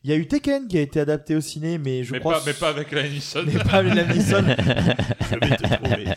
Il 0.05 0.11
y 0.11 0.13
a 0.13 0.17
eu 0.17 0.29
Tekken 0.29 0.69
qui 0.69 0.79
a 0.79 0.81
été 0.81 1.01
adapté 1.01 1.35
au 1.35 1.41
ciné, 1.41 1.77
mais 1.77 2.05
je 2.05 2.13
mais, 2.13 2.21
crois. 2.21 2.35
pas, 2.35 2.43
mais 2.47 2.53
pas 2.53 2.69
avec 2.69 2.93
la 2.93 3.09
Nissan. 3.09 3.45
mais 3.53 3.59
pas 3.65 3.79
avec 3.79 3.95
Liam 3.95 4.09
Neeson. 4.09 4.45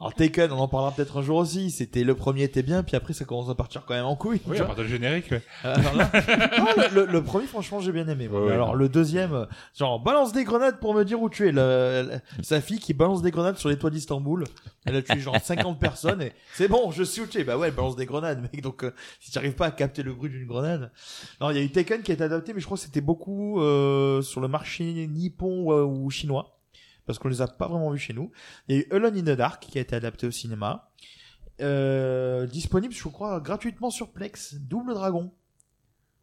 Alors 0.00 0.14
Tekken, 0.14 0.50
on 0.50 0.58
en 0.58 0.66
parlera 0.68 0.92
peut-être 0.92 1.18
un 1.18 1.22
jour 1.22 1.36
aussi. 1.36 1.70
C'était 1.70 2.04
le 2.04 2.14
premier 2.14 2.44
était 2.44 2.62
bien, 2.62 2.82
puis 2.82 2.96
après 2.96 3.12
ça 3.12 3.26
commence 3.26 3.50
à 3.50 3.54
partir 3.54 3.84
quand 3.84 3.92
même 3.92 4.06
en 4.06 4.16
couille. 4.16 4.40
Oui, 4.46 4.56
à 4.56 4.60
vois. 4.64 4.74
part 4.74 4.82
le 4.82 4.88
générique. 4.88 5.30
ouais. 5.30 5.42
Euh, 5.66 5.74
alors 5.74 5.94
là- 5.94 6.10
Non, 6.58 6.66
le, 6.76 6.94
le- 7.06 7.12
le 7.12 7.22
premier, 7.22 7.46
franchement, 7.46 7.80
j'ai 7.80 7.92
bien 7.92 8.08
aimé. 8.08 8.26
Ouais, 8.26 8.38
ouais, 8.40 8.52
alors 8.52 8.74
le 8.74 8.88
deuxième, 8.88 9.46
genre 9.78 10.00
balance 10.00 10.32
des 10.32 10.44
grenades 10.44 10.80
pour 10.80 10.94
me 10.94 11.04
dire 11.04 11.20
où 11.20 11.28
tu 11.28 11.46
es. 11.48 11.52
Le- 11.52 12.18
sa 12.42 12.62
fille 12.62 12.78
qui 12.78 12.94
balance 12.94 13.20
des 13.20 13.30
grenades 13.30 13.58
sur 13.58 13.68
les 13.68 13.76
toits 13.78 13.90
d'Istanbul. 13.90 14.44
Elle 14.86 14.96
a 14.96 15.02
tué 15.02 15.20
genre 15.20 15.36
50 15.38 15.78
personnes 15.78 16.22
et 16.22 16.32
c'est 16.54 16.68
bon, 16.68 16.90
je 16.90 17.02
suis 17.02 17.20
où 17.20 17.26
tu 17.26 17.38
es. 17.38 17.44
Bah 17.44 17.58
ouais, 17.58 17.68
elle 17.68 17.74
balance 17.74 17.96
des 17.96 18.06
grenades, 18.06 18.40
mec. 18.40 18.62
Donc 18.62 18.84
euh, 18.84 18.94
si 19.20 19.30
tu 19.30 19.36
n'arrives 19.36 19.54
pas 19.54 19.66
à 19.66 19.70
capter 19.70 20.02
le 20.02 20.14
bruit 20.14 20.30
d'une 20.30 20.46
grenade. 20.46 20.90
Non, 21.42 21.50
il 21.50 21.56
y 21.58 21.60
a 21.60 21.62
eu 21.62 21.70
Tekken 21.70 22.00
qui 22.02 22.10
a 22.10 22.14
été 22.14 22.24
adapté, 22.24 22.54
mais 22.54 22.60
je 22.60 22.64
crois 22.64 22.78
que 22.78 22.82
c'était 22.84 23.02
beaucoup 23.02 23.60
euh, 23.60 24.22
sur 24.22 24.40
le 24.40 24.48
marché 24.48 25.06
nippon 25.08 25.70
ou 25.84 26.08
chinois. 26.10 26.56
Parce 27.10 27.18
qu'on 27.18 27.28
les 27.28 27.42
a 27.42 27.48
pas 27.48 27.66
vraiment 27.66 27.90
vus 27.90 27.98
chez 27.98 28.12
nous. 28.12 28.30
Il 28.68 28.76
y 28.76 28.78
a 28.78 28.82
eu 28.82 28.86
Alone 28.92 29.16
in 29.16 29.22
the 29.22 29.36
Dark 29.36 29.60
qui 29.60 29.78
a 29.78 29.80
été 29.80 29.96
adapté 29.96 30.28
au 30.28 30.30
cinéma. 30.30 30.92
Euh, 31.60 32.46
disponible, 32.46 32.94
je 32.94 33.02
crois, 33.08 33.40
gratuitement 33.40 33.90
sur 33.90 34.12
Plex. 34.12 34.54
Double 34.54 34.94
Dragon. 34.94 35.32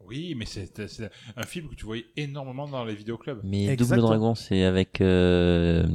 Oui, 0.06 0.34
mais 0.38 0.46
c'est 0.46 0.72
un 1.36 1.44
film 1.44 1.68
que 1.68 1.76
tu 1.76 1.84
voyais 1.84 2.06
énormément 2.16 2.70
dans 2.70 2.86
les 2.86 2.96
vidéoclubs. 2.96 3.42
Mais 3.44 3.66
Exactement. 3.66 4.08
Double 4.08 4.18
Dragon, 4.20 4.36
c'est 4.36 4.64
avec 4.64 5.02
euh, 5.02 5.86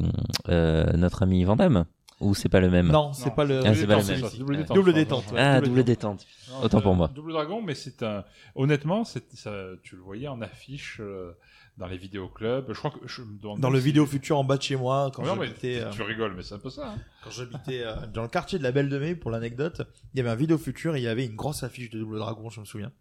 euh, 0.50 0.92
notre 0.92 1.22
ami 1.22 1.42
Vandame 1.44 1.86
Ou 2.20 2.34
c'est 2.34 2.50
pas 2.50 2.60
le 2.60 2.68
même? 2.68 2.88
Non, 2.88 3.14
c'est 3.14 3.34
pas 3.34 3.46
le. 3.46 3.62
Ah, 3.64 3.74
c'est 3.74 3.86
pas 3.86 3.96
le 3.96 4.04
même. 4.04 4.30
Double 4.38 4.56
détente. 4.58 4.76
Double 4.76 4.92
détente, 4.92 5.32
ouais. 5.32 5.40
Ah, 5.40 5.54
Double 5.54 5.68
double 5.68 5.84
détente. 5.84 6.26
Non, 6.50 6.64
Autant 6.64 6.82
pour 6.82 6.94
moi. 6.94 7.08
Double 7.08 7.32
Dragon, 7.32 7.62
mais 7.62 7.74
c'est 7.74 8.02
un. 8.02 8.24
Honnêtement, 8.56 9.04
c'est 9.04 9.24
ça, 9.32 9.54
tu 9.82 9.96
le 9.96 10.02
voyais 10.02 10.28
en 10.28 10.42
affiche 10.42 10.98
euh, 11.00 11.32
dans 11.78 11.86
les 11.86 11.96
vidéoclubs. 11.96 12.66
Je 12.68 12.78
crois 12.78 12.90
que 12.90 13.06
je 13.06 13.22
me 13.22 13.38
demande 13.38 13.60
Dans 13.60 13.70
le 13.70 13.78
vidéo 13.78 14.04
futur 14.06 14.38
en 14.38 14.44
bas 14.44 14.56
de 14.56 14.62
chez 14.62 14.76
moi, 14.76 15.10
quand 15.14 15.22
Non, 15.24 15.36
j'habitais, 15.36 15.80
euh, 15.80 15.90
tu 15.90 16.02
rigoles, 16.02 16.34
mais 16.36 16.42
c'est 16.42 16.54
un 16.54 16.58
peu 16.58 16.70
ça. 16.70 16.90
hein. 16.90 16.98
quand 17.24 17.30
j'habitais 17.30 17.82
euh, 17.82 18.06
dans 18.12 18.22
le 18.22 18.28
quartier 18.28 18.58
de 18.58 18.62
la 18.62 18.72
Belle 18.72 18.88
de 18.88 18.98
Mai, 18.98 19.14
pour 19.14 19.30
l'anecdote, 19.30 19.82
il 20.14 20.18
y 20.18 20.20
avait 20.20 20.30
un 20.30 20.34
vidéo 20.36 20.58
futur 20.58 20.94
et 20.96 21.00
il 21.00 21.04
y 21.04 21.08
avait 21.08 21.24
une 21.26 21.34
grosse 21.36 21.62
affiche 21.62 21.90
de 21.90 21.98
Double 21.98 22.18
Dragon, 22.18 22.50
je 22.50 22.60
me 22.60 22.64
souviens. 22.66 22.92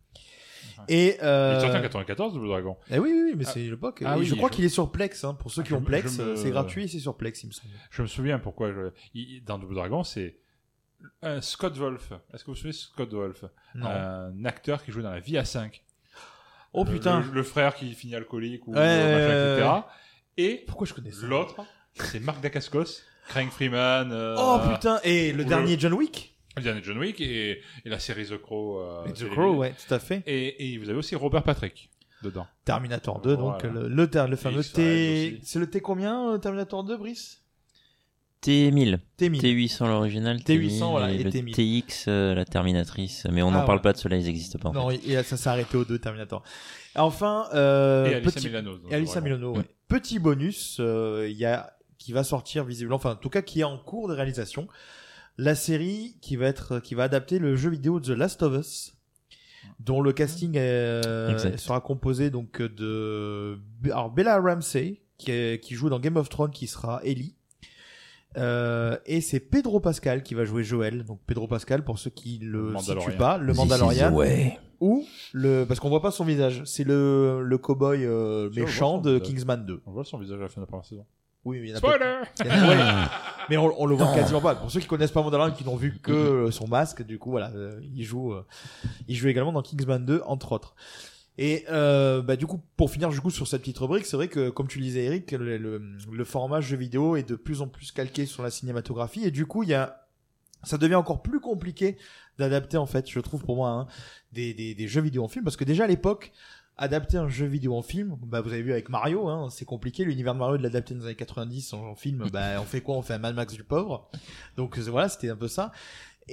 Et 0.87 1.15
Il 1.15 1.23
euh... 1.23 1.57
est 1.57 1.61
sorti 1.61 1.77
en 1.77 1.81
94, 1.81 2.33
Double 2.33 2.47
Dragon. 2.47 2.77
eh 2.89 2.97
oui, 2.99 3.09
oui, 3.13 3.21
oui, 3.25 3.33
mais 3.35 3.43
c'est 3.43 3.59
l'époque. 3.59 4.01
ah 4.05 4.17
oui, 4.17 4.25
je 4.25 4.35
crois 4.35 4.49
je- 4.49 4.55
qu'il 4.55 4.65
est 4.65 4.69
sur 4.69 4.91
Plex, 4.91 5.23
hein, 5.23 5.33
pour 5.35 5.51
ceux 5.51 5.63
qui 5.63 5.69
Je 5.69 5.75
ont 5.75 5.81
Plex, 5.81 6.17
me- 6.19 6.35
c'est 6.35 6.49
gratuit 6.51 6.85
et 6.85 6.87
c'est 6.87 6.99
sur 6.99 7.17
Plex, 7.17 7.43
il 7.43 7.47
me 7.47 7.51
semble. 7.51 7.73
Je 7.89 8.01
me 8.01 8.07
souviens 8.07 8.39
pourquoi 8.39 8.71
je... 8.71 8.91
il- 9.13 9.43
dans 9.43 9.59
Double 9.59 9.75
Dragon, 9.75 10.03
c'est 10.03 10.37
un 11.23 11.41
Scott 11.41 11.75
Wolf. 11.77 12.13
Est-ce 12.33 12.43
que 12.43 12.47
vous 12.47 12.53
vous 12.53 12.55
souvenez 12.55 12.71
de 12.73 12.77
Scott 12.77 13.11
Wolf? 13.13 13.45
Non. 13.75 13.87
Un 13.87 14.45
acteur 14.45 14.83
qui 14.83 14.91
jouait 14.91 15.03
dans 15.03 15.11
la 15.11 15.19
vie 15.19 15.37
à 15.37 15.45
5. 15.45 15.83
Oh 16.73 16.83
Le- 16.85 16.91
putain. 16.91 17.19
Le, 17.21 17.31
le 17.33 17.43
frère 17.43 17.75
qui 17.75 17.93
finit 17.93 18.15
alcoolique 18.15 18.67
ou 18.67 18.71
Ouais, 18.73 18.79
euh, 18.79 19.57
machin, 19.57 19.81
etc. 19.81 19.93
Et 20.37 20.63
Pourquoi 20.67 20.87
je 20.87 20.93
connais 20.93 21.11
ça 21.11 21.25
l'autre, 21.27 21.61
c'est 21.95 22.19
Mark 22.21 22.41
Dacascos, 22.41 23.01
Craig 23.27 23.49
Freeman. 23.49 24.11
euh, 24.11 24.35
Oh 24.39 24.59
putain, 24.73 24.99
et 25.03 25.33
le 25.33 25.43
dernier 25.45 25.77
John 25.77 25.93
Wick 25.93 26.37
Le 26.57 26.63
dernier 26.63 26.81
John 26.83 26.97
Wick 26.97 27.19
et, 27.21 27.61
et 27.85 27.89
la 27.89 27.99
série 27.99 28.25
The 28.25 28.37
Crow. 28.41 28.79
euh, 28.79 29.05
Et 29.05 29.13
The 29.13 29.29
Crow, 29.29 29.55
ouais, 29.55 29.73
tout 29.87 29.93
à 29.93 29.99
fait. 29.99 30.23
Et, 30.25 30.73
et 30.73 30.77
vous 30.77 30.89
avez 30.89 30.97
aussi 30.97 31.15
Robert 31.15 31.43
Patrick 31.43 31.89
dedans. 32.23 32.47
Terminator 32.65 33.19
2, 33.19 33.35
donc 33.35 33.61
Voilà. 33.63 33.81
le, 33.81 33.87
le, 33.89 34.27
le 34.29 34.35
fameux 34.37 34.63
T... 34.63 35.39
C'est 35.43 35.59
le 35.59 35.69
T 35.69 35.81
combien, 35.81 36.33
euh, 36.33 36.37
Terminator 36.37 36.83
2, 36.83 36.95
Brice? 36.97 37.40
T1000. 38.43 38.99
T1000. 39.19 39.39
T800 39.41 39.87
l'original. 39.87 40.37
T800, 40.37 40.89
voilà, 40.89 41.11
et 41.11 41.21
le 41.23 41.29
T1000. 41.29 41.53
TX, 41.53 42.05
euh, 42.07 42.33
la 42.33 42.43
Terminatrice. 42.45 43.27
Mais 43.31 43.41
on 43.43 43.49
Ah, 43.49 43.59
n'en 43.59 43.65
parle 43.65 43.77
ouais. 43.77 43.81
pas 43.83 43.93
de 43.93 43.97
cela, 43.97 44.17
ils 44.17 44.25
n'existent 44.25 44.57
pas. 44.59 44.69
En 44.69 44.73
Non, 44.73 44.89
fait. 44.89 44.99
et 45.07 45.21
ça 45.23 45.37
s'est 45.37 45.49
arrêté 45.49 45.77
aux 45.77 45.85
deux 45.85 45.99
Terminator. 45.99 46.41
Enfin, 46.95 47.45
euh, 47.53 48.07
et 48.07 48.15
Alyssa 48.15 48.31
petit... 48.39 48.47
Milano. 48.47 48.77
Double 48.77 48.89
Dragon. 48.89 49.21
Milano, 49.21 49.55
ouais. 49.57 49.63
Petit 49.87 50.19
bonus, 50.19 50.77
euh, 50.79 51.27
il 51.29 51.37
y 51.37 51.45
a 51.45 51.73
qui 51.97 52.13
va 52.13 52.23
sortir 52.23 52.63
visiblement, 52.63 52.95
enfin 52.95 53.11
en 53.11 53.15
tout 53.15 53.29
cas 53.29 53.43
qui 53.43 53.59
est 53.59 53.63
en 53.63 53.77
cours 53.77 54.07
de 54.07 54.15
réalisation, 54.15 54.67
la 55.37 55.53
série 55.53 56.17
qui 56.21 56.35
va 56.35 56.47
être, 56.47 56.79
qui 56.79 56.95
va 56.95 57.03
adapter 57.03 57.37
le 57.37 57.55
jeu 57.55 57.69
vidéo 57.69 57.99
The 57.99 58.09
Last 58.09 58.41
of 58.41 58.59
Us, 58.59 58.93
dont 59.79 60.01
le 60.01 60.11
casting 60.11 60.53
euh, 60.57 61.29
Exact. 61.31 61.59
sera 61.59 61.79
composé 61.79 62.31
donc 62.31 62.59
de 62.59 63.59
alors 63.85 64.09
Bella 64.09 64.39
Ramsey 64.39 65.03
qui, 65.19 65.29
est- 65.31 65.63
qui 65.63 65.75
joue 65.75 65.89
dans 65.89 65.99
Game 65.99 66.17
of 66.17 66.27
Thrones, 66.29 66.49
qui 66.51 66.65
sera 66.65 67.01
Ellie. 67.03 67.35
Euh, 68.37 68.97
et 69.05 69.19
c'est 69.21 69.39
Pedro 69.39 69.79
Pascal 69.79 70.23
qui 70.23 70.33
va 70.35 70.45
jouer 70.45 70.63
Joël. 70.63 71.03
Donc 71.03 71.19
Pedro 71.27 71.47
Pascal, 71.47 71.83
pour 71.83 71.99
ceux 71.99 72.09
qui 72.11 72.39
le 72.39 72.73
situent 72.79 73.17
pas, 73.17 73.37
le 73.37 73.53
Mandalorian 73.53 74.13
way. 74.13 74.57
ou 74.79 75.05
le 75.33 75.65
parce 75.65 75.79
qu'on 75.79 75.89
voit 75.89 76.01
pas 76.01 76.11
son 76.11 76.23
visage 76.25 76.61
c'est 76.65 76.83
le 76.85 77.41
le 77.43 77.57
cowboy 77.57 78.05
euh, 78.05 78.49
Si, 78.51 78.59
on 78.59 78.63
méchant 78.63 78.89
voit 78.91 78.97
son 78.97 79.01
de 79.01 79.11
visage. 79.11 79.27
Kingsman 79.27 79.65
2 79.65 79.81
On 79.85 79.91
voit 79.91 80.05
son 80.05 80.17
visage 80.17 80.39
à 80.39 80.43
la 80.43 80.47
fin 80.49 80.61
de 80.61 80.65
la 80.65 80.67
première 80.67 80.85
saison. 80.85 81.05
oui 81.45 81.59
mais 81.59 81.67
il 81.67 81.71
y 81.71 81.73
en 81.73 81.77
a 81.77 81.81
pas 81.81 81.87
Spoiler 81.95 82.21
il 82.39 82.45
y 82.47 82.49
en 82.49 82.53
a- 82.53 82.67
ouais. 83.03 83.07
mais 83.49 83.57
on, 83.57 83.73
on 83.81 83.85
le 83.85 83.95
voit 83.95 84.13
quasiment 84.15 84.41
pas 84.41 84.55
pour 84.55 84.71
ceux 84.71 84.79
qui 84.79 84.87
connaissent 84.87 85.11
pas 85.11 85.21
Mandalorian 85.21 85.53
qui 85.53 85.65
n'ont 85.65 85.75
vu 85.75 85.99
que 86.01 86.11
euh, 86.11 86.51
son 86.51 86.67
masque 86.67 87.03
du 87.05 87.19
coup 87.19 87.29
voilà 87.31 87.51
euh, 87.55 87.79
il 87.93 88.03
joue 88.03 88.33
euh, 88.33 88.45
il 89.07 89.15
joue 89.15 89.27
également 89.27 89.51
dans 89.51 89.61
Kingsman 89.61 90.03
2 90.05 90.21
entre 90.25 90.53
autres 90.53 90.73
et 91.37 91.63
euh, 91.69 92.21
bah 92.21 92.35
du 92.35 92.45
coup 92.45 92.61
pour 92.75 92.91
finir 92.91 93.09
du 93.09 93.21
coup 93.21 93.29
sur 93.31 93.47
cette 93.47 93.61
petite 93.61 93.77
rubrique 93.77 94.05
c'est 94.05 94.17
vrai 94.17 94.27
que 94.27 94.49
comme 94.49 94.67
tu 94.67 94.79
le 94.79 94.83
disais 94.83 95.05
Eric 95.05 95.31
le, 95.31 95.57
le, 95.57 95.81
le 96.11 96.25
format 96.25 96.59
jeu 96.59 96.75
vidéo 96.75 97.15
est 97.15 97.27
de 97.27 97.35
plus 97.35 97.61
en 97.61 97.67
plus 97.67 97.91
calqué 97.91 98.25
sur 98.25 98.43
la 98.43 98.51
cinématographie. 98.51 99.23
Et 99.23 99.31
du 99.31 99.45
coup 99.45 99.63
il 99.63 99.69
y 99.69 99.73
a 99.73 100.07
ça 100.63 100.77
devient 100.77 100.95
encore 100.95 101.21
plus 101.21 101.39
compliqué 101.39 101.97
d'adapter 102.37 102.77
en 102.77 102.85
fait 102.85 103.09
je 103.09 103.19
trouve 103.19 103.43
pour 103.43 103.55
moi 103.55 103.69
hein, 103.69 103.87
des, 104.33 104.53
des, 104.53 104.75
des 104.75 104.87
jeux 104.87 105.01
vidéo 105.01 105.23
en 105.23 105.27
film. 105.29 105.43
Parce 105.45 105.55
que 105.55 105.63
déjà 105.63 105.85
à 105.85 105.87
l'époque 105.87 106.33
adapter 106.77 107.17
un 107.17 107.29
jeu 107.29 107.45
vidéo 107.45 107.75
en 107.75 107.81
film 107.81 108.17
bah 108.23 108.41
vous 108.41 108.51
avez 108.51 108.61
vu 108.61 108.71
avec 108.71 108.89
Mario 108.89 109.29
hein, 109.29 109.47
c'est 109.49 109.65
compliqué. 109.65 110.03
L'univers 110.03 110.33
de 110.33 110.39
Mario 110.39 110.57
de 110.57 110.63
l'adapter 110.63 110.93
dans 110.93 110.99
les 110.99 111.05
années 111.07 111.15
90 111.15 111.73
en, 111.73 111.95
film 111.95 112.27
bah 112.31 112.59
on 112.59 112.65
fait 112.65 112.81
quoi? 112.81 112.97
On 112.97 113.01
fait 113.01 113.13
un 113.13 113.19
Mad 113.19 113.35
Max 113.35 113.53
du 113.53 113.63
pauvre. 113.63 114.09
Donc 114.57 114.77
voilà 114.77 115.07
c'était 115.07 115.29
un 115.29 115.37
peu 115.37 115.47
ça 115.47 115.71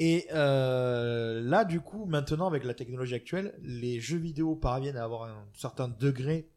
et 0.00 0.26
euh, 0.32 1.40
là 1.42 1.64
du 1.64 1.80
coup 1.80 2.06
maintenant 2.06 2.46
avec 2.46 2.64
la 2.64 2.72
technologie 2.72 3.14
actuelle 3.14 3.54
les 3.62 4.00
jeux 4.00 4.18
vidéo 4.18 4.54
parviennent 4.54 4.96
à 4.96 5.04
avoir 5.04 5.24
un 5.24 5.44
certain 5.54 5.88
degré 5.88 6.48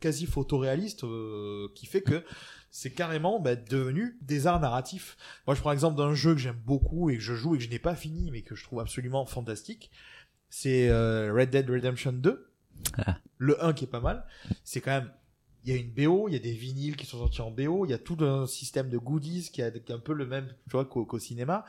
quasi 0.00 0.26
photoréaliste 0.26 1.04
euh, 1.04 1.68
qui 1.74 1.86
fait 1.86 2.02
que 2.02 2.24
c'est 2.70 2.90
carrément 2.90 3.40
bah, 3.40 3.56
devenu 3.56 4.18
des 4.20 4.46
arts 4.46 4.60
narratifs. 4.60 5.16
Moi, 5.46 5.54
je 5.54 5.60
prends 5.60 5.70
l'exemple 5.70 5.96
d'un 5.96 6.14
jeu 6.14 6.34
que 6.34 6.40
j'aime 6.40 6.60
beaucoup 6.64 7.10
et 7.10 7.16
que 7.16 7.22
je 7.22 7.34
joue 7.34 7.54
et 7.54 7.58
que 7.58 7.64
je 7.64 7.70
n'ai 7.70 7.78
pas 7.78 7.94
fini, 7.94 8.30
mais 8.30 8.42
que 8.42 8.54
je 8.54 8.62
trouve 8.62 8.80
absolument 8.80 9.24
fantastique. 9.26 9.90
C'est 10.50 10.88
euh, 10.88 11.32
Red 11.32 11.50
Dead 11.50 11.68
Redemption 11.68 12.12
2. 12.12 12.50
Ah. 12.98 13.18
Le 13.38 13.62
1 13.64 13.72
qui 13.72 13.84
est 13.84 13.88
pas 13.88 14.00
mal. 14.00 14.24
C'est 14.64 14.80
quand 14.80 14.92
même... 14.92 15.10
Il 15.64 15.72
y 15.72 15.76
a 15.76 15.80
une 15.80 15.90
BO, 15.90 16.28
il 16.28 16.32
y 16.32 16.36
a 16.36 16.40
des 16.40 16.52
vinyles 16.52 16.96
qui 16.96 17.04
sont 17.04 17.18
sortis 17.18 17.42
en 17.42 17.50
BO, 17.50 17.84
il 17.84 17.90
y 17.90 17.94
a 17.94 17.98
tout 17.98 18.16
un 18.24 18.46
système 18.46 18.88
de 18.88 18.96
goodies 18.96 19.50
qui, 19.52 19.60
a, 19.60 19.66
un 19.66 19.98
peu 19.98 20.14
le 20.14 20.24
même 20.24 20.46
tu 20.46 20.72
vois, 20.72 20.84
qu'au 20.84 21.04
qu'au 21.04 21.18
cinéma. 21.18 21.64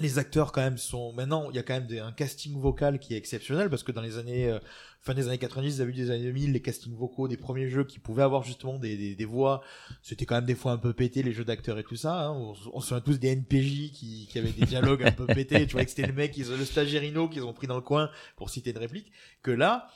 Les 0.00 0.18
acteurs 0.18 0.52
quand 0.52 0.60
même 0.60 0.78
sont 0.78 1.12
maintenant 1.12 1.50
il 1.50 1.56
y 1.56 1.58
a 1.58 1.62
quand 1.62 1.74
même 1.74 1.86
des- 1.86 1.98
un 1.98 2.12
casting 2.12 2.58
vocal 2.60 2.98
qui 2.98 3.14
est 3.14 3.16
exceptionnel 3.16 3.68
parce 3.70 3.82
que 3.82 3.92
dans 3.92 4.00
les 4.02 4.16
années 4.18 4.48
euh, 4.50 4.58
fin 5.00 5.14
des 5.14 5.28
années 5.28 5.38
90 5.38 5.76
vous 5.76 5.80
avez 5.80 5.90
vu 5.92 5.96
des 5.96 6.10
années 6.10 6.22
2000 6.24 6.52
les 6.52 6.60
castings 6.62 6.94
vocaux 6.94 7.28
des 7.28 7.36
premiers 7.36 7.68
jeux 7.68 7.84
qui 7.84 7.98
pouvaient 7.98 8.22
avoir 8.22 8.42
justement 8.42 8.78
des, 8.78 8.96
des, 8.96 9.14
des 9.14 9.24
voix 9.24 9.62
c'était 10.02 10.26
quand 10.26 10.34
même 10.36 10.44
des 10.44 10.54
fois 10.54 10.72
un 10.72 10.76
peu 10.78 10.92
pété 10.92 11.22
les 11.22 11.32
jeux 11.32 11.44
d'acteurs 11.44 11.78
et 11.78 11.84
tout 11.84 11.96
ça 11.96 12.26
hein. 12.26 12.32
on, 12.32 12.54
on 12.72 12.80
se 12.80 12.88
souvient 12.88 13.00
tous 13.00 13.18
des 13.18 13.28
NPJ 13.34 13.90
qui, 13.92 14.28
qui 14.30 14.38
avaient 14.38 14.50
des 14.52 14.66
dialogues 14.66 15.02
un 15.04 15.12
peu 15.12 15.26
pétés 15.26 15.66
tu 15.66 15.72
vois 15.74 15.84
que 15.84 15.90
c'était 15.90 16.06
le 16.06 16.12
mec 16.12 16.36
ils 16.36 16.48
le 16.48 16.64
stagiairino 16.64 17.28
qu'ils 17.28 17.44
ont 17.44 17.52
pris 17.52 17.66
dans 17.66 17.76
le 17.76 17.80
coin 17.82 18.10
pour 18.36 18.50
citer 18.50 18.70
une 18.70 18.78
réplique 18.78 19.10
que 19.42 19.50
là 19.50 19.88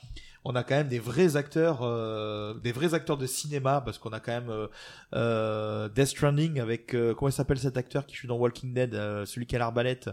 on 0.45 0.55
a 0.55 0.63
quand 0.63 0.75
même 0.75 0.89
des 0.89 0.99
vrais 0.99 1.35
acteurs 1.37 1.79
euh, 1.83 2.53
des 2.55 2.71
vrais 2.71 2.93
acteurs 2.93 3.17
de 3.17 3.25
cinéma 3.25 3.81
parce 3.81 3.97
qu'on 3.97 4.11
a 4.11 4.19
quand 4.19 4.33
même 4.33 4.49
euh, 4.49 4.67
euh, 5.15 5.89
Death 5.89 6.07
Stranding 6.07 6.59
avec 6.59 6.93
euh, 6.93 7.13
comment 7.13 7.29
il 7.29 7.33
s'appelle 7.33 7.59
cet 7.59 7.77
acteur 7.77 8.05
qui 8.05 8.15
joue 8.15 8.27
dans 8.27 8.37
Walking 8.37 8.73
Dead 8.73 8.93
euh, 8.93 9.25
celui 9.25 9.45
qui 9.45 9.55
a 9.55 9.59
l'arbalète 9.59 10.09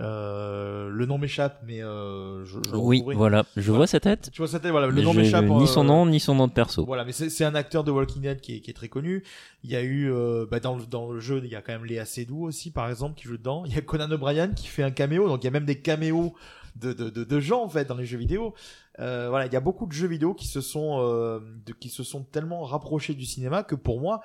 euh, 0.00 0.88
le 0.90 1.06
nom 1.06 1.18
m'échappe 1.18 1.62
mais 1.64 1.80
euh, 1.80 2.44
je, 2.44 2.58
je 2.68 2.74
Oui, 2.74 3.04
voilà. 3.14 3.44
Je 3.56 3.70
vois 3.70 3.86
sa 3.86 4.00
tête. 4.00 4.28
tu 4.32 4.38
vois 4.38 4.48
ça 4.48 4.58
voilà 4.58 4.88
le 4.88 4.92
mais 4.92 5.02
nom 5.02 5.12
je- 5.12 5.20
m'échappe 5.20 5.44
Ni 5.44 5.68
son 5.68 5.84
nom, 5.84 6.04
ni 6.04 6.18
son 6.18 6.34
nom 6.34 6.48
de 6.48 6.52
perso. 6.52 6.84
voilà, 6.84 7.04
mais 7.04 7.12
c'est 7.12 7.44
un 7.44 7.54
acteur 7.54 7.84
de 7.84 7.92
Walking 7.92 8.22
Dead 8.22 8.40
qui 8.40 8.56
est, 8.56 8.60
qui 8.60 8.70
est 8.70 8.74
très 8.74 8.88
connu. 8.88 9.22
Il 9.62 9.70
y 9.70 9.76
a 9.76 9.82
eu 9.82 10.10
euh, 10.10 10.46
bah, 10.50 10.58
dans 10.58 10.74
le 10.76 10.84
dans 10.84 11.12
le 11.12 11.20
jeu, 11.20 11.40
il 11.44 11.48
y 11.50 11.54
a 11.54 11.62
quand 11.62 11.72
même 11.72 11.84
Léa 11.84 12.04
Seydoux 12.06 12.42
aussi, 12.44 12.72
par 12.72 12.88
exemple, 12.90 13.14
qui 13.16 13.28
joue 13.28 13.36
dedans. 13.36 13.62
Il 13.66 13.72
y 13.74 13.78
a 13.78 13.82
Conan 13.82 14.10
O'Brien 14.10 14.48
qui 14.48 14.66
fait 14.66 14.82
un 14.82 14.90
caméo, 14.90 15.28
donc 15.28 15.42
il 15.42 15.44
y 15.44 15.48
a 15.48 15.52
même 15.52 15.64
des 15.64 15.80
caméos 15.80 16.34
de 16.76 16.92
de, 16.92 17.10
de, 17.10 17.24
de 17.24 17.40
gens 17.40 17.62
en 17.62 17.68
fait 17.68 17.84
dans 17.84 17.96
les 17.96 18.06
jeux 18.06 18.18
vidéo. 18.18 18.54
Euh, 19.00 19.28
voilà, 19.28 19.46
il 19.46 19.52
y 19.52 19.56
a 19.56 19.60
beaucoup 19.60 19.86
de 19.86 19.92
jeux 19.92 20.06
vidéo 20.06 20.34
qui 20.34 20.46
se 20.46 20.60
sont 20.60 20.98
euh, 21.00 21.40
de, 21.66 21.72
qui 21.72 21.88
se 21.88 22.02
sont 22.02 22.22
tellement 22.22 22.62
rapprochés 22.64 23.14
du 23.14 23.24
cinéma 23.24 23.62
que 23.62 23.74
pour 23.74 24.00
moi, 24.00 24.20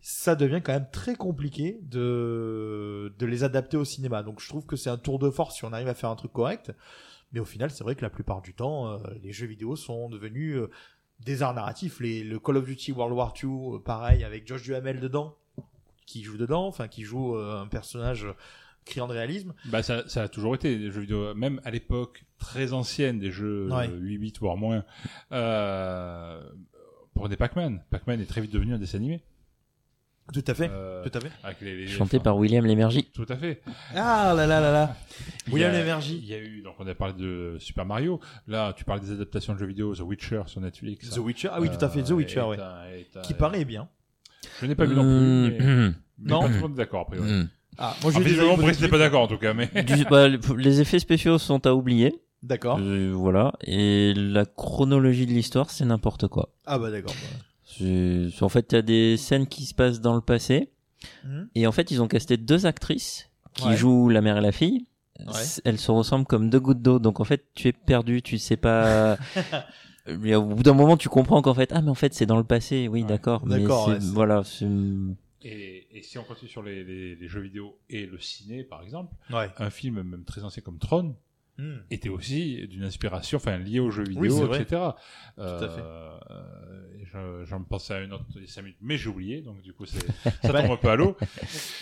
ça 0.00 0.34
devient 0.36 0.60
quand 0.62 0.72
même 0.72 0.88
très 0.92 1.14
compliqué 1.16 1.80
de 1.82 3.12
de 3.18 3.26
les 3.26 3.44
adapter 3.44 3.76
au 3.76 3.84
cinéma. 3.84 4.22
Donc 4.22 4.40
je 4.40 4.48
trouve 4.48 4.66
que 4.66 4.76
c'est 4.76 4.90
un 4.90 4.98
tour 4.98 5.18
de 5.18 5.30
force 5.30 5.56
si 5.56 5.64
on 5.64 5.72
arrive 5.72 5.88
à 5.88 5.94
faire 5.94 6.10
un 6.10 6.16
truc 6.16 6.32
correct. 6.32 6.72
Mais 7.32 7.40
au 7.40 7.44
final, 7.44 7.70
c'est 7.70 7.82
vrai 7.82 7.94
que 7.94 8.02
la 8.02 8.10
plupart 8.10 8.42
du 8.42 8.54
temps, 8.54 8.88
euh, 8.88 8.98
les 9.22 9.32
jeux 9.32 9.46
vidéo 9.46 9.74
sont 9.74 10.08
devenus 10.08 10.56
euh, 10.56 10.70
des 11.20 11.42
arts 11.42 11.54
narratifs. 11.54 12.00
Les, 12.00 12.22
le 12.24 12.38
Call 12.38 12.58
of 12.58 12.66
Duty 12.66 12.92
World 12.92 13.14
War 13.14 13.32
II, 13.42 13.48
euh, 13.48 13.78
pareil, 13.78 14.22
avec 14.22 14.46
Josh 14.46 14.62
Duhamel 14.62 15.00
dedans, 15.00 15.36
qui 16.06 16.22
joue 16.22 16.36
dedans, 16.36 16.66
enfin 16.66 16.88
qui 16.88 17.02
joue 17.02 17.36
euh, 17.36 17.62
un 17.62 17.66
personnage 17.66 18.26
criant 18.84 19.06
de 19.06 19.12
réalisme. 19.12 19.54
Bah 19.66 19.82
ça, 19.82 20.08
ça 20.08 20.22
a 20.22 20.28
toujours 20.28 20.54
été 20.54 20.76
des 20.78 20.90
jeux 20.90 21.00
vidéo, 21.02 21.34
même 21.34 21.60
à 21.64 21.70
l'époque 21.70 22.24
très 22.38 22.72
ancienne 22.72 23.18
des 23.18 23.30
jeux 23.30 23.68
Ouais. 23.72 23.88
euh, 23.88 23.98
8 23.98 24.18
bits 24.18 24.32
voire 24.40 24.56
moins. 24.56 24.84
Euh, 25.32 26.40
pour 27.14 27.28
des 27.28 27.36
Pac-Man, 27.36 27.82
Pac-Man 27.90 28.20
est 28.20 28.26
très 28.26 28.40
vite 28.40 28.52
devenu 28.52 28.74
un 28.74 28.78
dessin 28.78 28.98
animé. 28.98 29.22
Tout 30.32 30.44
à 30.46 30.54
fait, 30.54 30.70
Euh, 30.72 31.02
tout 31.02 31.10
à 31.18 31.20
fait. 31.20 31.30
avec 31.42 31.60
les, 31.60 31.76
les- 31.76 31.86
Chanté 31.88 32.16
enfin, 32.16 32.24
par 32.24 32.36
William 32.38 32.64
Lémergie. 32.64 33.10
Tout 33.12 33.26
à 33.28 33.36
fait. 33.36 33.60
Ah 33.94 34.32
là 34.36 34.46
là 34.46 34.60
là 34.60 34.72
là. 34.72 34.96
William 35.50 35.74
a- 35.74 35.78
Lémergie. 35.78 36.16
Il 36.22 36.26
y 36.26 36.32
a 36.34 36.38
eu, 36.38 36.62
donc 36.62 36.74
on 36.78 36.86
a 36.86 36.94
parlé 36.94 37.12
de 37.14 37.56
Super 37.58 37.84
Mario. 37.84 38.20
Là, 38.46 38.72
tu 38.72 38.84
parles 38.84 39.00
des 39.00 39.10
adaptations 39.10 39.52
de 39.52 39.58
jeux 39.58 39.66
vidéo, 39.66 39.94
The 39.94 40.00
Witcher 40.00 40.42
sur 40.46 40.60
Netflix. 40.60 41.10
The 41.10 41.18
Witcher, 41.18 41.48
ah 41.52 41.60
oui, 41.60 41.68
tout 41.70 41.84
à 41.84 41.88
fait, 41.88 42.02
The 42.02 42.12
Euh, 42.12 42.14
Witcher, 42.14 42.38
est 42.40 42.44
ouais. 42.44 42.60
un- 42.60 42.84
est 42.86 43.16
un- 43.16 43.20
Qui 43.22 43.34
paraît 43.34 43.64
bien. 43.64 43.88
Je 44.60 44.66
n'ai 44.66 44.74
pas 44.76 44.86
vu 44.86 44.94
non 44.94 45.02
plus. 45.02 45.10
Mais, 45.58 45.58
Mmh, 45.66 45.94
mais 46.18 46.30
Non. 46.30 46.40
pas 46.40 46.46
tout 46.46 46.54
le 46.54 46.60
monde 46.60 46.72
est 46.72 46.76
d'accord, 46.76 47.00
a 47.02 47.06
priori. 47.06 47.28
Ah, 47.78 47.96
moi 48.02 48.12
je 48.12 48.20
visiblement, 48.20 48.56
Brice 48.56 48.80
n'est 48.80 48.88
pas 48.88 48.98
d'accord 48.98 49.22
en 49.22 49.26
tout 49.28 49.38
cas, 49.38 49.54
mais. 49.54 49.68
Du- 49.86 50.04
bah, 50.04 50.28
le- 50.28 50.38
les 50.56 50.80
effets 50.80 50.98
spéciaux 50.98 51.38
sont 51.38 51.66
à 51.66 51.72
oublier. 51.74 52.14
D'accord. 52.42 52.78
Euh, 52.80 53.12
voilà. 53.14 53.52
Et 53.64 54.12
la 54.14 54.44
chronologie 54.44 55.26
de 55.26 55.32
l'histoire, 55.32 55.70
c'est 55.70 55.84
n'importe 55.84 56.26
quoi. 56.28 56.50
Ah 56.66 56.78
bah 56.78 56.90
d'accord. 56.90 57.14
C'est- 57.64 58.42
En 58.42 58.48
fait, 58.48 58.66
il 58.72 58.74
y 58.74 58.78
a 58.78 58.82
des 58.82 59.16
scènes 59.16 59.46
qui 59.46 59.64
se 59.64 59.74
passent 59.74 60.00
dans 60.00 60.14
le 60.14 60.20
passé. 60.20 60.70
Mhm. 61.24 61.48
Et 61.54 61.66
en 61.66 61.72
fait, 61.72 61.90
ils 61.90 62.02
ont 62.02 62.08
casté 62.08 62.36
deux 62.36 62.66
actrices 62.66 63.30
qui 63.54 63.68
Ouais. 63.68 63.76
jouent 63.76 64.08
la 64.08 64.20
mère 64.20 64.36
et 64.38 64.40
la 64.40 64.52
fille. 64.52 64.86
Ouais. 65.20 65.26
S- 65.40 65.60
Elles 65.64 65.78
se 65.78 65.90
ressemblent 65.90 66.26
comme 66.26 66.50
deux 66.50 66.60
gouttes 66.60 66.82
d'eau. 66.82 66.98
Donc 66.98 67.20
en 67.20 67.24
fait, 67.24 67.44
tu 67.54 67.68
es 67.68 67.72
perdu, 67.72 68.22
tu 68.22 68.38
sais 68.38 68.56
pas. 68.56 69.16
Mais 70.20 70.34
au 70.34 70.42
bout 70.42 70.62
d'un 70.64 70.74
moment, 70.74 70.96
tu 70.96 71.08
comprends 71.08 71.42
qu'en 71.42 71.54
fait, 71.54 71.70
ah 71.72 71.80
mais 71.80 71.90
en 71.90 71.94
fait, 71.94 72.12
c'est 72.12 72.26
dans 72.26 72.36
le 72.36 72.42
passé. 72.44 72.88
Oui, 72.88 73.02
Ouais. 73.02 73.08
d'accord. 73.08 73.42
Mais 73.46 73.60
D'accord, 73.60 73.84
c'est- 73.86 73.90
ouais, 73.92 74.00
c'est- 74.00 74.06
voilà. 74.12 74.42
c'est- 74.44 74.66
Et, 75.44 75.88
et 75.98 76.02
si 76.02 76.18
on 76.18 76.24
continue 76.24 76.48
sur 76.50 76.62
les, 76.62 76.84
les, 76.84 77.16
les 77.16 77.28
jeux 77.28 77.40
vidéo 77.40 77.78
et 77.90 78.06
le 78.06 78.18
ciné, 78.18 78.64
par 78.64 78.82
exemple, 78.82 79.14
Ouais. 79.30 79.50
un 79.58 79.70
film 79.70 80.02
même 80.02 80.24
très 80.24 80.44
ancien 80.44 80.62
comme 80.62 80.78
Tron, 80.78 81.16
Hmm. 81.58 81.80
était 81.90 82.08
aussi 82.08 82.66
d'une 82.66 82.82
inspiration, 82.82 83.36
enfin 83.36 83.58
liée 83.58 83.78
aux 83.78 83.90
jeux 83.90 84.04
Oui, 84.16 84.28
vidéo, 84.28 84.54
etc. 84.54 84.64
Tout 85.36 85.42
à 85.42 85.68
fait. 85.68 85.82
Euh, 85.82 86.18
je- 87.04 87.44
J'en 87.44 87.62
pensais 87.62 87.92
à 87.92 88.00
une 88.00 88.14
autre 88.14 88.24
il 88.36 88.40
y 88.40 88.44
a 88.44 88.48
cinq 88.48 88.62
minutes, 88.62 88.78
mais 88.80 88.96
j'ai 88.96 89.10
oublié, 89.10 89.42
donc 89.42 89.60
du 89.60 89.74
coup 89.74 89.84
c'est 89.84 89.98
ça 90.42 90.48
tombe 90.62 90.70
un 90.70 90.76
peu 90.78 90.88
à 90.88 90.96
l'eau. 90.96 91.14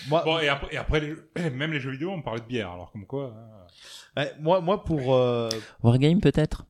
Moi, 0.09 0.23
Bon 0.25 0.41
et 0.41 0.49
après, 0.49 0.75
et 0.75 0.77
après 0.77 0.99
les 1.01 1.11
jeux- 1.11 1.31
même 1.53 1.73
les 1.73 1.79
jeux 1.79 1.93
vidéo, 1.93 2.11
on 2.11 2.21
parlait 2.21 2.41
de 2.41 2.47
bière, 2.47 2.73
alors 2.73 2.91
comme 2.91 3.07
quoi. 3.07 3.33
hein. 3.37 4.21
ouais, 4.21 4.33
moi, 4.41 4.61
moi 4.61 4.83
pour 4.83 5.15
euh, 5.15 5.49
Wargame 5.85 6.21
peut-être? 6.21 6.67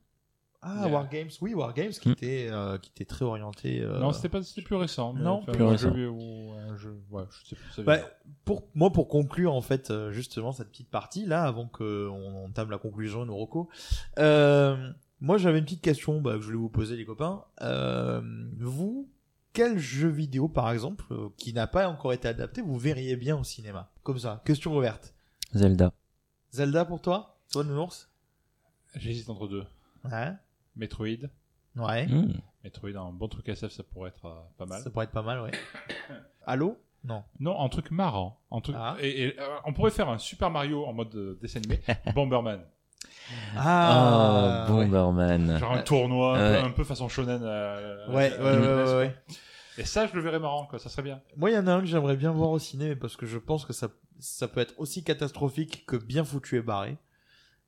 Ah 0.63 0.81
Yeah. 0.83 0.91
Wargames, 0.93 1.29
oui 1.41 1.53
Wargames 1.55 1.89
qui 1.91 2.09
Hmm. 2.09 2.11
était 2.11 2.47
euh, 2.51 2.77
qui 2.77 2.91
était 2.91 3.05
très 3.05 3.25
orienté. 3.25 3.81
euh, 3.81 3.99
Non, 3.99 4.11
c'était 4.13 4.29
pas, 4.29 4.43
c'était 4.43 4.61
plus 4.61 4.75
récent. 4.75 5.13
mais 5.13 5.21
non, 5.23 5.39
enfin, 5.41 5.51
plus 5.53 5.63
un 5.63 5.69
récent. 5.69 5.93
jeu 5.95 6.09
ou 6.09 6.51
un 6.53 6.77
jeu, 6.77 6.95
ouais, 7.09 7.23
je 7.31 7.49
sais 7.49 7.55
plus. 7.55 7.71
ça 7.71 7.81
Bah, 7.83 7.97
pour 8.45 8.63
moi, 8.75 8.91
pour 8.91 9.07
conclure 9.07 9.53
en 9.53 9.61
fait 9.61 9.89
euh, 9.91 10.11
justement 10.11 10.51
cette 10.51 10.69
petite 10.69 10.89
partie 10.91 11.25
là, 11.25 11.43
avant 11.45 11.67
que 11.67 12.07
on 12.09 12.45
entame 12.45 12.69
la 12.69 12.77
conclusion, 12.77 13.25
nos 13.25 13.37
recos, 13.37 13.67
euh, 14.19 14.91
moi 15.19 15.37
j'avais 15.37 15.57
une 15.59 15.65
petite 15.65 15.81
question 15.81 16.21
bah, 16.21 16.33
que 16.35 16.41
je 16.41 16.45
voulais 16.45 16.57
vous 16.57 16.69
poser 16.69 16.95
les 16.95 17.05
copains. 17.05 17.43
Euh, 17.61 18.21
vous, 18.59 19.09
quel 19.53 19.79
jeu 19.79 20.09
vidéo 20.09 20.47
par 20.47 20.71
exemple 20.71 21.05
euh, 21.11 21.29
qui 21.37 21.53
n'a 21.53 21.65
pas 21.67 21.87
encore 21.89 22.13
été 22.13 22.27
adapté, 22.27 22.61
vous 22.61 22.77
verriez 22.77 23.15
bien 23.15 23.35
au 23.37 23.43
cinéma? 23.43 23.89
Comme 24.03 24.19
ça, 24.19 24.41
question 24.45 24.75
ouverte. 24.77 25.13
Zelda. 25.53 25.91
Zelda 26.51 26.85
pour 26.85 27.01
toi, 27.01 27.37
toi 27.51 27.63
Nounours? 27.63 28.09
J'hésite 28.95 29.29
entre 29.29 29.47
deux. 29.47 29.65
Ouais. 30.05 30.33
Metroid. 30.75 31.29
Ouais. 31.75 32.05
Hmm. 32.07 32.33
Metroid, 32.63 32.95
un 32.95 33.11
bon 33.11 33.27
truc 33.27 33.47
SF, 33.49 33.71
ça 33.71 33.83
pourrait 33.83 34.09
être 34.09 34.25
euh, 34.25 34.39
pas 34.57 34.65
mal. 34.65 34.81
Ça 34.81 34.89
pourrait 34.89 35.05
être 35.05 35.11
pas 35.11 35.21
mal, 35.21 35.41
ouais. 35.41 35.51
Halo? 36.45 36.77
Non. 37.03 37.23
Non, 37.39 37.59
un 37.59 37.69
truc 37.69 37.89
marrant. 37.91 38.39
Un 38.51 38.61
truc... 38.61 38.75
Ah. 38.77 38.95
Et, 39.01 39.23
et, 39.23 39.39
euh, 39.39 39.43
on 39.65 39.73
pourrait 39.73 39.91
faire 39.91 40.09
un 40.09 40.17
Super 40.19 40.51
Mario 40.51 40.85
en 40.85 40.93
mode 40.93 41.15
euh, 41.15 41.39
dessin 41.41 41.59
animé. 41.59 41.81
Bomberman. 42.15 42.61
Ah, 43.57 44.67
oh, 44.69 44.73
Bomberman. 44.73 45.57
Genre 45.57 45.71
un 45.73 45.81
tournoi, 45.81 46.37
un, 46.37 46.51
Ouais. 46.53 46.59
peu, 46.61 46.67
un 46.67 46.71
peu 46.71 46.83
façon 46.83 47.07
shonen. 47.09 47.41
euh, 47.43 48.07
Ouais, 48.09 48.31
euh, 48.37 48.43
ouais, 48.43 48.67
ouais, 48.67 48.83
quoi. 48.83 48.97
ouais. 48.97 49.15
Et 49.77 49.85
ça, 49.85 50.05
je 50.05 50.13
le 50.13 50.21
verrais 50.21 50.39
marrant, 50.39 50.65
quoi. 50.67 50.79
Ça 50.79 50.89
serait 50.89 51.01
bien. 51.01 51.21
Moi, 51.37 51.49
il 51.49 51.53
y 51.55 51.57
en 51.57 51.65
a 51.67 51.73
un 51.73 51.79
que 51.81 51.87
j'aimerais 51.87 52.17
bien 52.17 52.31
voir 52.31 52.49
au 52.51 52.59
ciné, 52.59 52.95
parce 52.95 53.15
que 53.15 53.25
je 53.25 53.37
pense 53.37 53.65
que 53.65 53.73
ça, 53.73 53.87
ça 54.19 54.47
peut 54.47 54.59
être 54.59 54.73
aussi 54.77 55.03
catastrophique 55.03 55.85
que 55.87 55.95
bien 55.95 56.23
foutu 56.23 56.57
et 56.57 56.61
barré. 56.61 56.97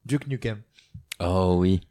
Duke 0.05 0.27
Nukem. 0.27 0.61
Oh 1.21 1.55
oui. 1.57 1.81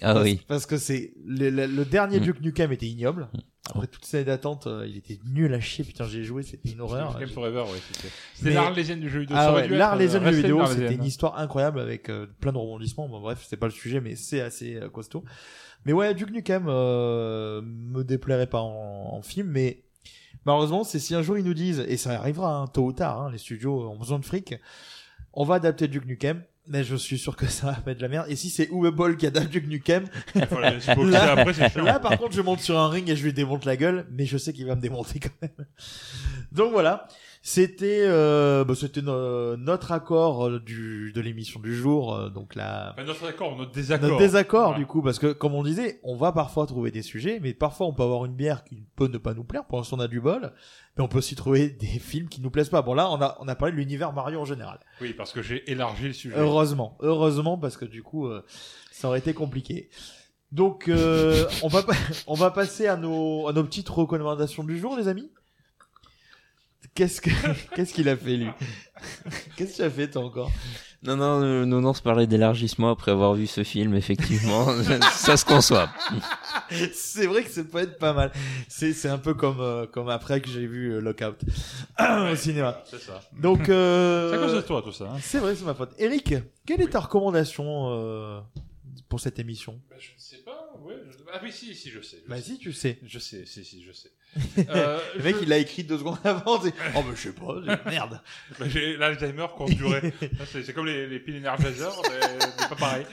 Ah 0.00 0.14
parce, 0.14 0.24
oui. 0.24 0.40
Parce 0.48 0.66
que 0.66 0.76
c'est 0.78 1.12
le, 1.24 1.50
le- 1.50 1.66
le 1.66 1.84
dernier 1.84 2.18
Mm. 2.18 2.22
Duke 2.22 2.40
Nukem 2.40 2.72
était 2.72 2.86
ignoble. 2.86 3.28
Après 3.70 3.86
toutes 3.86 4.04
ces 4.04 4.16
années 4.18 4.26
d'attente, 4.26 4.66
euh, 4.66 4.84
il 4.88 4.96
était 4.96 5.20
nul 5.30 5.54
à 5.54 5.60
chier. 5.60 5.84
Putain, 5.84 6.04
j'ai 6.06 6.24
joué, 6.24 6.42
c'était 6.42 6.70
une 6.70 6.80
horreur. 6.80 7.16
Game 7.18 7.28
J'ai- 7.28 7.34
Forever, 7.34 7.60
ouais. 7.62 7.78
C'était 8.34 8.50
l'Arlésienne 8.54 8.98
du 9.00 9.08
jeu 9.08 9.20
vidéo. 9.20 9.36
Ah 9.38 9.54
ouais, 9.54 9.68
l'art 9.68 9.94
les 9.94 10.16
euh, 10.16 10.18
du 10.18 10.24
rester 10.24 10.42
vidéo, 10.42 10.66
c'était 10.66 10.94
une 10.94 11.04
histoire 11.04 11.38
incroyable 11.38 11.78
avec 11.78 12.08
euh, 12.08 12.26
plein 12.40 12.52
de 12.52 12.58
rebondissements. 12.58 13.08
Bon, 13.08 13.20
bref, 13.20 13.44
c'est 13.48 13.56
pas 13.56 13.66
le 13.66 13.72
sujet, 13.72 14.00
mais 14.00 14.16
c'est 14.16 14.40
assez 14.40 14.74
euh, 14.76 14.88
costaud. 14.88 15.22
Mais 15.84 15.92
ouais, 15.92 16.12
Duke 16.14 16.30
Nukem 16.32 16.64
euh, 16.68 17.60
me 17.62 18.02
déplairait 18.02 18.48
pas 18.48 18.60
en, 18.60 19.10
en 19.14 19.22
film, 19.22 19.48
mais 19.48 19.84
malheureusement, 20.44 20.82
c'est 20.82 20.98
si 20.98 21.14
un 21.14 21.22
jour 21.22 21.38
ils 21.38 21.44
nous 21.44 21.54
disent, 21.54 21.84
et 21.86 21.96
ça 21.96 22.10
arrivera 22.18 22.56
hein, 22.56 22.66
tôt 22.66 22.86
ou 22.86 22.92
tard, 22.92 23.20
hein, 23.22 23.30
les 23.30 23.38
studios 23.38 23.88
ont 23.88 23.96
besoin 23.98 24.18
de 24.18 24.24
fric, 24.24 24.56
on 25.32 25.44
va 25.44 25.54
adapter 25.56 25.86
Duke 25.86 26.06
Nukem. 26.06 26.42
Mais 26.68 26.84
je 26.84 26.94
suis 26.94 27.18
sûr 27.18 27.34
que 27.34 27.46
ça 27.46 27.76
va 27.84 27.92
être 27.92 27.98
de 27.98 28.02
la 28.02 28.08
merde. 28.08 28.26
Et 28.28 28.36
si 28.36 28.48
c'est 28.48 28.68
Uwe 28.70 28.90
Boll 28.90 29.16
qui 29.16 29.26
adapte 29.26 29.50
Duke 29.50 29.66
Nukem, 29.66 30.04
Là-. 30.34 31.44
Là, 31.76 31.98
par 31.98 32.18
contre, 32.18 32.32
je 32.32 32.40
monte 32.40 32.60
sur 32.60 32.78
un 32.78 32.88
ring 32.88 33.08
et 33.10 33.16
je 33.16 33.24
lui 33.24 33.32
démonte 33.32 33.64
la 33.64 33.76
gueule, 33.76 34.06
mais 34.12 34.26
je 34.26 34.38
sais 34.38 34.52
qu'il 34.52 34.66
va 34.66 34.76
me 34.76 34.80
démonter 34.80 35.18
quand 35.18 35.30
même. 35.42 35.66
Donc 36.52 36.72
voilà, 36.72 37.08
c'était 37.44 38.02
euh, 38.06 38.64
bah, 38.64 38.74
c'était 38.76 39.02
no- 39.02 39.56
notre 39.56 39.90
accord 39.90 40.46
euh, 40.46 40.60
du 40.60 41.10
de 41.12 41.20
l'émission 41.20 41.58
du 41.58 41.74
jour, 41.74 42.14
euh, 42.14 42.28
donc 42.30 42.54
la 42.54 42.92
Enfin, 42.92 43.02
notre 43.04 43.26
accord, 43.26 43.56
notre 43.56 43.72
désaccord. 43.72 44.08
notre 44.08 44.20
désaccord 44.20 44.70
Ouais. 44.70 44.76
du 44.78 44.86
coup, 44.86 45.02
parce 45.02 45.18
que 45.18 45.32
comme 45.32 45.54
on 45.54 45.64
disait, 45.64 45.98
on 46.04 46.14
va 46.16 46.30
parfois 46.30 46.66
trouver 46.66 46.92
des 46.92 47.02
sujets, 47.02 47.40
mais 47.42 47.52
parfois 47.52 47.88
on 47.88 47.92
peut 47.94 48.04
avoir 48.04 48.24
une 48.26 48.34
bière 48.34 48.62
qui 48.62 48.84
peut 48.94 49.08
ne 49.08 49.18
pas 49.18 49.34
nous 49.34 49.42
plaire, 49.42 49.64
pour 49.64 49.78
l'instant 49.78 49.96
on 49.96 50.00
a 50.00 50.06
du 50.08 50.20
bol, 50.20 50.52
mais 50.96 51.02
on 51.02 51.08
peut 51.08 51.18
aussi 51.18 51.34
trouver 51.34 51.68
des 51.80 51.86
films 51.86 52.28
qui 52.28 52.40
nous 52.40 52.50
plaisent 52.50 52.68
pas. 52.70 52.80
Bon 52.82 52.94
là, 52.94 53.10
on 53.10 53.20
a 53.20 53.36
on 53.40 53.48
a 53.48 53.56
parlé 53.56 53.72
de 53.72 53.78
l'univers 53.78 54.12
Mario 54.12 54.40
en 54.40 54.44
général. 54.44 54.78
Oui, 55.00 55.12
parce 55.12 55.32
que 55.32 55.42
j'ai 55.42 55.68
élargi 55.68 56.04
le 56.06 56.12
sujet. 56.12 56.36
Heureusement, 56.38 56.96
heureusement 57.00 57.58
parce 57.58 57.76
que 57.76 57.84
du 57.84 58.04
coup, 58.04 58.28
euh, 58.28 58.44
ça 58.92 59.08
aurait 59.08 59.18
été 59.18 59.34
compliqué. 59.34 59.90
Donc, 60.52 60.86
euh, 60.88 61.44
on 61.62 61.68
va 61.68 61.82
pa- 61.82 61.94
on 62.28 62.34
va 62.34 62.50
passer 62.52 62.86
à 62.86 62.96
nos 62.96 63.48
à 63.48 63.52
nos 63.52 63.64
petites 63.64 63.88
recommandations 63.88 64.62
du 64.62 64.78
jour, 64.78 64.96
les 64.96 65.08
amis. 65.08 65.28
Qu'est-ce 66.94 67.20
que 67.20 67.30
qu'est-ce 67.74 67.94
qu'il 67.94 68.08
a 68.08 68.16
fait 68.16 68.36
lui? 68.36 68.48
Qu'est-ce 69.56 69.72
que 69.72 69.76
tu 69.76 69.82
as 69.82 69.90
fait 69.90 70.10
toi 70.10 70.22
encore? 70.24 70.50
Non, 71.02 71.16
non, 71.16 71.42
euh, 71.42 71.64
non, 71.64 71.80
non, 71.80 71.94
se 71.94 72.02
parlait 72.02 72.28
d'élargissement 72.28 72.90
après 72.90 73.10
avoir 73.10 73.34
vu 73.34 73.48
ce 73.48 73.64
film, 73.64 73.94
effectivement. 73.94 74.66
ça 75.14 75.36
se 75.36 75.44
conçoit. 75.44 75.90
C'est 76.92 77.26
vrai 77.26 77.42
que 77.42 77.50
ça 77.50 77.64
peut 77.64 77.78
être 77.78 77.98
pas 77.98 78.12
mal. 78.12 78.30
C'est 78.68 78.92
c'est 78.92 79.08
un 79.08 79.18
peu 79.18 79.34
comme 79.34 79.60
euh, 79.60 79.86
comme 79.86 80.08
après 80.08 80.40
que 80.40 80.48
j'ai 80.48 80.66
vu 80.66 80.92
euh, 80.92 81.00
Lockout 81.00 81.36
au 82.30 82.36
cinéma. 82.36 82.82
C'est 82.88 83.00
ça. 83.00 83.20
Donc 83.40 83.68
euh, 83.68 84.30
C'est 84.30 84.36
à 84.36 84.38
cause 84.46 84.54
de 84.54 84.60
toi, 84.60 84.82
tout 84.82 84.92
ça. 84.92 85.10
hein. 85.12 85.18
c'est 85.20 85.38
vrai, 85.38 85.56
c'est 85.56 85.64
ma 85.64 85.74
faute. 85.74 85.90
Eric, 85.98 86.34
quelle 86.66 86.80
est 86.82 86.88
ta 86.90 87.00
recommandation 87.00 87.88
euh, 87.90 88.40
pour 89.08 89.18
cette 89.18 89.38
émission? 89.40 89.80
Bah, 89.90 89.96
je 89.98 90.10
ne 90.14 90.18
sais 90.18 90.38
pas. 90.44 90.70
Ouais, 90.82 90.94
je- 91.10 91.16
Ah 91.32 91.40
oui, 91.42 91.50
si, 91.50 91.74
si, 91.74 91.90
je 91.90 92.00
sais. 92.00 92.18
je 92.24 92.30
Bah 92.30 92.36
sais. 92.36 92.42
si, 92.42 92.58
tu 92.58 92.72
sais. 92.72 92.98
Je 93.02 93.18
sais, 93.18 93.44
si, 93.46 93.64
si, 93.64 93.82
je 93.82 93.90
sais. 93.92 94.10
Euh, 94.68 95.00
Le 95.16 95.22
mec, 95.22 95.36
je- 95.36 95.42
il 95.42 95.48
l'a 95.48 95.58
écrit 95.58 95.84
deux 95.84 95.98
secondes 95.98 96.18
avant. 96.24 96.58
Oh, 96.58 96.60
mais 96.64 97.14
je 97.16 97.20
sais 97.20 97.32
pas. 97.32 97.54
Merde. 97.86 98.20
Bah, 98.58 98.68
j'ai 98.68 98.96
l'Alzheimer 98.96 99.46
durée. 99.68 100.12
Ça, 100.38 100.46
c'est 100.64 100.72
comme 100.72 100.86
les, 100.86 101.06
les 101.06 101.20
piles 101.20 101.36
Energizer, 101.46 101.92
mais, 102.10 102.20
mais 102.38 102.68
pas 102.68 102.76
pareil. 102.76 103.06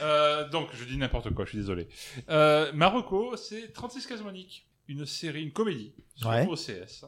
Euh, 0.00 0.48
donc, 0.50 0.68
je 0.74 0.84
dis 0.84 0.96
n'importe 0.96 1.30
quoi, 1.34 1.44
je 1.44 1.50
suis 1.50 1.58
désolé. 1.58 1.88
Euh, 2.28 2.72
Marocco, 2.72 3.36
c'est 3.36 3.72
36 3.72 4.06
cases 4.06 4.22
Monique, 4.22 4.66
une 4.88 5.06
série, 5.06 5.42
une 5.42 5.52
comédie 5.52 5.94
sur 6.14 6.28
Ouais. 6.28 6.46
OCS. 6.46 7.04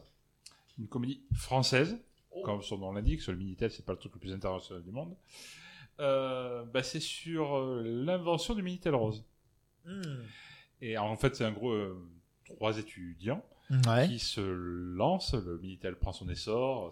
Une 0.79 0.87
comédie 0.87 1.21
française, 1.35 1.97
comme 2.45 2.61
son 2.63 2.77
nom 2.77 2.93
l'indique, 2.93 3.21
sur 3.21 3.31
le 3.33 3.37
Minitel, 3.37 3.69
c'est 3.69 3.85
pas 3.85 3.91
le 3.91 3.99
truc 3.99 4.13
le 4.13 4.19
plus 4.19 4.31
international 4.33 4.81
du 4.81 4.91
monde. 4.91 5.13
Euh, 5.99 6.63
bah, 6.63 6.81
c'est 6.81 7.01
sur 7.01 7.57
euh, 7.57 7.83
l'invention 7.83 8.55
du 8.55 8.63
Minitel 8.63 8.95
Rose. 8.95 9.23
Hmm. 9.85 10.01
Et 10.81 10.97
en 10.97 11.17
fait, 11.17 11.35
c'est 11.35 11.43
un 11.43 11.51
gros 11.51 11.71
euh, 11.73 11.97
trois 12.55 12.77
étudiants 12.77 13.43
Ouais. 13.85 14.07
qui 14.07 14.17
se 14.17 14.41
lance. 14.41 15.35
Le 15.35 15.59
Minitel 15.59 15.95
prend 15.95 16.11
son 16.11 16.27
essor. 16.29 16.91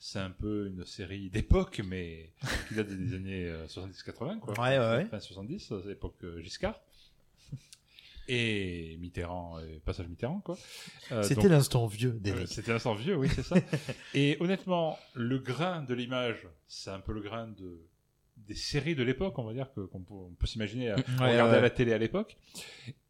C'est, 0.00 0.20
un- 0.20 0.30
peu 0.30 0.66
une 0.66 0.84
série 0.84 1.30
d'époque, 1.30 1.80
mais 1.86 2.30
qui 2.68 2.74
date 2.74 2.88
des 2.88 3.14
années 3.14 3.44
euh, 3.46 3.66
70-80, 3.68 4.40
quoi. 4.40 4.54
Ouais, 4.60 4.76
ouais, 4.76 4.96
ouais. 4.96 5.04
Fin 5.04 5.20
70, 5.20 5.70
euh, 5.72 5.90
époque 5.92 6.16
euh, 6.24 6.40
Giscard. 6.42 6.80
Et 8.30 8.98
Mitterrand, 9.00 9.58
euh, 9.58 9.78
passage 9.84 10.06
Mitterrand, 10.08 10.40
quoi. 10.40 10.58
Euh, 11.12 11.22
C'était 11.22 11.48
l'instant 11.48 11.86
vieux 11.86 12.10
euh, 12.10 12.18
d'Eric. 12.20 12.48
C'était 12.48 12.72
l'instant 12.72 12.94
vieux, 12.94 13.16
oui, 13.16 13.28
c'est 13.34 13.42
ça. 13.42 13.56
Et 14.14 14.36
honnêtement, 14.40 14.98
le 15.14 15.38
grain 15.38 15.82
de 15.82 15.94
l'image, 15.94 16.46
c'est 16.66 16.90
un 16.90 17.00
peu 17.00 17.12
le 17.14 17.20
grain 17.22 17.46
de 17.48 17.78
des 18.48 18.54
séries 18.54 18.94
de 18.94 19.02
l'époque, 19.02 19.38
on 19.38 19.44
va 19.44 19.52
dire 19.52 19.70
que 19.74 19.80
qu'on 19.82 20.00
peut, 20.00 20.14
on 20.14 20.34
peut 20.38 20.46
s'imaginer 20.46 20.90
à 20.90 20.96
Ouais, 20.96 21.02
regarder 21.32 21.52
ouais. 21.52 21.58
à 21.58 21.60
la 21.60 21.70
télé 21.70 21.92
à 21.92 21.98
l'époque. 21.98 22.36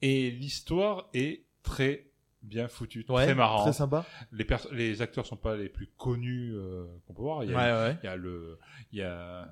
Et 0.03 0.31
l'histoire 0.33 1.09
est 1.15 1.45
très 1.63 2.11
bien 2.43 2.69
foutue, 2.69 3.05
Ouais, 3.09 3.25
très 3.25 3.35
marrant. 3.35 3.63
Très 3.63 3.73
sympa. 3.73 4.05
Les, 4.33 4.45
pers- 4.45 4.67
les 4.73 5.01
acteurs 5.03 5.27
sont 5.27 5.37
pas 5.37 5.57
les 5.57 5.69
plus 5.69 5.87
connus 5.97 6.53
euh, 6.55 6.85
qu'on 7.07 7.15
peut 7.15 7.23
voir. 7.23 7.45
Il 7.45 7.51
y 7.51 7.55
a, 7.55 7.87
ouais. 7.89 7.97
il 8.03 8.07
y 8.07 8.09
a 8.09 8.17
le, 8.17 8.59
il 8.93 8.99
y 8.99 9.03
a 9.03 9.43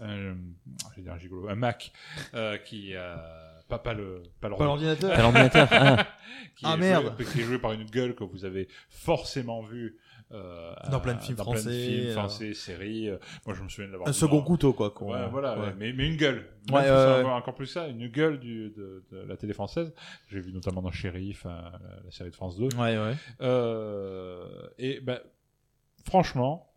un, 0.00 0.06
un- 0.08 0.36
je 0.90 0.96
vais 0.96 1.02
dire 1.02 1.12
un 1.12 1.18
gigolo, 1.18 1.48
un 1.48 1.54
Mac 1.56 1.92
euh, 2.34 2.58
qui 2.58 2.94
a 2.94 3.62
pas 3.68 3.78
pas 3.78 3.94
le 3.94 4.22
pas 4.40 4.48
Pas 4.50 4.64
l'ordinateur. 4.64 5.14
Pas 5.14 5.22
l'ordinateur. 5.22 5.68
Ah. 5.70 6.06
qui 6.56 6.64
Ah, 6.66 6.74
est 6.74 6.78
merde. 6.78 7.14
joué, 7.16 7.24
qui 7.26 7.40
est 7.40 7.44
joué 7.44 7.58
par 7.58 7.72
une 7.72 7.84
gueule 7.84 8.14
que 8.16 8.24
vous 8.24 8.44
avez 8.44 8.68
forcément 8.88 9.62
vu 9.62 9.96
euh, 10.32 10.72
Dans 10.90 11.00
plein 11.00 11.14
de 11.14 11.20
films 11.20 11.36
dans 11.36 11.44
plein 11.44 11.54
de 11.54 11.58
français, 11.60 11.86
films 11.86 12.06
euh. 12.08 12.12
français, 12.12 12.54
séries. 12.54 13.08
euh, 13.08 13.18
Moi, 13.46 13.54
je 13.56 13.62
me 13.62 13.68
souviens 13.68 13.86
de 13.88 13.92
l'avoir 13.92 14.08
Un 14.08 14.12
second 14.12 14.38
dans- 14.38 14.44
couteau, 14.44 14.72
quoi. 14.72 14.90
qu'on- 14.90 15.12
Ouais, 15.12 15.28
voilà, 15.30 15.58
ouais. 15.58 15.74
Mais, 15.78 15.92
mais 15.92 16.06
une 16.06 16.16
gueule. 16.16 16.46
Ouais, 16.70 16.82
plus, 16.82 16.90
ouais, 16.90 17.24
encore- 17.24 17.54
plus 17.54 17.66
ça, 17.66 17.88
une 17.88 18.06
gueule 18.08 18.38
du, 18.38 18.70
de, 18.70 19.04
de 19.10 19.18
la 19.22 19.36
télé 19.36 19.52
française. 19.52 19.92
J'ai 20.28 20.40
vu 20.40 20.52
notamment 20.52 20.82
dans 20.82 20.90
Shérif, 20.92 21.46
hein, 21.46 21.72
la, 22.04 22.10
série 22.10 22.30
de 22.30 22.34
France 22.36 22.56
2. 22.56 22.66
Ouais, 22.76 22.98
ouais. 22.98 23.14
Euh, 23.40 24.44
et 24.78 25.00
ben, 25.00 25.20
franchement, 26.04 26.70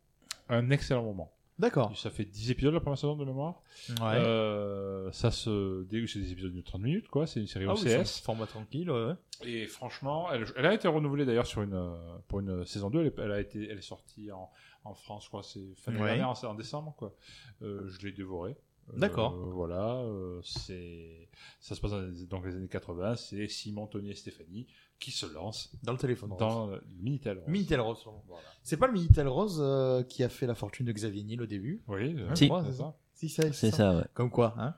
un 0.49 0.69
excellent 0.69 1.03
moment. 1.03 1.32
D'accord. 1.59 1.95
Ça 1.97 2.09
fait 2.09 2.25
10 2.25 2.51
épisodes 2.51 2.73
la 2.73 2.79
première 2.79 2.97
saison 2.97 3.15
de 3.15 3.23
mémoire. 3.25 3.61
Ouais. 3.89 3.95
Euh, 4.15 5.11
ça 5.11 5.29
se 5.31 5.85
c'est 6.07 6.19
des 6.19 6.31
épisodes 6.31 6.53
de 6.53 6.61
30 6.61 6.81
minutes 6.81 7.07
quoi, 7.09 7.27
c'est 7.27 7.39
une 7.39 7.47
série 7.47 7.65
Ah 7.69 7.73
oui, 7.75 7.93
un 7.93 8.01
OCS. 8.01 8.19
format 8.21 8.47
tranquille, 8.47 8.89
ouais. 8.89 9.13
Et 9.45 9.67
franchement, 9.67 10.31
elle, 10.31 10.45
elle 10.55 10.65
a 10.65 10.73
été 10.73 10.87
renouvelée 10.87 11.25
d'ailleurs 11.25 11.45
sur 11.45 11.61
une 11.61 11.73
euh, 11.75 11.95
pour 12.27 12.39
une 12.39 12.65
saison 12.65 12.89
2, 12.89 13.13
elle, 13.17 13.31
a 13.31 13.39
été 13.39 13.67
elle 13.69 13.77
est 13.77 13.81
sortie 13.81 14.31
en, 14.31 14.49
en 14.83 14.93
France, 14.95 15.25
je 15.25 15.29
crois 15.29 15.43
c'est 15.43 15.75
fin 15.75 15.91
de 15.91 15.97
l'année 15.97 16.11
Ouais. 16.11 16.17
dernière, 16.17 16.29
en, 16.43 16.51
en 16.51 16.55
décembre 16.55 16.95
quoi. 16.97 17.15
Euh, 17.61 17.87
je 17.87 18.05
l'ai 18.05 18.11
dévoré. 18.13 18.55
Euh, 18.89 18.97
D'accord. 18.97 19.33
voilà, 19.33 19.97
euh, 19.99 20.41
c'est 20.43 21.29
ça 21.61 21.73
se 21.75 21.79
passe 21.79 21.91
dans 21.91 22.41
les 22.41 22.55
années 22.55 22.67
80, 22.67 23.15
c'est 23.15 23.47
Simon, 23.47 23.87
Tony 23.87 24.11
et 24.11 24.15
Stéphanie 24.15 24.67
qui 25.03 25.11
se 25.11 25.25
lance 25.33 25.71
Dans 25.83 25.91
le 25.91 25.97
téléphone 25.97 26.31
rose. 26.31 26.39
dans 26.39 26.67
le 26.67 26.81
Minitel. 27.01 27.37
Rose. 27.39 27.47
Minitel 27.47 27.81
Rose. 27.81 27.99
pardon. 28.03 28.19
Voilà. 28.27 28.43
C'est 28.63 28.77
pas 28.77 28.87
le 28.87 28.93
Minitel 28.93 29.27
Rose 29.27 29.59
euh, 29.61 30.03
qui 30.03 30.23
a 30.23 30.29
fait 30.29 30.47
la 30.47 30.55
fortune 30.55 30.85
de 30.85 30.91
Xavier 30.91 31.23
Niel 31.23 31.41
au 31.41 31.45
début? 31.45 31.81
Oui, 31.87 32.15
euh, 32.17 32.33
Si. 32.35 32.49
C'est 32.65 32.73
ça. 32.77 32.95
Si, 33.15 33.29
c'est 33.29 33.53
C'est 33.53 33.71
ça, 33.71 33.95
ouais. 33.95 34.03
Comme 34.15 34.29
quoi, 34.31 34.55
hein. 34.57 34.73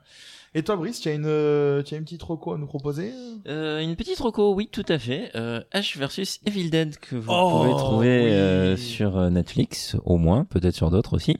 Et 0.54 0.62
toi, 0.62 0.76
Brice, 0.76 1.00
tu 1.00 1.08
as 1.08 1.14
une, 1.14 1.24
euh, 1.26 1.82
tu 1.82 1.94
as 1.94 1.98
une 1.98 2.04
petite 2.04 2.22
reco 2.22 2.52
à 2.52 2.58
nous 2.58 2.66
proposer? 2.66 3.12
Euh, 3.48 3.80
une 3.80 3.96
petite 3.96 4.18
reco, 4.20 4.54
oui, 4.54 4.68
tout 4.70 4.84
à 4.88 4.98
fait. 4.98 5.30
Euh, 5.34 5.62
H 5.74 5.98
versus 5.98 6.40
Evil 6.46 6.70
Dead 6.70 6.96
que 6.98 7.16
vous 7.16 7.30
Oh, 7.32 7.58
pouvez 7.64 7.70
trouver 7.76 8.24
oui. 8.24 8.30
euh, 8.32 8.76
sur 8.76 9.16
euh, 9.16 9.30
Netflix, 9.30 9.96
au 10.04 10.16
moins, 10.18 10.44
peut-être 10.44 10.74
sur 10.74 10.90
d'autres 10.90 11.14
aussi. 11.16 11.38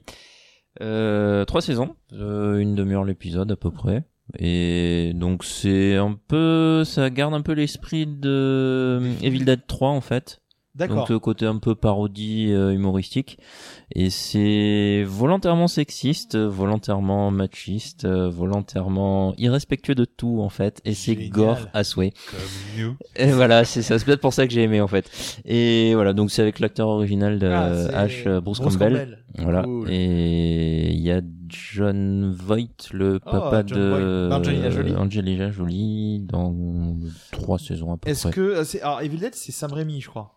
Euh, 0.80 1.44
trois 1.44 1.62
saisons, 1.62 1.94
euh, 2.12 2.58
une 2.58 2.74
demi-heure 2.74 3.04
l'épisode 3.04 3.50
à 3.52 3.56
peu 3.56 3.70
près. 3.70 4.04
Et 4.38 5.12
donc 5.14 5.44
c'est 5.44 5.96
un 5.96 6.18
peu, 6.28 6.84
ça 6.84 7.10
garde 7.10 7.34
un 7.34 7.42
peu 7.42 7.52
l'esprit 7.52 8.06
de 8.06 8.98
euh, 9.00 9.14
Evil 9.22 9.44
Dead 9.44 9.66
3 9.66 9.90
en 9.90 10.00
fait. 10.00 10.42
D'accord. 10.76 11.08
Donc 11.08 11.20
côté 11.22 11.46
un 11.46 11.56
peu 11.56 11.74
parodie 11.74 12.52
euh, 12.52 12.72
humoristique. 12.72 13.38
Et 13.94 14.10
c'est 14.10 15.04
volontairement 15.06 15.68
sexiste, 15.68 16.36
volontairement 16.36 17.30
machiste, 17.30 18.04
euh, 18.04 18.28
volontairement 18.28 19.34
irrespectueux 19.38 19.94
de 19.94 20.04
tout 20.04 20.40
en 20.40 20.48
fait. 20.50 20.82
Et 20.84 20.92
c'est 20.94 21.16
gore 21.28 21.68
à 21.72 21.82
souhait. 21.82 22.12
Comme 22.30 22.82
nous. 22.84 22.96
Et 23.16 23.30
voilà, 23.32 23.64
c'est 23.64 23.82
ça. 23.82 23.98
C'est 23.98 24.04
peut-être 24.04 24.20
pour 24.20 24.34
ça 24.34 24.46
que 24.46 24.52
j'ai 24.52 24.62
aimé 24.62 24.80
en 24.80 24.88
fait. 24.88 25.10
Et 25.46 25.94
voilà, 25.94 26.12
donc 26.12 26.30
c'est 26.30 26.42
avec 26.42 26.60
l'acteur 26.60 26.88
original 26.88 27.38
de 27.38 27.46
Ah, 27.46 27.72
c'est 27.74 27.94
Ash, 27.94 28.24
euh, 28.26 28.40
Bruce, 28.40 28.58
Campbell. 28.60 29.18
Voilà. 29.38 29.62
Cool. 29.62 29.90
Et 29.90 30.90
il 30.92 31.00
y 31.00 31.10
a 31.10 31.20
John 31.48 32.32
Voight, 32.32 32.88
le 32.92 33.20
Oh, 33.24 33.30
papa 33.30 33.62
de. 33.62 34.28
Angelina 34.32 34.70
Jolie. 34.70 34.94
Angelina 34.96 35.50
Jolie, 35.50 36.20
dans 36.20 36.54
trois 37.32 37.58
saisons 37.58 37.92
à 37.92 37.96
peu 37.96 38.10
Est-ce 38.10 38.28
près. 38.28 38.32
que 38.32 38.40
euh, 38.40 38.64
c'est 38.64 38.80
alors 38.82 39.00
Evil 39.02 39.18
Dead, 39.18 39.34
c'est 39.34 39.52
Sam 39.52 39.72
Raimi, 39.72 40.00
je 40.00 40.08
crois. 40.08 40.35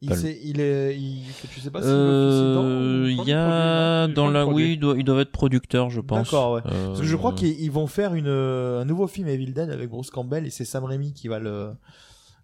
Il, 0.00 0.14
c'est- 0.14 0.38
il 0.44 0.60
est, 0.60 0.96
il, 0.96 1.22
tu 1.52 1.60
sais 1.60 1.70
pas 1.70 1.80
si 1.82 1.88
Euh, 1.90 3.06
il 3.10 3.16
dans. 3.16 3.24
y 3.24 3.32
a 3.32 3.98
produit, 4.04 4.14
dans 4.14 4.28
Il 4.28 4.32
la 4.32 4.46
oui, 4.46 4.72
ils 4.74 4.78
doivent, 4.78 4.98
ils 4.98 5.04
doivent 5.04 5.18
être 5.20 5.32
producteurs, 5.32 5.90
je 5.90 6.00
pense. 6.00 6.24
D'accord, 6.24 6.52
ouais. 6.52 6.60
Euh, 6.66 6.86
Parce 6.88 7.00
que 7.00 7.06
je 7.06 7.16
crois 7.16 7.32
qu'ils 7.32 7.60
ils 7.60 7.70
vont 7.70 7.86
faire 7.88 8.14
une, 8.14 8.28
euh, 8.28 8.80
un 8.80 8.84
nouveau 8.84 9.08
film 9.08 9.26
Evil 9.28 9.52
Dead 9.52 9.70
avec 9.70 9.90
Bruce 9.90 10.10
Campbell 10.10 10.46
et 10.46 10.50
c'est 10.50 10.64
Sam 10.64 10.84
Raimi 10.84 11.12
qui 11.12 11.26
va 11.26 11.40
le. 11.40 11.72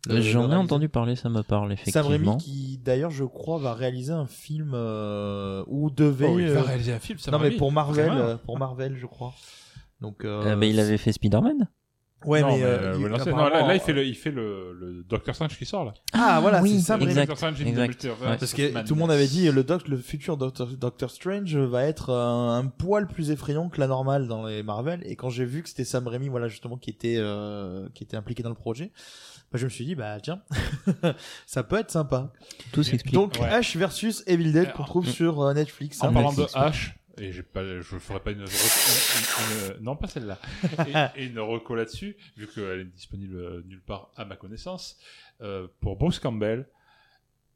le- 0.09 0.17
Euh, 0.17 0.21
J'en 0.21 0.51
ai 0.51 0.57
entendu 0.57 0.89
parler, 0.89 1.15
ça 1.17 1.29
me 1.29 1.43
parle 1.43 1.77
Sam 1.87 2.07
Raimi 2.07 2.15
effectivement. 2.29 2.37
qui 2.39 2.81
d'ailleurs 2.85 3.11
je 3.11 3.25
crois 3.25 3.59
va 3.59 3.73
réaliser 3.75 4.13
un 4.13 4.27
film 4.27 4.73
euh, 4.75 5.63
où 5.69 5.91
devait. 5.91 6.27
Oh, 6.29 6.39
il 6.41 6.49
va 6.51 6.63
réaliser 6.63 6.93
un 6.93 6.99
film, 6.99 7.19
ça 7.21 7.31
non 7.31 7.39
mais 7.39 7.53
pour 7.53 7.71
Marvel, 7.71 8.37
pour 8.45 8.59
Marvel 8.59 8.97
je 8.97 9.07
crois. 9.07 9.33
Donc. 10.01 10.25
Euh, 10.25 10.43
Euh, 10.45 10.57
mais 10.57 10.69
il 10.71 10.81
avait 10.81 10.99
fait 10.99 11.13
Spider-Man. 11.13 11.69
Ouais 12.27 12.41
non, 12.41 12.49
mais. 12.49 12.59
mais, 12.59 12.65
euh, 12.65 12.93
euh, 12.93 12.95
il- 12.99 13.31
non, 13.31 13.37
là, 13.49 13.67
là, 13.67 13.75
il 13.75 13.81
fait 13.81 13.93
le, 13.93 14.05
il 14.05 14.15
fait 14.15 14.31
le, 14.31 14.73
le 14.79 15.05
Doctor 15.09 15.35
Strange 15.35 15.57
qui 15.59 15.65
sort 15.67 15.85
là. 15.85 15.95
Ah 16.13 16.39
voilà 16.41 16.63
oui, 16.63 16.77
c'est 16.81 16.87
Sam 16.87 17.01
Le 17.01 17.07
Raimi. 17.07 17.13
exact. 17.21 17.29
Doctor 17.29 17.37
Strange 17.37 17.63
exact. 17.69 18.05
Ouais. 18.05 18.11
of 18.33 18.39
Parce 18.39 18.53
que 18.55 18.83
tout 18.87 18.95
le 18.95 19.01
monde 19.01 19.11
avait 19.11 19.27
dit 19.27 19.51
le, 19.51 19.65
doc, 19.65 19.87
le 19.89 19.97
futur 19.99 20.37
Doctor, 20.37 20.67
Doctor 20.69 21.11
Strange 21.11 21.57
va 21.57 21.85
être 21.85 22.11
un, 22.11 22.59
un 22.59 22.67
poil 22.67 23.07
plus 23.07 23.31
effrayant 23.31 23.69
que 23.69 23.81
la 23.81 23.87
normale 23.87 24.27
dans 24.29 24.47
les 24.47 24.63
Marvel 24.63 25.01
et 25.05 25.17
quand 25.17 25.31
j'ai 25.31 25.45
vu 25.45 25.63
que 25.63 25.69
c'était 25.69 25.85
Sam 25.85 26.07
Raimi 26.09 26.29
voilà 26.29 26.49
justement 26.49 26.77
qui 26.77 26.91
était 26.91 27.17
euh, 27.19 27.89
qui 27.95 28.05
était 28.05 28.17
impliqué 28.17 28.43
dans 28.43 28.49
le 28.49 28.55
projet 28.55 28.93
bah, 29.53 29.59
je 29.59 29.65
me 29.65 29.71
suis 29.71 29.85
dit 29.85 29.95
bah 29.95 30.19
tiens 30.23 30.41
ça 31.47 31.63
peut 31.63 31.77
être 31.79 31.91
sympa 31.91 32.33
Tout 32.73 32.83
s'explique. 32.83 33.15
donc 33.15 33.35
Ouais. 33.41 33.49
Ash 33.49 33.77
versus 33.77 34.23
Evil 34.27 34.53
Dead 34.53 34.73
qu'on 34.73 34.85
trouve 34.85 35.07
sur 35.09 35.43
euh, 35.43 35.55
Netflix 35.55 36.03
En 36.03 36.09
hein. 36.09 36.13
parlant 36.13 36.33
de 36.33 36.41
Netflix. 36.41 36.55
H, 36.55 36.93
et 37.19 37.33
j'ai 37.33 37.43
pas, 37.43 37.65
je 37.65 37.83
ferai 37.83 38.21
pas 38.21 38.31
une, 38.33 38.41
une- 38.43 39.83
non 39.83 39.97
pas 39.97 40.07
celle-là, 40.09 40.39
et, 41.17 41.23
et 41.23 41.25
une 41.27 41.39
reco 41.41 41.75
là-dessus, 41.75 42.17
vu 42.37 42.47
qu'elle 42.49 42.81
est 42.81 42.85
disponible 42.85 43.37
euh, 43.37 43.63
nulle 43.67 43.83
part 43.83 44.11
à 44.17 44.25
ma 44.25 44.37
connaissance, 44.37 44.99
euh, 45.41 45.69
pour 45.81 45.97
Bruce 45.97 46.19
Campbell. 46.19 46.69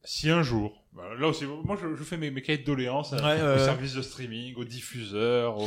Si 0.05 0.31
un 0.31 0.43
jour, 0.43 0.85
là 1.19 1.27
aussi, 1.27 1.45
moi 1.45 1.77
je, 1.81 1.95
je 1.97 2.05
fais 2.05 2.17
mes, 2.17 2.31
mes 2.31 2.41
cahiers 2.41 2.59
de 2.61 2.65
doléances 2.65 3.13
euh, 3.13 3.17
Ouais, 3.19 3.43
ouais. 3.43 3.59
services 3.59 3.95
de 3.95 4.03
streaming, 4.03 4.55
aux 4.55 4.65
diffuseurs, 4.65 5.59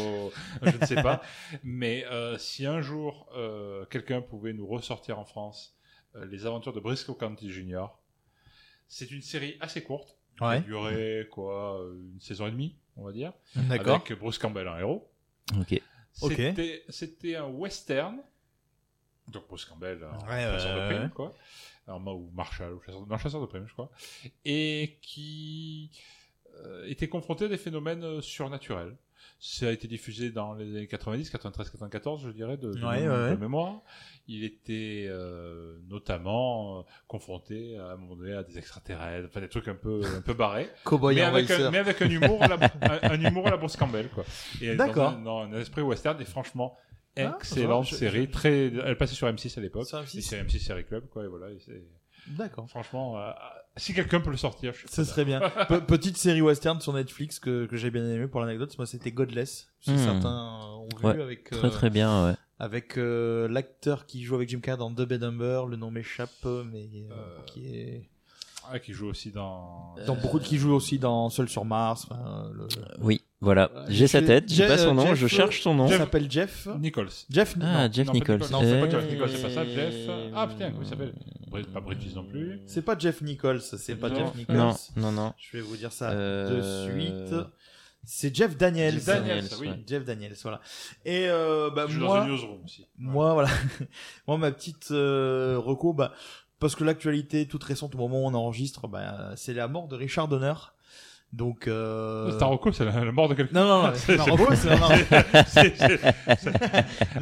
je 0.62 0.78
ne 0.78 0.86
sais 0.86 1.02
pas, 1.04 1.22
mais 1.64 2.06
euh, 2.06 2.38
si 2.38 2.66
un 2.66 2.82
jour 2.82 3.30
quelqu'un 3.90 4.22
pouvait 4.22 4.54
nous 4.54 4.66
ressortir 4.66 5.20
en 5.20 5.26
France 5.26 5.78
les 6.30 6.46
aventures 6.46 6.74
de 6.74 6.80
Briscoe 6.80 7.14
County 7.18 7.52
Jr., 7.52 7.86
c'est 8.88 9.12
une 9.12 9.22
série 9.22 9.56
assez 9.60 9.84
courte, 9.84 10.18
qui 10.38 10.44
a 10.44 10.50
ouais 10.50 10.62
duré 10.62 11.28
quoi, 11.30 11.80
une 11.94 12.20
saison 12.22 12.48
et 12.48 12.52
demie, 12.52 12.78
on 13.02 13.06
va 13.06 13.12
dire, 13.12 13.34
d'accord 13.56 13.96
avec 13.96 14.18
Bruce 14.20 14.38
Campbell 14.38 14.68
en 14.68 14.78
héros. 14.78 15.12
Ok. 15.60 15.82
Ok. 16.22 16.42
C'était, 16.90 17.36
un 17.36 17.48
western. 17.48 18.20
Donc 19.28 19.48
Bruce 19.48 19.66
Campbell, 19.66 20.04
un 20.04 20.28
Ouais, 20.28 20.42
chasseur 20.44 20.76
de 20.76 20.94
primes, 20.94 21.10
quoi. 21.12 21.34
Alors, 21.88 22.06
ou 22.16 22.30
Marshall, 22.34 22.74
ou 22.74 22.82
chasseur, 22.82 23.06
non, 23.08 23.18
chasseur 23.18 23.42
de 23.42 23.46
primes, 23.46 23.68
je 23.68 23.74
crois. 23.74 23.92
Et 24.46 25.00
qui 25.02 25.92
euh, 26.56 26.86
était 26.88 27.08
confronté 27.08 27.46
à 27.46 27.48
des 27.48 27.58
phénomènes 27.58 28.04
euh, 28.04 28.22
surnaturels. 28.22 28.96
Ça 29.44 29.70
a 29.70 29.72
été 29.72 29.88
diffusé 29.88 30.30
dans 30.30 30.54
les 30.54 30.70
années 30.70 30.86
90, 30.88 31.32
93, 31.32 31.72
94, 31.72 32.22
je 32.28 32.30
dirais, 32.30 32.58
de, 32.58 32.74
de, 32.74 32.86
Ouais, 32.86 33.04
de 33.04 33.10
ouais, 33.10 33.16
ouais. 33.32 33.38
mémoire. 33.38 33.82
Il 34.28 34.44
était 34.44 35.08
euh, 35.10 35.80
notamment 35.90 36.82
euh, 36.82 36.84
confronté 37.08 37.76
à 37.76 37.94
un 37.94 37.96
moment 37.98 38.16
donné 38.16 38.34
à 38.34 38.44
des 38.44 38.60
extraterrestres, 38.60 39.28
enfin 39.30 39.42
des 39.42 39.50
trucs 39.50 39.68
un 39.68 39.74
peu, 39.74 40.02
un 40.06 40.22
peu 40.22 40.36
barrés 40.36 40.70
Cowboy 40.84 41.16
mais 41.16 41.22
avec, 41.24 41.50
un, 41.50 41.72
mais 41.72 41.80
avec 41.80 42.00
un 42.04 42.10
humour 42.12 42.44
à 42.44 42.50
la, 42.50 42.56
un, 42.82 43.14
un 43.14 43.20
humour 43.20 43.48
à 43.48 43.50
la 43.50 43.58
Bruce 43.58 43.76
Campbell 43.78 44.10
quoi. 44.10 44.24
Dans 44.62 44.76
D'accord. 44.76 45.18
Dans 45.18 45.40
un, 45.42 45.54
esprit 45.54 45.82
western 45.82 46.22
et 46.22 46.26
franchement 46.26 46.78
Ah, 47.18 47.36
excellente 47.40 47.88
je- 47.88 47.96
série, 47.96 48.30
très 48.30 48.68
elle 48.68 48.96
passait 48.96 49.16
sur 49.16 49.28
M6 49.28 49.58
à 49.58 49.62
l'époque. 49.62 49.88
Sur 49.88 49.98
M6? 50.04 50.18
Et 50.20 50.22
c'est 50.22 50.40
M6 50.44 50.60
série 50.60 50.86
club 50.86 51.08
quoi 51.10 51.24
et 51.26 51.28
voilà, 51.28 51.50
et 51.50 51.58
d'accord 52.28 52.70
franchement 52.70 53.18
euh, 53.20 53.32
si 53.78 53.94
quelqu'un 53.94 54.20
peut 54.22 54.32
le 54.32 54.38
sortir, 54.38 54.74
je 54.74 54.80
suis 54.80 54.88
ce 54.90 55.04
serait 55.04 55.26
bien 55.26 55.40
Pe- 55.70 55.82
petite 55.82 56.18
série 56.18 56.42
western 56.42 56.80
sur 56.82 56.94
Netflix 56.94 57.40
que, 57.40 57.66
que 57.66 57.76
j'ai 57.78 57.90
bien 57.92 58.04
aimé 58.10 58.28
pour 58.28 58.42
l'anecdote 58.42 58.76
moi 58.78 58.86
c'était 58.86 59.12
Godless 59.12 59.70
si 59.80 59.92
Hmm. 59.92 59.98
certains 59.98 60.60
ont 60.76 60.88
vu 61.00 61.06
Ouais, 61.08 61.22
avec 61.22 61.52
euh, 61.54 61.58
Très 61.58 61.70
très 61.72 61.90
bien, 61.90 62.26
ouais. 62.28 62.34
avec 62.60 62.98
euh, 62.98 63.48
l'acteur 63.48 64.06
qui 64.06 64.24
joue 64.24 64.36
avec 64.36 64.50
Jim 64.50 64.60
Carrey 64.60 64.78
dans 64.78 64.92
The 64.94 65.02
Bed 65.02 65.22
Number, 65.22 65.66
le 65.68 65.78
nom 65.78 65.90
m'échappe, 65.90 66.30
mais 66.44 66.88
euh, 66.94 67.12
Euh, 67.12 67.42
qui 67.48 67.68
est 67.76 68.10
Ah, 68.72 68.78
qui 68.80 68.94
joue 68.94 69.08
aussi 69.08 69.32
dans 69.32 69.96
dans 70.06 70.16
beaucoup 70.16 70.38
de 70.40 70.44
qui 70.44 70.58
joue 70.58 70.72
aussi 70.74 71.00
dans 71.00 71.30
Seul 71.30 71.50
sur 71.50 71.66
Mars. 71.66 72.06
enfin, 72.10 72.52
le- 72.54 72.68
Oui, 73.00 73.22
voilà. 73.42 73.70
Euh, 73.76 73.86
J'ai 73.90 74.08
sa 74.08 74.20
Jeff- 74.20 74.28
tête, 74.28 74.54
j'ai 74.54 74.68
pas 74.68 74.78
son 74.78 74.94
nom, 74.94 75.08
Jeff- 75.08 75.16
je 75.20 75.28
cherche 75.28 75.62
son 75.62 75.74
nom. 75.74 75.88
Il 75.88 75.98
s'appelle 75.98 76.30
Jeff. 76.32 76.68
Nichols. 76.80 77.10
Jeff. 77.30 77.56
Ah, 77.62 77.88
non, 77.88 77.94
Jeff 77.94 78.08
non, 78.08 78.14
Nichols. 78.14 78.40
Non, 78.40 78.62
c'est 78.62 78.80
pas 78.80 78.86
Euh, 78.86 78.92
Jeff 78.92 79.12
Nichols, 79.12 79.30
c'est 79.30 79.42
pas 79.42 79.50
ça, 79.50 79.66
Jeff. 79.66 79.96
Ah 80.36 80.48
putain, 80.48 80.70
comment 80.72 80.84
il 80.84 80.88
s'appelle 80.88 81.14
Brit- 81.50 81.66
Pas 81.74 81.82
Bridges 81.82 82.16
non 82.16 82.24
plus. 82.24 82.62
c'est 82.66 82.82
pas 82.84 82.98
Jeff 82.98 83.22
Nichols, 83.22 83.62
c'est 83.62 83.96
pas 83.96 84.10
Non. 84.10 84.16
Jeff 84.16 84.36
Nichols. 84.36 84.56
Non, 84.56 84.76
non, 84.96 85.12
non. 85.12 85.34
Je 85.38 85.58
vais 85.58 85.64
vous 85.64 85.76
dire 85.76 85.92
ça 85.92 86.12
Euh, 86.12 86.86
de 86.88 86.92
suite. 86.92 87.36
C'est 88.04 88.36
Jeff 88.36 88.58
Daniels. 88.58 88.96
Jeff 88.96 89.06
Daniels, 89.06 89.46
oui. 89.60 89.70
Jeff 89.88 90.04
Daniels, 90.06 90.36
voilà. 90.42 90.60
Et 91.06 91.28
euh, 91.30 91.70
bah, 91.70 91.86
dans 91.88 91.94
moi, 91.94 92.26
The 92.26 92.30
Newsroom 92.30 92.64
aussi. 92.66 92.88
Moi, 92.98 93.34
voilà. 93.34 93.50
Moi, 94.28 94.38
ma 94.40 94.52
petite 94.52 94.90
euh, 94.92 95.58
reco, 95.60 95.94
bah, 95.94 96.12
parce 96.60 96.76
que 96.76 96.84
l'actualité 96.84 97.48
toute 97.48 97.64
récente 97.64 97.94
au 97.94 97.98
moment 98.00 98.24
où 98.24 98.28
on 98.28 98.34
enregistre, 98.34 98.88
bah, 98.88 99.34
c'est 99.36 99.54
la 99.54 99.68
mort 99.68 99.88
de 99.88 99.96
Richard 99.96 100.28
Donner. 100.28 100.54
Donc, 101.34 101.68
euh... 101.68 102.30
C'est 102.38 102.44
un 102.44 102.48
reco, 102.48 102.72
c'est 102.74 102.84
la, 102.84 103.06
la 103.06 103.12
mort 103.14 103.30
de 103.30 103.36
quelqu'un. 103.36 103.54
Non, 103.62 103.66
non, 103.68 103.84
non, 103.88 103.92
c'est 103.96 104.18
c'est- 105.48 105.76
c'est- 105.78 106.56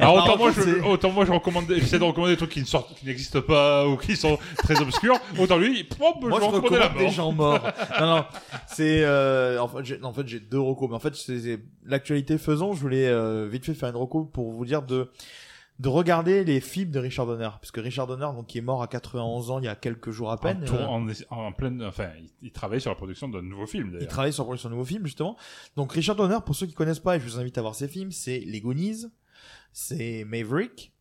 Alors 0.00 0.16
autant 0.16 0.36
moi, 0.36 0.50
je, 0.50 0.82
autant 0.84 1.10
moi 1.10 1.24
je 1.24 1.32
recommande, 1.32 1.64
j'essaie 1.68 1.98
de 1.98 2.04
recommander 2.04 2.32
des 2.32 2.36
trucs 2.36 2.50
qui 2.50 2.60
ne 2.60 2.64
sortent, 2.66 2.92
qui 2.98 3.06
n'existent 3.06 3.40
pas 3.40 3.86
ou 3.86 3.96
qui 3.96 4.16
sont 4.16 4.38
très 4.58 4.80
obscurs. 4.80 5.14
Autant 5.38 5.58
lui, 5.58 5.84
pop, 5.84 6.16
Moi, 6.22 6.40
je 6.40 6.46
je 6.46 6.50
vais 6.50 6.56
recommander 6.56 6.78
la 6.78 6.88
recommande 6.88 6.98
des 6.98 7.04
mort. 7.04 7.12
gens 7.12 7.32
morts. 7.32 7.68
non, 8.00 8.06
non, 8.16 8.24
c'est 8.66 9.02
euh, 9.04 9.58
en 9.60 9.68
fait, 9.68 9.84
j'ai, 9.84 10.02
en 10.02 10.12
fait, 10.12 10.26
j'ai 10.26 10.40
deux 10.40 10.60
recos. 10.60 10.88
Mais 10.88 10.96
en 10.96 11.00
fait, 11.00 11.14
c'est- 11.14 11.60
l'actualité 11.86 12.36
faisant, 12.38 12.72
je 12.72 12.80
voulais 12.80 13.06
euh, 13.06 13.46
vite 13.50 13.64
fait 13.64 13.74
faire 13.74 13.90
une 13.90 13.96
reco 13.96 14.24
pour 14.24 14.50
vous 14.50 14.64
dire 14.64 14.82
de 14.82 15.08
de 15.80 15.88
regarder 15.88 16.44
les 16.44 16.60
films 16.60 16.90
de 16.90 16.98
Richard 16.98 17.26
Donner, 17.26 17.48
parce 17.58 17.70
que 17.70 17.80
Richard 17.80 18.06
Donner, 18.06 18.26
donc, 18.36 18.46
qui 18.46 18.58
est 18.58 18.60
mort 18.60 18.82
à 18.82 18.86
91 18.86 19.50
ans 19.50 19.58
il 19.60 19.64
y 19.64 19.68
a 19.68 19.74
quelques 19.74 20.10
jours 20.10 20.30
à 20.30 20.38
peine. 20.38 20.62
En, 20.62 20.66
tour- 20.66 20.76
euh, 20.78 20.84
en, 21.30 21.36
en 21.46 21.52
pleine, 21.52 21.82
enfin, 21.82 22.10
il, 22.20 22.28
il 22.42 22.52
travaille 22.52 22.82
sur 22.82 22.90
la 22.90 22.96
production 22.96 23.28
d'un 23.28 23.40
nouveau 23.42 23.66
film 23.66 23.86
Il 23.88 23.92
d'ailleurs. 23.94 24.08
travaille 24.08 24.32
sur, 24.32 24.58
sur 24.58 24.66
un 24.68 24.70
nouveau 24.70 24.84
film, 24.84 25.06
justement. 25.06 25.36
Donc, 25.76 25.92
Richard 25.92 26.16
Donner, 26.16 26.36
pour 26.44 26.54
ceux 26.54 26.66
qui 26.66 26.74
connaissent 26.74 27.00
pas, 27.00 27.16
et 27.16 27.20
je 27.20 27.24
vous 27.24 27.38
invite 27.40 27.56
à 27.56 27.62
voir 27.62 27.74
ses 27.74 27.88
films, 27.88 28.10
c'est 28.12 28.40
Les 28.40 28.60
Goonies, 28.60 29.06
c'est 29.72 30.24
Maverick, 30.24 30.92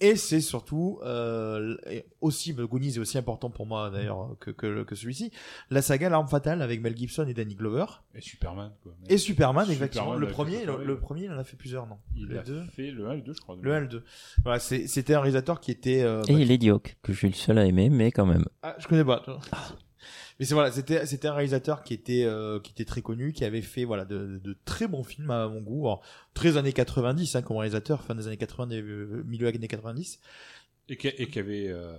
et 0.00 0.16
c'est 0.16 0.40
surtout, 0.40 1.00
euh, 1.04 1.76
aussi, 2.20 2.52
le 2.52 2.66
Goonies 2.66 2.94
est 2.96 2.98
aussi 2.98 3.18
important 3.18 3.50
pour 3.50 3.66
moi, 3.66 3.90
d'ailleurs, 3.90 4.36
que, 4.40 4.50
que, 4.50 4.82
que 4.84 4.94
celui-ci, 4.94 5.30
la 5.70 5.82
saga 5.82 6.08
L'Arme 6.08 6.28
Fatale 6.28 6.62
avec 6.62 6.80
Mel 6.80 6.96
Gibson 6.96 7.26
et 7.28 7.34
Danny 7.34 7.54
Glover, 7.54 7.86
Et 8.14 8.20
Superman, 8.20 8.72
quoi. 8.82 8.92
et 9.08 9.18
Superman, 9.18 9.64
Superman 9.66 9.70
exactement. 9.70 10.14
Le 10.14 10.28
premier, 10.28 10.64
le, 10.64 10.98
premier, 10.98 11.24
il 11.24 11.30
en 11.30 11.38
a 11.38 11.44
fait 11.44 11.56
plusieurs, 11.56 11.86
non? 11.86 11.96
Il 12.14 12.26
le 12.26 12.38
a 12.38 12.42
deux. 12.42 12.62
fait 12.74 12.90
le 12.90 13.08
1 13.08 13.12
et 13.12 13.16
le 13.16 13.22
2, 13.22 13.32
je 13.32 13.40
crois. 13.40 13.56
Le 13.60 13.72
1 13.72 13.76
et 13.78 13.80
le 13.80 13.88
2. 13.88 14.04
Voilà, 14.42 14.58
c'est- 14.58 14.86
c'était 14.86 15.14
un 15.14 15.20
réalisateur 15.20 15.60
qui 15.60 15.70
était, 15.70 16.02
euh, 16.02 16.22
Et 16.28 16.32
bah, 16.34 16.38
Lady 16.44 16.70
Hawk, 16.70 16.96
que 17.02 17.12
je 17.12 17.18
suis 17.18 17.28
le 17.28 17.34
seul 17.34 17.58
à 17.58 17.64
aimer, 17.66 17.90
mais 17.90 18.10
quand 18.12 18.26
même. 18.26 18.44
Ah, 18.62 18.74
je 18.78 18.86
connais 18.88 19.04
pas. 19.04 19.20
toi. 19.20 19.38
Mais 20.38 20.44
c'est 20.44 20.54
voilà, 20.54 20.70
c'était 20.70 21.06
c'était 21.06 21.28
un 21.28 21.34
réalisateur 21.34 21.82
qui 21.82 21.94
était 21.94 22.24
euh, 22.24 22.60
qui 22.60 22.72
était 22.72 22.84
très 22.84 23.00
connu, 23.00 23.32
qui 23.32 23.44
avait 23.44 23.62
fait 23.62 23.84
voilà 23.84 24.04
de, 24.04 24.38
de, 24.42 24.56
très 24.66 24.86
bons 24.86 25.02
films 25.02 25.30
à 25.30 25.48
mon 25.48 25.60
goût, 25.60 25.86
Alors, 25.86 26.02
très 26.34 26.58
années 26.58 26.74
90 26.74 27.36
hein, 27.36 27.42
comme 27.42 27.56
réalisateur, 27.56 28.02
fin 28.02 28.14
des 28.14 28.26
années 28.26 28.36
80, 28.36 28.66
des, 28.66 28.82
euh, 28.82 29.22
milieu 29.26 29.50
des 29.50 29.56
années 29.56 29.68
90. 29.68 30.20
Et 30.88 30.96
qui, 30.96 31.08
et 31.08 31.28
qui 31.28 31.38
avait 31.38 31.68
euh, 31.68 31.96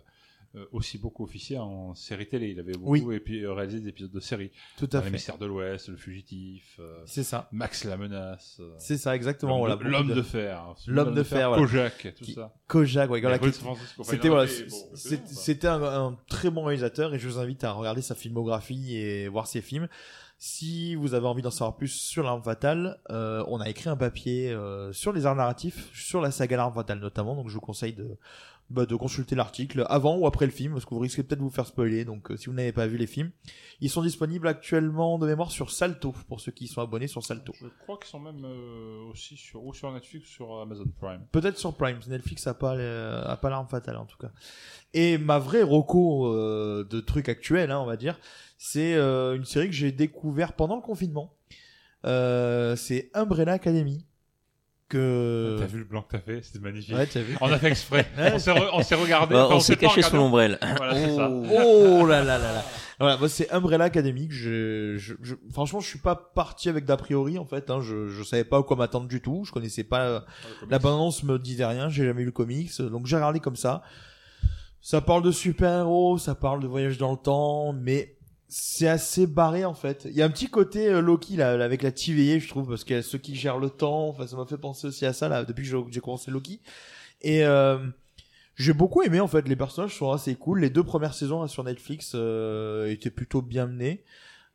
aussi 0.71 0.97
beaucoup 0.97 1.23
officié 1.23 1.57
en 1.57 1.93
série 1.95 2.27
télé. 2.27 2.49
Il 2.49 2.59
avait 2.59 2.73
beaucoup 2.73 2.91
Oui. 2.91 3.15
et 3.15 3.19
puis 3.19 3.43
euh, 3.43 3.53
réalisé 3.53 3.79
des 3.79 3.89
épisodes 3.89 4.11
de 4.11 4.19
série. 4.19 4.51
Tout 4.77 4.89
à 4.93 4.97
Les 4.97 5.03
fait. 5.05 5.11
Mystères 5.11 5.37
de 5.37 5.45
l'Ouest, 5.45 5.89
Le 5.89 5.97
Fugitif, 5.97 6.77
euh, 6.79 7.01
C'est 7.05 7.23
ça. 7.23 7.47
Max 7.51 7.83
la 7.83 7.97
menace. 7.97 8.57
euh, 8.59 8.73
C'est 8.79 8.97
ça, 8.97 9.15
exactement. 9.15 9.57
L'homme 9.57 9.59
Voilà, 9.59 9.75
de- 9.75 9.83
beaucoup 9.83 9.91
L'homme 9.91 10.07
de- 10.09 10.13
de... 10.15 10.21
fer. 10.21 10.75
L'homme 10.87 11.13
de 11.13 11.23
fer, 11.23 11.49
voilà. 11.49 11.63
Kojak, 11.65 12.13
tout 12.17 12.25
Qui- 12.25 12.33
ça. 12.33 12.53
Kojak, 12.67 13.09
ouais, 13.09 13.21
voilà, 13.21 13.37
Les 13.37 13.51
C'était 13.53 14.29
voilà, 14.29 15.97
un, 15.99 16.07
un 16.07 16.17
très 16.29 16.49
bon 16.49 16.63
réalisateur 16.63 17.13
et 17.13 17.19
je 17.19 17.27
vous 17.27 17.39
invite 17.39 17.63
à 17.63 17.71
regarder 17.71 18.01
sa 18.01 18.15
filmographie 18.15 18.95
et 18.97 19.27
voir 19.27 19.47
ses 19.47 19.61
films. 19.61 19.87
Si 20.39 20.93
vous 20.93 21.15
avez 21.15 21.25
envie 21.25 21.41
d'en 21.41 21.49
savoir 21.49 21.75
plus 21.77 21.87
sur 21.87 22.21
l'arme 22.21 22.43
fatale, 22.43 22.99
euh, 23.09 23.43
on 23.47 23.59
a 23.59 23.69
écrit 23.69 23.89
un 23.89 23.97
papier 23.97 24.51
euh, 24.51 24.93
sur 24.93 25.11
les 25.11 25.25
arts 25.25 25.35
narratifs, 25.35 25.89
sur 25.95 26.21
la 26.21 26.29
saga 26.29 26.57
l'arme 26.57 26.73
fatale 26.75 26.99
notamment, 26.99 27.35
donc 27.35 27.49
je 27.49 27.55
vous 27.55 27.59
conseille 27.59 27.93
de 27.93 28.17
bah, 28.69 28.85
de 28.85 28.95
consulter 28.95 29.35
l'article 29.35 29.85
avant 29.89 30.17
ou 30.17 30.27
après 30.27 30.45
le 30.45 30.51
film 30.51 30.73
parce 30.73 30.85
que 30.85 30.93
vous 30.93 30.99
risquez 30.99 31.23
peut-être 31.23 31.39
de 31.39 31.43
vous 31.43 31.49
faire 31.49 31.65
spoiler. 31.65 32.05
Donc 32.05 32.31
euh, 32.31 32.37
si 32.37 32.47
vous 32.47 32.53
n'avez 32.53 32.71
pas 32.71 32.87
vu 32.87 32.97
les 32.97 33.07
films, 33.07 33.31
ils 33.81 33.89
sont 33.89 34.01
disponibles 34.01 34.47
actuellement 34.47 35.17
de 35.19 35.27
mémoire 35.27 35.51
sur 35.51 35.71
Salto 35.71 36.13
pour 36.27 36.41
ceux 36.41 36.51
qui 36.51 36.67
sont 36.67 36.81
abonnés 36.81 37.07
sur 37.07 37.23
Salto. 37.23 37.53
Je 37.61 37.67
crois 37.83 37.97
qu'ils 37.97 38.09
sont 38.09 38.19
même 38.19 38.43
euh, 38.43 39.09
aussi 39.09 39.37
sur, 39.37 39.63
ou 39.63 39.73
sur 39.73 39.91
Netflix 39.91 40.27
ou 40.27 40.31
sur 40.31 40.59
Amazon 40.59 40.87
Prime. 40.99 41.25
Peut-être 41.31 41.57
sur 41.57 41.75
Prime. 41.75 41.99
Netflix 42.07 42.47
a 42.47 42.53
pas 42.53 42.73
a 42.77 43.37
pas 43.37 43.49
l'arme 43.49 43.67
fatale 43.67 43.97
en 43.97 44.05
tout 44.05 44.17
cas. 44.17 44.31
Et 44.93 45.17
ma 45.17 45.39
vraie 45.39 45.63
reco 45.63 46.27
euh, 46.27 46.83
de 46.89 46.99
trucs 46.99 47.29
actuels, 47.29 47.71
hein, 47.71 47.79
on 47.79 47.85
va 47.85 47.97
dire, 47.97 48.19
c'est 48.57 48.95
euh, 48.95 49.35
une 49.35 49.45
série 49.45 49.67
que 49.67 49.75
j'ai 49.75 49.91
découvert 49.91 50.53
pendant 50.53 50.75
le 50.75 50.81
confinement. 50.81 51.33
Euh, 52.05 52.75
c'est 52.75 53.11
Umbrella 53.13 53.53
Academy. 53.53 54.05
Que 54.89 55.57
T'as 55.59 55.65
vu 55.65 55.79
le 55.79 55.83
blanc 55.83 56.01
que 56.01 56.11
t'as 56.15 56.19
fait 56.23 56.41
C'était 56.41 56.59
magnifique. 56.59 56.95
Ouais, 56.95 57.05
t'as 57.05 57.19
vu. 57.19 57.35
On 57.41 57.51
a 57.51 57.59
fait 57.59 57.67
exprès. 57.67 58.05
On 58.33 58.39
s'est 58.39 58.51
re- 58.53 58.69
on 58.71 58.81
s'est 58.83 58.95
regardé. 58.95 59.33
Bah, 59.33 59.45
enfin, 59.47 59.55
on 59.55 59.59
s'est 59.59 59.75
caché 59.75 60.01
sous 60.01 60.15
l'ombrelle. 60.15 60.57
Voilà, 60.77 60.95
c'est 60.95 61.13
ça. 61.15 61.29
Oh 61.29 62.05
là 62.05 62.23
là 62.23 62.37
là 62.37 62.53
là. 62.53 62.63
Voilà, 62.99 63.17
moi 63.17 63.29
c'est 63.29 63.51
Umbrella 63.51 63.83
Academy 63.85 64.27
que 64.27 64.33
je, 64.33 64.95
je, 64.97 65.13
je- 65.21 65.35
franchement 65.51 65.79
je 65.81 65.87
suis 65.87 65.99
pas 65.99 66.15
parti 66.15 66.67
avec 66.69 66.85
d'a 66.85 66.97
priori 66.97 67.37
en 67.37 67.45
fait. 67.45 67.69
Hein, 67.69 67.79
je 67.81 68.07
je 68.07 68.23
savais 68.23 68.43
pas 68.45 68.57
à 68.59 68.63
quoi 68.63 68.75
m'attendre 68.77 69.07
du 69.07 69.21
tout. 69.21 69.43
Je 69.45 69.51
connaissais 69.51 69.83
pas 69.83 70.23
la 70.69 70.79
bande-annonce 70.79 71.21
me 71.23 71.37
disait 71.37 71.65
rien. 71.65 71.89
J'ai 71.89 72.05
jamais 72.05 72.21
lu 72.21 72.27
le 72.27 72.31
comics, 72.31 72.81
donc 72.81 73.05
j'ai 73.07 73.17
regardé 73.17 73.39
comme 73.39 73.55
ça. 73.57 73.83
Ça 74.81 75.01
parle 75.01 75.21
de 75.21 75.31
super-héros, 75.31 76.17
ça 76.17 76.33
parle 76.33 76.61
de 76.61 76.67
voyage 76.67 76.97
dans 76.97 77.11
le 77.11 77.17
temps, 77.17 77.73
mais 77.73 78.16
c'est 78.49 78.87
assez 78.87 79.27
barré 79.27 79.65
en 79.65 79.73
fait. 79.73 80.05
Il 80.09 80.15
y 80.15 80.21
a 80.21 80.25
un 80.25 80.29
petit 80.29 80.47
côté 80.49 80.87
euh, 80.87 81.01
Loki 81.01 81.35
là, 81.35 81.51
avec 81.63 81.81
la 81.81 81.91
TVA, 81.91 82.39
je 82.39 82.47
trouve, 82.47 82.67
parce 82.69 82.89
a 82.89 83.01
ceux 83.01 83.17
qui 83.17 83.35
gèrent 83.35 83.59
le 83.59 83.69
temps. 83.69 84.07
Enfin, 84.07 84.25
ça 84.27 84.37
m'a 84.37 84.45
fait 84.45 84.57
penser 84.57 84.87
aussi 84.87 85.05
à 85.05 85.13
ça 85.13 85.27
là 85.27 85.43
depuis 85.43 85.63
que 85.63 85.69
j'ai- 85.69 85.85
j'ai 85.91 85.99
commencé 85.99 86.31
Loki. 86.31 86.61
Et 87.21 87.43
euh, 87.43 87.77
j'ai 88.55 88.73
beaucoup 88.73 89.01
aimé 89.01 89.19
en 89.19 89.27
fait. 89.27 89.47
Les 89.47 89.55
personnages 89.55 89.95
sont 89.97 90.11
assez 90.11 90.35
cool. 90.35 90.61
Les 90.61 90.69
deux 90.69 90.83
premières 90.83 91.13
saisons 91.13 91.41
là, 91.41 91.47
sur 91.47 91.63
Netflix 91.63 92.13
euh, 92.15 92.89
étaient 92.89 93.09
plutôt 93.11 93.41
bien 93.41 93.67
menées. 93.67 94.03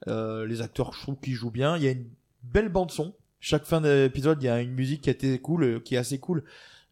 Euh, 0.09 0.47
les 0.47 0.63
acteurs, 0.63 0.93
je 0.95 1.01
trouve 1.01 1.17
qu'ils 1.21 1.35
jouent 1.35 1.51
bien. 1.51 1.77
Il 1.77 1.83
y 1.83 1.89
a 1.89 1.93
une 1.93 2.09
belle 2.43 2.69
bande 2.71 2.91
son. 2.91 3.15
Chaque 3.41 3.65
fin 3.65 3.81
d'épisode, 3.81 4.43
il 4.43 4.47
y 4.47 4.49
a 4.49 4.61
une 4.61 4.73
musique 4.73 5.03
qui 5.03 5.11
a 5.11 5.13
été 5.13 5.39
cool, 5.39 5.65
euh, 5.65 5.81
qui 5.81 5.97
est 5.97 5.99
assez 5.99 6.19
cool. 6.19 6.45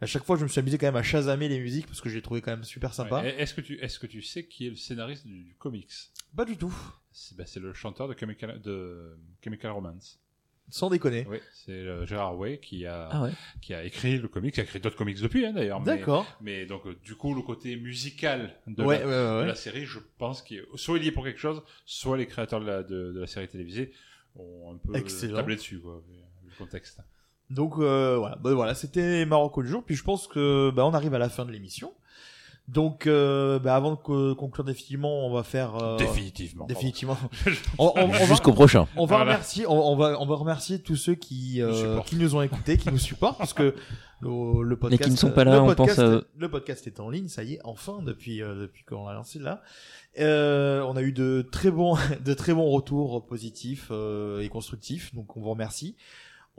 À 0.03 0.07
chaque 0.07 0.25
fois, 0.25 0.37
je 0.37 0.45
me 0.45 0.49
suis 0.49 0.59
amusé 0.59 0.79
quand 0.79 0.87
même 0.87 0.97
à 0.97 1.03
chasamer 1.03 1.49
les 1.49 1.59
musiques 1.61 1.87
parce 1.87 2.01
que 2.01 2.09
j'ai 2.09 2.23
trouvé 2.23 2.41
quand 2.41 2.51
même 2.53 2.65
super 2.65 2.95
sympa. 2.95 3.21
Ouais, 3.23 3.39
Est-ce 3.41 3.53
que 3.55 3.61
tu 3.61 3.79
est-ce 3.81 3.99
que 3.99 4.07
tu 4.07 4.23
sais 4.23 4.45
qui 4.47 4.67
est 4.67 4.71
le 4.71 4.77
scénariste 4.77 5.27
du, 5.27 5.45
du 5.45 5.55
comics? 5.57 5.91
Pas 6.35 6.45
du 6.47 6.57
tout. 6.57 6.75
C'est 7.13 7.37
bah, 7.37 7.45
c'est 7.47 7.61
le 7.61 7.75
chanteur 7.75 8.09
de 8.09 8.17
Chemical 8.19 8.61
de 8.63 9.19
Chemical 9.45 9.73
Romance. 9.73 10.19
Sans 10.73 10.89
déconner. 10.89 11.27
Oui, 11.29 11.39
c'est 11.53 11.73
euh, 11.73 12.07
Gérard 12.07 12.39
Way 12.39 12.61
qui 12.61 12.87
a 12.87 13.09
Ah 13.11 13.23
ouais. 13.25 13.33
qui 13.61 13.75
a 13.75 13.83
écrit 13.83 14.19
le 14.19 14.29
comics, 14.29 14.55
qui 14.55 14.61
a 14.61 14.63
écrit 14.63 14.79
d'autres 14.81 14.97
comics 14.97 15.21
depuis 15.21 15.45
hein, 15.45 15.53
d'ailleurs. 15.53 15.81
D'accord. 15.81 16.25
Mais, 16.41 16.65
donc 16.65 16.87
euh, 16.87 16.95
du 17.03 17.17
coup 17.17 17.35
le 17.35 17.43
côté 17.43 17.75
musical 17.77 18.55
de, 18.69 18.85
Ouais, 18.85 19.01
la, 19.01 19.07
ouais, 19.07 19.13
ouais, 19.13 19.35
de 19.35 19.41
ouais. 19.41 19.47
la 19.49 19.55
série, 19.57 19.85
je 19.85 19.99
pense 20.17 20.43
qu'il 20.43 20.59
est 20.59 20.65
soit 20.77 20.97
il 20.99 21.05
y 21.05 21.09
est 21.09 21.13
pour 21.13 21.25
quelque 21.25 21.41
chose, 21.41 21.61
soit 21.85 22.17
les 22.17 22.27
créateurs 22.27 22.61
de 22.61 22.67
la, 22.67 22.83
de, 22.85 23.11
de 23.13 23.21
la 23.21 23.27
série 23.27 23.49
télévisée 23.49 23.93
ont 24.37 24.73
un 24.73 24.77
peu 24.79 24.95
Excellent. 24.97 25.35
tablé 25.37 25.57
dessus 25.57 25.81
quoi, 25.81 26.01
vu, 26.09 26.15
vu 26.15 26.51
le 26.51 26.57
contexte. 26.57 27.01
Donc 27.51 27.75
euh, 27.79 28.17
voilà, 28.19 28.37
bah, 28.37 28.55
voilà, 28.55 28.75
c'était 28.75 29.27
Marocco 29.27 29.63
du 29.63 29.69
jour. 29.69 29.83
Puis 29.85 29.97
je 29.97 30.05
pense 30.05 30.27
que 30.29 30.71
bah, 30.71 30.85
on 30.87 30.95
arrive 30.95 31.15
à 31.15 31.19
la 31.19 31.29
fin 31.29 31.45
de 31.45 31.51
l'émission. 31.51 31.93
Donc 32.69 33.09
euh, 33.09 33.59
bah, 33.59 33.75
avant 33.75 33.91
de 33.91 33.97
co- 33.97 34.37
conclure 34.37 34.65
définitivement, 34.65 35.27
on 35.27 35.33
va 35.33 35.43
faire 35.43 35.75
euh, 35.83 35.97
Définitivement. 35.97 36.67
définitivement. 36.67 37.17
on, 37.79 37.87
on- 37.97 38.03
on 38.03 38.07
va- 38.07 38.25
Jusqu'au 38.27 38.53
prochain. 38.53 38.87
On 38.95 39.07
va 39.07 39.17
Voilà. 39.17 39.33
remercier, 39.33 39.67
on, 39.67 39.73
on 39.93 39.97
va, 39.97 40.21
on 40.21 40.27
va 40.27 40.37
remercier 40.37 40.79
tous 40.81 40.95
ceux 40.95 41.17
qui, 41.17 41.61
euh, 41.61 41.71
Nous 41.71 41.75
supportent. 41.77 42.09
qui 42.09 42.17
nous 42.17 42.37
ont 42.37 42.43
écoutés, 42.43 42.77
qui 42.77 42.93
nous 42.93 42.99
supportent, 42.99 43.39
parce 43.39 43.55
que 43.55 43.75
le, 44.21 44.63
le 44.63 44.77
podcast, 44.77 45.03
qui 45.03 45.11
ne 45.11 45.17
sont 45.17 45.33
pas 45.33 45.43
là, 45.43 45.57
le 45.57 45.61
on 45.63 45.75
pense 45.75 45.99
à 45.99 46.07
eux. 46.07 46.29
le 46.39 46.49
podcast 46.49 46.87
est 46.87 47.01
en 47.01 47.11
ligne, 47.11 47.27
ça 47.27 47.43
y 47.43 47.55
est, 47.55 47.61
enfin 47.65 48.01
depuis 48.05 48.41
euh, 48.41 48.55
depuis 48.61 48.85
qu'on 48.85 49.07
l'a 49.09 49.15
lancé 49.15 49.41
là. 49.41 49.63
Euh, 50.21 50.83
on 50.83 50.95
a 50.97 51.03
eu 51.03 51.11
de 51.13 51.43
très 51.51 51.73
bons, 51.73 51.97
de 52.25 52.35
très 52.35 52.55
bons 52.55 52.71
retours 52.71 53.27
positifs 53.27 53.89
euh, 53.91 54.43
et 54.43 54.49
constructifs, 54.49 55.13
donc 55.13 55.37
on 55.37 55.41
vous 55.41 55.51
remercie. 55.51 55.97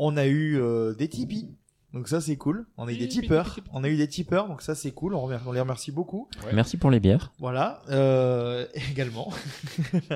On 0.03 0.18
a 0.18 0.26
eu 0.26 0.60
euh, 0.60 0.95
des 0.95 1.07
Tipeee. 1.07 1.48
Donc 1.94 2.07
ça 2.07 2.22
c'est 2.22 2.38
cool. 2.38 2.65
On 2.78 2.88
a 2.88 2.91
eu 2.91 2.98
des 2.98 3.07
tipeurs. 3.07 3.60
On 3.72 3.84
a 3.84 3.90
eu 3.90 3.98
des 3.98 4.07
tipeurs, 4.07 4.48
donc 4.48 4.61
ça 4.61 4.73
c'est 4.76 4.91
cool. 4.91 5.14
On, 5.14 5.22
remer- 5.28 5.38
on 5.45 5.52
les 5.52 5.60
remercie 5.60 5.91
beaucoup. 5.91 6.28
Ouais. 6.45 6.53
Merci 6.53 6.78
pour 6.78 6.90
les 6.90 6.99
bières. 6.99 7.32
Voilà. 7.38 7.82
Euh, 7.90 8.65
également. 8.91 9.32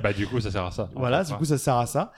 Bah 0.02 0.14
du 0.14 0.26
coup 0.26 0.40
ça 0.40 0.50
sert 0.52 0.64
à 0.66 0.72
ça. 0.72 0.90
Voilà, 0.96 1.24
du 1.24 1.34
coup 1.34 1.46
ça 1.46 1.58
sert 1.58 1.76
à 1.76 1.86
ça. 1.86 2.14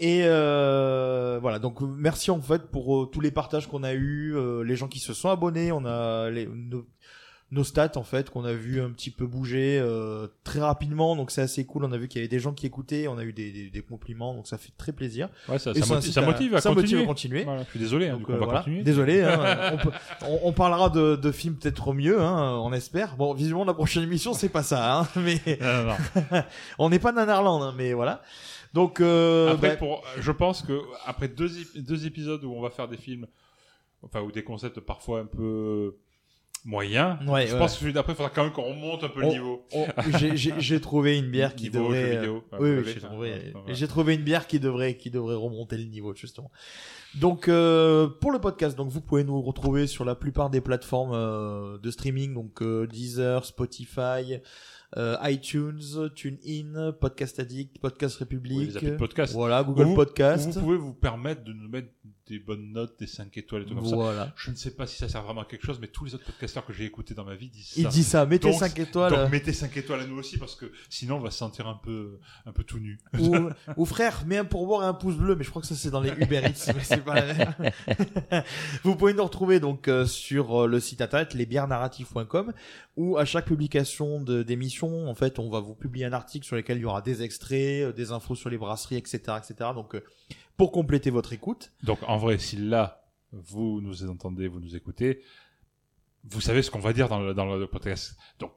Et 0.00 0.22
euh, 0.24 1.38
voilà, 1.40 1.58
donc 1.60 1.80
merci 1.82 2.32
en 2.32 2.40
fait 2.40 2.62
pour 2.70 2.96
euh, 3.02 3.06
tous 3.06 3.20
les 3.20 3.30
partages 3.30 3.68
qu'on 3.68 3.84
a 3.84 3.92
eu, 3.92 4.34
euh, 4.34 4.62
les 4.64 4.74
gens 4.74 4.88
qui 4.88 4.98
se 4.98 5.12
sont 5.12 5.28
abonnés, 5.28 5.70
on 5.70 5.84
a 5.84 6.30
les, 6.30 6.46
nos, 6.46 6.84
nos 7.50 7.62
stats 7.62 7.92
en 7.96 8.02
fait 8.02 8.30
qu'on 8.30 8.44
a 8.44 8.52
vu 8.52 8.80
un 8.80 8.90
petit 8.90 9.10
peu 9.10 9.26
bouger 9.26 9.78
euh, 9.80 10.26
très 10.42 10.58
rapidement, 10.60 11.14
donc 11.14 11.30
c'est 11.30 11.42
assez 11.42 11.64
cool. 11.64 11.84
On 11.84 11.92
a 11.92 11.98
vu 11.98 12.08
qu'il 12.08 12.18
y 12.20 12.22
avait 12.22 12.28
des 12.28 12.40
gens 12.40 12.52
qui 12.52 12.66
écoutaient, 12.66 13.06
on 13.06 13.16
a 13.16 13.22
eu 13.22 13.32
des, 13.32 13.52
des, 13.52 13.70
des 13.70 13.82
compliments, 13.82 14.34
donc 14.34 14.48
ça 14.48 14.58
fait 14.58 14.72
très 14.76 14.90
plaisir. 14.92 15.28
Ouais, 15.48 15.58
ça, 15.60 15.72
ça, 15.72 15.86
motive, 15.94 16.10
ça 16.12 16.22
motive 16.22 16.54
à 16.56 16.60
ça 16.60 16.70
motive 16.70 16.82
continuer. 16.82 17.02
à 17.02 17.06
continuer. 17.06 17.44
Voilà, 17.44 17.62
je 17.64 17.70
suis 17.70 17.78
désolé, 17.78 18.08
hein, 18.08 18.14
Donc, 18.14 18.22
coup, 18.26 18.32
euh, 18.32 18.36
on 18.36 18.38
va 18.40 18.44
voilà. 18.46 18.58
continuer. 18.60 18.82
Désolé, 18.82 19.22
hein, 19.22 19.70
on, 19.72 19.76
peut- 19.76 19.92
on- 20.26 20.40
on 20.44 20.52
parlera 20.52 20.90
de, 20.90 21.14
de 21.16 21.30
films 21.32 21.54
peut-être 21.56 21.92
mieux, 21.92 22.20
hein, 22.20 22.58
on 22.64 22.72
espère. 22.72 23.14
Bon, 23.16 23.34
visiblement 23.34 23.64
la 23.64 23.74
prochaine 23.74 24.02
émission 24.02 24.32
c'est 24.34 24.48
pas 24.48 24.62
ça, 24.64 25.00
hein, 25.00 25.08
mais 25.16 25.40
Non, 25.60 25.84
non, 25.84 25.94
non. 26.32 26.42
on 26.80 26.90
n'est 26.90 26.98
pas 26.98 27.12
Nanarland, 27.12 27.62
hein, 27.62 27.74
mais 27.76 27.92
voilà. 27.92 28.22
Donc, 28.72 29.00
euh, 29.00 29.52
Après, 29.52 29.70
bah, 29.70 29.76
pour, 29.76 30.02
je 30.18 30.32
pense 30.32 30.62
que 30.62 30.80
après 31.06 31.28
deux, 31.28 31.48
deux 31.76 32.06
épisodes 32.06 32.42
où 32.42 32.52
on 32.52 32.60
va 32.60 32.70
faire 32.70 32.88
des 32.88 32.96
films, 32.96 33.28
enfin, 34.02 34.20
ou 34.22 34.32
des 34.32 34.42
concepts 34.42 34.80
parfois 34.80 35.20
un 35.20 35.26
peu 35.26 35.94
moyens, 36.64 37.18
Ouais, 37.28 37.46
je 37.46 37.52
ouais. 37.52 37.58
pense 37.58 37.74
que 37.74 37.80
celui 37.80 37.92
d'après, 37.92 38.12
il 38.12 38.16
faudra 38.16 38.30
quand 38.30 38.44
même 38.44 38.52
qu'on 38.52 38.62
remonte 38.62 39.04
un 39.04 39.08
peu 39.08 39.20
le 39.20 39.26
niveau. 39.28 39.66
j'ai- 40.58 40.80
trouvé 40.80 41.18
une 41.18 41.30
bière 41.30 41.54
qui 41.54 41.64
Niveau 41.64 41.84
devrait. 41.84 42.16
vidéo. 42.16 42.44
euh, 42.52 42.58
oui, 42.60 42.82
oui, 42.86 42.92
j'ai 42.94 43.00
trouvé. 43.00 43.52
J'ai 43.68 43.88
trouvé 43.88 44.14
une 44.14 44.22
bière 44.22 44.46
qui 44.46 44.58
devrait 44.60 44.96
qui 44.96 45.10
devrait 45.10 45.34
remonter 45.34 45.76
le 45.76 45.84
niveau 45.84 46.14
justement. 46.14 46.50
Donc 47.20 47.48
euh, 47.48 48.08
pour 48.08 48.32
le 48.32 48.40
podcast, 48.40 48.76
donc 48.76 48.88
vous 48.90 49.00
pouvez 49.00 49.22
nous 49.24 49.40
retrouver 49.40 49.86
sur 49.86 50.04
la 50.04 50.14
plupart 50.14 50.50
des 50.50 50.60
plateformes 50.60 51.12
euh, 51.14 51.78
de 51.78 51.90
streaming, 51.90 52.34
donc 52.34 52.60
euh, 52.62 52.86
Deezer, 52.88 53.44
Spotify, 53.44 54.40
euh, 54.96 55.16
iTunes, 55.22 56.10
TuneIn, 56.14 56.92
Podcast 56.92 57.38
Addict, 57.38 57.78
Podcast 57.78 58.16
République. 58.16 58.70
Oui, 58.74 58.78
les 58.82 58.90
de 58.92 58.96
podcast. 58.96 59.32
Voilà, 59.32 59.62
Google 59.62 59.82
Où 59.84 59.88
vous- 59.90 59.94
Podcast. 59.94 60.48
où 60.48 60.52
Vous 60.52 60.60
pouvez 60.60 60.76
vous 60.76 60.92
permettre 60.94 61.44
de 61.44 61.52
nous 61.52 61.68
mettre 61.68 61.88
des 62.26 62.38
bonnes 62.38 62.72
notes, 62.72 62.98
des 62.98 63.06
5 63.06 63.36
étoiles 63.36 63.62
et 63.62 63.66
tout 63.66 63.74
comme 63.74 63.86
ça. 63.86 63.96
Voilà. 63.96 64.32
Je 64.36 64.50
ne 64.50 64.56
sais 64.56 64.70
pas 64.70 64.86
si 64.86 64.96
ça 64.96 65.08
sert 65.08 65.22
vraiment 65.22 65.42
à 65.42 65.44
quelque 65.44 65.66
chose, 65.66 65.78
mais 65.80 65.88
tous 65.88 66.04
les 66.06 66.14
autres 66.14 66.24
podcasteurs 66.24 66.64
que 66.64 66.72
j'ai 66.72 66.84
écoutés 66.84 67.14
dans 67.14 67.24
ma 67.24 67.34
vie 67.34 67.48
disent 67.50 67.68
ça. 67.68 67.80
Il 67.80 67.88
dit 67.88 68.04
ça, 68.04 68.24
mettez 68.26 68.50
Donc- 68.50 68.58
5 68.58 68.78
étoiles. 68.78 69.12
Donc 69.12 69.30
mettez 69.30 69.52
5 69.52 69.76
étoiles 69.76 70.00
à 70.00 70.06
nous 70.06 70.16
aussi 70.16 70.38
parce 70.38 70.54
que 70.54 70.72
sinon 70.88 71.16
on 71.16 71.20
va 71.20 71.30
se 71.30 71.38
sentir 71.38 71.66
un 71.66 71.74
peu, 71.82 72.18
un 72.46 72.52
peu 72.52 72.64
tout 72.64 72.78
nu. 72.78 72.98
ou, 73.18 73.50
ou 73.76 73.84
frère, 73.84 74.24
mets 74.26 74.38
un 74.38 74.44
pourboire 74.44 74.84
et 74.84 74.86
un 74.86 74.94
pouce 74.94 75.16
bleu, 75.16 75.36
mais 75.36 75.44
je 75.44 75.50
crois 75.50 75.62
que 75.62 75.68
ça 75.68 75.74
c'est 75.74 75.90
dans 75.90 76.00
les 76.00 76.10
Uber 76.10 76.38
Eats, 76.44 76.72
mais 76.74 76.82
c'est 76.82 77.04
pas 77.04 77.14
la 77.14 77.34
même. 77.34 77.54
Vous 78.84 78.96
pouvez 78.96 79.14
nous 79.14 79.24
retrouver 79.24 79.60
donc 79.60 79.88
euh, 79.88 80.06
sur 80.06 80.62
euh, 80.62 80.66
le 80.66 80.80
site 80.80 81.00
internet 81.00 81.34
lesbiernarratifs.com 81.34 82.52
où 82.96 83.18
à 83.18 83.24
chaque 83.24 83.46
publication 83.46 84.20
d'émission, 84.20 85.08
en 85.08 85.14
fait, 85.14 85.38
on 85.38 85.50
va 85.50 85.60
vous 85.60 85.74
publier 85.74 86.04
un 86.06 86.12
article 86.12 86.46
sur 86.46 86.56
lequel 86.56 86.78
il 86.78 86.82
y 86.82 86.84
aura 86.84 87.02
des 87.02 87.22
extraits, 87.22 87.84
euh, 87.84 87.92
des 87.92 88.12
infos 88.12 88.34
sur 88.34 88.50
les 88.50 88.58
brasseries, 88.58 88.96
etc., 88.96 89.18
etc. 89.38 89.70
Donc 89.74 89.94
euh, 89.94 90.04
pour 90.56 90.72
compléter 90.72 91.10
votre 91.10 91.32
écoute. 91.32 91.72
Donc 91.82 91.98
en 92.06 92.16
vrai, 92.16 92.38
si 92.38 92.56
là 92.56 93.04
vous 93.32 93.80
nous 93.80 94.08
entendez, 94.08 94.48
vous 94.48 94.60
nous 94.60 94.76
écoutez, 94.76 95.22
vous 96.24 96.40
savez 96.40 96.62
ce 96.62 96.70
qu'on 96.70 96.78
va 96.78 96.92
dire 96.92 97.08
dans 97.08 97.20
le, 97.20 97.34
dans 97.34 97.56
le 97.56 97.66
podcast. 97.66 98.16
Donc 98.38 98.52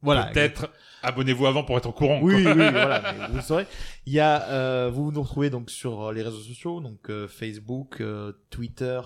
Voilà. 0.00 0.26
peut-être 0.26 0.70
abonnez-vous 1.02 1.46
avant 1.46 1.64
pour 1.64 1.76
être 1.76 1.88
au 1.88 1.92
courant. 1.92 2.20
Oui, 2.22 2.42
quoi. 2.42 2.52
oui, 2.52 2.58
voilà, 2.70 3.12
mais 3.12 3.26
vous 3.28 3.36
le 3.36 3.42
saurez. 3.42 3.66
Il 4.06 4.12
y 4.12 4.20
a, 4.20 4.48
euh, 4.48 4.90
vous 4.92 5.12
nous 5.12 5.22
retrouvez 5.22 5.50
donc 5.50 5.70
sur 5.70 6.12
les 6.12 6.22
réseaux 6.22 6.40
sociaux, 6.40 6.80
donc 6.80 7.10
euh, 7.10 7.28
Facebook, 7.28 8.00
euh, 8.00 8.32
Twitter, 8.50 9.00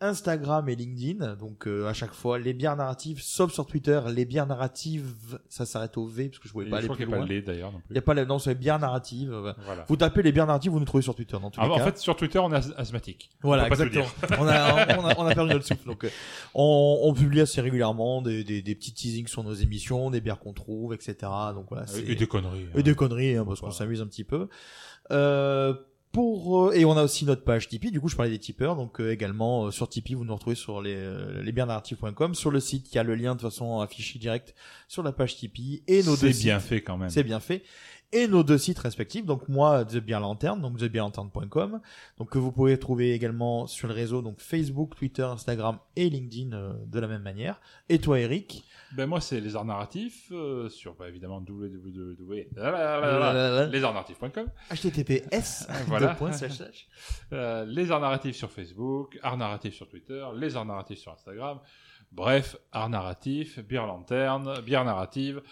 Instagram 0.00 0.68
et 0.68 0.76
LinkedIn. 0.76 1.36
Donc 1.36 1.66
euh, 1.66 1.86
à 1.88 1.92
chaque 1.94 2.12
fois, 2.12 2.38
les 2.38 2.52
bières 2.52 2.76
narratives, 2.76 3.20
sauf 3.22 3.52
sur 3.52 3.66
Twitter, 3.66 4.00
les 4.14 4.24
bières 4.26 4.46
narratives, 4.46 5.38
ça 5.48 5.64
s'arrête 5.64 5.96
au 5.96 6.06
V 6.06 6.28
parce 6.28 6.38
que 6.38 6.48
je 6.48 6.52
voulais 6.52 6.66
Et 6.66 6.70
pas 6.70 6.78
aller 6.78 6.88
plus 6.88 6.96
qu'il 6.98 7.06
n'y 7.06 7.12
a 7.12 7.16
pas 7.16 7.22
loin. 7.24 7.26
lait 7.26 7.40
d'ailleurs 7.42 7.72
non 7.72 7.78
Il 7.78 7.86
plus. 7.86 7.94
y 7.94 7.98
a 7.98 8.02
pas 8.02 8.14
la, 8.14 8.24
non, 8.26 8.38
c'est 8.38 8.54
bières 8.54 8.78
narratives. 8.78 9.32
euh, 9.32 9.52
Voilà. 9.64 9.84
Vous 9.88 9.96
tapez 9.96 10.22
les 10.22 10.32
bières 10.32 10.46
narratives, 10.46 10.70
vous 10.72 10.78
nous 10.80 10.84
trouvez 10.84 11.02
sur 11.02 11.14
Twitter 11.14 11.38
dans 11.40 11.50
tous 11.50 11.60
Ah, 11.62 11.66
les 11.66 11.72
en 11.72 11.76
cas. 11.78 11.84
fait, 11.84 11.98
sur 11.98 12.14
Twitter, 12.16 12.38
on 12.38 12.52
est 12.52 12.56
as- 12.56 12.74
asthmatique. 12.76 13.30
On 13.42 13.48
Voilà, 13.48 13.64
tout 13.66 13.72
exactement. 13.72 14.04
on, 14.38 14.46
a, 14.46 14.98
on, 14.98 15.06
a, 15.06 15.14
on 15.18 15.26
a 15.26 15.34
perdu 15.34 15.52
notre 15.54 15.64
souffle. 15.66 15.86
Donc, 15.86 16.04
euh, 16.04 16.10
on, 16.54 17.00
on 17.04 17.14
publie 17.14 17.40
assez 17.40 17.60
régulièrement 17.60 18.20
des, 18.20 18.44
des, 18.44 18.60
des 18.62 18.74
petits 18.74 18.92
teasings 18.92 19.28
sur 19.28 19.42
nos 19.44 19.54
émissions, 19.54 20.10
des 20.10 20.20
bières 20.20 20.38
qu'on 20.38 20.52
trouve, 20.52 20.92
etc. 20.92 21.14
Donc 21.54 21.66
voilà, 21.70 21.86
c'est 21.86 22.02
Et 22.06 22.14
des 22.14 22.26
conneries. 22.26 22.66
et 22.74 22.82
des 22.82 22.94
conneries, 22.94 23.36
hein, 23.36 23.44
parce 23.46 23.60
qu'on 23.60 23.70
s'amuse 23.70 24.02
un 24.02 24.06
petit 24.06 24.24
peu. 24.24 24.48
Euh, 25.10 25.72
pour 26.16 26.68
euh, 26.68 26.72
et 26.72 26.86
on 26.86 26.96
a 26.96 27.02
aussi 27.04 27.26
notre 27.26 27.44
page 27.44 27.68
Tipeee. 27.68 27.90
Du 27.90 28.00
coup, 28.00 28.08
je 28.08 28.16
parlais 28.16 28.30
des 28.30 28.38
tipeurs, 28.38 28.74
donc 28.74 29.02
euh, 29.02 29.12
également 29.12 29.66
euh, 29.66 29.70
sur 29.70 29.86
Tipeee, 29.86 30.14
vous 30.14 30.24
nous 30.24 30.34
retrouvez 30.34 30.56
sur 30.56 30.80
les 30.80 30.94
euh. 30.94 32.32
Sur 32.32 32.50
le 32.50 32.58
site, 32.58 32.90
il 32.90 32.96
y 32.96 32.98
a 32.98 33.02
le 33.02 33.14
lien 33.14 33.34
de 33.34 33.42
façon 33.42 33.80
affiché 33.80 34.18
direct 34.18 34.54
sur 34.88 35.02
la 35.02 35.12
page 35.12 35.36
Tipeee 35.36 35.82
et 35.86 36.02
nos 36.02 36.16
deux 36.16 36.32
C'est 36.32 36.42
bien 36.42 36.58
sites. 36.58 36.68
fait 36.70 36.80
quand 36.80 36.96
même. 36.96 37.10
C'est 37.10 37.22
bien 37.22 37.38
fait. 37.38 37.64
Et 38.12 38.28
nos 38.28 38.44
deux 38.44 38.56
sites 38.56 38.78
respectifs, 38.78 39.26
donc 39.26 39.48
moi, 39.48 39.84
The 39.84 39.96
donc 39.96 40.78
thebeerlantern.com, 40.78 41.80
donc 42.18 42.30
que 42.30 42.38
vous 42.38 42.52
pouvez 42.52 42.78
trouver 42.78 43.12
également 43.12 43.66
sur 43.66 43.88
le 43.88 43.94
réseau, 43.94 44.22
donc 44.22 44.40
Facebook, 44.40 44.94
Twitter, 44.96 45.24
Instagram 45.24 45.80
et 45.96 46.08
LinkedIn 46.08 46.52
euh, 46.52 46.72
de 46.86 47.00
la 47.00 47.08
même 47.08 47.22
manière. 47.22 47.60
Et 47.88 47.98
toi, 47.98 48.20
Eric? 48.20 48.64
Ben 48.96 49.06
moi, 49.06 49.20
c'est 49.20 49.40
les 49.40 49.56
arts 49.56 49.66
narratifs 49.66 50.28
euh, 50.32 50.70
sur 50.70 50.94
bah, 50.94 51.06
évidemment 51.06 51.44
www. 51.46 52.48
Lesartsnarratifs.com. 53.70 54.46
HTTPS. 54.70 55.66
Voilà. 55.86 56.16
Euh, 57.32 57.66
les 57.66 57.90
arts 57.90 58.00
narratifs 58.00 58.36
sur 58.36 58.50
Facebook, 58.50 59.18
arts 59.22 59.36
narratifs 59.36 59.74
sur 59.74 59.86
Twitter, 59.86 60.24
les 60.34 60.56
arts 60.56 60.64
narratifs 60.64 60.98
sur 61.00 61.12
Instagram. 61.12 61.60
Bref, 62.10 62.56
arts 62.72 62.88
narratifs, 62.88 63.58
bière 63.58 63.86
lanterne, 63.86 64.60
bière 64.62 64.84
narrative. 64.84 65.42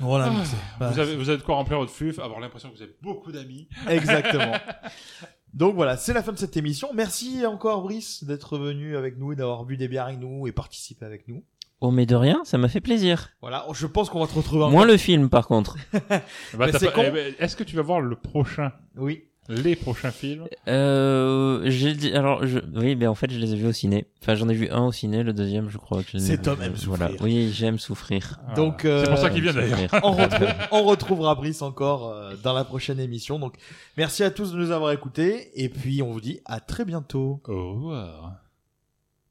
Voilà, 0.00 0.32
Ah, 0.32 0.44
bah, 0.80 0.90
vous, 0.90 0.98
avez, 0.98 1.16
vous 1.16 1.28
avez 1.28 1.36
de 1.36 1.42
quoi 1.42 1.56
remplir 1.56 1.78
votre 1.78 1.92
flux, 1.92 2.18
avoir 2.18 2.40
l'impression 2.40 2.70
que 2.70 2.76
vous 2.76 2.82
avez 2.82 2.96
beaucoup 3.02 3.32
d'amis. 3.32 3.68
Exactement. 3.86 4.54
Donc 5.52 5.74
voilà, 5.74 5.98
c'est 5.98 6.14
la 6.14 6.22
fin 6.22 6.32
de 6.32 6.38
cette 6.38 6.56
émission. 6.56 6.88
Merci 6.94 7.44
encore 7.44 7.82
Brice 7.82 8.24
d'être 8.24 8.56
venu 8.56 8.96
avec 8.96 9.18
nous 9.18 9.32
et 9.32 9.36
d'avoir 9.36 9.66
bu 9.66 9.76
des 9.76 9.88
bières 9.88 10.06
avec 10.06 10.18
nous 10.18 10.46
et 10.46 10.52
participé 10.52 11.04
avec 11.04 11.28
nous. 11.28 11.44
Oh, 11.84 11.90
mais 11.90 12.06
de 12.06 12.14
rien, 12.14 12.40
ça 12.44 12.58
m'a 12.58 12.68
fait 12.68 12.80
plaisir. 12.80 13.30
Voilà, 13.40 13.66
je 13.74 13.86
pense 13.88 14.08
qu'on 14.08 14.20
va 14.20 14.26
te 14.28 14.34
retrouver. 14.34 14.70
Moins 14.70 14.86
le 14.86 14.96
film, 14.96 15.28
par 15.28 15.46
contre. 15.48 15.76
Bah, 15.92 16.20
Mais 16.58 16.70
t'as 16.70 16.78
c'est 16.78 16.86
pas- 16.86 16.92
con. 16.92 17.02
eh 17.06 17.10
ben, 17.10 17.34
Est-ce 17.40 17.56
que 17.56 17.64
tu 17.64 17.74
vas 17.76 17.82
voir 17.82 18.00
le 18.00 18.14
prochain? 18.16 18.70
Oui. 18.96 19.24
Les 19.48 19.74
prochains 19.74 20.12
films? 20.12 20.44
Euh, 20.68 21.62
j'ai 21.64 21.94
dit, 21.94 22.12
alors, 22.12 22.46
je, 22.46 22.60
oui, 22.76 22.94
mais 22.94 23.08
en 23.08 23.16
fait, 23.16 23.28
je 23.32 23.38
les 23.40 23.52
ai 23.52 23.56
vus 23.56 23.66
au 23.66 23.72
ciné. 23.72 24.06
Enfin, 24.22 24.36
j'en 24.36 24.48
ai 24.48 24.54
vu 24.54 24.68
un 24.70 24.82
au 24.84 24.92
ciné, 24.92 25.24
le 25.24 25.32
deuxième, 25.32 25.68
je 25.68 25.78
crois 25.78 26.04
que 26.04 26.10
je 26.12 26.16
l'ai 26.18 26.22
C'est 26.22 26.36
vu- 26.46 26.52
aime 26.62 26.72
Voilà. 26.84 27.08
souffrir. 27.08 27.22
Oui, 27.24 27.50
j'aime 27.52 27.78
souffrir. 27.80 28.38
Donc, 28.54 28.82
C'est 28.84 29.08
pour 29.08 29.18
ça 29.18 29.26
euh, 29.26 29.28
qu'il 29.30 29.42
vient 29.42 29.52
d'ailleurs. 29.52 29.80
souffrir. 29.80 30.00
on, 30.04 30.12
retrouve- 30.12 30.48
on 30.70 30.82
retrouvera 30.84 31.34
Brice 31.34 31.60
encore 31.62 32.10
euh, 32.10 32.34
dans 32.44 32.52
la 32.52 32.62
prochaine 32.62 33.00
émission. 33.00 33.40
Donc, 33.40 33.54
merci 33.96 34.22
à 34.22 34.30
tous 34.30 34.52
de 34.52 34.58
nous 34.58 34.70
avoir 34.70 34.92
écoutés 34.92 35.50
et 35.60 35.68
puis 35.68 36.00
on 36.02 36.12
vous 36.12 36.20
dit 36.20 36.38
à 36.44 36.60
très 36.60 36.84
bientôt. 36.84 37.40
Au 37.48 37.72
revoir. 37.72 38.34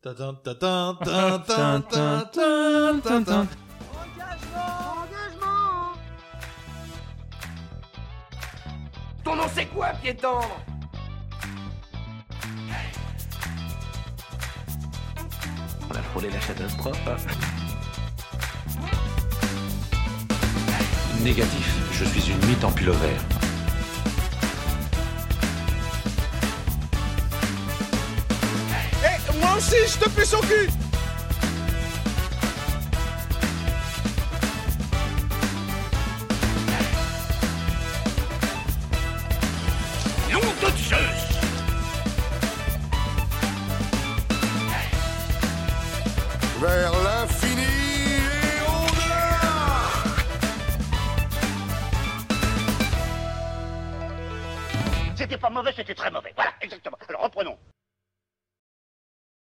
Tatin, 0.04 0.34
tatin. 0.44 0.98
Ton 9.24 9.36
nom 9.36 9.44
c'est 9.54 9.68
quoi, 9.68 9.90
piéton? 10.02 10.40
On 15.88 15.96
a 15.96 16.02
frôlé 16.02 16.32
la 16.32 16.40
catastrophe. 16.40 16.98
Négatif, 21.22 21.78
je 21.92 22.06
suis 22.06 22.32
une 22.32 22.44
mythe 22.48 22.64
en 22.64 22.72
pullover. 22.72 23.10
Eh, 23.10 23.41
moi 29.42 29.58
aussi, 29.58 29.76
je 29.88 29.98
te 29.98 30.10
fais 30.10 30.26
son 30.26 30.40
cul 30.42 30.70
Vers 46.62 46.92
l'infini 46.92 47.64
et 47.64 48.62
au-delà. 48.68 49.42
C'était 55.16 55.38
pas 55.38 55.50
mauvais, 55.50 55.74
c'était 55.76 55.96
très 55.96 56.12
mauvais. 56.12 56.32